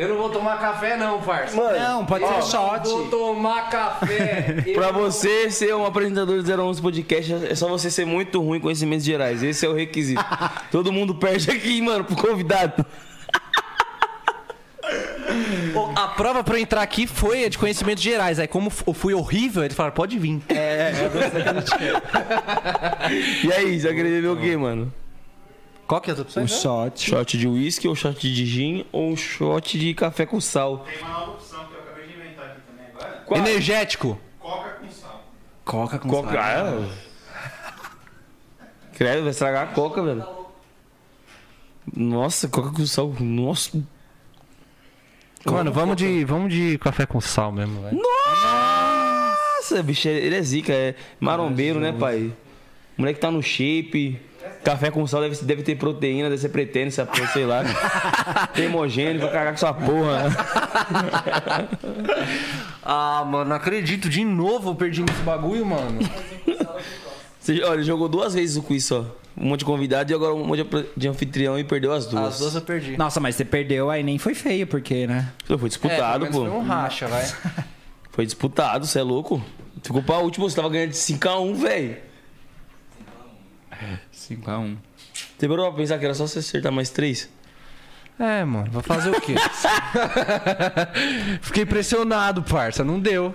Eu 0.03 0.09
não 0.09 0.16
vou 0.16 0.31
tomar 0.31 0.59
café, 0.59 0.97
não, 0.97 1.20
parça. 1.23 1.57
Não, 1.57 2.05
pode 2.05 2.27
ser 2.27 2.43
shot. 2.51 2.89
Vou 2.89 3.09
tomar 3.09 3.70
café. 3.70 4.62
Eu 4.66 4.74
Pra 4.74 4.91
não- 4.91 5.01
você 5.01 5.51
ser 5.51 5.74
um 5.74 5.87
apresentador 5.87 6.43
do 6.43 6.62
011 6.62 6.83
Podcast, 6.83 7.33
é 7.49 7.55
só 7.55 7.69
você 7.69 7.91
ser 7.91 8.05
muito 8.05 8.41
ruim 8.43 8.59
em 8.59 8.61
conhecimentos 8.61 9.05
gerais. 9.05 9.43
Esse 9.43 9.65
é 9.65 9.69
o 9.69 9.74
requisito. 9.74 10.24
Todo 10.73 10.93
mundo 10.93 11.15
perde 11.15 11.51
aqui, 11.51 11.81
mano, 11.81 12.05
pro 12.05 12.16
convidado. 12.16 12.85
A 15.97 16.09
prova 16.09 16.43
pra 16.45 16.57
eu 16.57 16.61
entrar 16.62 16.83
aqui 16.83 17.07
foi 17.07 17.45
a 17.45 17.49
de 17.49 17.57
conhecimentos 17.57 18.03
gerais. 18.03 18.39
Aí, 18.39 18.47
como 18.47 18.70
eu 18.87 18.93
fui 18.93 19.15
horrível, 19.15 19.65
eles 19.65 19.74
falaram, 19.77 19.95
pode 19.95 20.19
vir. 20.19 20.43
E 23.43 23.53
aí, 23.53 23.81
você 23.81 23.93
beber 23.93 24.29
o 24.29 24.37
quê, 24.37 24.57
mano? 24.57 24.93
Qual 25.86 26.00
que 26.00 26.10
é 26.10 26.12
as 26.14 26.20
opções? 26.20 26.50
O 26.50 26.60
shot. 26.60 27.10
Shot 27.10 27.36
de 27.38 27.46
uísque 27.48 27.86
ou 27.88 27.94
shot 27.94 28.18
de 28.32 28.46
gin 28.46 28.86
ou 28.92 29.10
um 29.10 29.16
shot 29.16 29.78
de 29.78 29.92
café 29.94 30.24
com 30.24 30.40
sal? 30.40 30.78
Tem 30.88 30.98
uma 30.98 31.09
nova 31.10 31.30
opção 31.32 31.64
que 31.66 31.74
eu 31.74 31.80
acabei 31.80 32.06
de 32.06 32.12
inventar 32.14 32.46
aqui 32.46 32.60
também 32.66 32.86
agora. 32.94 33.22
Qual? 33.26 33.40
Energético. 33.40 34.18
Coca 34.38 34.70
com 34.70 34.88
sal. 34.90 35.24
Coca 35.64 35.98
com 35.98 36.09
Coca. 36.09 36.32
sal. 36.32 36.84
Ah, 37.34 37.90
Credo, 38.94 39.22
vai 39.22 39.30
estragar 39.30 39.64
a 39.64 39.72
coca, 39.72 40.02
velho. 40.02 40.24
Nossa, 41.94 42.48
coca 42.48 42.70
com 42.70 42.86
sal. 42.86 43.14
Nossa. 43.20 43.82
Mano, 45.44 45.72
vamos 45.72 45.96
de, 45.96 46.24
vamos 46.24 46.52
de 46.54 46.78
café 46.78 47.04
com 47.04 47.20
sal 47.20 47.50
mesmo, 47.50 47.82
velho. 47.82 48.00
Nossa, 48.00 49.82
bicho, 49.82 50.09
ele 50.09 50.36
é 50.36 50.42
zica, 50.42 50.72
é 50.72 50.94
marombeiro, 51.18 51.80
né, 51.80 51.92
pai? 51.92 52.32
O 52.96 53.00
moleque 53.02 53.18
tá 53.18 53.30
no 53.30 53.42
shape. 53.42 54.20
Café 54.64 54.90
com 54.90 55.05
sal 55.06 55.20
deve, 55.23 55.36
deve 55.44 55.62
ter 55.62 55.77
proteína, 55.77 56.28
deve 56.28 56.40
ser 56.40 56.48
pretendo, 56.51 56.89
essa 56.89 57.05
porra, 57.05 57.27
sei 57.28 57.44
lá. 57.44 57.62
Tem 58.55 58.66
hemogênio, 58.66 59.20
vai 59.20 59.31
cagar 59.32 59.47
com 59.48 59.55
essa 59.55 59.73
porra. 59.74 60.31
Ah, 62.85 63.24
mano, 63.24 63.51
não 63.51 63.56
acredito. 63.56 64.09
De 64.09 64.24
novo 64.24 64.70
eu 64.70 64.74
perdi 64.74 65.02
nesse 65.02 65.23
bagulho, 65.23 65.64
mano. 65.64 66.01
Você, 67.39 67.62
olha, 67.62 67.74
ele 67.74 67.82
jogou 67.85 68.09
duas 68.09 68.35
vezes 68.35 68.56
o 68.56 68.62
quiz 68.62 68.85
só. 68.85 69.06
Um 69.36 69.47
monte 69.48 69.60
de 69.60 69.64
convidado 69.64 70.10
e 70.12 70.14
agora 70.14 70.35
um 70.35 70.44
monte 70.44 70.64
de- 70.97 71.09
anfitrião 71.09 71.59
e 71.59 71.64
perdeu 71.64 71.93
as 71.93 72.06
duas. 72.06 72.35
As 72.35 72.39
duas 72.39 72.55
eu 72.55 72.60
perdi. 72.60 72.97
Nossa, 72.97 73.19
mas 73.20 73.35
você 73.36 73.44
perdeu, 73.44 73.89
aí 73.89 74.02
nem 74.02 74.19
foi 74.19 74.35
feio, 74.35 74.66
porque, 74.66 75.06
né? 75.06 75.32
Foi 75.47 75.69
disputado, 75.69 76.27
é, 76.27 76.28
pô. 76.28 76.40
Foi 76.40 76.51
um 76.51 76.62
racha, 76.62 77.06
vai. 77.09 77.24
Foi 78.10 78.27
disputado, 78.27 78.85
você 78.86 78.98
é 78.98 79.02
louco? 79.02 79.43
Ficou 79.82 80.02
pra 80.02 80.19
último, 80.19 80.48
você 80.48 80.55
tava 80.56 80.69
ganhando 80.69 80.90
de 80.90 80.97
5x1, 80.98 81.55
velho. 81.55 81.97
5x1. 84.28 84.77
Você 85.39 85.49
parou 85.49 85.69
pra 85.69 85.77
pensar 85.78 85.99
que 85.99 86.05
era 86.05 86.15
só 86.15 86.27
você 86.27 86.40
acertar 86.40 86.73
mais 86.73 86.90
três? 86.90 87.28
É, 88.19 88.44
mano, 88.44 88.70
vai 88.70 88.82
fazer 88.82 89.11
o 89.11 89.20
quê? 89.20 89.35
Fiquei 91.40 91.62
impressionado, 91.65 92.43
parça. 92.43 92.85
Não 92.85 93.01
deu. 93.01 93.35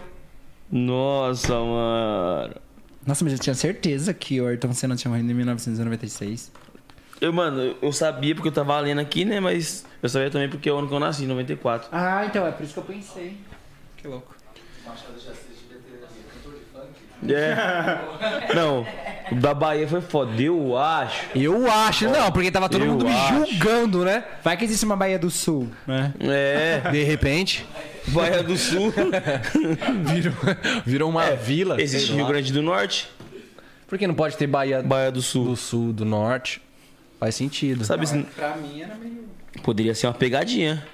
Nossa, 0.72 1.53
mano. 1.53 2.55
Nossa, 3.05 3.23
mas 3.23 3.34
eu 3.34 3.39
tinha 3.39 3.55
certeza 3.55 4.14
que 4.14 4.39
o 4.41 4.47
Ayrton 4.47 4.73
Senna 4.73 4.95
tinha 4.95 5.09
morrido 5.09 5.31
em 5.31 5.35
1996. 5.35 6.51
Eu, 7.19 7.34
mano, 7.34 7.59
eu- 7.61 7.77
eu 7.81 7.91
sabia 7.93 8.35
porque 8.35 8.49
eu 8.49 8.53
tava 8.53 8.77
lendo 8.80 8.99
aqui, 8.99 9.26
né? 9.26 9.39
Mas 9.39 9.85
eu 10.03 10.09
sabia 10.09 10.30
também 10.30 10.49
porque 10.49 10.69
é 10.69 10.73
o 10.73 10.77
ano 10.77 10.88
que 10.88 10.93
eu 10.93 10.99
nasci, 10.99 11.26
94. 11.26 11.89
Ah, 11.91 12.26
então 12.26 12.45
é 12.45 12.51
por 12.51 12.64
isso 12.64 12.73
que 12.73 12.80
eu 12.80 12.84
pensei. 12.84 13.38
Que 13.97 14.07
louco. 14.07 14.35
É. 17.27 17.98
Não, 18.56 18.85
o 19.31 19.35
da 19.35 19.53
Bahia 19.53 19.88
foi 19.88 20.02
foda, 20.02 20.39
eu 20.41 20.77
acho. 20.77 21.26
Eu 21.35 21.69
acho. 21.72 22.10
Não, 22.10 22.31
porque 22.31 22.52
tava 22.52 22.69
todo 22.69 22.84
Eu 22.85 22.91
mundo 22.91 23.06
me 23.06 23.11
acho. 23.11 23.34
julgando, 23.52 24.06
né? 24.06 24.23
Vai 24.44 24.56
que 24.57 24.64
existe 24.65 24.85
uma 24.85 24.95
Bahia 24.95 25.18
do 25.19 25.30
Sul, 25.30 25.68
né? 25.85 26.14
É, 26.19 26.89
De 26.91 27.03
repente, 27.03 27.65
Bahia 28.07 28.44
do 28.44 28.56
Sul. 28.57 28.94
virou, 30.06 30.34
virou 30.85 31.10
uma 31.10 31.31
vila. 31.31 31.81
Existe 31.81 32.14
Rio. 32.14 32.26
Grande 32.27 32.53
do 32.53 32.61
Norte, 32.61 33.10
Por 33.88 33.98
que 33.98 34.06
não 34.07 34.14
pode 34.15 34.38
ter 34.38 34.48
Bahia 34.48 34.81
Bahia 34.81 35.11
do 35.11 35.22
Sul. 35.22 35.45
do 35.45 35.56
Sul, 35.56 35.94
do 35.94 36.06
Norte? 36.06 36.61
Faz 37.19 37.34
sentido. 37.35 37.84
Sabe, 37.84 38.03
assim, 38.03 38.23
Pra 38.35 38.56
mim 38.57 38.81
era 38.81 38.94
meio. 38.95 39.26
poderia 39.64 39.95
ser 39.95 40.06
uma 40.07 40.14
pegadinha. 40.14 40.85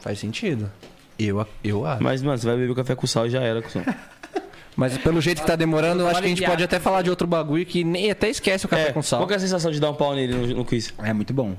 Faz 0.00 0.18
sentido. 0.18 0.70
Eu, 1.18 1.46
eu 1.62 1.84
acho. 1.84 2.02
Mas, 2.02 2.22
mano, 2.22 2.38
você 2.38 2.46
vai 2.46 2.56
beber 2.56 2.74
café 2.74 2.94
com 2.94 3.06
sal 3.06 3.26
e 3.26 3.30
já 3.30 3.40
era. 3.42 3.60
cuzão. 3.60 3.84
Mas 4.78 4.96
pelo 4.96 5.20
jeito 5.20 5.40
que 5.40 5.46
tá 5.48 5.56
demorando, 5.56 6.04
eu 6.04 6.06
acho 6.08 6.20
que 6.20 6.26
a 6.26 6.28
gente 6.28 6.44
pode 6.46 6.62
até 6.62 6.78
falar 6.78 7.02
de 7.02 7.10
outro 7.10 7.26
bagulho 7.26 7.66
que 7.66 7.82
nem 7.82 8.12
até 8.12 8.28
esquece 8.28 8.64
o 8.64 8.68
café 8.68 8.90
É, 8.90 8.92
com 8.92 9.02
sal. 9.02 9.18
qual 9.18 9.26
que 9.26 9.34
é 9.34 9.36
a 9.36 9.40
sensação 9.40 9.72
de 9.72 9.80
dar 9.80 9.90
um 9.90 9.94
pau 9.94 10.14
nele 10.14 10.32
no, 10.32 10.46
no 10.58 10.64
quiz? 10.64 10.94
É 11.02 11.12
muito 11.12 11.34
bom. 11.34 11.56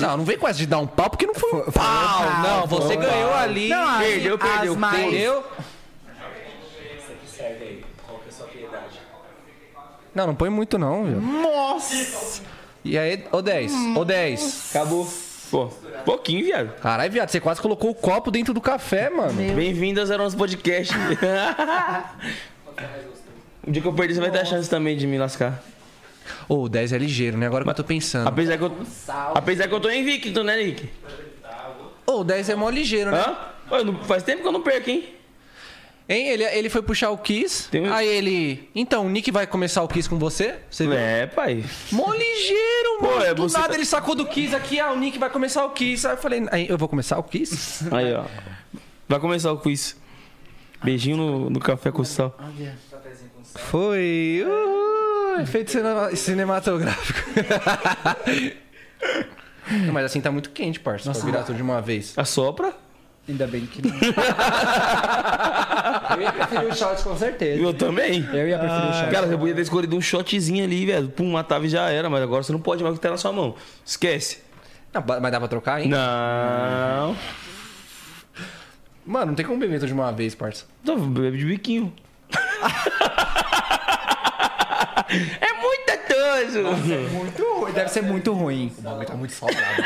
Não, 0.00 0.16
não 0.16 0.24
vem 0.24 0.38
com 0.38 0.48
essa 0.48 0.58
de 0.58 0.64
dar 0.66 0.78
um 0.78 0.86
pau, 0.86 1.10
porque 1.10 1.26
não 1.26 1.34
foi 1.34 1.50
um 1.52 1.64
Foi- 1.64 1.72
pau. 1.72 2.18
foi 2.22 2.50
não, 2.50 2.66
pau, 2.66 2.80
você 2.80 2.96
ganhou 2.96 3.34
ali. 3.34 3.68
Não, 3.68 3.98
Perdeu, 3.98 4.38
perdeu, 4.38 4.72
as 4.72 4.78
mais- 4.78 4.98
Entendeu? 5.06 5.44
Não, 10.14 10.26
não 10.28 10.34
põe 10.34 10.48
muito 10.48 10.78
não, 10.78 11.04
viu? 11.04 11.20
Nossa! 11.20 12.42
E 12.82 12.96
aí, 12.98 13.22
ô 13.32 13.42
10, 13.42 13.72
ô 13.96 14.04
10. 14.04 14.70
Acabou. 14.70 15.06
Pô, 15.50 15.68
pouquinho, 16.04 16.44
viado. 16.44 16.74
Caralho, 16.80 17.12
viado, 17.12 17.28
você 17.28 17.40
quase 17.40 17.60
colocou 17.60 17.90
o 17.90 17.94
copo 17.94 18.30
dentro 18.30 18.52
do 18.52 18.60
café, 18.60 19.08
mano. 19.08 19.32
Bem-vindo 19.32 20.00
ao 20.00 20.20
Onze 20.20 20.36
Podcast. 20.36 20.92
o 23.66 23.70
dia 23.70 23.80
que 23.80 23.88
eu 23.88 23.92
perder, 23.92 24.14
você 24.14 24.20
vai 24.20 24.30
ter 24.30 24.40
a 24.40 24.44
chance 24.44 24.68
também 24.68 24.96
de 24.96 25.06
me 25.06 25.16
lascar. 25.18 25.62
Ô, 26.48 26.62
o 26.62 26.68
10 26.68 26.92
é 26.92 26.98
ligeiro, 26.98 27.38
né? 27.38 27.46
Agora 27.46 27.62
que 27.62 27.70
eu 27.70 27.74
tô 27.74 27.84
pensando. 27.84 28.26
Apesar 28.26 28.58
que 28.58 28.64
eu, 28.64 28.76
apesar 29.34 29.68
que 29.68 29.74
eu 29.74 29.80
tô 29.80 29.88
invicto, 29.90 30.42
né, 30.42 30.56
Nick? 30.56 30.90
Ô, 32.04 32.20
o 32.20 32.24
10 32.24 32.48
é 32.48 32.54
mó 32.56 32.68
ligeiro, 32.68 33.12
né? 33.12 33.24
Hã? 33.70 33.84
Não- 33.84 34.02
faz 34.04 34.24
tempo 34.24 34.42
que 34.42 34.48
eu 34.48 34.52
não 34.52 34.62
perco, 34.62 34.90
hein? 34.90 35.08
Hein? 36.08 36.28
Ele, 36.28 36.44
ele 36.44 36.68
foi 36.70 36.82
puxar 36.82 37.10
o 37.10 37.18
Kiss, 37.18 37.68
Tem 37.68 37.82
um- 37.88 37.92
aí 37.92 38.06
ele... 38.06 38.68
Então, 38.74 39.06
o 39.06 39.08
Nick 39.10 39.30
vai 39.32 39.44
começar 39.46 39.82
o 39.82 39.88
Kiss 39.88 40.08
com 40.08 40.18
você? 40.18 40.54
Você 40.70 40.84
viu? 40.84 40.92
É, 40.94 41.26
pai. 41.26 41.64
Mó 41.90 42.12
ligeiro, 42.12 42.98
Pô, 43.00 43.06
mano. 43.08 43.24
é 43.24 43.34
do 43.34 43.42
você 43.42 43.56
nada 43.58 43.70
tá- 43.70 43.74
ele 43.74 43.84
sacou 43.84 44.14
do 44.14 44.24
Kiss 44.24 44.54
aqui, 44.54 44.78
ah, 44.78 44.92
o 44.92 44.96
Nick 44.96 45.18
vai 45.18 45.28
começar 45.30 45.64
o 45.64 45.70
Kiss. 45.70 46.06
Aí 46.06 46.12
eu 46.12 46.16
falei, 46.18 46.46
aí 46.52 46.68
eu 46.68 46.78
vou 46.78 46.88
começar 46.88 47.18
o 47.18 47.22
Kiss? 47.24 47.84
Aí, 47.92 48.14
ó. 48.14 48.24
Vai 49.08 49.18
começar 49.20 49.50
o 49.52 49.58
quiz. 49.58 49.96
Beijinho 50.82 51.16
no, 51.16 51.50
no 51.50 51.60
café 51.60 51.90
com 51.92 52.02
sal. 52.04 52.36
Foi. 53.56 54.44
Uhul, 54.46 55.40
efeito 55.40 55.70
cinema- 55.70 56.14
cinematográfico. 56.14 57.18
Não, 59.70 59.92
Mas 59.92 60.04
assim 60.06 60.20
tá 60.20 60.30
muito 60.30 60.50
quente, 60.50 60.78
parça. 60.80 61.10
Pra 61.10 61.20
virar 61.22 61.42
tudo 61.42 61.56
de 61.56 61.62
uma 61.62 61.80
vez. 61.80 62.14
Assopra. 62.16 62.72
Ainda 63.28 63.46
bem 63.46 63.66
que 63.66 63.82
não. 63.82 63.92
eu 66.14 66.22
ia 66.22 66.32
preferir 66.32 66.68
o 66.68 66.74
shot 66.74 67.02
com 67.02 67.16
certeza. 67.16 67.60
Eu 67.60 67.74
também. 67.74 68.24
Eu 68.32 68.46
ia 68.48 68.56
preferir 68.56 68.88
o 68.88 68.92
shot. 68.92 69.10
Cara, 69.10 69.26
você 69.26 69.36
podia 69.36 69.54
ter 69.54 69.62
escolhido 69.62 69.96
um 69.96 70.00
shotzinho 70.00 70.62
ali, 70.64 70.86
velho. 70.86 71.08
Pum, 71.08 71.32
matava 71.32 71.66
e 71.66 71.68
já 71.68 71.90
era. 71.90 72.08
Mas 72.08 72.22
agora 72.22 72.44
você 72.44 72.52
não 72.52 72.60
pode 72.60 72.84
mais 72.84 72.94
o 72.94 72.98
que 72.98 73.02
tá 73.02 73.10
na 73.10 73.16
sua 73.16 73.32
mão. 73.32 73.56
Esquece. 73.84 74.38
Não, 74.94 75.02
mas 75.20 75.32
dá 75.32 75.40
pra 75.40 75.48
trocar, 75.48 75.80
hein? 75.80 75.88
Não. 75.88 77.16
Mano, 79.04 79.26
não 79.26 79.34
tem 79.34 79.44
como 79.44 79.58
beber 79.58 79.80
tudo 79.80 79.88
de 79.88 79.94
uma 79.94 80.12
vez, 80.12 80.34
parça. 80.34 80.64
Tô 80.84 80.96
bebe 80.96 81.38
de 81.38 81.46
biquinho. 81.46 81.92
é 85.40 85.52
muito 85.52 85.90
atoso. 85.90 86.62
Muito 87.12 87.42
ruim. 87.54 87.72
Deve 87.72 87.88
ser 87.88 88.02
muito 88.02 88.32
ruim. 88.32 88.72
O 88.78 88.82
bagulho 88.82 89.06
tá 89.06 89.14
muito 89.14 89.32
salgado, 89.32 89.82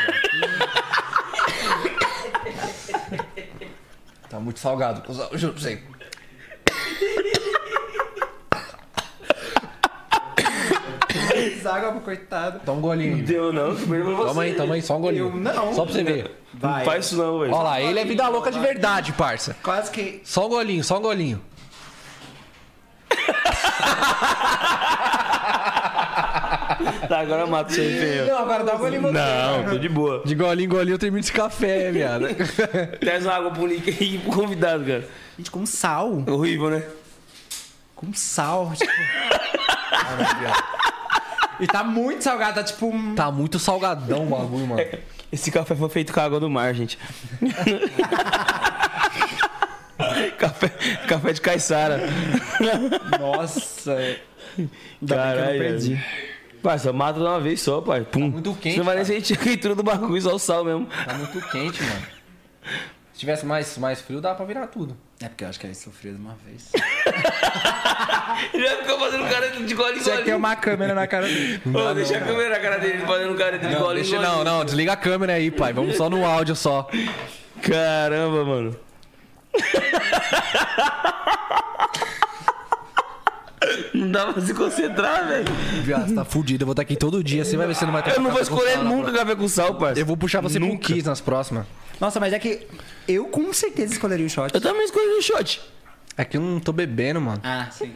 Tá 4.31 4.39
muito 4.39 4.61
salgado, 4.61 5.01
cuzão. 5.01 5.27
Eu 5.29 5.37
Juro 5.37 5.53
pra 5.53 5.61
você. 5.61 5.83
Água 11.69 11.99
coitado. 12.01 12.61
Dá 12.65 12.71
um 12.71 12.81
golinho. 12.81 13.23
Deu 13.25 13.53
não, 13.53 13.75
primeiro 13.75 14.05
pra 14.05 14.15
você. 14.15 14.27
Toma 14.27 14.43
aí, 14.43 14.53
toma 14.55 14.75
aí, 14.75 14.81
só 14.81 14.97
um 14.97 15.01
golinho. 15.01 15.27
Eu 15.27 15.35
não. 15.35 15.73
Só 15.73 15.83
pra 15.83 15.93
você 15.93 16.03
ver. 16.03 16.31
Não 16.53 16.69
Vai. 16.69 16.85
faz 16.85 17.05
isso 17.05 17.17
não, 17.17 17.39
velho. 17.39 17.53
Ó 17.53 17.61
lá, 17.61 17.81
ele 17.81 17.99
é 17.99 18.05
vida 18.05 18.27
louca 18.29 18.51
de 18.51 18.59
verdade, 18.59 19.11
parça. 19.13 19.55
Quase 19.61 19.91
que. 19.91 20.21
Só 20.23 20.47
um 20.47 20.49
golinho, 20.49 20.83
só 20.83 20.97
um 20.97 21.01
golinho. 21.01 21.41
Tá, 27.11 27.19
agora 27.19 27.45
mata 27.45 27.69
o 27.69 27.75
seu 27.75 27.83
empenho. 27.83 28.25
Não, 28.27 28.37
agora 28.37 28.63
dá 28.63 28.73
uma 28.75 28.87
limão. 28.89 29.11
Não, 29.11 29.65
tô 29.65 29.77
de 29.77 29.89
boa. 29.89 30.23
De 30.25 30.33
golinho 30.33 30.65
em 30.65 30.69
golinho 30.69 30.93
eu 30.93 30.97
termino 30.97 31.19
esse 31.19 31.33
café, 31.33 31.91
viado. 31.91 32.25
Traz 33.01 33.25
uma 33.25 33.33
água 33.35 33.51
pro 33.51 33.67
Nick 33.67 33.89
aí 33.89 34.17
pro 34.19 34.31
convidado, 34.31 34.85
cara. 34.85 35.05
Gente, 35.37 35.51
com 35.51 35.65
sal. 35.65 36.23
Horrível, 36.25 36.69
né? 36.69 36.83
Com 37.97 38.13
sal. 38.13 38.71
Tipo... 38.77 38.89
e 41.59 41.67
tá 41.67 41.83
muito 41.83 42.23
salgado, 42.23 42.55
tá 42.55 42.63
tipo. 42.63 42.87
um- 42.87 43.13
Tá 43.13 43.29
muito 43.29 43.59
salgadão 43.59 44.23
o 44.23 44.29
bagulho, 44.29 44.67
mano. 44.67 44.81
Esse 45.33 45.51
café 45.51 45.75
foi 45.75 45.89
feito 45.89 46.13
com 46.13 46.19
água 46.21 46.39
do 46.39 46.49
mar, 46.49 46.73
gente. 46.73 46.97
café, 50.37 50.69
café 51.09 51.33
de 51.33 51.41
caiçara. 51.41 51.99
Nossa. 53.19 53.95
Ainda 53.97 54.07
bem 54.57 54.67
que 54.67 55.03
eu 55.03 55.17
não 55.17 55.17
Caralho. 55.17 55.59
perdi. 55.59 56.01
Pai, 56.61 56.77
só 56.79 56.93
mata 56.93 57.19
de 57.19 57.25
uma 57.25 57.39
vez 57.39 57.61
só, 57.61 57.81
pai. 57.81 58.01
Pum. 58.01 58.29
muito 58.29 58.53
quente, 58.55 58.73
Você 58.73 58.77
não 58.79 58.85
vai 58.85 58.95
nem 58.95 59.05
cara. 59.05 59.15
sentir 59.17 59.33
a 59.33 59.37
queitura 59.37 59.75
do 59.75 59.83
bagulho, 59.83 60.21
só 60.21 60.35
o 60.35 60.39
sal 60.39 60.63
mesmo. 60.63 60.87
Tá 61.05 61.13
muito 61.15 61.41
quente, 61.49 61.81
mano. 61.81 62.01
Se 63.13 63.19
tivesse 63.19 63.45
mais, 63.45 63.77
mais 63.77 64.01
frio, 64.01 64.21
dá 64.21 64.33
pra 64.35 64.45
virar 64.45 64.67
tudo. 64.67 64.95
É 65.21 65.27
porque 65.27 65.43
eu 65.43 65.49
acho 65.49 65.59
que 65.59 65.67
aí 65.67 65.75
sofreu 65.75 66.13
de 66.13 66.19
uma 66.19 66.35
vez. 66.45 66.71
Ele 68.53 68.67
ficar 68.67 68.97
fazendo 68.97 69.27
careta 69.29 69.59
de 69.61 69.73
gole 69.75 69.99
que 69.99 70.03
ter 70.03 70.17
gole. 70.17 70.33
uma 70.33 70.55
câmera 70.55 70.95
na 70.95 71.05
cara 71.07 71.27
dele. 71.27 71.61
Ô, 71.65 71.93
deixa 71.93 72.17
a 72.17 72.21
câmera 72.21 72.49
na 72.49 72.59
cara 72.59 72.77
dele 72.79 73.05
fazendo 73.05 73.35
careta 73.35 73.67
de 73.67 73.73
Não, 73.73 73.81
gole 73.81 74.01
deixa, 74.01 74.15
gole. 74.15 74.27
não, 74.27 74.43
não, 74.43 74.65
desliga 74.65 74.93
a 74.93 74.97
câmera 74.97 75.33
aí, 75.33 75.51
pai. 75.51 75.73
Vamos 75.73 75.95
só 75.97 76.09
no 76.09 76.25
áudio 76.25 76.55
só. 76.55 76.87
Caramba, 77.61 78.45
mano. 78.45 78.75
Não 83.93 84.11
dá 84.11 84.33
pra 84.33 84.41
se 84.41 84.53
concentrar, 84.53 85.27
velho. 85.27 85.45
Viado, 85.83 86.07
você 86.09 86.15
tá 86.15 86.25
fudido. 86.25 86.63
Eu 86.63 86.65
vou 86.65 86.73
estar 86.73 86.81
aqui 86.81 86.95
todo 86.95 87.23
dia. 87.23 87.43
Você 87.45 87.57
vai 87.57 87.67
ver 87.67 87.75
se 87.75 87.85
não 87.85 87.91
vai 87.93 88.03
ter 88.03 88.11
Eu 88.15 88.21
não 88.21 88.31
vou 88.31 88.41
escolher 88.41 88.77
nunca 88.83 89.11
café 89.11 89.35
com 89.35 89.47
sal, 89.47 89.75
parça. 89.75 89.99
Eu 89.99 90.05
vou 90.05 90.15
puxar 90.17 90.41
você 90.41 90.59
Nunca. 90.59 90.77
pro 90.85 90.93
Kiss 90.95 91.07
nas 91.07 91.21
próximas. 91.21 91.65
Nossa, 91.99 92.19
mas 92.19 92.33
é 92.33 92.39
que 92.39 92.67
eu 93.07 93.25
com 93.25 93.51
certeza 93.53 93.93
escolheria 93.93 94.25
o 94.25 94.29
shot. 94.29 94.53
Eu 94.53 94.61
também 94.61 94.83
escolhi 94.83 95.17
um 95.17 95.21
shot. 95.21 95.61
É 96.17 96.25
que 96.25 96.37
eu 96.37 96.41
não 96.41 96.59
tô 96.59 96.71
bebendo, 96.71 97.21
mano. 97.21 97.39
Ah, 97.43 97.67
sim. 97.71 97.91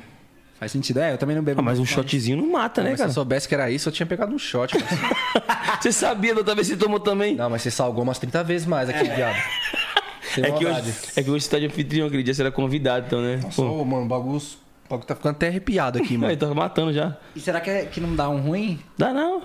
Faz 0.60 0.72
sentido. 0.72 1.00
É, 1.00 1.12
eu 1.14 1.18
também 1.18 1.36
não 1.36 1.44
bebo. 1.44 1.60
Ah, 1.60 1.64
mas 1.64 1.80
um 1.80 1.86
shotzinho 1.86 2.38
não 2.38 2.50
mata, 2.52 2.82
né, 2.82 2.92
Mas 2.92 3.00
se 3.00 3.04
eu 3.04 3.08
cara? 3.08 3.14
soubesse 3.14 3.48
que 3.48 3.54
era 3.56 3.70
isso, 3.70 3.90
eu 3.90 3.94
tinha 3.94 4.06
pegado 4.06 4.34
um 4.34 4.40
shot. 4.40 4.74
Mas... 4.78 5.80
Você 5.82 5.92
sabia 5.92 6.34
da 6.34 6.40
outra 6.40 6.56
vez 6.56 6.68
que 6.68 6.74
você 6.76 6.80
tomou 6.80 7.00
também? 7.00 7.36
não, 7.36 7.50
mas 7.50 7.62
você 7.62 7.70
salgou 7.70 8.04
umas 8.04 8.18
30 8.18 8.44
vezes 8.44 8.66
mais 8.66 8.90
aqui, 8.90 9.04
viado. 9.04 9.36
Sem 10.34 10.44
É 10.46 10.52
que, 10.52 10.66
hoje, 10.66 10.94
é 11.16 11.24
que 11.24 11.30
hoje 11.30 11.46
você 11.46 11.52
tá 11.52 11.60
de 11.60 11.66
anfitrião, 11.66 12.08
aquele 12.08 12.24
dia 12.24 12.34
você 12.34 12.42
era 12.42 12.52
convidado, 12.52 13.06
então, 13.06 13.22
né? 13.22 13.40
Nossa, 13.44 13.62
ô, 13.62 13.84
mano, 13.86 14.06
o 14.06 14.08
bagulho, 14.08 14.42
o 14.86 14.90
bagulho 14.90 15.08
tá 15.08 15.16
ficando 15.16 15.36
até 15.36 15.48
arrepiado 15.48 15.98
aqui, 16.00 16.18
mano. 16.18 16.36
tá 16.38 16.48
matando 16.54 16.94
já. 16.94 17.18
E 17.36 17.40
será 17.40 17.60
que, 17.62 17.70
é- 17.70 17.86
que 17.86 18.00
não 18.00 18.16
dá 18.16 18.30
um 18.30 18.40
ruim? 18.42 18.80
Dá 18.98 19.14
não. 19.14 19.44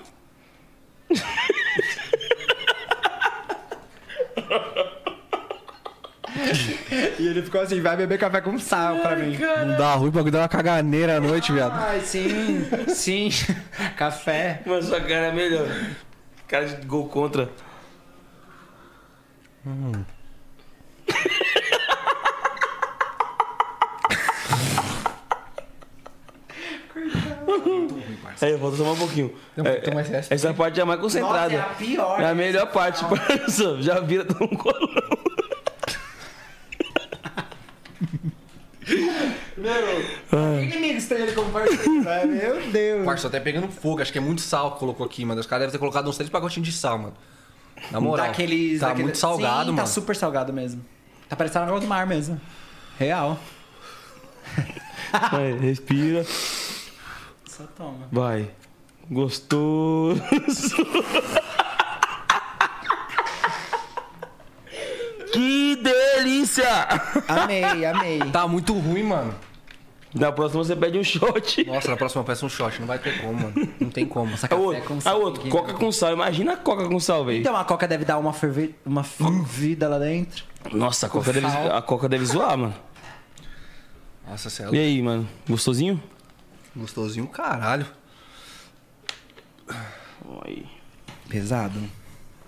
E 7.19 7.27
ele 7.27 7.41
ficou 7.41 7.61
assim, 7.61 7.81
vai 7.81 7.97
beber 7.97 8.17
café 8.17 8.39
com 8.41 8.57
sal 8.57 8.97
pra 8.99 9.15
mim. 9.15 9.37
Não 9.37 9.77
dá 9.77 9.93
ruim, 9.95 10.09
bagulho 10.11 10.31
dá 10.31 10.39
uma 10.39 10.47
caganeira 10.47 11.17
à 11.17 11.19
noite, 11.19 11.51
viado. 11.51 11.73
Ai, 11.77 11.99
sim, 12.01 12.65
sim. 12.87 13.29
café. 13.97 14.61
Mas 14.65 14.85
sua 14.85 15.01
cara 15.01 15.27
é 15.27 15.31
melhor. 15.31 15.67
Cara 16.47 16.65
de 16.67 16.85
gol 16.85 17.07
contra. 17.09 17.49
Aí, 28.41 28.55
volta 28.57 28.77
só 28.77 28.83
mais 28.83 28.95
um 28.97 28.99
pouquinho. 28.99 29.33
Não, 29.55 29.65
É, 29.65 29.75
toma 29.75 30.01
essa- 30.01 30.15
essa 30.17 30.33
essa 30.33 30.53
parte 30.53 30.79
é 30.79 30.83
mais 30.85 30.99
concentrada. 30.99 31.55
Nossa, 31.55 31.55
é 31.55 31.59
a 31.71 31.75
pior. 31.75 32.21
É 32.21 32.25
a 32.29 32.35
melhor 32.35 32.71
parte. 32.71 33.03
parça. 33.05 33.81
Já 33.81 33.99
vira 33.99 34.25
tão 34.25 34.47
um 34.47 34.55
colão. 34.55 34.79
Que 40.69 40.77
amigos 40.77 41.05
tem 41.07 41.19
ele 41.19 41.33
como 41.33 41.51
parceiro? 41.51 42.01
né? 42.03 42.25
Meu 42.25 42.61
Deus. 42.71 43.05
Parça, 43.05 43.27
até 43.27 43.39
pegando 43.39 43.67
fogo. 43.69 44.01
Acho 44.01 44.11
que 44.11 44.17
é 44.17 44.21
muito 44.21 44.41
sal 44.41 44.73
que 44.73 44.79
colocou 44.79 45.05
aqui, 45.05 45.23
mano. 45.25 45.39
Os 45.39 45.47
caras 45.47 45.63
devem 45.63 45.71
ter 45.73 45.77
colocado 45.79 46.09
uns 46.09 46.17
três 46.17 46.29
pacotinhos 46.29 46.67
de 46.69 46.73
sal, 46.75 46.97
mano. 46.97 47.13
Na 47.91 47.99
moral. 47.99 48.27
Daqueles, 48.27 48.79
tá 48.79 48.87
daquele- 48.87 49.03
muito 49.05 49.17
salgado, 49.17 49.59
Sim, 49.65 49.65
mano. 49.67 49.77
Tá 49.77 49.85
super 49.85 50.15
salgado 50.15 50.53
mesmo. 50.53 50.83
Tá 51.29 51.35
parecendo 51.35 51.65
água 51.65 51.79
do 51.79 51.87
mar 51.87 52.05
mesmo. 52.05 52.39
Real. 52.99 53.39
Vai, 55.31 55.53
respira. 55.59 56.25
Só 57.61 57.67
toma. 57.77 58.07
Vai. 58.11 58.49
Gostoso. 59.09 60.21
que 65.33 65.75
delícia! 65.75 66.87
Amei, 67.27 67.85
amei. 67.85 68.19
Tá 68.31 68.47
muito 68.47 68.73
ruim, 68.73 69.03
mano. 69.03 69.33
Na 70.13 70.31
próxima 70.31 70.63
você 70.63 70.75
pede 70.75 70.97
um 70.97 71.03
shot. 71.03 71.63
Nossa, 71.65 71.91
na 71.91 71.97
próxima 71.97 72.21
eu 72.21 72.25
peço 72.25 72.45
um 72.45 72.49
shot. 72.49 72.79
Não 72.79 72.87
vai 72.87 72.99
ter 72.99 73.21
como, 73.21 73.33
mano. 73.33 73.53
Não 73.79 73.89
tem 73.89 74.05
como. 74.05 74.31
Nossa, 74.31 74.45
A 74.45 74.49
café 74.49 74.61
outro, 74.61 74.83
com 74.83 74.97
a 74.97 75.01
sal. 75.01 75.21
outro 75.21 75.41
aqui. 75.41 75.49
coca 75.49 75.73
com 75.73 75.91
sal. 75.91 76.13
Imagina 76.13 76.53
a 76.53 76.57
coca 76.57 76.87
com 76.87 76.99
sal, 76.99 77.23
velho. 77.23 77.39
Então 77.39 77.55
a 77.55 77.63
coca 77.63 77.87
deve 77.87 78.03
dar 78.03 78.17
uma, 78.17 78.33
ferve... 78.33 78.75
uma 78.85 79.03
fervida 79.03 79.87
lá 79.87 79.99
dentro. 79.99 80.43
Nossa, 80.73 81.05
a 81.05 81.09
coca, 81.09 81.31
deve, 81.31 81.45
a 81.45 81.81
coca 81.81 82.09
deve 82.09 82.25
zoar, 82.25 82.57
mano. 82.57 82.73
Nossa, 84.27 84.49
céu. 84.49 84.73
E 84.73 84.79
aí, 84.79 85.01
mano? 85.01 85.27
Gostosinho? 85.47 86.01
Gostosinho, 86.75 87.27
caralho. 87.27 87.85
Aí. 90.45 90.65
Pesado. 91.27 91.79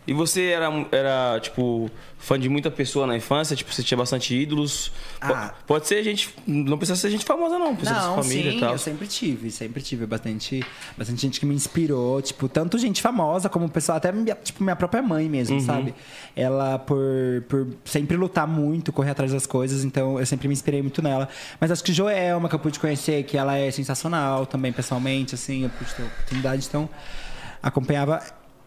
E 0.06 0.14
você 0.14 0.48
era, 0.48 0.70
era, 0.92 1.40
tipo, 1.40 1.90
fã 2.20 2.38
de 2.38 2.50
muita 2.50 2.70
pessoa 2.70 3.08
na 3.08 3.16
infância? 3.16 3.56
Tipo, 3.56 3.74
você 3.74 3.82
tinha 3.82 3.98
bastante 3.98 4.36
ídolos? 4.36 4.92
Ah. 5.22 5.54
Pode 5.66 5.88
ser 5.88 6.04
gente. 6.04 6.34
Não 6.46 6.78
precisa 6.78 7.00
ser 7.00 7.10
gente 7.10 7.24
famosa, 7.24 7.58
não. 7.58 7.74
Precisa 7.76 8.00
Não, 8.02 8.16
ser 8.18 8.24
família 8.24 8.52
sim, 8.52 8.58
e 8.58 8.60
tal. 8.60 8.72
eu 8.74 8.78
sempre 8.78 9.08
tive, 9.08 9.50
sempre 9.50 9.82
tive 9.82 10.06
bastante, 10.06 10.62
bastante 10.98 11.22
gente 11.22 11.40
que 11.40 11.46
me 11.46 11.56
inspirou, 11.56 12.22
tipo, 12.22 12.50
tanto 12.50 12.78
gente 12.78 13.02
famosa 13.02 13.48
como 13.48 13.70
pessoal, 13.70 13.98
até 13.98 14.12
minha, 14.12 14.36
tipo, 14.36 14.62
minha 14.62 14.76
própria 14.76 15.02
mãe 15.02 15.30
mesmo, 15.30 15.56
Uhum. 15.58 15.66
sabe? 15.66 15.96
Ela, 16.36 16.78
por, 16.80 16.98
por 17.48 17.68
sempre 17.86 18.18
lutar 18.18 18.46
muito, 18.46 18.92
correr 18.92 19.12
atrás 19.12 19.32
das 19.32 19.46
coisas, 19.46 19.86
então 19.86 20.20
eu 20.20 20.26
sempre 20.26 20.48
me 20.50 20.54
inspirei 20.54 20.82
muito 20.82 21.02
nela. 21.02 21.30
Mas 21.62 21.72
acho 21.72 21.84
que 21.84 21.94
Joelma, 21.94 22.50
que 22.50 22.56
eu 22.56 22.60
pude 22.60 22.78
conhecer, 22.80 23.24
que 23.24 23.38
ela 23.38 23.56
é 23.58 23.72
sensacional 23.72 24.46
também, 24.46 24.74
pessoalmente, 24.74 25.34
assim, 25.36 25.64
eu 25.64 25.70
pude 25.70 25.94
ter 25.96 26.04
oportunidade, 26.04 26.66
então 26.68 26.90
acompanhava 27.62 28.22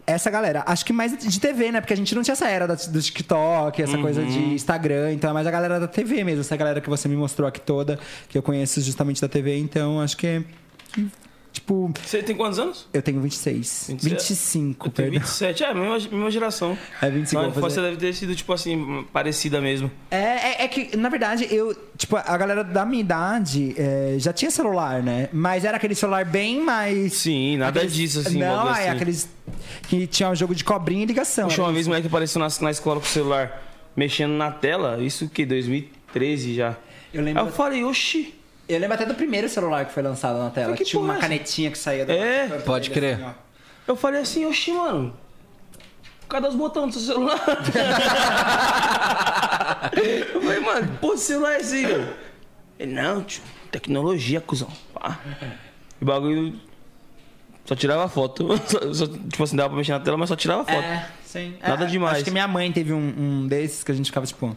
essa 0.07 0.29
galera. 0.31 0.63
Acho 0.65 0.85
que 0.85 0.93
mais 0.93 1.15
de 1.17 1.39
TV, 1.39 1.71
né? 1.71 1.81
Porque 1.81 1.93
a 1.93 1.97
gente 1.97 2.15
não 2.15 2.23
tinha 2.23 2.31
essa 2.33 2.47
era 2.47 2.65
da- 2.65 2.75
do 2.75 3.01
TikTok, 3.01 3.81
essa 3.81 3.97
coisa 3.97 4.21
Uhum. 4.21 4.27
de 4.27 4.39
Instagram. 4.55 5.11
Então 5.13 5.29
é 5.29 5.33
mais 5.33 5.45
a 5.45 5.51
galera 5.51 5.79
da 5.79 5.87
TV 5.87 6.23
mesmo. 6.23 6.41
Essa 6.41 6.55
galera 6.55 6.79
que 6.81 6.89
você 6.89 7.07
me 7.09 7.15
mostrou 7.15 7.47
aqui 7.47 7.59
toda, 7.59 7.99
que 8.29 8.37
eu 8.37 8.41
conheço 8.41 8.79
justamente 8.81 9.21
da 9.21 9.27
TV. 9.27 9.57
Então 9.59 9.99
acho 10.01 10.15
que. 10.17 10.43
Tipo, 11.57 11.91
Você 12.05 12.21
tem 12.21 12.35
quantos 12.35 12.59
anos? 12.59 12.87
eu 12.93 13.01
tenho 13.01 13.19
26. 13.19 13.87
27? 13.89 14.09
25, 14.13 14.87
Eu 14.87 14.91
tenho 14.91 15.09
perdão. 15.11 15.27
27. 15.27 15.63
É, 15.63 15.73
mesma, 15.73 15.97
mesma 16.11 16.31
geração. 16.31 16.77
É 17.01 17.09
25. 17.09 17.41
Então, 17.41 17.53
fazer. 17.61 17.73
você 17.75 17.81
deve 17.81 17.97
ter 17.97 18.13
sido, 18.13 18.35
tipo 18.35 18.53
assim, 18.53 19.03
parecida 19.11 19.59
mesmo. 19.59 19.89
É, 20.11 20.17
é, 20.17 20.63
é 20.65 20.67
que, 20.67 20.95
na 20.95 21.09
verdade, 21.09 21.47
eu. 21.49 21.75
Tipo, 21.97 22.15
a 22.15 22.37
galera 22.37 22.63
da 22.63 22.85
minha 22.85 23.01
idade 23.01 23.73
é, 23.75 24.15
já 24.19 24.31
tinha 24.31 24.51
celular, 24.51 25.01
né? 25.01 25.29
Mas 25.33 25.65
era 25.65 25.77
aquele 25.77 25.95
celular 25.95 26.23
bem 26.25 26.61
mais. 26.61 27.13
Sim, 27.13 27.57
nada 27.57 27.79
aqueles- 27.79 27.95
disso, 27.95 28.19
assim. 28.19 28.37
Não, 28.37 28.69
é 28.69 28.81
assim. 28.81 28.89
aqueles 28.89 29.29
que 29.87 30.05
tinha 30.05 30.29
um 30.29 30.35
jogo 30.35 30.53
de 30.53 30.63
cobrinha 30.63 31.01
e 31.03 31.05
ligação. 31.07 31.49
Era 31.49 31.61
uma 31.63 31.73
vez 31.73 31.87
um 31.87 31.89
moleque 31.89 32.05
apareceu 32.07 32.39
na, 32.39 32.47
na 32.61 32.69
escola 32.71 32.99
com 32.99 33.05
o 33.05 33.09
celular 33.09 33.63
mexendo 33.95 34.33
na 34.33 34.51
tela. 34.51 35.01
Isso 35.03 35.25
o 35.25 35.29
quê? 35.29 35.43
2013 35.45 36.53
já. 36.53 36.75
Eu 37.13 37.21
Aí 37.21 37.25
lembro, 37.25 37.43
eu 37.43 37.51
falei, 37.51 37.83
oxi. 37.83 38.35
Eu 38.67 38.79
lembro 38.79 38.93
até 38.95 39.05
do 39.05 39.15
primeiro 39.15 39.47
celular 39.49 39.85
que 39.85 39.93
foi 39.93 40.03
lançado 40.03 40.37
na 40.39 40.49
tela. 40.49 40.75
Que 40.75 40.83
tinha 40.83 41.01
uma 41.01 41.15
canetinha 41.17 41.71
que 41.71 41.77
saía 41.77 42.05
do 42.05 42.11
É, 42.11 42.47
pode 42.59 42.89
dele, 42.89 42.99
crer. 43.15 43.23
assim. 43.25 43.35
Eu 43.87 43.95
falei 43.95 44.21
assim, 44.21 44.45
oxi, 44.45 44.71
mano. 44.73 45.13
Cadê 46.27 46.47
os 46.47 46.55
botões 46.55 46.93
do 46.93 46.99
seu 46.99 47.13
celular? 47.15 47.39
eu 50.33 50.41
falei, 50.41 50.59
mano, 50.59 50.97
pô, 50.99 51.15
celular 51.17 51.53
é 51.53 51.61
esse, 51.61 51.85
velho? 51.85 52.13
Ele, 52.79 52.93
não, 52.93 53.23
tio, 53.23 53.41
tecnologia, 53.71 54.41
cuzão. 54.41 54.69
Pá. 54.93 55.19
E 55.99 56.03
o 56.03 56.05
bagulho. 56.05 56.59
Só 57.65 57.75
tirava 57.75 58.07
foto. 58.07 58.47
Só- 58.67 58.93
só- 58.93 59.07
tipo 59.07 59.43
assim, 59.43 59.55
dava 59.55 59.69
pra 59.69 59.77
mexer 59.77 59.91
na 59.91 59.99
tela, 59.99 60.15
mas 60.17 60.29
só 60.29 60.35
tirava 60.35 60.63
foto. 60.63 60.83
É, 60.83 61.05
sim. 61.25 61.55
Nada 61.61 61.83
É, 61.85 61.87
demais. 61.87 62.15
Acho 62.15 62.23
que 62.25 62.31
minha 62.31 62.47
mãe 62.47 62.71
teve 62.71 62.93
um, 62.93 63.13
um 63.17 63.47
desses 63.47 63.83
que 63.83 63.91
a 63.91 63.95
gente 63.95 64.05
ficava 64.05 64.25
tipo. 64.25 64.55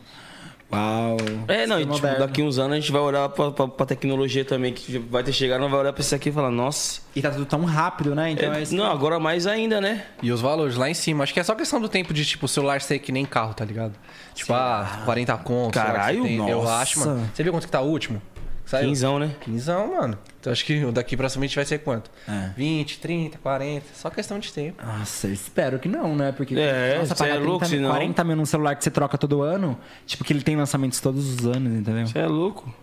Uau. 0.72 1.16
É, 1.48 1.66
não, 1.66 1.80
e 1.80 1.86
tipo, 1.86 2.00
daqui 2.00 2.42
uns 2.42 2.58
anos 2.58 2.72
a 2.76 2.80
gente 2.80 2.92
vai 2.92 3.00
olhar 3.00 3.28
pra, 3.28 3.50
pra, 3.50 3.66
pra 3.66 3.86
tecnologia 3.86 4.44
também, 4.44 4.72
que 4.72 4.98
vai 4.98 5.22
ter 5.24 5.32
chegado, 5.32 5.60
não 5.60 5.68
vai 5.68 5.80
olhar 5.80 5.92
pra 5.92 6.00
isso 6.00 6.14
aqui 6.14 6.28
e 6.28 6.32
falar, 6.32 6.50
nossa. 6.50 7.00
E 7.14 7.20
tá 7.20 7.30
tudo 7.30 7.44
tão 7.44 7.64
rápido, 7.64 8.14
né? 8.14 8.30
Então 8.30 8.52
é, 8.52 8.58
É, 8.58 8.62
isso. 8.62 8.74
não, 8.76 8.86
agora 8.86 9.18
mais 9.18 9.46
ainda, 9.46 9.80
né? 9.80 10.04
E 10.22 10.30
os 10.30 10.40
valores 10.40 10.76
lá 10.76 10.88
em 10.88 10.94
cima. 10.94 11.24
Acho 11.24 11.34
que 11.34 11.40
é 11.40 11.42
só 11.42 11.54
questão 11.54 11.80
do 11.80 11.88
tempo 11.88 12.14
de, 12.14 12.24
tipo, 12.24 12.46
o 12.46 12.48
celular 12.48 12.80
ser 12.80 12.98
que 13.00 13.10
nem 13.10 13.24
carro, 13.24 13.52
tá 13.52 13.64
ligado? 13.64 13.94
Tipo, 14.34 14.52
ah, 14.52 15.02
40 15.04 15.36
conto. 15.38 15.74
sei 15.74 15.82
lá, 15.82 15.88
que 15.90 15.96
Caralho, 15.96 16.22
você 16.22 16.28
tem. 16.28 16.48
Eu 16.48 16.62
nossa. 16.62 16.74
acho, 16.76 17.00
mano. 17.00 17.30
Você 17.34 17.42
viu 17.42 17.52
quanto 17.52 17.66
que 17.66 17.72
tá 17.72 17.80
o 17.80 17.86
último? 17.88 18.22
Saiu? 18.64 18.88
Quinzão, 18.88 19.18
né? 19.18 19.30
Quinzão, 19.40 19.96
mano. 19.96 20.16
Então 20.40 20.50
acho 20.52 20.64
que 20.64 20.82
o 20.84 20.90
daqui 20.90 21.16
pra 21.18 21.28
cima 21.28 21.46
vai 21.54 21.64
ser 21.66 21.78
quanto? 21.80 22.10
É. 22.26 22.50
20, 22.56 22.98
30, 22.98 23.38
40. 23.38 23.86
Só 23.94 24.08
questão 24.08 24.38
de 24.38 24.50
tempo. 24.52 24.82
Nossa, 24.84 25.26
eu 25.26 25.32
espero 25.34 25.78
que 25.78 25.88
não, 25.88 26.16
né? 26.16 26.32
Porque 26.32 26.54
É, 26.58 26.96
nossa, 26.98 27.14
você 27.14 27.24
pagar 27.24 27.36
é 27.36 27.38
louco, 27.38 27.58
30 27.58 27.68
mil, 27.68 27.78
senão- 27.78 27.90
40 27.90 28.24
mil 28.24 28.36
num 28.36 28.46
celular 28.46 28.74
que 28.74 28.82
você 28.82 28.90
troca 28.90 29.18
todo 29.18 29.42
ano, 29.42 29.78
tipo 30.06 30.24
que 30.24 30.32
ele 30.32 30.42
tem 30.42 30.56
lançamentos 30.56 30.98
todos 31.00 31.28
os 31.28 31.46
anos, 31.46 31.72
entendeu? 31.74 32.06
Você 32.06 32.18
é 32.18 32.26
louco. 32.26 32.74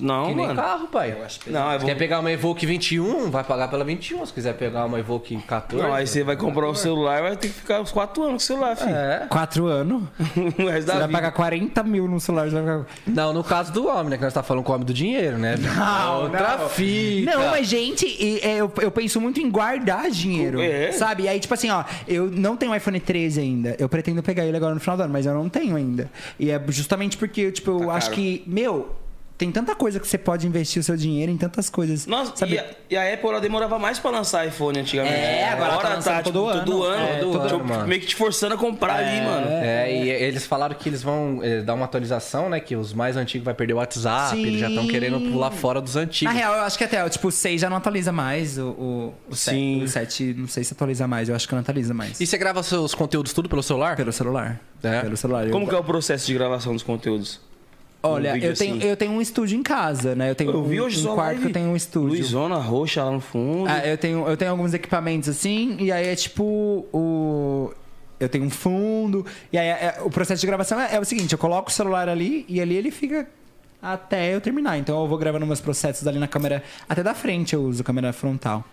Não, 0.00 0.26
que 0.28 0.34
nem 0.34 0.46
mano. 0.46 0.60
carro, 0.60 0.88
pai. 0.88 1.16
Não, 1.46 1.66
eu 1.72 1.72
Se 1.72 1.78
vou... 1.78 1.86
quer 1.86 1.94
pegar 1.96 2.20
uma 2.20 2.30
Evoque 2.32 2.66
21, 2.66 3.30
vai 3.30 3.44
pagar 3.44 3.68
pela 3.68 3.84
21. 3.84 4.26
Se 4.26 4.32
quiser 4.32 4.54
pegar 4.54 4.84
uma 4.86 4.98
Evoque 4.98 5.36
14... 5.36 5.82
Não, 5.86 5.94
aí 5.94 6.06
você 6.06 6.22
vai 6.24 6.36
comprar 6.36 6.68
o 6.68 6.74
celular 6.74 7.22
vai 7.22 7.36
ter 7.36 7.48
que 7.48 7.54
ficar 7.54 7.80
uns 7.80 7.92
4 7.92 8.22
anos 8.22 8.32
com 8.34 8.36
o 8.36 8.40
celular, 8.56 8.76
filho. 8.76 8.90
É. 8.94 9.26
Quatro 9.28 9.66
anos. 9.66 10.02
o 10.36 10.66
resto 10.68 10.86
Você 10.86 10.92
vai 10.92 10.96
vida. 11.00 11.08
pagar 11.08 11.32
40 11.32 11.82
mil 11.84 12.08
no 12.08 12.18
celular. 12.20 12.46
Você 12.48 12.54
vai 12.60 12.62
pagar... 12.64 12.86
Não, 13.06 13.32
no 13.32 13.44
caso 13.44 13.72
do 13.72 13.86
homem, 13.88 14.10
né? 14.10 14.16
Que 14.16 14.24
nós 14.24 14.32
tá 14.32 14.42
falando 14.42 14.64
com 14.64 14.72
o 14.72 14.74
homem 14.74 14.86
do 14.86 14.94
dinheiro, 14.94 15.38
né? 15.38 15.54
Não, 15.56 16.22
Outra 16.22 16.56
não. 16.58 16.68
fita. 16.68 17.30
Não, 17.36 17.50
mas, 17.50 17.66
gente, 17.68 18.06
e- 18.06 18.40
é, 18.42 18.56
eu, 18.56 18.72
eu 18.80 18.90
penso 18.90 19.20
muito 19.20 19.40
em 19.40 19.50
guardar 19.50 20.10
dinheiro. 20.10 20.60
É? 20.60 20.92
Sabe? 20.92 21.24
E 21.24 21.28
aí, 21.28 21.38
tipo 21.40 21.54
assim, 21.54 21.70
ó, 21.70 21.84
eu 22.08 22.30
não 22.30 22.56
tenho 22.56 22.74
iPhone 22.74 22.98
13 23.00 23.40
ainda. 23.40 23.76
Eu 23.78 23.88
pretendo 23.88 24.22
pegar 24.22 24.44
ele 24.44 24.56
agora 24.56 24.74
no 24.74 24.80
final 24.80 24.96
do 24.96 25.02
ano, 25.04 25.12
mas 25.12 25.26
eu 25.26 25.34
não 25.34 25.48
tenho 25.48 25.76
ainda. 25.76 26.10
E 26.38 26.50
é 26.50 26.60
justamente 26.68 27.16
porque, 27.16 27.42
eu, 27.42 27.52
tipo, 27.52 27.70
eu 27.70 27.86
Tá 27.86 27.92
acho 27.94 28.10
caro. 28.10 28.20
que, 28.20 28.42
meu, 28.46 28.94
tem 29.36 29.50
tanta 29.50 29.74
coisa 29.74 29.98
que 29.98 30.06
você 30.06 30.16
pode 30.16 30.46
investir 30.46 30.78
o 30.80 30.82
seu 30.82 30.96
dinheiro 30.96 31.30
em 31.30 31.36
tantas 31.36 31.68
coisas. 31.68 32.06
Nossa, 32.06 32.36
sabe? 32.36 32.54
e 32.54 32.58
a, 32.58 32.66
e 32.90 32.96
a 32.96 33.14
Apple 33.14 33.28
ela 33.30 33.40
demorava 33.40 33.78
mais 33.80 33.98
pra 33.98 34.10
lançar 34.12 34.46
iPhone 34.46 34.78
antigamente. 34.78 35.16
É, 35.16 35.48
agora 35.48 35.76
tá 35.78 35.88
lançando 35.88 36.16
tipo, 36.18 36.32
todo 36.32 36.48
ano. 36.48 36.64
todo 36.64 36.82
ano. 36.84 37.04
É, 37.04 37.18
todo 37.18 37.42
tipo, 37.42 37.54
ano, 37.56 37.64
mano. 37.64 37.86
meio 37.88 38.00
que 38.00 38.06
te 38.06 38.14
forçando 38.14 38.54
a 38.54 38.56
comprar 38.56 38.94
ali, 38.94 39.20
mano. 39.22 39.46
É, 39.50 39.92
e 39.92 40.08
eles 40.08 40.46
falaram 40.46 40.76
que 40.76 40.88
eles 40.88 41.02
vão 41.02 41.40
eh, 41.42 41.62
dar 41.62 41.74
uma 41.74 41.84
atualização, 41.84 42.48
né? 42.48 42.60
Que 42.60 42.76
os 42.76 42.94
mais 42.94 43.16
antigos 43.16 43.44
vai 43.44 43.54
perder 43.54 43.74
o 43.74 43.78
WhatsApp, 43.78 44.36
Sim. 44.36 44.46
eles 44.46 44.60
já 44.60 44.68
estão 44.68 44.86
querendo 44.86 45.20
pular 45.32 45.50
fora 45.50 45.80
dos 45.80 45.96
Na 45.96 46.02
antigos. 46.02 46.32
real, 46.32 46.54
eu 46.54 46.62
acho 46.62 46.78
que 46.78 46.84
até, 46.84 47.08
tipo, 47.08 47.26
o 47.26 47.32
6 47.32 47.60
já 47.60 47.68
não 47.68 47.78
atualiza 47.78 48.12
mais. 48.12 48.56
O, 48.56 48.68
o, 48.68 49.14
o, 49.30 49.34
Sim. 49.34 49.80
7, 49.80 49.84
o 49.84 49.88
7, 49.88 50.34
não 50.38 50.48
sei 50.48 50.62
se 50.62 50.74
atualiza 50.74 51.08
mais. 51.08 51.28
Eu 51.28 51.34
acho 51.34 51.48
que 51.48 51.54
não 51.54 51.60
atualiza 51.60 51.92
mais. 51.92 52.20
E 52.20 52.26
você 52.26 52.38
grava 52.38 52.62
seus 52.62 52.94
conteúdos 52.94 53.32
tudo 53.32 53.48
pelo 53.48 53.64
celular? 53.64 53.96
Pelo 53.96 54.12
celular. 54.12 54.60
É? 54.80 55.00
Pelo 55.00 55.16
celular. 55.16 55.50
Como 55.50 55.64
eu... 55.64 55.68
que 55.68 55.74
é 55.74 55.78
o 55.78 55.84
processo 55.84 56.24
de 56.24 56.34
gravação 56.34 56.72
dos 56.72 56.84
conteúdos? 56.84 57.40
Olha, 58.06 58.32
Um 58.34 58.36
eu, 58.36 58.54
tenho, 58.54 58.76
assim? 58.76 58.86
eu 58.86 58.96
tenho 58.96 59.12
um 59.12 59.20
estúdio 59.20 59.58
em 59.58 59.62
casa, 59.62 60.14
né? 60.14 60.30
Eu 60.30 60.34
tenho 60.34 60.50
Eu 60.50 60.62
vi 60.64 60.80
um, 60.80 60.84
hoje 60.84 61.08
um 61.08 61.14
quarto 61.14 61.40
que 61.40 61.46
eu 61.48 61.52
tenho 61.52 61.68
um 61.70 61.76
estúdio. 61.76 62.10
Luizona 62.10 62.56
roxa 62.56 63.02
lá 63.02 63.10
no 63.10 63.20
fundo. 63.20 63.68
Ah, 63.68 63.86
eu 63.86 63.96
tenho, 63.96 64.26
eu 64.28 64.36
tenho 64.36 64.50
alguns 64.50 64.74
equipamentos 64.74 65.28
assim, 65.28 65.76
e 65.80 65.90
aí 65.90 66.06
é 66.08 66.14
tipo 66.14 66.86
o. 66.92 67.72
Eu 68.20 68.28
tenho 68.28 68.44
um 68.44 68.50
fundo. 68.50 69.24
E 69.52 69.58
aí 69.58 69.66
é- 69.68 69.98
o 70.04 70.10
processo 70.10 70.40
de 70.40 70.46
gravação 70.46 70.78
é, 70.80 70.94
é 70.96 71.00
o 71.00 71.04
seguinte: 71.04 71.32
eu 71.32 71.38
coloco 71.38 71.70
o 71.70 71.72
celular 71.72 72.08
ali 72.08 72.44
e 72.48 72.60
ali 72.60 72.76
ele 72.76 72.90
fica 72.90 73.26
até 73.82 74.34
eu 74.34 74.40
terminar. 74.40 74.78
Então 74.78 75.00
eu 75.02 75.08
vou 75.08 75.18
gravando 75.18 75.46
meus 75.46 75.60
processos 75.60 76.06
ali 76.06 76.18
na 76.18 76.28
câmera. 76.28 76.62
Até 76.88 77.02
da 77.02 77.14
frente 77.14 77.54
eu 77.54 77.62
uso 77.62 77.82
câmera 77.82 78.12
frontal. 78.12 78.64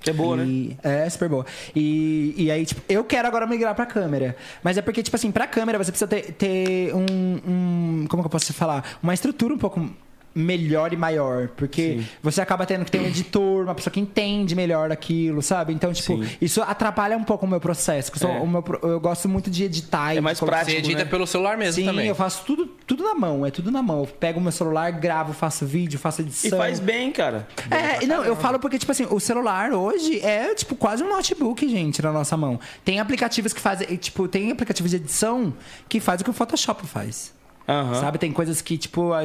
Que 0.00 0.10
é 0.10 0.12
boa, 0.12 0.36
né? 0.36 0.44
E- 0.44 0.76
É, 0.82 1.08
super 1.10 1.28
boa. 1.28 1.46
E, 1.76 2.34
e 2.36 2.50
aí, 2.50 2.64
tipo, 2.64 2.80
eu 2.88 3.04
quero 3.04 3.28
agora 3.28 3.46
migrar 3.46 3.74
pra 3.74 3.86
câmera. 3.86 4.36
Mas 4.62 4.76
é 4.78 4.82
porque, 4.82 5.02
tipo 5.02 5.14
assim, 5.16 5.30
pra 5.30 5.46
câmera 5.46 5.78
você 5.78 5.90
precisa 5.92 6.08
ter, 6.08 6.32
ter 6.32 6.94
um, 6.94 7.04
um- 8.02 8.06
Como 8.08 8.22
que 8.22 8.26
eu 8.26 8.30
posso 8.30 8.52
falar? 8.52 8.98
Uma 9.02 9.14
estrutura 9.14 9.52
um 9.54 9.58
pouco 9.58 9.88
melhor 10.34 10.92
e 10.92 10.96
maior. 10.96 11.48
Porque 11.56 12.00
você 12.22 12.40
acaba 12.40 12.64
tendo 12.66 12.84
que 12.84 12.90
ter 12.90 13.00
um 13.00 13.06
editor, 13.06 13.64
uma 13.64 13.74
pessoa 13.74 13.92
que 13.92 14.00
entende 14.00 14.54
melhor 14.54 14.90
aquilo, 14.92 15.42
sabe? 15.42 15.72
Então, 15.72 15.92
tipo, 15.92 16.22
Sim. 16.24 16.30
isso 16.40 16.62
atrapalha 16.62 17.16
um 17.16 17.24
pouco 17.24 17.46
o 17.46 17.48
meu 17.48 17.60
processo. 17.60 18.12
eu, 18.14 18.18
sou- 18.18 18.30
É. 18.30 18.40
o 18.40 18.46
meu 18.46 18.64
eu 18.82 19.00
gosto 19.00 19.28
muito 19.28 19.50
de 19.50 19.64
editar. 19.64 20.14
e 20.14 20.18
É 20.18 20.20
mais 20.20 20.38
prático, 20.38 20.70
Você 20.70 20.76
edita 20.78 21.04
né? 21.04 21.10
pelo 21.10 21.26
celular 21.26 21.56
mesmo 21.56 21.80
Sim, 21.82 21.86
também. 21.86 22.06
eu 22.06 22.14
faço 22.14 22.44
tudo, 22.44 22.66
tudo 22.86 23.02
na 23.04 23.14
mão, 23.14 23.44
é 23.44 23.50
tudo 23.50 23.70
na 23.70 23.82
mão. 23.82 24.00
Eu 24.00 24.06
pego 24.06 24.38
o 24.38 24.42
meu 24.42 24.52
celular, 24.52 24.90
gravo, 24.92 25.32
faço 25.32 25.66
vídeo, 25.66 25.98
faço 25.98 26.20
E 26.22 26.24
edição. 26.24 26.58
faz 26.58 26.78
bem, 26.80 27.10
cara. 27.10 27.48
É, 27.70 28.06
não, 28.06 28.24
eu 28.24 28.36
falo 28.36 28.58
porque, 28.58 28.78
tipo 28.78 28.92
assim, 28.92 29.06
o 29.10 29.18
celular 29.20 29.72
hoje 29.72 30.20
é, 30.20 30.54
tipo, 30.54 30.74
quase 30.76 31.02
um 31.02 31.08
notebook, 31.08 31.68
gente, 31.68 32.00
na 32.02 32.12
nossa 32.12 32.36
mão. 32.36 32.58
Tem 32.84 33.00
aplicativos 33.00 33.52
que 33.52 33.60
fazem, 33.60 33.86
tipo, 33.96 34.28
tem 34.28 34.50
aplicativos 34.50 34.90
de 34.90 34.96
edição 34.96 35.52
que 35.88 36.00
faz 36.00 36.20
o 36.20 36.24
que 36.24 36.30
o 36.30 36.32
Photoshop 36.32 36.86
faz. 36.86 37.32
Aham. 37.70 37.94
Sabe? 37.94 38.18
Tem 38.18 38.32
coisas 38.32 38.60
que, 38.60 38.76
tipo, 38.76 39.12
a 39.12 39.20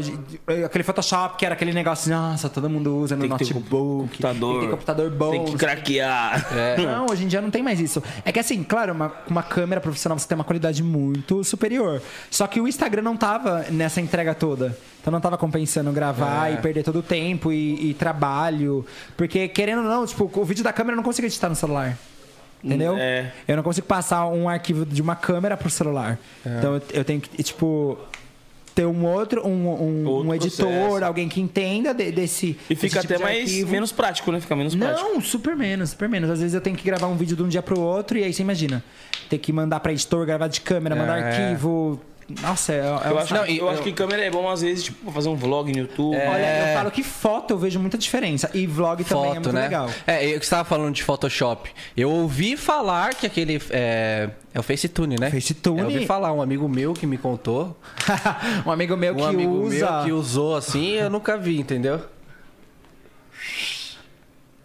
aquele 0.65 0.83
Photoshop 0.83 1.37
que 1.37 1.45
era 1.45 1.55
aquele 1.55 1.73
negócio, 1.73 2.11
nossa, 2.11 2.47
todo 2.47 2.69
mundo 2.69 2.95
usa 2.95 3.15
no 3.15 3.25
notebook. 3.27 4.11
computador. 4.11 4.51
Tem 4.51 4.59
que 4.59 4.65
ter 4.65 4.71
computador 4.71 5.09
bom. 5.09 5.31
Tem 5.31 5.45
que 5.45 5.55
craquear. 5.57 6.45
Não, 6.77 7.07
hoje 7.07 7.23
em 7.23 7.27
dia 7.27 7.41
não 7.41 7.49
tem 7.49 7.63
mais 7.63 7.79
isso. 7.79 8.03
É 8.23 8.31
que 8.31 8.39
assim, 8.39 8.63
claro, 8.63 8.93
uma, 8.93 9.11
uma 9.27 9.41
câmera 9.41 9.81
profissional 9.81 10.19
você 10.19 10.27
tem 10.27 10.35
uma 10.35 10.43
qualidade 10.43 10.83
muito 10.83 11.43
superior. 11.43 12.01
Só 12.29 12.45
que 12.45 12.61
o 12.61 12.67
Instagram 12.67 13.01
não 13.01 13.17
tava 13.17 13.65
nessa 13.71 13.99
entrega 13.99 14.35
toda. 14.35 14.77
Então 15.01 15.11
não 15.11 15.21
tava 15.21 15.37
compensando 15.37 15.91
gravar 15.91 16.51
e 16.51 16.57
perder 16.57 16.83
todo 16.83 16.99
o 16.99 17.03
tempo 17.03 17.51
e, 17.51 17.89
e 17.89 17.93
trabalho. 17.93 18.85
Porque, 19.17 19.47
querendo 19.47 19.79
ou 19.79 19.89
não, 19.89 20.05
tipo, 20.05 20.29
o 20.33 20.45
vídeo 20.45 20.63
da 20.63 20.73
câmera 20.73 20.93
eu 20.93 20.97
não 20.97 21.03
consigo 21.03 21.25
editar 21.25 21.49
no 21.49 21.55
celular. 21.55 21.97
Entendeu? 22.63 22.95
É. 22.97 23.31
Eu 23.47 23.55
não 23.55 23.63
consigo 23.63 23.85
passar 23.85 24.25
um 24.27 24.49
arquivo 24.49 24.85
de 24.85 25.01
uma 25.01 25.15
câmera 25.15 25.55
pro 25.55 25.69
celular. 25.69 26.17
Então 26.43 26.75
eu, 26.75 26.81
eu 26.93 27.05
tenho 27.05 27.21
que, 27.21 27.43
tipo. 27.43 27.97
Ter 28.75 28.85
um 28.85 29.05
outro, 29.05 29.47
um, 29.47 29.67
um, 29.69 30.05
Outro 30.05 30.29
um 30.29 30.33
editor, 30.35 30.67
processo. 30.67 31.05
alguém 31.05 31.29
que 31.29 31.39
entenda 31.39 31.93
de- 31.93 32.11
desse. 32.11 32.57
E 32.69 32.75
fica 32.75 32.99
tipo 32.99 33.13
até 33.13 33.15
de 33.15 33.23
mais 33.23 33.39
arquivo. 33.49 33.71
menos 33.71 33.91
prático, 33.93 34.31
né? 34.33 34.41
Fica 34.41 34.53
menos 34.53 34.75
prático. 34.75 35.09
Não, 35.13 35.21
super 35.21 35.55
menos, 35.55 35.91
super 35.91 36.09
menos. 36.09 36.29
Às 36.29 36.39
vezes 36.41 36.53
eu 36.53 36.59
tenho 36.59 36.75
que 36.75 36.83
gravar 36.83 37.07
um 37.07 37.15
vídeo 37.15 37.37
de 37.37 37.41
um 37.43 37.47
dia 37.47 37.61
pro 37.61 37.79
outro 37.79 38.17
e 38.17 38.23
aí 38.25 38.33
você 38.33 38.41
imagina. 38.41 38.83
Ter 39.29 39.37
que 39.37 39.53
mandar 39.53 39.79
pra 39.79 39.93
editor, 39.93 40.25
gravar 40.25 40.49
de 40.49 40.59
câmera, 40.59 40.93
mandar 40.93 41.17
É. 41.19 41.23
arquivo. 41.47 42.01
Nossa, 42.41 42.73
é, 42.73 42.77
é 42.77 42.79
Eu, 42.81 43.15
um 43.15 43.17
acho, 43.19 43.27
saco. 43.35 43.45
eu, 43.51 43.55
eu- 43.57 43.69
acho 43.69 43.83
que 43.83 43.91
câmera 43.93 44.23
é 44.23 44.31
bom, 44.31 44.49
às 44.49 44.61
vezes, 44.63 44.85
tipo, 44.85 45.11
fazer 45.11 45.29
um 45.29 45.35
vlog 45.35 45.71
no 45.71 45.77
YouTube. 45.77 46.15
Olha, 46.15 46.69
eu 46.71 46.75
falo 46.77 46.89
que 46.89 47.03
foto 47.03 47.51
eu 47.53 47.57
vejo 47.59 47.79
muita 47.79 47.99
diferença. 47.99 48.49
E 48.51 48.65
vlog 48.65 49.03
também 49.03 49.23
é 49.23 49.27
Foto, 49.27 49.35
muito 49.35 49.53
né? 49.53 49.61
legal. 49.61 49.89
É, 50.07 50.25
eu 50.27 50.39
que 50.39 50.43
estava 50.45 50.63
falando 50.63 50.91
de 50.95 51.03
Photoshop. 51.03 51.69
Eu 51.95 52.09
ouvi 52.09 52.57
falar 52.57 53.13
que 53.13 53.27
aquele. 53.27 53.61
É, 53.69 54.29
é 54.53 54.59
o 54.59 54.63
Facetune, 54.63 55.17
né? 55.19 55.29
Facetune. 55.29 55.79
Eu 55.81 55.85
ouvi 55.85 56.05
falar, 56.07 56.33
um 56.33 56.41
amigo 56.41 56.67
meu 56.67 56.93
que 56.93 57.05
me 57.05 57.17
contou. 57.19 57.77
um 58.65 58.71
amigo 58.71 58.97
meu 58.97 59.13
Um 59.13 59.17
que 59.17 59.23
amigo 59.23 59.51
usa. 59.61 59.91
meu 59.91 60.03
que 60.05 60.11
usou 60.11 60.55
assim, 60.55 60.93
eu 60.93 61.11
nunca 61.11 61.37
vi, 61.37 61.59
entendeu? 61.59 62.01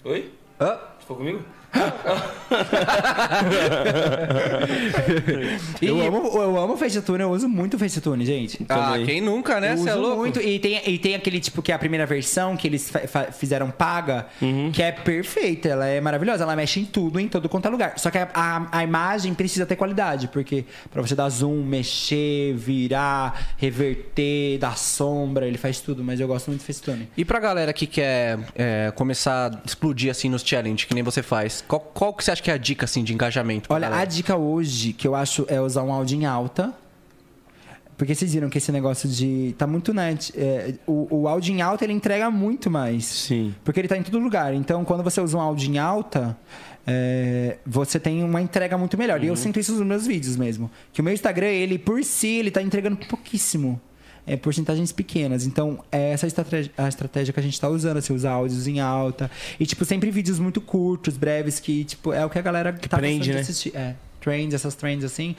Oi? 0.05 0.31
Hã? 0.59 0.78
Ficou 1.01 1.16
comigo? 1.19 1.41
Eu 5.81 6.01
amo, 6.01 6.31
eu 6.35 6.59
amo 6.59 6.77
Facetune, 6.77 7.23
eu 7.23 7.31
uso 7.31 7.49
muito 7.49 7.79
Facetune, 7.79 8.25
gente. 8.27 8.65
Ah, 8.69 8.93
Também. 8.93 9.07
quem 9.07 9.21
nunca, 9.21 9.61
né? 9.61 9.73
Eu 9.73 9.77
Você 9.79 9.89
é 9.91 9.93
uso 9.93 10.03
louco? 10.03 10.17
muito. 10.19 10.41
E 10.41 10.59
tem, 10.59 10.81
e 10.87 10.99
tem 10.99 11.15
aquele 11.15 11.41
tipo 11.41 11.63
que 11.63 11.73
é 11.73 11.75
a 11.75 11.79
primeira 11.79 12.07
versão 12.07 12.57
que 12.57 12.67
eles 12.67 12.91
fa- 12.91 13.07
fa- 13.07 13.33
fizeram 13.33 13.71
paga, 13.71 14.27
Uhum. 14.43 14.71
que 14.73 14.83
é 14.83 14.93
perfeita. 14.93 15.69
Ela 15.69 15.87
é 15.87 16.01
maravilhosa. 16.01 16.45
Ela 16.45 16.57
mexe 16.57 16.81
em 16.81 16.85
tudo, 16.85 17.19
em 17.19 17.29
todo 17.29 17.49
quanto 17.49 17.67
é 17.67 17.71
lugar. 17.71 17.99
Só 17.99 18.11
que 18.11 18.19
a, 18.19 18.29
a, 18.35 18.79
a 18.79 18.85
imagem 18.85 19.35
precisa 19.35 19.65
ter 19.67 19.77
qualidade, 19.77 20.29
porque 20.29 20.65
pra 20.91 21.01
você 21.03 21.15
dar 21.15 21.29
zoom, 21.29 21.63
mexer, 21.63 22.55
virar, 22.55 23.55
reverter, 23.57 24.59
dar 24.59 24.77
sombra, 24.77 25.47
ele 25.47 25.59
faz 25.59 25.81
tudo. 25.81 26.03
Mas 26.05 26.21
eu 26.21 26.29
gosto 26.29 26.49
muito 26.49 26.61
do 26.63 26.67
Facetune. 26.67 27.09
E 27.17 27.25
pra 27.25 27.39
galera 27.41 27.73
que 27.73 27.87
quer 27.87 28.39
é, 28.55 28.93
começar 28.95 29.53
a 29.55 29.61
explodir 29.65 30.11
assim 30.11 30.29
nos 30.29 30.43
challenge, 30.43 30.87
que 30.87 30.95
nem 30.95 31.03
você 31.03 31.23
faz, 31.23 31.60
qual, 31.66 31.81
qual 31.81 32.15
que 32.15 32.24
você 32.24 32.31
acha 32.31 32.43
que 32.43 32.51
é 32.51 32.55
a 32.55 32.59
dica 32.59 32.85
assim 32.85 33.03
de 33.05 33.12
engajamento? 33.15 33.69
pra 33.69 33.77
Olha, 33.77 33.87
a 33.87 33.91
galera? 33.91 34.11
dica 34.11 34.37
hoje 34.37 34.93
que 34.93 35.07
eu 35.07 35.15
acho 35.15 35.45
é 35.49 35.61
usar 35.61 35.82
um 35.82 35.93
áudio 35.93 36.19
em 36.19 36.24
alta. 36.27 36.73
Porque 37.97 38.15
vocês 38.15 38.32
viram 38.32 38.49
que 38.49 38.57
esse 38.57 38.73
negócio 38.73 39.07
de. 39.07 39.55
Tá 39.59 39.66
muito 39.66 39.93
net. 39.93 40.32
é, 40.35 40.74
o, 40.87 41.07
o 41.23 41.28
áudio 41.28 41.55
em 41.55 41.61
alta 41.61 41.85
ele 41.85 41.93
entrega 41.93 42.31
muito 42.31 42.70
mais. 42.70 43.05
Sim. 43.05 43.55
Porque 43.62 43.78
ele 43.78 43.89
tá 43.89 43.97
em 43.99 44.03
todo 44.03 44.19
lugar. 44.19 44.55
Então, 44.55 44.85
quando 44.87 45.03
você 45.05 45.20
usa 45.20 45.37
um 45.37 45.41
áudio 45.41 45.70
em 45.70 45.77
alta, 45.78 46.35
é, 46.87 47.59
você 47.66 48.01
tem 48.01 48.24
uma 48.24 48.41
entrega 48.41 48.78
muito 48.78 48.97
melhor. 48.97 49.23
E 49.23 49.27
eu 49.27 49.37
sinto 49.37 49.61
isso 49.61 49.73
nos 49.73 49.87
meus 49.87 50.07
vídeos 50.07 50.35
mesmo. 50.37 50.70
Que 50.95 51.03
o 51.03 51.05
meu 51.05 51.12
Instagram, 51.12 51.49
ele 51.49 51.78
por 51.78 52.03
si, 52.03 52.27
ele 52.39 52.51
tá 52.51 52.62
entregando 52.62 52.97
pouquíssimo. 53.07 53.78
É, 54.31 54.36
porcentagens 54.36 54.93
pequenas. 54.93 55.44
Então, 55.44 55.82
é 55.90 56.12
essa 56.12 56.27
a 56.27 56.28
estratégia, 56.28 56.73
a 56.78 56.89
estratégia 56.89 57.32
que 57.32 57.40
a 57.40 57.43
gente 57.43 57.61
tá 57.61 57.69
usando, 57.69 57.97
assim, 57.97 58.12
usar 58.12 58.32
áudios 58.32 58.69
em 58.69 58.78
alta. 58.78 59.31
E, 59.59 59.66
tipo, 59.66 59.85
sempre 59.85 60.11
vídeos 60.11 60.39
muito 60.39 60.61
curtos, 60.61 61.16
breves, 61.16 61.59
que, 61.59 61.85
tipo, 61.85 62.12
é 62.12 62.24
o 62.24 62.31
que 62.31 62.39
a 62.39 62.43
galera 62.43 62.73
tá 62.73 62.97
prende, 62.97 63.19
gostando 63.19 63.24
de 63.24 63.32
né? 63.35 63.40
assistir. 63.40 63.77
É, 63.77 63.94
trends, 64.20 64.55
essas 64.55 64.74
trends 64.74 65.05
assim. 65.05 65.35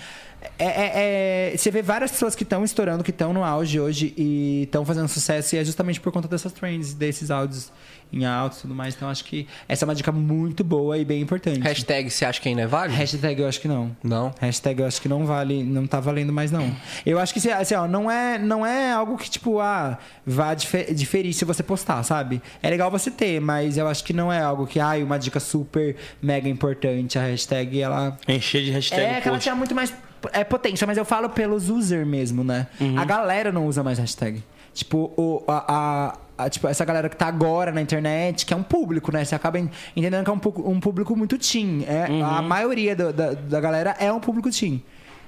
É, 0.58 0.66
é- 0.66 1.52
é- 1.54 1.58
você 1.58 1.70
vê 1.72 1.82
várias 1.82 2.12
pessoas 2.12 2.36
que 2.36 2.44
estão 2.44 2.64
estourando, 2.64 3.04
que 3.04 3.12
estão 3.12 3.32
no 3.34 3.44
auge 3.44 3.80
hoje 3.80 4.14
e 4.18 4.64
estão 4.64 4.84
fazendo 4.86 5.08
sucesso, 5.08 5.56
e 5.56 5.60
é 5.60 5.64
justamente 5.66 6.00
por 6.00 6.12
conta 6.12 6.28
dessas 6.28 6.52
trends, 6.52 6.94
desses 6.94 7.30
áudios 7.30 7.72
em 8.14 8.26
alto 8.26 8.58
e 8.58 8.62
tudo 8.62 8.76
mais. 8.76 8.94
Então 8.96 9.10
acho 9.10 9.24
que 9.24 9.48
essa 9.70 9.86
é 9.86 9.88
uma 9.88 9.96
dica 9.96 10.12
muito 10.12 10.64
boa 10.64 10.98
e 10.98 11.06
bem 11.06 11.22
importante. 11.22 11.60
Hashtag 11.62 12.10
você 12.10 12.26
acha 12.26 12.42
que 12.42 12.50
ainda 12.50 12.64
é 12.64 12.68
válido? 12.68 12.98
Hashtag 12.98 13.42
eu 13.42 13.48
acho 13.48 13.60
que 13.62 13.68
não. 13.68 13.96
Não. 14.04 14.34
Hashtag 14.40 14.82
eu 14.82 14.88
acho 14.88 15.02
que 15.02 15.08
não 15.08 15.26
vale, 15.26 15.64
não 15.64 15.88
tá 15.88 16.00
valendo 16.00 16.34
mais 16.34 16.52
não. 16.52 16.76
Eu 17.06 17.20
acho 17.20 17.34
que 17.34 17.50
assim, 17.50 17.76
ó, 17.76 17.88
não 17.88 18.10
é, 18.12 18.38
não 18.38 18.66
é 18.66 18.92
algo 18.92 19.18
que 19.18 19.30
tipo, 19.30 19.60
ah, 19.60 19.98
vá 20.26 20.54
dife- 20.54 20.94
diferir 20.94 21.34
se 21.34 21.46
você 21.46 21.64
postar, 21.64 22.04
sabe? 22.04 22.42
É 22.62 22.70
legal 22.70 22.90
você 22.92 23.10
ter, 23.10 23.40
mas 23.40 23.78
eu 23.78 23.88
acho 23.88 24.04
que 24.04 24.12
não 24.14 24.32
é 24.34 24.42
algo 24.42 24.68
que, 24.68 24.80
ah, 24.80 24.94
uma 25.04 25.18
dica 25.18 25.40
super 25.40 25.96
mega 26.22 26.50
importante, 26.50 27.18
a 27.18 27.22
hashtag 27.24 27.80
ela 27.80 28.18
Encher 28.28 28.64
de 28.64 28.72
hashtag 28.72 29.02
é 29.02 29.22
que 29.22 29.28
ela 29.28 29.38
tinha 29.40 29.56
muito 29.56 29.74
mais 29.74 29.94
é, 30.34 30.44
potência, 30.44 30.86
mas 30.88 30.98
eu 30.98 31.06
falo 31.06 31.30
pelos 31.30 31.70
user 31.70 32.06
mesmo, 32.06 32.44
né? 32.44 32.68
A 32.98 33.06
galera 33.06 33.52
não 33.52 33.66
usa 33.68 33.84
mais 33.84 33.98
hashtag. 34.00 34.44
Tipo, 34.74 35.12
o, 35.18 35.44
a, 35.48 35.66
a- 35.68 36.18
a- 36.46 36.50
tipo, 36.50 36.68
essa 36.68 36.86
galera 36.86 37.10
que 37.10 37.16
tá 37.16 37.28
agora 37.28 37.72
na 37.72 37.82
internet, 37.82 38.46
que 38.46 38.54
é 38.54 38.58
um 38.58 38.64
público, 38.64 39.12
né? 39.12 39.24
Você 39.26 39.36
acaba 39.36 39.60
en- 39.60 39.70
entendendo 39.96 40.24
que 40.24 40.30
é 40.30 40.34
um, 40.34 40.72
um 40.72 40.80
público 40.80 41.16
muito 41.16 41.38
teen. 41.38 41.84
É, 41.88 42.06
A 42.24 42.42
maioria 42.42 42.96
do- 42.96 43.12
da, 43.12 43.34
da 43.34 43.60
galera 43.60 43.96
é 44.00 44.12
um 44.12 44.20
público 44.20 44.50
teen. 44.50 44.82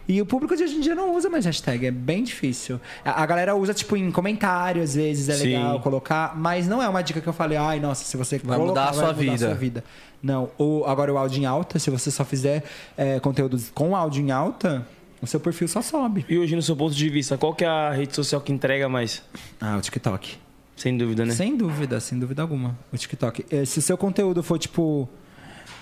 E 0.08 0.22
o 0.22 0.26
público 0.26 0.56
de 0.56 0.64
hoje 0.64 0.76
em 0.76 0.82
dia 0.82 0.96
não 0.96 1.16
usa 1.16 1.30
mais 1.30 1.46
hashtag, 1.46 1.88
é 1.88 1.92
bem 1.92 2.24
difícil. 2.24 2.80
A, 3.06 3.24
a 3.24 3.26
galera 3.26 3.56
usa, 3.56 3.74
tipo, 3.74 3.96
em 3.96 4.12
comentário, 4.12 4.82
às 4.84 4.96
vezes 4.96 5.30
é 5.30 5.34
Sim. 5.34 5.44
legal 5.48 5.80
colocar, 5.80 6.38
mas 6.38 6.68
não 6.68 6.82
é 6.84 6.90
uma 6.90 7.02
dica 7.02 7.22
que 7.22 7.28
eu 7.28 7.34
falei, 7.34 7.58
ai, 7.58 7.80
nossa, 7.80 8.04
se 8.04 8.18
você 8.18 8.38
Vai 8.40 8.58
colocar, 8.58 8.82
mudar 8.82 8.90
a 8.90 8.94
sua 8.94 9.14
vida." 9.14 9.38
sua 9.38 9.54
vida. 9.54 9.84
Não, 10.22 10.50
ou 10.58 10.86
agora 10.86 11.14
o 11.14 11.18
áudio 11.18 11.42
em 11.42 11.46
alta, 11.46 11.78
se 11.80 11.90
você 11.90 12.10
só 12.10 12.24
fizer 12.24 12.64
é, 12.98 13.20
conteúdos 13.20 13.70
com 13.74 13.94
áudio 13.96 14.22
em 14.24 14.32
alta, 14.32 14.88
o 15.22 15.28
seu 15.28 15.40
perfil 15.40 15.68
só 15.68 15.82
sobe. 15.82 16.26
E 16.30 16.38
hoje, 16.38 16.56
no 16.56 16.62
seu 16.62 16.76
ponto 16.76 16.96
de 16.96 17.10
vista, 17.10 17.38
qual 17.38 17.54
que 17.54 17.64
é 17.64 17.68
a 17.68 17.92
rede 17.92 18.16
social 18.16 18.40
que 18.40 18.52
entrega 18.52 18.88
mais? 18.88 19.22
Ah, 19.60 19.78
o 19.78 19.82
TikTok. 19.82 20.38
Sem 20.76 20.98
dúvida, 20.98 21.26
né? 21.26 21.34
Sem 21.34 21.56
dúvida, 21.56 22.00
sem 22.00 22.18
dúvida 22.18 22.42
alguma. 22.42 22.78
O 22.92 22.98
TikTok. 22.98 23.46
Se 23.66 23.80
o 23.80 23.82
seu 23.82 23.98
conteúdo 23.98 24.42
for, 24.42 24.58
tipo, 24.58 25.08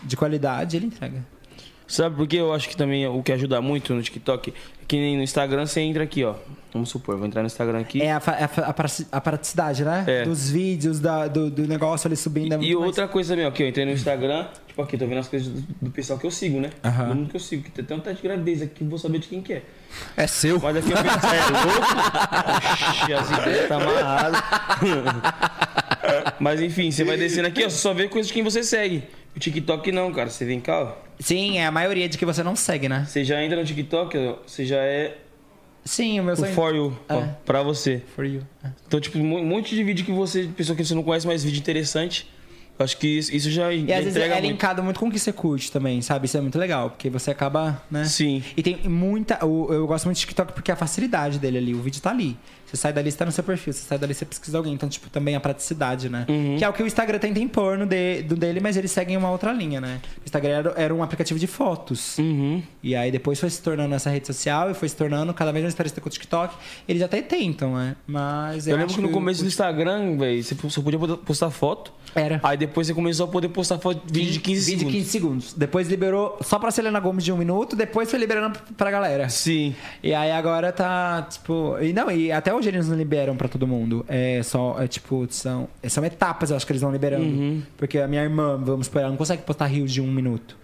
de 0.03 0.18
qualidade, 0.18 0.76
ele 0.76 0.88
entrega. 0.88 1.23
Sabe 1.91 2.15
por 2.15 2.26
que 2.27 2.38
eu 2.38 2.53
acho 2.53 2.69
que 2.69 2.77
também 2.77 3.05
o 3.07 3.22
que 3.22 3.31
ajuda 3.31 3.61
muito 3.61 3.93
no 3.93 4.01
TikTok 4.01 4.51
é 4.51 4.53
que 4.88 4.95
nem 4.97 5.18
no 5.18 5.23
Instagram 5.23 5.65
você 5.65 5.81
entra 5.81 6.03
aqui, 6.03 6.23
ó. 6.23 6.35
Vamos 6.73 6.88
supor, 6.89 7.18
vou 7.18 7.27
entrar 7.27 7.41
no 7.41 7.47
Instagram 7.47 7.80
aqui. 7.80 8.01
É 8.01 8.13
a, 8.13 8.19
fa- 8.22 8.38
a 8.38 9.18
a 9.18 9.22
praticidade, 9.22 9.84
né? 9.84 10.05
É. 10.07 10.23
Dos 10.23 10.49
vídeos, 10.49 11.01
da- 11.01 11.27
do, 11.27 11.49
do 11.49 11.68
negócio 11.68 12.07
ali 12.07 12.15
subindo. 12.15 12.53
é 12.53 12.55
E 12.55 12.57
muito 12.59 12.76
mais- 12.80 12.88
outra 12.88 13.07
coisa 13.09 13.34
também, 13.34 13.45
ó, 13.45 13.51
que 13.51 13.61
eu 13.61 13.68
entrei 13.68 13.85
no 13.85 13.91
Instagram, 13.91 14.47
tipo 14.68 14.81
aqui, 14.81 14.97
tô 14.97 15.05
vendo 15.05 15.18
as 15.19 15.27
coisas 15.27 15.49
do, 15.49 15.61
do 15.81 15.91
pessoal 15.91 16.18
que 16.18 16.26
eu 16.26 16.31
sigo, 16.31 16.61
né? 16.61 16.69
Aham. 16.84 17.09
Do 17.09 17.15
mundo 17.15 17.30
que 17.30 17.35
eu 17.35 17.39
sigo, 17.41 17.63
que 17.63 17.72
tem 17.72 17.84
até 17.84 17.93
um 17.93 17.99
teste 17.99 18.22
de 18.22 18.27
gravidez 18.30 18.61
aqui, 18.61 18.85
vou 18.85 18.97
saber 18.97 19.19
de 19.19 19.27
quem 19.27 19.41
que 19.41 19.51
é. 19.53 19.63
É 20.15 20.26
seu. 20.27 20.61
Mas 20.61 20.77
aqui 20.77 20.91
eu 20.91 20.97
penso, 20.97 21.26
é 21.27 21.45
louco? 21.49 21.91
Oxi, 23.03 23.13
assim, 23.13 23.68
tá 23.68 23.76
amarrado. 23.76 24.38
Mas 26.40 26.61
enfim, 26.61 26.91
você 26.91 27.03
vai 27.03 27.18
descendo 27.18 27.48
aqui, 27.48 27.64
ó, 27.65 27.69
você 27.69 27.78
só 27.78 27.94
vê 27.94 28.07
coisas 28.07 28.28
de 28.28 28.34
quem 28.34 28.44
você 28.44 28.64
segue. 28.64 29.03
O 29.36 29.40
TikTok 29.40 29.91
não, 29.91 30.11
cara. 30.11 30.30
Você 30.30 30.44
vem 30.45 30.60
cá, 30.60 30.82
ó. 30.84 30.94
Sim, 31.19 31.57
é 31.57 31.65
a 31.65 31.72
maioria 31.72 32.10
de 32.10 32.18
que 32.18 32.26
você 32.26 32.44
não 32.44 32.56
segue, 32.56 32.90
né? 32.90 33.06
Você 33.07 33.23
já 33.23 33.41
entra 33.44 33.57
no 33.57 33.65
TikTok, 33.65 34.18
ó, 34.18 34.36
você 34.45 34.65
já 34.65 34.78
é 34.78 35.18
Sim, 35.86 36.19
o 36.19 36.23
meu 36.23 36.34
o 36.34 36.38
sonho. 36.38 36.53
for 36.53 36.76
you, 36.76 36.99
ó, 37.10 37.19
É. 37.22 37.36
pra 37.45 37.64
você. 37.64 38.02
For 38.15 38.26
you. 38.26 38.41
É. 38.64 38.69
Então, 38.88 38.99
tipo, 38.99 39.18
um 39.18 39.45
monte 39.45 39.76
de 39.76 39.84
vídeo 39.84 40.03
que 40.06 40.11
você, 40.11 40.49
pessoa 40.56 40.76
que 40.76 40.84
você 40.84 40.94
não 40.94 41.03
conhece, 41.03 41.26
mas 41.26 41.44
vídeo 41.44 41.60
interessante. 41.60 42.28
Eu 42.80 42.84
acho 42.84 42.98
que 42.98 43.07
isso, 43.07 43.36
isso 43.36 43.52
já, 43.52 43.72
E 43.72 43.88
já 43.88 43.98
às 43.98 44.03
vezes 44.06 44.18
é 44.18 44.28
muito. 44.28 44.41
linkado 44.41 44.82
muito 44.84 44.99
com 44.99 45.07
o 45.07 45.11
que 45.11 45.19
você 45.19 45.32
curte 45.32 45.72
também, 45.72 46.02
sabe? 46.02 46.26
Isso 46.26 46.36
é 46.38 46.41
muito 46.41 46.57
legal, 46.57 46.90
porque 46.90 47.10
você 47.11 47.30
acaba, 47.30 47.82
né? 47.91 48.06
Sim. 48.06 48.44
E 48.57 48.64
tem 48.64 48.78
muita. 48.90 49.45
o- 49.45 49.72
Eu 49.72 49.86
gosto 49.86 50.06
muito 50.06 50.18
do 50.18 50.22
TikTok 50.22 50.53
porque 50.53 50.72
a 50.72 50.76
facilidade 50.76 51.38
dele 51.38 51.60
ali, 51.60 51.76
o 51.76 51.82
vídeo 51.82 52.02
tá 52.02 52.10
ali. 52.10 52.36
Você 52.72 52.77
sai 52.77 52.93
dali, 52.93 53.11
você 53.11 53.18
tá 53.18 53.26
no 53.26 53.31
seu 53.34 53.43
perfil, 53.43 53.73
você 53.73 53.81
sai 53.85 53.98
dali, 53.98 54.14
você 54.14 54.23
pesquisa 54.23 54.57
alguém. 54.57 54.73
Então, 54.73 54.88
tipo, 54.88 55.10
também 55.10 55.35
a 55.35 55.41
praticidade, 55.41 56.07
né? 56.10 56.26
Uhum. 56.30 56.56
Que 56.57 56.64
é 56.64 56.69
o 56.69 56.72
que 56.73 56.81
o 56.81 56.88
Instagram 56.88 57.19
tenta 57.19 57.38
impor 57.39 57.77
no, 57.77 57.85
de, 57.85 58.22
do 58.23 58.35
dele, 58.38 58.61
mas 58.61 58.77
eles 58.77 58.91
seguem 58.91 59.18
uma 59.18 59.30
outra 59.30 59.52
linha, 59.52 59.81
né? 59.81 59.99
O 60.19 60.23
Instagram 60.23 60.49
era, 60.52 60.73
era 60.77 60.95
um 60.95 61.03
aplicativo 61.03 61.38
de 61.38 61.48
fotos. 61.48 62.18
Uhum. 62.18 62.64
E 62.81 62.95
aí 62.95 63.11
depois 63.11 63.39
foi 63.39 63.49
se 63.49 63.61
tornando 63.61 63.93
essa 63.93 64.10
rede 64.10 64.26
social 64.27 64.72
e 64.72 64.73
foi 64.73 64.88
se 64.88 64.95
tornando 64.95 65.34
cada 65.34 65.52
vez 65.52 65.64
mais 65.64 65.76
parecida 65.76 65.99
com 65.99 66.07
o 66.07 66.11
TikTok. 66.11 66.56
Eles 66.88 67.02
até 67.02 67.22
tentam, 67.22 67.76
né? 67.76 67.95
Mas 68.07 68.68
eu, 68.68 68.72
Eu 68.72 68.77
lembro 68.80 68.95
que 68.95 69.02
no 69.02 69.10
começo 69.10 69.41
o- 69.41 69.43
do 69.43 69.48
Instagram, 69.48 70.18
velho, 70.18 70.41
você 70.41 70.56
só 70.69 70.81
podia 70.81 70.99
postar 71.18 71.49
foto. 71.49 71.91
Era. 72.14 72.39
Aí 72.43 72.57
depois 72.57 72.88
você 72.88 72.93
começou 72.93 73.26
a 73.26 73.30
poder 73.30 73.48
postar 73.49 73.80
foto, 73.80 74.02
vídeo 74.11 74.31
de 74.34 74.39
15 74.39 74.65
vídeo 74.65 74.80
segundos. 74.80 74.91
de 74.93 74.98
15 74.99 75.10
segundos. 75.10 75.53
Depois 75.53 75.88
liberou 75.88 76.38
só 76.41 76.60
pra 76.60 76.69
Selena 76.69 76.99
Gomes 76.99 77.23
de 77.23 77.31
um 77.31 77.38
minuto, 77.38 77.73
depois 77.76 78.10
foi 78.10 78.19
liberando 78.19 78.60
pra 78.76 78.91
galera. 78.91 79.30
Sim. 79.30 79.73
E 80.03 80.14
aí 80.14 80.30
agora 80.31 80.72
tá, 80.73 81.22
tipo. 81.30 81.77
E 81.81 81.93
não, 81.93 82.11
e 82.11 82.30
até 82.31 82.53
hoje 82.53 82.60
eles 82.69 82.88
não 82.88 82.95
liberam 82.97 83.35
pra 83.35 83.47
todo 83.47 83.67
mundo. 83.67 84.05
É 84.07 84.41
só, 84.43 84.81
é 84.81 84.88
tipo, 84.88 85.27
são, 85.29 85.67
são 85.88 86.03
etapas, 86.05 86.49
eu 86.49 86.55
acho 86.57 86.65
que 86.65 86.71
eles 86.71 86.81
vão 86.81 86.91
liberando. 86.91 87.23
Uhum. 87.25 87.61
Porque 87.77 87.97
a 87.99 88.07
minha 88.07 88.23
irmã, 88.23 88.57
vamos 88.57 88.88
supor, 88.88 89.01
ela 89.01 89.09
não 89.09 89.17
consegue 89.17 89.41
postar 89.43 89.65
rios 89.67 89.91
de 89.91 90.01
um 90.01 90.11
minuto. 90.11 90.57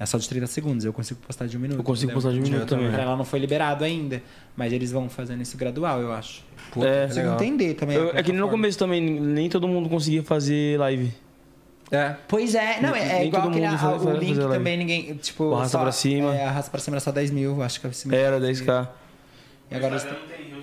É 0.00 0.06
só 0.06 0.16
de 0.16 0.28
30 0.28 0.46
segundos, 0.46 0.84
eu 0.84 0.92
consigo 0.92 1.18
postar 1.26 1.46
de 1.46 1.56
um 1.56 1.60
minuto. 1.60 1.78
Eu 1.80 1.82
consigo 1.84 2.12
entendeu? 2.12 2.22
postar 2.22 2.32
de 2.32 2.48
um 2.48 2.52
minuto 2.52 2.68
também. 2.68 2.86
Ela 3.00 3.16
não 3.16 3.24
foi 3.24 3.40
liberado 3.40 3.82
ainda. 3.84 4.22
Mas 4.56 4.72
eles 4.72 4.92
vão 4.92 5.08
fazendo 5.08 5.42
isso 5.42 5.56
gradual, 5.56 6.00
eu 6.00 6.12
acho. 6.12 6.44
Puta, 6.70 6.86
É. 6.86 7.02
que 7.02 7.14
Consigo 7.14 7.28
entender 7.34 7.74
também. 7.74 7.96
Eu- 7.96 8.10
é 8.14 8.22
que 8.22 8.32
no 8.32 8.48
começo 8.48 8.78
também, 8.78 9.00
nem 9.00 9.48
todo 9.48 9.66
mundo 9.66 9.88
conseguia 9.88 10.22
fazer 10.22 10.78
live. 10.78 11.12
É. 11.90 12.14
Pois 12.28 12.54
é, 12.54 12.80
não, 12.80 12.94
é, 12.94 13.22
é 13.22 13.26
igual 13.26 13.48
aquele, 13.48 13.64
a- 13.64 13.78
faz- 13.78 14.04
o 14.04 14.10
link 14.12 14.38
também, 14.38 14.76
ninguém, 14.76 15.14
tipo... 15.16 15.54
Arrasta 15.54 15.78
só- 15.78 15.82
pra 15.82 15.90
cima. 15.90 16.36
É, 16.36 16.44
arrasta 16.44 16.70
pra 16.70 16.80
cima 16.80 16.94
era 16.96 17.00
só 17.00 17.10
10 17.10 17.30
mil, 17.30 17.60
acho 17.62 17.80
que 17.80 17.86
é. 17.86 17.90
Era 18.14 18.38
10k. 18.38 18.88
E 19.70 19.74
agora 19.74 19.96
Instagram 19.96 20.20
não 20.20 20.28
tem. 20.28 20.57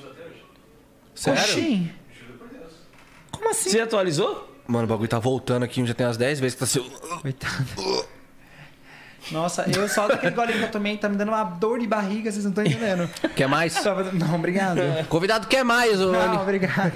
Sério? 1.16 1.42
Oxi. 1.42 1.92
Como 3.32 3.50
assim? 3.50 3.70
Você 3.70 3.80
atualizou? 3.80 4.56
Mano, 4.68 4.86
o 4.86 4.88
bagulho 4.88 5.08
tá 5.08 5.20
voltando 5.20 5.64
aqui, 5.64 5.86
já 5.86 5.94
tem 5.94 6.06
umas 6.06 6.18
10 6.18 6.40
vezes 6.40 6.56
que 6.56 6.60
tá 6.60 6.66
assim. 6.66 6.90
Coitado. 7.22 8.06
Nossa, 9.32 9.66
eu 9.76 9.88
só 9.90 10.08
daquele 10.08 10.36
golinho 10.36 10.60
que 10.60 10.66
eu 10.66 10.72
tomei 10.72 10.98
tá 10.98 11.10
me 11.10 11.16
dando 11.16 11.30
uma 11.30 11.44
dor 11.44 11.80
de 11.80 11.88
barriga, 11.88 12.32
vocês 12.32 12.44
não 12.44 12.52
estão 12.52 12.64
entendendo. 12.64 13.10
Quer 13.36 13.48
mais? 13.48 13.76
Não, 14.14 14.36
obrigado. 14.36 14.80
Convidado 15.10 15.48
quer 15.48 15.64
mais, 15.64 16.00
ô 16.00 16.12
Não, 16.12 16.42
obrigado. 16.42 16.94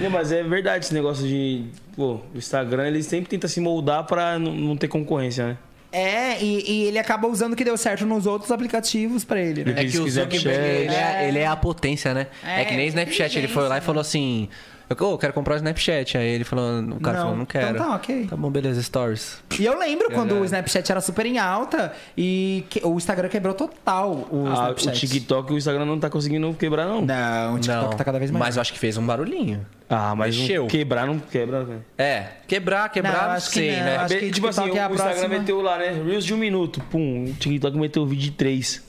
Não, 0.00 0.10
mas 0.10 0.32
é 0.32 0.42
verdade 0.42 0.86
esse 0.86 0.94
negócio 0.94 1.26
de. 1.26 1.66
Pô, 1.94 2.20
o 2.34 2.38
Instagram 2.38 2.86
ele 2.86 3.02
sempre 3.02 3.28
tenta 3.28 3.46
se 3.46 3.60
moldar 3.60 4.04
pra 4.04 4.38
não, 4.38 4.52
não 4.54 4.76
ter 4.76 4.88
concorrência, 4.88 5.46
né? 5.48 5.58
É, 5.96 6.42
e, 6.42 6.70
e 6.70 6.82
ele 6.88 6.98
acaba 6.98 7.26
usando 7.26 7.54
o 7.54 7.56
que 7.56 7.64
deu 7.64 7.76
certo 7.76 8.04
nos 8.04 8.26
outros 8.26 8.50
aplicativos 8.52 9.24
pra 9.24 9.40
ele, 9.40 9.64
né? 9.64 9.72
É 9.78 9.84
que 9.86 9.98
o. 9.98 10.06
Zuckerberg, 10.06 10.84
ele 10.84 10.94
é, 10.94 11.28
ele 11.28 11.38
é 11.38 11.46
a 11.46 11.56
potência, 11.56 12.12
né? 12.12 12.26
É, 12.44 12.60
É, 12.60 12.64
que 12.66 12.76
nem 12.76 12.86
Snapchat, 12.88 13.38
ele 13.38 13.48
foi 13.48 13.66
lá 13.66 13.78
e 13.78 13.80
falou 13.80 14.02
assim... 14.02 14.48
Eu 14.88 14.96
"Ô, 15.08 15.18
quero 15.18 15.32
comprar 15.32 15.54
o 15.54 15.56
Snapchat. 15.56 16.16
Aí 16.16 16.28
ele 16.28 16.44
falou, 16.44 16.80
o 16.80 17.00
cara 17.00 17.16
Não, 17.18 17.24
falou, 17.24 17.38
não 17.38 17.44
quero. 17.46 17.74
então 17.74 17.88
tá, 17.88 17.94
ok. 17.96 18.26
Tá 18.28 18.36
bom, 18.36 18.48
beleza, 18.50 18.80
stories. 18.82 19.38
E 19.58 19.64
eu 19.64 19.76
lembro 19.78 20.10
quando 20.12 20.36
o 20.36 20.44
Snapchat 20.44 20.90
era 20.92 21.00
super 21.00 21.26
em 21.26 21.38
alta 21.38 21.92
e 22.16 22.64
que- 22.70 22.80
o 22.86 22.96
Instagram 22.96 23.28
quebrou 23.28 23.52
total 23.52 24.12
o 24.30 24.44
Ah, 24.46 24.50
o 24.70 24.74
Snapchat. 24.76 25.00
TikTok 25.08 25.52
o 25.52 25.58
Instagram 25.58 25.84
não 25.84 25.98
tá 25.98 26.08
conseguindo 26.08 26.54
quebrar, 26.54 26.86
não. 26.86 27.02
Não, 27.04 27.54
o 27.54 27.58
TikTok 27.58 27.90
não, 27.90 27.96
tá 27.96 28.04
cada 28.04 28.18
vez 28.18 28.30
mais. 28.30 28.44
Mas 28.44 28.56
eu 28.56 28.60
acho 28.60 28.72
que 28.72 28.78
fez 28.78 28.96
um 28.96 29.04
barulhinho. 29.04 29.66
Ah, 29.90 30.14
mas 30.14 30.36
não 30.36 30.66
quebrar 30.66 31.06
não 31.06 31.18
quebra, 31.18 31.64
velho. 31.64 31.84
É, 31.98 32.28
quebrar, 32.46 32.84
Não, 32.84 32.88
quebrar, 32.90 33.12
eu 33.22 33.22
não, 33.28 33.30
acho 33.34 33.48
que 33.50 33.54
sei, 33.54 33.70
não, 33.76 33.84
né? 33.84 33.96
acho 33.98 34.18
que 34.18 34.30
tipo 34.30 34.46
assim, 34.48 34.70
o, 34.70 34.76
é 34.76 34.80
a 34.82 34.88
o 34.88 34.94
Instagram 34.94 35.14
próxima. 35.16 35.38
meteu 35.40 35.60
lá, 35.62 35.78
né? 35.78 35.90
Reels 36.04 36.24
de 36.24 36.34
um 36.34 36.36
minuto. 36.36 36.80
Pum. 36.90 37.24
O 37.28 37.32
TikTok 37.34 37.76
meteu 37.76 38.04
vídeo 38.06 38.24
de 38.24 38.30
três. 38.32 38.82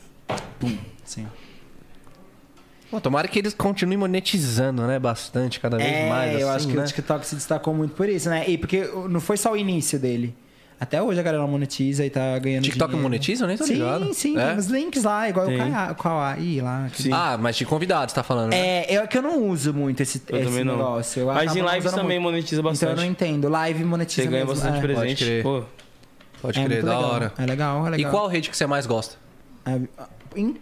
Sim. 1.03 1.27
Pô, 2.89 3.01
tomara 3.01 3.27
que 3.27 3.37
eles 3.39 3.53
continuem 3.53 3.97
monetizando, 3.97 4.83
né? 4.87 4.97
Bastante, 4.97 5.59
cada 5.59 5.77
vez 5.77 5.89
É, 5.89 6.09
mais. 6.09 6.39
eu 6.39 6.47
assim, 6.49 6.55
acho 6.55 6.67
que 6.69 6.73
né? 6.77 6.83
o 6.83 6.85
TikTok 6.87 7.25
se 7.25 7.35
destacou 7.35 7.73
muito 7.73 7.93
por 7.95 8.07
isso, 8.07 8.29
né? 8.29 8.45
E 8.47 8.57
porque 8.57 8.89
não 9.09 9.19
foi 9.19 9.35
só 9.37 9.51
o 9.51 9.57
início 9.57 9.99
dele. 9.99 10.35
Até 10.79 11.01
hoje 11.01 11.19
a 11.19 11.23
galera 11.23 11.45
monetiza 11.47 12.05
e 12.05 12.09
tá 12.09 12.37
ganhando 12.37 12.63
TikTok 12.65 12.91
dinheiro. 12.91 13.01
monetiza? 13.09 13.43
Eu 13.43 13.47
nem 13.47 13.57
tô 13.57 13.63
sim, 13.65 13.73
ligado. 13.73 14.13
Sim, 14.13 14.37
É? 14.37 14.49
tem 14.49 14.57
os 14.57 14.67
links 14.67 15.03
lá, 15.03 15.27
igual 15.27 15.47
Tem. 15.47 15.55
o 15.55 15.71
Kawa- 15.71 15.95
Kawaii 15.95 16.61
lá. 16.61 16.87
que- 16.93 17.01
Sim. 17.01 17.11
Ah, 17.11 17.35
mas 17.37 17.55
de 17.57 17.65
convidados, 17.65 18.13
tá 18.13 18.21
falando, 18.21 18.51
né? 18.51 18.57
É, 18.85 18.95
eu, 18.95 19.01
é 19.01 19.07
que 19.07 19.17
eu 19.17 19.23
não 19.23 19.43
uso 19.49 19.73
muito 19.73 20.01
esse, 20.01 20.21
Eu 20.29 20.37
esse 20.37 20.63
negócio. 20.63 21.19
Eu 21.21 21.25
Mas 21.33 21.55
em 21.55 21.61
lives 21.61 21.91
também 21.91 22.19
muito. 22.19 22.31
monetiza 22.35 22.61
Então 22.61 22.69
eu 22.69 22.71
bastante. 22.73 22.95
não 22.95 23.03
entendo. 23.05 23.49
Live 23.49 23.83
monetiza 23.83 24.21
Você 24.21 24.27
ganha 24.29 24.45
mesmo. 24.45 24.61
bastante 24.61 24.77
é. 24.77 24.81
presente. 24.81 25.23
crer. 25.25 25.43
Pô, 25.43 25.63
Pode 26.43 26.59
É 26.59 26.63
crer, 26.65 26.73
muito 26.75 26.85
da 26.85 26.95
legal. 26.99 27.11
hora. 27.11 27.33
É 27.39 27.45
legal, 27.47 27.85
é 27.85 27.87
E 27.87 27.91
legal. 27.93 28.11
qual 28.11 28.27
rede 28.27 28.47
que 28.51 28.55
você 28.55 28.67
mais 28.67 28.85
gosta? 28.85 29.15
É, 29.65 29.81
in- 30.39 30.55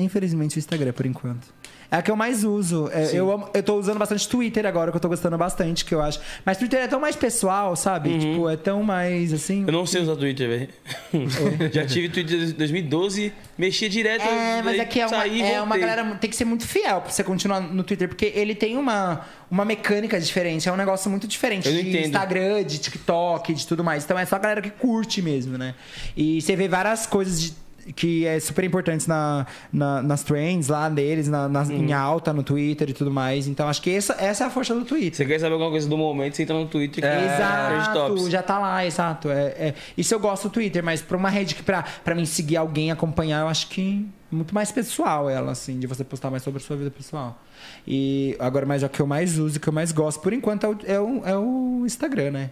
Infelizmente 0.00 0.56
o 0.56 0.58
Instagram, 0.58 0.92
por 0.92 1.06
enquanto. 1.06 1.46
É 1.92 1.96
a 1.96 2.02
que 2.02 2.10
eu 2.10 2.14
mais 2.14 2.44
uso. 2.44 2.88
É, 2.92 3.10
eu, 3.12 3.32
amo- 3.32 3.48
eu 3.52 3.62
tô 3.64 3.74
usando 3.76 3.98
bastante 3.98 4.28
Twitter 4.28 4.64
agora, 4.64 4.92
que 4.92 4.96
eu 4.96 5.00
tô 5.00 5.08
gostando 5.08 5.36
bastante, 5.36 5.84
que 5.84 5.92
eu 5.92 6.00
acho. 6.00 6.20
Mas 6.46 6.56
Twitter 6.56 6.78
é 6.80 6.86
tão 6.86 7.00
mais 7.00 7.16
pessoal, 7.16 7.74
sabe? 7.74 8.16
Tipo, 8.16 8.48
é 8.48 8.56
tão 8.56 8.84
mais 8.84 9.32
assim. 9.32 9.62
Uhum. 9.62 9.66
eu 9.66 9.72
não 9.72 9.84
sei 9.84 10.00
usar 10.02 10.14
Twitter, 10.14 10.48
velho. 10.48 10.68
Já 11.72 11.84
tive 11.84 12.08
Twitter 12.08 12.42
em 12.42 12.52
2012, 12.52 13.32
mexia 13.58 13.88
direto. 13.88 14.22
É, 14.22 14.62
mas 14.62 14.76
daí 14.76 14.86
é 14.88 14.98
é 15.00 15.06
uma, 15.06 15.26
é 15.26 15.60
uma 15.62 15.76
galera. 15.76 16.04
Tem 16.14 16.30
que 16.30 16.36
ser 16.36 16.44
muito 16.44 16.64
fiel 16.64 17.00
pra 17.00 17.10
você 17.10 17.24
continuar 17.24 17.60
no 17.60 17.82
Twitter, 17.82 18.06
porque 18.08 18.32
ele 18.36 18.54
tem 18.54 18.76
uma, 18.76 19.22
uma 19.50 19.64
mecânica 19.64 20.20
diferente. 20.20 20.68
É 20.68 20.72
um 20.72 20.76
negócio 20.76 21.10
muito 21.10 21.26
diferente 21.26 21.66
Eu 21.68 21.74
de 21.74 21.88
entendo. 21.88 22.04
Instagram, 22.06 22.62
de 22.62 22.78
TikTok, 22.78 23.52
de 23.52 23.66
tudo 23.66 23.82
mais. 23.82 24.04
Então 24.04 24.16
é 24.16 24.24
só 24.24 24.36
a 24.36 24.38
galera 24.38 24.62
que 24.62 24.70
curte 24.70 25.20
mesmo, 25.20 25.58
né? 25.58 25.74
E 26.16 26.40
você 26.40 26.54
vê 26.54 26.68
várias 26.68 27.04
coisas 27.04 27.40
de- 27.42 27.52
que 27.96 28.26
é 28.26 28.38
super 28.40 28.64
importantes 28.64 29.06
na, 29.06 29.46
na- 29.72 30.02
nas 30.02 30.22
trends 30.22 30.68
lá 30.68 30.88
deles, 30.88 31.28
na, 31.28 31.48
nas- 31.48 31.68
Uhum. 31.68 31.76
em 31.88 31.92
alta 31.92 32.32
no 32.32 32.42
Twitter 32.42 32.88
e 32.90 32.92
tudo 32.92 33.10
mais. 33.10 33.46
Então 33.46 33.68
acho 33.68 33.80
que 33.82 33.90
essa, 33.90 34.14
essa 34.18 34.44
é 34.44 34.46
a 34.46 34.50
força 34.50 34.74
do 34.74 34.84
Twitter. 34.84 35.14
Você 35.14 35.24
quer 35.24 35.38
saber 35.40 35.52
alguma 35.54 35.70
coisa 35.70 35.88
do 35.88 35.96
momento, 35.96 36.36
você 36.36 36.42
entra 36.42 36.56
no 36.56 36.66
Twitter. 36.66 37.02
que 37.02 37.06
é 37.08 37.10
Trend 37.18 37.34
Exato, 37.34 38.30
já 38.30 38.42
tá 38.42 38.58
lá, 38.58 38.84
exato. 38.86 39.30
É, 39.30 39.42
é- 39.48 39.74
Isso 39.96 40.14
eu 40.14 40.20
gosto 40.20 40.48
do 40.48 40.52
Twitter, 40.52 40.82
mas 40.84 41.00
pra 41.02 41.16
uma 41.16 41.30
rede 41.30 41.54
que 41.54 41.62
pra, 41.62 41.82
pra 42.04 42.14
mim 42.14 42.24
seguir 42.24 42.56
alguém, 42.56 42.90
acompanhar, 42.90 43.40
eu 43.40 43.48
acho 43.48 43.68
que 43.68 44.06
é 44.32 44.34
muito 44.36 44.54
mais 44.54 44.70
pessoal 44.70 45.28
ela, 45.28 45.52
assim, 45.52 45.78
de 45.78 45.86
você 45.86 46.04
postar 46.04 46.30
mais 46.30 46.42
sobre 46.42 46.62
a 46.62 46.64
sua 46.64 46.76
vida 46.76 46.90
pessoal. 46.90 47.40
E 47.86 48.36
agora, 48.38 48.64
mas 48.66 48.82
é 48.82 48.86
o 48.86 48.88
que 48.88 49.00
eu 49.00 49.06
mais 49.06 49.38
uso, 49.38 49.56
o 49.58 49.60
que 49.60 49.68
eu 49.68 49.72
mais 49.72 49.92
gosto, 49.92 50.20
por 50.20 50.32
enquanto, 50.32 50.64
é 50.64 50.68
o, 50.68 50.78
é 50.86 51.00
o, 51.00 51.22
é 51.26 51.38
o 51.38 51.82
Instagram, 51.84 52.30
né? 52.30 52.50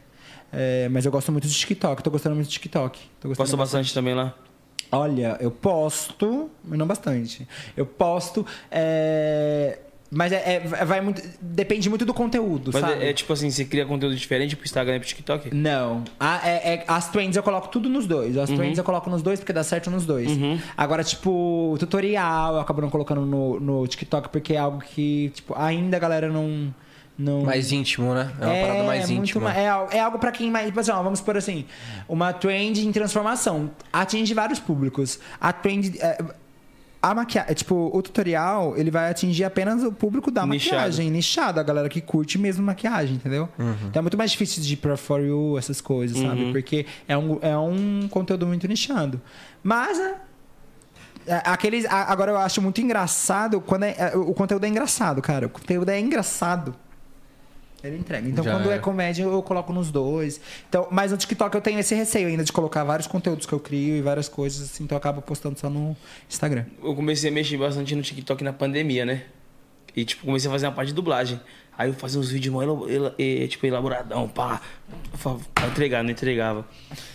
É, 0.52 0.88
mas 0.88 1.04
eu 1.04 1.12
gosto 1.12 1.30
muito 1.30 1.46
de 1.46 1.54
TikTok, 1.54 2.02
tô 2.02 2.10
gostando 2.10 2.34
muito 2.34 2.46
de 2.48 2.52
TikTok. 2.54 2.98
Tô 3.20 3.28
bastante 3.56 3.92
também 3.92 4.14
lá. 4.14 4.34
Olha, 4.90 5.36
eu 5.40 5.50
posto, 5.50 6.50
mas 6.64 6.78
não 6.78 6.86
bastante. 6.86 7.46
Eu 7.76 7.84
posto. 7.86 8.44
é, 8.70 9.78
Mas 10.10 10.32
é, 10.32 10.54
é- 10.54 10.84
vai 10.86 11.02
muito. 11.02 11.20
Depende 11.38 11.86
muito 11.90 12.06
do 12.06 12.14
conteúdo, 12.14 12.70
Mas 12.72 12.80
sabe? 12.80 13.04
é, 13.04 13.10
é 13.10 13.12
tipo 13.12 13.30
assim, 13.30 13.50
você 13.50 13.62
cria 13.66 13.84
conteúdo 13.84 14.16
diferente 14.16 14.56
pro 14.56 14.64
Instagram 14.64 14.96
e 14.96 15.00
pro 15.00 15.08
TikTok? 15.08 15.54
Não. 15.54 16.02
A- 16.18 16.40
é- 16.48 16.74
é- 16.76 16.84
as 16.88 17.10
trends 17.10 17.36
eu 17.36 17.42
coloco 17.42 17.68
tudo 17.68 17.90
nos 17.90 18.06
dois. 18.06 18.34
As 18.38 18.48
trends 18.48 18.78
eu 18.78 18.84
coloco 18.84 19.10
nos 19.10 19.20
dois 19.20 19.38
porque 19.38 19.52
dá 19.52 19.62
certo 19.62 19.90
nos 19.90 20.06
dois. 20.06 20.30
Agora, 20.74 21.04
tipo, 21.04 21.76
tutorial 21.78 22.54
eu 22.54 22.60
acabo 22.60 22.80
não 22.80 22.88
colocando 22.88 23.20
no, 23.26 23.60
no 23.60 23.86
TikTok 23.86 24.30
porque 24.30 24.54
é 24.54 24.58
algo 24.58 24.78
que, 24.80 25.30
tipo, 25.34 25.54
ainda 25.54 25.98
a 25.98 26.00
galera 26.00 26.28
não. 26.30 26.72
Não 27.18 27.42
Mais 27.42 27.72
íntimo, 27.72 28.14
né? 28.14 28.30
É 28.40 28.46
uma 28.46 28.54
parada 28.66 28.84
mais 28.84 29.10
íntima. 29.10 29.44
ma- 29.50 29.56
é, 29.56 29.96
é 29.96 30.00
algo 30.00 30.18
pra 30.18 30.30
quem 30.30 30.50
mais. 30.50 30.76
Assim, 30.78 30.90
ó, 30.92 31.02
vamos 31.02 31.20
por 31.20 31.36
assim: 31.36 31.64
uma 32.08 32.32
trend 32.32 32.78
em 32.86 32.92
transformação. 32.92 33.70
Atinge 33.92 34.32
vários 34.34 34.60
públicos. 34.60 35.18
A 35.40 35.52
trend. 35.52 35.98
é, 36.00 36.18
a 37.00 37.14
maquiagem, 37.14 37.54
tipo, 37.54 37.90
o 37.94 38.02
tutorial, 38.02 38.76
ele 38.76 38.90
vai 38.90 39.08
atingir 39.08 39.44
apenas 39.44 39.84
o 39.84 39.92
público 39.92 40.32
da 40.32 40.44
Nichado. 40.44 40.74
maquiagem, 40.76 41.10
nichado, 41.10 41.60
a 41.60 41.62
galera 41.62 41.88
que 41.88 42.00
curte 42.00 42.36
mesmo 42.38 42.64
maquiagem, 42.66 43.14
entendeu? 43.14 43.48
Então 43.86 44.00
é 44.00 44.02
muito 44.02 44.18
mais 44.18 44.32
difícil 44.32 44.60
de 44.62 44.72
ir 44.74 44.78
pra 44.78 44.96
For 44.96 45.20
You, 45.20 45.56
essas 45.56 45.80
coisas, 45.80 46.18
sabe? 46.18 46.50
Porque 46.50 46.86
é 47.06 47.16
um, 47.16 47.38
é 47.40 47.56
um 47.56 48.08
conteúdo 48.10 48.48
muito 48.48 48.66
nichado. 48.66 49.20
Mas, 49.62 49.96
né? 49.96 50.14
é, 51.28 51.42
Aqueles, 51.44 51.84
agora 51.88 52.32
eu 52.32 52.38
acho 52.38 52.60
muito 52.60 52.80
engraçado 52.80 53.60
quando 53.60 53.84
é- 53.84 53.94
é, 53.96 54.16
o 54.16 54.34
conteúdo 54.34 54.64
é 54.64 54.68
engraçado, 54.68 55.22
cara. 55.22 55.46
O 55.46 55.50
conteúdo 55.50 55.88
é 55.90 56.00
engraçado. 56.00 56.74
Ele 57.82 57.96
entrega. 57.96 58.28
Então, 58.28 58.42
Já 58.42 58.52
quando 58.52 58.70
é. 58.70 58.76
é. 58.76 58.78
comédia, 58.78 59.22
eu 59.22 59.42
coloco 59.42 59.72
nos 59.72 59.90
dois. 59.90 60.40
Então, 60.68 60.88
mas 60.90 61.12
no 61.12 61.16
TikTok 61.16 61.54
eu 61.54 61.60
tenho 61.60 61.78
esse 61.78 61.94
receio 61.94 62.28
ainda 62.28 62.42
de 62.42 62.52
colocar 62.52 62.82
vários 62.82 63.06
conteúdos 63.06 63.46
que 63.46 63.52
eu 63.52 63.60
crio 63.60 63.96
e 63.96 64.02
várias 64.02 64.28
coisas, 64.28 64.62
assim, 64.70 64.84
então 64.84 64.96
eu 64.96 64.98
acabo 64.98 65.22
postando 65.22 65.58
só 65.58 65.70
no 65.70 65.96
Instagram. 66.28 66.64
Eu 66.82 66.94
comecei 66.94 67.30
a 67.30 67.32
mexer 67.32 67.56
bastante 67.56 67.94
no 67.94 68.02
TikTok 68.02 68.42
na 68.42 68.52
pandemia, 68.52 69.04
né? 69.04 69.22
E, 69.94 70.04
tipo, 70.04 70.26
comecei 70.26 70.48
a 70.48 70.52
fazer 70.52 70.66
uma 70.66 70.72
parte 70.72 70.88
de 70.88 70.94
dublagem. 70.94 71.40
Aí 71.76 71.90
eu 71.90 71.94
fazia 71.94 72.18
uns 72.18 72.28
vídeos 72.28 72.52
mó 72.52 72.62
tipo, 73.48 73.66
elaboradão, 73.66 74.28
pá. 74.28 74.60
Entregar, 75.68 76.02
não 76.02 76.10
entregava. 76.10 76.66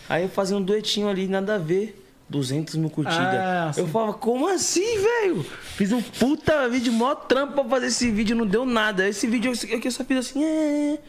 Aí 0.08 0.24
eu 0.24 0.30
fazia 0.30 0.56
um 0.56 0.62
duetinho 0.62 1.10
ali, 1.10 1.28
nada 1.28 1.56
a 1.56 1.58
ver. 1.58 2.03
200 2.30 2.76
mil 2.76 2.90
curtidas. 2.90 3.20
Ah, 3.20 3.72
eu 3.78 3.88
falava, 3.88 4.14
como 4.14 4.48
assim, 4.48 5.00
velho? 5.00 5.46
Fiz 5.76 5.92
um 5.92 6.02
puta 6.02 6.68
vídeo, 6.70 6.92
mó 6.92 7.14
trampo 7.16 7.54
pra 7.54 7.64
fazer 7.66 7.88
esse 7.88 8.10
vídeo, 8.10 8.36
não 8.36 8.46
deu 8.46 8.66
nada. 8.66 9.08
Esse 9.08 9.28
vídeo 9.28 9.52
aqui 9.52 9.88
eu 9.88 9.92
só 9.92 10.04
fiz 10.04 10.18
assim, 10.18 10.44
é... 10.44 11.00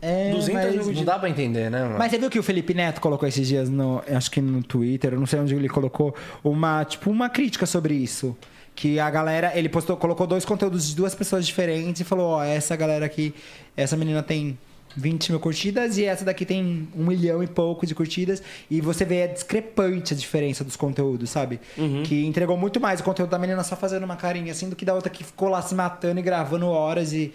É, 0.00 0.30
200 0.30 0.54
mas, 0.76 0.86
mil 0.86 0.94
Não 0.94 1.04
dá 1.04 1.18
pra 1.18 1.28
entender, 1.28 1.68
né, 1.70 1.82
mano? 1.82 1.98
mas 1.98 2.10
você 2.10 2.18
viu 2.18 2.30
que 2.30 2.38
o 2.38 2.42
Felipe 2.42 2.72
Neto 2.72 3.00
colocou 3.00 3.28
esses 3.28 3.46
dias 3.48 3.68
no, 3.68 4.00
acho 4.08 4.30
que 4.30 4.40
no 4.40 4.62
Twitter, 4.62 5.12
eu 5.14 5.18
não 5.18 5.26
sei 5.26 5.40
onde 5.40 5.56
ele 5.56 5.68
colocou 5.68 6.14
uma, 6.44 6.84
tipo, 6.84 7.10
uma 7.10 7.28
crítica 7.28 7.66
sobre 7.66 7.94
isso. 7.94 8.36
Que 8.76 9.00
a 9.00 9.10
galera, 9.10 9.50
ele 9.58 9.68
postou, 9.68 9.96
colocou 9.96 10.24
dois 10.24 10.44
conteúdos 10.44 10.88
de 10.88 10.94
duas 10.94 11.16
pessoas 11.16 11.44
diferentes 11.44 12.00
e 12.00 12.04
falou, 12.04 12.34
ó, 12.34 12.44
essa 12.44 12.76
galera 12.76 13.04
aqui, 13.04 13.34
essa 13.76 13.96
menina 13.96 14.22
tem 14.22 14.56
20 14.98 15.30
mil 15.30 15.40
curtidas 15.40 15.96
e 15.96 16.04
essa 16.04 16.24
daqui 16.24 16.44
tem 16.44 16.88
um 16.96 17.06
milhão 17.06 17.42
e 17.42 17.46
pouco 17.46 17.86
de 17.86 17.94
curtidas. 17.94 18.42
E 18.70 18.80
você 18.80 19.04
vê, 19.04 19.18
é 19.18 19.26
discrepante 19.28 20.12
a 20.12 20.16
diferença 20.16 20.64
dos 20.64 20.76
conteúdos, 20.76 21.30
sabe? 21.30 21.60
Que 22.04 22.24
entregou 22.26 22.56
muito 22.56 22.80
mais 22.80 23.00
o 23.00 23.04
conteúdo 23.04 23.30
da 23.30 23.38
menina 23.38 23.62
só 23.62 23.76
fazendo 23.76 24.02
uma 24.04 24.16
carinha 24.16 24.52
assim 24.52 24.68
do 24.68 24.74
que 24.76 24.84
da 24.84 24.94
outra 24.94 25.08
que 25.10 25.22
ficou 25.22 25.48
lá 25.48 25.62
se 25.62 25.74
matando 25.74 26.18
e 26.18 26.22
gravando 26.22 26.66
horas 26.66 27.12
e. 27.12 27.32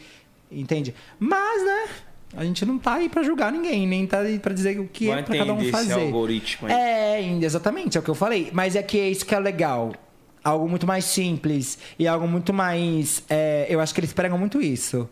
Entende? 0.51 0.93
Mas, 1.19 1.65
né? 1.65 1.85
A 2.35 2.43
gente 2.43 2.65
não 2.65 2.77
tá 2.79 2.95
aí 2.95 3.09
pra 3.09 3.21
julgar 3.23 3.51
ninguém, 3.51 3.87
nem 3.87 4.05
tá 4.07 4.19
aí 4.19 4.39
pra 4.39 4.53
dizer 4.53 4.79
o 4.79 4.87
que 4.87 5.07
Vai 5.07 5.19
é 5.19 5.23
pra 5.23 5.37
cada 5.37 5.53
um 5.53 5.55
entender 5.61 5.77
esse 5.77 5.89
fazer. 5.89 6.01
algoritmo 6.05 6.67
aí. 6.67 6.73
É, 6.73 7.21
exatamente, 7.43 7.95
é 7.97 7.99
o 7.99 8.03
que 8.03 8.09
eu 8.09 8.15
falei. 8.15 8.49
Mas 8.51 8.75
é 8.75 8.81
que 8.83 8.99
é 8.99 9.09
isso 9.09 9.25
que 9.25 9.33
é 9.35 9.39
legal. 9.39 9.93
Algo 10.43 10.67
muito 10.67 10.85
mais 10.85 11.05
simples 11.05 11.77
e 11.97 12.07
algo 12.07 12.27
muito 12.27 12.51
mais. 12.51 13.23
é, 13.29 13.65
eu 13.69 13.79
acho 13.79 13.93
que 13.93 13.99
eles 13.99 14.11
pregam 14.13 14.37
muito 14.37 14.59
isso. 14.61 15.07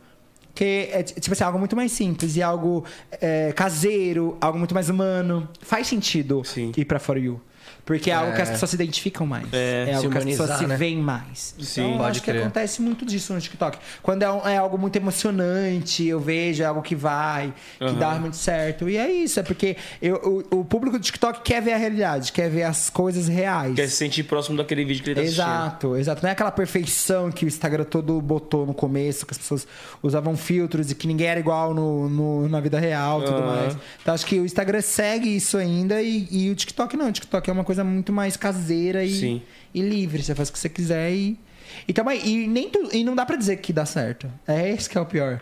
Que 0.54 0.90
é 0.92 1.04
tipo 1.04 1.32
assim, 1.32 1.44
algo 1.44 1.58
muito 1.58 1.76
mais 1.76 1.92
simples 1.92 2.36
e 2.36 2.42
algo 2.44 2.84
é, 3.22 3.52
caseiro, 3.54 4.38
algo 4.42 4.58
muito 4.58 4.74
mais 4.74 4.90
humano. 4.90 5.48
Faz 5.62 5.88
sentido 5.88 6.44
Sim. 6.44 6.72
ir 6.76 6.86
pra 6.86 7.00
For 7.00 7.18
You. 7.18 7.40
Porque 7.86 8.12
é, 8.12 8.14
algo 8.14 8.34
que 8.36 8.42
as 8.42 8.50
É. 8.50 8.52
pessoas 8.54 8.70
se 8.70 8.76
identificam 8.76 9.26
mais. 9.26 9.48
É, 9.52 9.88
É, 9.90 9.94
algo 9.96 10.10
que 10.10 10.18
as 10.18 10.24
pessoas 10.24 10.58
se 10.58 10.68
né? 10.68 10.78
veem 10.78 10.98
mais. 10.98 11.56
Sim, 11.60 11.82
então, 11.82 11.92
eu 11.94 11.98
pode 11.98 12.12
acho 12.12 12.20
que 12.22 12.32
crer. 12.32 12.42
acontece 12.42 12.82
muito 12.82 13.06
disso 13.06 13.34
no 13.34 13.42
TikTok. 13.42 13.78
Quando 14.02 14.24
é, 14.24 14.32
um- 14.32 14.48
é 14.48 14.58
algo 14.58 14.78
muito 14.78 14.96
emocionante, 14.96 16.06
eu 16.06 16.20
vejo, 16.20 16.64
é 16.64 16.66
algo 16.66 16.82
que 16.82 16.96
vai, 16.96 17.54
que 17.78 17.84
Aham. 17.84 17.94
dá 18.00 18.12
muito 18.16 18.38
certo. 18.38 18.88
E 18.90 18.98
é 18.98 19.12
isso, 19.12 19.40
é 19.40 19.44
porque 19.44 19.76
eu- 20.02 20.46
o, 20.52 20.60
o 20.60 20.66
público 20.66 20.98
do 20.98 21.04
TikTok 21.04 21.42
quer 21.42 21.62
ver 21.62 21.74
a 21.74 21.78
realidade, 21.78 22.32
quer 22.32 22.50
ver 22.50 22.64
as 22.64 22.90
coisas 22.90 23.28
reais. 23.28 23.76
Quer 23.76 23.88
se 23.90 23.96
sentir 23.96 24.24
próximo 24.24 24.58
daquele 24.58 24.86
vídeo 24.86 25.04
que 25.04 25.10
ele 25.10 25.16
tá 25.16 25.22
assistindo. 25.22 25.44
Exato, 25.44 25.96
exato. 25.98 26.22
Não 26.24 26.30
é 26.30 26.34
aquela 26.34 26.52
perfeição 26.52 27.32
que 27.32 27.46
o 27.46 27.48
Instagram 27.48 27.84
todo 27.86 28.20
botou 28.22 28.66
no 28.66 28.74
começo, 28.74 29.26
que 29.26 29.32
as 29.34 29.38
pessoas 29.38 29.68
usavam 30.04 30.36
filtros 30.38 30.92
e 30.92 30.96
que 30.96 31.08
ninguém 31.08 31.28
era 31.28 31.40
igual 31.40 31.74
no, 31.74 32.10
no- 32.10 32.50
na 32.50 32.60
vida 32.60 32.80
real 32.80 33.22
e 33.22 33.26
tudo 33.26 33.38
Aham. 33.38 33.46
mais. 33.56 33.78
Então 34.02 34.14
acho 34.14 34.26
que 34.26 34.40
o 34.40 34.46
Instagram 34.46 34.82
segue 34.82 35.36
isso 35.36 35.58
ainda 35.58 36.02
e, 36.02 36.28
e 36.32 36.50
o 36.50 36.56
TikTok 36.56 36.96
não. 36.96 37.08
O 37.10 37.12
TikTok 37.12 37.50
é 37.50 37.54
uma 37.54 37.64
coisa 37.64 37.81
muito 37.84 38.12
mais 38.14 38.36
caseira 38.38 39.04
e, 39.04 39.14
Sim. 39.14 39.42
e 39.74 39.82
livre. 39.82 40.22
Você 40.24 40.34
faz 40.36 40.50
o 40.50 40.54
que 40.54 40.60
você 40.60 40.70
quiser 40.70 41.12
e. 41.12 41.40
E, 41.88 41.94
também, 41.94 42.20
e, 42.28 42.48
nem 42.48 42.70
tu- 42.70 42.90
e 42.92 43.04
não 43.04 43.16
dá 43.16 43.26
pra 43.26 43.36
dizer 43.38 43.58
que 43.58 43.72
dá 43.72 43.86
certo. 43.86 44.30
É 44.48 44.70
esse 44.72 44.90
que 44.90 44.98
é 44.98 45.02
o 45.02 45.06
pior. 45.06 45.40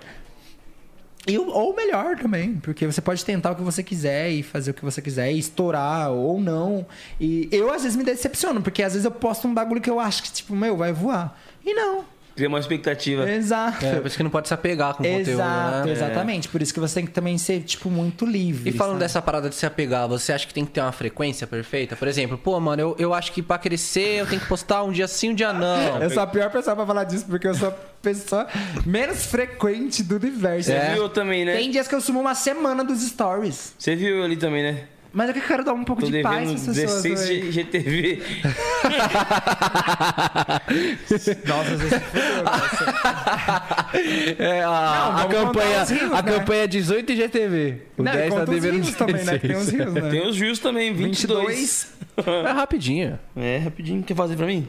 E, 1.27 1.38
ou 1.38 1.76
melhor 1.76 2.18
também, 2.18 2.56
porque 2.56 2.85
você 2.85 3.01
pode 3.01 3.24
tentar 3.26 3.51
o 3.51 3.56
que 3.56 3.61
você 3.61 3.84
quiser 3.84 4.30
e 4.32 4.42
fazer 4.42 4.72
o 4.72 4.74
que 4.74 4.84
você 4.84 5.01
quiser 5.01 5.32
e 5.32 5.38
estourar 5.40 6.11
ou 6.11 6.40
não. 6.40 6.85
E 7.19 7.50
eu 7.51 7.72
às 7.72 7.84
vezes 7.84 7.98
me 7.98 8.03
decepciono, 8.03 8.61
porque 8.61 8.82
às 8.82 8.93
vezes 8.93 9.06
eu 9.06 9.11
posto 9.11 9.48
um 9.48 9.53
bagulho 9.53 9.82
que 9.82 9.90
eu 9.90 10.00
acho 10.00 10.24
que, 10.24 10.32
tipo, 10.32 10.56
meu, 10.56 10.77
vai 10.77 10.93
voar. 10.93 11.40
E 11.66 11.74
não. 11.74 12.06
Cria 12.40 12.48
uma 12.48 12.59
expectativa. 12.59 13.30
Exato. 13.30 13.85
É, 13.85 13.95
por 14.00 14.08
isso 14.08 14.16
que 14.16 14.24
não 14.24 14.30
pode 14.30 14.48
se 14.48 14.53
apegar 14.53 14.93
com 14.93 15.03
o 15.03 15.06
conteúdo, 15.06 15.30
Exato, 15.30 15.85
né? 15.88 15.92
exatamente. 15.92 16.48
Por 16.48 16.61
isso 16.61 16.74
que 16.74 16.80
você 16.80 16.95
tem 16.95 17.06
que 17.06 17.11
também 17.11 17.38
ser, 17.38 17.59
tipo, 17.64 17.90
muito 17.90 18.26
livre. 18.26 18.69
E 18.69 18.72
falando 18.72 18.93
sabe? 18.93 19.03
dessa 19.03 19.22
parada 19.22 19.50
de 19.50 19.56
se 19.56 19.66
apegar, 19.66 20.08
você 20.08 20.32
acha 20.32 20.48
que 20.48 20.53
tem 20.53 20.64
que 20.64 20.72
ter 20.72 20.80
uma 20.80 20.93
frequência 20.93 21.45
perfeita? 21.45 21.98
Por 21.98 22.08
exemplo, 22.08 22.38
pô, 22.38 22.58
mano, 22.61 22.82
eu, 22.82 22.95
eu 22.98 23.14
acho 23.14 23.34
que 23.34 23.42
pra 23.42 23.58
crescer 23.58 24.19
eu 24.22 24.26
tenho 24.26 24.40
que 24.40 24.48
postar 24.48 24.84
um 24.84 24.92
dia 24.93 25.06
sim, 25.06 25.32
um 25.32 25.35
dia 25.35 25.51
não. 25.51 26.01
Eu 26.01 26.09
sou 26.09 26.24
a 26.24 26.27
pior 26.27 26.50
pessoa 26.50 26.77
pra 26.77 26.85
falar 26.85 27.03
disso, 27.03 27.26
porque 27.27 27.45
eu 27.45 27.53
sou 27.56 27.68
a 27.68 27.76
pessoa 28.01 28.48
menos 28.85 29.26
frequente 29.26 30.01
do 30.01 30.16
universo. 30.16 30.69
Você 30.69 30.76
É. 30.77 30.93
viu 30.93 31.09
também, 31.09 31.43
né? 31.43 31.58
Tem 31.58 31.69
dias 31.69 31.90
que 31.90 31.93
eu 31.95 32.00
sumo 32.00 32.22
uma 32.22 32.35
semana 32.35 32.85
dos 32.85 33.01
stories. 33.01 33.74
Você 33.77 33.98
viu 33.98 34.24
ali 34.24 34.38
também, 34.38 34.64
né? 34.64 34.84
Mas 35.12 35.30
é 35.30 35.34
que 35.34 35.40
eu 35.40 35.44
quero 35.44 35.64
dar 35.64 35.74
um 35.74 35.84
pouco 35.84 36.04
Tô 36.04 36.12
de 36.12 36.22
paz 36.22 36.52
pessoas. 36.52 36.76
16 36.78 37.20
também. 37.22 37.42
G- 37.44 37.52
GTV. 37.52 38.22
Nossa, 41.48 41.72
às 41.74 41.82
vezes 41.82 42.02
É, 44.40 44.64
a, 44.64 44.70
Não, 44.70 45.18
a 45.18 45.26
campanha, 45.28 45.84
os 45.84 45.90
rios, 45.90 46.12
a 46.14 46.22
né? 46.22 46.32
campanha 46.32 46.64
é 46.64 46.68
18 46.68 47.16
GTV. 47.16 47.82
O 47.98 48.04
Não, 48.04 48.12
10 48.12 48.34
e 48.34 48.36
tá 48.36 48.44
os 48.44 48.50
devendo 48.50 48.84
rios 48.84 48.96
também, 48.96 49.24
né? 49.26 49.38
Tem 49.40 49.56
uns 49.56 49.66
16. 49.66 49.82
rios, 49.82 49.94
né? 49.94 50.10
Tem 50.12 50.28
os 50.28 50.38
views 50.38 50.60
também, 50.60 50.94
22. 50.94 51.88
É 52.46 52.52
rapidinho. 52.52 53.20
É, 53.36 53.58
rapidinho. 53.58 54.04
Quer 54.04 54.16
fazer 54.16 54.36
pra 54.36 54.46
mim? 54.46 54.68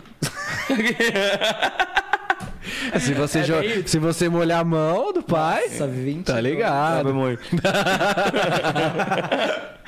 Se 3.01 3.15
você, 3.15 3.43
jo- 3.43 3.55
se 3.87 3.99
você 3.99 4.29
molhar 4.29 4.61
a 4.61 4.65
mão 4.65 5.13
do 5.13 5.23
pai, 5.23 5.65
Nossa, 5.69 5.87
20 5.87 6.27
tá 6.27 6.41
ligado. 6.41 7.09
amor. 7.09 7.39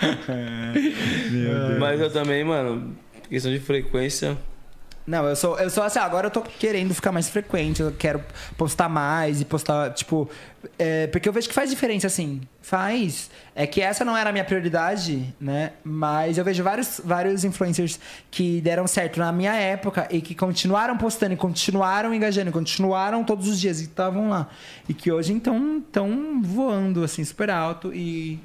Mas 1.78 2.00
eu 2.00 2.10
também, 2.10 2.44
mano, 2.44 2.94
questão 3.28 3.50
de 3.52 3.58
frequência. 3.60 4.36
Não, 5.04 5.26
eu 5.26 5.34
sou, 5.34 5.58
eu 5.58 5.68
sou 5.68 5.82
assim, 5.82 5.98
agora 5.98 6.28
eu 6.28 6.30
tô 6.30 6.42
querendo 6.42 6.94
ficar 6.94 7.10
mais 7.10 7.28
frequente, 7.28 7.82
eu 7.82 7.92
quero 7.92 8.22
postar 8.56 8.88
mais 8.88 9.40
e 9.40 9.44
postar, 9.44 9.90
tipo. 9.94 10.30
é, 10.78 11.08
porque 11.08 11.28
eu 11.28 11.32
vejo 11.32 11.48
que 11.48 11.54
faz 11.54 11.68
diferença, 11.70 12.06
assim. 12.06 12.40
Faz. 12.60 13.28
É 13.52 13.66
que 13.66 13.80
essa 13.80 14.04
não 14.04 14.16
era 14.16 14.30
a 14.30 14.32
minha 14.32 14.44
prioridade, 14.44 15.34
né? 15.40 15.72
Mas 15.82 16.38
eu 16.38 16.44
vejo 16.44 16.62
vários, 16.62 17.00
vários 17.04 17.44
influencers 17.44 17.98
que 18.30 18.60
deram 18.60 18.86
certo 18.86 19.18
na 19.18 19.32
minha 19.32 19.54
época 19.54 20.06
e 20.08 20.20
que 20.20 20.36
continuaram 20.36 20.96
postando, 20.96 21.34
e 21.34 21.36
continuaram 21.36 22.14
engajando, 22.14 22.50
e 22.50 22.52
continuaram 22.52 23.24
todos 23.24 23.48
os 23.48 23.60
dias 23.60 23.80
e 23.80 23.84
estavam 23.84 24.28
lá. 24.28 24.48
E 24.88 24.94
que 24.94 25.10
hoje 25.10 25.32
então 25.32 25.78
estão 25.78 26.40
voando, 26.40 27.02
assim, 27.02 27.24
super 27.24 27.50
alto 27.50 27.92
e. 27.92 28.38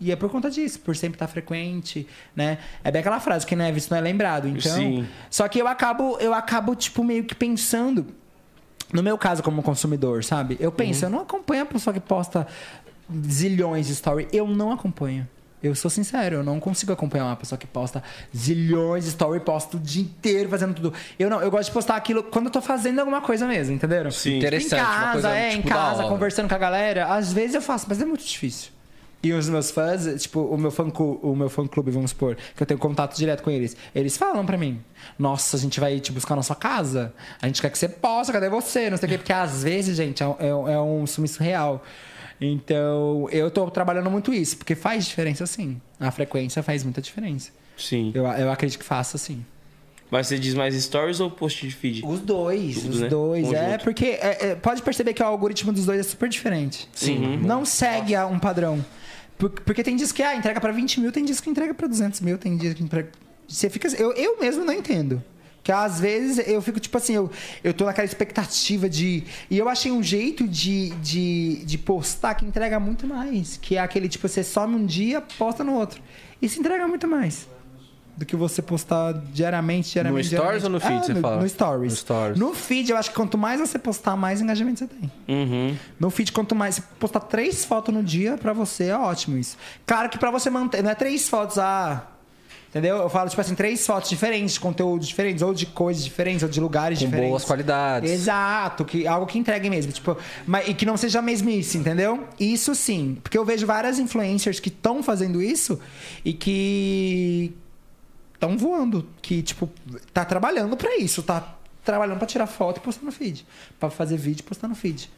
E 0.00 0.12
é 0.12 0.16
por 0.16 0.30
conta 0.30 0.50
disso, 0.50 0.78
por 0.80 0.94
sempre 0.94 1.16
estar 1.16 1.26
frequente, 1.26 2.06
né? 2.34 2.58
É 2.84 2.90
bem 2.90 3.00
aquela 3.00 3.18
frase, 3.18 3.44
quem 3.44 3.58
não 3.58 3.64
é 3.64 3.72
visto 3.72 3.90
não 3.90 3.98
é 3.98 4.00
lembrado. 4.00 4.46
Então, 4.46 4.76
Sim. 4.76 5.06
só 5.28 5.48
que 5.48 5.58
eu 5.58 5.66
acabo, 5.66 6.16
eu 6.20 6.32
acabo, 6.32 6.74
tipo, 6.74 7.02
meio 7.02 7.24
que 7.24 7.34
pensando. 7.34 8.06
No 8.92 9.02
meu 9.02 9.18
caso, 9.18 9.42
como 9.42 9.62
consumidor, 9.62 10.24
sabe? 10.24 10.56
Eu 10.60 10.72
penso, 10.72 11.04
eu 11.04 11.10
não 11.10 11.20
acompanho 11.20 11.62
a 11.62 11.66
pessoa 11.66 11.92
que 11.92 12.00
posta 12.00 12.46
zilhões 13.26 13.86
de 13.86 13.92
story. 13.92 14.28
Eu 14.32 14.46
não 14.46 14.72
acompanho. 14.72 15.28
Eu 15.60 15.74
sou 15.74 15.90
sincero, 15.90 16.36
eu 16.36 16.44
não 16.44 16.60
consigo 16.60 16.92
acompanhar 16.92 17.24
uma 17.24 17.36
pessoa 17.36 17.58
que 17.58 17.66
posta 17.66 18.02
zilhões 18.34 19.04
de 19.04 19.10
story, 19.10 19.40
posta 19.40 19.76
o 19.76 19.80
dia 19.80 20.02
inteiro 20.02 20.48
fazendo 20.48 20.72
tudo. 20.74 20.94
Eu 21.18 21.28
não, 21.28 21.40
eu 21.42 21.50
gosto 21.50 21.66
de 21.66 21.72
postar 21.72 21.96
aquilo 21.96 22.22
quando 22.22 22.46
eu 22.46 22.52
tô 22.52 22.62
fazendo 22.62 23.00
alguma 23.00 23.20
coisa 23.20 23.46
mesmo, 23.46 23.74
entenderam? 23.74 24.10
Sim. 24.12 24.34
Em 24.34 24.38
Interessante, 24.38 24.80
uma 24.80 24.88
casa, 24.88 25.12
coisa, 25.12 25.36
é, 25.36 25.52
em 25.52 25.56
tipo, 25.56 25.68
da 25.68 25.74
casa, 25.74 26.02
conversando 26.04 26.48
com 26.48 26.54
a 26.54 26.58
galera. 26.58 27.06
Às 27.06 27.32
vezes 27.32 27.56
eu 27.56 27.60
faço, 27.62 27.86
mas 27.88 28.00
é 28.00 28.04
muito 28.04 28.24
difícil. 28.24 28.70
E 29.20 29.32
os 29.32 29.48
meus 29.48 29.70
fãs, 29.72 30.22
tipo, 30.22 30.40
o 30.40 30.56
meu 30.56 30.70
fã, 30.70 30.84
o 31.22 31.34
meu 31.34 31.48
fã 31.50 31.66
clube, 31.66 31.90
vamos 31.90 32.10
supor, 32.10 32.36
que 32.56 32.62
eu 32.62 32.66
tenho 32.66 32.78
contato 32.78 33.16
direto 33.16 33.42
com 33.42 33.50
eles, 33.50 33.76
eles 33.92 34.16
falam 34.16 34.46
pra 34.46 34.56
mim: 34.56 34.80
Nossa, 35.18 35.56
a 35.56 35.60
gente 35.60 35.80
vai 35.80 35.98
te 35.98 36.12
buscar 36.12 36.36
na 36.36 36.42
sua 36.42 36.54
casa, 36.54 37.12
a 37.42 37.46
gente 37.48 37.60
quer 37.60 37.68
que 37.70 37.76
você 37.78 37.88
possa, 37.88 38.32
cadê 38.32 38.48
você? 38.48 38.88
Não 38.88 38.96
sei 38.96 39.06
o 39.08 39.10
quê, 39.10 39.18
porque 39.18 39.32
às 39.32 39.64
vezes, 39.64 39.96
gente, 39.96 40.22
é, 40.22 40.26
um- 40.26 40.68
é 40.68 40.72
é 40.74 40.80
um 40.80 41.04
sumiço 41.06 41.42
real. 41.42 41.82
Então, 42.40 43.28
eu 43.32 43.50
tô 43.50 43.68
trabalhando 43.70 44.10
muito 44.10 44.32
isso, 44.32 44.56
porque 44.56 44.74
faz 44.74 45.06
diferença 45.06 45.44
sim. 45.46 45.80
A 45.98 46.10
frequência 46.10 46.62
faz 46.62 46.84
muita 46.84 47.00
diferença. 47.02 47.50
Sim. 47.76 48.12
Eu, 48.14 48.24
eu 48.26 48.50
acredito 48.52 48.78
que 48.78 48.84
faça 48.84 49.18
sim. 49.18 49.44
Mas 50.10 50.28
você 50.28 50.38
diz 50.38 50.54
mais 50.54 50.74
stories 50.74 51.20
ou 51.20 51.30
post 51.30 51.66
de 51.68 51.74
feed? 51.74 52.02
Os 52.06 52.20
dois, 52.20 52.76
Tudo, 52.76 52.90
os 52.90 53.00
né? 53.00 53.08
dois. 53.08 53.52
É, 53.52 53.76
porque 53.78 54.06
é, 54.06 54.50
é, 54.50 54.54
pode 54.54 54.80
perceber 54.80 55.12
que 55.12 55.22
o 55.22 55.26
algoritmo 55.26 55.70
dos 55.72 55.84
dois 55.84 56.00
é 56.00 56.02
super 56.02 56.28
diferente. 56.28 56.88
Sim. 56.94 57.36
Não 57.38 57.64
segue 57.64 58.14
a 58.14 58.26
um 58.26 58.38
padrão. 58.38 58.82
Por- 59.38 59.50
Porque 59.50 59.82
tem 59.84 59.96
disco 59.96 60.16
que 60.16 60.22
ah, 60.22 60.34
entrega 60.34 60.60
pra 60.60 60.72
20 60.72 61.00
mil, 61.00 61.12
tem 61.12 61.24
disco 61.24 61.44
que 61.44 61.50
entrega 61.50 61.72
pra 61.74 61.86
200 61.86 62.20
mil, 62.20 62.36
tem 62.38 62.56
disco 62.56 62.76
que 62.76 62.82
entrega. 62.84 63.10
Você 63.46 63.70
fica. 63.70 63.88
Eu, 63.96 64.12
eu 64.12 64.38
mesmo 64.40 64.64
não 64.64 64.72
entendo. 64.72 65.22
Que 65.62 65.72
às 65.72 66.00
vezes 66.00 66.46
eu 66.48 66.62
fico 66.62 66.80
tipo 66.80 66.96
assim, 66.96 67.14
eu, 67.14 67.30
eu 67.62 67.74
tô 67.74 67.84
naquela 67.84 68.06
expectativa 68.06 68.88
de. 68.88 69.24
E 69.50 69.58
eu 69.58 69.68
achei 69.68 69.92
um 69.92 70.02
jeito 70.02 70.46
de, 70.48 70.90
de, 70.96 71.62
de 71.64 71.78
postar 71.78 72.34
que 72.34 72.44
entrega 72.44 72.80
muito 72.80 73.06
mais. 73.06 73.58
Que 73.60 73.76
é 73.76 73.80
aquele 73.80 74.08
tipo, 74.08 74.26
você 74.26 74.42
some 74.42 74.74
um 74.74 74.86
dia, 74.86 75.20
posta 75.20 75.62
no 75.62 75.74
outro. 75.74 76.00
Isso 76.40 76.58
entrega 76.58 76.86
muito 76.88 77.06
mais. 77.06 77.46
Do 78.18 78.26
que 78.26 78.34
você 78.34 78.60
postar 78.60 79.12
diariamente, 79.32 79.92
diariamente. 79.92 80.26
stories 80.26 80.62
diariamente. 80.62 80.64
ou 80.64 80.70
no 80.70 80.80
feed, 80.80 80.98
Ah, 80.98 81.02
você 81.04 81.14
no, 81.14 81.20
fala? 81.20 81.36
No 81.40 81.48
stories. 81.48 81.92
No 81.92 81.96
stories. 81.98 82.38
No 82.40 82.52
feed, 82.52 82.90
eu 82.90 82.96
acho 82.96 83.10
que 83.10 83.14
quanto 83.16 83.38
mais 83.38 83.60
você 83.60 83.78
postar, 83.78 84.16
mais 84.16 84.40
engajamento 84.40 84.80
você 84.80 84.86
tem. 84.88 85.10
Uhum. 85.28 85.76
No 86.00 86.10
feed, 86.10 86.32
quanto 86.32 86.52
mais 86.52 86.74
você 86.74 86.82
postar 86.98 87.20
três 87.20 87.64
fotos 87.64 87.94
no 87.94 88.02
dia, 88.02 88.36
pra 88.36 88.52
você 88.52 88.86
é 88.86 88.98
ótimo 88.98 89.38
isso. 89.38 89.56
Claro 89.86 90.08
que 90.08 90.18
pra 90.18 90.32
você 90.32 90.50
manter, 90.50 90.82
não 90.82 90.90
é 90.90 90.96
três 90.96 91.28
fotos, 91.28 91.58
ah. 91.58 92.08
Entendeu? 92.70 92.96
Eu 92.96 93.08
falo, 93.08 93.30
tipo 93.30 93.40
assim, 93.40 93.54
três 93.54 93.86
fotos 93.86 94.10
diferentes, 94.10 94.54
de 94.54 94.60
conteúdos 94.60 95.06
diferentes, 95.06 95.40
ou 95.40 95.54
de 95.54 95.64
coisas 95.64 96.02
diferentes, 96.04 96.42
ou 96.42 96.48
de 96.48 96.58
lugares 96.60 96.98
Com 96.98 97.04
diferentes. 97.04 97.30
boas 97.30 97.44
qualidades. 97.44 98.10
Exato, 98.10 98.84
que, 98.84 99.06
algo 99.06 99.26
que 99.26 99.38
entregue 99.38 99.70
mesmo. 99.70 99.92
Tipo, 99.92 100.18
mas, 100.46 100.68
e 100.68 100.74
que 100.74 100.84
não 100.84 100.96
seja 100.96 101.22
mesmice, 101.22 101.78
entendeu? 101.78 102.24
Isso 102.38 102.74
sim. 102.74 103.16
Porque 103.22 103.38
eu 103.38 103.44
vejo 103.44 103.64
várias 103.64 103.98
influencers 104.00 104.58
que 104.60 104.68
estão 104.70 105.02
fazendo 105.04 105.40
isso 105.40 105.78
e 106.24 106.32
que 106.34 107.54
estão 108.38 108.56
voando. 108.56 109.06
Que, 109.20 109.42
tipo, 109.42 109.68
tá 110.14 110.24
trabalhando 110.24 110.76
pra 110.76 110.96
isso, 110.96 111.22
tá 111.22 111.56
trabalhando 111.84 112.18
pra 112.18 112.26
tirar 112.26 112.46
foto 112.46 112.78
e 112.78 112.80
postar 112.80 113.04
no 113.04 113.12
feed. 113.12 113.44
Pra 113.80 113.90
fazer 113.90 114.16
vídeo 114.16 114.40
e 114.40 114.44
postar 114.44 114.68
no 114.68 114.74
feed. 114.74 115.10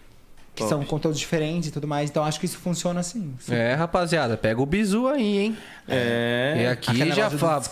Que 0.53 0.65
Top. 0.65 0.69
são 0.71 0.85
conteúdos 0.85 1.19
diferentes 1.21 1.69
e 1.69 1.73
tudo 1.73 1.87
mais. 1.87 2.11
Então 2.11 2.25
acho 2.25 2.41
que 2.41 2.45
isso 2.47 2.59
funciona 2.59 2.99
assim. 2.99 3.33
É, 3.49 3.75
rapaziada, 3.75 4.37
pega 4.37 4.61
o 4.61 4.67
bizu 4.67 5.07
aí, 5.07 5.39
hein? 5.39 5.57
E 5.87 5.93
É. 5.93 6.69
aqui 6.73 6.91
Aquele 6.91 7.13
já 7.13 7.31
fala. 7.31 7.63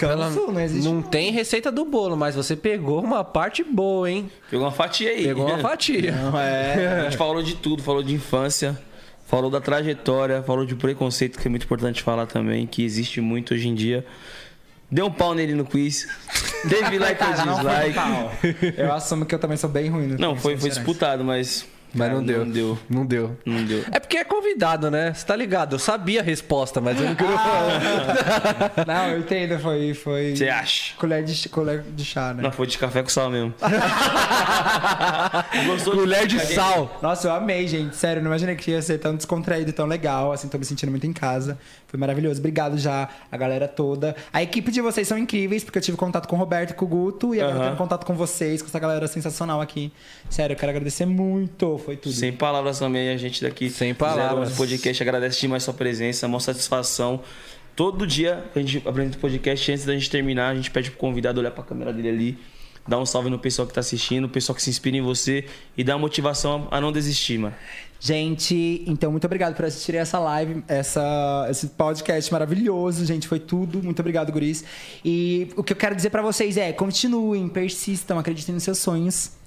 existe 0.62 0.86
não 0.86 0.94
não. 0.94 1.02
tem 1.02 1.32
receita 1.32 1.72
do 1.72 1.84
bolo, 1.84 2.16
mas 2.16 2.36
você 2.36 2.54
pegou 2.54 3.02
uma 3.02 3.24
parte 3.24 3.64
boa, 3.64 4.08
hein? 4.08 4.30
Pegou 4.48 4.64
uma 4.64 4.70
fatia 4.72 5.10
aí. 5.10 5.24
Pegou 5.24 5.46
uma 5.48 5.58
fatia. 5.58 6.12
Não 6.12 6.38
é. 6.38 7.00
A 7.00 7.04
gente 7.04 7.16
falou 7.18 7.42
de 7.42 7.56
tudo, 7.56 7.82
falou 7.82 8.02
de 8.02 8.14
infância, 8.14 8.80
falou 9.26 9.50
da 9.50 9.60
trajetória, 9.60 10.40
falou 10.44 10.64
de 10.64 10.76
preconceito, 10.76 11.36
que 11.36 11.48
é 11.48 11.50
muito 11.50 11.64
importante 11.64 12.00
falar 12.00 12.26
também, 12.26 12.64
que 12.64 12.84
existe 12.84 13.20
muito 13.20 13.54
hoje 13.54 13.66
em 13.68 13.74
dia. 13.74 14.06
Deu 14.90 15.06
um 15.06 15.10
pau 15.10 15.34
nele 15.34 15.54
no 15.54 15.64
quiz. 15.64 16.08
Teve 16.68 16.98
like 16.98 17.22
ou 17.22 17.32
dislike. 17.32 18.74
Eu 18.76 18.92
assumo 18.92 19.26
que 19.26 19.34
eu 19.34 19.38
também 19.38 19.56
sou 19.56 19.68
bem 19.68 19.90
ruim. 19.90 20.06
no 20.06 20.18
Não, 20.18 20.32
quiz, 20.32 20.42
foi, 20.42 20.56
foi 20.56 20.70
disputado, 20.70 21.24
mas. 21.24 21.66
Mas 21.94 22.12
não 22.12 22.22
deu. 22.22 22.44
Não 22.44 22.52
deu. 22.52 22.78
Não 22.88 23.06
deu. 23.06 23.36
Não 23.46 23.64
deu. 23.64 23.84
É 23.90 23.98
porque 23.98 24.18
é 24.18 24.24
convidado, 24.24 24.90
né? 24.90 25.12
Você 25.14 25.24
tá 25.26 25.34
ligado? 25.34 25.74
Eu 25.76 25.78
sabia 25.78 26.20
a 26.20 26.22
resposta, 26.22 26.80
mas 26.80 27.00
eu 27.00 27.06
não 27.08 27.14
queria 27.14 27.34
Ah, 27.34 27.38
falar. 27.38 28.86
Não, 28.86 29.08
eu 29.12 29.18
entendo, 29.20 29.58
foi. 29.58 29.94
foi... 29.94 30.36
Você 30.36 30.48
acha? 30.48 30.94
Colher 30.96 31.24
de, 31.24 31.48
colher 31.48 31.82
de 31.82 32.04
chá, 32.04 32.32
né? 32.34 32.42
Não, 32.42 32.52
foi 32.52 32.66
de 32.66 32.76
café 32.78 33.02
com 33.02 33.08
sal 33.08 33.30
mesmo. 33.30 33.54
Gostou 35.66 35.94
Colher 35.94 36.26
de 36.26 36.36
café? 36.36 36.54
sal. 36.54 36.98
Nossa, 37.02 37.28
eu 37.28 37.32
amei, 37.32 37.66
gente. 37.66 37.96
Sério, 37.96 38.22
não 38.22 38.28
imaginei 38.30 38.54
que 38.56 38.70
ia 38.70 38.82
ser 38.82 38.98
tão 38.98 39.14
descontraído 39.16 39.70
e 39.70 39.72
tão 39.72 39.86
legal. 39.86 40.32
Assim, 40.32 40.48
tô 40.48 40.58
me 40.58 40.64
sentindo 40.64 40.90
muito 40.90 41.06
em 41.06 41.12
casa. 41.12 41.58
Foi 41.86 41.98
maravilhoso. 41.98 42.38
Obrigado 42.40 42.76
já, 42.78 43.08
a 43.30 43.36
galera 43.36 43.66
toda. 43.66 44.14
A 44.32 44.42
equipe 44.42 44.70
de 44.70 44.80
vocês 44.80 45.08
são 45.08 45.16
incríveis, 45.16 45.64
porque 45.64 45.78
eu 45.78 45.82
tive 45.82 45.96
contato 45.96 46.26
com 46.28 46.36
o 46.36 46.38
Roberto 46.38 46.70
e 46.72 46.74
com 46.74 46.84
o 46.84 46.88
Guto. 46.88 47.34
E 47.34 47.40
agora 47.40 47.54
eu 47.54 47.58
Aham. 47.60 47.66
tenho 47.68 47.76
contato 47.78 48.04
com 48.04 48.14
vocês, 48.14 48.60
com 48.62 48.68
essa 48.68 48.78
galera 48.78 49.06
sensacional 49.06 49.60
aqui. 49.60 49.92
Sério, 50.28 50.54
eu 50.54 50.58
quero 50.58 50.70
agradecer 50.70 51.06
muito. 51.06 51.78
Foi 51.88 51.96
tudo. 51.96 52.14
Sem 52.14 52.30
palavras 52.30 52.78
também, 52.78 53.08
a 53.08 53.16
gente 53.16 53.40
daqui. 53.40 53.70
Sem 53.70 53.94
palavras. 53.94 54.52
O 54.52 54.56
podcast 54.58 55.02
agradece 55.02 55.40
demais 55.40 55.62
sua 55.62 55.72
presença, 55.72 56.26
a 56.26 56.28
maior 56.28 56.40
satisfação. 56.40 57.22
Todo 57.74 58.06
dia 58.06 58.44
que 58.52 58.58
a 58.58 58.62
gente 58.62 58.86
apresenta 58.86 59.16
o 59.16 59.20
podcast, 59.22 59.72
antes 59.72 59.86
da 59.86 59.94
gente 59.94 60.10
terminar, 60.10 60.50
a 60.50 60.54
gente 60.54 60.70
pede 60.70 60.90
pro 60.90 61.00
convidado 61.00 61.40
olhar 61.40 61.50
pra 61.50 61.64
câmera 61.64 61.90
dele 61.90 62.10
ali, 62.10 62.38
dar 62.86 62.98
um 62.98 63.06
salve 63.06 63.30
no 63.30 63.38
pessoal 63.38 63.66
que 63.66 63.72
tá 63.72 63.80
assistindo, 63.80 64.26
o 64.26 64.28
pessoal 64.28 64.54
que 64.54 64.62
se 64.62 64.68
inspira 64.68 64.98
em 64.98 65.00
você 65.00 65.46
e 65.78 65.82
dar 65.82 65.96
motivação 65.96 66.68
a 66.70 66.78
não 66.78 66.92
desistir, 66.92 67.38
mano. 67.38 67.54
Gente, 67.98 68.84
então 68.86 69.10
muito 69.10 69.24
obrigado 69.24 69.56
por 69.56 69.64
assistirem 69.64 70.02
essa 70.02 70.18
live, 70.18 70.62
essa, 70.68 71.46
esse 71.48 71.68
podcast 71.68 72.30
maravilhoso, 72.30 73.06
gente. 73.06 73.26
Foi 73.26 73.40
tudo. 73.40 73.82
Muito 73.82 74.00
obrigado, 74.00 74.30
Guris. 74.30 74.62
E 75.02 75.48
o 75.56 75.64
que 75.64 75.72
eu 75.72 75.76
quero 75.76 75.96
dizer 75.96 76.10
pra 76.10 76.20
vocês 76.20 76.58
é: 76.58 76.70
continuem, 76.70 77.48
persistam, 77.48 78.18
acreditem 78.18 78.54
nos 78.54 78.64
seus 78.64 78.76
sonhos. 78.76 79.37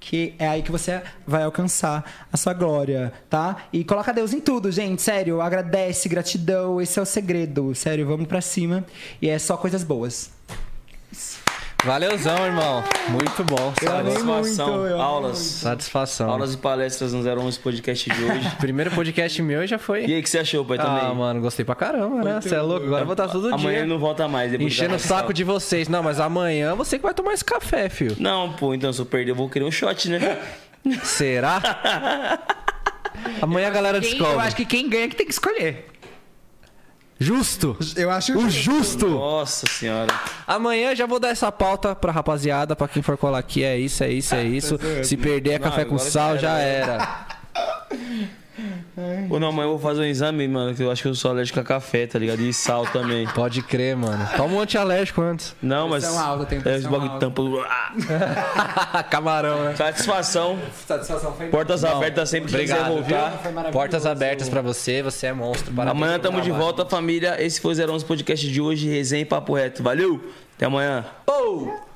Que 0.00 0.34
é 0.38 0.46
aí 0.46 0.62
que 0.62 0.70
você 0.70 1.02
vai 1.26 1.42
alcançar 1.42 2.28
a 2.32 2.36
sua 2.36 2.54
glória, 2.54 3.12
tá? 3.28 3.64
E 3.72 3.84
coloca 3.84 4.12
Deus 4.12 4.32
em 4.32 4.40
tudo, 4.40 4.70
gente. 4.70 5.02
Sério, 5.02 5.40
agradece, 5.40 6.08
gratidão. 6.08 6.80
Esse 6.80 6.98
é 6.98 7.02
o 7.02 7.06
segredo. 7.06 7.74
Sério, 7.74 8.06
vamos 8.06 8.26
pra 8.26 8.40
cima. 8.40 8.84
E 9.20 9.28
é 9.28 9.38
só 9.38 9.56
coisas 9.56 9.82
boas. 9.82 10.30
Valeuzão, 11.84 12.44
irmão. 12.44 12.82
Muito 13.08 13.44
bom. 13.44 13.72
Satisfação, 13.80 14.78
muito, 14.80 14.94
aulas. 14.94 15.38
Satisfação. 15.38 16.28
Aulas 16.30 16.54
e 16.54 16.56
palestras 16.56 17.12
no 17.12 17.20
011 17.24 17.58
podcast 17.60 18.10
de 18.10 18.24
hoje. 18.24 18.50
Primeiro 18.58 18.90
podcast 18.90 19.40
meu 19.42 19.64
já 19.64 19.78
foi. 19.78 20.04
E 20.04 20.12
aí, 20.14 20.22
que 20.22 20.28
você 20.28 20.40
achou, 20.40 20.64
pai, 20.64 20.76
também? 20.76 21.02
Ah, 21.06 21.14
mano, 21.14 21.40
gostei 21.40 21.64
pra 21.64 21.76
caramba, 21.76 22.22
né? 22.24 22.40
Você 22.40 22.54
é 22.56 22.60
louco? 22.60 22.84
Agora 22.84 23.02
eu 23.02 23.06
vou 23.06 23.12
estar 23.14 23.28
todo 23.28 23.46
Amanhã 23.54 23.70
dia. 23.70 23.78
ele 23.80 23.86
não 23.88 23.98
volta 23.98 24.26
mais. 24.26 24.52
Enchendo 24.54 24.96
o 24.96 24.98
saco 24.98 25.32
de 25.32 25.44
vocês. 25.44 25.88
Não, 25.88 26.02
mas 26.02 26.18
amanhã 26.18 26.74
você 26.74 26.98
que 26.98 27.02
vai 27.04 27.14
tomar 27.14 27.32
esse 27.32 27.44
café, 27.44 27.88
filho. 27.88 28.16
Não, 28.18 28.52
pô, 28.54 28.74
então 28.74 28.92
se 28.92 29.00
eu 29.00 29.06
perder, 29.06 29.30
eu 29.30 29.36
vou 29.36 29.48
querer 29.48 29.64
um 29.64 29.70
shot, 29.70 30.08
né? 30.10 30.36
Será? 31.04 31.60
Amanhã 33.40 33.68
a 33.68 33.70
galera 33.70 34.00
Quem- 34.00 34.10
descobre. 34.10 34.34
eu 34.34 34.40
acho 34.40 34.56
que 34.56 34.64
quem 34.64 34.88
ganha 34.88 35.04
é 35.04 35.08
que 35.08 35.16
tem 35.16 35.26
que 35.26 35.32
escolher. 35.32 35.86
Justo. 37.18 37.76
Eu 37.96 38.10
acho 38.10 38.38
O 38.38 38.48
justo. 38.48 39.08
Nossa 39.08 39.66
senhora. 39.66 40.14
Amanhã 40.46 40.94
já 40.94 41.04
vou 41.04 41.18
dar 41.18 41.30
essa 41.30 41.50
pauta 41.50 41.94
pra 41.94 42.12
rapaziada, 42.12 42.76
pra 42.76 42.86
quem 42.86 43.02
for 43.02 43.16
colar 43.16 43.38
aqui. 43.38 43.64
É 43.64 43.76
isso, 43.76 44.04
é 44.04 44.10
isso, 44.10 44.34
é 44.34 44.44
isso. 44.44 44.78
Se 45.02 45.16
perder 45.16 45.52
é 45.54 45.58
Não, 45.58 45.68
café 45.68 45.84
com 45.84 45.98
sal, 45.98 46.34
já 46.36 46.42
já 46.42 46.58
era. 46.58 47.26
Pô, 49.28 49.38
não, 49.38 49.48
amanhã 49.48 49.66
eu 49.66 49.70
vou 49.70 49.78
fazer 49.78 50.00
um 50.00 50.04
exame, 50.04 50.46
mano, 50.48 50.74
que 50.74 50.82
eu 50.82 50.90
acho 50.90 51.02
que 51.02 51.08
eu 51.08 51.14
sou 51.14 51.30
alérgico 51.30 51.60
a 51.60 51.64
café, 51.64 52.06
tá 52.06 52.18
ligado? 52.18 52.40
E 52.40 52.52
sal 52.52 52.86
também. 52.86 53.26
Pode 53.34 53.62
crer, 53.62 53.96
mano. 53.96 54.28
Toma 54.36 54.54
um 54.54 54.60
antialérgico 54.60 55.20
antes. 55.22 55.54
Não, 55.62 55.88
mas. 55.88 56.04
Pressão 56.04 56.20
alta, 56.24 56.46
tem 56.46 56.58
É, 56.58 56.62
pressão 56.62 56.78
esse 56.80 56.88
bagulho 56.88 57.08
de 57.18 57.24
alta. 57.24 57.26
tampa. 57.30 59.02
Camarão, 59.10 59.64
né? 59.64 59.76
Satisfação. 59.76 60.58
Satisfação 60.86 61.32
foi 61.34 61.48
Portas 61.48 61.84
abertas 61.84 62.28
sempre 62.28 62.50
Obrigado, 62.50 62.88
voltar. 62.94 63.40
Portas 63.72 64.04
abertas 64.06 64.48
pra 64.48 64.60
você, 64.62 65.02
você 65.02 65.28
é 65.28 65.32
monstro. 65.32 65.72
Parabéns 65.72 66.02
Amanhã 66.02 66.18
tamo 66.18 66.40
de 66.40 66.50
volta, 66.50 66.84
família. 66.84 67.36
Esse 67.42 67.60
foi 67.60 67.74
o 67.74 67.92
011 67.92 68.04
Podcast 68.04 68.46
de 68.50 68.60
hoje. 68.60 68.88
Resenha 68.88 69.22
e 69.22 69.24
Papo 69.24 69.54
Reto. 69.54 69.82
Valeu! 69.82 70.20
Até 70.56 70.66
amanhã. 70.66 71.04
Pou! 71.24 71.87